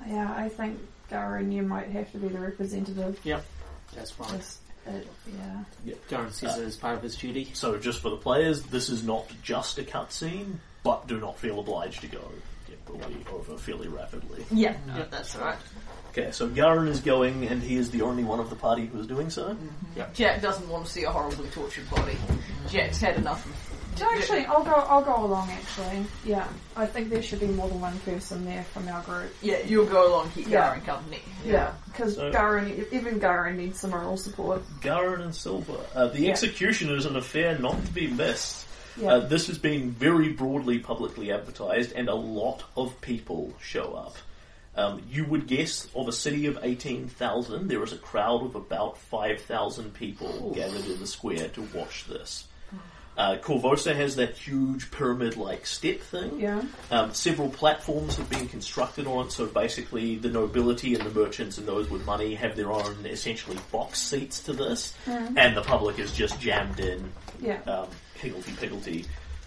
Yeah, 0.07 0.33
I 0.35 0.49
think 0.49 0.79
Garen, 1.09 1.51
you 1.51 1.61
might 1.63 1.87
have 1.89 2.11
to 2.11 2.17
be 2.17 2.27
the 2.27 2.39
representative. 2.39 3.19
Yep. 3.23 3.45
That's 3.95 4.11
fine. 4.11 4.37
Just, 4.37 4.59
uh, 4.87 4.91
yeah. 5.85 5.93
Garen 6.09 6.31
sees 6.31 6.55
it 6.57 6.63
as 6.63 6.75
part 6.75 6.97
of 6.97 7.03
his 7.03 7.15
duty. 7.15 7.49
So, 7.53 7.77
just 7.77 8.01
for 8.01 8.09
the 8.09 8.17
players, 8.17 8.63
this 8.63 8.89
is 8.89 9.03
not 9.03 9.31
just 9.41 9.77
a 9.79 9.83
cutscene, 9.83 10.55
but 10.83 11.07
do 11.07 11.19
not 11.19 11.39
feel 11.39 11.59
obliged 11.59 12.01
to 12.01 12.07
go. 12.07 12.31
It 12.69 12.79
will 12.87 12.99
be 13.07 13.25
over 13.31 13.57
fairly 13.57 13.87
rapidly. 13.87 14.45
Yeah, 14.51 14.75
yeah, 14.95 15.05
that's 15.09 15.35
right. 15.35 15.57
Okay, 16.11 16.31
so 16.31 16.47
Garen 16.47 16.87
is 16.87 17.01
going, 17.01 17.45
and 17.47 17.61
he 17.61 17.75
is 17.75 17.91
the 17.91 18.01
only 18.01 18.23
one 18.23 18.39
of 18.39 18.49
the 18.49 18.55
party 18.55 18.85
who 18.85 18.99
is 18.99 19.07
doing 19.07 19.29
so. 19.29 19.57
Jack 20.13 20.41
doesn't 20.41 20.69
want 20.69 20.85
to 20.85 20.91
see 20.91 21.03
a 21.03 21.11
horribly 21.11 21.49
tortured 21.49 21.89
body. 21.89 22.17
Jack's 22.69 23.01
had 23.01 23.17
enough 23.17 23.45
of 23.45 23.64
Actually, 24.01 24.45
I'll 24.45 24.63
go. 24.63 24.71
I'll 24.73 25.03
go 25.03 25.23
along. 25.25 25.49
Actually, 25.51 26.05
yeah. 26.25 26.47
I 26.75 26.85
think 26.85 27.09
there 27.09 27.21
should 27.21 27.39
be 27.39 27.47
more 27.47 27.67
than 27.69 27.79
one 27.81 27.97
person 27.99 28.45
there 28.45 28.63
from 28.65 28.87
our 28.87 29.01
group. 29.03 29.31
Yeah, 29.41 29.59
you'll 29.65 29.85
go 29.85 30.07
along, 30.11 30.31
keep 30.31 30.47
Yeah. 30.47 30.67
Garen 30.69 30.81
company. 30.81 31.21
Yeah, 31.45 31.73
because 31.87 32.15
So- 32.15 32.31
Garen, 32.31 32.85
even 32.91 33.19
Garen 33.19 33.57
needs 33.57 33.79
some 33.79 33.91
moral 33.91 34.17
support. 34.17 34.63
Garen 34.81 35.21
and 35.21 35.35
Silver. 35.35 35.79
Uh, 35.93 36.07
the 36.07 36.21
Yeah. 36.21 36.31
execution 36.31 36.89
is 36.93 37.05
an 37.05 37.15
affair 37.15 37.57
not 37.59 37.83
to 37.85 37.91
be 37.91 38.07
missed. 38.07 38.65
Yeah. 38.97 39.13
Uh, 39.15 39.19
this 39.19 39.47
has 39.47 39.57
been 39.57 39.91
very 39.91 40.29
broadly 40.29 40.79
publicly 40.79 41.31
advertised, 41.31 41.91
and 41.93 42.07
a 42.07 42.15
lot 42.15 42.63
of 42.77 42.99
people 43.01 43.53
show 43.61 43.93
up. 43.93 44.15
Um, 44.77 45.01
you 45.09 45.23
would 45.25 45.47
guess 45.47 45.87
of 45.95 46.07
a 46.09 46.11
city 46.13 46.47
of 46.47 46.59
18,000, 46.61 47.69
there 47.69 47.81
is 47.83 47.93
a 47.93 47.97
crowd 47.97 48.43
of 48.43 48.55
about 48.55 48.97
5,000 48.97 49.93
people 49.93 50.51
gathered 50.53 50.85
in 50.85 50.99
the 50.99 51.07
square 51.07 51.47
to 51.49 51.61
watch 51.73 52.05
this. 52.09 52.45
Uh, 53.17 53.37
Korvosa 53.37 53.95
has 53.95 54.17
that 54.17 54.35
huge 54.35 54.91
pyramid-like 54.91 55.65
step 55.65 55.99
thing. 56.01 56.37
yeah. 56.39 56.61
Um, 56.91 57.13
several 57.13 57.49
platforms 57.49 58.17
have 58.17 58.29
been 58.29 58.47
constructed 58.49 59.07
on 59.07 59.27
it, 59.27 59.31
so 59.31 59.45
basically 59.45 60.17
the 60.17 60.29
nobility 60.29 60.95
and 60.95 61.03
the 61.05 61.17
merchants 61.17 61.57
and 61.57 61.65
those 61.67 61.89
with 61.89 62.05
money 62.05 62.35
have 62.35 62.55
their 62.57 62.71
own 62.73 63.05
essentially 63.05 63.57
box 63.71 63.99
seats 64.01 64.39
to 64.43 64.53
this, 64.53 64.93
and 65.07 65.55
the 65.55 65.61
public 65.61 65.97
is 65.97 66.11
just 66.11 66.39
jammed 66.41 66.79
in, 66.81 67.09
Yeah. 67.41 67.61
um, 67.67 67.87
higgledy 68.15 68.51
piggledy. 68.59 69.05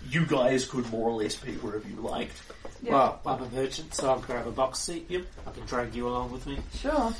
You 0.08 0.24
guys 0.24 0.64
could 0.64 0.90
more 0.90 1.10
or 1.10 1.22
less 1.22 1.34
be 1.36 1.52
wherever 1.56 1.86
you 1.86 1.96
liked. 1.96 2.40
Yeah. 2.82 2.92
Well, 2.92 3.20
I'm 3.26 3.42
a 3.42 3.48
merchant, 3.50 3.92
so 3.94 4.08
I'll 4.10 4.20
grab 4.20 4.46
a 4.46 4.50
box 4.50 4.78
seat. 4.78 5.06
Yep. 5.08 5.26
I 5.46 5.50
can 5.50 5.66
drag 5.66 5.94
you 5.94 6.08
along 6.08 6.30
with 6.32 6.46
me. 6.46 6.58
Sure. 6.80 7.12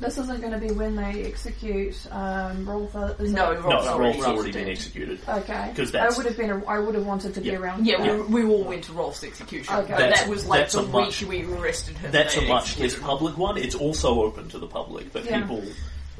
This 0.00 0.18
isn't 0.18 0.40
going 0.40 0.52
to 0.52 0.58
be 0.58 0.72
when 0.72 0.96
they 0.96 1.22
execute 1.24 1.94
um, 2.10 2.66
Rolth. 2.66 3.20
is 3.20 3.32
No, 3.32 3.52
it? 3.52 3.60
No, 3.60 3.68
Rolth's 3.68 3.86
Rolth's 3.86 3.86
already 3.88 4.22
already 4.24 4.52
dead. 4.52 4.64
been 4.64 4.72
executed. 4.72 5.20
Okay. 5.28 5.72
'Cause 5.76 5.88
I 5.90 5.92
that's- 5.92 6.16
would 6.16 6.26
have 6.26 6.36
been. 6.36 6.50
A, 6.50 6.64
I 6.64 6.78
would 6.80 6.96
have 6.96 7.06
wanted 7.06 7.32
to 7.34 7.40
be 7.40 7.50
Yeah. 7.50 7.58
around. 7.58 7.86
Yeah, 7.86 7.96
for 7.98 8.02
that. 8.02 8.28
we, 8.28 8.44
we 8.44 8.50
all 8.52 8.64
went 8.64 8.82
to 8.84 8.92
Rolth's 8.92 9.22
execution. 9.22 9.72
Okay. 9.72 9.92
That's- 9.96 10.20
that 10.22 10.28
was 10.28 10.46
like 10.46 10.60
that's 10.62 10.72
the 10.74 10.80
a 10.80 10.82
week 10.82 10.92
much- 10.92 11.22
we 11.22 11.44
arrested 11.44 11.96
him. 11.98 12.10
That's 12.10 12.36
a 12.36 12.40
They 12.40 12.48
much 12.48 12.62
less 12.62 12.70
executed 12.72 12.96
him. 12.98 13.02
public 13.04 13.38
one. 13.38 13.56
It's 13.56 13.74
also 13.76 14.22
open 14.24 14.48
to 14.48 14.58
the 14.58 14.66
public, 14.66 15.12
but 15.12 15.24
Yeah. 15.26 15.40
people. 15.42 15.62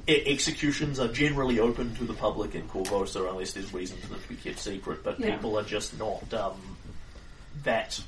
e- 0.07 0.23
Executions 0.27 1.01
are 1.01 1.09
generally 1.09 1.59
open 1.59 1.97
to 1.97 2.05
the 2.05 2.13
public 2.15 2.55
in 2.55 2.63
Korvosa 2.69 3.29
unless 3.29 3.55
there's 3.55 3.73
reason 3.75 3.97
for 3.99 4.07
them 4.09 4.21
to 4.23 4.29
be 4.29 4.37
kept 4.37 4.61
secret, 4.61 5.03
but 5.03 5.19
Yeah. 5.19 5.33
people 5.35 5.59
are 5.59 5.63
just 5.65 5.99
not 5.99 6.33
um, 6.33 6.53
that 7.65 7.99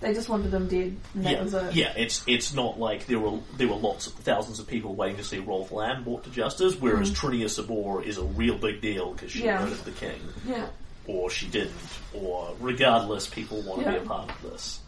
They 0.00 0.14
just 0.14 0.28
wanted 0.28 0.50
them 0.52 0.68
dead. 0.68 0.96
And 1.14 1.24
that 1.24 1.32
yeah, 1.32 1.42
was 1.42 1.54
it. 1.54 1.74
yeah. 1.74 1.92
It's 1.96 2.22
it's 2.26 2.54
not 2.54 2.78
like 2.78 3.06
there 3.06 3.18
were 3.18 3.38
there 3.56 3.66
were 3.68 3.74
lots 3.74 4.06
of 4.06 4.12
thousands 4.14 4.60
of 4.60 4.68
people 4.68 4.94
waiting 4.94 5.16
to 5.16 5.24
see 5.24 5.38
Rolth 5.38 5.70
Lamm 5.70 6.04
brought 6.04 6.24
to 6.24 6.30
justice, 6.30 6.76
whereas 6.76 7.10
mm-hmm. 7.10 7.26
Trinia 7.26 7.50
Sabor 7.50 8.02
is 8.02 8.18
a 8.18 8.22
real 8.24 8.56
big 8.56 8.80
deal 8.80 9.12
because 9.12 9.32
she. 9.32 9.44
Yeah. 9.44 9.60
murdered 9.60 9.78
the 9.78 9.90
king, 9.92 10.20
Yeah. 10.46 10.66
or 11.06 11.30
she 11.30 11.46
didn't, 11.48 11.74
or 12.14 12.54
regardless, 12.60 13.26
people 13.26 13.60
want 13.62 13.82
to 13.84 13.86
Yeah. 13.90 13.98
be 13.98 14.04
a 14.04 14.08
part 14.08 14.30
of 14.30 14.50
this. 14.52 14.80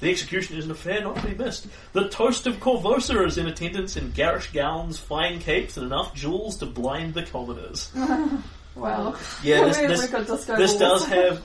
The 0.00 0.10
execution 0.10 0.58
is 0.58 0.66
an 0.66 0.72
affair 0.72 1.00
not 1.00 1.16
to 1.16 1.26
be 1.26 1.34
missed. 1.34 1.68
The 1.94 2.08
toast 2.08 2.46
of 2.46 2.56
Korvosa 2.60 3.26
is 3.26 3.38
in 3.38 3.46
attendance 3.46 3.96
in 3.96 4.10
garish 4.10 4.52
gowns, 4.52 4.98
fine 4.98 5.38
capes, 5.38 5.78
and 5.78 5.86
enough 5.86 6.14
jewels 6.14 6.58
to 6.58 6.66
blind 6.66 7.14
the 7.14 7.22
commoners. 7.22 7.90
Well. 8.76 9.16
Yeah, 9.42 9.64
this, 9.64 9.76
this, 9.78 10.02
we 10.02 10.08
could 10.08 10.26
just 10.26 10.46
go 10.46 10.56
this 10.56 10.76
does 10.76 11.06
have 11.08 11.42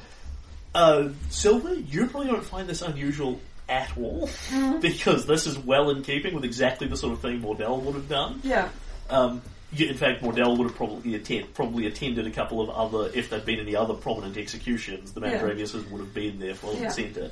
uh, 0.75 1.09
Silver. 1.29 1.73
You 1.75 2.07
probably 2.07 2.27
don't 2.29 2.43
find 2.43 2.67
this 2.67 2.81
unusual 2.81 3.39
at 3.69 3.95
all 3.97 4.29
because 4.81 5.25
this 5.25 5.45
is 5.47 5.57
well 5.57 5.89
in 5.91 6.03
keeping 6.03 6.33
with 6.35 6.43
exactly 6.43 6.87
the 6.87 6.97
sort 6.97 7.13
of 7.13 7.21
thing 7.21 7.41
Mordell 7.41 7.81
would 7.81 7.95
have 7.95 8.09
done. 8.09 8.41
Yeah. 8.43 8.69
Um, 9.09 9.41
you- 9.73 9.87
in 9.87 9.95
fact, 9.97 10.21
Mordell 10.21 10.57
would 10.57 10.67
have 10.67 10.75
probably 10.75 11.15
attend, 11.15 11.53
probably 11.53 11.87
attended 11.87 12.27
a 12.27 12.31
couple 12.31 12.59
of 12.61 12.69
other 12.69 13.09
if 13.13 13.29
there'd 13.29 13.45
been 13.45 13.59
any 13.59 13.75
other 13.75 13.93
prominent 13.93 14.37
executions. 14.37 15.13
The 15.13 15.21
Yeah. 15.21 15.39
Mandraviuses 15.39 15.89
would 15.89 15.99
have 15.99 16.13
been 16.13 16.39
there 16.39 16.55
front 16.55 16.77
Yeah. 16.79 16.83
and 16.85 16.93
centre. 16.93 17.31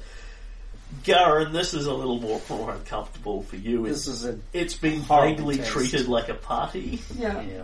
Garen, 1.03 1.53
this 1.53 1.73
is 1.75 1.85
a 1.85 1.93
little 1.93 2.19
more, 2.19 2.41
more 2.49 2.71
uncomfortable 2.73 3.43
for 3.43 3.57
you. 3.57 3.85
This 3.85 4.07
It's, 4.07 4.07
is 4.07 4.25
a 4.25 4.39
it's 4.53 4.73
been 4.75 5.01
horrible 5.01 5.35
vaguely 5.35 5.57
taste. 5.57 5.69
treated 5.69 6.07
like 6.07 6.29
a 6.29 6.33
party. 6.33 7.01
Yeah. 7.15 7.41
yeah. 7.41 7.61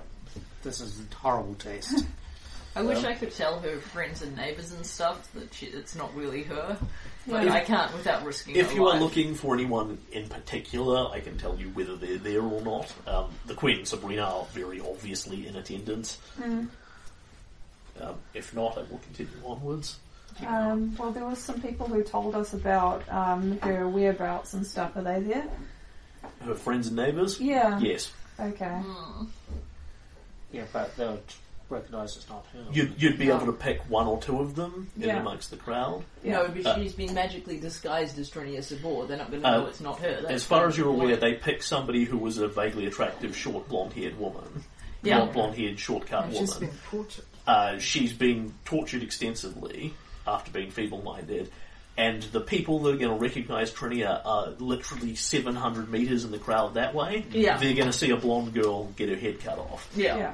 This 0.63 0.79
is 0.81 0.99
a 0.99 1.15
horrible 1.15 1.55
taste. 1.55 2.05
I 2.75 2.81
wish 2.81 3.03
I 3.05 3.13
could 3.13 3.33
tell 3.33 3.59
her 3.59 3.77
friends 3.79 4.21
and 4.21 4.35
neighbours 4.35 4.73
and 4.73 4.85
stuff 4.85 5.31
that 5.33 5.53
she, 5.53 5.67
it's 5.67 5.95
not 5.95 6.13
really 6.15 6.43
her. 6.43 6.77
But 7.27 7.45
Yeah. 7.45 7.53
I 7.53 7.61
can't 7.61 7.93
without 7.93 8.23
risking 8.25 8.55
If 8.57 8.69
her 8.71 8.75
you 8.75 8.85
are 8.87 8.91
life. 8.93 9.01
looking 9.01 9.33
for 9.33 9.53
anyone 9.55 9.97
in 10.11 10.27
particular, 10.27 11.09
I 11.11 11.21
can 11.21 11.37
tell 11.37 11.55
you 11.57 11.69
whether 11.69 11.95
they're 11.95 12.17
there 12.17 12.41
or 12.41 12.61
not. 12.61 12.93
Um, 13.07 13.31
the 13.45 13.53
Queen 13.55 13.77
and 13.79 13.87
Sabrina 13.87 14.23
are 14.23 14.45
very 14.51 14.81
obviously 14.81 15.47
in 15.47 15.55
attendance. 15.55 16.17
Mm. 16.39 16.67
Um, 18.01 18.15
if 18.33 18.53
not, 18.53 18.77
I 18.77 18.81
will 18.81 18.99
continue 18.99 19.33
onwards. 19.45 19.97
Um, 20.45 20.93
well, 20.97 21.11
there 21.11 21.25
was 21.25 21.39
some 21.39 21.61
people 21.61 21.87
who 21.87 22.03
told 22.03 22.35
us 22.35 22.53
about 22.53 23.07
um, 23.09 23.57
her 23.61 23.87
whereabouts 23.87 24.53
and 24.53 24.67
stuff. 24.67 24.97
Are 24.97 25.01
they 25.01 25.21
there? 25.21 25.47
Her 26.43 26.55
friends 26.55 26.87
and 26.87 26.97
neighbours? 26.97 27.39
Yeah. 27.39 27.79
Yes. 27.79 28.11
Okay. 28.37 28.81
yeah, 30.51 30.65
but 30.73 30.93
they 30.97 31.07
would 31.07 31.23
recognise 31.69 32.15
it's 32.15 32.29
not 32.29 32.45
her. 32.53 32.59
You'd, 32.71 32.93
you'd 33.01 33.17
be 33.17 33.25
No. 33.27 33.37
able 33.37 33.47
to 33.47 33.53
pick 33.53 33.81
one 33.89 34.07
or 34.07 34.19
two 34.21 34.39
of 34.39 34.55
them 34.55 34.89
in 34.97 35.07
Yeah. 35.09 35.19
amongst 35.19 35.49
the 35.51 35.57
crowd. 35.57 36.03
Yeah. 36.23 36.33
No, 36.33 36.47
but 36.49 36.65
Uh, 36.65 36.75
she's 36.75 36.93
been 36.93 37.13
magically 37.13 37.59
disguised 37.59 38.17
as 38.19 38.29
Trinia 38.29 38.63
Sabor. 38.63 39.05
They're 39.07 39.17
not 39.17 39.29
going 39.31 39.41
to 39.41 39.47
Uh, 39.47 39.51
know 39.59 39.65
it's 39.65 39.81
not 39.81 39.99
her. 39.99 40.21
That's 40.21 40.33
As 40.33 40.43
far 40.43 40.67
as 40.67 40.77
you're 40.77 40.89
aware, 40.89 41.15
they 41.15 41.33
picked 41.33 41.63
somebody 41.63 42.03
who 42.05 42.17
was 42.17 42.37
a 42.37 42.47
vaguely 42.47 42.85
attractive, 42.85 43.35
short, 43.35 43.67
blonde-haired 43.67 44.19
woman. 44.19 44.63
Yeah. 45.03 45.17
Blonde- 45.19 45.33
blonde-haired, 45.33 45.79
short-cut 45.79 46.29
She's 46.31 46.53
woman. 46.53 46.69
been 46.69 46.79
tortured. 46.89 47.25
Uh, 47.47 47.77
she's 47.79 48.13
been 48.13 48.53
tortured 48.65 49.03
extensively 49.03 49.93
after 50.27 50.49
being 50.51 50.71
feeble-minded, 50.71 51.51
and 51.97 52.23
the 52.23 52.41
people 52.41 52.79
that 52.79 52.93
are 52.95 52.97
going 52.97 53.11
to 53.11 53.21
recognise 53.23 53.71
Trinia 53.71 54.19
are 54.25 54.49
literally 54.59 55.13
700 55.15 55.91
metres 55.91 56.23
in 56.25 56.31
the 56.31 56.39
crowd 56.39 56.73
that 56.73 56.93
way. 56.95 57.23
Yeah. 57.31 57.57
They're 57.57 57.75
going 57.75 57.85
to 57.91 57.93
see 57.93 58.09
a 58.09 58.17
blonde 58.17 58.53
girl 58.53 58.85
get 58.95 59.09
her 59.09 59.15
head 59.15 59.39
cut 59.41 59.59
off. 59.59 59.87
Yeah. 59.95 60.17
Yeah. 60.17 60.33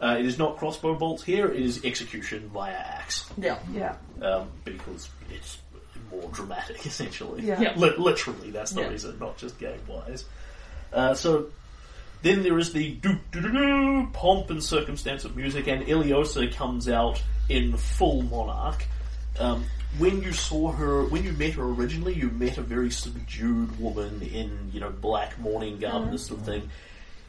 Uh, 0.00 0.16
it 0.18 0.24
is 0.24 0.38
not 0.38 0.56
crossbow 0.56 0.94
bolts 0.94 1.22
here, 1.22 1.48
it 1.48 1.60
is 1.60 1.84
execution 1.84 2.48
via 2.54 2.72
axe, 2.72 3.28
Yeah. 3.36 3.58
Yeah. 3.74 3.96
um, 4.22 4.48
because 4.64 5.10
it's 5.30 5.58
more 6.10 6.28
dramatic, 6.32 6.86
essentially. 6.86 7.42
Yeah. 7.42 7.60
Yeah. 7.60 7.74
Li- 7.76 7.96
literally, 7.98 8.50
that's 8.50 8.70
the 8.70 8.80
Yeah. 8.80 8.88
reason, 8.88 9.18
not 9.18 9.36
just 9.36 9.58
game-wise. 9.58 10.24
Uh, 10.92 11.12
so, 11.14 11.46
then 12.22 12.42
there 12.42 12.58
is 12.58 12.72
the 12.72 12.92
doo 12.94 13.18
doo 13.30 13.40
doo 13.42 13.52
doo 13.52 14.08
pomp 14.14 14.48
and 14.50 14.62
circumstance 14.64 15.24
of 15.26 15.36
music, 15.36 15.66
and 15.68 15.84
Ileosa 15.86 16.50
comes 16.54 16.88
out 16.88 17.22
in 17.50 17.76
full 17.76 18.22
monarch. 18.22 18.84
Um, 19.38 19.64
when 19.98 20.22
you 20.22 20.32
saw 20.32 20.72
her, 20.72 21.04
when 21.04 21.24
you 21.24 21.32
met 21.32 21.52
her 21.54 21.62
originally, 21.64 22.14
you 22.14 22.30
met 22.30 22.56
a 22.58 22.62
very 22.62 22.90
subdued 22.90 23.78
woman 23.78 24.22
in, 24.22 24.70
you 24.72 24.80
know, 24.80 24.90
black 24.90 25.38
mourning 25.38 25.78
garb, 25.78 26.02
Mm-hmm. 26.04 26.12
this 26.12 26.26
sort 26.26 26.40
of 26.40 26.46
thing. 26.46 26.70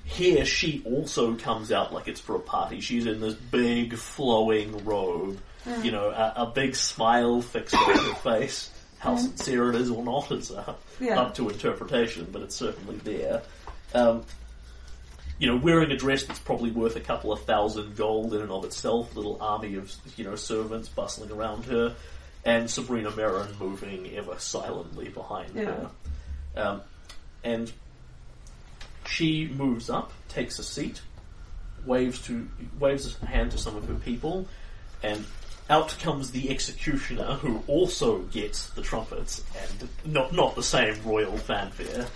Here, 0.06 0.46
she 0.46 0.82
also 0.86 1.36
comes 1.36 1.72
out 1.72 1.94
like 1.94 2.08
it's 2.08 2.20
for 2.20 2.36
a 2.36 2.40
party. 2.40 2.82
She's 2.82 3.06
in 3.06 3.22
this 3.22 3.34
big, 3.36 3.96
flowing 3.96 4.84
robe, 4.86 5.40
Mm. 5.66 5.86
you 5.86 5.92
know, 5.92 6.10
a, 6.10 6.34
a 6.38 6.46
big 6.48 6.76
smile 6.76 7.40
fixed 7.42 7.76
on 7.76 7.96
her 7.96 8.14
face. 8.24 8.72
How 8.98 9.16
sincere 9.16 9.70
it 9.70 9.76
is 9.76 9.92
or 9.92 10.04
not 10.04 10.32
is 10.32 10.50
uh, 10.52 10.64
Mm. 11.00 11.06
Yeah. 11.08 11.20
up 11.22 11.36
to 11.36 11.50
interpretation, 11.50 12.28
but 12.32 12.42
it's 12.42 12.56
certainly 12.56 12.98
there. 12.98 13.42
Um, 13.94 14.24
you 15.40 15.48
know, 15.48 15.56
wearing 15.58 15.92
a 15.92 15.98
dress 15.98 16.24
that's 16.24 16.40
probably 16.40 16.70
worth 16.72 16.96
a 16.96 17.00
couple 17.00 17.32
of 17.32 17.42
thousand 17.44 17.96
gold 17.96 18.34
in 18.34 18.42
and 18.42 18.52
of 18.52 18.64
itself, 18.66 19.16
little 19.16 19.38
army 19.42 19.76
of, 19.76 19.92
you 20.18 20.24
know, 20.24 20.36
servants 20.36 20.88
bustling 20.90 21.32
around 21.32 21.66
her, 21.66 21.96
and 22.46 22.70
Sabrina 22.70 23.12
Merrin 23.12 23.60
moving 23.60 24.12
ever 24.16 24.38
silently 24.40 25.10
behind 25.10 25.56
Yeah. 25.56 25.66
her. 25.66 25.90
Um, 26.56 26.82
and 27.44 27.72
she 29.12 29.48
moves 29.48 29.90
up, 29.90 30.14
takes 30.30 30.58
a 30.58 30.64
seat, 30.64 31.02
waves 31.86 32.22
to 32.22 32.48
waves 32.80 33.18
a 33.22 33.26
hand 33.26 33.52
to 33.52 33.58
some 33.58 33.76
of 33.76 33.86
her 33.88 33.96
people, 33.96 34.48
and 35.04 35.26
out 35.70 35.98
comes 36.00 36.32
the 36.32 36.50
executioner, 36.50 37.34
who 37.36 37.62
also 37.68 38.20
gets 38.20 38.70
the 38.70 38.82
trumpets, 38.82 39.44
and 39.62 39.90
not 40.14 40.34
not 40.34 40.56
the 40.56 40.64
same 40.64 40.96
royal 41.04 41.38
fanfare, 41.38 42.08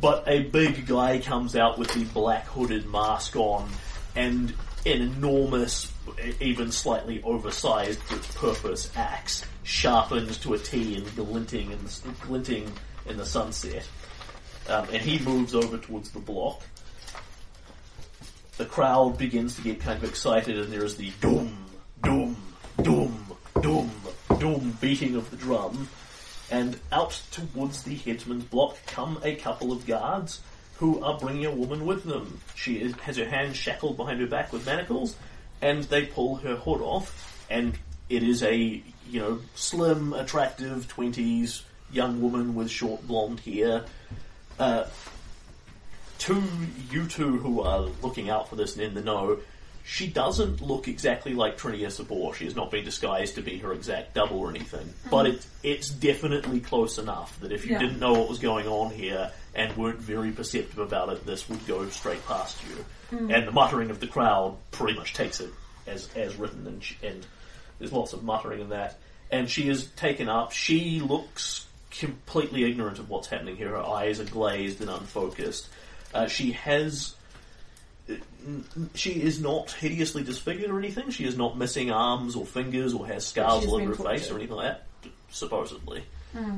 but 0.00 0.24
a 0.26 0.42
big 0.42 0.86
guy 0.86 1.18
comes 1.18 1.56
out 1.56 1.78
with 1.78 1.92
the 1.94 2.04
black 2.12 2.46
hooded 2.46 2.86
mask 2.86 3.34
on, 3.36 3.70
and 4.14 4.52
an 4.84 5.00
enormous, 5.00 5.90
even 6.40 6.70
slightly 6.70 7.22
oversized 7.22 8.00
for 8.02 8.16
its 8.16 8.34
purpose 8.34 8.90
axe, 8.94 9.46
sharpened 9.62 10.32
to 10.42 10.52
a 10.52 10.58
T 10.58 10.96
and 10.96 11.16
glinting 11.16 11.70
in 11.70 11.78
the, 11.82 12.14
glinting 12.26 12.70
in 13.06 13.16
the 13.16 13.26
sunset. 13.26 13.88
Um, 14.68 14.86
and 14.92 15.02
he 15.02 15.18
moves 15.18 15.54
over 15.54 15.76
towards 15.78 16.10
the 16.10 16.20
block. 16.20 16.62
The 18.58 18.64
crowd 18.64 19.18
begins 19.18 19.56
to 19.56 19.62
get 19.62 19.80
kind 19.80 20.02
of 20.02 20.08
excited, 20.08 20.58
and 20.58 20.72
there 20.72 20.84
is 20.84 20.96
the 20.96 21.10
doom, 21.20 21.56
doom, 22.02 22.36
doom, 22.82 23.26
doom, 23.60 23.90
doom 24.38 24.78
beating 24.80 25.16
of 25.16 25.30
the 25.30 25.36
drum. 25.36 25.88
And 26.50 26.78
out 26.92 27.20
towards 27.30 27.82
the 27.82 27.96
headsman's 27.96 28.44
block 28.44 28.76
come 28.86 29.18
a 29.24 29.34
couple 29.36 29.72
of 29.72 29.86
guards 29.86 30.40
who 30.76 31.02
are 31.02 31.18
bringing 31.18 31.46
a 31.46 31.50
woman 31.50 31.86
with 31.86 32.04
them. 32.04 32.40
She 32.54 32.74
is, 32.80 32.94
has 32.96 33.16
her 33.16 33.28
hands 33.28 33.56
shackled 33.56 33.96
behind 33.96 34.20
her 34.20 34.26
back 34.26 34.52
with 34.52 34.66
manacles, 34.66 35.16
and 35.60 35.84
they 35.84 36.06
pull 36.06 36.36
her 36.36 36.56
hood 36.56 36.82
off. 36.82 37.44
and 37.50 37.78
it 38.08 38.22
is 38.22 38.42
a 38.42 38.82
you 39.08 39.20
know 39.20 39.38
slim, 39.54 40.12
attractive 40.12 40.86
twenties 40.88 41.62
young 41.90 42.20
woman 42.20 42.54
with 42.54 42.70
short 42.70 43.06
blonde 43.06 43.40
hair. 43.40 43.84
Uh, 44.58 44.84
to 46.18 46.42
you 46.90 47.06
two 47.06 47.38
who 47.38 47.62
are 47.62 47.80
looking 48.02 48.30
out 48.30 48.48
for 48.48 48.56
this 48.56 48.74
and 48.76 48.84
in 48.84 48.94
the 48.94 49.00
know, 49.00 49.38
she 49.84 50.06
doesn't 50.06 50.60
look 50.60 50.86
exactly 50.86 51.34
like 51.34 51.58
Trinia 51.58 51.90
Sabor. 51.90 52.32
She 52.34 52.44
has 52.44 52.54
not 52.54 52.70
been 52.70 52.84
disguised 52.84 53.34
to 53.34 53.42
be 53.42 53.58
her 53.58 53.72
exact 53.72 54.14
double 54.14 54.38
or 54.38 54.48
anything. 54.50 54.92
But 55.10 55.26
it, 55.26 55.46
it's 55.64 55.88
definitely 55.88 56.60
close 56.60 56.98
enough 56.98 57.38
that 57.40 57.50
if 57.50 57.66
you 57.66 57.72
Yeah. 57.72 57.80
didn't 57.80 57.98
know 57.98 58.12
what 58.12 58.28
was 58.28 58.38
going 58.38 58.68
on 58.68 58.92
here 58.92 59.32
and 59.56 59.76
weren't 59.76 59.98
very 59.98 60.30
perceptive 60.30 60.78
about 60.78 61.08
it, 61.08 61.26
this 61.26 61.48
would 61.48 61.66
go 61.66 61.88
straight 61.88 62.24
past 62.26 62.58
you. 62.68 62.84
And 63.34 63.46
the 63.46 63.52
muttering 63.52 63.90
of 63.90 63.98
the 64.00 64.06
crowd 64.06 64.56
pretty 64.70 64.96
much 64.96 65.12
takes 65.14 65.40
it 65.40 65.50
as, 65.86 66.08
as 66.14 66.36
written, 66.36 66.66
and, 66.66 66.82
sh 66.82 66.94
and 67.02 67.26
there's 67.78 67.92
lots 67.92 68.12
of 68.12 68.22
muttering 68.22 68.60
in 68.60 68.68
that. 68.70 68.98
And 69.32 69.50
she 69.50 69.68
is 69.68 69.86
taken 69.96 70.28
up. 70.28 70.52
She 70.52 71.00
looks 71.00 71.66
completely 71.98 72.64
ignorant 72.64 72.98
of 72.98 73.08
what's 73.08 73.28
happening 73.28 73.56
here. 73.56 73.70
Her 73.70 73.82
eyes 73.82 74.20
are 74.20 74.24
glazed 74.24 74.80
and 74.80 74.90
unfocused. 74.90 75.68
Uh, 76.14 76.26
she 76.26 76.52
has 76.52 77.14
she 78.94 79.12
is 79.12 79.40
not 79.40 79.70
hideously 79.70 80.22
disfigured 80.24 80.70
or 80.70 80.78
anything. 80.78 81.10
She 81.10 81.24
is 81.24 81.36
not 81.36 81.56
missing 81.56 81.90
arms 81.90 82.34
or 82.34 82.44
fingers 82.44 82.94
or 82.94 83.06
has 83.06 83.26
scars 83.26 83.64
all 83.66 83.76
over 83.76 83.94
her 83.94 84.04
face 84.04 84.30
or 84.30 84.36
anything 84.36 84.56
like 84.56 84.74
that. 84.74 84.86
Supposedly, 85.30 86.04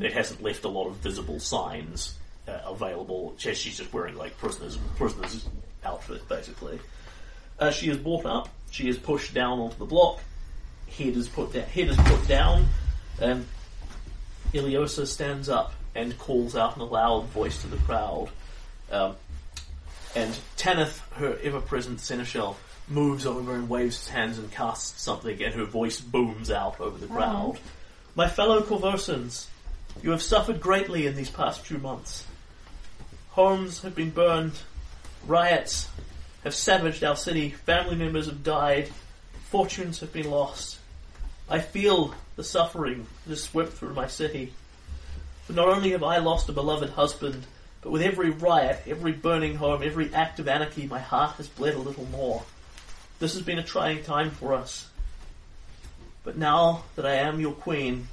it 0.01 0.13
hasn't 0.13 0.43
left 0.43 0.65
a 0.65 0.69
lot 0.69 0.89
of 0.89 0.97
visible 0.97 1.39
signs 1.39 2.17
uh, 2.49 2.59
available. 2.67 3.35
She's 3.39 3.77
just 3.77 3.93
wearing 3.93 4.17
like 4.17 4.37
prisoners 4.39 4.79
prisoners 4.97 5.47
outfit 5.85 6.27
basically. 6.29 6.81
Uh, 7.59 7.71
she 7.71 7.91
is 7.91 7.99
brought 7.99 8.27
up. 8.27 8.49
She 8.71 8.89
is 8.89 8.99
pushed 8.99 9.35
down 9.35 9.61
onto 9.61 9.77
the 9.77 9.85
block. 9.85 10.21
Head 10.97 11.17
is 11.17 11.29
put 11.29 11.53
down. 11.53 11.65
Head 11.65 11.89
is 11.89 11.97
put 11.97 12.27
down. 12.27 12.67
Um, 13.21 13.47
Ileosa 14.53 15.07
stands 15.07 15.49
up 15.49 15.75
and 15.95 16.19
calls 16.19 16.57
out 16.57 16.77
in 16.77 16.83
a 16.83 16.87
loud 16.87 17.27
voice 17.27 17.61
to 17.63 17.69
the 17.69 17.77
crowd. 17.79 18.29
Um, 18.91 19.17
and 20.15 20.39
Tanith, 20.57 21.01
her 21.15 21.39
ever-present 21.43 22.01
seneschal, 22.01 22.57
moves 22.89 23.27
over 23.27 23.55
and 23.55 23.69
waves 23.69 23.99
his 23.99 24.09
hands 24.09 24.39
and 24.39 24.51
casts 24.51 25.01
something, 25.03 25.43
and 25.43 25.55
her 25.55 25.65
voice 25.65 26.01
booms 26.01 26.51
out 26.51 26.81
over 26.81 26.99
the 26.99 27.07
crowd. 27.07 27.59
My 28.15 28.29
fellow 28.29 28.61
Korvosans, 28.61 29.47
you 30.03 30.11
have 30.11 30.23
suffered 30.23 30.61
greatly 30.61 31.07
in 31.07 31.17
these 31.17 31.31
past 31.31 31.63
few 31.63 31.79
months. 31.79 32.27
Homes 33.31 33.83
have 33.83 33.95
been 33.95 34.11
burned, 34.11 34.53
riots 35.27 35.89
have 36.45 36.55
savaged 36.55 37.03
our 37.03 37.17
city, 37.17 37.51
family 37.51 37.97
members 37.97 38.27
have 38.27 38.45
died, 38.45 38.91
fortunes 39.47 40.01
have 40.01 40.13
been 40.13 40.31
lost. 40.31 40.79
I 41.49 41.59
feel 41.59 42.15
the 42.37 42.45
suffering 42.45 43.07
that 43.27 43.37
swept 43.37 43.73
through 43.73 43.95
my 43.95 44.07
city. 44.07 44.53
But 45.47 45.57
not 45.57 45.69
only 45.69 45.91
have 45.91 46.03
I 46.03 46.19
lost 46.19 46.49
a 46.49 46.53
beloved 46.53 46.91
husband, 46.91 47.47
but 47.83 47.91
with 47.91 48.03
every 48.03 48.31
riot, 48.31 48.83
every 48.87 49.13
burning 49.13 49.57
home, 49.57 49.83
every 49.83 50.13
act 50.15 50.39
of 50.41 50.49
anarchy, 50.49 50.87
my 50.87 50.99
heart 50.99 51.37
has 51.37 51.49
bled 51.49 51.75
a 51.75 51.79
little 51.79 52.07
more. 52.07 52.43
This 53.19 53.35
has 53.35 53.43
been 53.43 53.59
a 53.59 53.63
trying 53.63 54.03
time 54.03 54.31
for 54.31 54.55
us. 54.55 54.89
But 56.25 56.39
now 56.39 56.85
that 56.97 57.05
I 57.05 57.17
am 57.17 57.41
your 57.41 57.53
queen, 57.53 58.09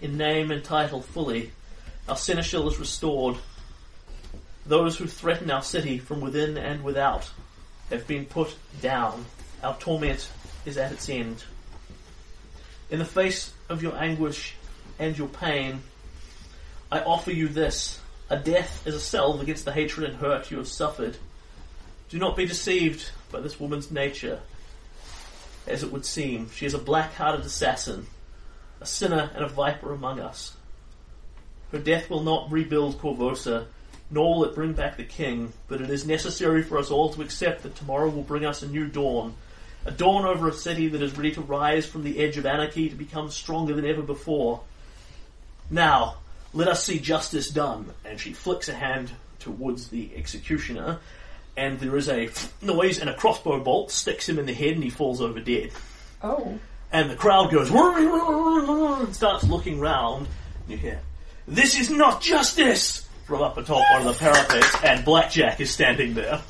in 0.00 0.16
name 0.16 0.50
and 0.50 0.62
title 0.64 1.02
fully, 1.02 1.50
our 2.08 2.16
seneschal 2.16 2.68
is 2.68 2.78
restored. 2.78 3.36
Those 4.64 4.96
who 4.96 5.06
threaten 5.06 5.50
our 5.50 5.62
city 5.62 5.98
from 5.98 6.20
within 6.20 6.56
and 6.56 6.84
without 6.84 7.30
have 7.90 8.06
been 8.06 8.24
put 8.24 8.54
down. 8.80 9.26
Our 9.62 9.76
torment 9.78 10.30
is 10.64 10.78
at 10.78 10.92
its 10.92 11.08
end. 11.08 11.42
In 12.90 12.98
the 12.98 13.04
face 13.04 13.52
of 13.68 13.82
your 13.82 13.96
anguish 13.96 14.54
and 14.98 15.16
your 15.16 15.28
pain, 15.28 15.80
I 16.90 17.00
offer 17.00 17.30
you 17.30 17.48
this 17.48 18.00
a 18.28 18.36
death 18.36 18.86
as 18.86 18.94
a 18.94 19.00
salve 19.00 19.40
against 19.40 19.64
the 19.64 19.72
hatred 19.72 20.10
and 20.10 20.18
hurt 20.18 20.50
you 20.50 20.58
have 20.58 20.68
suffered. 20.68 21.16
Do 22.08 22.18
not 22.18 22.36
be 22.36 22.46
deceived 22.46 23.10
by 23.30 23.40
this 23.40 23.60
woman's 23.60 23.90
nature. 23.90 24.40
As 25.66 25.84
it 25.84 25.92
would 25.92 26.04
seem, 26.04 26.50
she 26.50 26.66
is 26.66 26.74
a 26.74 26.78
black 26.78 27.14
hearted 27.14 27.46
assassin, 27.46 28.06
a 28.80 28.86
sinner 28.86 29.30
and 29.34 29.44
a 29.44 29.48
viper 29.48 29.92
among 29.92 30.18
us. 30.18 30.56
Her 31.70 31.78
death 31.78 32.10
will 32.10 32.24
not 32.24 32.50
rebuild 32.50 33.00
Korvosa, 33.00 33.66
nor 34.10 34.34
will 34.34 34.44
it 34.46 34.54
bring 34.56 34.72
back 34.72 34.96
the 34.96 35.04
king, 35.04 35.52
but 35.68 35.80
it 35.80 35.90
is 35.90 36.04
necessary 36.04 36.64
for 36.64 36.78
us 36.78 36.90
all 36.90 37.10
to 37.10 37.22
accept 37.22 37.62
that 37.62 37.76
tomorrow 37.76 38.08
will 38.08 38.24
bring 38.24 38.44
us 38.44 38.62
a 38.62 38.68
new 38.68 38.88
dawn. 38.88 39.34
A 39.86 39.90
dawn 39.90 40.24
over 40.24 40.48
a 40.48 40.52
city 40.52 40.88
that 40.88 41.00
is 41.00 41.16
ready 41.16 41.32
to 41.32 41.40
rise 41.40 41.86
from 41.86 42.02
the 42.02 42.18
edge 42.18 42.36
of 42.36 42.44
anarchy 42.44 42.88
to 42.90 42.94
become 42.94 43.30
stronger 43.30 43.74
than 43.74 43.86
ever 43.86 44.02
before. 44.02 44.60
Now, 45.70 46.16
let 46.52 46.68
us 46.68 46.84
see 46.84 46.98
justice 46.98 47.48
done. 47.48 47.94
And 48.04 48.20
she 48.20 48.32
flicks 48.32 48.68
a 48.68 48.74
hand 48.74 49.10
towards 49.38 49.88
the 49.88 50.10
executioner, 50.14 50.98
and 51.56 51.80
there 51.80 51.96
is 51.96 52.08
a 52.08 52.28
noise, 52.60 52.98
and 52.98 53.08
a 53.08 53.14
crossbow 53.14 53.58
bolt 53.60 53.90
sticks 53.90 54.28
him 54.28 54.38
in 54.38 54.46
the 54.46 54.52
head, 54.52 54.74
and 54.74 54.84
he 54.84 54.90
falls 54.90 55.20
over 55.20 55.40
dead. 55.40 55.70
Oh. 56.22 56.58
And 56.92 57.08
the 57.08 57.16
crowd 57.16 57.50
goes 57.50 57.70
and 57.70 59.14
starts 59.14 59.44
looking 59.44 59.80
round. 59.80 60.26
And 60.62 60.70
you 60.70 60.76
hear, 60.76 61.00
"This 61.48 61.78
is 61.78 61.88
not 61.88 62.20
justice!" 62.20 63.06
from 63.24 63.42
up 63.42 63.56
atop 63.56 63.84
one 63.92 64.06
of 64.06 64.18
the 64.18 64.24
parapets, 64.24 64.76
and 64.82 65.04
Blackjack 65.04 65.60
is 65.60 65.70
standing 65.70 66.14
there, 66.14 66.42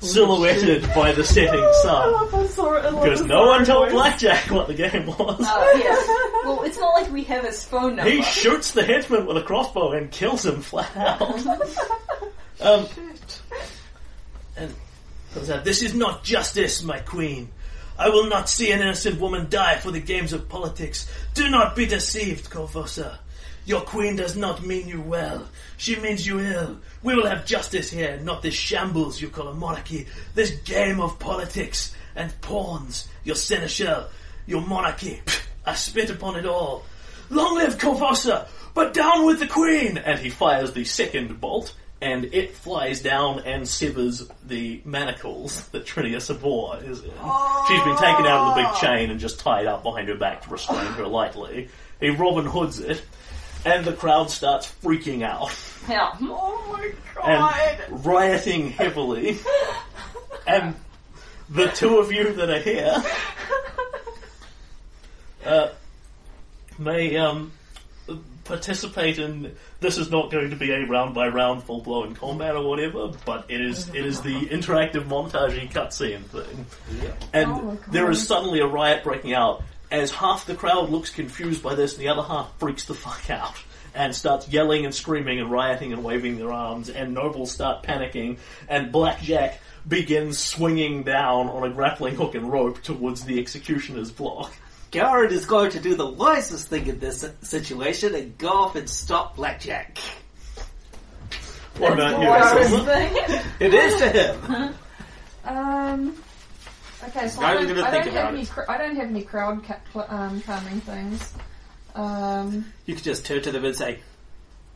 silhouetted 0.00 0.82
by 0.94 1.12
the 1.12 1.24
setting 1.24 1.68
sun. 1.82 2.26
Because 2.30 3.22
no 3.24 3.46
one 3.46 3.64
told 3.64 3.90
Blackjack 3.90 4.50
what 4.50 4.66
the 4.66 4.74
game 4.74 5.06
was. 5.06 5.40
Uh, 5.40 5.70
yes. 5.76 6.06
Well, 6.44 6.62
it's 6.62 6.78
not 6.78 6.94
like 6.94 7.12
we 7.12 7.24
have 7.24 7.44
his 7.44 7.64
phone 7.64 7.96
number. 7.96 8.10
He 8.10 8.22
shoots 8.22 8.72
the 8.72 8.82
headsman 8.82 9.26
with 9.26 9.36
a 9.36 9.42
crossbow 9.42 9.92
and 9.92 10.10
kills 10.10 10.44
him 10.44 10.60
flat 10.62 10.96
out. 10.96 11.46
um, 12.60 12.88
and 14.56 14.74
comes 15.34 15.50
out, 15.50 15.64
this 15.64 15.82
is 15.82 15.94
not 15.94 16.24
justice, 16.24 16.82
my 16.82 16.98
queen. 17.00 17.50
I 17.98 18.08
will 18.08 18.28
not 18.28 18.48
see 18.48 18.72
an 18.72 18.80
innocent 18.80 19.20
woman 19.20 19.48
die 19.50 19.76
for 19.76 19.90
the 19.90 20.00
games 20.00 20.32
of 20.32 20.48
politics. 20.48 21.10
Do 21.34 21.50
not 21.50 21.76
be 21.76 21.84
deceived, 21.84 22.50
Korvosa. 22.50 23.18
Your 23.66 23.82
queen 23.82 24.16
does 24.16 24.36
not 24.36 24.64
mean 24.64 24.88
you 24.88 25.02
well. 25.02 25.46
She 25.80 25.96
means 25.96 26.26
you 26.26 26.40
ill. 26.40 26.76
We 27.02 27.14
will 27.14 27.26
have 27.26 27.46
justice 27.46 27.90
here, 27.90 28.20
not 28.22 28.42
this 28.42 28.52
shambles 28.52 29.18
you 29.18 29.30
call 29.30 29.48
a 29.48 29.54
monarchy. 29.54 30.08
This 30.34 30.50
game 30.50 31.00
of 31.00 31.18
politics 31.18 31.94
and 32.14 32.38
pawns. 32.42 33.08
Your 33.24 33.34
seneschal, 33.34 34.08
your 34.46 34.60
monarchy. 34.60 35.22
I 35.64 35.74
spit 35.74 36.10
upon 36.10 36.36
it 36.36 36.44
all. 36.44 36.84
Long 37.30 37.54
live 37.54 37.78
Korvosa, 37.78 38.46
but 38.74 38.92
down 38.92 39.24
with 39.24 39.38
the 39.40 39.46
queen! 39.46 39.96
And 39.96 40.18
he 40.18 40.28
fires 40.28 40.74
the 40.74 40.84
second 40.84 41.40
bolt, 41.40 41.74
and 42.02 42.26
it 42.26 42.54
flies 42.54 43.00
down 43.00 43.40
and 43.46 43.66
severs 43.66 44.28
the 44.44 44.82
manacles 44.84 45.66
that 45.68 45.86
Trinia 45.86 46.20
Sabor 46.20 46.84
is 46.84 47.00
in. 47.00 47.10
She's 47.68 47.84
been 47.84 47.96
taken 47.96 48.26
out 48.26 48.48
of 48.48 48.54
the 48.54 48.62
big 48.64 48.74
chain 48.82 49.10
and 49.10 49.18
just 49.18 49.40
tied 49.40 49.64
up 49.64 49.82
behind 49.82 50.08
her 50.08 50.14
back 50.14 50.42
to 50.42 50.50
restrain 50.50 50.92
her 50.92 51.06
lightly. 51.06 51.70
He 52.00 52.10
Robin 52.10 52.44
Hoods 52.44 52.80
it, 52.80 53.02
and 53.64 53.82
the 53.86 53.94
crowd 53.94 54.30
starts 54.30 54.70
freaking 54.82 55.22
out 55.22 55.50
Yeah. 55.88 56.10
Oh 56.20 56.64
my 56.72 56.92
god! 57.14 57.80
and 57.88 58.04
rioting 58.06 58.70
heavily. 58.70 59.38
and 60.46 60.74
the 61.48 61.68
two 61.68 61.98
of 61.98 62.12
you 62.12 62.32
that 62.34 62.50
are 62.50 62.60
here 62.60 63.02
uh, 65.44 65.68
may 66.78 67.16
um, 67.16 67.52
participate 68.44 69.18
in. 69.18 69.56
This 69.80 69.96
is 69.96 70.10
not 70.10 70.30
going 70.30 70.50
to 70.50 70.56
be 70.56 70.70
a 70.72 70.84
round 70.86 71.14
by 71.14 71.28
round, 71.28 71.62
full 71.62 71.80
blown 71.80 72.14
combat 72.14 72.56
or 72.56 72.68
whatever, 72.68 73.12
but 73.24 73.46
it 73.48 73.60
is 73.60 73.88
it 73.88 74.04
is 74.04 74.20
the 74.20 74.46
interactive 74.48 75.04
montagey 75.04 75.70
cutscene 75.70 76.24
thing. 76.24 76.66
And 77.32 77.50
Oh 77.50 77.62
my 77.62 77.76
there 77.88 78.10
is 78.10 78.26
suddenly 78.26 78.60
a 78.60 78.66
riot 78.66 79.04
breaking 79.04 79.34
out 79.34 79.62
as 79.90 80.10
half 80.10 80.46
the 80.46 80.54
crowd 80.54 80.90
looks 80.90 81.10
confused 81.10 81.62
by 81.62 81.74
this, 81.74 81.94
and 81.94 82.02
the 82.02 82.08
other 82.08 82.22
half 82.22 82.52
freaks 82.58 82.84
the 82.84 82.94
fuck 82.94 83.30
out. 83.30 83.56
And 83.94 84.14
starts 84.14 84.48
yelling 84.48 84.84
and 84.84 84.94
screaming 84.94 85.40
and 85.40 85.50
rioting 85.50 85.92
and 85.92 86.04
waving 86.04 86.38
their 86.38 86.52
arms, 86.52 86.88
and 86.88 87.12
nobles 87.12 87.50
start 87.50 87.82
panicking, 87.82 88.38
and 88.68 88.92
Blackjack 88.92 89.60
begins 89.88 90.38
swinging 90.38 91.02
down 91.02 91.48
on 91.48 91.68
a 91.68 91.72
grappling 91.74 92.14
hook 92.14 92.34
and 92.34 92.50
rope 92.52 92.82
towards 92.82 93.24
the 93.24 93.40
executioner's 93.40 94.10
block. 94.12 94.52
Garrett 94.90 95.32
is 95.32 95.44
going 95.46 95.70
to 95.70 95.80
do 95.80 95.94
the 95.94 96.06
wisest 96.08 96.68
thing 96.68 96.86
in 96.86 96.98
this 97.00 97.24
situation 97.42 98.14
and 98.14 98.36
go 98.38 98.48
off 98.48 98.76
and 98.76 98.88
stop 98.88 99.36
Blackjack. 99.36 99.98
What 101.78 101.94
about 101.94 102.20
you, 102.20 102.28
Wise 102.28 102.68
Silver? 102.68 102.84
thing. 102.84 103.40
It 103.60 103.74
is 103.74 103.98
to 104.00 104.08
him. 104.08 104.74
Um. 105.42 106.22
Okay, 107.02 107.28
so 107.28 107.40
I 107.40 107.54
don't, 107.54 107.70
I 107.78 107.90
don't 107.90 108.12
have 108.12 108.34
any. 108.34 108.44
Cr- 108.44 108.68
I 108.70 108.76
don't 108.76 108.94
have 108.94 109.08
any 109.08 109.22
crowd 109.22 109.64
ca- 109.64 110.04
um, 110.08 110.42
calming 110.42 110.82
things. 110.82 111.32
Um. 111.94 112.66
You 112.86 112.94
could 112.94 113.04
just 113.04 113.24
turn 113.26 113.42
to 113.42 113.52
them 113.52 113.64
and 113.64 113.76
say, 113.76 113.98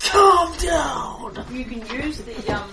"Calm 0.01 0.57
down." 0.59 1.47
You 1.53 1.65
can 1.65 1.87
use 2.03 2.19
the 2.19 2.55
um. 2.55 2.71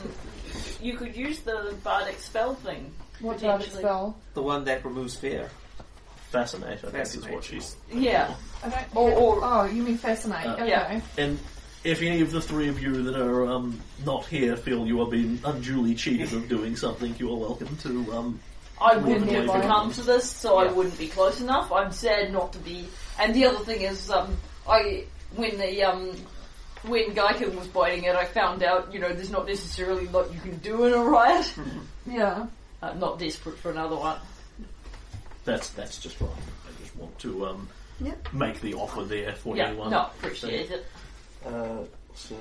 You 0.81 0.97
could 0.97 1.15
use 1.15 1.39
the 1.39 1.75
bardic 1.83 2.19
spell 2.19 2.55
thing. 2.55 2.91
What 3.19 3.37
did 3.39 3.49
I 3.49 3.57
Potentially. 3.57 3.83
spell? 3.83 4.17
The 4.33 4.41
one 4.41 4.63
that 4.65 4.83
removes 4.83 5.15
fear. 5.15 5.49
Fascinate, 6.31 6.71
I 6.71 6.75
think 6.77 6.85
is 6.87 6.93
Fascinate. 7.15 7.33
what 7.35 7.43
she's. 7.43 7.75
Yeah. 7.91 8.33
I 8.63 8.69
don't, 8.69 8.95
Or- 8.95 9.11
or- 9.11 9.39
oh, 9.43 9.65
you 9.65 9.83
mean 9.83 9.97
fascinate? 9.97 10.45
Uh, 10.47 10.53
okay. 10.53 10.69
yeah. 10.69 11.01
And 11.17 11.37
if 11.83 12.01
any 12.01 12.21
of 12.21 12.31
the 12.31 12.41
three 12.41 12.69
of 12.69 12.81
you 12.81 13.03
that 13.03 13.15
are 13.19 13.45
um, 13.51 13.79
not 14.05 14.25
here 14.27 14.55
feel 14.55 14.87
you 14.87 15.01
are 15.01 15.07
being 15.07 15.39
unduly 15.43 15.93
cheated 15.93 16.31
of 16.33 16.47
doing 16.47 16.75
something, 16.77 17.13
you 17.19 17.31
are 17.33 17.37
welcome 17.37 17.75
to. 17.83 18.13
Um, 18.13 18.39
I 18.79 18.95
wouldn't 18.97 19.29
have 19.29 19.47
come 19.63 19.91
to 19.93 20.01
this, 20.01 20.27
so 20.29 20.57
I 20.57 20.71
wouldn't 20.71 20.97
be 20.97 21.09
close 21.09 21.41
enough. 21.41 21.71
I'm 21.71 21.91
sad 21.91 22.31
not 22.31 22.53
to 22.53 22.59
be. 22.59 22.87
And 23.19 23.33
the 23.35 23.45
other 23.45 23.63
thing 23.63 23.81
is, 23.81 24.09
um, 24.09 24.35
I 24.67 25.05
when 25.35 25.57
the 25.57 25.83
um, 25.83 26.15
when 26.83 27.13
Gaiken 27.13 27.55
was 27.55 27.67
biting 27.67 28.03
it, 28.05 28.15
I 28.15 28.25
found 28.25 28.63
out 28.63 28.93
you 28.93 28.99
know 28.99 29.13
there's 29.13 29.29
not 29.31 29.45
necessarily 29.47 30.07
a 30.07 30.09
lot 30.11 30.33
you 30.33 30.39
can 30.39 30.57
do 30.57 30.85
in 30.85 30.93
a 30.93 31.03
riot. 31.03 31.53
Yeah. 32.07 32.47
I'm 32.81 32.99
not 32.99 33.19
desperate 33.19 33.59
for 33.59 33.69
another 33.69 33.95
one. 33.95 34.17
that's 35.45 35.69
that's 35.69 35.99
just 35.99 36.15
fine. 36.15 36.29
I 36.29 36.81
just 36.81 36.95
want 36.95 37.17
to 37.19 37.45
um, 37.45 37.69
Yep. 37.99 38.33
make 38.33 38.59
the 38.61 38.73
offer 38.73 39.03
there 39.03 39.33
for 39.33 39.55
Yeah, 39.55 39.67
anyone. 39.67 39.91
no, 39.91 40.07
appreciate 40.17 40.71
it. 40.71 40.85
Uh, 41.45 41.83
so, 42.15 42.33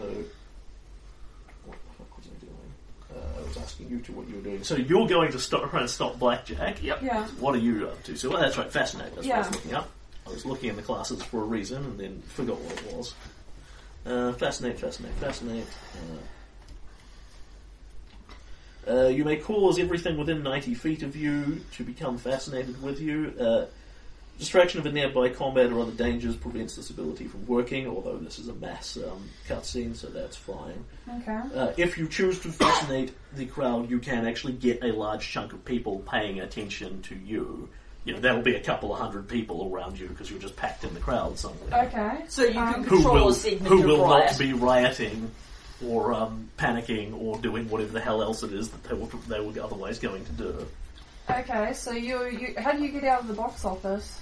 what 1.67 1.77
the 1.79 1.93
fuck 1.99 2.17
was 2.17 2.27
I 2.27 2.41
doing? 2.41 2.73
Uh, 3.15 3.39
I 3.39 3.47
was 3.47 3.57
asking 3.59 3.91
you 3.91 3.99
to 4.01 4.13
what 4.13 4.27
you 4.29 4.37
were 4.37 4.41
doing. 4.43 4.65
So 4.65 4.77
you're 4.77 5.07
going 5.07 5.31
to 5.33 5.39
stop, 5.39 5.69
try 5.71 5.81
and 5.81 5.91
stop 5.91 6.19
Blackjack. 6.19 6.83
Yep. 6.83 7.03
Yeah. 7.03 7.27
What 7.39 7.55
are 7.55 7.59
you 7.59 7.89
up 7.89 8.03
to? 8.05 8.17
So 8.17 8.31
well, 8.31 8.41
that's 8.41 8.57
right, 8.57 8.73
Fascinating. 8.73 9.15
That's 9.17 9.27
what 9.27 9.35
I 9.35 9.39
was 9.41 9.47
Yeah. 9.49 9.53
looking 9.57 9.75
up. 9.75 9.91
I 10.31 10.35
was 10.35 10.47
looking 10.47 10.71
in 10.71 10.77
the 10.77 10.83
classes 10.83 11.23
for 11.23 11.43
a 11.43 11.45
reason 11.45 11.85
and 11.85 11.99
then 11.99 12.23
forgot 12.23 12.61
what 12.61 12.73
it 12.73 12.95
was. 12.95 13.15
Uh, 14.07 14.33
fascinate, 14.35 14.79
fascinate, 14.79 15.13
fascinate. 15.15 15.67
Uh, 18.87 18.91
uh, 18.91 19.09
you 19.09 19.25
may 19.25 19.37
cause 19.37 19.79
everything 19.79 20.17
within 20.17 20.43
90 20.43 20.75
feet 20.75 21.03
of 21.03 21.15
you 21.15 21.61
to 21.73 21.85
become 21.85 22.17
fascinated 22.17 22.83
with 22.83 23.01
you. 23.01 23.35
Uh, 23.39 23.67
distraction 24.39 24.81
of 24.81 24.87
a 24.87 24.93
nearby 24.93 25.29
combat 25.29 25.71
or 25.71 25.81
other 25.81 25.93
dangers 25.93 26.35
prevents 26.35 26.77
this 26.77 26.89
ability 26.89 27.27
from 27.27 27.47
working, 27.47 27.87
although 27.87 28.17
this 28.17 28.39
is 28.39 28.49
a 28.49 28.55
mass 28.55 28.97
um, 28.97 29.29
cutscene, 29.47 29.95
so 29.95 30.07
that's 30.07 30.37
fine. 30.37 30.83
Okay. 31.21 31.41
Uh, 31.55 31.73
if 31.77 31.99
you 31.99 32.09
choose 32.09 32.41
to 32.41 32.49
fascinate 32.49 33.13
the 33.35 33.45
crowd, 33.45 33.91
you 33.91 33.99
can 33.99 34.27
actually 34.27 34.55
get 34.55 34.83
a 34.83 34.93
large 34.93 35.29
chunk 35.29 35.53
of 35.53 35.63
people 35.67 35.99
paying 36.11 36.41
attention 36.41 37.03
to 37.03 37.15
you. 37.17 37.69
You 38.05 38.15
know, 38.15 38.21
that'll 38.21 38.43
be 38.43 38.55
a 38.55 38.61
couple 38.63 38.93
of 38.95 38.99
hundred 38.99 39.29
people 39.29 39.71
around 39.73 39.99
you 39.99 40.07
because 40.09 40.31
you're 40.31 40.41
just 40.41 40.57
packed 40.57 40.85
in 40.85 40.95
the 40.95 41.01
crowd 41.01 41.39
somewhere. 41.39 41.85
Okay. 41.87 42.25
So 42.29 42.45
you 42.45 42.59
Um, 42.59 42.75
can 42.75 42.83
Who 42.85 42.97
control 42.97 43.15
will, 43.15 43.29
a 43.29 43.35
segment 43.35 43.67
who 43.69 43.79
of 43.81 43.85
will 43.85 44.05
riot. 44.09 44.31
not 44.31 44.39
be 44.39 44.53
rioting 44.55 45.31
or 45.87 46.13
um, 46.15 46.49
panicking 46.59 47.15
or 47.21 47.39
doing 47.39 47.69
whatever 47.69 47.93
the 47.93 48.01
hell 48.01 48.23
else 48.23 48.43
it 48.43 48.53
is 48.53 48.71
that 48.71 48.83
they 48.85 48.95
were, 48.95 49.07
they 49.29 49.41
were 49.41 49.63
otherwise 49.63 49.99
going 49.99 50.25
to 50.25 50.33
do. 50.33 50.67
Okay. 51.31 51.73
So 51.75 51.93
you, 51.93 52.27
you, 52.27 52.55
how 52.59 52.73
do 52.73 52.83
you 52.83 52.91
get 52.91 53.05
out 53.05 53.21
of 53.21 53.29
the 53.29 53.35
box 53.35 53.65
office? 53.67 54.21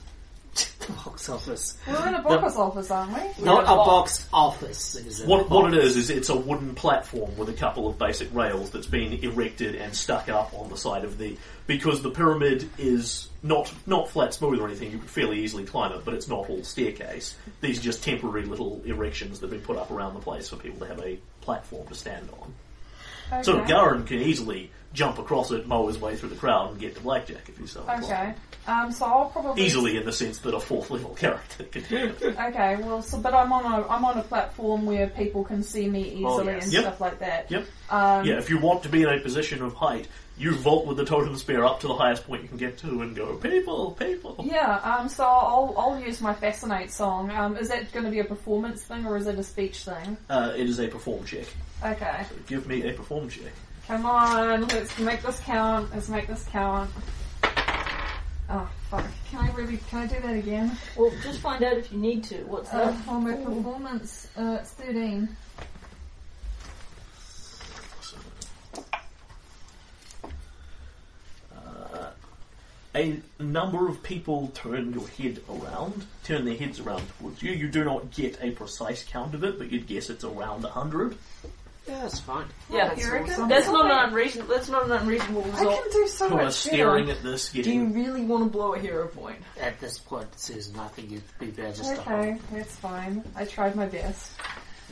box 1.05 1.29
office. 1.29 1.77
We're 1.87 2.09
in 2.09 2.15
a 2.15 2.23
box 2.23 2.57
office, 2.57 2.91
aren't 2.91 3.13
we? 3.13 3.45
Not 3.45 3.65
a 3.65 3.67
box. 3.67 4.25
box 4.25 4.29
office. 4.33 4.95
It 4.97 5.07
is 5.07 5.23
a 5.23 5.27
What, 5.27 5.51
what 5.51 5.63
box. 5.65 5.75
it 5.77 5.85
is 5.85 5.97
is 5.97 6.11
it's 6.11 6.29
a 6.29 6.37
wooden 6.37 6.75
platform 6.75 7.37
with 7.37 7.49
a 7.49 7.53
couple 7.53 7.87
of 7.89 7.99
basic 7.99 8.33
rails 8.35 8.71
that's 8.71 8.87
been 8.87 9.13
erected 9.13 9.75
and 9.75 9.95
stuck 9.95 10.29
up 10.29 10.53
on 10.55 10.69
the 10.71 10.77
side 10.77 11.05
of 11.05 11.19
the 11.19 11.37
because 11.67 12.03
the 12.03 12.11
pyramid 12.11 12.69
is 12.79 13.29
not 13.43 13.73
not 13.87 14.09
flat 14.09 14.35
smooth 14.35 14.59
or 14.61 14.67
anything. 14.67 14.91
You 14.91 14.99
could 14.99 15.11
fairly 15.11 15.41
easily 15.41 15.65
climb 15.65 15.93
it, 15.93 16.05
but 16.05 16.15
it's 16.15 16.29
not 16.29 16.49
all 16.49 16.65
staircase. 16.65 17.37
These 17.61 17.79
are 17.79 17.83
just 17.83 18.03
temporary 18.03 18.45
little 18.47 18.81
erections 18.85 19.41
that 19.41 19.51
have 19.51 19.59
been 19.59 19.67
put 19.67 19.77
up 19.77 19.91
around 19.91 20.15
the 20.15 20.21
place 20.21 20.49
for 20.49 20.57
people 20.57 20.81
to 20.81 20.87
have 20.87 21.01
a 21.01 21.19
platform 21.41 21.87
to 21.89 21.95
stand 21.95 22.29
on. 22.41 22.55
Okay. 23.31 23.43
So 23.43 23.63
Garen 23.67 24.05
can 24.05 24.21
easily 24.21 24.71
jump 24.95 25.19
across 25.19 25.51
it, 25.51 25.67
mow 25.67 25.87
his 25.87 25.99
way 25.99 26.17
through 26.17 26.31
the 26.31 26.37
crowd, 26.37 26.71
and 26.73 26.81
get 26.81 26.95
to 26.97 27.01
Blackjack 27.03 27.49
if 27.49 27.59
he's 27.59 27.73
so 27.73 27.81
inclined. 27.81 28.05
Okay. 28.05 28.35
Um, 28.67 28.93
so 28.93 29.07
I'll 29.07 29.31
probably 29.31 29.63
Easily 29.65 29.97
in 29.97 30.05
the 30.05 30.13
sense 30.13 30.39
that 30.41 30.53
a 30.55 30.61
fourth 30.61 30.91
level 30.91 31.11
character 31.15 31.65
can 31.65 31.85
do 31.89 31.97
it. 32.21 32.23
Okay, 32.39 32.77
well, 32.77 33.01
so 33.01 33.19
but 33.19 33.33
I'm 33.35 33.51
on 33.53 33.65
a 33.65 33.87
I'm 33.89 34.05
on 34.05 34.19
a 34.19 34.23
platform 34.23 34.85
where 34.87 35.07
people 35.09 35.43
can 35.45 35.63
see 35.63 35.89
me 35.89 36.03
easily 36.03 36.25
Oh, 36.27 36.43
yes. 36.43 36.65
and 36.65 36.73
Yep. 36.73 36.83
stuff 36.83 37.01
like 37.01 37.19
that. 37.21 37.51
Yep. 37.51 37.67
Um, 37.91 38.27
Yeah, 38.27 38.35
if 38.39 38.51
you 38.51 38.59
want 38.59 38.83
to 38.83 38.89
be 38.91 39.03
in 39.03 39.09
a 39.09 39.21
position 39.21 39.63
of 39.63 39.73
height, 39.75 40.07
you 40.37 40.55
vault 40.55 40.87
with 40.87 40.99
the 40.99 41.05
totem 41.05 41.35
spear 41.37 41.65
up 41.65 41.81
to 41.81 41.89
the 41.89 41.95
highest 41.95 42.27
point 42.27 42.43
you 42.43 42.49
can 42.49 42.59
get 42.59 42.77
to 42.79 43.01
and 43.03 43.17
go, 43.17 43.37
people, 43.37 43.93
people. 43.93 44.37
Yeah, 44.45 44.77
um, 44.85 45.09
so 45.09 45.25
I'll 45.25 45.75
I'll 45.79 45.99
use 45.99 46.21
my 46.21 46.35
fascinate 46.35 46.91
song. 46.93 47.31
Um, 47.31 47.57
is 47.57 47.69
that 47.71 47.91
going 47.93 48.05
to 48.05 48.11
be 48.11 48.21
a 48.21 48.25
performance 48.25 48.83
thing 48.85 49.07
or 49.07 49.17
is 49.17 49.27
it 49.27 49.39
a 49.39 49.43
speech 49.43 49.79
thing? 49.85 50.17
Uh, 50.29 50.53
it 50.55 50.69
is 50.69 50.79
a 50.79 50.89
perform 50.89 51.25
check. 51.25 51.47
Okay, 51.85 52.25
So 52.29 52.35
give 52.47 52.67
me 52.67 52.87
a 52.89 52.93
perform 52.93 53.29
check. 53.31 53.53
Come 53.89 54.07
on, 54.07 54.69
let's 54.69 54.97
make 54.99 55.23
this 55.23 55.41
count. 55.41 55.91
Let's 55.93 56.09
make 56.09 56.29
this 56.29 56.45
count. 56.53 56.91
Oh 58.51 58.69
fuck! 58.91 59.05
Can 59.31 59.41
I 59.41 59.51
really? 59.53 59.79
Can 59.91 59.99
I 60.01 60.07
do 60.07 60.21
that 60.21 60.35
again? 60.37 60.77
Well, 60.97 61.11
just 61.23 61.41
find 61.41 61.63
out 61.65 61.77
if 61.77 61.91
you 61.93 61.99
need 61.99 62.23
to. 62.25 62.37
What's 62.45 62.73
Uh, 62.73 62.87
that? 62.93 62.95
for 63.05 63.21
my 63.21 63.33
performance, 63.35 64.29
uh, 64.39 64.59
it's 64.61 64.71
thirteen. 64.71 65.37
Uh, 71.55 72.11
a 72.95 73.21
number 73.39 73.89
of 73.89 74.03
people 74.03 74.49
turn 74.55 74.93
your 74.93 75.07
head 75.09 75.41
around, 75.49 76.07
turn 76.25 76.45
their 76.45 76.57
heads 76.57 76.81
around 76.81 77.03
towards 77.19 77.43
you. 77.43 77.53
You 77.53 77.69
do 77.69 77.85
not 77.85 78.11
get 78.11 78.39
a 78.41 78.51
precise 78.53 79.05
count 79.05 79.35
of 79.35 79.45
it, 79.45 79.59
but 79.59 79.71
you'd 79.71 79.87
guess 79.87 80.11
it's 80.11 80.25
around 80.25 80.65
a 80.65 80.69
hundred. 80.69 81.17
Yeah, 81.45 81.51
that's 81.95 82.21
fine. 82.21 82.47
Yeah, 82.73 82.95
you 82.95 83.11
reckon? 83.11 83.27
that's, 83.27 83.49
that's 83.49 83.67
not 83.69 83.91
an 83.91 84.09
unreasonable. 84.09 84.55
That's 84.55 84.69
not 84.69 84.85
an 84.87 84.93
unreasonable 84.93 85.45
I 85.45 85.49
result. 85.49 85.83
can 85.83 85.93
do 85.93 86.09
so 86.09 86.29
Who 86.29 86.37
are 86.37 86.45
much 86.45 86.55
staring 86.55 87.07
better. 87.07 87.19
at 87.19 87.25
this, 87.25 87.51
Do 87.51 87.59
you 87.59 87.65
getting 87.65 87.93
really 87.95 88.23
want 88.23 88.45
to 88.45 88.51
blow 88.51 88.75
a 88.75 88.79
hero 88.79 89.07
point? 89.09 89.39
At 89.61 89.81
this 89.81 89.99
point, 89.99 90.31
this 90.33 90.51
is 90.51 90.75
nothing. 90.75 91.09
You'd 91.11 91.23
be 91.39 91.47
better 91.47 91.77
just 91.77 91.95
to 91.95 92.01
Okay, 92.03 92.39
that's 92.53 92.77
fine. 92.77 93.25
I 93.35 93.45
tried 93.45 93.75
my 93.77 93.87
best. 93.87 94.33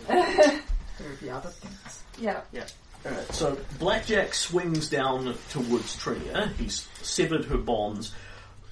There 0.99 1.11
would 1.11 1.21
be 1.21 1.29
other 1.29 1.51
things. 1.51 2.03
Yeah. 2.19 2.41
Yeah. 2.53 2.65
Alright, 3.05 3.31
so 3.35 3.59
Blackjack 3.79 4.33
swings 4.33 4.89
down 4.89 5.35
towards 5.51 5.95
Trinia. 5.99 6.35
Eh? 6.35 6.49
He's 6.59 6.89
severed 7.03 7.45
her 7.45 7.59
bonds. 7.59 8.15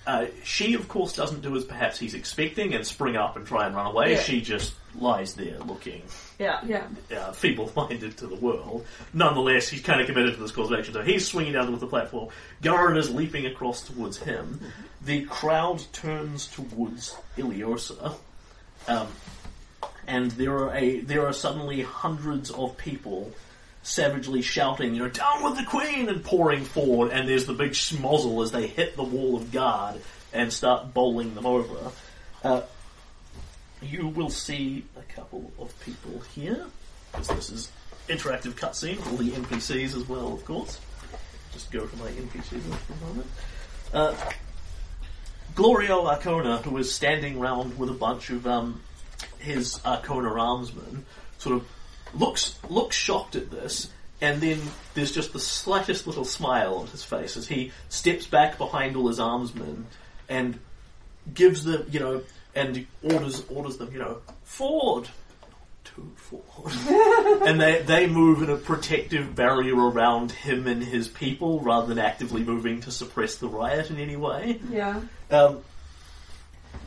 Uh, 0.06 0.26
she, 0.42 0.74
of 0.74 0.86
course, 0.88 1.14
doesn't 1.16 1.40
do 1.40 1.56
as 1.56 1.64
perhaps 1.64 1.98
he's 1.98 2.12
expecting 2.14 2.74
and 2.74 2.86
spring 2.86 3.16
up 3.16 3.36
and 3.36 3.46
try 3.46 3.66
and 3.66 3.74
run 3.74 3.86
away. 3.86 4.12
Yeah. 4.12 4.20
She 4.20 4.40
just 4.42 4.74
lies 5.00 5.34
there 5.34 5.58
looking 5.60 6.02
Yeah. 6.38 6.60
Yeah. 6.66 6.86
uh, 7.16 7.32
feeble-minded 7.32 8.18
to 8.18 8.26
the 8.26 8.36
world. 8.36 8.86
Nonetheless, 9.14 9.68
he's 9.68 9.80
kind 9.80 10.00
of 10.00 10.06
committed 10.06 10.34
to 10.34 10.40
this 10.40 10.52
course 10.52 10.70
of 10.70 10.78
action. 10.78 10.92
So 10.94 11.02
he's 11.02 11.26
swinging 11.26 11.54
down 11.54 11.70
with 11.70 11.80
the 11.80 11.86
platform. 11.86 12.28
Garen 12.60 12.96
is 12.98 13.12
leaping 13.14 13.46
across 13.46 13.80
towards 13.82 14.18
him. 14.18 14.60
The 15.04 15.24
crowd 15.24 15.82
turns 15.92 16.46
towards 16.48 17.16
Ileosa, 17.38 18.14
um, 18.88 19.08
and 20.06 20.30
there 20.32 20.52
are 20.54 20.74
a 20.74 21.00
there 21.00 21.26
are 21.26 21.32
suddenly 21.32 21.82
hundreds 21.82 22.50
of 22.50 22.76
people 22.76 23.32
savagely 23.84 24.42
shouting, 24.42 24.94
you 24.94 25.02
know, 25.02 25.08
down 25.08 25.44
with 25.44 25.56
the 25.56 25.64
queen, 25.64 26.08
and 26.08 26.24
pouring 26.24 26.64
forward. 26.64 27.12
And 27.12 27.28
there's 27.28 27.46
the 27.46 27.52
big 27.52 27.72
schmozzle 27.72 28.42
as 28.42 28.50
they 28.50 28.66
hit 28.66 28.96
the 28.96 29.04
wall 29.04 29.36
of 29.36 29.52
guard 29.52 30.00
and 30.32 30.52
start 30.52 30.92
bowling 30.92 31.34
them 31.34 31.46
over. 31.46 31.92
Uh, 32.42 32.62
you 33.82 34.08
will 34.08 34.30
see 34.30 34.84
a 34.96 35.12
couple 35.12 35.52
of 35.58 35.78
people 35.80 36.20
here, 36.34 36.66
because 37.12 37.28
this 37.28 37.50
is 37.50 37.70
interactive 38.08 38.52
cutscene, 38.52 38.98
all 39.10 39.16
the 39.18 39.30
NPCs 39.30 39.94
as 39.94 40.08
well, 40.08 40.32
of 40.32 40.44
course. 40.44 40.80
Just 41.52 41.70
go 41.70 41.86
to 41.86 41.96
my 41.96 42.10
NPCs 42.10 42.62
for 42.62 42.92
a 42.92 43.06
moment. 43.06 43.26
Uh, 43.92 44.14
Glorio 45.54 46.12
Arkona, 46.12 46.60
who 46.62 46.76
is 46.78 46.92
standing 46.92 47.38
round 47.38 47.78
with 47.78 47.90
a 47.90 47.94
bunch 47.94 48.30
of 48.30 48.46
um, 48.46 48.80
his 49.38 49.78
Arkona 49.80 50.32
armsmen, 50.32 51.02
sort 51.38 51.56
of 51.56 51.68
looks 52.16 52.58
looks 52.68 52.96
shocked 52.96 53.36
at 53.36 53.50
this, 53.50 53.90
and 54.20 54.40
then 54.40 54.60
there's 54.94 55.12
just 55.12 55.32
the 55.32 55.40
slightest 55.40 56.06
little 56.06 56.24
smile 56.24 56.76
on 56.76 56.86
his 56.88 57.04
face 57.04 57.36
as 57.36 57.46
he 57.46 57.72
steps 57.88 58.26
back 58.26 58.58
behind 58.58 58.96
all 58.96 59.08
his 59.08 59.18
armsmen 59.18 59.84
and 60.28 60.58
gives 61.32 61.64
them, 61.64 61.86
you 61.90 62.00
know, 62.00 62.22
and 62.54 62.86
orders 63.02 63.44
orders 63.48 63.76
them, 63.76 63.92
you 63.92 63.98
know, 63.98 64.18
forward, 64.44 65.08
to 65.84 66.12
forward, 66.16 66.72
and 67.46 67.60
they 67.60 67.82
they 67.82 68.06
move 68.06 68.42
in 68.42 68.50
a 68.50 68.56
protective 68.56 69.34
barrier 69.34 69.76
around 69.76 70.32
him 70.32 70.66
and 70.66 70.82
his 70.82 71.08
people 71.08 71.60
rather 71.60 71.86
than 71.86 71.98
actively 71.98 72.42
moving 72.42 72.80
to 72.82 72.90
suppress 72.90 73.36
the 73.36 73.48
riot 73.48 73.90
in 73.90 73.98
any 73.98 74.16
way. 74.16 74.60
Yeah. 74.70 75.00
Um, 75.30 75.60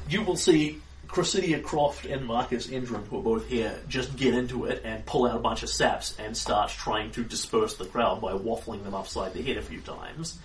you 0.10 0.24
will 0.24 0.38
see 0.38 0.82
Cressida 1.08 1.60
Kroft 1.62 2.12
and 2.12 2.26
Marcus 2.26 2.68
Endrin, 2.68 3.06
who 3.08 3.20
are 3.20 3.24
both 3.24 3.48
here, 3.48 3.80
just 3.88 4.16
get 4.18 4.34
into 4.34 4.66
it 4.66 4.82
and 4.84 5.06
pull 5.06 5.26
out 5.26 5.36
a 5.36 5.40
bunch 5.40 5.64
of 5.64 5.70
saps 5.70 6.16
and 6.20 6.36
start 6.36 6.70
trying 6.70 7.12
to 7.12 7.24
disperse 7.24 7.76
the 7.76 7.86
crowd 7.86 8.22
by 8.22 8.34
waffling 8.34 8.84
them 8.84 8.94
upside 8.94 9.34
the 9.34 9.42
head 9.42 9.58
a 9.58 9.62
few 9.62 9.80
times. 9.82 10.38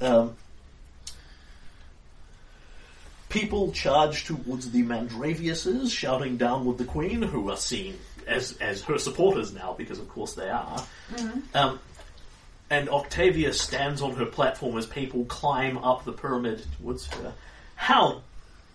Um, 0.00 0.36
people 3.28 3.72
charge 3.72 4.24
towards 4.24 4.70
the 4.70 4.82
Mandraviuses, 4.82 5.90
shouting 5.90 6.36
down 6.36 6.64
with 6.64 6.78
the 6.78 6.84
Queen, 6.84 7.22
who 7.22 7.50
are 7.50 7.56
seen 7.56 7.98
as, 8.26 8.56
as 8.58 8.82
her 8.82 8.98
supporters 8.98 9.52
now, 9.52 9.74
because 9.76 9.98
of 9.98 10.08
course 10.08 10.34
they 10.34 10.48
are. 10.48 10.84
Um, 11.54 11.80
and 12.70 12.88
Octavia 12.88 13.52
stands 13.52 14.00
on 14.00 14.14
her 14.14 14.26
platform 14.26 14.78
as 14.78 14.86
people 14.86 15.24
climb 15.24 15.78
up 15.78 16.04
the 16.04 16.12
pyramid 16.12 16.64
towards 16.78 17.06
her. 17.08 17.34
How 17.74 18.22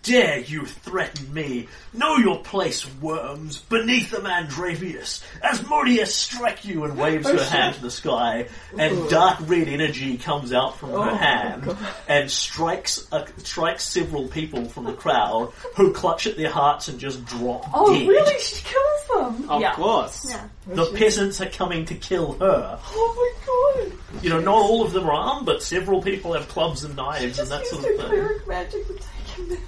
dare 0.06 0.38
you 0.40 0.64
threaten 0.66 1.32
me? 1.34 1.68
Know 1.92 2.16
your 2.16 2.38
place, 2.40 2.86
worms, 3.00 3.58
beneath 3.58 4.10
the 4.10 4.18
Mandravius. 4.18 5.22
Asmodeus 5.42 6.14
strike 6.14 6.64
you 6.64 6.84
and 6.84 6.96
waves 6.96 7.28
her 7.28 7.42
hand 7.44 7.74
to 7.76 7.82
the 7.82 7.90
sky, 7.90 8.48
and 8.78 9.08
dark 9.08 9.38
red 9.48 9.68
energy 9.68 10.16
comes 10.18 10.52
out 10.52 10.78
from 10.78 10.90
her 10.92 11.14
hand 11.16 11.76
and 12.08 12.30
strikes 12.30 13.06
uh, 13.12 13.26
strikes 13.38 13.84
several 13.84 14.28
people 14.28 14.64
from 14.66 14.84
the 14.84 14.92
crowd 14.92 15.52
who 15.76 15.92
clutch 15.92 16.26
at 16.26 16.36
their 16.36 16.50
hearts 16.50 16.88
and 16.88 16.98
just 17.00 17.24
drop 17.24 17.64
Oh, 17.74 17.92
dead. 17.92 18.08
really? 18.08 18.38
She 18.40 18.62
kills 18.64 19.36
them? 19.38 19.50
Of 19.50 19.60
Yeah. 19.60 19.74
course. 19.74 20.26
Yeah. 20.30 20.48
The 20.66 20.86
peasants 20.86 21.40
are 21.40 21.48
coming 21.48 21.84
to 21.86 21.94
kill 21.94 22.32
her. 22.38 22.78
Oh 22.84 23.14
my 23.16 23.82
god. 23.90 24.22
You 24.22 24.30
know, 24.30 24.40
not 24.40 24.54
all 24.56 24.84
of 24.84 24.92
them 24.92 25.06
are 25.06 25.12
armed, 25.12 25.46
but 25.46 25.62
several 25.62 26.02
people 26.02 26.32
have 26.34 26.48
clubs 26.48 26.84
and 26.84 26.96
knives 26.96 27.38
and 27.38 27.48
that 27.50 27.60
Just 27.60 27.70
sort 27.72 27.84
used 27.84 28.00
of 28.00 28.10
her 28.10 28.16
thing. 28.16 28.24
cleric 28.26 28.48
magic 28.48 28.86
to 28.86 28.92
take 28.94 29.36
him 29.36 29.48
down. 29.48 29.58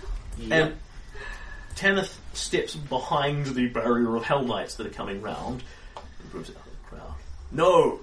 And 0.51 0.77
Tanith 1.75 2.19
steps 2.33 2.75
behind 2.75 3.47
the 3.47 3.69
barrier 3.69 4.17
of 4.17 4.25
Hell 4.25 4.43
Knights 4.45 4.75
that 4.77 4.87
are 4.87 4.91
coming 4.91 5.21
round 5.23 5.63
and 5.97 6.35
moves 6.35 6.51
out 6.51 6.57
of 6.57 6.65
the 6.65 6.97
crowd. 6.97 7.15
No! 7.53 8.01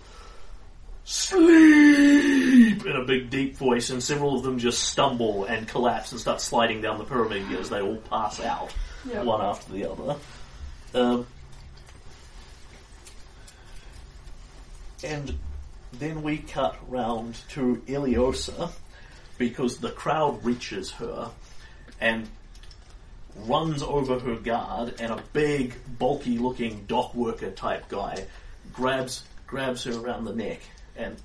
Sleep! 1.03 2.85
In 2.85 2.95
a 2.95 3.03
big 3.05 3.29
deep 3.29 3.55
voice, 3.57 3.89
and 3.89 4.01
several 4.01 4.35
of 4.35 4.43
them 4.43 4.57
just 4.57 4.83
stumble 4.83 5.45
and 5.45 5.67
collapse 5.67 6.11
and 6.11 6.19
start 6.19 6.41
sliding 6.41 6.81
down 6.81 6.97
the 6.97 7.03
pyramid 7.03 7.51
as 7.53 7.69
they 7.69 7.81
all 7.81 7.97
pass 7.97 8.39
out, 8.39 8.73
Yeah. 9.07 9.21
one 9.23 9.41
after 9.41 9.71
the 9.71 9.85
other. 9.91 10.15
Um, 10.93 11.27
and 15.03 15.37
then 15.93 16.23
we 16.23 16.37
cut 16.39 16.75
round 16.87 17.35
to 17.49 17.81
Ileosa 17.87 18.71
because 19.37 19.77
the 19.77 19.91
crowd 19.91 20.43
reaches 20.43 20.91
her 20.93 21.29
and 22.05 22.29
runs 23.45 23.83
over 23.83 24.19
her 24.19 24.35
guard, 24.35 24.95
and 24.99 25.11
a 25.11 25.21
big, 25.33 25.73
bulky 25.99 26.37
looking 26.37 26.85
dock 26.87 27.13
worker 27.13 27.51
type 27.51 27.89
guy 27.89 28.25
grabs 28.73 29.23
grabs 29.47 29.83
her 29.83 29.93
around 29.93 30.25
the 30.25 30.33
neck 30.33 30.59
and 30.97 31.15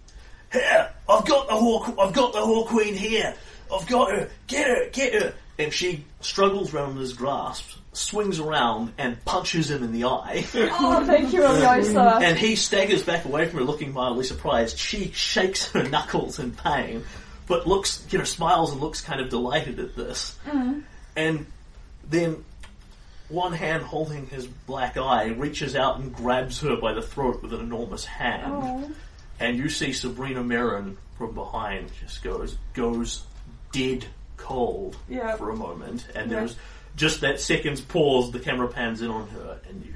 here, 0.53 0.91
I've 1.09 1.25
got 1.25 1.49
the 1.49 1.55
whore, 1.55 1.89
I've 1.99 2.13
got 2.13 2.33
the 2.33 2.41
whore 2.41 2.67
queen 2.67 2.95
here. 2.95 3.35
I've 3.73 3.87
got 3.87 4.11
her. 4.11 4.29
Get 4.49 4.67
her, 4.67 4.89
get 4.91 5.23
her. 5.23 5.35
And 5.59 5.73
she 5.73 6.05
struggles 6.21 6.75
around 6.75 6.97
his 6.97 7.13
grasp, 7.13 7.71
swings 7.93 8.41
around, 8.41 8.95
and 8.99 9.23
punches 9.25 9.71
him 9.71 9.85
in 9.85 9.93
the 9.93 10.05
eye. 10.05 10.45
Oh, 10.55 11.05
thank 11.07 11.33
you, 11.33 11.43
Ileosa. 11.43 12.23
And 12.23 12.37
he 12.37 12.57
staggers 12.57 13.03
back 13.03 13.27
away 13.27 13.47
from 13.47 13.61
her, 13.61 13.65
looking 13.65 13.93
mildly 13.93 14.25
surprised. 14.25 14.79
She 14.79 15.13
shakes 15.13 15.71
her 15.73 15.85
knuckles 15.85 16.39
in 16.39 16.53
pain, 16.53 17.05
but 17.51 17.67
looks, 17.67 18.07
you 18.11 18.17
know, 18.19 18.25
smiles 18.25 18.71
and 18.71 18.81
looks 18.81 19.01
kind 19.01 19.21
of 19.21 19.29
delighted 19.29 19.81
at 19.81 19.97
this. 19.97 20.39
Hmm. 20.49 20.81
And 21.17 21.47
then, 22.09 22.45
one 23.29 23.53
hand 23.53 23.83
holding 23.83 24.27
his 24.29 24.47
black 24.47 24.97
eye 24.97 25.27
reaches 25.27 25.75
out 25.75 25.99
and 25.99 26.15
grabs 26.15 26.61
her 26.61 26.77
by 26.77 26.93
the 26.95 27.03
throat 27.03 27.43
with 27.43 27.53
an 27.53 27.61
enormous 27.61 28.05
hand. 28.05 28.53
Oh. 28.55 28.91
And 29.41 29.59
you 29.59 29.69
see 29.69 29.93
Sabrina 29.93 30.43
Merrin 30.45 30.97
from 31.19 31.35
behind 31.35 31.91
just 32.01 32.23
goes 32.23 32.57
goes 32.73 33.25
dead 33.73 34.07
cold 34.37 34.97
Yeah. 35.09 35.35
for 35.37 35.51
a 35.51 35.57
moment, 35.57 36.07
and 36.15 36.31
Yeah. 36.31 36.39
there's 36.39 36.57
just 36.97 37.21
that 37.23 37.41
second's 37.41 37.81
pause. 37.81 38.31
The 38.31 38.39
camera 38.41 38.69
pans 38.69 39.03
in 39.03 39.11
on 39.11 39.29
her, 39.31 39.61
and 39.69 39.85
you 39.85 39.95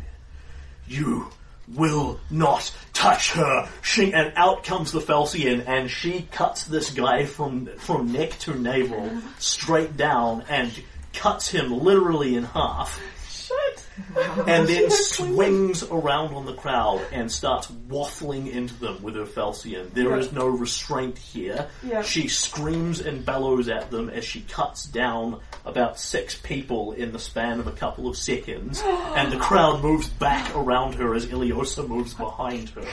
you 0.89 1.29
will 1.69 2.21
not 2.31 2.75
touch 2.93 3.33
her. 3.33 3.69
She 3.83 4.13
and 4.13 4.33
out 4.37 4.65
comes 4.65 4.93
the 4.93 5.01
falchion, 5.01 5.63
and 5.67 5.91
she 5.91 6.23
cuts 6.31 6.65
this 6.65 6.91
guy 6.91 7.25
from 7.25 7.67
from 7.79 8.13
neck 8.13 8.39
to 8.41 8.55
navel 8.55 9.11
straight 9.39 9.97
down 9.97 10.45
and 10.49 10.73
cuts 11.13 11.49
him 11.49 11.73
literally 11.73 12.37
in 12.37 12.45
half. 12.45 13.01
Shit. 13.29 13.84
And 14.47 14.67
then 14.69 14.91
swings 14.91 15.83
around 15.85 16.35
on 16.35 16.47
the 16.47 16.55
crowd 16.55 17.01
and 17.13 17.31
starts 17.31 17.69
waffling 17.89 18.51
into 18.51 18.75
them 18.75 19.03
with 19.03 19.15
her 19.15 19.25
falchion. 19.27 19.91
There 19.95 20.19
is 20.19 20.33
no 20.33 20.49
restraint 20.49 21.17
here. 21.17 21.69
Yeah. 21.83 22.03
She 22.03 22.27
screams 22.29 23.01
and 23.01 23.25
bellows 23.25 23.69
at 23.69 23.91
them 23.93 24.11
as 24.11 24.25
she 24.25 24.41
cuts 24.43 24.87
down 24.87 25.41
about 25.65 25.99
six 26.01 26.35
people 26.37 26.93
in 26.93 27.13
the 27.13 27.19
span 27.21 27.61
of 27.61 27.67
a 27.69 27.73
couple 27.73 28.09
of 28.09 28.17
seconds, 28.17 28.83
and 28.85 29.31
the 29.33 29.39
crowd 29.39 29.81
moves 29.83 30.09
back 30.09 30.55
around 30.57 30.95
her 30.95 31.15
as 31.15 31.27
Ileosa 31.27 31.87
moves 31.87 32.15
behind 32.15 32.71
her. 32.71 32.85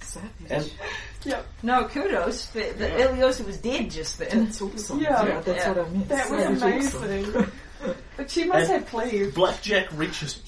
Savage. 0.00 0.30
And 0.50 0.72
Yep. 1.24 1.46
No, 1.62 1.84
kudos. 1.86 2.46
The, 2.46 2.72
the 2.76 2.86
Ileosa 2.88 3.46
was 3.46 3.58
dead 3.58 3.90
just 3.92 4.18
then. 4.18 4.46
That's 4.46 4.60
awesome. 4.60 4.98
Yeah. 4.98 5.24
Yeah, 5.24 5.40
that's 5.40 5.58
Yeah. 5.64 5.68
what 5.72 5.78
I 5.86 5.90
meant. 5.90 6.08
That 6.08 6.30
was 6.30 6.62
amazing. 6.62 7.26
awesome. 7.36 7.52
Amazing. 8.22 8.24
But 8.24 8.30
she 8.30 8.44
must 8.44 8.70
And- 8.70 8.82
have 8.82 8.86
cleave. 8.90 9.34
Blackjack 9.34 9.88
reaches. 9.98 10.40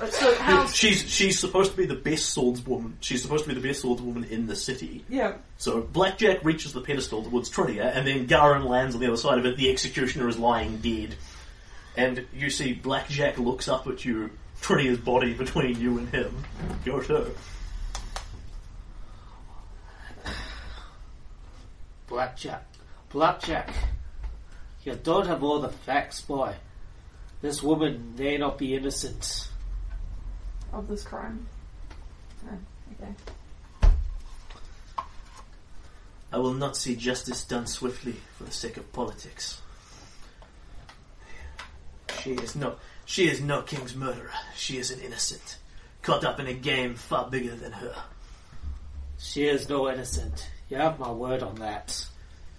Uh, 0.00 0.06
so 0.08 0.34
how? 0.40 0.66
she's 0.66 1.08
she's 1.10 1.38
supposed 1.38 1.70
to 1.70 1.76
be 1.76 1.86
the 1.86 1.94
best 1.94 2.36
swordswoman. 2.36 2.92
She's 3.00 3.22
supposed 3.22 3.44
to 3.44 3.48
be 3.54 3.58
the 3.58 3.66
best 3.66 3.82
swordswoman 3.84 4.28
in 4.30 4.46
the 4.46 4.56
city. 4.56 5.04
Yeah. 5.08 5.34
So 5.58 5.80
Blackjack 5.80 6.44
reaches 6.44 6.72
the 6.72 6.80
pedestal 6.82 7.22
towards 7.24 7.50
Trinia, 7.50 7.96
and 7.96 8.06
then 8.06 8.26
Garen 8.26 8.64
lands 8.64 8.94
on 8.94 9.00
the 9.00 9.06
other 9.06 9.16
side 9.16 9.38
of 9.38 9.46
it. 9.46 9.56
The 9.56 9.70
executioner 9.70 10.28
is 10.28 10.38
lying 10.38 10.78
dead, 10.78 11.14
and 11.96 12.26
you 12.34 12.50
see 12.50 12.74
Blackjack 12.74 13.38
looks 13.38 13.68
up 13.68 13.86
at 13.86 14.04
you, 14.04 14.30
Trinia's 14.60 14.98
body 14.98 15.32
between 15.32 15.80
you 15.80 15.96
and 15.98 16.08
him. 16.10 16.44
Go 16.84 17.00
to. 17.00 17.30
Blackjack. 22.06 22.64
Blackjack. 23.10 23.70
You 24.84 24.94
don't 24.94 25.26
have 25.26 25.42
all 25.42 25.58
the 25.60 25.68
facts, 25.70 26.20
boy. 26.20 26.54
This 27.46 27.62
woman 27.62 28.14
may 28.18 28.38
not 28.38 28.58
be 28.58 28.74
innocent. 28.74 29.48
Of 30.72 30.88
this 30.88 31.04
crime. 31.04 31.46
Oh, 32.44 32.58
okay. 33.00 33.12
I 36.32 36.38
will 36.38 36.54
not 36.54 36.76
see 36.76 36.96
justice 36.96 37.44
done 37.44 37.68
swiftly 37.68 38.16
for 38.36 38.42
the 38.42 38.50
sake 38.50 38.76
of 38.78 38.92
politics. 38.92 39.60
She 42.20 42.32
is 42.32 42.56
no, 42.56 42.74
she 43.04 43.28
is 43.28 43.40
no 43.40 43.62
king's 43.62 43.94
murderer. 43.94 44.32
She 44.56 44.78
is 44.78 44.90
an 44.90 44.98
innocent, 44.98 45.58
caught 46.02 46.24
up 46.24 46.40
in 46.40 46.48
a 46.48 46.52
game 46.52 46.96
far 46.96 47.30
bigger 47.30 47.54
than 47.54 47.70
her. 47.70 47.94
She 49.18 49.46
is 49.46 49.68
no 49.68 49.88
innocent. 49.88 50.50
You 50.68 50.78
have 50.78 50.98
my 50.98 51.12
word 51.12 51.44
on 51.44 51.54
that. 51.60 52.06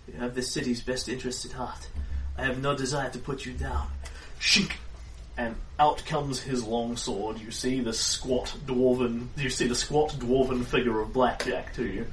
You 0.08 0.18
have 0.22 0.34
the 0.34 0.42
city's 0.42 0.82
best 0.82 1.10
interests 1.10 1.44
at 1.44 1.52
heart. 1.52 1.90
I 2.38 2.46
have 2.46 2.62
no 2.62 2.74
desire 2.74 3.10
to 3.10 3.20
put 3.20 3.46
you 3.46 3.52
down. 3.52 3.90
Shink! 4.40 4.72
And 5.38 5.56
out 5.80 6.04
comes 6.06 6.40
his 6.42 6.64
long 6.64 6.98
sword. 6.98 7.40
You 7.40 7.52
see 7.52 7.80
the 7.80 7.94
squat 7.94 8.56
dwarven. 8.66 9.28
You 9.38 9.50
see 9.50 9.68
the 9.68 9.76
squat 9.76 10.12
dwarven 10.12 10.66
figure 10.66 11.00
of 11.00 11.14
Blackjack 11.14 11.74
to 11.76 11.86
you. 11.86 12.08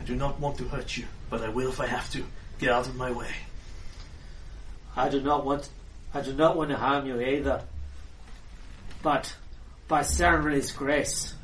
I 0.00 0.04
do 0.04 0.16
not 0.16 0.40
want 0.40 0.58
to 0.58 0.64
hurt 0.64 0.96
you, 0.96 1.04
but 1.30 1.42
I 1.42 1.48
will 1.48 1.68
if 1.68 1.80
I 1.80 1.86
have 1.86 2.10
to. 2.12 2.24
Get 2.58 2.70
out 2.70 2.86
of 2.86 2.96
my 2.96 3.10
way. 3.12 3.30
I 4.96 5.08
do 5.08 5.20
not 5.20 5.44
want 5.44 5.68
I 6.14 6.20
do 6.20 6.32
not 6.32 6.56
want 6.56 6.70
to 6.70 6.76
harm 6.76 7.06
you 7.06 7.20
either. 7.20 7.62
But 9.02 9.34
by 9.88 10.00
Sarenrae's 10.00 10.70
grace, 10.70 11.34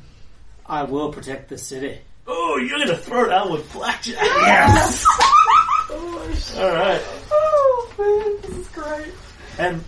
I 0.65 0.83
will 0.83 1.11
protect 1.11 1.49
the 1.49 1.57
city. 1.57 1.99
Oh, 2.27 2.57
you're 2.57 2.79
gonna 2.79 2.97
throw 2.97 3.27
down 3.29 3.51
with 3.51 3.71
Blackjack? 3.73 4.15
Yes! 4.23 5.05
Alright. 6.57 7.01
Oh 7.31 7.35
man, 7.41 7.48
this 8.41 8.57
is 8.57 8.67
great. 8.69 9.07
And 9.57 9.83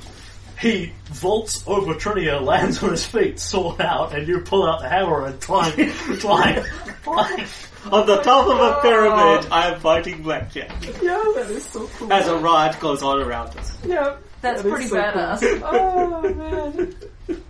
he 0.60 0.92
vaults 1.06 1.64
over 1.68 1.94
Trinia, 1.96 2.42
lands 2.42 2.84
on 2.84 2.92
his 2.92 3.06
feet, 3.06 3.40
sword 3.40 3.82
out, 3.82 4.14
and 4.14 4.28
you 4.28 4.42
pull 4.42 4.66
out 4.68 4.82
the 4.82 4.90
hammer 4.90 5.26
and 5.26 5.40
climb, 5.42 5.74
climb, 6.20 6.64
climb. 7.04 7.46
On 7.92 8.06
the 8.06 8.18
top 8.22 8.46
of 8.48 8.60
a 8.60 8.80
pyramid, 8.82 9.48
I 9.52 9.74
am 9.74 9.80
fighting 9.80 10.22
Blackjack. 10.22 10.70
Yeah, 11.02 11.20
That 11.36 11.48
is 11.50 11.66
so 11.66 11.88
cool. 11.98 12.14
As 12.14 12.28
a 12.28 12.38
riot 12.38 12.80
goes 12.80 13.02
on 13.02 13.20
around 13.22 13.58
us. 13.58 13.76
yeah. 13.84 14.18
That's 14.42 14.62
That 14.62 14.68
is 14.68 14.72
pretty 14.72 14.88
so 14.88 14.96
cool. 15.02 15.12
badass. 15.12 15.62
Oh 15.64 16.22
man, 16.34 16.96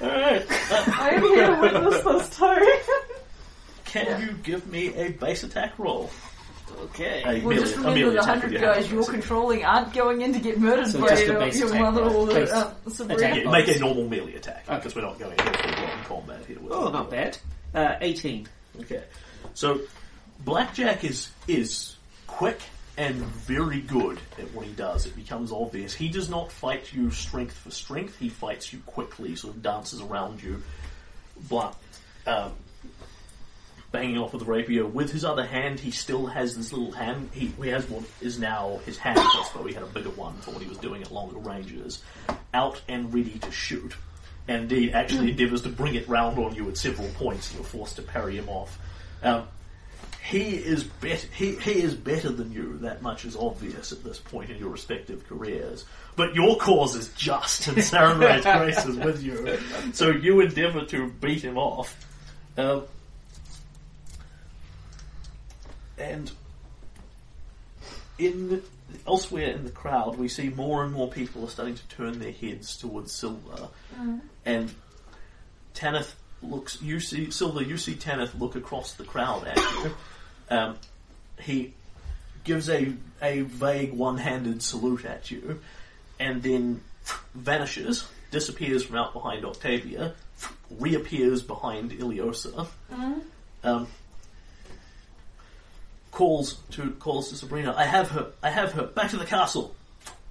Alright. 0.00 0.46
I 0.50 1.10
am 1.14 1.22
here 1.22 1.46
to 1.46 1.60
witness 1.60 2.02
this 2.02 2.36
too. 2.36 2.72
Can 3.84 4.20
you 4.22 4.32
give 4.42 4.66
me 4.66 4.94
a 4.94 5.10
base 5.10 5.42
attack 5.44 5.78
roll? 5.78 6.10
Okay. 6.84 7.22
A 7.22 7.26
Well, 7.40 7.40
melee- 7.54 7.56
just 7.60 7.76
remember 7.76 7.98
melee 8.00 8.14
the 8.14 8.22
hundred 8.24 8.52
guys 8.52 8.90
you're 8.90 9.00
basically. 9.00 9.20
controlling 9.20 9.64
aren't 9.64 9.92
going 9.94 10.20
in 10.22 10.32
to 10.32 10.38
get 10.40 10.58
murdered 10.58 10.88
So 10.88 11.00
by 11.00 11.08
just 11.08 11.22
a 11.22 11.26
your, 11.26 11.38
your 11.48 11.66
attack 11.68 11.80
mother 11.80 12.02
or 12.02 12.26
Base 12.26 12.50
uh, 12.50 12.74
Sabrina. 12.88 13.36
Yeah, 13.36 13.50
make 13.50 13.68
a 13.68 13.78
normal 13.78 14.08
melee 14.08 14.34
attack 14.34 14.66
because 14.66 14.94
we're 14.94 15.02
not 15.02 15.18
going 15.18 15.32
into 15.38 15.44
full-blown 15.44 16.04
combat 16.04 16.44
here. 16.46 16.58
With 16.60 16.72
Oh, 16.72 16.90
not 16.90 17.10
bad. 17.10 17.38
Uh, 17.74 17.94
18. 18.00 18.48
Okay, 18.80 19.02
so 19.54 19.80
Blackjack 20.44 21.04
is 21.04 21.30
is 21.46 21.96
quick 22.26 22.60
and 22.98 23.14
very 23.16 23.80
good 23.80 24.18
at 24.38 24.52
what 24.54 24.66
he 24.66 24.72
does. 24.72 25.06
It 25.06 25.16
becomes 25.16 25.50
obvious. 25.52 25.94
He 25.94 26.08
does 26.08 26.28
not 26.28 26.52
fight 26.52 26.92
you 26.92 27.10
strength 27.10 27.56
for 27.56 27.70
strength. 27.70 28.18
He 28.18 28.28
fights 28.28 28.72
you 28.72 28.80
quickly, 28.86 29.34
sort 29.36 29.54
of 29.54 29.62
dances 29.62 30.00
around 30.02 30.42
you. 30.42 30.62
But 31.48 31.74
um, 32.26 32.52
banging 33.92 34.18
off 34.18 34.32
with 34.32 34.44
the 34.44 34.50
rapier. 34.50 34.86
With 34.86 35.12
his 35.12 35.24
other 35.24 35.46
hand, 35.46 35.78
he 35.78 35.90
still 35.90 36.26
has 36.26 36.56
this 36.56 36.72
little 36.72 36.90
hand. 36.90 37.30
He, 37.32 37.52
he 37.62 37.68
has 37.68 37.88
what 37.88 38.02
is 38.20 38.38
now 38.38 38.80
his 38.86 38.96
hand 38.96 39.18
crossbow. 39.18 39.64
He 39.64 39.74
had 39.74 39.82
a 39.82 39.86
bigger 39.86 40.10
one 40.10 40.34
for 40.38 40.52
what 40.52 40.62
he 40.62 40.68
was 40.68 40.78
doing 40.78 41.02
at 41.02 41.12
longer 41.12 41.38
ranges, 41.38 42.02
out 42.52 42.80
and 42.88 43.12
ready 43.12 43.38
to 43.38 43.52
shoot. 43.52 43.94
And 44.48 44.62
indeed, 44.62 44.92
actually 44.92 45.30
endeavours 45.30 45.62
to 45.62 45.68
bring 45.68 45.94
it 45.94 46.08
round 46.08 46.38
on 46.38 46.54
you 46.54 46.68
at 46.68 46.76
several 46.76 47.08
points, 47.10 47.50
and 47.50 47.58
you're 47.58 47.68
forced 47.68 47.96
to 47.96 48.02
parry 48.02 48.36
him 48.36 48.48
off. 48.48 48.78
Um, 49.22 49.46
he 50.22 50.54
is 50.54 50.84
better. 50.84 51.26
He, 51.34 51.56
he 51.56 51.82
is 51.82 51.94
better 51.94 52.30
than 52.30 52.52
you. 52.52 52.78
That 52.78 53.02
much 53.02 53.24
is 53.24 53.36
obvious 53.36 53.92
at 53.92 54.02
this 54.02 54.18
point 54.18 54.50
in 54.50 54.58
your 54.58 54.70
respective 54.70 55.28
careers. 55.28 55.84
But 56.16 56.34
your 56.34 56.56
cause 56.56 56.94
is 56.94 57.08
just, 57.14 57.68
and 57.68 57.76
Sarenrae's 57.76 58.44
grace 58.58 58.84
is 58.86 58.96
with 58.96 59.22
you. 59.22 59.58
So 59.92 60.10
you 60.10 60.40
endeavour 60.40 60.84
to 60.86 61.10
beat 61.10 61.42
him 61.42 61.58
off. 61.58 61.96
Um, 62.56 62.84
and 66.02 66.30
in 68.18 68.62
elsewhere 69.06 69.52
in 69.52 69.64
the 69.64 69.70
crowd, 69.70 70.18
we 70.18 70.28
see 70.28 70.48
more 70.48 70.84
and 70.84 70.92
more 70.92 71.08
people 71.08 71.44
are 71.44 71.48
starting 71.48 71.74
to 71.74 71.88
turn 71.88 72.18
their 72.18 72.32
heads 72.32 72.76
towards 72.76 73.12
Silver, 73.12 73.68
and 74.44 74.74
Tanith 75.74 76.14
looks. 76.42 76.80
You 76.82 77.00
see 77.00 77.30
Silver. 77.30 77.62
You 77.62 77.78
see 77.78 77.94
Tanith 77.94 78.34
look 78.34 78.56
across 78.56 78.94
the 78.94 79.04
crowd 79.04 79.46
at 79.46 79.56
you. 79.56 79.90
Um, 80.50 80.76
he 81.40 81.72
gives 82.44 82.68
a 82.68 82.92
a 83.22 83.40
vague 83.40 83.94
one-handed 83.94 84.62
salute 84.62 85.06
at 85.06 85.30
you, 85.30 85.60
and 86.20 86.42
then 86.42 86.82
vanishes, 87.34 88.06
disappears 88.30 88.84
from 88.84 88.96
out 88.96 89.14
behind 89.14 89.46
Octavia, 89.46 90.12
reappears 90.78 91.42
behind 91.42 91.92
Ileosa. 91.92 92.66
Um, 93.64 93.86
calls 96.12 96.54
to 96.72 96.90
calls 96.92 97.30
to 97.30 97.34
Sabrina. 97.36 97.74
I 97.76 97.84
have 97.84 98.10
her. 98.10 98.28
I 98.42 98.50
have 98.50 98.72
her. 98.72 98.84
Back 98.84 99.10
to 99.10 99.16
the 99.16 99.24
castle. 99.26 99.74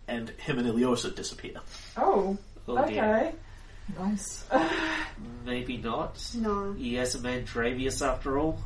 And 0.07 0.29
him 0.31 0.57
and 0.59 0.67
Ileosa 0.67 1.13
disappear. 1.15 1.55
Oh, 1.97 2.37
Oh 2.67 2.85
dear. 2.87 3.03
okay. 3.03 3.31
Nice. 3.99 4.45
Maybe 5.45 5.77
not. 5.77 6.17
No. 6.35 6.73
He 6.73 6.95
has 6.95 7.15
a 7.15 7.19
man 7.19 7.45
Dravius 7.45 8.05
after 8.05 8.37
all. 8.39 8.59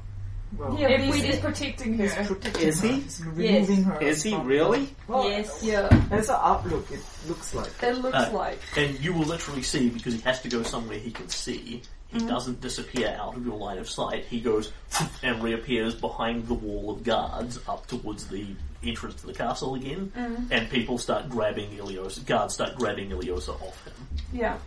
Well, 0.58 0.78
Yeah, 0.80 0.88
but 0.88 0.92
If 0.92 1.00
we 1.02 1.06
he's, 1.06 1.16
he's 1.24 1.34
did- 1.36 1.42
protecting 1.44 1.98
he's 1.98 2.14
her. 2.14 2.24
protecting 2.26 2.68
Is 2.68 2.82
her. 2.82 2.88
he? 2.88 2.94
He's 3.02 3.22
removing 3.26 3.84
her. 3.84 4.02
Is 4.02 4.24
he 4.24 4.32
from- 4.32 4.46
really? 4.48 4.90
Well, 5.08 5.30
yes. 5.30 5.60
Yeah, 5.64 5.88
As 6.12 6.30
an 6.30 6.38
outlook, 6.40 6.90
it 6.92 7.00
looks 7.28 7.54
like. 7.54 7.72
it 7.82 7.98
looks 7.98 8.16
Uh, 8.18 8.30
like. 8.34 8.60
And 8.78 9.00
you 9.00 9.14
will 9.14 9.26
literally 9.26 9.64
see 9.64 9.90
because 9.90 10.14
he 10.14 10.22
has 10.22 10.42
to 10.42 10.50
go 10.50 10.64
somewhere 10.64 10.98
he 11.00 11.12
can 11.12 11.30
see. 11.30 11.82
He 12.08 12.20
doesn't 12.20 12.62
disappear 12.62 13.18
out 13.20 13.36
of 13.36 13.46
your 13.46 13.58
line 13.58 13.78
of 13.78 13.90
sight. 13.90 14.26
He 14.26 14.40
goes 14.40 14.72
and 15.24 15.44
reappears 15.44 15.96
behind 15.96 16.48
the 16.48 16.54
wall 16.54 16.92
of 16.92 17.04
guards 17.04 17.60
up 17.68 17.88
towards 17.88 18.28
the 18.28 18.46
entrance 18.84 19.16
to 19.22 19.28
the 19.28 19.34
castle 19.34 19.76
again. 19.76 20.12
And 20.52 20.70
people 20.70 20.98
start 20.98 21.30
grabbing 21.30 21.72
Ileosa. 21.72 22.26
Guards 22.26 22.54
start 22.54 22.76
grabbing 22.76 23.10
Ileosa 23.10 23.50
off 23.62 23.84
him. 23.86 23.94
Yeah, 24.32 24.58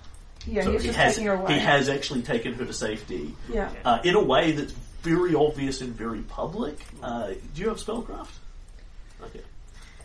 yeah. 0.47 0.62
so 0.62 0.73
he's 0.73 0.83
he 0.83 0.89
just 0.89 0.99
has 0.99 1.15
taking 1.15 1.26
her 1.28 1.34
away. 1.34 1.55
he 1.55 1.58
has 1.60 1.89
actually 1.89 2.23
taken 2.23 2.52
her 2.55 2.65
to 2.67 2.73
safety 2.73 3.34
Yeah. 3.50 3.70
uh, 3.84 4.00
in 4.05 4.15
a 4.15 4.23
way 4.23 4.52
that's 4.52 4.73
very 5.02 5.34
obvious 5.34 5.81
and 5.81 5.94
very 5.94 6.20
public. 6.23 6.76
Uh, 7.02 7.28
do 7.55 7.62
you 7.62 7.68
have 7.68 7.78
spellcraft? 7.78 8.28
Okay. 9.23 9.41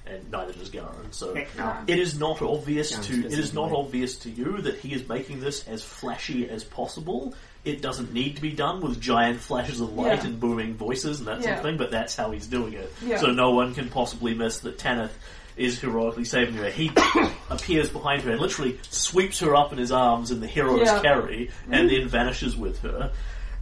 And 0.05 0.29
neither 0.31 0.51
does 0.51 0.69
Garen. 0.69 1.11
So 1.11 1.33
Heck 1.33 1.47
it 1.87 1.97
is 1.97 2.19
not 2.19 2.41
obvious 2.41 2.91
Garen's 2.91 3.07
to 3.07 3.13
it 3.13 3.23
busy 3.29 3.41
is 3.41 3.53
not 3.53 3.67
anyway. 3.67 3.79
obvious 3.79 4.15
to 4.17 4.29
you 4.29 4.61
that 4.61 4.77
he 4.79 4.93
is 4.93 5.07
making 5.07 5.39
this 5.39 5.65
as 5.67 5.81
flashy 5.83 6.49
as 6.49 6.63
possible. 6.63 7.33
It 7.63 7.81
doesn't 7.81 8.11
need 8.13 8.35
to 8.35 8.41
be 8.41 8.51
done 8.51 8.81
with 8.81 8.99
giant 8.99 9.39
flashes 9.39 9.79
of 9.79 9.93
light 9.93 10.19
Yeah. 10.19 10.25
and 10.25 10.39
booming 10.39 10.73
voices 10.75 11.19
and 11.19 11.27
that 11.29 11.41
sort 11.43 11.55
of 11.55 11.61
thing, 11.63 11.77
but 11.77 11.91
that's 11.91 12.15
how 12.17 12.31
he's 12.31 12.47
doing 12.47 12.73
it. 12.73 12.93
Yeah. 13.01 13.17
So 13.19 13.27
no 13.27 13.51
one 13.51 13.73
can 13.73 13.89
possibly 13.89 14.33
miss 14.33 14.59
that 14.59 14.77
Tanith 14.77 15.17
is 15.55 15.79
heroically 15.79 16.25
saving 16.25 16.55
her. 16.55 16.69
He 16.69 16.91
appears 17.49 17.89
behind 17.89 18.23
her 18.23 18.31
and 18.31 18.41
literally 18.41 18.79
sweeps 18.89 19.39
her 19.39 19.55
up 19.55 19.71
in 19.71 19.77
his 19.77 19.91
arms 19.93 20.31
in 20.31 20.41
the 20.41 20.47
hero's 20.47 20.81
Yeah. 20.87 21.01
carry 21.01 21.51
and 21.71 21.89
mm-hmm. 21.89 21.99
then 21.99 22.07
vanishes 22.09 22.57
with 22.57 22.79
her. 22.81 23.13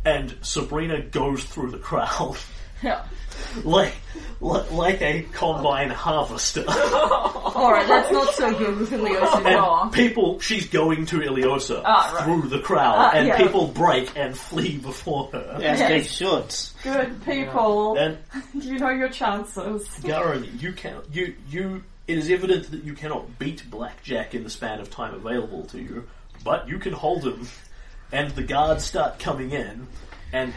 And 0.03 0.35
Sabrina 0.41 1.01
goes 1.01 1.43
through 1.43 1.69
the 1.69 1.77
crowd 1.77 2.37
Yeah. 2.81 3.03
like 3.63 3.93
like, 4.39 4.71
like 4.71 5.01
a 5.01 5.21
combine 5.33 5.89
harvester. 5.91 6.63
Alright, 6.67 7.87
that's 7.87 8.11
not 8.11 8.33
so 8.33 8.51
good 8.57 8.79
with 8.79 8.89
Ileosa 8.89 9.83
and 9.83 9.93
people, 9.93 10.39
she's 10.39 10.67
going 10.67 11.05
to 11.07 11.19
Ileosa 11.19 11.83
Ah, 11.85 12.11
right. 12.15 12.23
through 12.25 12.49
the 12.49 12.59
crowd, 12.59 12.95
Ah, 12.97 13.11
and 13.13 13.27
yeah. 13.27 13.37
people 13.37 13.67
break 13.67 14.11
and 14.17 14.35
flee 14.35 14.77
before 14.77 15.29
her. 15.31 15.59
As 15.61 15.79
Yes. 15.79 15.89
they 15.89 16.03
should. 16.03 16.93
Good 16.95 17.23
people. 17.23 17.97
And 17.97 18.17
You 18.55 18.79
know 18.79 18.89
your 18.89 19.09
chances. 19.09 19.87
Garen, 20.03 20.47
you 20.59 20.73
can 20.73 20.95
you 21.11 21.35
you. 21.49 21.83
It 22.07 22.17
is 22.17 22.29
evident 22.31 22.71
that 22.71 22.83
you 22.83 22.93
cannot 22.93 23.37
beat 23.39 23.63
Blackjack 23.69 24.33
in 24.33 24.43
the 24.43 24.49
span 24.49 24.79
of 24.81 24.89
time 24.89 25.13
available 25.13 25.63
to 25.65 25.79
you, 25.79 26.07
but 26.43 26.67
you 26.67 26.79
can 26.79 26.93
hold 26.93 27.23
him. 27.23 27.47
And 28.11 28.31
the 28.31 28.43
guards 28.43 28.83
start 28.83 29.19
coming 29.19 29.51
in, 29.51 29.87
and 30.33 30.53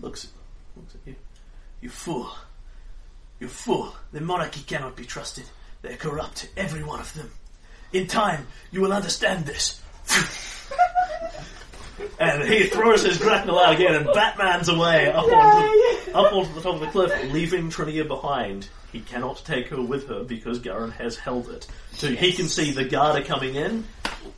Looks 0.00 0.28
looks 0.76 0.94
at 0.94 1.00
you. 1.06 1.14
You 1.80 1.88
fool! 1.88 2.30
You 3.40 3.48
fool! 3.48 3.94
The 4.12 4.20
monarchy 4.20 4.62
cannot 4.62 4.96
be 4.96 5.04
trusted. 5.04 5.44
They're 5.82 5.96
corrupt, 5.96 6.48
every 6.56 6.82
one 6.82 7.00
of 7.00 7.12
them. 7.14 7.30
In 7.92 8.06
time, 8.06 8.46
you 8.72 8.80
will 8.80 8.92
understand 8.92 9.44
this. 9.44 9.80
and 12.18 12.42
he 12.42 12.64
throws 12.64 13.04
his 13.04 13.18
grapnel 13.18 13.58
out 13.58 13.74
again, 13.74 13.94
and 13.94 14.06
Batman's 14.06 14.68
away 14.68 15.12
up 15.12 15.24
onto, 15.24 16.10
up 16.12 16.32
onto 16.32 16.52
the 16.54 16.60
top 16.60 16.74
of 16.74 16.80
the 16.80 16.86
cliff, 16.86 17.32
leaving 17.32 17.70
Trinia 17.70 18.06
behind. 18.06 18.68
He 18.92 19.00
cannot 19.00 19.42
take 19.44 19.68
her 19.68 19.82
with 19.82 20.08
her 20.08 20.22
because 20.22 20.60
Garen 20.60 20.92
has 20.92 21.16
held 21.16 21.50
it. 21.50 21.66
So 21.92 22.08
he 22.08 22.32
can 22.32 22.48
see 22.48 22.70
the 22.70 22.84
guard 22.84 23.20
are 23.20 23.24
coming 23.24 23.56
in. 23.56 23.84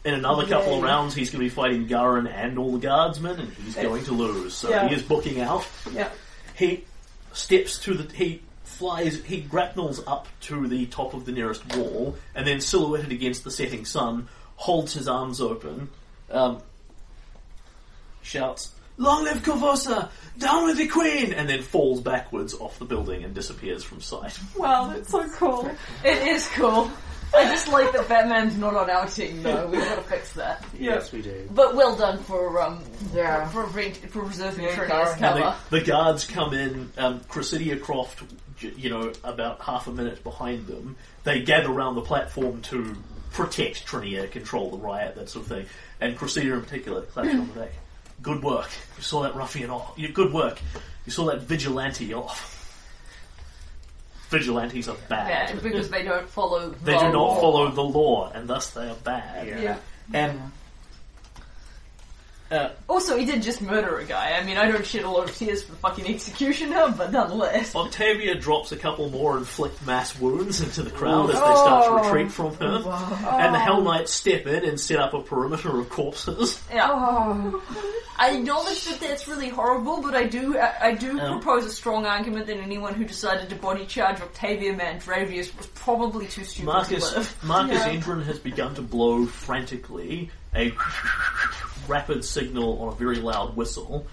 In 0.05 0.15
another 0.15 0.47
couple 0.47 0.77
of 0.77 0.83
rounds, 0.83 1.15
he's 1.15 1.31
going 1.31 1.41
to 1.41 1.45
be 1.47 1.55
fighting 1.55 1.87
Garen 1.87 2.27
and 2.27 2.59
all 2.59 2.73
the 2.73 2.79
guardsmen, 2.79 3.41
and 3.41 3.53
he's 3.53 3.75
going 3.75 4.05
to 4.05 4.13
lose. 4.13 4.55
So 4.55 4.71
Yeah. 4.71 4.89
he 4.89 4.95
is 4.95 5.03
booking 5.03 5.41
out. 5.41 5.67
Yeah. 5.93 6.09
He 6.55 6.85
steps 7.33 7.79
to 7.81 7.95
the. 7.95 8.13
He 8.15 8.43
flies. 8.65 9.23
He 9.25 9.41
grapnels 9.41 10.03
up 10.07 10.29
to 10.43 10.67
the 10.69 10.87
top 10.87 11.15
of 11.15 11.25
the 11.25 11.33
nearest 11.33 11.65
wall, 11.77 12.17
and 12.35 12.47
then 12.47 12.61
silhouetted 12.61 13.13
against 13.13 13.45
the 13.45 13.51
setting 13.51 13.85
sun, 13.85 14.29
holds 14.57 14.95
his 14.95 15.09
arms 15.09 15.41
open, 15.41 15.89
um, 16.31 16.63
shouts, 18.23 18.71
"Long 18.97 19.25
live 19.25 19.43
Korvosa! 19.43 20.09
Down 20.39 20.65
with 20.67 20.79
the 20.79 20.89
Queen!" 20.89 21.33
and 21.33 21.49
then 21.49 21.63
falls 21.63 22.01
backwards 22.01 22.55
off 22.55 22.79
the 22.79 22.85
building 22.85 23.25
and 23.25 23.35
disappears 23.35 23.83
from 23.85 24.01
sight. 24.01 24.39
Wow, 24.57 24.89
that's 24.93 25.11
so 25.11 25.29
cool. 25.31 25.71
It 26.05 26.27
is 26.29 26.47
cool. 26.55 26.91
I 27.35 27.45
just 27.45 27.69
like 27.69 27.93
that 27.93 28.09
Batman's 28.09 28.57
not 28.57 28.75
on 28.75 28.89
our 28.89 29.07
team 29.07 29.43
though. 29.43 29.67
We've 29.67 29.81
got 29.81 29.97
to 29.97 30.03
fix 30.03 30.33
that. 30.35 30.65
Yes, 30.79 31.13
we 31.13 31.23
do. 31.23 31.49
But 31.55 31.75
well 31.75 31.95
done 31.97 32.23
for 32.25 32.61
um 32.63 32.83
Yeah. 33.15 33.49
for, 33.49 33.67
for, 33.67 33.83
for 34.09 34.23
preserving 34.25 34.65
Yeah, 34.65 34.71
Trinia's 34.77 34.89
Garen. 34.89 35.09
And 35.13 35.21
cover. 35.45 35.57
the, 35.71 35.79
the 35.81 35.85
guards 35.85 36.25
come 36.25 36.55
in, 36.55 36.91
um, 36.97 37.21
Cressida 37.29 37.77
Kroft, 37.77 38.25
j- 38.59 38.73
you 38.77 38.89
know, 38.91 39.13
about 39.25 39.61
half 39.61 39.87
a 39.87 39.93
minute 39.93 40.23
behind 40.25 40.67
them. 40.67 40.97
They 41.25 41.43
gather 41.43 41.71
around 41.71 41.97
the 41.97 42.01
platform 42.03 42.63
to 42.63 42.97
protect 43.33 43.87
Trinia, 43.87 44.31
control 44.31 44.71
the 44.71 44.79
riot, 44.79 45.17
that 45.17 45.29
sort 45.29 45.45
of 45.45 45.49
thing. 45.53 45.67
And 46.01 46.17
Cressidia 46.17 46.55
in 46.55 46.63
particular 46.63 47.03
claps 47.03 47.29
on 47.31 47.49
the 47.49 47.61
back. 47.61 47.73
Good 48.23 48.43
work. 48.43 48.71
You 48.97 49.03
saw 49.03 49.23
that 49.25 49.35
ruffian 49.37 49.69
off. 49.69 49.93
You, 49.97 50.09
good 50.09 50.33
work. 50.33 50.59
You 51.05 51.13
saw 51.13 51.27
that 51.27 51.43
vigilante 51.43 52.15
off. 52.15 52.55
Vigilantes 54.31 54.89
are 54.89 54.97
bad. 55.09 55.51
Yeah, 55.55 55.61
because 55.61 55.89
they 55.91 56.03
don't 56.03 56.29
follow. 56.29 56.71
They 56.71 56.93
the 56.93 56.99
do 56.99 57.05
not 57.05 57.15
law. 57.15 57.41
follow 57.41 57.71
the 57.71 57.83
law, 57.83 58.31
and 58.35 58.49
thus 58.49 58.71
they 58.71 58.89
are 58.89 58.95
bad. 58.97 59.47
Yeah. 59.47 59.61
Yeah. 59.61 59.77
And 60.13 60.53
uh, 62.51 62.71
Also, 62.89 63.17
he 63.17 63.25
did 63.25 63.43
just 63.43 63.61
murder 63.63 63.99
a 63.99 64.05
guy. 64.05 64.33
I 64.39 64.45
mean, 64.45 64.57
I 64.57 64.71
don't 64.71 64.85
shed 64.87 65.05
a 65.05 65.11
lot 65.11 65.29
of 65.29 65.35
tears 65.37 65.63
for 65.65 65.73
the 65.73 65.79
fucking 65.79 66.07
executioner, 66.07 66.93
but 66.97 67.13
nonetheless. 67.13 67.75
Octavia 67.75 68.35
drops 68.37 68.73
a 68.73 68.77
couple 68.77 69.11
more 69.11 69.37
inflict 69.37 69.85
mass 69.87 70.19
wounds 70.19 70.61
into 70.61 70.83
the 70.83 70.91
crowd 70.91 71.31
as 71.31 71.35
they 71.37 71.41
start 71.41 71.85
to 71.87 71.91
Oh. 71.91 72.03
retreat 72.05 72.31
from 72.31 72.55
her. 72.57 72.77
And 73.39 73.55
the 73.55 73.59
Hell 73.59 73.83
Knights 73.83 74.13
step 74.13 74.47
in 74.47 74.65
and 74.65 74.79
set 74.81 74.99
up 74.99 75.15
a 75.15 75.21
perimeter 75.23 75.79
of 75.81 75.89
corpses. 75.91 76.61
Yeah. 76.73 76.89
Oh, 76.91 77.63
I 78.19 78.31
acknowledge 78.37 78.85
that 78.87 78.99
that's 79.01 79.29
really 79.29 79.51
horrible, 79.51 80.01
but 80.01 80.15
I 80.15 80.25
do 80.25 80.57
I, 80.59 80.75
I 80.89 80.93
do 80.95 81.21
Um, 81.21 81.41
propose 81.41 81.67
a 81.67 81.71
strong 81.71 82.07
argument 82.07 82.47
that 82.47 82.57
anyone 82.57 82.95
who 82.95 83.05
decided 83.05 83.51
to 83.51 83.57
body 83.57 83.85
charge 83.85 84.21
Octavia 84.23 84.75
Mandravius 84.75 85.55
was 85.57 85.67
probably 85.75 86.27
too 86.27 86.45
stupid 86.45 86.67
to 86.67 86.73
Marcus 86.73 87.15
live. 87.15 87.45
Marcus 87.45 87.77
Yeah. 87.79 87.93
Endrin 87.95 88.25
has 88.25 88.39
begun 88.39 88.75
to 88.77 88.83
blow 88.83 89.27
frantically 89.27 90.31
a 90.57 90.73
rapid 91.89 92.25
signal 92.25 92.83
on 92.83 92.89
a 92.89 92.97
very 92.97 93.17
loud 93.17 93.57
whistle, 93.57 94.07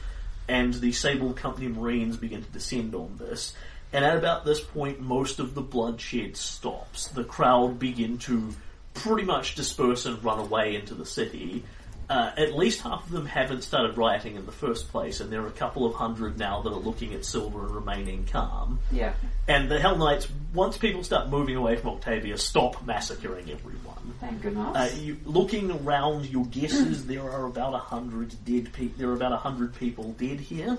and 0.48 0.74
the 0.74 0.92
Sable 0.92 1.34
Company 1.34 1.68
Marines 1.68 2.18
begin 2.18 2.44
to 2.44 2.52
descend 2.52 2.94
on 2.94 3.18
this. 3.18 3.54
And 3.92 4.04
at 4.04 4.18
about 4.18 4.44
this 4.44 4.60
point, 4.60 5.00
most 5.00 5.40
of 5.40 5.56
the 5.56 5.62
bloodshed 5.62 6.36
stops. 6.36 7.08
The 7.08 7.24
crowd 7.24 7.80
begin 7.80 8.18
to 8.20 8.54
pretty 8.94 9.24
much 9.24 9.56
disperse 9.56 10.06
and 10.06 10.24
run 10.24 10.40
away 10.40 10.76
into 10.76 10.94
the 10.96 11.06
city. 11.06 11.64
Uh, 12.10 12.32
at 12.38 12.54
least 12.56 12.82
half 12.82 13.06
of 13.06 13.12
them 13.12 13.26
haven't 13.26 13.62
started 13.64 13.98
rioting 13.98 14.36
in 14.36 14.46
the 14.46 14.52
first 14.52 14.90
place, 14.90 15.20
and 15.22 15.32
there 15.32 15.42
are 15.42 15.48
a 15.48 15.52
couple 15.52 15.86
of 15.86 15.94
hundred 15.96 16.38
now 16.38 16.62
that 16.62 16.70
are 16.70 16.76
looking 16.80 17.14
at 17.14 17.24
Silver 17.26 17.66
and 17.66 17.72
remaining 17.76 18.26
calm. 18.26 18.80
Yeah. 18.92 19.14
And 19.48 19.70
the 19.72 19.80
Hell 19.80 19.98
Knights, 19.98 20.28
once 20.54 20.78
people 20.78 21.04
start 21.04 21.30
moving 21.30 21.56
away 21.56 21.76
from 21.78 21.92
Octavia, 21.92 22.38
stop 22.38 22.86
massacring 22.86 23.50
everyone. 23.50 24.14
Thank 24.20 24.42
goodness. 24.42 24.76
Uh, 24.76 24.96
you, 25.00 25.18
looking 25.26 25.72
around, 25.72 26.26
your 26.28 26.46
guess 26.46 26.74
is 26.74 27.06
there 27.08 27.24
are 27.30 27.46
about 27.46 27.74
a 27.74 27.80
hundred 27.80 28.34
dead 28.46 28.72
people. 28.74 28.96
There 28.98 29.10
are 29.10 29.16
about 29.16 29.32
a 29.32 29.38
hundred 29.38 29.76
people 29.76 30.12
dead 30.14 30.40
here. 30.40 30.78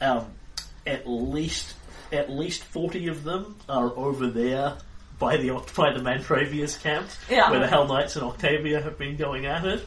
Um, 0.00 0.26
at 0.86 1.08
least, 1.08 1.74
at 2.12 2.30
least 2.30 2.62
forty 2.64 3.08
of 3.08 3.24
them 3.24 3.56
are 3.68 3.90
over 3.96 4.26
there 4.26 4.76
by 5.18 5.36
the 5.36 5.50
by 5.76 5.92
the 5.92 6.00
Mantravius 6.00 6.80
camp, 6.82 7.06
Yeah. 7.30 7.50
where 7.50 7.60
the 7.60 7.66
Hell 7.68 7.86
Knights 7.86 8.16
and 8.16 8.24
Octavia 8.24 8.82
have 8.82 8.98
been 8.98 9.16
going 9.16 9.46
at 9.46 9.64
it. 9.64 9.86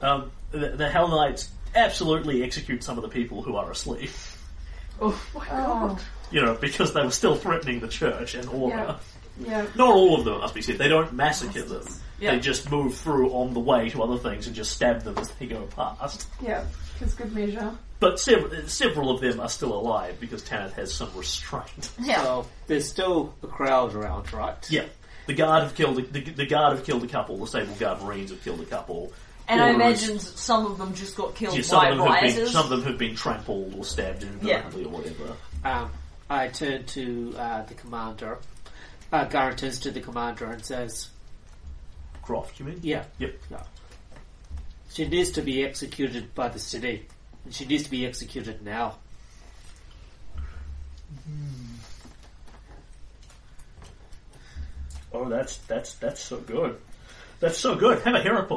Um, 0.00 0.30
the, 0.50 0.70
the 0.70 0.88
Hell 0.88 1.08
Knights 1.08 1.50
absolutely 1.74 2.42
execute 2.42 2.82
some 2.82 2.96
of 2.98 3.02
the 3.02 3.08
people 3.08 3.42
who 3.42 3.56
are 3.56 3.70
asleep. 3.70 4.10
oh, 5.00 5.20
my 5.34 5.46
god. 5.46 6.00
You 6.30 6.42
know, 6.42 6.54
because 6.54 6.92
they 6.92 7.02
were 7.02 7.10
still 7.10 7.36
threatening 7.36 7.80
the 7.80 7.88
church 7.88 8.34
and 8.34 8.48
order. 8.48 8.96
yeah. 9.40 9.66
Not 9.74 9.92
all 9.92 10.18
of 10.18 10.24
them, 10.24 10.34
it 10.34 10.38
must 10.38 10.54
be 10.54 10.62
said. 10.62 10.78
They 10.78 10.88
don't 10.88 11.12
massacre 11.12 11.62
them. 11.62 11.86
Yeah. 12.20 12.32
They 12.32 12.40
just 12.40 12.70
move 12.70 12.94
through 12.96 13.30
on 13.30 13.54
the 13.54 13.60
way 13.60 13.88
to 13.90 14.02
other 14.02 14.18
things 14.18 14.46
and 14.46 14.54
just 14.54 14.72
stab 14.72 15.02
them 15.02 15.16
as 15.18 15.30
they 15.32 15.46
go 15.46 15.62
past. 15.74 16.28
Yeah. 16.40 16.64
It's 17.00 17.14
good 17.14 17.32
measure. 17.32 17.72
But 17.98 18.20
several, 18.20 18.66
several 18.68 19.10
of 19.10 19.20
them 19.20 19.40
are 19.40 19.48
still 19.48 19.72
alive 19.72 20.18
because 20.20 20.42
Tanith 20.42 20.74
has 20.74 20.92
some 20.92 21.10
restraint. 21.14 21.90
Yeah. 21.98 22.22
So 22.22 22.46
there's 22.66 22.88
still 22.88 23.34
a 23.42 23.46
crowd 23.46 23.94
around, 23.94 24.32
right? 24.32 24.56
Yeah. 24.70 24.84
The 25.26 25.34
guard 25.34 25.62
have 25.62 25.74
killed 25.74 25.98
a, 25.98 26.02
the, 26.02 26.20
the 26.20 26.46
guard 26.46 26.76
have 26.76 26.84
killed 26.84 27.04
a 27.04 27.06
couple. 27.06 27.36
The 27.38 27.46
sable 27.46 27.74
guard 27.74 28.02
marines 28.02 28.30
have 28.30 28.42
killed 28.42 28.60
a 28.60 28.64
couple. 28.66 29.12
And 29.50 29.60
I 29.60 29.70
imagine 29.70 30.20
some 30.20 30.64
of 30.64 30.78
them 30.78 30.94
just 30.94 31.16
got 31.16 31.34
killed 31.34 31.56
yeah, 31.56 31.62
some, 31.62 31.80
by 31.80 31.88
of 31.90 31.98
them 31.98 32.06
have 32.06 32.20
been, 32.20 32.30
rioters. 32.30 32.52
some 32.52 32.64
of 32.64 32.70
them 32.70 32.82
have 32.82 32.98
been 32.98 33.16
trampled 33.16 33.74
or 33.76 33.84
stabbed 33.84 34.22
inadvertently 34.22 34.84
or 34.84 34.88
whatever. 34.90 35.36
Um, 35.64 35.90
I 36.30 36.46
turn 36.46 36.84
to 36.86 37.34
uh, 37.36 37.62
the 37.64 37.74
commander. 37.74 38.38
Uh, 39.12 39.24
Garen 39.24 39.56
turns 39.56 39.80
to 39.80 39.90
the 39.90 40.00
commander 40.00 40.44
and 40.46 40.64
says, 40.64 41.08
Kroft, 42.22 42.60
you 42.60 42.66
mean? 42.66 42.78
"Yeah, 42.82 43.04
Yep. 43.18 43.34
Yeah. 43.50 43.62
She 44.92 45.08
needs 45.08 45.32
to 45.32 45.42
be 45.42 45.64
executed 45.64 46.32
by 46.34 46.48
the 46.48 46.60
city, 46.60 47.06
and 47.44 47.52
she 47.52 47.64
needs 47.66 47.82
to 47.84 47.90
be 47.90 48.06
executed 48.06 48.62
now." 48.62 48.98
Oh, 55.12 55.28
that's 55.28 55.56
that's 55.58 55.94
that's 55.94 56.20
so 56.20 56.38
good. 56.38 56.80
That's 57.40 57.58
so 57.58 57.74
good. 57.74 58.00
Have 58.02 58.14
a 58.14 58.22
hero 58.22 58.46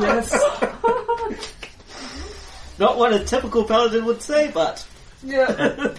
Yes. 0.00 0.32
Not 2.78 2.98
what 2.98 3.12
a 3.12 3.24
typical 3.24 3.64
paladin 3.64 4.04
would 4.04 4.22
say, 4.22 4.50
but 4.52 4.84
yeah. 5.22 5.92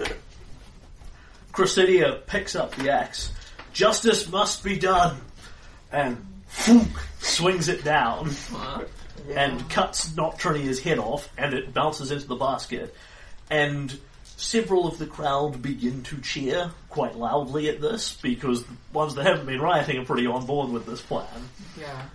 Cressida 1.51 2.21
picks 2.27 2.55
up 2.55 2.75
the 2.75 2.89
axe. 2.89 3.31
Justice 3.73 4.29
must 4.29 4.63
be 4.63 4.77
done, 4.77 5.17
and 5.91 6.25
swings 7.19 7.67
it 7.67 7.83
down 7.83 8.31
and 9.33 9.69
cuts 9.69 10.15
Nocturnia's 10.15 10.79
head 10.79 10.99
off, 10.99 11.29
and 11.37 11.53
it 11.53 11.73
bounces 11.73 12.11
into 12.11 12.27
the 12.27 12.35
basket. 12.35 12.95
And 13.49 13.97
several 14.37 14.87
of 14.87 14.97
the 14.97 15.05
crowd 15.05 15.61
begin 15.61 16.03
to 16.03 16.19
cheer 16.21 16.71
quite 16.89 17.15
loudly 17.15 17.69
at 17.69 17.81
this 17.81 18.17
because 18.21 18.63
the 18.63 18.73
ones 18.93 19.15
that 19.15 19.25
haven't 19.25 19.45
been 19.45 19.61
rioting 19.61 19.97
are 19.97 20.05
pretty 20.05 20.27
on 20.27 20.45
board 20.45 20.69
with 20.71 20.85
this 20.85 21.01
plan. 21.01 21.27
Yeah. 21.79 22.05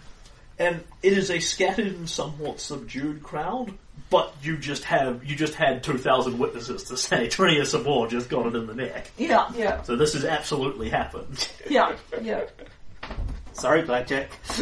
And 0.58 0.84
it 1.02 1.16
is 1.16 1.30
a 1.30 1.40
scattered 1.40 1.86
and 1.86 2.08
somewhat 2.08 2.60
subdued 2.60 3.22
crowd, 3.22 3.72
but 4.10 4.34
you 4.42 4.58
just 4.58 4.84
have 4.84 5.24
you 5.24 5.34
just 5.34 5.54
had 5.54 5.82
two 5.82 5.96
thousand 5.96 6.38
witnesses 6.38 6.84
to 6.84 6.96
say 6.96 7.26
Trinia 7.28 7.64
Sabor 7.64 8.08
just 8.08 8.28
got 8.28 8.46
it 8.46 8.54
in 8.54 8.66
the 8.66 8.74
neck. 8.74 9.10
Yeah. 9.16 9.50
Yeah. 9.56 9.82
So 9.82 9.96
this 9.96 10.12
has 10.12 10.24
absolutely 10.24 10.90
happened. 10.90 11.48
Yeah. 11.68 11.96
Yeah. 12.20 12.44
Sorry, 13.52 13.82
Blackjack. 13.82 14.28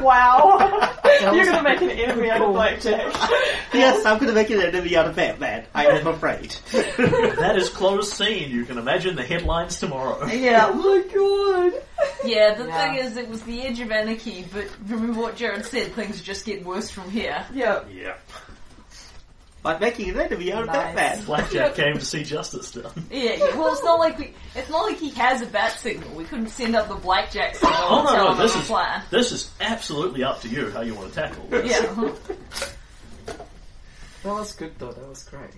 Wow. 0.00 0.94
You're 1.34 1.44
gonna 1.44 1.62
make 1.62 1.80
an 1.82 1.90
enemy 1.90 2.30
out 2.30 2.40
of 2.40 2.52
Blackjack. 2.52 3.12
yes, 3.74 4.04
I'm 4.06 4.16
going 4.18 4.28
to 4.28 4.32
make 4.34 4.50
an 4.50 4.60
enemy 4.60 4.96
out 4.96 5.06
of 5.06 5.16
Batman. 5.16 5.64
I 5.74 5.86
am 5.86 6.06
afraid. 6.06 6.50
that 6.72 7.54
is 7.56 7.68
closed 7.68 8.12
scene. 8.12 8.50
You 8.50 8.64
can 8.64 8.78
imagine 8.78 9.16
the 9.16 9.24
headlines 9.24 9.78
tomorrow. 9.80 10.24
Yeah. 10.26 10.68
Oh 10.70 10.74
my 10.74 11.02
god. 11.72 11.82
Yeah, 12.24 12.54
the 12.54 12.66
Yeah. 12.66 12.86
thing 12.86 13.04
is, 13.04 13.16
it 13.16 13.28
was 13.28 13.42
the 13.42 13.62
edge 13.62 13.80
of 13.80 13.90
anarchy, 13.90 14.46
but 14.52 14.66
remember 14.86 15.20
what 15.20 15.36
Jared 15.36 15.64
said, 15.64 15.92
things 15.92 16.20
just 16.22 16.44
get 16.46 16.64
worse 16.64 16.90
from 16.90 17.10
here. 17.10 17.44
Yeah. 17.52 17.80
Yeah. 19.68 19.74
I'm 19.74 19.80
making 19.80 20.10
an 20.10 20.18
enemy 20.20 20.52
out 20.52 20.62
of 20.62 20.66
Nice. 20.68 20.94
Batman. 20.94 21.24
Blackjack 21.26 21.74
came 21.74 21.94
to 21.94 22.04
see 22.04 22.22
justice 22.24 22.70
done. 22.72 22.90
Yeah, 23.10 23.34
yeah, 23.34 23.56
well, 23.56 23.72
it's 23.72 23.82
not 23.84 23.98
like 23.98 24.18
we, 24.18 24.32
it's 24.54 24.68
not 24.70 24.82
like 24.86 24.98
he 24.98 25.10
has 25.10 25.42
a 25.42 25.46
bat 25.46 25.72
signal. 25.78 26.10
We 26.14 26.24
couldn't 26.24 26.48
send 26.48 26.74
up 26.76 26.88
the 26.88 26.94
blackjack 26.94 27.54
signal 27.56 27.74
Oh 27.78 27.98
and 27.98 28.04
no, 28.06 28.12
tell 28.14 28.24
no, 28.26 28.32
him 28.32 28.38
this 28.38 28.54
our 28.56 28.62
is 28.62 28.68
plan. 28.68 29.02
this 29.10 29.32
is 29.32 29.50
absolutely 29.60 30.22
up 30.24 30.40
to 30.42 30.48
you 30.48 30.70
how 30.70 30.80
you 30.82 30.94
want 30.94 31.12
to 31.12 31.14
tackle 31.20 31.44
this. 31.48 31.70
Yeah, 31.70 32.12
That 34.24 34.32
was 34.34 34.52
good 34.54 34.72
though, 34.78 34.92
that 34.92 35.08
was 35.08 35.22
great. 35.24 35.50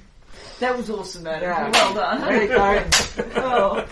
that 0.61 0.77
was 0.77 0.91
awesome, 0.91 1.23
man. 1.25 1.43
Yeah. 1.43 1.71
Well 1.71 1.95
done. 1.95 2.21
Very 2.21 2.49
kind. 2.49 2.95
Oh. 3.37 3.87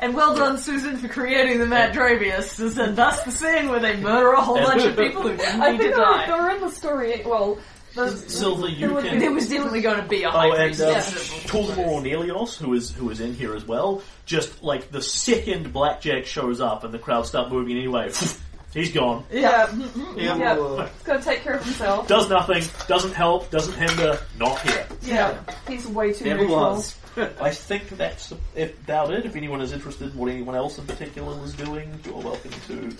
And 0.00 0.14
well 0.14 0.36
done, 0.36 0.58
Susan, 0.58 0.96
for 0.96 1.08
creating 1.08 1.58
the 1.58 1.66
Mad 1.66 1.92
Dravius, 1.92 2.60
and 2.78 2.96
that's 2.96 3.20
the 3.24 3.32
scene 3.32 3.68
where 3.68 3.80
they 3.80 3.96
murder 3.96 4.30
a 4.30 4.40
whole 4.40 4.54
bunch 4.58 4.84
of 4.84 4.96
people 4.96 5.22
who 5.22 5.36
didn't 5.36 5.60
I 5.60 5.72
need 5.72 5.78
think 5.80 5.94
to 5.94 5.96
they 5.96 6.00
were, 6.00 6.04
die. 6.06 6.26
they 6.26 6.32
were 6.40 6.50
in 6.50 6.60
the 6.60 6.70
story. 6.70 7.22
Well, 7.26 7.58
the, 8.06 8.70
you 8.70 8.78
There 8.86 8.92
would 8.94 9.02
be- 9.04 9.08
can. 9.10 9.18
There 9.18 9.32
was 9.32 9.48
definitely 9.48 9.80
going 9.80 10.00
to 10.02 10.08
be 10.08 10.22
a 10.22 10.30
high 10.30 10.48
Oh, 10.48 10.52
and 10.52 10.74
priest. 10.76 10.80
uh, 10.80 10.88
yes. 10.90 11.28
Ornelios, 11.48 12.56
who 12.56 12.74
is 12.74 12.90
who 12.92 13.10
is 13.10 13.20
in 13.20 13.34
here 13.34 13.54
as 13.54 13.64
well. 13.66 14.02
Just 14.26 14.62
like 14.62 14.90
the 14.90 15.02
second 15.02 15.72
Blackjack 15.72 16.26
shows 16.26 16.60
up 16.60 16.84
and 16.84 16.92
the 16.92 16.98
crowd 16.98 17.26
start 17.26 17.50
moving 17.50 17.76
anyway, 17.76 18.10
he's 18.74 18.92
gone. 18.92 19.24
yeah, 19.32 19.70
Yeah. 20.16 20.36
yeah, 20.36 20.86
he's 20.86 21.02
gonna 21.04 21.22
take 21.22 21.42
care 21.42 21.54
of 21.54 21.64
himself. 21.64 22.06
Does 22.08 22.28
nothing, 22.28 22.62
doesn't 22.86 23.12
help, 23.14 23.50
doesn't 23.50 23.74
hinder, 23.74 24.18
not 24.38 24.60
here. 24.60 24.86
Yeah, 25.02 25.38
he's 25.66 25.86
way 25.86 26.12
too 26.12 26.26
Never 26.26 26.42
neutral. 26.42 26.58
was. 26.74 26.94
I 27.40 27.50
think 27.50 27.88
that's 27.90 28.32
about 28.32 29.12
it. 29.12 29.26
If 29.26 29.34
anyone 29.34 29.60
is 29.60 29.72
interested 29.72 30.12
in 30.12 30.18
what 30.18 30.30
anyone 30.30 30.54
else 30.54 30.78
in 30.78 30.86
particular 30.86 31.36
was 31.40 31.52
doing, 31.54 31.98
you're 32.04 32.14
welcome 32.14 32.52
to 32.68 32.96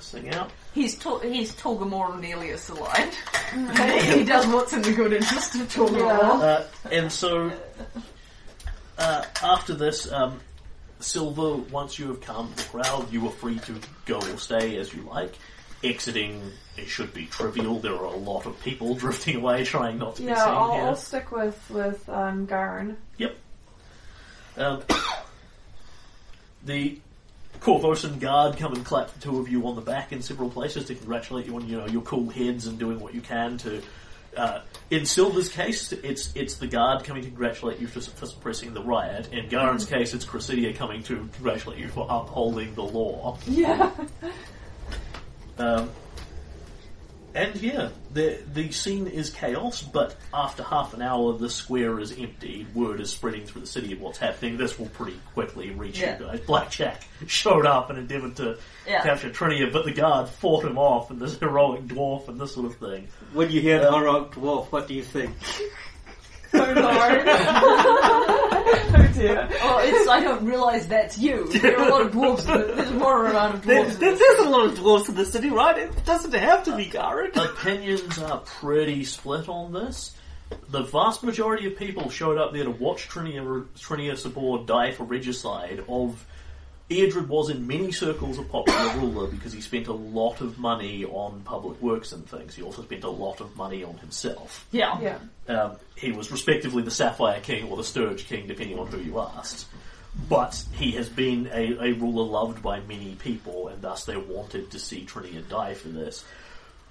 sing 0.00 0.30
out. 0.30 0.50
He's 0.72 0.96
to- 0.98 1.18
he's 1.20 1.54
Torgamore 1.54 2.10
Ornelius 2.12 2.70
aligned. 2.70 3.14
he 4.18 4.24
does 4.24 4.46
what's 4.46 4.72
in 4.72 4.82
the 4.82 4.92
good 4.92 5.12
interest 5.12 5.54
of 5.56 5.62
Torgamore. 5.72 6.40
Uh, 6.42 6.64
and 6.90 7.10
so, 7.10 7.50
uh, 8.98 9.24
after 9.42 9.74
this, 9.74 10.10
um, 10.12 10.40
Silver, 11.00 11.56
once 11.70 11.98
you 11.98 12.08
have 12.08 12.20
calmed 12.20 12.54
the 12.56 12.62
crowd, 12.64 13.12
you 13.12 13.26
are 13.26 13.32
free 13.32 13.58
to 13.60 13.74
go 14.06 14.18
or 14.18 14.38
stay 14.38 14.76
as 14.76 14.94
you 14.94 15.02
like. 15.02 15.34
Exiting, 15.82 16.40
it 16.78 16.86
should 16.88 17.12
be 17.12 17.26
trivial. 17.26 17.78
There 17.78 17.94
are 17.94 18.04
a 18.04 18.16
lot 18.16 18.46
of 18.46 18.58
people 18.62 18.94
drifting 19.04 19.36
away, 19.36 19.64
trying 19.64 19.98
not 19.98 20.16
to 20.16 20.22
be 20.22 20.28
Yeah, 20.28 20.44
seen 20.44 20.54
I'll, 20.54 20.72
here. 20.72 20.82
I'll 20.84 20.96
stick 20.96 21.30
with 21.30 21.62
with 21.70 22.08
um, 22.08 22.46
Garen. 22.46 22.96
Um, 24.56 24.82
the 26.64 26.98
Korvosan 27.64 28.20
guard 28.20 28.58
come 28.58 28.74
and 28.74 28.84
clap 28.84 29.10
the 29.14 29.20
two 29.20 29.38
of 29.38 29.48
you 29.48 29.66
on 29.66 29.74
the 29.74 29.80
back 29.80 30.12
in 30.12 30.20
several 30.20 30.50
places 30.50 30.84
to 30.84 30.94
congratulate 30.94 31.46
you 31.46 31.56
on 31.56 31.66
you 31.66 31.78
know 31.78 31.86
your 31.86 32.02
cool 32.02 32.28
heads 32.28 32.66
and 32.66 32.78
doing 32.78 33.00
what 33.00 33.14
you 33.14 33.22
can 33.22 33.56
to. 33.58 33.80
Uh, 34.36 34.60
in 34.90 35.06
Silver's 35.06 35.48
case, 35.48 35.90
it's 35.92 36.30
it's 36.34 36.56
the 36.56 36.66
guard 36.66 37.04
coming 37.04 37.22
to 37.22 37.28
congratulate 37.28 37.80
you 37.80 37.86
for, 37.86 38.00
for 38.00 38.26
suppressing 38.26 38.74
the 38.74 38.82
riot. 38.82 39.32
In 39.32 39.48
Garen's 39.48 39.86
case, 39.86 40.12
it's 40.12 40.26
Cressida 40.26 40.74
coming 40.74 41.02
to 41.04 41.16
congratulate 41.32 41.78
you 41.78 41.88
for 41.88 42.06
upholding 42.10 42.74
the 42.74 42.82
law. 42.82 43.38
Yeah, 43.46 43.90
Um, 45.56 45.90
and 47.34 47.54
yeah, 47.56 47.88
the 48.12 48.38
the 48.52 48.70
scene 48.70 49.06
is 49.06 49.30
chaos, 49.30 49.82
but 49.82 50.16
after 50.32 50.62
half 50.62 50.94
an 50.94 51.02
hour, 51.02 51.32
the 51.36 51.50
square 51.50 51.98
is 52.00 52.12
empty. 52.18 52.66
Word 52.74 53.00
is 53.00 53.10
spreading 53.10 53.44
through 53.46 53.62
the 53.62 53.66
city 53.66 53.92
of 53.92 54.00
what's 54.00 54.18
happening. 54.18 54.56
This 54.56 54.78
will 54.78 54.86
pretty 54.88 55.18
quickly 55.34 55.70
reach 55.70 55.98
Yeah. 56.00 56.18
you 56.18 56.26
guys. 56.26 56.40
Blackjack 56.40 57.02
showed 57.26 57.66
up 57.66 57.90
and 57.90 57.98
endeavoured 57.98 58.36
to 58.36 58.58
Yeah. 58.86 59.02
capture 59.02 59.30
Trinia, 59.30 59.72
but 59.72 59.84
the 59.84 59.92
guard 59.92 60.28
fought 60.28 60.64
him 60.64 60.78
off, 60.78 61.10
and 61.10 61.20
this 61.20 61.36
heroic 61.38 61.86
dwarf 61.86 62.28
and 62.28 62.40
this 62.40 62.54
sort 62.54 62.66
of 62.66 62.76
thing. 62.76 63.08
When 63.32 63.50
you 63.50 63.60
hear 63.60 63.80
the 63.80 63.92
um, 63.92 64.00
heroic 64.00 64.30
dwarf, 64.32 64.66
what 64.72 64.86
do 64.88 64.94
you 64.94 65.02
think? 65.02 65.32
Oh, 66.54 66.74
so 66.74 66.82
hard. 66.82 67.22
oh 67.26 69.10
dear. 69.14 69.48
Oh, 69.62 69.78
it's, 69.82 70.08
I 70.08 70.20
don't 70.20 70.44
realise 70.44 70.86
that's 70.86 71.18
you. 71.18 71.46
There 71.48 71.78
are 71.78 71.86
a 71.86 71.90
lot 71.90 72.02
of 72.02 72.12
dwarves. 72.12 72.40
In 72.52 72.60
the, 72.68 72.74
there's 72.74 72.92
more 72.92 73.26
amount 73.26 73.54
of 73.54 73.64
There, 73.64 73.84
dwarves. 73.84 73.94
in 73.94 74.00
there- 74.00 74.10
this. 74.12 74.18
there's 74.20 74.46
a 74.46 74.50
lot 74.50 74.66
of 74.66 74.78
dwarves 74.78 75.08
in 75.08 75.14
the 75.14 75.24
city, 75.26 75.50
right? 75.50 75.78
It 75.78 76.04
doesn't 76.04 76.34
have 76.34 76.64
to 76.64 76.76
be 76.76 76.86
Garen. 76.86 77.30
Opinions 77.36 78.18
are 78.18 78.38
pretty 78.38 79.04
split 79.04 79.48
on 79.48 79.72
this. 79.72 80.14
The 80.68 80.82
vast 80.82 81.22
majority 81.24 81.66
of 81.66 81.76
people 81.76 82.10
showed 82.10 82.38
up 82.38 82.52
there 82.52 82.64
to 82.64 82.70
watch 82.70 83.08
Trinia, 83.08 83.66
Trinia 83.78 84.16
Sabor 84.16 84.64
die 84.64 84.92
for 84.92 85.04
regicide 85.04 85.82
of 85.88 86.24
Eodred 86.90 87.28
was 87.28 87.48
in 87.48 87.66
many 87.66 87.90
circles 87.90 88.38
a 88.38 88.42
popular 88.42 88.96
ruler 88.96 89.26
because 89.26 89.52
he 89.52 89.60
spent 89.62 89.86
a 89.86 89.92
lot 89.92 90.42
of 90.42 90.58
money 90.58 91.04
on 91.06 91.40
public 91.42 91.80
works 91.80 92.12
and 92.12 92.28
things. 92.28 92.54
He 92.54 92.62
also 92.62 92.82
spent 92.82 93.04
a 93.04 93.10
lot 93.10 93.40
of 93.40 93.56
money 93.56 93.82
on 93.82 93.96
himself. 93.96 94.66
Yeah. 94.70 95.00
Yeah. 95.00 95.18
Um, 95.48 95.76
he 95.96 96.12
was 96.12 96.30
respectively 96.30 96.82
the 96.82 96.90
Sapphire 96.90 97.40
King 97.40 97.70
or 97.70 97.78
the 97.78 97.84
Sturge 97.84 98.26
King, 98.26 98.46
depending 98.46 98.78
on 98.78 98.88
who 98.88 98.98
you 98.98 99.18
asked. 99.18 99.66
But 100.28 100.62
he 100.72 100.92
has 100.92 101.08
been 101.08 101.48
a, 101.52 101.72
a 101.82 101.92
ruler 101.92 102.24
loved 102.24 102.62
by 102.62 102.80
many 102.80 103.14
people, 103.14 103.68
and 103.68 103.80
thus 103.80 104.04
they 104.04 104.16
wanted 104.16 104.70
to 104.70 104.78
see 104.78 105.06
Trinia 105.06 105.48
die 105.48 105.74
for 105.74 105.88
this. 105.88 106.24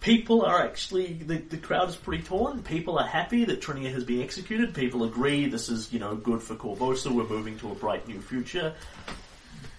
People 0.02 0.42
are 0.42 0.62
actually 0.62 1.14
the, 1.14 1.38
the 1.38 1.58
crowd 1.58 1.88
is 1.88 1.96
pretty 1.96 2.24
torn. 2.24 2.64
People 2.64 3.00
are 3.00 3.08
happy 3.08 3.46
that 3.46 3.62
Trinia 3.62 3.94
has 3.94 4.04
been 4.04 4.22
executed. 4.22 4.74
People 4.74 5.04
agree 5.06 5.46
this 5.46 5.70
is 5.70 5.94
you 5.94 6.00
know 6.00 6.16
good 6.16 6.42
for 6.42 6.56
Korvosa. 6.56 7.12
We're 7.12 7.24
moving 7.24 7.58
to 7.60 7.72
a 7.72 7.76
bright 7.76 8.08
new 8.08 8.20
future. 8.20 8.74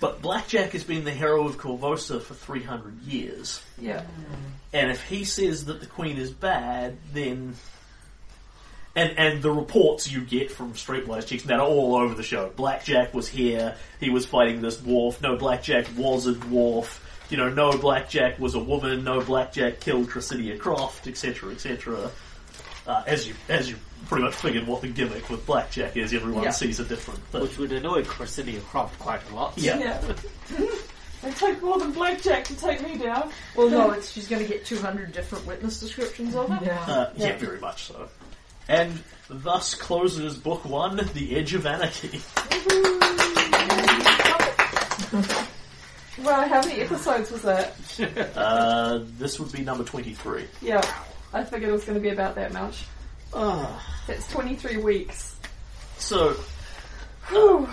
But 0.01 0.21
Blackjack 0.21 0.73
has 0.73 0.85
been 0.85 1.05
the 1.05 1.13
hero 1.13 1.47
of 1.47 1.57
Korvosa 1.57 2.21
for 2.21 2.35
300 2.35 3.03
years. 3.03 3.63
Yeah. 3.79 4.05
And 4.73 4.91
if 4.91 5.03
he 5.05 5.25
says 5.25 5.67
that 5.67 5.81
the 5.81 5.87
Queen 5.87 6.17
is 6.17 6.31
bad, 6.31 6.99
then. 7.13 7.55
And, 8.97 9.19
and 9.19 9.43
the 9.43 9.51
reports 9.51 10.11
you 10.11 10.21
get 10.21 10.53
from 10.53 10.75
Streetwise 10.75 11.27
chicks 11.27 11.43
that 11.45 11.59
are 11.59 11.67
all 11.67 11.97
over 11.97 12.15
the 12.15 12.23
show. 12.23 12.51
Blackjack 12.55 13.13
was 13.13 13.29
here, 13.29 13.77
he 13.99 14.09
was 14.09 14.25
fighting 14.25 14.63
this 14.63 14.77
dwarf, 14.77 15.21
no, 15.21 15.35
Blackjack 15.37 15.89
was 15.97 16.29
a 16.29 16.35
dwarf, 16.35 17.01
you 17.29 17.37
know, 17.37 17.49
no, 17.49 17.77
Blackjack 17.77 18.39
was 18.39 18.55
a 18.55 18.61
woman, 18.61 19.03
no, 19.03 19.21
Blackjack 19.21 19.81
killed 19.81 20.09
Cressida 20.09 20.57
Kroft, 20.59 21.09
etc., 21.09 21.51
etc. 21.51 22.09
Uh, 22.87 23.03
as 23.05 23.27
you 23.27 23.35
as 23.49 23.69
you 23.69 23.77
pretty 24.09 24.25
much 24.25 24.35
figured 24.35 24.67
what 24.67 24.83
the 24.83 24.89
gimmick 24.89 25.29
with 25.31 25.47
Blackjack 25.47 25.97
is, 25.97 26.13
everyone 26.13 26.43
Yeah. 26.45 26.51
sees 26.51 26.81
a 26.81 26.85
different 26.85 27.21
thing. 27.29 27.43
Which 27.43 27.57
would 27.59 27.73
annoy 27.73 28.05
Cressida 28.05 28.59
Kroft 28.61 28.99
quite 28.99 29.21
a 29.31 29.35
lot. 29.35 29.55
Yeah. 29.57 29.79
Yeah. 29.79 30.15
They 31.23 31.31
take 31.31 31.63
more 31.63 31.79
than 31.79 31.93
blackjack 31.93 32.45
to 32.45 32.55
take 32.55 32.87
me 32.87 32.99
down. 32.99 33.31
Well, 33.57 33.71
no, 33.71 33.93
it's 33.93 34.11
she's 34.11 34.29
going 34.29 34.43
to 34.43 34.49
get 34.49 34.67
200 34.67 35.11
different 35.13 35.47
witness 35.47 35.81
descriptions 35.81 36.35
of 36.37 36.51
it. 36.53 36.59
Yeah. 36.67 36.79
Uh, 36.87 37.11
yeah, 37.17 37.29
Yeah. 37.29 37.37
very 37.39 37.59
much 37.61 37.85
so. 37.85 38.11
And 38.69 39.03
thus 39.31 39.75
closes 39.75 40.37
book 40.37 40.67
one, 40.67 40.97
The 41.15 41.35
Edge 41.37 41.55
of 41.55 41.65
Anarchy. 41.65 42.21
Well, 46.23 46.49
how 46.49 46.61
many 46.61 46.81
episodes 46.81 47.31
was 47.31 47.43
that? 47.43 47.75
Uh, 48.37 49.01
this 49.19 49.41
would 49.41 49.51
be 49.51 49.63
number 49.63 49.83
23. 49.85 50.45
Yeah. 50.63 50.81
I 51.33 51.43
figured 51.43 51.71
it 51.71 51.73
was 51.73 51.85
going 51.85 51.97
to 51.97 52.01
be 52.01 52.11
about 52.11 52.37
that 52.37 52.53
much. 52.53 52.85
Ah, 53.35 53.85
That's 54.07 54.29
23 54.31 54.77
weeks. 54.77 55.37
So, 55.99 56.37
Whew. 57.29 57.69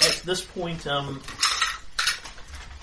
at 0.00 0.22
this 0.24 0.42
point, 0.42 0.86
um, 0.86 1.20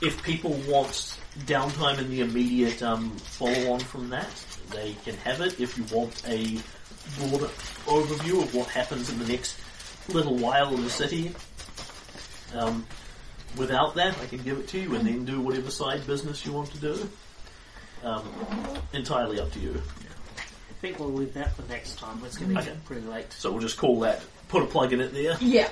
if 0.01 0.21
people 0.23 0.51
want 0.67 1.17
downtime 1.45 1.97
in 1.99 2.09
the 2.09 2.21
immediate 2.21 2.83
um, 2.83 3.11
follow 3.17 3.71
on 3.73 3.79
from 3.79 4.09
that, 4.09 4.29
they 4.71 4.93
can 5.03 5.15
have 5.17 5.41
it. 5.41 5.59
If 5.59 5.77
you 5.77 5.83
want 5.95 6.21
a 6.27 6.59
broader 7.17 7.47
overview 7.85 8.43
of 8.43 8.53
what 8.53 8.67
happens 8.67 9.09
in 9.09 9.17
the 9.19 9.27
next 9.27 9.57
little 10.09 10.35
while 10.35 10.73
in 10.75 10.83
the 10.83 10.89
city, 10.89 11.33
um, 12.53 12.85
without 13.57 13.95
that, 13.95 14.17
I 14.19 14.25
can 14.27 14.39
give 14.43 14.59
it 14.59 14.67
to 14.69 14.79
you 14.79 14.93
and 14.95 15.07
then 15.07 15.25
do 15.25 15.41
whatever 15.41 15.71
side 15.71 16.05
business 16.05 16.45
you 16.45 16.51
want 16.51 16.71
to 16.71 16.77
do. 16.77 17.09
Um, 18.03 18.27
entirely 18.93 19.39
up 19.39 19.51
to 19.51 19.59
you. 19.59 19.81
I 20.81 20.87
think 20.87 20.97
we'll 20.99 21.13
leave 21.13 21.35
that 21.35 21.55
for 21.55 21.61
next 21.71 21.99
time. 21.99 22.19
It's 22.25 22.37
going 22.39 22.53
to 22.55 22.57
Okay. 22.59 22.69
get 22.69 22.85
pretty 22.85 23.05
late. 23.05 23.31
So 23.33 23.51
we'll 23.51 23.61
just 23.61 23.77
call 23.77 23.99
that, 23.99 24.19
put 24.47 24.63
a 24.63 24.65
plug 24.65 24.93
in 24.93 24.99
it 24.99 25.13
there. 25.13 25.37
Yeah. 25.39 25.69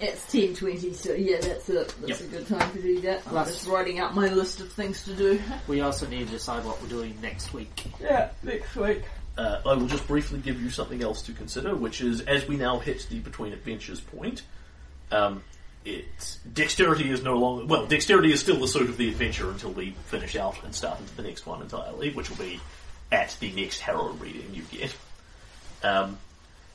It's 0.00 0.24
10.20, 0.32 0.94
so 0.94 1.12
yeah, 1.12 1.40
that's 1.40 1.68
a, 1.70 1.72
that's 1.72 2.06
Yep. 2.06 2.20
a 2.20 2.24
good 2.24 2.46
time 2.46 2.72
to 2.72 2.80
do 2.80 3.00
that. 3.00 3.22
I'm 3.26 3.32
Plus- 3.32 3.48
just 3.48 3.66
writing 3.66 3.98
out 3.98 4.14
my 4.14 4.28
list 4.28 4.60
of 4.60 4.72
things 4.72 5.02
to 5.06 5.14
do. 5.16 5.42
We 5.66 5.80
also 5.80 6.06
need 6.06 6.26
to 6.26 6.32
decide 6.32 6.64
what 6.64 6.80
we're 6.80 6.88
doing 6.88 7.18
next 7.20 7.52
week. 7.52 7.82
Yeah, 8.00 8.30
next 8.44 8.76
week. 8.76 9.02
Uh, 9.36 9.60
I 9.66 9.74
will 9.74 9.88
just 9.88 10.06
briefly 10.06 10.38
give 10.38 10.62
you 10.62 10.70
something 10.70 11.02
else 11.02 11.20
to 11.22 11.32
consider, 11.32 11.74
which 11.74 12.00
is 12.00 12.20
as 12.20 12.46
we 12.46 12.56
now 12.56 12.78
hit 12.78 13.08
the 13.10 13.18
between 13.18 13.52
adventures 13.52 13.98
point, 14.00 14.42
um, 15.10 15.42
it 15.84 16.04
dexterity 16.52 17.10
is 17.10 17.24
no 17.24 17.36
longer 17.38 17.66
well. 17.66 17.86
Dexterity 17.86 18.32
is 18.32 18.38
still 18.38 18.60
the 18.60 18.68
suit 18.68 18.88
of 18.88 18.98
the 18.98 19.08
adventure 19.08 19.50
until 19.50 19.72
we 19.72 19.96
finish 20.06 20.36
out 20.36 20.62
and 20.62 20.72
start 20.72 21.00
into 21.00 21.16
the 21.16 21.22
next 21.24 21.44
one 21.44 21.60
entirely, 21.60 22.10
which 22.12 22.30
will 22.30 22.36
be 22.36 22.60
at 23.12 23.36
the 23.40 23.52
next 23.52 23.80
Harrow 23.80 24.12
reading 24.12 24.50
you 24.52 24.62
get. 24.70 24.94
Um, 25.82 26.18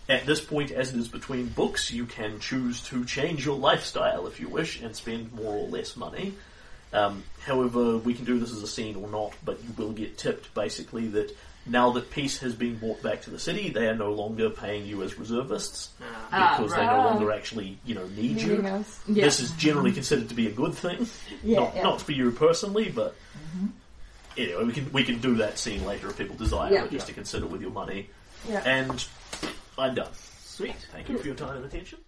at 0.08 0.26
this 0.26 0.42
point, 0.42 0.72
as 0.72 0.94
it 0.94 1.00
is 1.00 1.08
between 1.08 1.48
books, 1.48 1.92
you 1.92 2.06
can 2.06 2.40
choose 2.40 2.82
to 2.84 3.06
change 3.06 3.46
your 3.46 3.58
lifestyle 3.58 4.26
if 4.28 4.40
you 4.40 4.50
wish 4.50 4.82
and 4.82 4.96
spend 4.96 5.32
more 5.34 5.54
or 5.54 5.68
less 5.68 5.96
money. 5.96 6.34
Um, 6.92 7.24
however, 7.42 7.98
we 7.98 8.16
can 8.16 8.26
do 8.26 8.40
this 8.40 8.52
as 8.52 8.64
a 8.64 8.68
scene 8.68 8.96
or 8.96 9.08
not, 9.08 9.34
but 9.46 9.60
you 9.64 9.70
will 9.78 9.92
get 9.92 10.18
tipped 10.18 10.52
basically 10.56 11.08
that 11.10 11.36
now 11.68 11.92
that 11.92 12.10
peace 12.10 12.40
has 12.40 12.56
been 12.56 12.78
brought 12.78 13.04
back 13.04 13.22
to 13.24 13.30
the 13.30 13.38
city, 13.38 13.70
they 13.70 13.88
are 13.88 13.96
no 13.96 14.12
longer 14.12 14.50
paying 14.50 14.88
you 14.88 15.04
as 15.04 15.20
reservists 15.20 15.90
Ah, 16.32 16.56
because 16.58 16.74
they 16.74 16.84
no 16.84 17.04
longer 17.04 17.32
actually, 17.32 17.78
you 17.86 17.94
know, 17.94 18.08
need 18.08 18.38
Meeting 18.38 18.50
you. 18.66 18.86
Yeah. 19.08 19.26
This 19.26 19.40
is 19.40 19.52
generally 19.52 19.92
considered 19.92 20.30
to 20.30 20.36
be 20.36 20.48
a 20.48 20.52
good 20.52 20.74
thing, 20.74 21.08
Yeah, 21.44 21.60
not 21.60 21.76
yeah. 21.76 21.84
not 21.84 22.02
for 22.02 22.14
you 22.14 22.32
personally, 22.32 22.90
but 22.90 23.16
anyway, 24.38 24.64
we 24.64 24.74
can 24.74 24.92
we 24.92 25.04
can 25.04 25.20
do 25.20 25.36
that 25.36 25.58
scene 25.58 25.86
later 25.86 26.10
if 26.10 26.18
people 26.18 26.36
desire, 26.36 26.72
Yeah. 26.74 26.88
just 26.88 27.08
to 27.08 27.14
consider 27.14 27.46
with 27.48 27.62
your 27.62 27.72
money. 27.72 28.10
Yeah. 28.48 28.62
And 28.66 29.06
I'm 29.78 29.96
done. 29.96 30.12
Sweet. 30.44 30.76
Thank 30.92 31.10
you 31.10 31.18
for 31.18 31.26
your 31.28 31.36
time 31.36 31.56
and 31.58 31.66
attention. 31.66 32.00